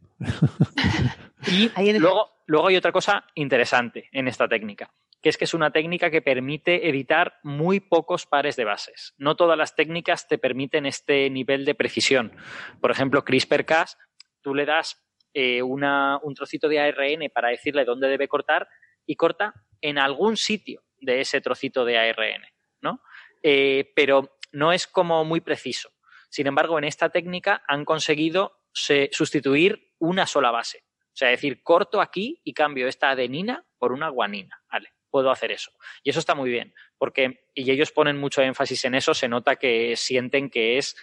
y 1.48 1.92
luego, 1.98 2.30
luego 2.46 2.68
hay 2.68 2.76
otra 2.76 2.92
cosa 2.92 3.24
interesante 3.34 4.08
en 4.12 4.28
esta 4.28 4.46
técnica, 4.46 4.92
que 5.20 5.28
es 5.28 5.36
que 5.36 5.44
es 5.44 5.54
una 5.54 5.70
técnica 5.70 6.10
que 6.10 6.22
permite 6.22 6.88
editar 6.88 7.40
muy 7.42 7.80
pocos 7.80 8.26
pares 8.26 8.56
de 8.56 8.64
bases. 8.64 9.14
No 9.18 9.34
todas 9.34 9.58
las 9.58 9.74
técnicas 9.74 10.28
te 10.28 10.38
permiten 10.38 10.86
este 10.86 11.28
nivel 11.30 11.64
de 11.64 11.74
precisión. 11.74 12.32
Por 12.80 12.90
ejemplo, 12.90 13.24
CRISPR-Cas, 13.24 13.98
tú 14.40 14.54
le 14.54 14.66
das 14.66 15.02
eh, 15.34 15.62
un 15.62 16.34
trocito 16.34 16.68
de 16.68 16.80
ARN 16.80 17.30
para 17.32 17.48
decirle 17.48 17.84
dónde 17.84 18.08
debe 18.08 18.28
cortar 18.28 18.68
y 19.06 19.16
corta 19.16 19.54
en 19.80 19.98
algún 19.98 20.36
sitio 20.36 20.84
de 21.00 21.20
ese 21.20 21.40
trocito 21.40 21.84
de 21.84 21.98
ARN, 21.98 22.42
¿no? 22.80 23.02
Eh, 23.42 23.92
pero 23.96 24.38
no 24.52 24.72
es 24.72 24.86
como 24.86 25.24
muy 25.24 25.40
preciso. 25.40 25.90
Sin 26.28 26.46
embargo, 26.46 26.78
en 26.78 26.84
esta 26.84 27.10
técnica 27.10 27.62
han 27.66 27.84
conseguido 27.84 28.58
sustituir 28.72 29.92
una 29.98 30.26
sola 30.26 30.50
base. 30.50 30.84
O 31.08 31.14
sea, 31.14 31.28
decir, 31.28 31.62
corto 31.62 32.00
aquí 32.00 32.40
y 32.42 32.54
cambio 32.54 32.88
esta 32.88 33.10
adenina 33.10 33.66
por 33.78 33.92
una 33.92 34.08
guanina. 34.08 34.62
Vale, 34.70 34.92
puedo 35.10 35.30
hacer 35.30 35.52
eso. 35.52 35.72
Y 36.02 36.10
eso 36.10 36.20
está 36.20 36.34
muy 36.34 36.50
bien, 36.50 36.74
porque, 36.96 37.44
y 37.54 37.70
ellos 37.70 37.92
ponen 37.92 38.16
mucho 38.16 38.40
énfasis 38.40 38.84
en 38.86 38.94
eso, 38.94 39.12
se 39.12 39.28
nota 39.28 39.56
que 39.56 39.94
sienten 39.96 40.48
que 40.48 40.78
es 40.78 40.96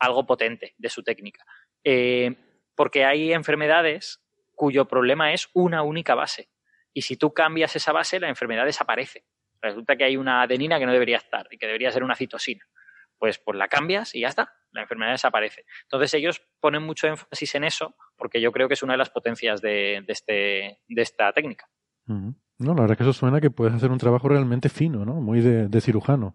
algo 0.00 0.26
potente 0.26 0.74
de 0.78 0.88
su 0.88 1.04
técnica. 1.04 1.44
Eh, 1.84 2.34
porque 2.74 3.04
hay 3.04 3.32
enfermedades 3.32 4.20
cuyo 4.54 4.86
problema 4.86 5.32
es 5.32 5.48
una 5.54 5.82
única 5.82 6.14
base. 6.14 6.48
Y 6.92 7.02
si 7.02 7.16
tú 7.16 7.32
cambias 7.32 7.74
esa 7.76 7.92
base, 7.92 8.20
la 8.20 8.28
enfermedad 8.28 8.64
desaparece. 8.64 9.24
Resulta 9.60 9.96
que 9.96 10.04
hay 10.04 10.16
una 10.16 10.42
adenina 10.42 10.78
que 10.78 10.86
no 10.86 10.92
debería 10.92 11.16
estar 11.16 11.46
y 11.50 11.58
que 11.58 11.66
debería 11.66 11.90
ser 11.90 12.02
una 12.02 12.16
citosina. 12.16 12.66
Pues, 13.18 13.38
pues 13.38 13.56
la 13.56 13.68
cambias 13.68 14.16
y 14.16 14.20
ya 14.20 14.28
está, 14.28 14.52
la 14.72 14.82
enfermedad 14.82 15.12
desaparece. 15.12 15.64
Entonces 15.82 16.12
ellos 16.14 16.42
ponen 16.58 16.82
mucho 16.82 17.06
énfasis 17.06 17.54
en 17.54 17.64
eso 17.64 17.94
porque 18.16 18.40
yo 18.40 18.50
creo 18.50 18.66
que 18.66 18.74
es 18.74 18.82
una 18.82 18.94
de 18.94 18.98
las 18.98 19.10
potencias 19.10 19.60
de, 19.60 20.04
este, 20.08 20.80
de 20.88 21.02
esta 21.02 21.32
técnica. 21.32 21.68
No, 22.06 22.74
la 22.74 22.82
verdad 22.82 22.96
que 22.96 23.04
eso 23.04 23.12
suena 23.12 23.40
que 23.40 23.50
puedes 23.50 23.74
hacer 23.74 23.90
un 23.90 23.98
trabajo 23.98 24.28
realmente 24.28 24.68
fino, 24.68 25.04
¿no? 25.04 25.14
Muy 25.14 25.40
de, 25.40 25.80
cirujano. 25.80 26.34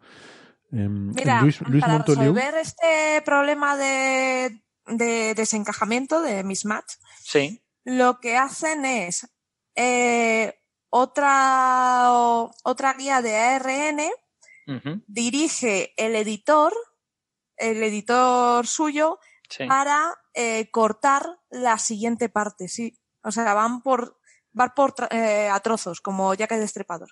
Em, 0.72 1.14
Mira, 1.14 1.42
para 1.82 2.00
resolver 2.00 2.56
este 2.56 3.22
problema 3.26 3.76
de, 3.78 4.62
de 4.88 5.34
desencajamiento, 5.36 6.22
de 6.22 6.44
mismatch. 6.44 6.94
Sí. 7.24 7.64
lo 7.84 8.20
que 8.20 8.38
hacen 8.38 8.86
es 8.86 9.28
eh, 9.76 10.56
otra, 10.90 12.10
otra 12.64 12.94
guía 12.94 13.22
de 13.22 13.36
ARN, 13.38 14.02
dirige 15.08 15.94
el 15.96 16.16
editor, 16.16 16.74
el 17.56 17.82
editor 17.84 18.68
suyo, 18.68 19.20
sí. 19.50 19.66
para 19.66 20.14
eh, 20.34 20.70
cortar 20.72 21.40
la 21.50 21.78
siguiente 21.78 22.30
parte, 22.30 22.68
sí. 22.68 23.00
O 23.24 23.32
sea, 23.32 23.54
van 23.54 23.82
por, 23.82 24.20
van 24.52 24.74
por 24.76 24.94
eh, 25.12 25.50
a 25.50 25.60
trozos, 25.62 26.02
como 26.02 26.34
Jack 26.34 26.52
el 26.52 26.60
Destripador. 26.60 27.10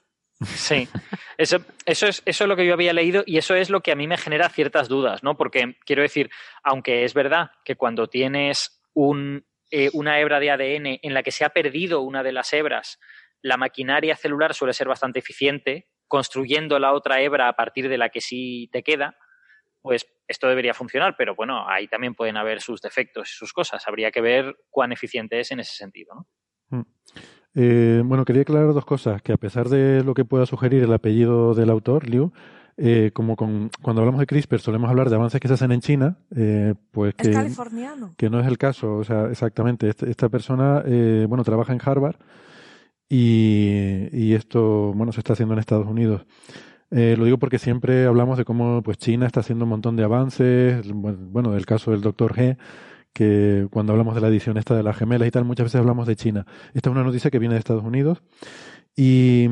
Sí, 0.56 0.90
eso, 1.38 1.58
eso, 1.86 2.08
es, 2.08 2.22
eso 2.26 2.44
es 2.44 2.48
lo 2.48 2.56
que 2.56 2.66
yo 2.66 2.74
había 2.74 2.94
leído 2.94 3.24
y 3.26 3.38
eso 3.38 3.56
es 3.56 3.70
lo 3.70 3.82
que 3.82 3.92
a 3.92 3.96
mí 3.96 4.08
me 4.08 4.18
genera 4.18 4.50
ciertas 4.50 4.88
dudas, 4.88 5.24
¿no? 5.24 5.36
Porque 5.38 5.78
quiero 5.86 6.02
decir, 6.02 6.30
aunque 6.64 7.04
es 7.04 7.14
verdad 7.14 7.52
que 7.64 7.76
cuando 7.76 8.08
tienes 8.08 8.82
un, 8.94 9.46
eh, 9.72 9.90
una 9.94 10.20
hebra 10.20 10.40
de 10.40 10.52
ADN 10.52 11.00
en 11.02 11.14
la 11.14 11.24
que 11.24 11.32
se 11.32 11.46
ha 11.46 11.50
perdido 11.50 12.02
una 12.02 12.24
de 12.24 12.32
las 12.32 12.54
hebras, 12.54 13.00
la 13.42 13.58
maquinaria 13.58 14.16
celular 14.16 14.54
suele 14.54 14.74
ser 14.74 14.88
bastante 14.88 15.20
eficiente, 15.20 15.88
construyendo 16.08 16.80
la 16.80 16.94
otra 16.94 17.22
hebra 17.22 17.50
a 17.50 17.56
partir 17.56 17.90
de 17.90 17.98
la 17.98 18.10
que 18.10 18.22
sí 18.22 18.70
te 18.72 18.84
queda, 18.84 19.18
pues 19.82 20.08
esto 20.28 20.48
debería 20.48 20.74
funcionar, 20.74 21.16
pero 21.18 21.36
bueno, 21.36 21.70
ahí 21.70 21.88
también 21.88 22.16
pueden 22.16 22.38
haber 22.38 22.62
sus 22.62 22.82
defectos 22.82 23.30
y 23.30 23.34
sus 23.34 23.54
cosas. 23.54 23.88
Habría 23.88 24.12
que 24.12 24.22
ver 24.22 24.56
cuán 24.70 24.92
eficiente 24.92 25.40
es 25.40 25.52
en 25.52 25.60
ese 25.60 25.76
sentido, 25.76 26.16
¿no? 26.16 26.88
Eh, 27.56 28.04
bueno, 28.06 28.26
quería 28.26 28.42
aclarar 28.42 28.74
dos 28.74 28.86
cosas, 28.86 29.22
que 29.22 29.32
a 29.34 29.38
pesar 29.38 29.70
de 29.70 30.04
lo 30.04 30.14
que 30.14 30.26
pueda 30.26 30.46
sugerir 30.46 30.84
el 30.84 30.92
apellido 30.94 31.54
del 31.56 31.70
autor, 31.70 32.08
Liu, 32.10 32.32
eh, 32.78 33.12
como 33.14 33.38
con, 33.38 33.70
cuando 33.82 34.02
hablamos 34.02 34.20
de 34.20 34.26
CRISPR 34.28 34.60
solemos 34.60 34.90
hablar 34.90 35.10
de 35.10 35.16
avances 35.16 35.40
que 35.40 35.48
se 35.48 35.54
hacen 35.54 35.72
en 35.72 35.80
China, 35.80 36.18
eh, 36.36 36.74
pues 36.92 37.14
Es 37.18 37.28
que, 37.30 37.34
californiano. 37.34 38.14
que 38.18 38.30
no 38.30 38.42
es 38.42 38.48
el 38.48 38.58
caso, 38.58 38.96
o 38.98 39.04
sea, 39.06 39.28
exactamente, 39.32 39.88
Este- 39.88 40.10
esta 40.10 40.28
persona, 40.28 40.84
eh, 40.86 41.26
bueno, 41.30 41.46
trabaja 41.46 41.72
en 41.72 41.80
Harvard 41.84 42.18
y, 43.08 44.08
y 44.12 44.34
esto, 44.34 44.92
bueno, 44.94 45.12
se 45.14 45.20
está 45.22 45.34
haciendo 45.34 45.54
en 45.54 45.60
Estados 45.60 45.88
Unidos. 45.88 46.26
Eh, 46.92 47.16
lo 47.18 47.26
digo 47.26 47.38
porque 47.38 47.60
siempre 47.60 48.06
hablamos 48.06 48.38
de 48.38 48.46
cómo 48.46 48.82
pues 48.84 48.98
China 48.98 49.26
está 49.26 49.40
haciendo 49.40 49.66
un 49.66 49.70
montón 49.70 49.96
de 49.96 50.04
avances, 50.04 50.92
bueno, 50.94 51.52
del 51.52 51.66
caso 51.66 51.92
del 51.92 52.02
doctor 52.02 52.34
G, 52.34 52.58
que 53.16 53.68
cuando 53.72 53.94
hablamos 53.94 54.14
de 54.14 54.20
la 54.22 54.28
edición 54.28 54.58
esta 54.58 54.76
de 54.76 54.84
las 54.84 54.98
gemelas 54.98 55.26
y 55.28 55.32
tal, 55.32 55.46
muchas 55.46 55.68
veces 55.68 55.80
hablamos 55.80 56.06
de 56.06 56.18
China. 56.18 56.46
Esta 56.74 56.90
es 56.90 56.92
una 56.92 57.04
noticia 57.06 57.32
que 57.32 57.40
viene 57.40 57.56
de 57.56 57.60
Estados 57.60 57.84
Unidos. 57.86 58.22
Y, 58.98 59.48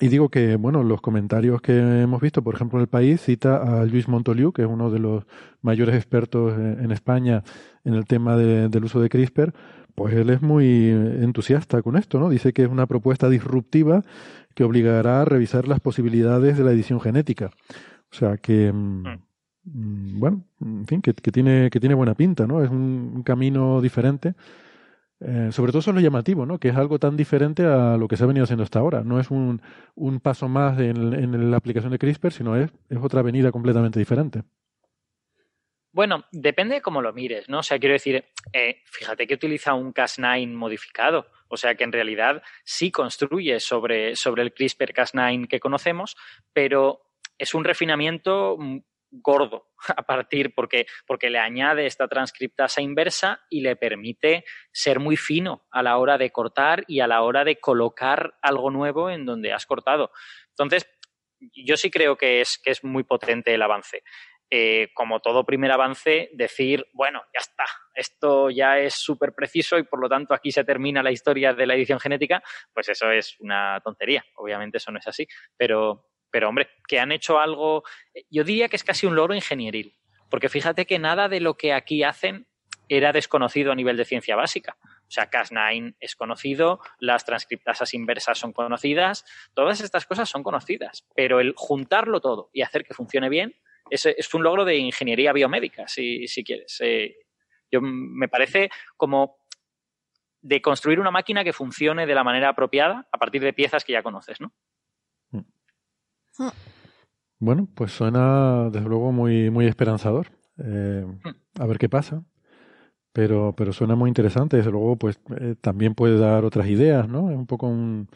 y 0.00 0.08
digo 0.08 0.28
que, 0.28 0.56
bueno, 0.56 0.82
los 0.82 1.00
comentarios 1.00 1.60
que 1.62 1.76
hemos 2.02 2.20
visto, 2.20 2.42
por 2.42 2.54
ejemplo, 2.54 2.78
en 2.78 2.82
el 2.82 2.88
país, 2.88 3.20
cita 3.20 3.80
a 3.80 3.84
Luis 3.86 4.08
Montoliu, 4.08 4.52
que 4.52 4.62
es 4.62 4.68
uno 4.68 4.90
de 4.90 4.98
los 4.98 5.24
mayores 5.62 5.94
expertos 5.94 6.54
en 6.58 6.90
España 6.90 7.42
en 7.84 7.94
el 7.94 8.04
tema 8.04 8.36
de- 8.36 8.68
del 8.68 8.84
uso 8.84 9.00
de 9.00 9.08
CRISPR, 9.08 9.52
pues 9.94 10.14
él 10.14 10.30
es 10.30 10.42
muy 10.42 10.88
entusiasta 10.90 11.82
con 11.82 11.96
esto, 11.96 12.18
¿no? 12.20 12.28
Dice 12.30 12.52
que 12.52 12.62
es 12.62 12.68
una 12.68 12.86
propuesta 12.86 13.28
disruptiva 13.28 14.02
que 14.54 14.64
obligará 14.64 15.22
a 15.22 15.24
revisar 15.24 15.66
las 15.66 15.80
posibilidades 15.80 16.56
de 16.58 16.64
la 16.64 16.72
edición 16.72 17.00
genética. 17.00 17.50
O 18.10 18.14
sea 18.14 18.36
que, 18.38 18.72
mm, 18.72 19.02
mm, 19.02 19.18
bueno, 19.72 20.44
en 20.60 20.86
fin, 20.86 21.02
que, 21.02 21.12
tiene, 21.12 21.70
que 21.70 21.80
tiene 21.80 21.94
buena 21.94 22.14
pinta, 22.14 22.46
¿no? 22.46 22.62
Es 22.62 22.70
un, 22.70 23.12
un 23.16 23.22
camino 23.22 23.80
diferente. 23.80 24.34
Eh, 25.20 25.48
sobre 25.50 25.72
todo 25.72 25.80
eso 25.80 25.90
es 25.90 25.94
lo 25.96 26.00
llamativo, 26.00 26.46
¿no? 26.46 26.58
Que 26.58 26.68
es 26.68 26.76
algo 26.76 26.98
tan 26.98 27.16
diferente 27.16 27.64
a 27.64 27.96
lo 27.96 28.06
que 28.06 28.16
se 28.16 28.24
ha 28.24 28.26
venido 28.26 28.44
haciendo 28.44 28.62
hasta 28.62 28.78
ahora. 28.78 29.02
No 29.02 29.18
es 29.18 29.30
un, 29.30 29.60
un 29.94 30.20
paso 30.20 30.48
más 30.48 30.78
en, 30.78 31.12
en 31.12 31.50
la 31.50 31.56
aplicación 31.56 31.92
de 31.92 31.98
CRISPR, 31.98 32.32
sino 32.32 32.56
es, 32.56 32.70
es 32.88 32.98
otra 32.98 33.20
avenida 33.20 33.50
completamente 33.50 33.98
diferente. 33.98 34.42
Bueno, 35.90 36.24
depende 36.30 36.76
de 36.76 36.82
cómo 36.82 37.02
lo 37.02 37.12
mires, 37.12 37.48
¿no? 37.48 37.58
O 37.58 37.62
sea, 37.62 37.78
quiero 37.78 37.94
decir, 37.94 38.24
eh, 38.52 38.82
fíjate 38.84 39.26
que 39.26 39.34
utiliza 39.34 39.74
un 39.74 39.92
Cas9 39.92 40.54
modificado, 40.54 41.26
o 41.48 41.56
sea 41.56 41.74
que 41.74 41.84
en 41.84 41.92
realidad 41.92 42.42
sí 42.62 42.92
construye 42.92 43.58
sobre, 43.58 44.14
sobre 44.14 44.42
el 44.42 44.54
CRISPR-Cas9 44.54 45.48
que 45.48 45.58
conocemos, 45.58 46.16
pero 46.52 47.00
es 47.38 47.54
un 47.54 47.64
refinamiento 47.64 48.56
mm, 48.58 48.78
gordo 49.10 49.68
a 49.96 50.02
partir 50.02 50.54
porque, 50.54 50.86
porque 51.06 51.30
le 51.30 51.38
añade 51.38 51.86
esta 51.86 52.08
transcriptasa 52.08 52.80
inversa 52.80 53.40
y 53.50 53.60
le 53.60 53.76
permite 53.76 54.44
ser 54.72 55.00
muy 55.00 55.16
fino 55.16 55.66
a 55.70 55.82
la 55.82 55.98
hora 55.98 56.18
de 56.18 56.30
cortar 56.30 56.84
y 56.86 57.00
a 57.00 57.06
la 57.06 57.22
hora 57.22 57.44
de 57.44 57.58
colocar 57.60 58.34
algo 58.42 58.70
nuevo 58.70 59.10
en 59.10 59.24
donde 59.24 59.52
has 59.52 59.66
cortado. 59.66 60.10
Entonces, 60.50 60.88
yo 61.52 61.76
sí 61.76 61.90
creo 61.90 62.16
que 62.16 62.40
es, 62.40 62.58
que 62.62 62.70
es 62.70 62.84
muy 62.84 63.04
potente 63.04 63.54
el 63.54 63.62
avance. 63.62 64.02
Eh, 64.50 64.88
como 64.94 65.20
todo 65.20 65.44
primer 65.44 65.70
avance, 65.70 66.30
decir, 66.32 66.86
bueno, 66.94 67.22
ya 67.34 67.40
está, 67.40 67.64
esto 67.94 68.48
ya 68.48 68.78
es 68.78 68.94
súper 68.94 69.34
preciso 69.34 69.76
y 69.76 69.82
por 69.82 70.00
lo 70.00 70.08
tanto 70.08 70.32
aquí 70.32 70.50
se 70.52 70.64
termina 70.64 71.02
la 71.02 71.10
historia 71.10 71.52
de 71.52 71.66
la 71.66 71.74
edición 71.74 72.00
genética, 72.00 72.42
pues 72.72 72.88
eso 72.88 73.10
es 73.10 73.36
una 73.40 73.78
tontería. 73.84 74.24
Obviamente 74.36 74.78
eso 74.78 74.90
no 74.90 74.98
es 74.98 75.06
así. 75.06 75.26
Pero, 75.56 76.07
pero 76.30 76.48
hombre, 76.48 76.68
que 76.86 77.00
han 77.00 77.12
hecho 77.12 77.38
algo, 77.38 77.82
yo 78.30 78.44
diría 78.44 78.68
que 78.68 78.76
es 78.76 78.84
casi 78.84 79.06
un 79.06 79.14
logro 79.14 79.34
ingenieril. 79.34 79.98
Porque 80.30 80.48
fíjate 80.48 80.86
que 80.86 80.98
nada 80.98 81.28
de 81.28 81.40
lo 81.40 81.56
que 81.56 81.72
aquí 81.72 82.02
hacen 82.02 82.46
era 82.88 83.12
desconocido 83.12 83.72
a 83.72 83.74
nivel 83.74 83.96
de 83.96 84.04
ciencia 84.04 84.36
básica. 84.36 84.76
O 84.82 85.10
sea, 85.10 85.30
Cas9 85.30 85.96
es 86.00 86.16
conocido, 86.16 86.80
las 86.98 87.24
transcriptasas 87.24 87.94
inversas 87.94 88.38
son 88.38 88.52
conocidas, 88.52 89.24
todas 89.54 89.80
estas 89.80 90.06
cosas 90.06 90.28
son 90.28 90.42
conocidas, 90.42 91.06
pero 91.14 91.40
el 91.40 91.54
juntarlo 91.56 92.20
todo 92.20 92.50
y 92.52 92.62
hacer 92.62 92.84
que 92.84 92.94
funcione 92.94 93.28
bien 93.28 93.54
es, 93.90 94.34
un 94.34 94.42
logro 94.42 94.64
de 94.64 94.76
ingeniería 94.76 95.32
biomédica, 95.32 95.88
si, 95.88 96.26
si 96.28 96.44
quieres. 96.44 96.78
Eh, 96.80 97.16
yo, 97.70 97.80
me 97.80 98.28
parece 98.28 98.70
como 98.96 99.38
de 100.40 100.60
construir 100.62 101.00
una 101.00 101.10
máquina 101.10 101.42
que 101.42 101.52
funcione 101.52 102.06
de 102.06 102.14
la 102.14 102.24
manera 102.24 102.50
apropiada 102.50 103.08
a 103.10 103.18
partir 103.18 103.42
de 103.42 103.52
piezas 103.52 103.84
que 103.84 103.92
ya 103.92 104.02
conoces, 104.02 104.40
¿no? 104.40 104.52
Bueno, 107.40 107.68
pues 107.74 107.92
suena 107.92 108.68
desde 108.70 108.88
luego 108.88 109.12
muy, 109.12 109.50
muy 109.50 109.66
esperanzador. 109.66 110.28
Eh, 110.58 111.06
a 111.58 111.66
ver 111.66 111.78
qué 111.78 111.88
pasa. 111.88 112.24
Pero, 113.12 113.54
pero 113.56 113.72
suena 113.72 113.94
muy 113.94 114.08
interesante. 114.08 114.56
Desde 114.56 114.70
luego, 114.70 114.96
pues 114.96 115.20
eh, 115.40 115.54
también 115.60 115.94
puede 115.94 116.18
dar 116.18 116.44
otras 116.44 116.66
ideas, 116.68 117.08
¿no? 117.08 117.30
Es 117.30 117.36
un 117.36 117.46
poco 117.46 117.68
un, 117.68 118.08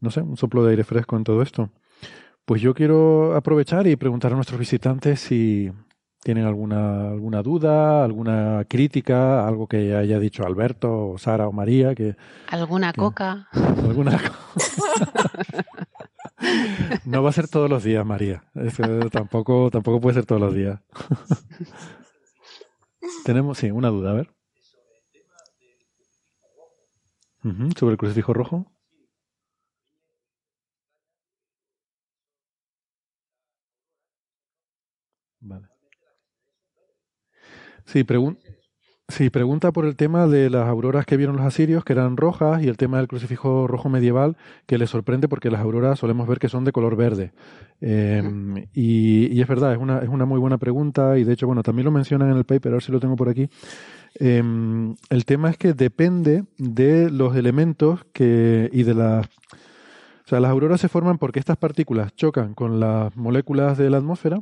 no 0.00 0.10
sé, 0.10 0.20
un 0.20 0.36
soplo 0.36 0.64
de 0.64 0.70
aire 0.70 0.84
fresco 0.84 1.16
en 1.16 1.24
todo 1.24 1.42
esto. 1.42 1.70
Pues 2.44 2.62
yo 2.62 2.74
quiero 2.74 3.34
aprovechar 3.34 3.86
y 3.86 3.96
preguntar 3.96 4.32
a 4.32 4.36
nuestros 4.36 4.58
visitantes 4.58 5.20
si 5.20 5.70
tienen 6.22 6.44
alguna, 6.44 7.10
alguna 7.10 7.42
duda, 7.42 8.04
alguna 8.04 8.64
crítica, 8.68 9.46
algo 9.46 9.66
que 9.66 9.94
haya 9.94 10.18
dicho 10.18 10.44
Alberto, 10.44 11.10
o 11.10 11.18
Sara 11.18 11.46
o 11.46 11.52
María, 11.52 11.94
que 11.94 12.16
¿Alguna 12.48 12.92
coca? 12.92 13.48
alguna 13.52 14.18
No 17.04 17.22
va 17.22 17.30
a 17.30 17.32
ser 17.32 17.48
todos 17.48 17.68
los 17.70 17.84
días, 17.84 18.04
María. 18.04 18.44
Tampoco, 19.10 19.70
tampoco 19.70 20.00
puede 20.00 20.14
ser 20.14 20.26
todos 20.26 20.40
los 20.40 20.54
días. 20.54 20.80
Tenemos, 23.24 23.58
sí, 23.58 23.70
una 23.70 23.88
duda, 23.88 24.10
a 24.10 24.14
ver. 24.14 24.30
Ujú, 27.44 27.70
¿Sobre 27.78 27.92
el 27.92 27.98
crucifijo 27.98 28.32
rojo? 28.34 28.66
Vale. 35.40 35.66
Sí, 37.84 38.02
pregun- 38.04 38.38
sí, 39.08 39.30
pregunta 39.30 39.72
por 39.72 39.86
el 39.86 39.96
tema 39.96 40.26
de 40.26 40.50
las 40.50 40.68
auroras 40.68 41.06
que 41.06 41.16
vieron 41.16 41.36
los 41.36 41.46
asirios, 41.46 41.84
que 41.84 41.92
eran 41.92 42.16
rojas, 42.16 42.62
y 42.62 42.68
el 42.68 42.76
tema 42.76 42.98
del 42.98 43.08
crucifijo 43.08 43.66
rojo 43.66 43.88
medieval, 43.88 44.36
que 44.66 44.78
les 44.78 44.90
sorprende 44.90 45.28
porque 45.28 45.50
las 45.50 45.60
auroras 45.60 45.98
solemos 45.98 46.26
ver 46.28 46.38
que 46.38 46.48
son 46.48 46.64
de 46.64 46.72
color 46.72 46.96
verde. 46.96 47.32
Eh, 47.80 48.22
y, 48.72 49.40
es 49.40 49.48
verdad, 49.48 49.72
es 49.72 49.78
una, 49.78 49.98
es 49.98 50.08
una 50.08 50.24
muy 50.24 50.38
buena 50.38 50.58
pregunta, 50.58 51.18
y 51.18 51.24
de 51.24 51.32
hecho, 51.32 51.46
bueno, 51.46 51.62
también 51.62 51.84
lo 51.84 51.90
mencionan 51.90 52.30
en 52.30 52.36
el 52.36 52.44
paper, 52.44 52.72
a 52.72 52.76
ver 52.76 52.82
si 52.82 52.92
lo 52.92 53.00
tengo 53.00 53.16
por 53.16 53.28
aquí. 53.28 53.48
Eh, 54.18 54.42
el 55.10 55.24
tema 55.24 55.50
es 55.50 55.58
que 55.58 55.74
depende 55.74 56.44
de 56.58 57.10
los 57.10 57.36
elementos 57.36 58.04
que, 58.12 58.70
y 58.72 58.82
de 58.82 58.94
las 58.94 59.26
o 60.26 60.28
sea, 60.28 60.40
las 60.40 60.50
auroras 60.50 60.80
se 60.80 60.88
forman 60.88 61.18
porque 61.18 61.38
estas 61.38 61.56
partículas 61.56 62.12
chocan 62.16 62.54
con 62.54 62.80
las 62.80 63.16
moléculas 63.16 63.78
de 63.78 63.88
la 63.90 63.98
atmósfera, 63.98 64.40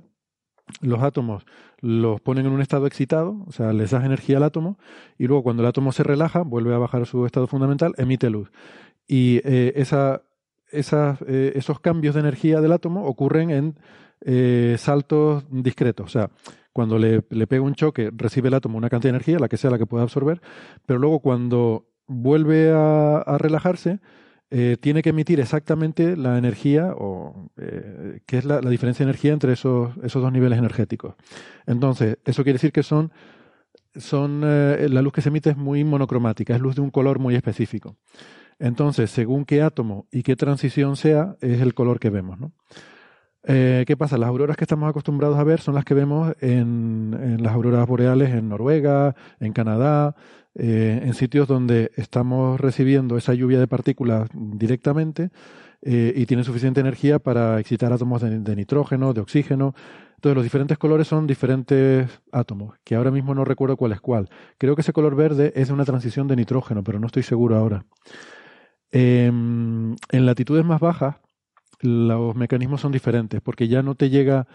los 0.81 1.02
átomos 1.02 1.44
los 1.81 2.20
ponen 2.20 2.47
en 2.47 2.52
un 2.52 2.60
estado 2.60 2.86
excitado, 2.86 3.44
o 3.47 3.52
sea, 3.52 3.73
les 3.73 3.91
das 3.91 4.05
energía 4.05 4.39
al 4.39 4.43
átomo, 4.43 4.78
y 5.18 5.26
luego 5.26 5.43
cuando 5.43 5.62
el 5.62 5.68
átomo 5.68 5.93
se 5.93 6.02
relaja, 6.02 6.43
vuelve 6.43 6.75
a 6.75 6.78
bajar 6.78 7.02
a 7.02 7.05
su 7.05 7.26
estado 7.26 7.47
fundamental, 7.47 7.94
emite 7.99 8.31
luz. 8.31 8.51
Y 9.07 9.36
eh, 9.44 9.75
eh, 9.76 11.52
esos 11.55 11.81
cambios 11.81 12.15
de 12.15 12.20
energía 12.20 12.60
del 12.60 12.73
átomo 12.73 13.05
ocurren 13.05 13.51
en 13.51 13.78
eh, 14.23 14.76
saltos 14.78 15.44
discretos. 15.51 16.07
O 16.07 16.09
sea, 16.09 16.31
cuando 16.73 16.99
le, 16.99 17.23
le 17.28 17.47
pega 17.47 17.62
un 17.62 17.75
choque, 17.75 18.10
recibe 18.15 18.49
el 18.49 18.55
átomo 18.55 18.78
una 18.78 18.89
cantidad 18.89 19.12
de 19.12 19.17
energía, 19.17 19.39
la 19.39 19.49
que 19.49 19.59
sea 19.59 19.70
la 19.70 19.78
que 19.78 19.86
pueda 19.86 20.05
absorber, 20.05 20.41
pero 20.86 20.99
luego 20.99 21.20
cuando 21.20 21.86
vuelve 22.07 22.73
a 22.73 23.36
relajarse, 23.39 24.01
eh, 24.57 24.76
tiene 24.81 25.02
que 25.02 25.08
emitir 25.08 25.41
exactamente 25.41 26.16
la 26.16 26.39
energía, 26.39 26.94
o 26.97 27.50
eh, 27.57 28.20
que 28.24 28.39
es 28.39 28.44
la, 28.44 28.60
diferencia 28.60 29.05
de 29.05 29.10
energía 29.10 29.33
entre 29.33 29.52
esos, 29.52 29.91
esos 30.05 30.23
dos 30.23 30.31
niveles 30.31 30.60
energéticos. 30.60 31.16
Entonces, 31.66 32.18
eso 32.24 32.44
quiere 32.44 32.58
decir 32.58 32.70
que 32.70 32.84
son 32.84 33.10
son 33.97 34.42
eh, 34.44 34.86
la 34.91 35.02
luz 35.02 35.12
que 35.12 35.23
se 35.23 35.31
emite 35.31 35.50
es 35.50 35.57
muy 35.57 35.83
monocromática, 35.83 36.55
es 36.55 36.60
luz 36.60 36.76
de 36.76 36.83
un 36.83 36.91
color 36.91 37.18
muy 37.18 37.34
específico. 37.34 37.97
Entonces, 38.60 39.10
según 39.10 39.44
qué 39.44 39.60
átomo 39.60 40.07
y 40.12 40.23
qué 40.23 40.36
transición 40.36 40.94
sea, 40.94 41.34
es 41.41 41.60
el 41.60 41.74
color 41.74 41.99
que 41.99 42.10
vemos. 42.10 42.39
¿no? 42.39 42.52
Eh, 43.47 43.84
¿Qué 43.86 43.97
pasa? 43.97 44.16
Las 44.16 44.28
auroras 44.28 44.56
que 44.56 44.64
estamos 44.64 44.89
acostumbrados 44.89 45.39
a 45.39 45.44
ver 45.44 45.60
son 45.60 45.74
las 45.74 45.84
que 45.84 45.94
vemos 45.94 46.34
en, 46.40 47.16
en 47.20 47.42
las 47.42 47.52
auroras 47.52 47.86
boreales 47.86 48.31
en 48.31 48.48
Noruega, 48.48 49.14
en 49.39 49.52
Canadá, 49.52 50.16
eh, 50.55 51.00
en 51.02 51.14
sitios 51.14 51.47
donde 51.47 51.90
estamos 51.97 52.60
recibiendo 52.60 53.18
esa 53.18 53.34
lluvia 53.34 53.58
de 53.58 53.66
partículas 53.66 54.31
directamente 54.32 55.31
eh, 55.82 56.14
y 56.16 56.24
tienen 56.24 56.44
suficiente 56.44 56.81
energía 56.81 57.18
para 57.18 57.60
excitar 57.60 57.92
átomos 57.92 58.23
de, 58.23 58.40
de 58.40 58.56
nitrógeno, 58.56 59.12
de 59.12 59.20
oxígeno. 59.20 59.74
Entonces, 60.14 60.36
los 60.36 60.44
diferentes 60.44 60.78
colores 60.78 61.06
son 61.06 61.26
diferentes 61.26 62.08
átomos, 62.32 62.78
que 62.82 62.94
ahora 62.94 63.10
mismo 63.10 63.34
no 63.34 63.44
recuerdo 63.44 63.76
cuál 63.76 63.92
es 63.92 64.00
cuál. 64.00 64.31
Creo 64.56 64.74
que 64.74 64.81
ese 64.81 64.94
color 64.94 65.16
verde 65.16 65.52
es 65.55 65.68
una 65.68 65.84
transición 65.84 66.28
de 66.28 66.36
nitrógeno, 66.36 66.82
pero 66.82 66.98
no 66.98 67.08
estoy 67.08 67.24
seguro 67.24 67.56
ahora. 67.56 67.84
Em, 68.90 69.97
en 70.12 70.24
latitudes 70.24 70.64
más 70.64 70.81
bajas, 70.81 71.16
los 71.84 72.34
mecanismos 72.36 72.80
son 72.80 72.92
diferentes, 72.92 73.40
porque 73.40 73.68
ya 73.68 73.82
no 73.82 73.94
te 73.94 74.10
llega, 74.10 74.46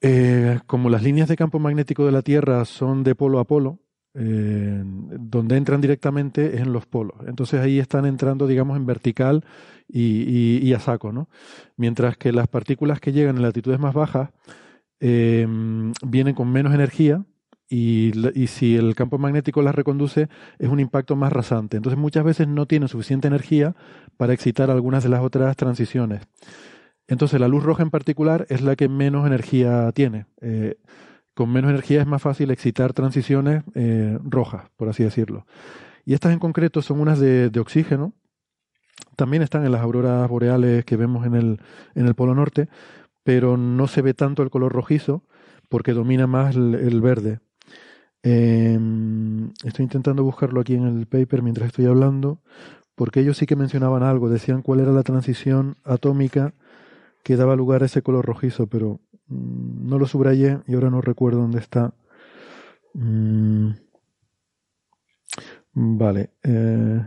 eh, 0.00 0.60
como 0.66 0.90
las 0.90 1.02
líneas 1.02 1.28
de 1.28 1.36
campo 1.36 1.58
magnético 1.58 2.06
de 2.06 2.12
la 2.12 2.22
Tierra 2.22 2.64
son 2.64 3.02
de 3.04 3.14
polo 3.14 3.38
a 3.40 3.44
polo, 3.44 3.80
eh, 4.14 4.82
donde 4.84 5.56
entran 5.56 5.80
directamente 5.80 6.54
es 6.56 6.60
en 6.62 6.72
los 6.72 6.86
polos. 6.86 7.16
Entonces 7.26 7.60
ahí 7.60 7.78
están 7.78 8.06
entrando, 8.06 8.46
digamos, 8.46 8.76
en 8.76 8.86
vertical 8.86 9.44
y, 9.88 10.22
y- 10.22 10.58
y 10.62 10.72
a 10.74 10.80
saco, 10.80 11.12
¿no? 11.12 11.28
Mientras 11.76 12.16
que 12.16 12.32
las 12.32 12.48
partículas 12.48 13.00
que 13.00 13.12
llegan 13.12 13.36
en 13.36 13.42
latitudes 13.42 13.78
más 13.78 13.94
bajas 13.94 14.30
eh, 15.00 15.46
vienen 16.02 16.34
con 16.34 16.50
menos 16.50 16.74
energía 16.74 17.24
y, 17.68 18.12
y 18.34 18.46
si 18.46 18.76
el 18.76 18.94
campo 18.94 19.18
magnético 19.18 19.62
las 19.62 19.74
reconduce 19.74 20.28
es 20.58 20.68
un 20.68 20.80
impacto 20.80 21.16
más 21.16 21.32
rasante. 21.32 21.76
Entonces 21.76 21.98
muchas 21.98 22.24
veces 22.24 22.48
no 22.48 22.66
tienen 22.66 22.88
suficiente 22.88 23.28
energía 23.28 23.74
para 24.16 24.32
excitar 24.32 24.70
algunas 24.70 25.02
de 25.02 25.10
las 25.10 25.22
otras 25.22 25.56
transiciones. 25.56 26.22
Entonces 27.08 27.40
la 27.40 27.48
luz 27.48 27.64
roja 27.64 27.82
en 27.82 27.90
particular 27.90 28.46
es 28.50 28.60
la 28.60 28.76
que 28.76 28.88
menos 28.88 29.26
energía 29.26 29.90
tiene. 29.92 30.26
Eh, 30.42 30.76
con 31.34 31.50
menos 31.50 31.70
energía 31.70 32.00
es 32.00 32.06
más 32.06 32.20
fácil 32.20 32.50
excitar 32.50 32.92
transiciones 32.92 33.64
eh, 33.74 34.18
rojas, 34.22 34.68
por 34.76 34.88
así 34.88 35.04
decirlo. 35.04 35.46
Y 36.04 36.14
estas 36.14 36.32
en 36.32 36.38
concreto 36.38 36.82
son 36.82 37.00
unas 37.00 37.18
de, 37.18 37.50
oxígeno. 37.58 38.12
También 39.16 39.42
están 39.42 39.64
en 39.64 39.72
las 39.72 39.80
auroras 39.80 40.28
boreales 40.28 40.84
que 40.84 40.96
vemos 40.96 41.26
en 41.26 41.34
el, 41.34 41.60
en 41.94 42.06
el 42.06 42.14
Polo 42.14 42.34
Norte, 42.34 42.68
pero 43.22 43.56
no 43.56 43.88
se 43.88 44.02
ve 44.02 44.14
tanto 44.14 44.42
el 44.42 44.50
color 44.50 44.72
rojizo 44.72 45.22
porque 45.68 45.92
domina 45.92 46.26
más 46.26 46.56
el 46.56 47.00
verde. 47.00 47.40
Eh, 48.30 48.78
estoy 49.64 49.84
intentando 49.84 50.22
buscarlo 50.22 50.60
aquí 50.60 50.74
en 50.74 50.86
el 50.86 51.06
paper 51.06 51.42
mientras 51.42 51.68
estoy 51.68 51.86
hablando, 51.86 52.38
porque 52.96 53.20
ellos 53.20 53.38
sí 53.38 53.46
que 53.46 53.56
mencionaban 53.56 54.02
algo, 54.02 54.28
decían 54.28 54.62
cuál 54.62 54.80
era 54.80 54.92
la 54.92 55.02
transición 55.02 55.76
atómica 55.84 56.54
que 57.24 57.36
daba 57.36 57.56
lugar 57.56 57.82
a 57.82 57.86
ese 57.86 58.02
color 58.02 58.26
rojizo, 58.26 58.66
pero 58.68 59.00
mm, 59.28 59.88
no 59.88 59.98
lo 59.98 60.06
subrayé 60.06 60.60
y 60.68 60.74
ahora 60.74 60.90
no 60.90 61.00
recuerdo 61.02 61.40
dónde 61.40 61.60
está. 61.60 61.94
Mm, 62.94 63.72
vale. 65.74 66.30
eh, 66.42 67.00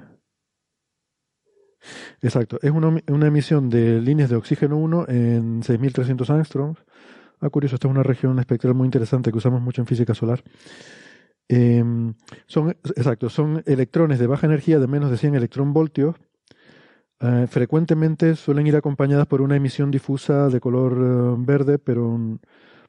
exacto. 2.21 2.59
Es 2.61 2.71
una, 2.71 2.99
una 3.07 3.27
emisión 3.27 3.69
de 3.69 4.01
líneas 4.01 4.29
de 4.29 4.35
oxígeno 4.35 4.77
1 4.77 5.05
en 5.07 5.63
6.300 5.63 6.29
angstroms. 6.29 6.79
Ah, 7.41 7.49
curioso, 7.49 7.75
esta 7.75 7.87
es 7.87 7.91
una 7.91 8.03
región 8.03 8.39
espectral 8.39 8.75
muy 8.75 8.85
interesante 8.85 9.31
que 9.31 9.37
usamos 9.37 9.61
mucho 9.61 9.81
en 9.81 9.87
física 9.87 10.13
solar. 10.15 10.43
Eh, 11.53 11.83
son, 12.47 12.69
exacto, 12.69 13.29
son 13.29 13.61
electrones 13.65 14.19
de 14.19 14.27
baja 14.27 14.47
energía 14.47 14.79
de 14.79 14.87
menos 14.87 15.11
de 15.11 15.17
100 15.17 15.35
electronvoltios. 15.35 16.15
Eh, 17.19 17.45
frecuentemente 17.49 18.35
suelen 18.37 18.67
ir 18.67 18.75
acompañadas 18.77 19.27
por 19.27 19.41
una 19.41 19.57
emisión 19.57 19.91
difusa 19.91 20.47
de 20.47 20.61
color 20.61 20.93
eh, 20.93 21.35
verde, 21.39 21.77
pero, 21.77 22.39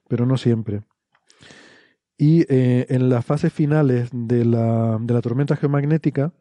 pero 0.07 0.27
no 0.27 0.37
siempre. 0.37 0.83
Y 2.17 2.43
eh, 2.49 2.87
en 2.89 3.09
las 3.09 3.27
fases 3.27 3.53
finales 3.53 4.11
de 4.13 4.45
la, 4.45 4.97
de 5.01 5.13
la 5.13 5.21
tormenta 5.21 5.57
geomagnética 5.57 6.33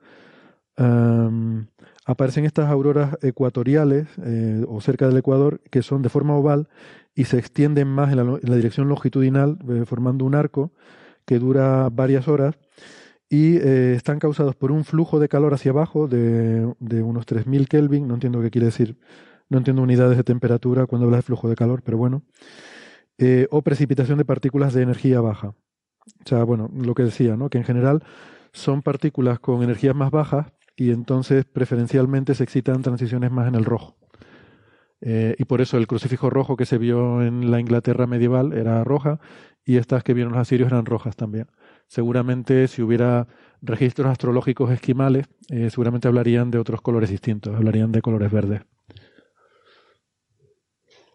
am, 0.78 1.70
aparecen 2.06 2.46
estas 2.46 2.70
auroras 2.70 3.18
ecuatoriales 3.24 4.08
eh, 4.24 4.64
o 4.68 4.80
cerca 4.80 5.08
del 5.08 5.18
ecuador 5.18 5.60
que 5.72 5.82
son 5.82 6.04
de 6.04 6.10
forma 6.10 6.36
oval 6.36 6.70
y 7.16 7.24
se 7.24 7.40
extienden 7.40 7.88
más 7.88 8.12
en 8.12 8.18
la, 8.18 8.56
dirección 8.56 8.90
longitudinal 8.90 9.58
formando 9.88 10.24
un 10.24 10.36
arco 10.36 10.72
que 11.26 11.40
dura 11.40 11.90
varias 11.90 12.28
horas 12.28 12.56
y 13.30 13.58
eh, 13.58 13.94
están 13.96 14.20
causados 14.20 14.56
por 14.56 14.72
un 14.72 14.84
flujo 14.84 15.20
de 15.20 15.30
calor 15.30 15.54
hacia 15.54 15.72
abajo 15.72 16.08
de, 16.08 16.74
de 16.80 17.02
unos 17.02 17.26
3000 17.26 17.68
Kelvin, 17.68 18.08
no 18.08 18.16
entiendo 18.16 18.42
qué 18.42 18.52
quiere 18.52 18.66
decir, 18.66 18.98
no 19.50 19.58
entiendo 19.58 19.82
unidades 19.82 20.18
de 20.18 20.24
temperatura 20.24 20.86
cuando 20.86 21.06
habla 21.06 21.18
de 21.18 21.24
flujo 21.24 21.50
de 21.50 21.56
calor, 21.56 21.82
pero 21.84 21.98
bueno, 21.98 22.24
eh, 23.18 23.48
o 23.52 23.62
precipitación 23.62 24.18
de 24.18 24.26
partículas 24.26 24.74
de 24.74 24.82
energía 24.82 25.22
baja. 25.22 25.50
O 25.50 26.26
sea, 26.26 26.44
bueno, 26.44 26.72
lo 26.74 26.96
que 26.96 27.04
decía, 27.04 27.38
¿no? 27.38 27.50
Que 27.50 27.60
en 27.60 27.64
general 27.64 28.04
son 28.52 28.82
partículas 28.82 29.40
con 29.40 29.62
energías 29.62 29.96
más 29.96 30.10
bajas 30.10 30.48
y 30.76 30.92
entonces 30.92 31.46
preferencialmente 31.46 32.34
se 32.34 32.44
excitan 32.44 32.82
transiciones 32.82 33.32
más 33.32 33.48
en 33.48 33.56
el 33.56 33.66
rojo. 33.66 33.96
Eh, 35.02 35.36
y 35.38 35.46
por 35.46 35.62
eso 35.62 35.78
el 35.78 35.88
crucifijo 35.88 36.30
rojo 36.30 36.56
que 36.56 36.66
se 36.66 36.78
vio 36.78 37.24
en 37.24 37.50
la 37.50 37.60
Inglaterra 37.60 38.06
medieval 38.08 38.54
era 38.54 38.84
roja 38.84 39.20
y 39.66 39.78
estas 39.78 40.04
que 40.04 40.14
vieron 40.14 40.34
los 40.34 40.42
asirios 40.42 40.72
eran 40.72 40.86
rojas 40.86 41.16
también. 41.16 41.48
Seguramente 41.88 42.68
si 42.68 42.82
hubiera 42.82 43.28
registros 43.62 44.12
astrológicos 44.12 44.72
esquimales, 44.72 45.28
eh, 45.50 45.70
seguramente 45.70 46.08
hablarían 46.08 46.52
de 46.52 46.60
otros 46.60 46.82
colores 46.82 47.10
distintos, 47.10 47.56
hablarían 47.56 47.92
de 47.92 48.02
colores 48.02 48.32
verdes. 48.32 48.62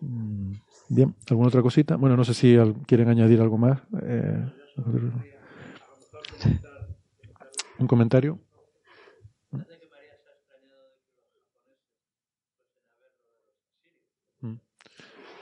Mm, 0.00 0.52
Bien, 0.88 1.14
¿alguna 1.28 1.48
otra 1.48 1.62
cosita? 1.62 1.96
Bueno, 1.96 2.16
no 2.16 2.24
sé 2.24 2.32
si 2.32 2.56
quieren 2.86 3.08
añadir 3.08 3.40
algo 3.40 3.58
más. 3.58 3.80
Eh, 4.02 4.44
¿Un 7.78 7.86
comentario? 7.86 8.38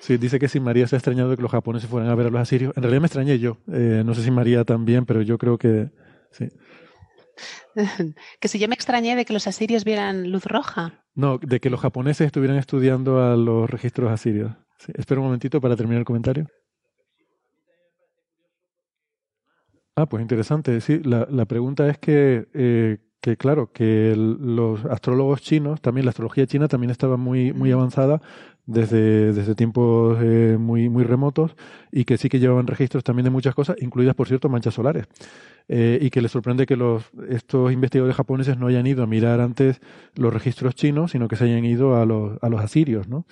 Sí, 0.04 0.18
dice 0.18 0.38
que 0.38 0.48
si 0.48 0.60
María 0.60 0.86
se 0.86 0.96
ha 0.96 0.98
extrañado 0.98 1.30
de 1.30 1.36
que 1.36 1.40
los 1.42 1.50
japoneses 1.50 1.88
fueran 1.88 2.10
a 2.10 2.14
ver 2.14 2.26
a 2.26 2.30
los 2.30 2.38
asirios. 2.42 2.76
En 2.76 2.82
realidad 2.82 3.00
me 3.00 3.06
extrañé 3.06 3.38
yo. 3.38 3.56
Eh, 3.72 4.02
no 4.04 4.12
sé 4.14 4.22
si 4.22 4.30
María 4.30 4.62
también, 4.66 5.06
pero 5.06 5.22
yo 5.22 5.38
creo 5.38 5.56
que 5.56 5.88
sí. 6.30 6.48
que 8.40 8.48
si 8.48 8.58
yo 8.58 8.68
me 8.68 8.74
extrañé 8.74 9.16
de 9.16 9.24
que 9.24 9.32
los 9.32 9.46
asirios 9.46 9.82
vieran 9.84 10.30
luz 10.30 10.44
roja. 10.44 11.04
No, 11.14 11.38
de 11.38 11.58
que 11.58 11.70
los 11.70 11.80
japoneses 11.80 12.26
estuvieran 12.26 12.58
estudiando 12.58 13.22
a 13.22 13.34
los 13.34 13.70
registros 13.70 14.10
asirios. 14.12 14.52
Sí, 14.78 14.92
espera 14.94 15.20
un 15.22 15.26
momentito 15.28 15.58
para 15.58 15.74
terminar 15.74 16.00
el 16.00 16.04
comentario. 16.04 16.48
Ah, 19.96 20.06
pues 20.06 20.20
interesante. 20.20 20.80
Sí, 20.82 21.00
la, 21.02 21.26
la 21.30 21.46
pregunta 21.46 21.88
es 21.88 21.98
que, 21.98 22.46
eh, 22.52 22.98
que 23.22 23.36
claro, 23.38 23.72
que 23.72 24.12
el- 24.12 24.36
los 24.56 24.84
astrólogos 24.84 25.40
chinos, 25.40 25.80
también 25.80 26.04
la 26.04 26.10
astrología 26.10 26.46
china 26.46 26.68
también 26.68 26.90
estaba 26.90 27.16
muy, 27.16 27.52
muy 27.52 27.70
avanzada 27.72 28.20
desde, 28.66 29.32
desde 29.32 29.54
tiempos 29.54 30.18
eh, 30.22 30.56
muy, 30.58 30.88
muy 30.88 31.04
remotos 31.04 31.54
y 31.92 32.04
que 32.04 32.16
sí 32.18 32.28
que 32.28 32.38
llevaban 32.40 32.66
registros 32.66 33.04
también 33.04 33.24
de 33.24 33.30
muchas 33.30 33.54
cosas, 33.54 33.76
incluidas, 33.80 34.14
por 34.14 34.28
cierto, 34.28 34.48
manchas 34.48 34.74
solares. 34.74 35.06
Eh, 35.68 35.98
y 36.02 36.10
que 36.10 36.20
les 36.20 36.30
sorprende 36.30 36.66
que 36.66 36.76
los, 36.76 37.04
estos 37.28 37.72
investigadores 37.72 38.16
japoneses 38.16 38.58
no 38.58 38.66
hayan 38.66 38.86
ido 38.86 39.02
a 39.02 39.06
mirar 39.06 39.40
antes 39.40 39.80
los 40.14 40.32
registros 40.32 40.74
chinos, 40.74 41.12
sino 41.12 41.26
que 41.28 41.36
se 41.36 41.44
hayan 41.44 41.64
ido 41.64 41.96
a 41.96 42.04
los, 42.04 42.38
a 42.42 42.48
los 42.48 42.60
asirios, 42.60 43.08
¿no? 43.08 43.26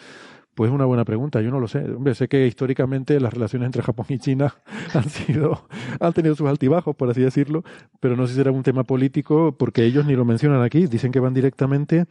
Pues 0.55 0.69
es 0.70 0.75
una 0.75 0.85
buena 0.85 1.05
pregunta, 1.07 1.41
yo 1.41 1.51
no 1.51 1.61
lo 1.61 1.69
sé. 1.69 1.78
Hombre, 1.78 2.15
sé 2.15 2.28
que 2.28 2.47
históricamente 2.47 3.19
las 3.20 3.33
relaciones 3.33 3.67
entre 3.67 3.83
Japón 3.83 4.07
y 4.11 4.19
China 4.19 4.55
han 4.94 5.09
sido, 5.09 5.67
han 5.99 6.12
tenido 6.12 6.35
sus 6.35 6.47
altibajos, 6.49 6.94
por 6.94 7.11
así 7.11 7.23
decirlo, 7.23 7.65
pero 8.01 8.17
no 8.17 8.27
sé 8.27 8.33
si 8.35 8.39
será 8.39 8.51
un 8.52 8.62
tema 8.62 8.85
político, 8.85 9.57
porque 9.59 9.85
ellos 9.85 10.05
ni 10.07 10.15
lo 10.15 10.25
mencionan 10.27 10.62
aquí, 10.62 10.86
dicen 10.86 11.11
que 11.12 11.20
van 11.20 11.33
directamente 11.35 12.05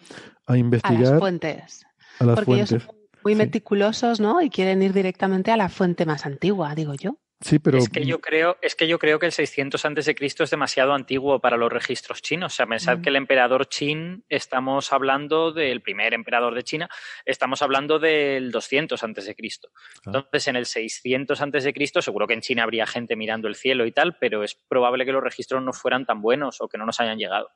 a 0.48 0.58
A 0.58 0.58
investigar 0.58 1.00
las 1.00 1.20
fuentes. 1.20 1.86
a 2.20 2.26
las 2.26 2.36
Porque 2.36 2.54
ellos 2.54 2.70
fuentes. 2.70 2.84
son 2.84 2.96
muy 3.24 3.34
Sí. 3.34 3.38
meticulosos, 3.38 4.20
¿no? 4.20 4.42
Y 4.42 4.50
quieren 4.50 4.82
ir 4.82 4.94
directamente 4.94 5.52
a 5.52 5.58
la 5.58 5.70
fuente 5.70 6.06
más 6.06 6.26
antigua, 6.26 6.74
digo 6.76 6.94
yo. 6.96 7.18
Sí, 7.44 7.58
pero 7.58 7.80
Es 7.80 7.90
que 7.90 8.06
yo 8.06 8.22
creo, 8.22 8.58
es 8.62 8.76
que 8.76 8.88
yo 8.88 9.00
creo 9.00 9.18
que 9.18 9.26
el 9.26 9.32
600 9.32 9.84
antes 9.86 10.06
de 10.06 10.14
Cristo 10.14 10.44
es 10.44 10.52
demasiado 10.52 10.94
antiguo 10.94 11.40
para 11.40 11.58
los 11.58 11.72
registros 11.74 12.22
chinos. 12.22 12.54
O 12.54 12.56
sea, 12.56 12.68
pensad 12.68 13.00
Mm. 13.00 13.02
que 13.02 13.10
el 13.10 13.16
emperador 13.16 13.68
Qin, 13.68 14.24
estamos 14.30 14.94
hablando 14.94 15.52
del 15.52 15.82
primer 15.82 16.14
emperador 16.14 16.54
de 16.54 16.62
China, 16.62 16.88
estamos 17.26 17.64
hablando 17.64 17.98
del 17.98 18.52
200 18.52 19.04
antes 19.04 19.26
de 19.26 19.34
Cristo. 19.34 19.70
Entonces, 20.06 20.50
en 20.50 20.56
el 20.56 20.68
600 20.68 21.42
antes 21.42 21.64
de 21.64 21.74
Cristo, 21.74 22.04
seguro 22.04 22.28
que 22.28 22.36
en 22.36 22.42
China 22.42 22.62
habría 22.62 22.86
gente 22.86 23.16
mirando 23.16 23.48
el 23.48 23.56
cielo 23.56 23.88
y 23.88 23.92
tal, 23.92 24.18
pero 24.20 24.44
es 24.44 24.54
probable 24.68 25.04
que 25.04 25.12
los 25.12 25.24
registros 25.24 25.64
no 25.64 25.74
fueran 25.74 26.06
tan 26.06 26.22
buenos 26.22 26.62
o 26.62 26.68
que 26.68 26.78
no 26.78 26.86
nos 26.86 27.00
hayan 27.00 27.18
llegado. 27.18 27.50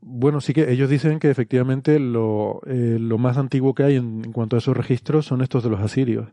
Bueno, 0.00 0.40
sí 0.40 0.52
que 0.54 0.70
ellos 0.70 0.88
dicen 0.88 1.18
que 1.18 1.30
efectivamente 1.30 1.98
lo, 1.98 2.60
eh, 2.66 2.98
lo 3.00 3.18
más 3.18 3.36
antiguo 3.36 3.74
que 3.74 3.82
hay 3.82 3.96
en, 3.96 4.22
en 4.24 4.32
cuanto 4.32 4.56
a 4.56 4.60
esos 4.60 4.76
registros 4.76 5.26
son 5.26 5.42
estos 5.42 5.64
de 5.64 5.70
los 5.70 5.80
asirios. 5.80 6.28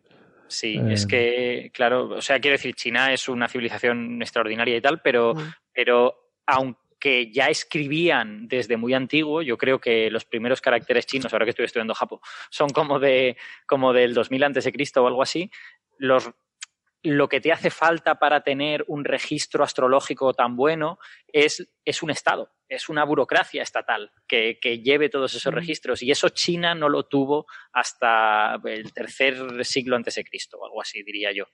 Sí, 0.47 0.77
Eh, 0.77 0.93
es 0.93 1.07
que, 1.07 1.71
claro, 1.73 2.09
o 2.09 2.21
sea, 2.21 2.39
quiero 2.39 2.53
decir, 2.53 2.75
China 2.75 3.11
es 3.11 3.27
una 3.27 3.47
civilización 3.47 4.21
extraordinaria 4.21 4.77
y 4.77 4.81
tal, 4.81 5.01
pero, 5.01 5.33
Mm. 5.33 5.39
pero 5.73 6.13
aunque 6.45 7.31
ya 7.31 7.47
escribían 7.47 8.47
desde 8.47 8.77
muy 8.77 8.93
antiguo, 8.93 9.41
yo 9.41 9.57
creo 9.57 9.79
que 9.79 10.11
los 10.11 10.25
primeros 10.25 10.61
caracteres 10.61 11.07
chinos, 11.07 11.33
ahora 11.33 11.45
que 11.45 11.49
estoy 11.49 11.65
estudiando 11.65 11.95
Japón, 11.95 12.19
son 12.51 12.69
como 12.69 12.99
de 12.99 13.35
como 13.65 13.93
del 13.93 14.13
2000 14.13 14.43
antes 14.43 14.63
de 14.65 14.71
Cristo 14.71 15.03
o 15.03 15.07
algo 15.07 15.23
así. 15.23 15.49
Los 15.97 16.29
lo 17.05 17.29
que 17.29 17.41
te 17.41 17.51
hace 17.51 17.69
falta 17.69 18.15
para 18.15 18.41
tener 18.41 18.83
un 18.87 19.05
registro 19.05 19.63
astrológico 19.63 20.33
tan 20.33 20.55
bueno 20.55 20.99
es, 21.31 21.67
es 21.85 22.03
un 22.03 22.09
Estado, 22.09 22.51
es 22.67 22.89
una 22.89 23.03
burocracia 23.03 23.61
estatal 23.61 24.11
que, 24.27 24.59
que 24.59 24.79
lleve 24.79 25.09
todos 25.09 25.33
esos 25.35 25.53
registros. 25.53 26.01
Y 26.01 26.11
eso 26.11 26.29
China 26.29 26.75
no 26.75 26.89
lo 26.89 27.07
tuvo 27.07 27.45
hasta 27.71 28.59
el 28.65 28.91
tercer 28.93 29.65
siglo 29.65 29.95
antes 29.95 30.15
de 30.15 30.23
Cristo, 30.23 30.57
o 30.57 30.65
algo 30.65 30.81
así, 30.81 31.03
diría 31.03 31.31
yo. 31.31 31.45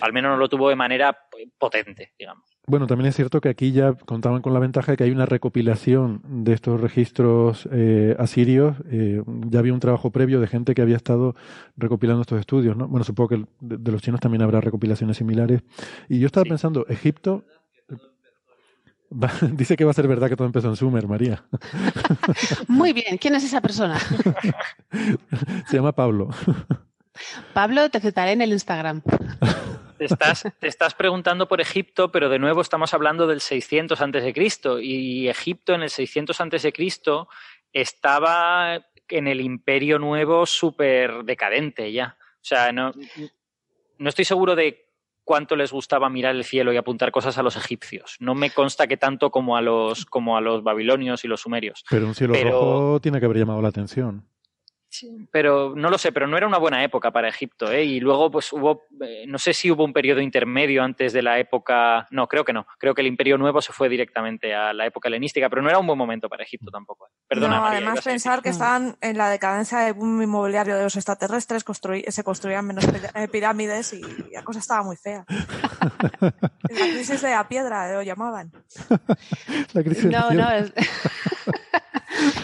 Al 0.00 0.12
menos 0.12 0.30
no 0.32 0.36
lo 0.36 0.48
tuvo 0.48 0.68
de 0.68 0.76
manera 0.76 1.16
potente, 1.58 2.12
digamos. 2.18 2.44
Bueno, 2.66 2.86
también 2.86 3.08
es 3.08 3.16
cierto 3.16 3.40
que 3.40 3.48
aquí 3.48 3.72
ya 3.72 3.94
contaban 3.94 4.42
con 4.42 4.52
la 4.52 4.60
ventaja 4.60 4.92
de 4.92 4.98
que 4.98 5.04
hay 5.04 5.10
una 5.10 5.24
recopilación 5.24 6.20
de 6.44 6.52
estos 6.52 6.78
registros 6.78 7.66
eh, 7.72 8.14
asirios. 8.18 8.76
eh, 8.90 9.22
ya 9.46 9.60
había 9.60 9.72
un 9.72 9.80
trabajo 9.80 10.10
previo 10.10 10.38
de 10.40 10.46
gente 10.48 10.74
que 10.74 10.82
había 10.82 10.96
estado 10.96 11.34
recopilando 11.78 12.20
estos 12.20 12.38
estudios, 12.38 12.76
¿no? 12.76 12.86
Bueno, 12.86 13.04
supongo 13.04 13.28
que 13.30 13.36
de, 13.60 13.78
de 13.78 13.90
los 13.92 14.02
chinos 14.02 14.20
también 14.20 14.42
habrá 14.42 14.60
recopilaciones 14.60 15.16
similares. 15.16 15.62
Y 16.10 16.18
yo 16.20 16.26
estaba 16.26 16.44
pensando, 16.44 16.84
Egipto... 16.88 17.44
Va- 19.10 19.32
dice 19.52 19.74
que 19.74 19.86
va 19.86 19.92
a 19.92 19.94
ser 19.94 20.06
verdad 20.06 20.28
que 20.28 20.36
todo 20.36 20.46
empezó 20.46 20.68
en 20.68 20.76
Sumer, 20.76 21.08
María. 21.08 21.42
Muy 22.68 22.92
bien, 22.92 23.16
¿quién 23.16 23.34
es 23.34 23.44
esa 23.44 23.62
persona? 23.62 23.98
Se 25.68 25.76
llama 25.78 25.92
Pablo. 25.92 26.28
Pablo, 27.54 27.88
te 27.90 28.00
citaré 28.00 28.32
en 28.32 28.42
el 28.42 28.52
Instagram. 28.52 29.02
Te 29.98 30.04
estás, 30.04 30.44
te 30.60 30.68
estás 30.68 30.94
preguntando 30.94 31.48
por 31.48 31.60
Egipto, 31.60 32.12
pero 32.12 32.28
de 32.28 32.38
nuevo 32.38 32.60
estamos 32.60 32.94
hablando 32.94 33.26
del 33.26 33.40
600 33.40 34.00
antes 34.00 34.22
de 34.22 34.32
Cristo 34.32 34.78
y 34.80 35.28
Egipto 35.28 35.74
en 35.74 35.82
el 35.82 35.90
600 35.90 36.40
antes 36.40 36.62
de 36.62 36.72
Cristo 36.72 37.28
estaba 37.72 38.80
en 39.08 39.26
el 39.28 39.40
Imperio 39.40 39.98
Nuevo 39.98 40.46
súper 40.46 41.24
decadente 41.24 41.90
ya. 41.92 42.16
O 42.20 42.44
sea, 42.48 42.72
no, 42.72 42.92
no 43.98 44.08
estoy 44.08 44.24
seguro 44.24 44.54
de 44.54 44.86
cuánto 45.24 45.56
les 45.56 45.72
gustaba 45.72 46.08
mirar 46.08 46.36
el 46.36 46.44
cielo 46.44 46.72
y 46.72 46.76
apuntar 46.76 47.10
cosas 47.10 47.36
a 47.38 47.42
los 47.42 47.56
egipcios. 47.56 48.16
No 48.20 48.34
me 48.34 48.50
consta 48.50 48.86
que 48.86 48.96
tanto 48.96 49.30
como 49.30 49.56
a 49.56 49.60
los, 49.62 50.06
como 50.06 50.36
a 50.36 50.40
los 50.40 50.62
babilonios 50.62 51.24
y 51.24 51.28
los 51.28 51.40
sumerios. 51.40 51.84
Pero 51.90 52.06
un 52.06 52.14
cielo 52.14 52.32
Pero- 52.34 52.50
rojo 52.50 53.00
tiene 53.00 53.18
que 53.20 53.26
haber 53.26 53.38
llamado 53.38 53.60
la 53.62 53.68
atención. 53.68 54.24
Pero 55.30 55.74
no 55.76 55.90
lo 55.90 55.98
sé, 55.98 56.12
pero 56.12 56.26
no 56.26 56.36
era 56.36 56.46
una 56.46 56.58
buena 56.58 56.82
época 56.82 57.10
para 57.10 57.28
Egipto, 57.28 57.70
¿eh? 57.70 57.84
Y 57.84 58.00
luego, 58.00 58.30
pues 58.30 58.52
hubo, 58.52 58.84
eh, 59.02 59.24
no 59.26 59.38
sé 59.38 59.52
si 59.52 59.70
hubo 59.70 59.84
un 59.84 59.92
periodo 59.92 60.20
intermedio 60.20 60.82
antes 60.82 61.12
de 61.12 61.22
la 61.22 61.38
época, 61.38 62.06
no, 62.10 62.26
creo 62.26 62.44
que 62.44 62.52
no. 62.52 62.66
Creo 62.78 62.94
que 62.94 63.02
el 63.02 63.06
Imperio 63.06 63.36
Nuevo 63.38 63.60
se 63.60 63.72
fue 63.72 63.88
directamente 63.88 64.54
a 64.54 64.72
la 64.72 64.86
época 64.86 65.08
helenística, 65.08 65.48
pero 65.50 65.60
no 65.62 65.68
era 65.68 65.78
un 65.78 65.86
buen 65.86 65.98
momento 65.98 66.28
para 66.28 66.42
Egipto 66.42 66.70
tampoco. 66.70 67.06
¿eh? 67.06 67.10
Perdona, 67.28 67.56
no, 67.56 67.62
María, 67.62 67.78
además 67.78 68.02
pensar 68.04 68.40
que 68.42 68.48
estaban 68.48 68.96
en 69.00 69.18
la 69.18 69.28
decadencia 69.30 69.78
del 69.80 69.94
boom 69.94 70.22
inmobiliario 70.22 70.76
de 70.76 70.84
los 70.84 70.96
extraterrestres, 70.96 71.64
construí- 71.66 72.08
se 72.08 72.24
construían 72.24 72.66
menos 72.66 72.84
eh, 73.14 73.28
pirámides 73.28 73.92
y 73.92 74.00
la 74.32 74.42
cosa 74.42 74.58
estaba 74.60 74.82
muy 74.82 74.96
fea. 74.96 75.24
La 76.70 76.84
crisis 76.92 77.22
de 77.22 77.30
la 77.30 77.48
piedra 77.48 77.92
lo 77.94 78.02
llamaban. 78.02 78.52
La 79.72 79.82
crisis 79.82 80.04
de 80.04 80.10
No, 80.10 80.30
no, 80.32 80.50
es... 80.50 80.72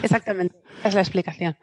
exactamente, 0.03 0.57
es 0.85 0.95
la 0.95 1.01
explicación. 1.01 1.57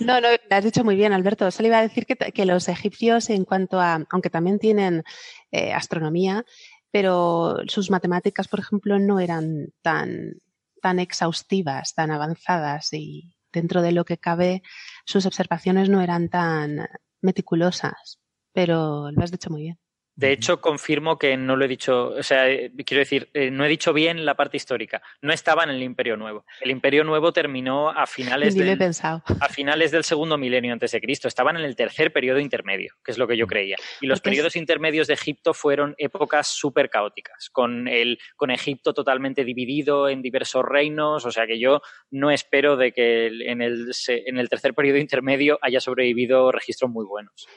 No, 0.00 0.20
no, 0.20 0.28
lo 0.30 0.56
has 0.56 0.64
dicho 0.64 0.84
muy 0.84 0.96
bien, 0.96 1.12
Alberto. 1.12 1.50
Solo 1.50 1.68
iba 1.68 1.78
a 1.78 1.82
decir 1.82 2.06
que, 2.06 2.16
que 2.16 2.44
los 2.46 2.68
egipcios, 2.68 3.30
en 3.30 3.44
cuanto 3.44 3.80
a, 3.80 4.04
aunque 4.10 4.30
también 4.30 4.58
tienen 4.58 5.04
eh, 5.50 5.72
astronomía, 5.72 6.44
pero 6.90 7.58
sus 7.68 7.90
matemáticas, 7.90 8.48
por 8.48 8.60
ejemplo, 8.60 8.98
no 8.98 9.20
eran 9.20 9.72
tan, 9.80 10.40
tan 10.80 10.98
exhaustivas, 10.98 11.94
tan 11.94 12.10
avanzadas 12.10 12.92
y 12.92 13.34
dentro 13.52 13.82
de 13.82 13.92
lo 13.92 14.04
que 14.04 14.18
cabe, 14.18 14.62
sus 15.04 15.26
observaciones 15.26 15.88
no 15.88 16.00
eran 16.00 16.28
tan 16.28 16.88
meticulosas. 17.20 18.18
Pero 18.52 19.10
lo 19.10 19.22
has 19.22 19.30
dicho 19.30 19.50
muy 19.50 19.62
bien. 19.62 19.78
De 20.14 20.30
hecho, 20.30 20.60
confirmo 20.60 21.18
que 21.18 21.36
no 21.38 21.56
lo 21.56 21.64
he 21.64 21.68
dicho, 21.68 22.08
o 22.10 22.22
sea, 22.22 22.48
eh, 22.50 22.70
quiero 22.84 22.98
decir, 22.98 23.30
eh, 23.32 23.50
no 23.50 23.64
he 23.64 23.68
dicho 23.68 23.94
bien 23.94 24.26
la 24.26 24.34
parte 24.34 24.58
histórica. 24.58 25.00
No 25.22 25.32
estaba 25.32 25.64
en 25.64 25.70
el 25.70 25.82
Imperio 25.82 26.18
Nuevo. 26.18 26.44
El 26.60 26.70
Imperio 26.70 27.02
Nuevo 27.02 27.32
terminó 27.32 27.88
a 27.90 28.06
finales 28.06 28.54
del, 28.54 28.76
pensado. 28.76 29.22
a 29.40 29.48
finales 29.48 29.90
del 29.90 30.04
segundo 30.04 30.36
milenio 30.36 30.74
antes 30.74 30.92
de 30.92 31.00
Cristo. 31.00 31.28
Estaban 31.28 31.56
en 31.56 31.64
el 31.64 31.76
tercer 31.76 32.12
periodo 32.12 32.40
intermedio, 32.40 32.92
que 33.02 33.10
es 33.10 33.16
lo 33.16 33.26
que 33.26 33.38
yo 33.38 33.46
creía. 33.46 33.76
Y 34.02 34.06
los 34.06 34.18
es- 34.18 34.22
periodos 34.22 34.54
intermedios 34.54 35.06
de 35.06 35.14
Egipto 35.14 35.54
fueron 35.54 35.94
épocas 35.96 36.46
súper 36.48 36.90
caóticas, 36.90 37.48
con, 37.50 37.88
el, 37.88 38.18
con 38.36 38.50
Egipto 38.50 38.92
totalmente 38.92 39.44
dividido 39.44 40.10
en 40.10 40.20
diversos 40.20 40.62
reinos. 40.62 41.24
O 41.24 41.30
sea 41.30 41.46
que 41.46 41.58
yo 41.58 41.80
no 42.10 42.30
espero 42.30 42.76
de 42.76 42.92
que 42.92 43.28
en 43.28 43.62
el, 43.62 43.90
en 44.08 44.36
el 44.38 44.48
tercer 44.50 44.74
periodo 44.74 44.98
intermedio 44.98 45.58
haya 45.62 45.80
sobrevivido 45.80 46.52
registros 46.52 46.90
muy 46.90 47.06
buenos. 47.06 47.48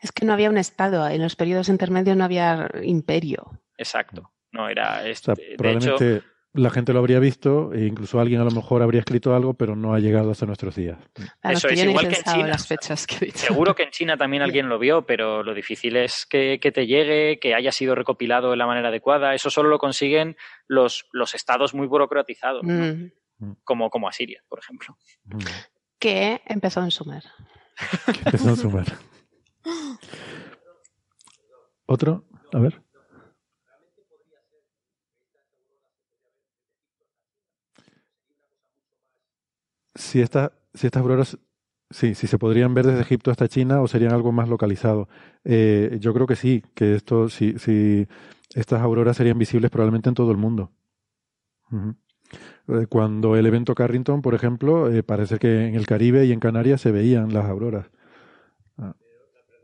Es 0.00 0.12
que 0.12 0.24
no 0.24 0.32
había 0.32 0.48
un 0.48 0.58
estado, 0.58 1.08
en 1.08 1.20
los 1.22 1.34
periodos 1.34 1.68
intermedios 1.68 1.87
no 1.90 2.24
había 2.24 2.70
imperio. 2.82 3.60
Exacto. 3.76 4.30
No 4.50 4.68
era 4.68 5.02
O 5.10 5.14
sea, 5.14 5.34
de 5.34 5.42
hecho, 5.42 5.56
probablemente 5.56 6.22
la 6.54 6.70
gente 6.70 6.92
lo 6.92 6.98
habría 6.98 7.18
visto 7.20 7.72
e 7.72 7.86
incluso 7.86 8.18
alguien 8.20 8.40
a 8.40 8.44
lo 8.44 8.50
mejor 8.50 8.82
habría 8.82 9.00
escrito 9.00 9.34
algo, 9.34 9.54
pero 9.54 9.76
no 9.76 9.94
ha 9.94 10.00
llegado 10.00 10.30
hasta 10.30 10.46
nuestros 10.46 10.74
días. 10.74 10.98
Claro, 11.12 11.56
Eso 11.56 11.68
que 11.68 11.74
es 11.74 11.84
igual 11.84 12.08
que 12.08 12.16
en 12.16 12.22
China, 12.22 12.46
las 12.48 12.66
fechas 12.66 13.06
que 13.06 13.16
he 13.16 13.26
dicho. 13.26 13.38
Seguro 13.38 13.74
que 13.74 13.84
en 13.84 13.90
China 13.90 14.16
también 14.18 14.42
alguien 14.42 14.68
lo 14.68 14.78
vio, 14.78 15.04
pero 15.06 15.42
lo 15.42 15.54
difícil 15.54 15.96
es 15.96 16.26
que, 16.26 16.58
que 16.60 16.72
te 16.72 16.86
llegue, 16.86 17.38
que 17.38 17.54
haya 17.54 17.70
sido 17.70 17.94
recopilado 17.94 18.50
de 18.50 18.56
la 18.56 18.66
manera 18.66 18.88
adecuada. 18.88 19.34
Eso 19.34 19.50
solo 19.50 19.68
lo 19.68 19.78
consiguen 19.78 20.36
los, 20.66 21.06
los 21.12 21.34
estados 21.34 21.74
muy 21.74 21.86
burocratizados, 21.86 22.64
¿no? 22.64 22.94
Mm, 23.40 23.54
como, 23.62 23.90
como 23.90 24.08
Asiria, 24.08 24.42
por 24.48 24.58
ejemplo. 24.58 24.96
que 25.98 26.40
empezó 26.46 26.82
en 26.82 26.90
Sumer. 26.90 27.22
Empezó 28.24 28.50
a 28.50 28.56
sumar. 28.56 28.86
¿Otro? 31.94 32.24
A 32.52 32.60
ver. 32.60 32.74
Si, 39.94 40.20
esta- 40.20 40.52
si 40.74 40.86
estas 40.86 41.02
auroras, 41.02 41.38
sí, 41.90 42.14
si 42.14 42.26
se 42.26 42.38
podrían 42.38 42.74
ver 42.74 42.86
desde 42.86 43.00
Egipto 43.02 43.30
hasta 43.30 43.48
China 43.48 43.80
o 43.82 43.88
serían 43.88 44.12
algo 44.12 44.32
más 44.32 44.48
localizado. 44.48 45.08
Eh, 45.44 45.98
yo 46.00 46.14
creo 46.14 46.26
que 46.26 46.36
sí, 46.36 46.62
que 46.74 46.94
esto, 46.94 47.28
si, 47.28 47.58
si 47.58 48.06
estas 48.54 48.80
auroras 48.82 49.16
serían 49.16 49.38
visibles 49.38 49.70
probablemente 49.70 50.08
en 50.08 50.14
todo 50.14 50.30
el 50.30 50.36
mundo. 50.38 50.72
Eh, 52.68 52.86
Cuando 52.88 53.36
el 53.36 53.46
evento 53.46 53.74
Carrington, 53.74 54.22
por 54.22 54.34
ejemplo, 54.34 54.90
eh, 54.92 55.02
parece 55.02 55.38
que 55.38 55.66
en 55.66 55.74
el 55.74 55.86
Caribe 55.86 56.24
y 56.26 56.32
en 56.32 56.40
Canarias 56.40 56.80
se 56.80 56.92
veían 56.92 57.32
las 57.32 57.46
auroras. 57.46 57.90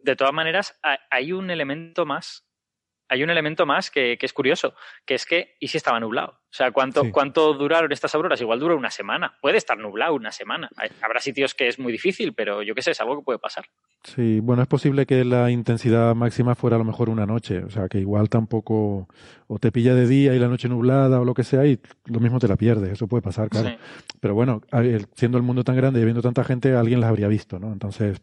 De 0.05 0.17
todas 0.17 0.35
maneras, 0.35 0.79
ha- 0.83 0.99
hay 1.11 1.33
un 1.33 1.51
elemento 1.51 2.05
más. 2.05 2.47
Hay 3.07 3.23
un 3.23 3.29
elemento 3.29 3.67
más 3.67 3.91
que, 3.91 4.17
que 4.19 4.25
es 4.25 4.33
curioso, 4.33 4.75
que 5.05 5.15
es 5.15 5.27
que, 5.27 5.57
¿y 5.61 5.69
si 5.69 5.77
estaba 5.77 6.01
nublado? 6.01 6.31
O 6.33 6.57
sea, 6.57 6.73
¿cuánto, 6.73 7.03
Sí. 7.03 7.11
¿cuánto 7.11 7.53
duraron 7.53 7.93
estas 7.93 8.15
auroras? 8.15 8.41
Igual 8.41 8.59
dura 8.61 8.75
una 8.77 8.91
semana. 8.91 9.37
Puede 9.43 9.59
estar 9.59 9.77
nublado 9.77 10.15
una 10.15 10.33
semana. 10.33 10.71
Hay- 10.77 10.89
Habrá 11.03 11.21
sitios 11.21 11.55
que 11.55 11.69
es 11.69 11.79
muy 11.79 11.93
difícil, 11.93 12.33
pero 12.33 12.63
yo 12.63 12.75
qué 12.75 12.81
sé, 12.81 12.93
es 12.93 13.01
algo 13.03 13.19
que 13.19 13.25
puede 13.25 13.39
pasar. 13.39 13.67
Sí, 14.05 14.41
bueno, 14.41 14.63
es 14.63 14.69
posible 14.69 15.05
que 15.05 15.23
la 15.25 15.51
intensidad 15.51 16.15
máxima 16.15 16.55
fuera 16.55 16.77
a 16.77 16.79
lo 16.79 16.85
mejor 16.87 17.11
una 17.11 17.27
noche, 17.27 17.59
o 17.63 17.69
sea, 17.71 17.89
que 17.89 17.99
igual 17.99 18.31
tampoco, 18.31 19.07
o 19.49 19.59
te 19.59 19.71
pilla 19.71 19.95
de 19.95 20.07
día 20.09 20.35
y 20.35 20.39
la 20.39 20.49
noche 20.49 20.69
nublada 20.71 21.21
o 21.21 21.25
lo 21.27 21.35
que 21.35 21.45
sea 21.45 21.67
y 21.67 21.79
lo 22.07 22.21
mismo 22.21 22.39
te 22.39 22.49
la 22.49 22.57
pierdes, 22.57 22.91
eso 22.93 23.07
puede 23.07 23.23
pasar, 23.23 23.51
claro. 23.51 23.69
Sí. 23.69 23.77
Pero 24.19 24.35
bueno, 24.35 24.63
siendo 25.15 25.37
el 25.37 25.45
mundo 25.45 25.63
tan 25.63 25.77
grande 25.77 25.99
y 26.01 26.03
habiendo 26.03 26.23
tanta 26.23 26.43
gente, 26.43 26.75
alguien 26.75 27.01
las 27.01 27.11
habría 27.11 27.29
visto, 27.29 27.59
¿no? 27.59 27.71
Entonces, 27.73 28.19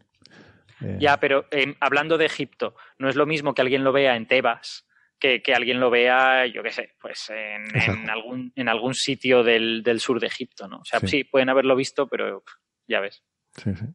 eh, 0.84 0.96
Ya, 1.00 1.18
pero 1.18 1.46
eh, 1.50 1.74
hablando 1.80 2.18
de 2.18 2.26
Egipto, 2.26 2.74
no 2.98 3.08
es 3.08 3.16
lo 3.16 3.26
mismo 3.26 3.54
que 3.54 3.62
alguien 3.62 3.84
lo 3.84 3.92
vea 3.92 4.16
en 4.16 4.26
Tebas 4.26 4.86
que, 5.18 5.40
que 5.40 5.54
alguien 5.54 5.78
lo 5.78 5.88
vea, 5.88 6.46
yo 6.46 6.62
qué 6.64 6.70
sé, 6.72 6.94
pues 7.00 7.30
en, 7.30 8.10
algún, 8.10 8.52
en 8.56 8.68
algún 8.68 8.94
sitio 8.94 9.44
del, 9.44 9.82
del 9.84 10.00
sur 10.00 10.18
de 10.18 10.26
Egipto, 10.26 10.66
¿no? 10.66 10.78
O 10.78 10.84
sea, 10.84 10.98
Sí. 11.00 11.06
sí. 11.06 11.24
pueden 11.24 11.48
haberlo 11.48 11.76
visto, 11.76 12.08
pero 12.08 12.42
ya 12.88 12.98
ves. 13.00 13.22
sí, 13.56 13.72
sí. 13.74 13.86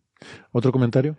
¿Otro 0.51 0.72
comentario? 0.72 1.16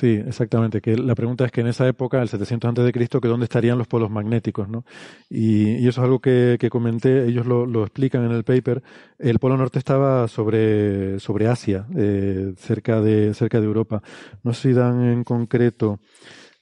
Sí, 0.00 0.14
exactamente. 0.26 0.80
Que 0.80 0.96
la 0.96 1.14
pregunta 1.14 1.44
es 1.44 1.52
que 1.52 1.60
en 1.60 1.66
esa 1.66 1.86
época, 1.86 2.22
el 2.22 2.28
700 2.30 2.70
antes 2.70 2.86
de 2.86 2.92
Cristo, 2.92 3.20
que 3.20 3.28
dónde 3.28 3.44
estarían 3.44 3.76
los 3.76 3.86
polos 3.86 4.10
magnéticos, 4.10 4.66
¿no? 4.66 4.86
Y, 5.28 5.72
y 5.72 5.88
eso 5.88 6.00
es 6.00 6.04
algo 6.06 6.20
que, 6.20 6.56
que 6.58 6.70
comenté. 6.70 7.26
Ellos 7.26 7.44
lo, 7.44 7.82
explican 7.82 8.24
en 8.24 8.32
el 8.32 8.42
paper. 8.42 8.82
El 9.18 9.38
polo 9.38 9.58
norte 9.58 9.78
estaba 9.78 10.26
sobre 10.26 11.20
sobre 11.20 11.48
Asia, 11.48 11.86
eh, 11.94 12.54
cerca 12.56 13.02
de 13.02 13.34
cerca 13.34 13.60
de 13.60 13.66
Europa. 13.66 14.02
No 14.42 14.54
sé 14.54 14.70
si 14.70 14.74
dan 14.74 15.02
en 15.02 15.22
concreto 15.22 16.00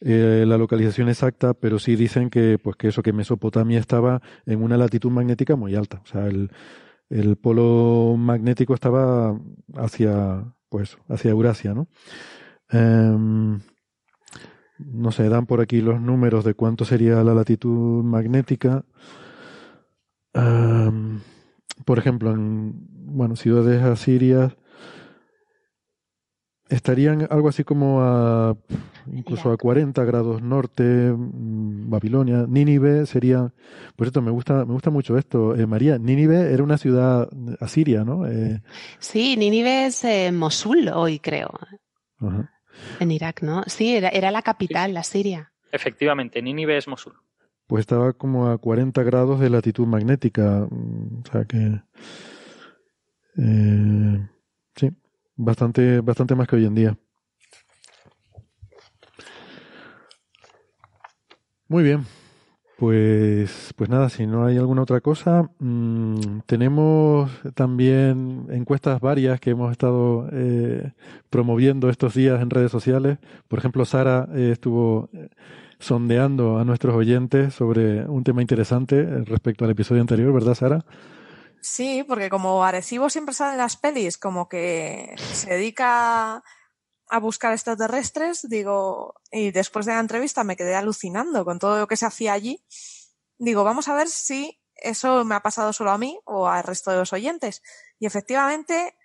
eh, 0.01 0.45
la 0.45 0.59
localización 0.59 1.09
exacta, 1.09 1.55
pero 1.55 1.79
sí 1.79 1.95
dicen 1.95 2.31
que 2.31 2.59
pues 2.59 2.75
que 2.75 2.89
eso 2.89 3.03
que 3.05 3.13
Mesopotamia 3.13 3.79
estaba 3.79 4.21
en 4.47 4.65
una 4.65 4.77
latitud 4.77 5.13
magnética 5.13 5.55
muy 5.55 5.77
alta. 5.77 6.01
O 6.03 6.07
sea, 6.07 6.27
el 6.27 6.51
el 7.11 7.37
polo 7.37 8.17
magnético 8.19 8.75
estaba 8.75 9.39
hacia, 9.77 10.45
pues, 10.69 10.99
hacia 11.09 11.31
Eurasia, 11.31 11.73
¿no? 11.73 11.89
Em, 12.71 13.61
no 14.79 15.11
sé, 15.13 15.29
dan 15.29 15.47
por 15.47 15.61
aquí 15.61 15.81
los 15.81 16.01
números 16.01 16.45
de 16.45 16.55
cuánto 16.55 16.85
sería 16.85 17.23
la 17.25 17.35
latitud 17.35 18.03
magnética. 18.05 18.85
Em, 20.35 21.21
por 21.85 21.99
ejemplo, 21.99 22.33
en 22.33 22.75
bueno, 23.11 23.37
ciudades 23.37 23.83
asirias 23.83 24.57
estarían 26.69 27.27
algo 27.31 27.49
así 27.49 27.65
como 27.65 28.03
a 28.03 28.57
incluso 29.13 29.51
a 29.51 29.57
40 29.57 30.05
grados 30.05 30.43
norte, 30.43 30.83
mm, 30.83 31.89
Babilonia, 31.89 32.45
Nínive 32.47 33.07
sería, 33.07 33.53
por 33.97 34.07
cierto, 34.07 34.21
me 34.21 34.31
gusta, 34.31 34.67
me 34.67 34.75
gusta 34.75 34.91
mucho 34.91 35.17
esto, 35.17 35.55
eh, 35.57 35.67
María, 35.67 35.99
Nínive 35.99 36.53
era 36.53 36.63
una 36.63 36.77
ciudad 36.77 37.29
asiria, 37.61 38.05
¿no? 38.05 38.27
Eh, 38.27 38.61
Sí, 38.99 39.37
Nínive 39.39 39.87
es 39.87 40.05
eh, 40.05 40.31
Mosul 40.31 40.89
hoy, 40.89 41.19
creo, 41.21 41.51
ajá. 42.19 42.51
En 43.01 43.11
Irak, 43.11 43.43
¿no? 43.43 43.63
Sí, 43.67 43.97
era, 43.97 44.09
era 44.09 44.31
la 44.31 44.43
capital, 44.43 44.95
la 44.95 45.03
Siria. 45.03 45.53
Efectivamente, 45.73 46.43
Nínive 46.43 46.77
es 46.77 46.89
Mosul. 46.89 47.15
Pues 47.67 47.83
estaba 47.83 48.13
como 48.15 48.49
a 48.49 48.59
40 48.59 49.03
grados 49.03 49.41
de 49.41 49.51
latitud 49.51 49.87
magnética, 49.87 50.67
o 50.71 51.31
sea 51.31 51.45
que 51.45 51.83
eh, 53.37 54.29
sí, 54.75 54.91
bastante, 55.37 56.01
bastante 56.01 56.35
más 56.35 56.49
que 56.49 56.57
hoy 56.57 56.65
en 56.65 56.75
día. 56.75 56.99
Muy 61.69 61.83
bien. 61.83 62.07
Pues, 62.79 63.75
pues 63.75 63.91
nada, 63.91 64.09
si 64.09 64.25
no 64.25 64.47
hay 64.47 64.57
alguna 64.57 64.83
otra 64.83 65.01
cosa, 65.01 65.51
mm, 65.59 66.43
tenemos 66.47 67.29
también 67.57 68.47
encuestas 68.51 69.01
varias 69.01 69.41
que 69.41 69.51
hemos 69.51 69.73
estado 69.73 70.29
eh, 70.31 70.93
promoviendo 71.29 71.91
estos 71.91 72.15
días 72.15 72.41
en 72.41 72.51
redes 72.51 72.71
sociales. 72.71 73.19
Por 73.49 73.59
ejemplo, 73.59 73.85
Sara 73.85 74.29
eh, 74.33 74.51
estuvo 74.53 75.09
eh, 75.13 75.29
sondeando 75.81 76.59
a 76.59 76.65
nuestros 76.65 76.95
oyentes 76.95 77.53
sobre 77.53 78.07
un 78.07 78.23
tema 78.23 78.43
interesante 78.43 79.01
eh, 79.01 79.25
respecto 79.25 79.65
al 79.65 79.73
episodio 79.73 80.01
anterior, 80.01 80.33
¿verdad, 80.33 80.55
Sara? 80.55 80.85
Sí, 81.61 82.05
porque 82.07 82.31
como 82.31 82.63
Arecibo 82.63 83.11
siempre 83.11 83.35
sale 83.35 83.55
en 83.55 83.59
las 83.59 83.77
pelis, 83.77 84.19
como 84.19 84.49
que 84.49 85.17
se 85.17 85.51
dedica 85.51 86.45
a 87.09 87.19
buscar 87.19 87.53
extraterrestres, 87.53 88.49
digo, 88.49 89.15
y 89.31 89.51
después 89.51 89.87
de 89.87 89.93
la 89.93 90.01
entrevista 90.01 90.45
me 90.45 90.57
quedé 90.57 90.75
alucinando 90.75 91.45
con 91.45 91.59
todo 91.59 91.79
lo 91.79 91.87
que 91.87 91.97
se 91.97 92.07
hacía 92.07 92.33
allí. 92.33 92.65
Digo, 93.39 93.65
vamos 93.65 93.89
a 93.89 93.95
ver 93.95 94.09
si 94.09 94.61
eso 94.75 95.25
me 95.25 95.35
ha 95.35 95.41
pasado 95.41 95.73
solo 95.73 95.91
a 95.91 95.99
mí 95.99 96.19
o 96.25 96.49
al 96.49 96.65
resto 96.65 96.91
de 96.91 96.99
los 96.99 97.13
oyentes. 97.13 97.63
Y 97.99 98.07
efectivamente, 98.07 98.97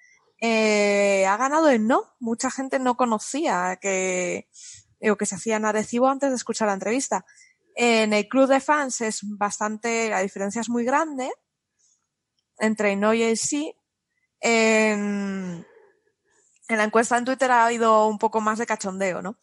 eh, 0.41 1.25
ha 1.25 1.37
ganado 1.37 1.69
el 1.69 1.87
no. 1.87 2.13
Mucha 2.19 2.51
gente 2.51 2.77
no 2.79 2.97
conocía 2.97 3.77
que, 3.81 4.49
digo, 4.99 5.15
que 5.15 5.25
se 5.25 5.35
hacía 5.35 5.55
en 5.55 5.65
Arecibo 5.65 6.09
antes 6.09 6.29
de 6.29 6.35
escuchar 6.35 6.67
la 6.67 6.73
entrevista. 6.73 7.25
En 7.75 8.13
el 8.13 8.27
club 8.27 8.47
de 8.47 8.59
fans 8.59 9.01
es 9.01 9.21
bastante, 9.23 10.09
la 10.09 10.19
diferencia 10.19 10.61
es 10.61 10.69
muy 10.69 10.83
grande 10.83 11.31
entre 12.59 12.95
no 12.95 13.13
y 13.13 13.23
el 13.23 13.37
sí. 13.37 13.75
En, 14.41 15.65
en 16.69 16.77
la 16.77 16.85
encuesta 16.85 17.17
en 17.17 17.25
Twitter 17.25 17.51
ha 17.51 17.65
habido 17.65 18.07
un 18.07 18.17
poco 18.17 18.41
más 18.41 18.59
de 18.59 18.65
cachondeo, 18.65 19.21
¿no? 19.21 19.37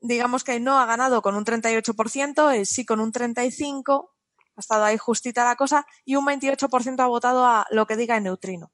Digamos 0.00 0.44
que 0.44 0.60
no 0.60 0.78
ha 0.78 0.86
ganado 0.86 1.22
con 1.22 1.34
un 1.34 1.44
38%, 1.44 2.54
el 2.54 2.66
sí 2.66 2.84
con 2.84 3.00
un 3.00 3.12
35%, 3.12 4.08
ha 4.56 4.60
estado 4.60 4.84
ahí 4.84 4.96
justita 4.98 5.44
la 5.44 5.56
cosa, 5.56 5.86
y 6.04 6.16
un 6.16 6.26
28% 6.26 7.00
ha 7.00 7.06
votado 7.06 7.46
a 7.46 7.66
lo 7.70 7.86
que 7.86 7.96
diga 7.96 8.16
el 8.16 8.24
neutrino. 8.24 8.70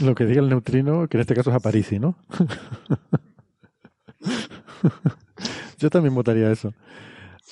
Lo 0.00 0.14
que 0.14 0.24
diga 0.24 0.40
el 0.40 0.48
neutrino, 0.48 1.08
que 1.08 1.16
en 1.16 1.20
este 1.22 1.34
caso 1.34 1.50
es 1.50 1.56
a 1.56 1.60
Parisi, 1.60 1.98
¿no? 1.98 2.16
Yo 5.78 5.90
también 5.90 6.14
votaría 6.14 6.50
eso. 6.50 6.72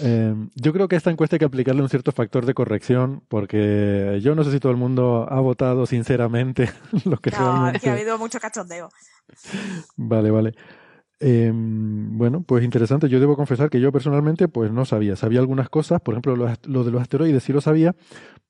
Eh, 0.01 0.35
yo 0.55 0.73
creo 0.73 0.89
que 0.89 0.97
a 0.97 0.99
esta 0.99 1.11
encuesta 1.11 1.37
hay 1.37 1.39
que 1.39 1.45
aplicarle 1.45 1.83
un 1.83 1.89
cierto 1.89 2.13
factor 2.13 2.47
de 2.47 2.55
corrección, 2.55 3.23
porque 3.29 4.21
yo 4.23 4.35
no 4.35 4.45
sé 4.45 4.53
si 4.53 4.61
todo 4.61 4.71
el 4.73 4.79
mundo 4.79 5.27
ha 5.29 5.41
votado 5.41 5.87
sinceramente 5.87 6.71
lo 7.05 7.17
que 7.19 7.31
No, 7.31 7.39
realmente. 7.39 7.81
que 7.81 7.91
ha 7.91 7.93
habido 7.95 8.19
mucho 8.19 8.39
cachondeo. 8.39 8.89
Vale, 9.97 10.31
vale. 10.31 10.55
Eh, 11.21 11.51
bueno, 11.53 12.43
pues 12.43 12.63
interesante. 12.65 13.09
Yo 13.09 13.19
debo 13.19 13.37
confesar 13.37 13.71
que 13.71 13.81
yo 13.81 13.91
personalmente 13.91 14.47
pues 14.47 14.71
no 14.71 14.85
sabía. 14.85 15.17
Sabía 15.17 15.41
algunas 15.41 15.69
cosas, 15.69 16.01
por 16.01 16.15
ejemplo, 16.15 16.37
lo, 16.37 16.47
lo 16.67 16.85
de 16.85 16.91
los 16.93 17.03
asteroides 17.03 17.43
sí 17.43 17.53
lo 17.53 17.61
sabía, 17.61 17.97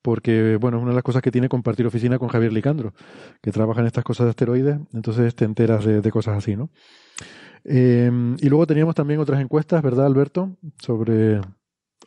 porque 0.03 0.57
bueno, 0.57 0.77
es 0.77 0.83
una 0.83 0.91
de 0.91 0.95
las 0.95 1.03
cosas 1.03 1.21
que 1.23 1.31
tiene 1.31 1.49
compartir 1.49 1.87
oficina 1.87 2.19
con 2.19 2.29
Javier 2.29 2.53
Licandro, 2.53 2.93
que 3.41 3.51
trabaja 3.51 3.81
en 3.81 3.87
estas 3.87 4.03
cosas 4.03 4.25
de 4.25 4.29
asteroides, 4.31 4.77
entonces 4.93 5.35
te 5.35 5.45
enteras 5.45 5.83
de, 5.83 6.01
de 6.01 6.11
cosas 6.11 6.37
así, 6.37 6.55
¿no? 6.55 6.69
Eh, 7.65 8.09
y 8.39 8.49
luego 8.49 8.65
teníamos 8.67 8.95
también 8.95 9.19
otras 9.19 9.41
encuestas, 9.41 9.81
¿verdad, 9.81 10.05
Alberto? 10.05 10.57
Sobre 10.79 11.39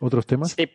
otros 0.01 0.27
temas. 0.27 0.53
Sí. 0.53 0.71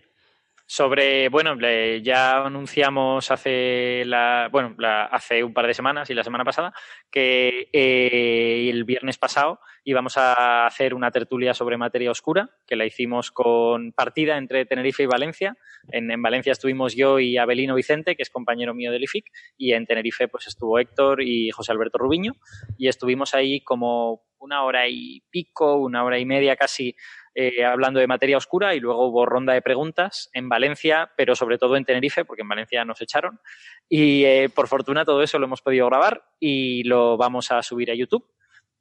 Sobre, 0.69 1.29
bueno, 1.29 1.55
ya 2.03 2.45
anunciamos 2.45 3.31
hace 3.31 4.03
la, 4.05 4.49
bueno, 4.51 4.75
la- 4.77 5.05
hace 5.05 5.41
un 5.41 5.53
par 5.53 5.65
de 5.65 5.73
semanas 5.73 6.09
y 6.09 6.13
la 6.13 6.25
semana 6.25 6.43
pasada 6.43 6.73
que 7.09 7.69
eh, 7.71 8.69
el 8.69 8.83
viernes 8.83 9.17
pasado 9.17 9.61
íbamos 9.85 10.17
a 10.17 10.65
hacer 10.65 10.93
una 10.93 11.09
tertulia 11.09 11.53
sobre 11.53 11.77
materia 11.77 12.11
oscura, 12.11 12.49
que 12.67 12.75
la 12.75 12.85
hicimos 12.85 13.31
con 13.31 13.93
partida 13.93 14.37
entre 14.37 14.65
Tenerife 14.65 15.03
y 15.03 15.05
Valencia. 15.05 15.55
En, 15.89 16.11
en 16.11 16.21
Valencia 16.21 16.51
estuvimos 16.51 16.93
yo 16.97 17.17
y 17.21 17.37
Abelino 17.37 17.73
Vicente, 17.73 18.17
que 18.17 18.23
es 18.23 18.29
compañero 18.29 18.73
mío 18.73 18.91
del 18.91 19.03
IFIC, 19.03 19.23
y 19.57 19.71
en 19.71 19.85
Tenerife 19.85 20.27
pues 20.27 20.47
estuvo 20.47 20.79
Héctor 20.79 21.21
y 21.21 21.49
José 21.51 21.71
Alberto 21.71 21.97
Rubiño, 21.97 22.33
y 22.77 22.89
estuvimos 22.89 23.33
ahí 23.33 23.61
como 23.61 24.26
una 24.39 24.63
hora 24.63 24.87
y 24.87 25.21
pico, 25.29 25.75
una 25.75 26.03
hora 26.03 26.19
y 26.19 26.25
media 26.25 26.55
casi 26.55 26.95
eh, 27.35 27.63
hablando 27.63 27.99
de 27.99 28.07
materia 28.07 28.37
oscura 28.37 28.73
y 28.73 28.79
luego 28.79 29.07
hubo 29.07 29.25
ronda 29.25 29.53
de 29.53 29.61
preguntas 29.61 30.29
en 30.33 30.49
Valencia, 30.49 31.11
pero 31.15 31.35
sobre 31.35 31.59
todo 31.59 31.75
en 31.75 31.85
Tenerife, 31.85 32.25
porque 32.25 32.41
en 32.41 32.49
Valencia 32.49 32.83
nos 32.83 32.99
echaron. 33.01 33.39
Y 33.87 34.25
eh, 34.25 34.49
por 34.49 34.67
fortuna 34.67 35.05
todo 35.05 35.21
eso 35.21 35.37
lo 35.37 35.45
hemos 35.45 35.61
podido 35.61 35.85
grabar 35.85 36.23
y 36.39 36.83
lo 36.83 37.15
vamos 37.15 37.51
a 37.51 37.61
subir 37.61 37.91
a 37.91 37.95
YouTube. 37.95 38.25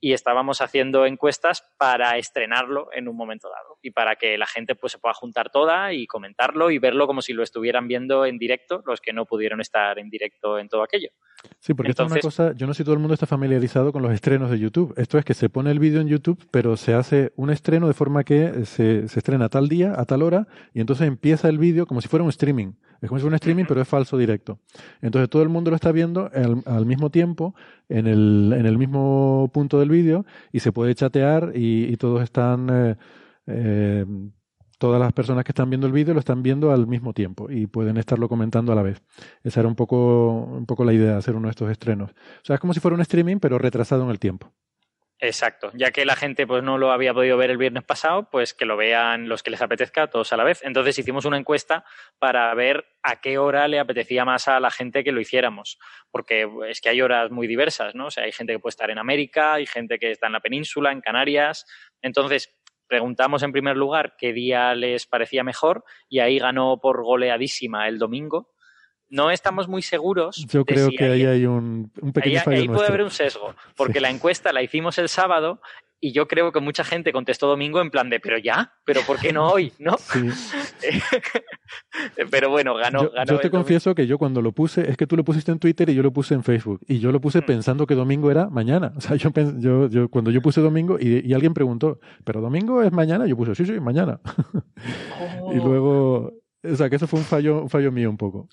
Y 0.00 0.12
estábamos 0.12 0.60
haciendo 0.60 1.06
encuestas 1.06 1.64
para 1.78 2.18
estrenarlo 2.18 2.88
en 2.92 3.08
un 3.08 3.16
momento 3.16 3.48
dado 3.48 3.78
y 3.82 3.92
para 3.92 4.16
que 4.16 4.36
la 4.36 4.46
gente 4.46 4.74
pues 4.74 4.92
se 4.92 4.98
pueda 4.98 5.14
juntar 5.14 5.50
toda 5.50 5.92
y 5.92 6.06
comentarlo 6.06 6.70
y 6.70 6.78
verlo 6.78 7.06
como 7.06 7.22
si 7.22 7.32
lo 7.32 7.42
estuvieran 7.42 7.88
viendo 7.88 8.26
en 8.26 8.38
directo 8.38 8.82
los 8.86 9.00
que 9.00 9.12
no 9.12 9.26
pudieron 9.26 9.60
estar 9.60 9.98
en 9.98 10.10
directo 10.10 10.58
en 10.58 10.68
todo 10.68 10.82
aquello. 10.82 11.08
Sí, 11.60 11.74
porque 11.74 11.90
esto 11.90 12.04
es 12.04 12.12
una 12.12 12.20
cosa, 12.20 12.52
yo 12.54 12.66
no 12.66 12.74
sé 12.74 12.78
si 12.78 12.84
todo 12.84 12.94
el 12.94 13.00
mundo 13.00 13.14
está 13.14 13.26
familiarizado 13.26 13.92
con 13.92 14.02
los 14.02 14.12
estrenos 14.12 14.50
de 14.50 14.58
YouTube. 14.58 14.94
Esto 14.96 15.18
es 15.18 15.24
que 15.24 15.34
se 15.34 15.48
pone 15.48 15.70
el 15.70 15.78
vídeo 15.78 16.00
en 16.00 16.08
YouTube, 16.08 16.46
pero 16.50 16.76
se 16.76 16.94
hace 16.94 17.32
un 17.36 17.50
estreno 17.50 17.86
de 17.88 17.94
forma 17.94 18.24
que 18.24 18.64
se, 18.64 19.08
se 19.08 19.18
estrena 19.18 19.46
a 19.46 19.48
tal 19.48 19.68
día, 19.68 19.94
a 19.96 20.04
tal 20.04 20.22
hora, 20.22 20.46
y 20.74 20.80
entonces 20.80 21.06
empieza 21.06 21.48
el 21.48 21.58
vídeo 21.58 21.86
como 21.86 22.00
si 22.00 22.08
fuera 22.08 22.22
un 22.24 22.30
streaming. 22.30 22.72
Es 23.00 23.08
como 23.08 23.18
si 23.18 23.22
fuera 23.22 23.34
un 23.34 23.34
streaming, 23.34 23.64
pero 23.66 23.80
es 23.80 23.88
falso 23.88 24.16
directo. 24.18 24.58
Entonces 25.00 25.28
todo 25.28 25.42
el 25.42 25.48
mundo 25.48 25.70
lo 25.70 25.76
está 25.76 25.92
viendo 25.92 26.30
al, 26.32 26.62
al 26.66 26.86
mismo 26.86 27.10
tiempo, 27.10 27.54
en 27.88 28.06
el, 28.06 28.54
en 28.56 28.66
el 28.66 28.78
mismo 28.78 29.50
punto 29.52 29.78
del 29.78 29.90
vídeo, 29.90 30.24
y 30.52 30.60
se 30.60 30.72
puede 30.72 30.94
chatear 30.94 31.52
y, 31.54 31.84
y 31.84 31.96
todos 31.96 32.22
están... 32.22 32.68
eh, 32.70 32.96
eh, 33.46 34.06
todas 34.78 35.00
las 35.00 35.12
personas 35.14 35.42
que 35.42 35.52
están 35.52 35.70
viendo 35.70 35.86
el 35.86 35.92
vídeo 35.94 36.12
lo 36.12 36.20
están 36.20 36.42
viendo 36.42 36.70
al 36.70 36.86
mismo 36.86 37.14
tiempo 37.14 37.50
y 37.50 37.66
pueden 37.66 37.96
estarlo 37.96 38.28
comentando 38.28 38.72
a 38.72 38.74
la 38.74 38.82
vez. 38.82 39.02
Esa 39.42 39.60
era 39.60 39.70
un 39.70 39.74
poco, 39.74 40.42
un 40.44 40.66
poco 40.66 40.84
la 40.84 40.92
idea 40.92 41.12
de 41.12 41.16
hacer 41.16 41.34
uno 41.34 41.46
de 41.48 41.52
estos 41.52 41.70
estrenos. 41.70 42.10
O 42.10 42.44
sea, 42.44 42.56
es 42.56 42.60
como 42.60 42.74
si 42.74 42.80
fuera 42.80 42.94
un 42.94 43.00
streaming, 43.00 43.38
pero 43.38 43.58
retrasado 43.58 44.04
en 44.04 44.10
el 44.10 44.18
tiempo. 44.18 44.52
Exacto, 45.18 45.70
ya 45.72 45.92
que 45.92 46.04
la 46.04 46.14
gente 46.14 46.46
pues 46.46 46.62
no 46.62 46.76
lo 46.76 46.92
había 46.92 47.14
podido 47.14 47.38
ver 47.38 47.50
el 47.50 47.56
viernes 47.56 47.84
pasado, 47.84 48.28
pues 48.30 48.52
que 48.52 48.66
lo 48.66 48.76
vean 48.76 49.30
los 49.30 49.42
que 49.42 49.50
les 49.50 49.62
apetezca 49.62 50.08
todos 50.08 50.30
a 50.34 50.36
la 50.36 50.44
vez. 50.44 50.60
Entonces 50.62 50.98
hicimos 50.98 51.24
una 51.24 51.38
encuesta 51.38 51.86
para 52.18 52.52
ver 52.54 52.84
a 53.02 53.18
qué 53.22 53.38
hora 53.38 53.66
le 53.66 53.78
apetecía 53.78 54.26
más 54.26 54.46
a 54.46 54.60
la 54.60 54.70
gente 54.70 55.02
que 55.04 55.12
lo 55.12 55.20
hiciéramos, 55.20 55.78
porque 56.10 56.46
es 56.68 56.82
que 56.82 56.90
hay 56.90 57.00
horas 57.00 57.30
muy 57.30 57.46
diversas, 57.46 57.94
¿no? 57.94 58.08
O 58.08 58.10
sea, 58.10 58.24
hay 58.24 58.32
gente 58.32 58.52
que 58.52 58.58
puede 58.58 58.72
estar 58.72 58.90
en 58.90 58.98
América, 58.98 59.54
hay 59.54 59.64
gente 59.64 59.98
que 59.98 60.10
está 60.10 60.26
en 60.26 60.34
la 60.34 60.40
península, 60.40 60.92
en 60.92 61.00
Canarias. 61.00 61.64
Entonces 62.02 62.54
preguntamos 62.86 63.42
en 63.42 63.52
primer 63.52 63.78
lugar 63.78 64.16
qué 64.18 64.34
día 64.34 64.74
les 64.74 65.06
parecía 65.06 65.42
mejor 65.42 65.84
y 66.10 66.18
ahí 66.18 66.38
ganó 66.38 66.78
por 66.78 67.02
goleadísima 67.02 67.88
el 67.88 67.98
domingo. 67.98 68.50
No 69.08 69.30
estamos 69.30 69.68
muy 69.68 69.82
seguros. 69.82 70.36
Yo 70.48 70.64
creo 70.64 70.88
si 70.90 70.96
que 70.96 71.04
ahí 71.04 71.24
hay 71.24 71.46
un, 71.46 71.90
un 72.00 72.12
pequeño 72.12 72.38
ahí, 72.38 72.44
fallo 72.44 72.60
ahí 72.62 72.68
puede 72.68 72.88
haber 72.88 73.02
un 73.02 73.10
sesgo, 73.10 73.54
porque 73.76 73.94
Sí. 73.94 74.00
la 74.00 74.10
encuesta 74.10 74.52
la 74.52 74.62
hicimos 74.62 74.98
el 74.98 75.08
sábado 75.08 75.60
y 76.00 76.12
yo 76.12 76.28
creo 76.28 76.52
que 76.52 76.60
mucha 76.60 76.84
gente 76.84 77.12
contestó 77.12 77.46
domingo 77.46 77.80
en 77.80 77.90
plan 77.90 78.10
de, 78.10 78.20
pero 78.20 78.36
ya, 78.36 78.74
pero 78.84 79.00
¿por 79.02 79.18
qué 79.18 79.32
no 79.32 79.48
hoy? 79.48 79.72
¿No? 79.78 79.96
Sí. 79.96 80.28
pero 82.30 82.50
bueno, 82.50 82.74
ganó. 82.74 83.04
yo, 83.04 83.10
ganó 83.12 83.24
yo 83.32 83.36
te 83.38 83.48
domingo. 83.48 83.58
confieso 83.58 83.94
que 83.94 84.06
yo 84.06 84.18
cuando 84.18 84.42
lo 84.42 84.52
puse, 84.52 84.90
es 84.90 84.96
que 84.96 85.06
tú 85.06 85.16
lo 85.16 85.24
pusiste 85.24 85.52
en 85.52 85.58
Twitter 85.58 85.88
y 85.90 85.94
yo 85.94 86.02
lo 86.02 86.12
puse 86.12 86.34
en 86.34 86.42
Facebook. 86.44 86.80
Y 86.86 86.98
yo 86.98 87.12
lo 87.12 87.20
puse 87.20 87.40
Mm. 87.40 87.46
pensando 87.46 87.86
que 87.86 87.94
domingo 87.94 88.30
era 88.30 88.48
mañana. 88.50 88.92
O 88.96 89.00
sea, 89.00 89.16
yo, 89.16 89.30
yo, 89.58 89.88
yo 89.88 90.08
cuando 90.08 90.30
yo 90.30 90.42
puse 90.42 90.60
domingo 90.60 90.98
y, 91.00 91.26
y 91.26 91.32
alguien 91.34 91.54
preguntó, 91.54 91.98
¿pero 92.24 92.40
domingo 92.40 92.82
es 92.82 92.92
mañana? 92.92 93.26
Yo 93.26 93.36
puse, 93.36 93.54
sí, 93.54 93.64
sí, 93.66 93.80
mañana. 93.80 94.20
Oh. 95.40 95.52
Y 95.52 95.56
luego, 95.56 96.32
o 96.62 96.76
sea, 96.76 96.90
que 96.90 96.96
eso 96.96 97.06
fue 97.06 97.20
un 97.20 97.24
fallo, 97.24 97.62
un 97.62 97.70
fallo 97.70 97.90
mío 97.92 98.10
un 98.10 98.16
poco. 98.16 98.48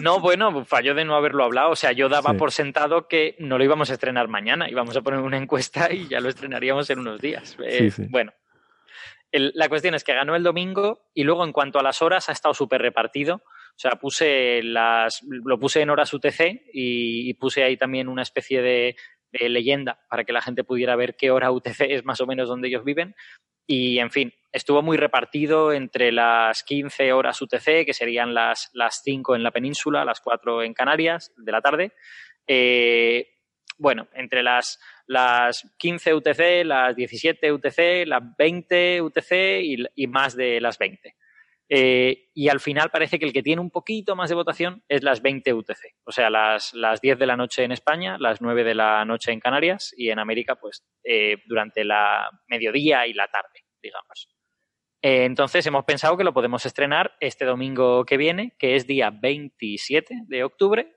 No, 0.00 0.20
bueno, 0.20 0.64
falló 0.64 0.94
de 0.94 1.04
no 1.04 1.14
haberlo 1.14 1.44
hablado. 1.44 1.70
O 1.70 1.76
sea, 1.76 1.92
yo 1.92 2.08
daba 2.08 2.32
Sí. 2.32 2.36
por 2.36 2.52
sentado 2.52 3.06
que 3.08 3.36
no 3.38 3.58
lo 3.58 3.64
íbamos 3.64 3.90
a 3.90 3.94
estrenar 3.94 4.28
mañana. 4.28 4.68
Íbamos 4.68 4.96
a 4.96 5.02
poner 5.02 5.20
una 5.20 5.36
encuesta 5.36 5.92
y 5.92 6.08
ya 6.08 6.20
lo 6.20 6.28
estrenaríamos 6.28 6.90
en 6.90 6.98
unos 6.98 7.20
días. 7.20 7.56
Eh, 7.64 7.78
Sí, 7.78 7.90
sí. 7.90 8.06
Bueno, 8.10 8.32
el- 9.30 9.52
la 9.54 9.68
cuestión 9.68 9.94
es 9.94 10.04
que 10.04 10.14
ganó 10.14 10.34
el 10.34 10.42
domingo 10.42 11.06
y 11.14 11.24
luego 11.24 11.44
en 11.44 11.52
cuanto 11.52 11.78
a 11.78 11.82
las 11.82 12.02
horas 12.02 12.28
ha 12.28 12.32
estado 12.32 12.54
súper 12.54 12.82
repartido. 12.82 13.36
O 13.74 13.78
sea, 13.78 13.92
puse 13.92 14.62
las, 14.62 15.22
lo 15.22 15.58
puse 15.58 15.80
en 15.80 15.88
horas 15.90 16.12
UTC 16.12 16.62
y, 16.74 17.30
y 17.30 17.34
puse 17.34 17.62
ahí 17.64 17.76
también 17.78 18.08
una 18.08 18.20
especie 18.22 18.60
de, 18.60 18.96
de 19.32 19.48
leyenda 19.48 20.00
para 20.08 20.24
que 20.24 20.32
la 20.32 20.42
gente 20.42 20.64
pudiera 20.64 20.96
ver 20.96 21.16
qué 21.16 21.30
hora 21.30 21.50
UTC 21.50 21.80
es 21.80 22.04
más 22.04 22.20
o 22.20 22.26
menos 22.26 22.48
donde 22.48 22.68
ellos 22.68 22.84
viven. 22.84 23.14
Y, 23.66 23.98
en 23.98 24.10
fin, 24.10 24.32
estuvo 24.52 24.82
muy 24.82 24.96
repartido 24.96 25.72
entre 25.72 26.12
las 26.12 26.62
15 26.64 27.12
horas 27.12 27.40
UTC, 27.40 27.86
que 27.86 27.94
serían 27.94 28.34
las, 28.34 28.70
las 28.72 29.00
5 29.02 29.36
en 29.36 29.42
la 29.42 29.50
península, 29.50 30.04
las 30.04 30.20
4 30.20 30.62
en 30.62 30.74
Canarias 30.74 31.32
de 31.36 31.52
la 31.52 31.60
tarde. 31.60 31.92
Eh, 32.46 33.28
bueno, 33.78 34.08
entre 34.14 34.42
las, 34.42 34.80
las 35.06 35.66
15 35.78 36.14
UTC, 36.14 36.64
las 36.64 36.94
17 36.96 37.52
UTC, 37.52 38.06
las 38.06 38.22
20 38.36 39.02
UTC 39.02 39.32
y, 39.62 39.84
y 39.94 40.06
más 40.06 40.36
de 40.36 40.60
las 40.60 40.78
20. 40.78 41.14
Eh, 41.74 42.28
y 42.34 42.50
al 42.50 42.60
final 42.60 42.90
parece 42.90 43.18
que 43.18 43.24
el 43.24 43.32
que 43.32 43.42
tiene 43.42 43.62
un 43.62 43.70
poquito 43.70 44.14
más 44.14 44.28
de 44.28 44.34
votación 44.34 44.84
es 44.88 45.02
las 45.02 45.22
20 45.22 45.54
UTC, 45.54 45.96
o 46.04 46.12
sea, 46.12 46.28
las, 46.28 46.74
las 46.74 47.00
10 47.00 47.18
de 47.18 47.24
la 47.24 47.34
noche 47.34 47.64
en 47.64 47.72
España, 47.72 48.18
las 48.18 48.42
9 48.42 48.62
de 48.62 48.74
la 48.74 49.06
noche 49.06 49.32
en 49.32 49.40
Canarias 49.40 49.94
y 49.96 50.10
en 50.10 50.18
América, 50.18 50.56
pues 50.56 50.84
eh, 51.02 51.38
durante 51.46 51.82
la 51.84 52.28
mediodía 52.46 53.06
y 53.06 53.14
la 53.14 53.26
tarde, 53.28 53.64
digamos. 53.82 54.28
Eh, 55.00 55.24
entonces 55.24 55.64
hemos 55.64 55.86
pensado 55.86 56.18
que 56.18 56.24
lo 56.24 56.34
podemos 56.34 56.66
estrenar 56.66 57.16
este 57.20 57.46
domingo 57.46 58.04
que 58.04 58.18
viene, 58.18 58.54
que 58.58 58.76
es 58.76 58.86
día 58.86 59.10
27 59.10 60.24
de 60.26 60.44
octubre, 60.44 60.94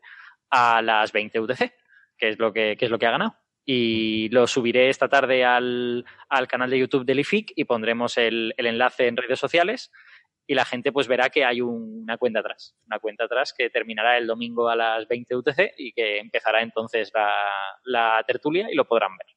a 0.50 0.82
las 0.82 1.14
20 1.14 1.40
UTC, 1.40 1.74
que 2.18 2.28
es 2.28 2.38
lo 2.38 2.52
que, 2.52 2.76
que 2.76 2.84
es 2.84 2.92
lo 2.92 3.00
que 3.00 3.06
ha 3.06 3.12
ganado. 3.12 3.38
Y 3.64 4.28
lo 4.28 4.46
subiré 4.46 4.90
esta 4.90 5.08
tarde 5.08 5.46
al, 5.46 6.04
al 6.28 6.48
canal 6.50 6.70
de 6.70 6.80
YouTube 6.80 7.06
del 7.06 7.22
IFIC 7.22 7.54
y 7.56 7.64
pondremos 7.64 8.18
el, 8.18 8.54
el 8.58 8.66
enlace 8.66 9.08
en 9.08 9.16
redes 9.16 9.40
sociales 9.40 9.90
y 10.48 10.54
la 10.56 10.66
gente 10.66 10.92
pues 10.92 11.08
verá 11.08 11.30
que 11.30 11.44
hay 11.46 11.62
un- 11.62 12.02
una 12.04 12.18
cuenta 12.18 12.40
atrás, 12.42 12.76
una 12.86 13.00
cuenta 13.00 13.24
atrás 13.26 13.54
que 13.58 13.70
terminará 13.70 14.18
el 14.18 14.28
domingo 14.28 14.70
a 14.70 14.76
las 14.76 15.08
20 15.08 15.36
UTC 15.36 15.74
y 15.78 15.92
que 15.92 16.20
empezará 16.20 16.62
entonces 16.62 17.12
la, 17.14 17.32
la 17.84 18.24
tertulia 18.28 18.68
y 18.72 18.76
lo 18.76 18.86
podrán 18.86 19.18
ver. 19.18 19.28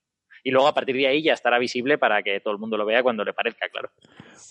Y 0.45 0.51
luego 0.51 0.69
a 0.69 0.75
partir 0.75 0.95
de 0.97 1.07
ahí 1.07 1.23
ya 1.23 1.33
estará 1.33 1.59
visible 1.59 1.99
para 1.99 2.23
que 2.23 2.41
todo 2.41 2.53
el 2.53 2.61
mundo 2.61 2.77
lo 2.77 2.87
vea 2.87 3.03
cuando 3.03 3.25
le 3.25 3.33
parezca, 3.33 3.69
claro. 3.70 3.91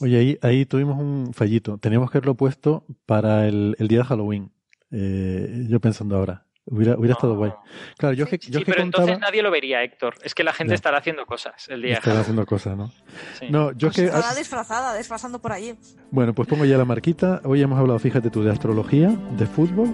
Oye, 0.02 0.18
ahí, 0.18 0.38
ahí 0.42 0.66
tuvimos 0.66 0.98
un 1.00 1.34
fallito. 1.34 1.78
Teníamos 1.78 2.12
que 2.12 2.18
haberlo 2.18 2.36
puesto 2.36 2.86
para 3.06 3.48
el, 3.48 3.76
el 3.80 3.88
día 3.88 4.00
de 4.00 4.04
Halloween. 4.06 4.52
Eh, 4.92 5.66
yo 5.70 5.80
pensando 5.80 6.18
ahora. 6.18 6.46
Hubiera, 6.70 6.98
hubiera 6.98 7.14
estado 7.14 7.36
guay. 7.38 7.54
Claro, 7.98 8.14
yo 8.14 8.26
es 8.26 8.30
que, 8.32 8.38
yo 8.38 8.60
Sí, 8.60 8.66
que 8.66 8.72
pero 8.72 8.84
contaba... 8.84 9.04
entonces 9.06 9.22
nadie 9.22 9.42
lo 9.42 9.50
vería, 9.52 9.82
Héctor. 9.84 10.16
Es 10.24 10.36
que 10.36 10.44
la 10.44 10.52
gente 10.54 10.72
Ya. 10.72 10.76
estará 10.76 10.98
haciendo 10.98 11.26
cosas 11.26 11.54
el 11.70 11.82
día 11.82 11.94
Estará 11.96 12.20
haciendo 12.20 12.46
cosas, 12.46 12.76
¿no? 12.76 12.92
Sí. 13.40 13.48
No, 13.50 13.72
yo 13.72 13.88
es 13.88 13.96
que... 13.96 14.06
Estará 14.06 14.34
disfrazada, 14.36 14.94
desfasando 14.94 15.40
por 15.40 15.54
allí. 15.54 15.76
Bueno, 16.12 16.34
pues 16.34 16.48
pongo 16.48 16.66
ya 16.66 16.78
la 16.78 16.84
marquita. 16.86 17.42
Hoy 17.46 17.62
hemos 17.62 17.80
hablado, 17.80 17.98
fíjate 18.00 18.30
tú, 18.30 18.44
de 18.44 18.52
astrología, 18.52 19.10
de 19.38 19.46
fútbol 19.46 19.94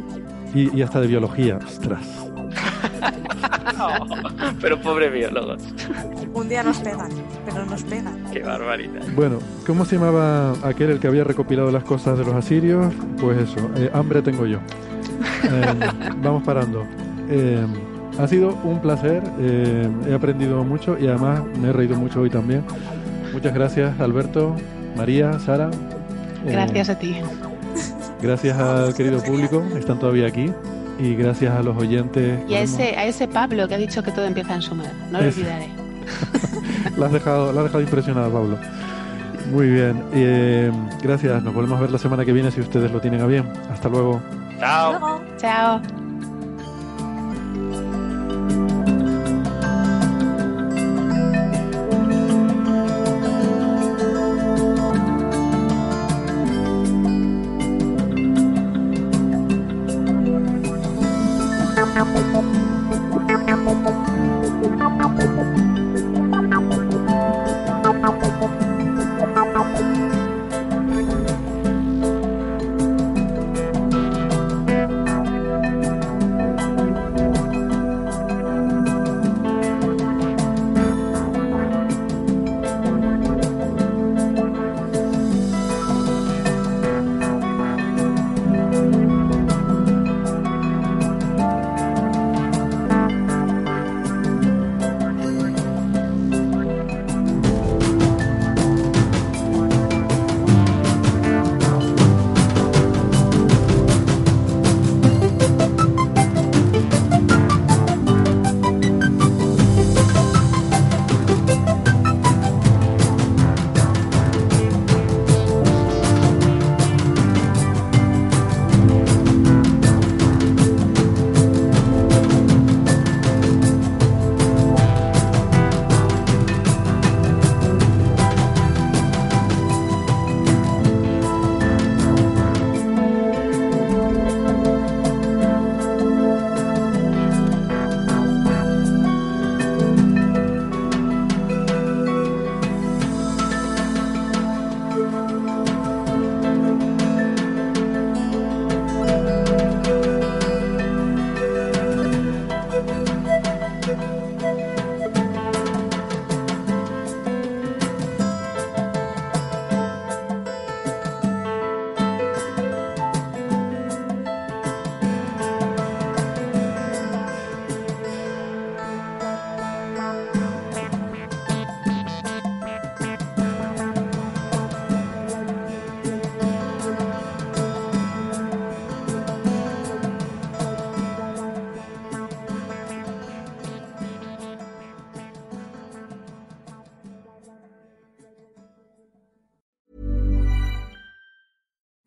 y, 0.56 0.76
y 0.76 0.82
hasta 0.82 1.00
de 1.00 1.08
biología. 1.08 1.58
Ostras. 1.58 2.06
No, 3.78 3.88
pero 4.62 4.80
pobre 4.80 5.10
biólogos. 5.10 5.62
Un 6.34 6.48
día 6.50 6.64
nos 6.64 6.78
pegan, 6.80 7.10
pero 7.46 7.66
nos 7.66 7.84
pegan. 7.84 8.24
Qué 8.32 8.40
barbaridad. 8.42 9.02
Bueno, 9.16 9.40
¿cómo 9.66 9.86
se 9.86 9.96
llamaba 9.96 10.54
aquel 10.68 10.92
el 10.92 11.00
que 11.00 11.08
había 11.08 11.24
recopilado 11.24 11.72
las 11.72 11.84
cosas 11.84 12.18
de 12.18 12.26
los 12.26 12.34
asirios? 12.36 12.94
Pues 13.20 13.38
eso, 13.40 13.70
eh, 13.76 13.90
hambre 13.94 14.22
tengo 14.22 14.46
yo. 14.46 14.60
Eh, 15.44 15.90
vamos 16.22 16.44
parando. 16.44 16.86
Eh, 17.30 17.66
ha 18.20 18.28
sido 18.28 18.58
un 18.64 18.80
placer, 18.80 19.24
eh, 19.40 19.88
he 20.08 20.14
aprendido 20.14 20.64
mucho 20.64 20.98
y 21.00 21.08
además 21.08 21.42
me 21.60 21.70
he 21.70 21.74
reído 21.74 21.96
mucho 21.96 22.22
hoy 22.22 22.30
también. 22.30 22.64
Muchas 23.34 23.54
gracias, 23.54 24.00
Alberto, 24.00 24.56
María, 24.96 25.40
Sara. 25.40 25.72
Eh, 26.46 26.52
Gracias 26.52 26.90
a 26.90 27.00
ti. 27.00 27.18
Gracias 28.22 28.58
al 28.58 28.94
querido 28.94 29.22
público, 29.24 29.64
están 29.78 30.00
todavía 30.00 30.28
aquí. 30.28 30.52
Y 31.00 31.16
gracias 31.16 31.52
a 31.56 31.64
los 31.64 31.76
oyentes. 31.76 32.40
Y 32.48 32.54
a 32.54 32.62
ese, 32.62 32.96
a 32.96 33.06
ese 33.06 33.28
Pablo 33.28 33.68
que 33.68 33.74
ha 33.74 33.78
dicho 33.80 34.04
que 34.04 34.12
todo 34.12 34.26
empieza 34.26 34.54
en 34.54 34.62
Sumer. 34.62 34.92
No 35.12 35.20
lo 35.20 35.28
olvidaré. 35.28 35.70
La 36.98 37.08
has 37.08 37.12
dejado, 37.12 37.52
la 37.52 37.62
has 37.62 37.66
dejado 37.66 37.82
impresionada, 37.82 38.30
Pablo. 38.30 38.58
Muy 39.52 39.70
bien. 39.70 40.04
Eh, 40.14 40.72
gracias. 41.02 41.42
Nos 41.42 41.54
volvemos 41.54 41.80
a 41.80 41.82
ver 41.82 41.92
la 41.92 41.98
semana 41.98 42.24
que 42.24 42.32
viene 42.32 42.52
si 42.52 42.62
ustedes 42.62 42.92
lo 42.92 43.02
tienen 43.02 43.22
a 43.22 43.26
bien. 43.26 43.46
Hasta 43.72 43.90
luego. 43.90 44.22
Chao. 44.60 45.22
Chao. 45.38 46.03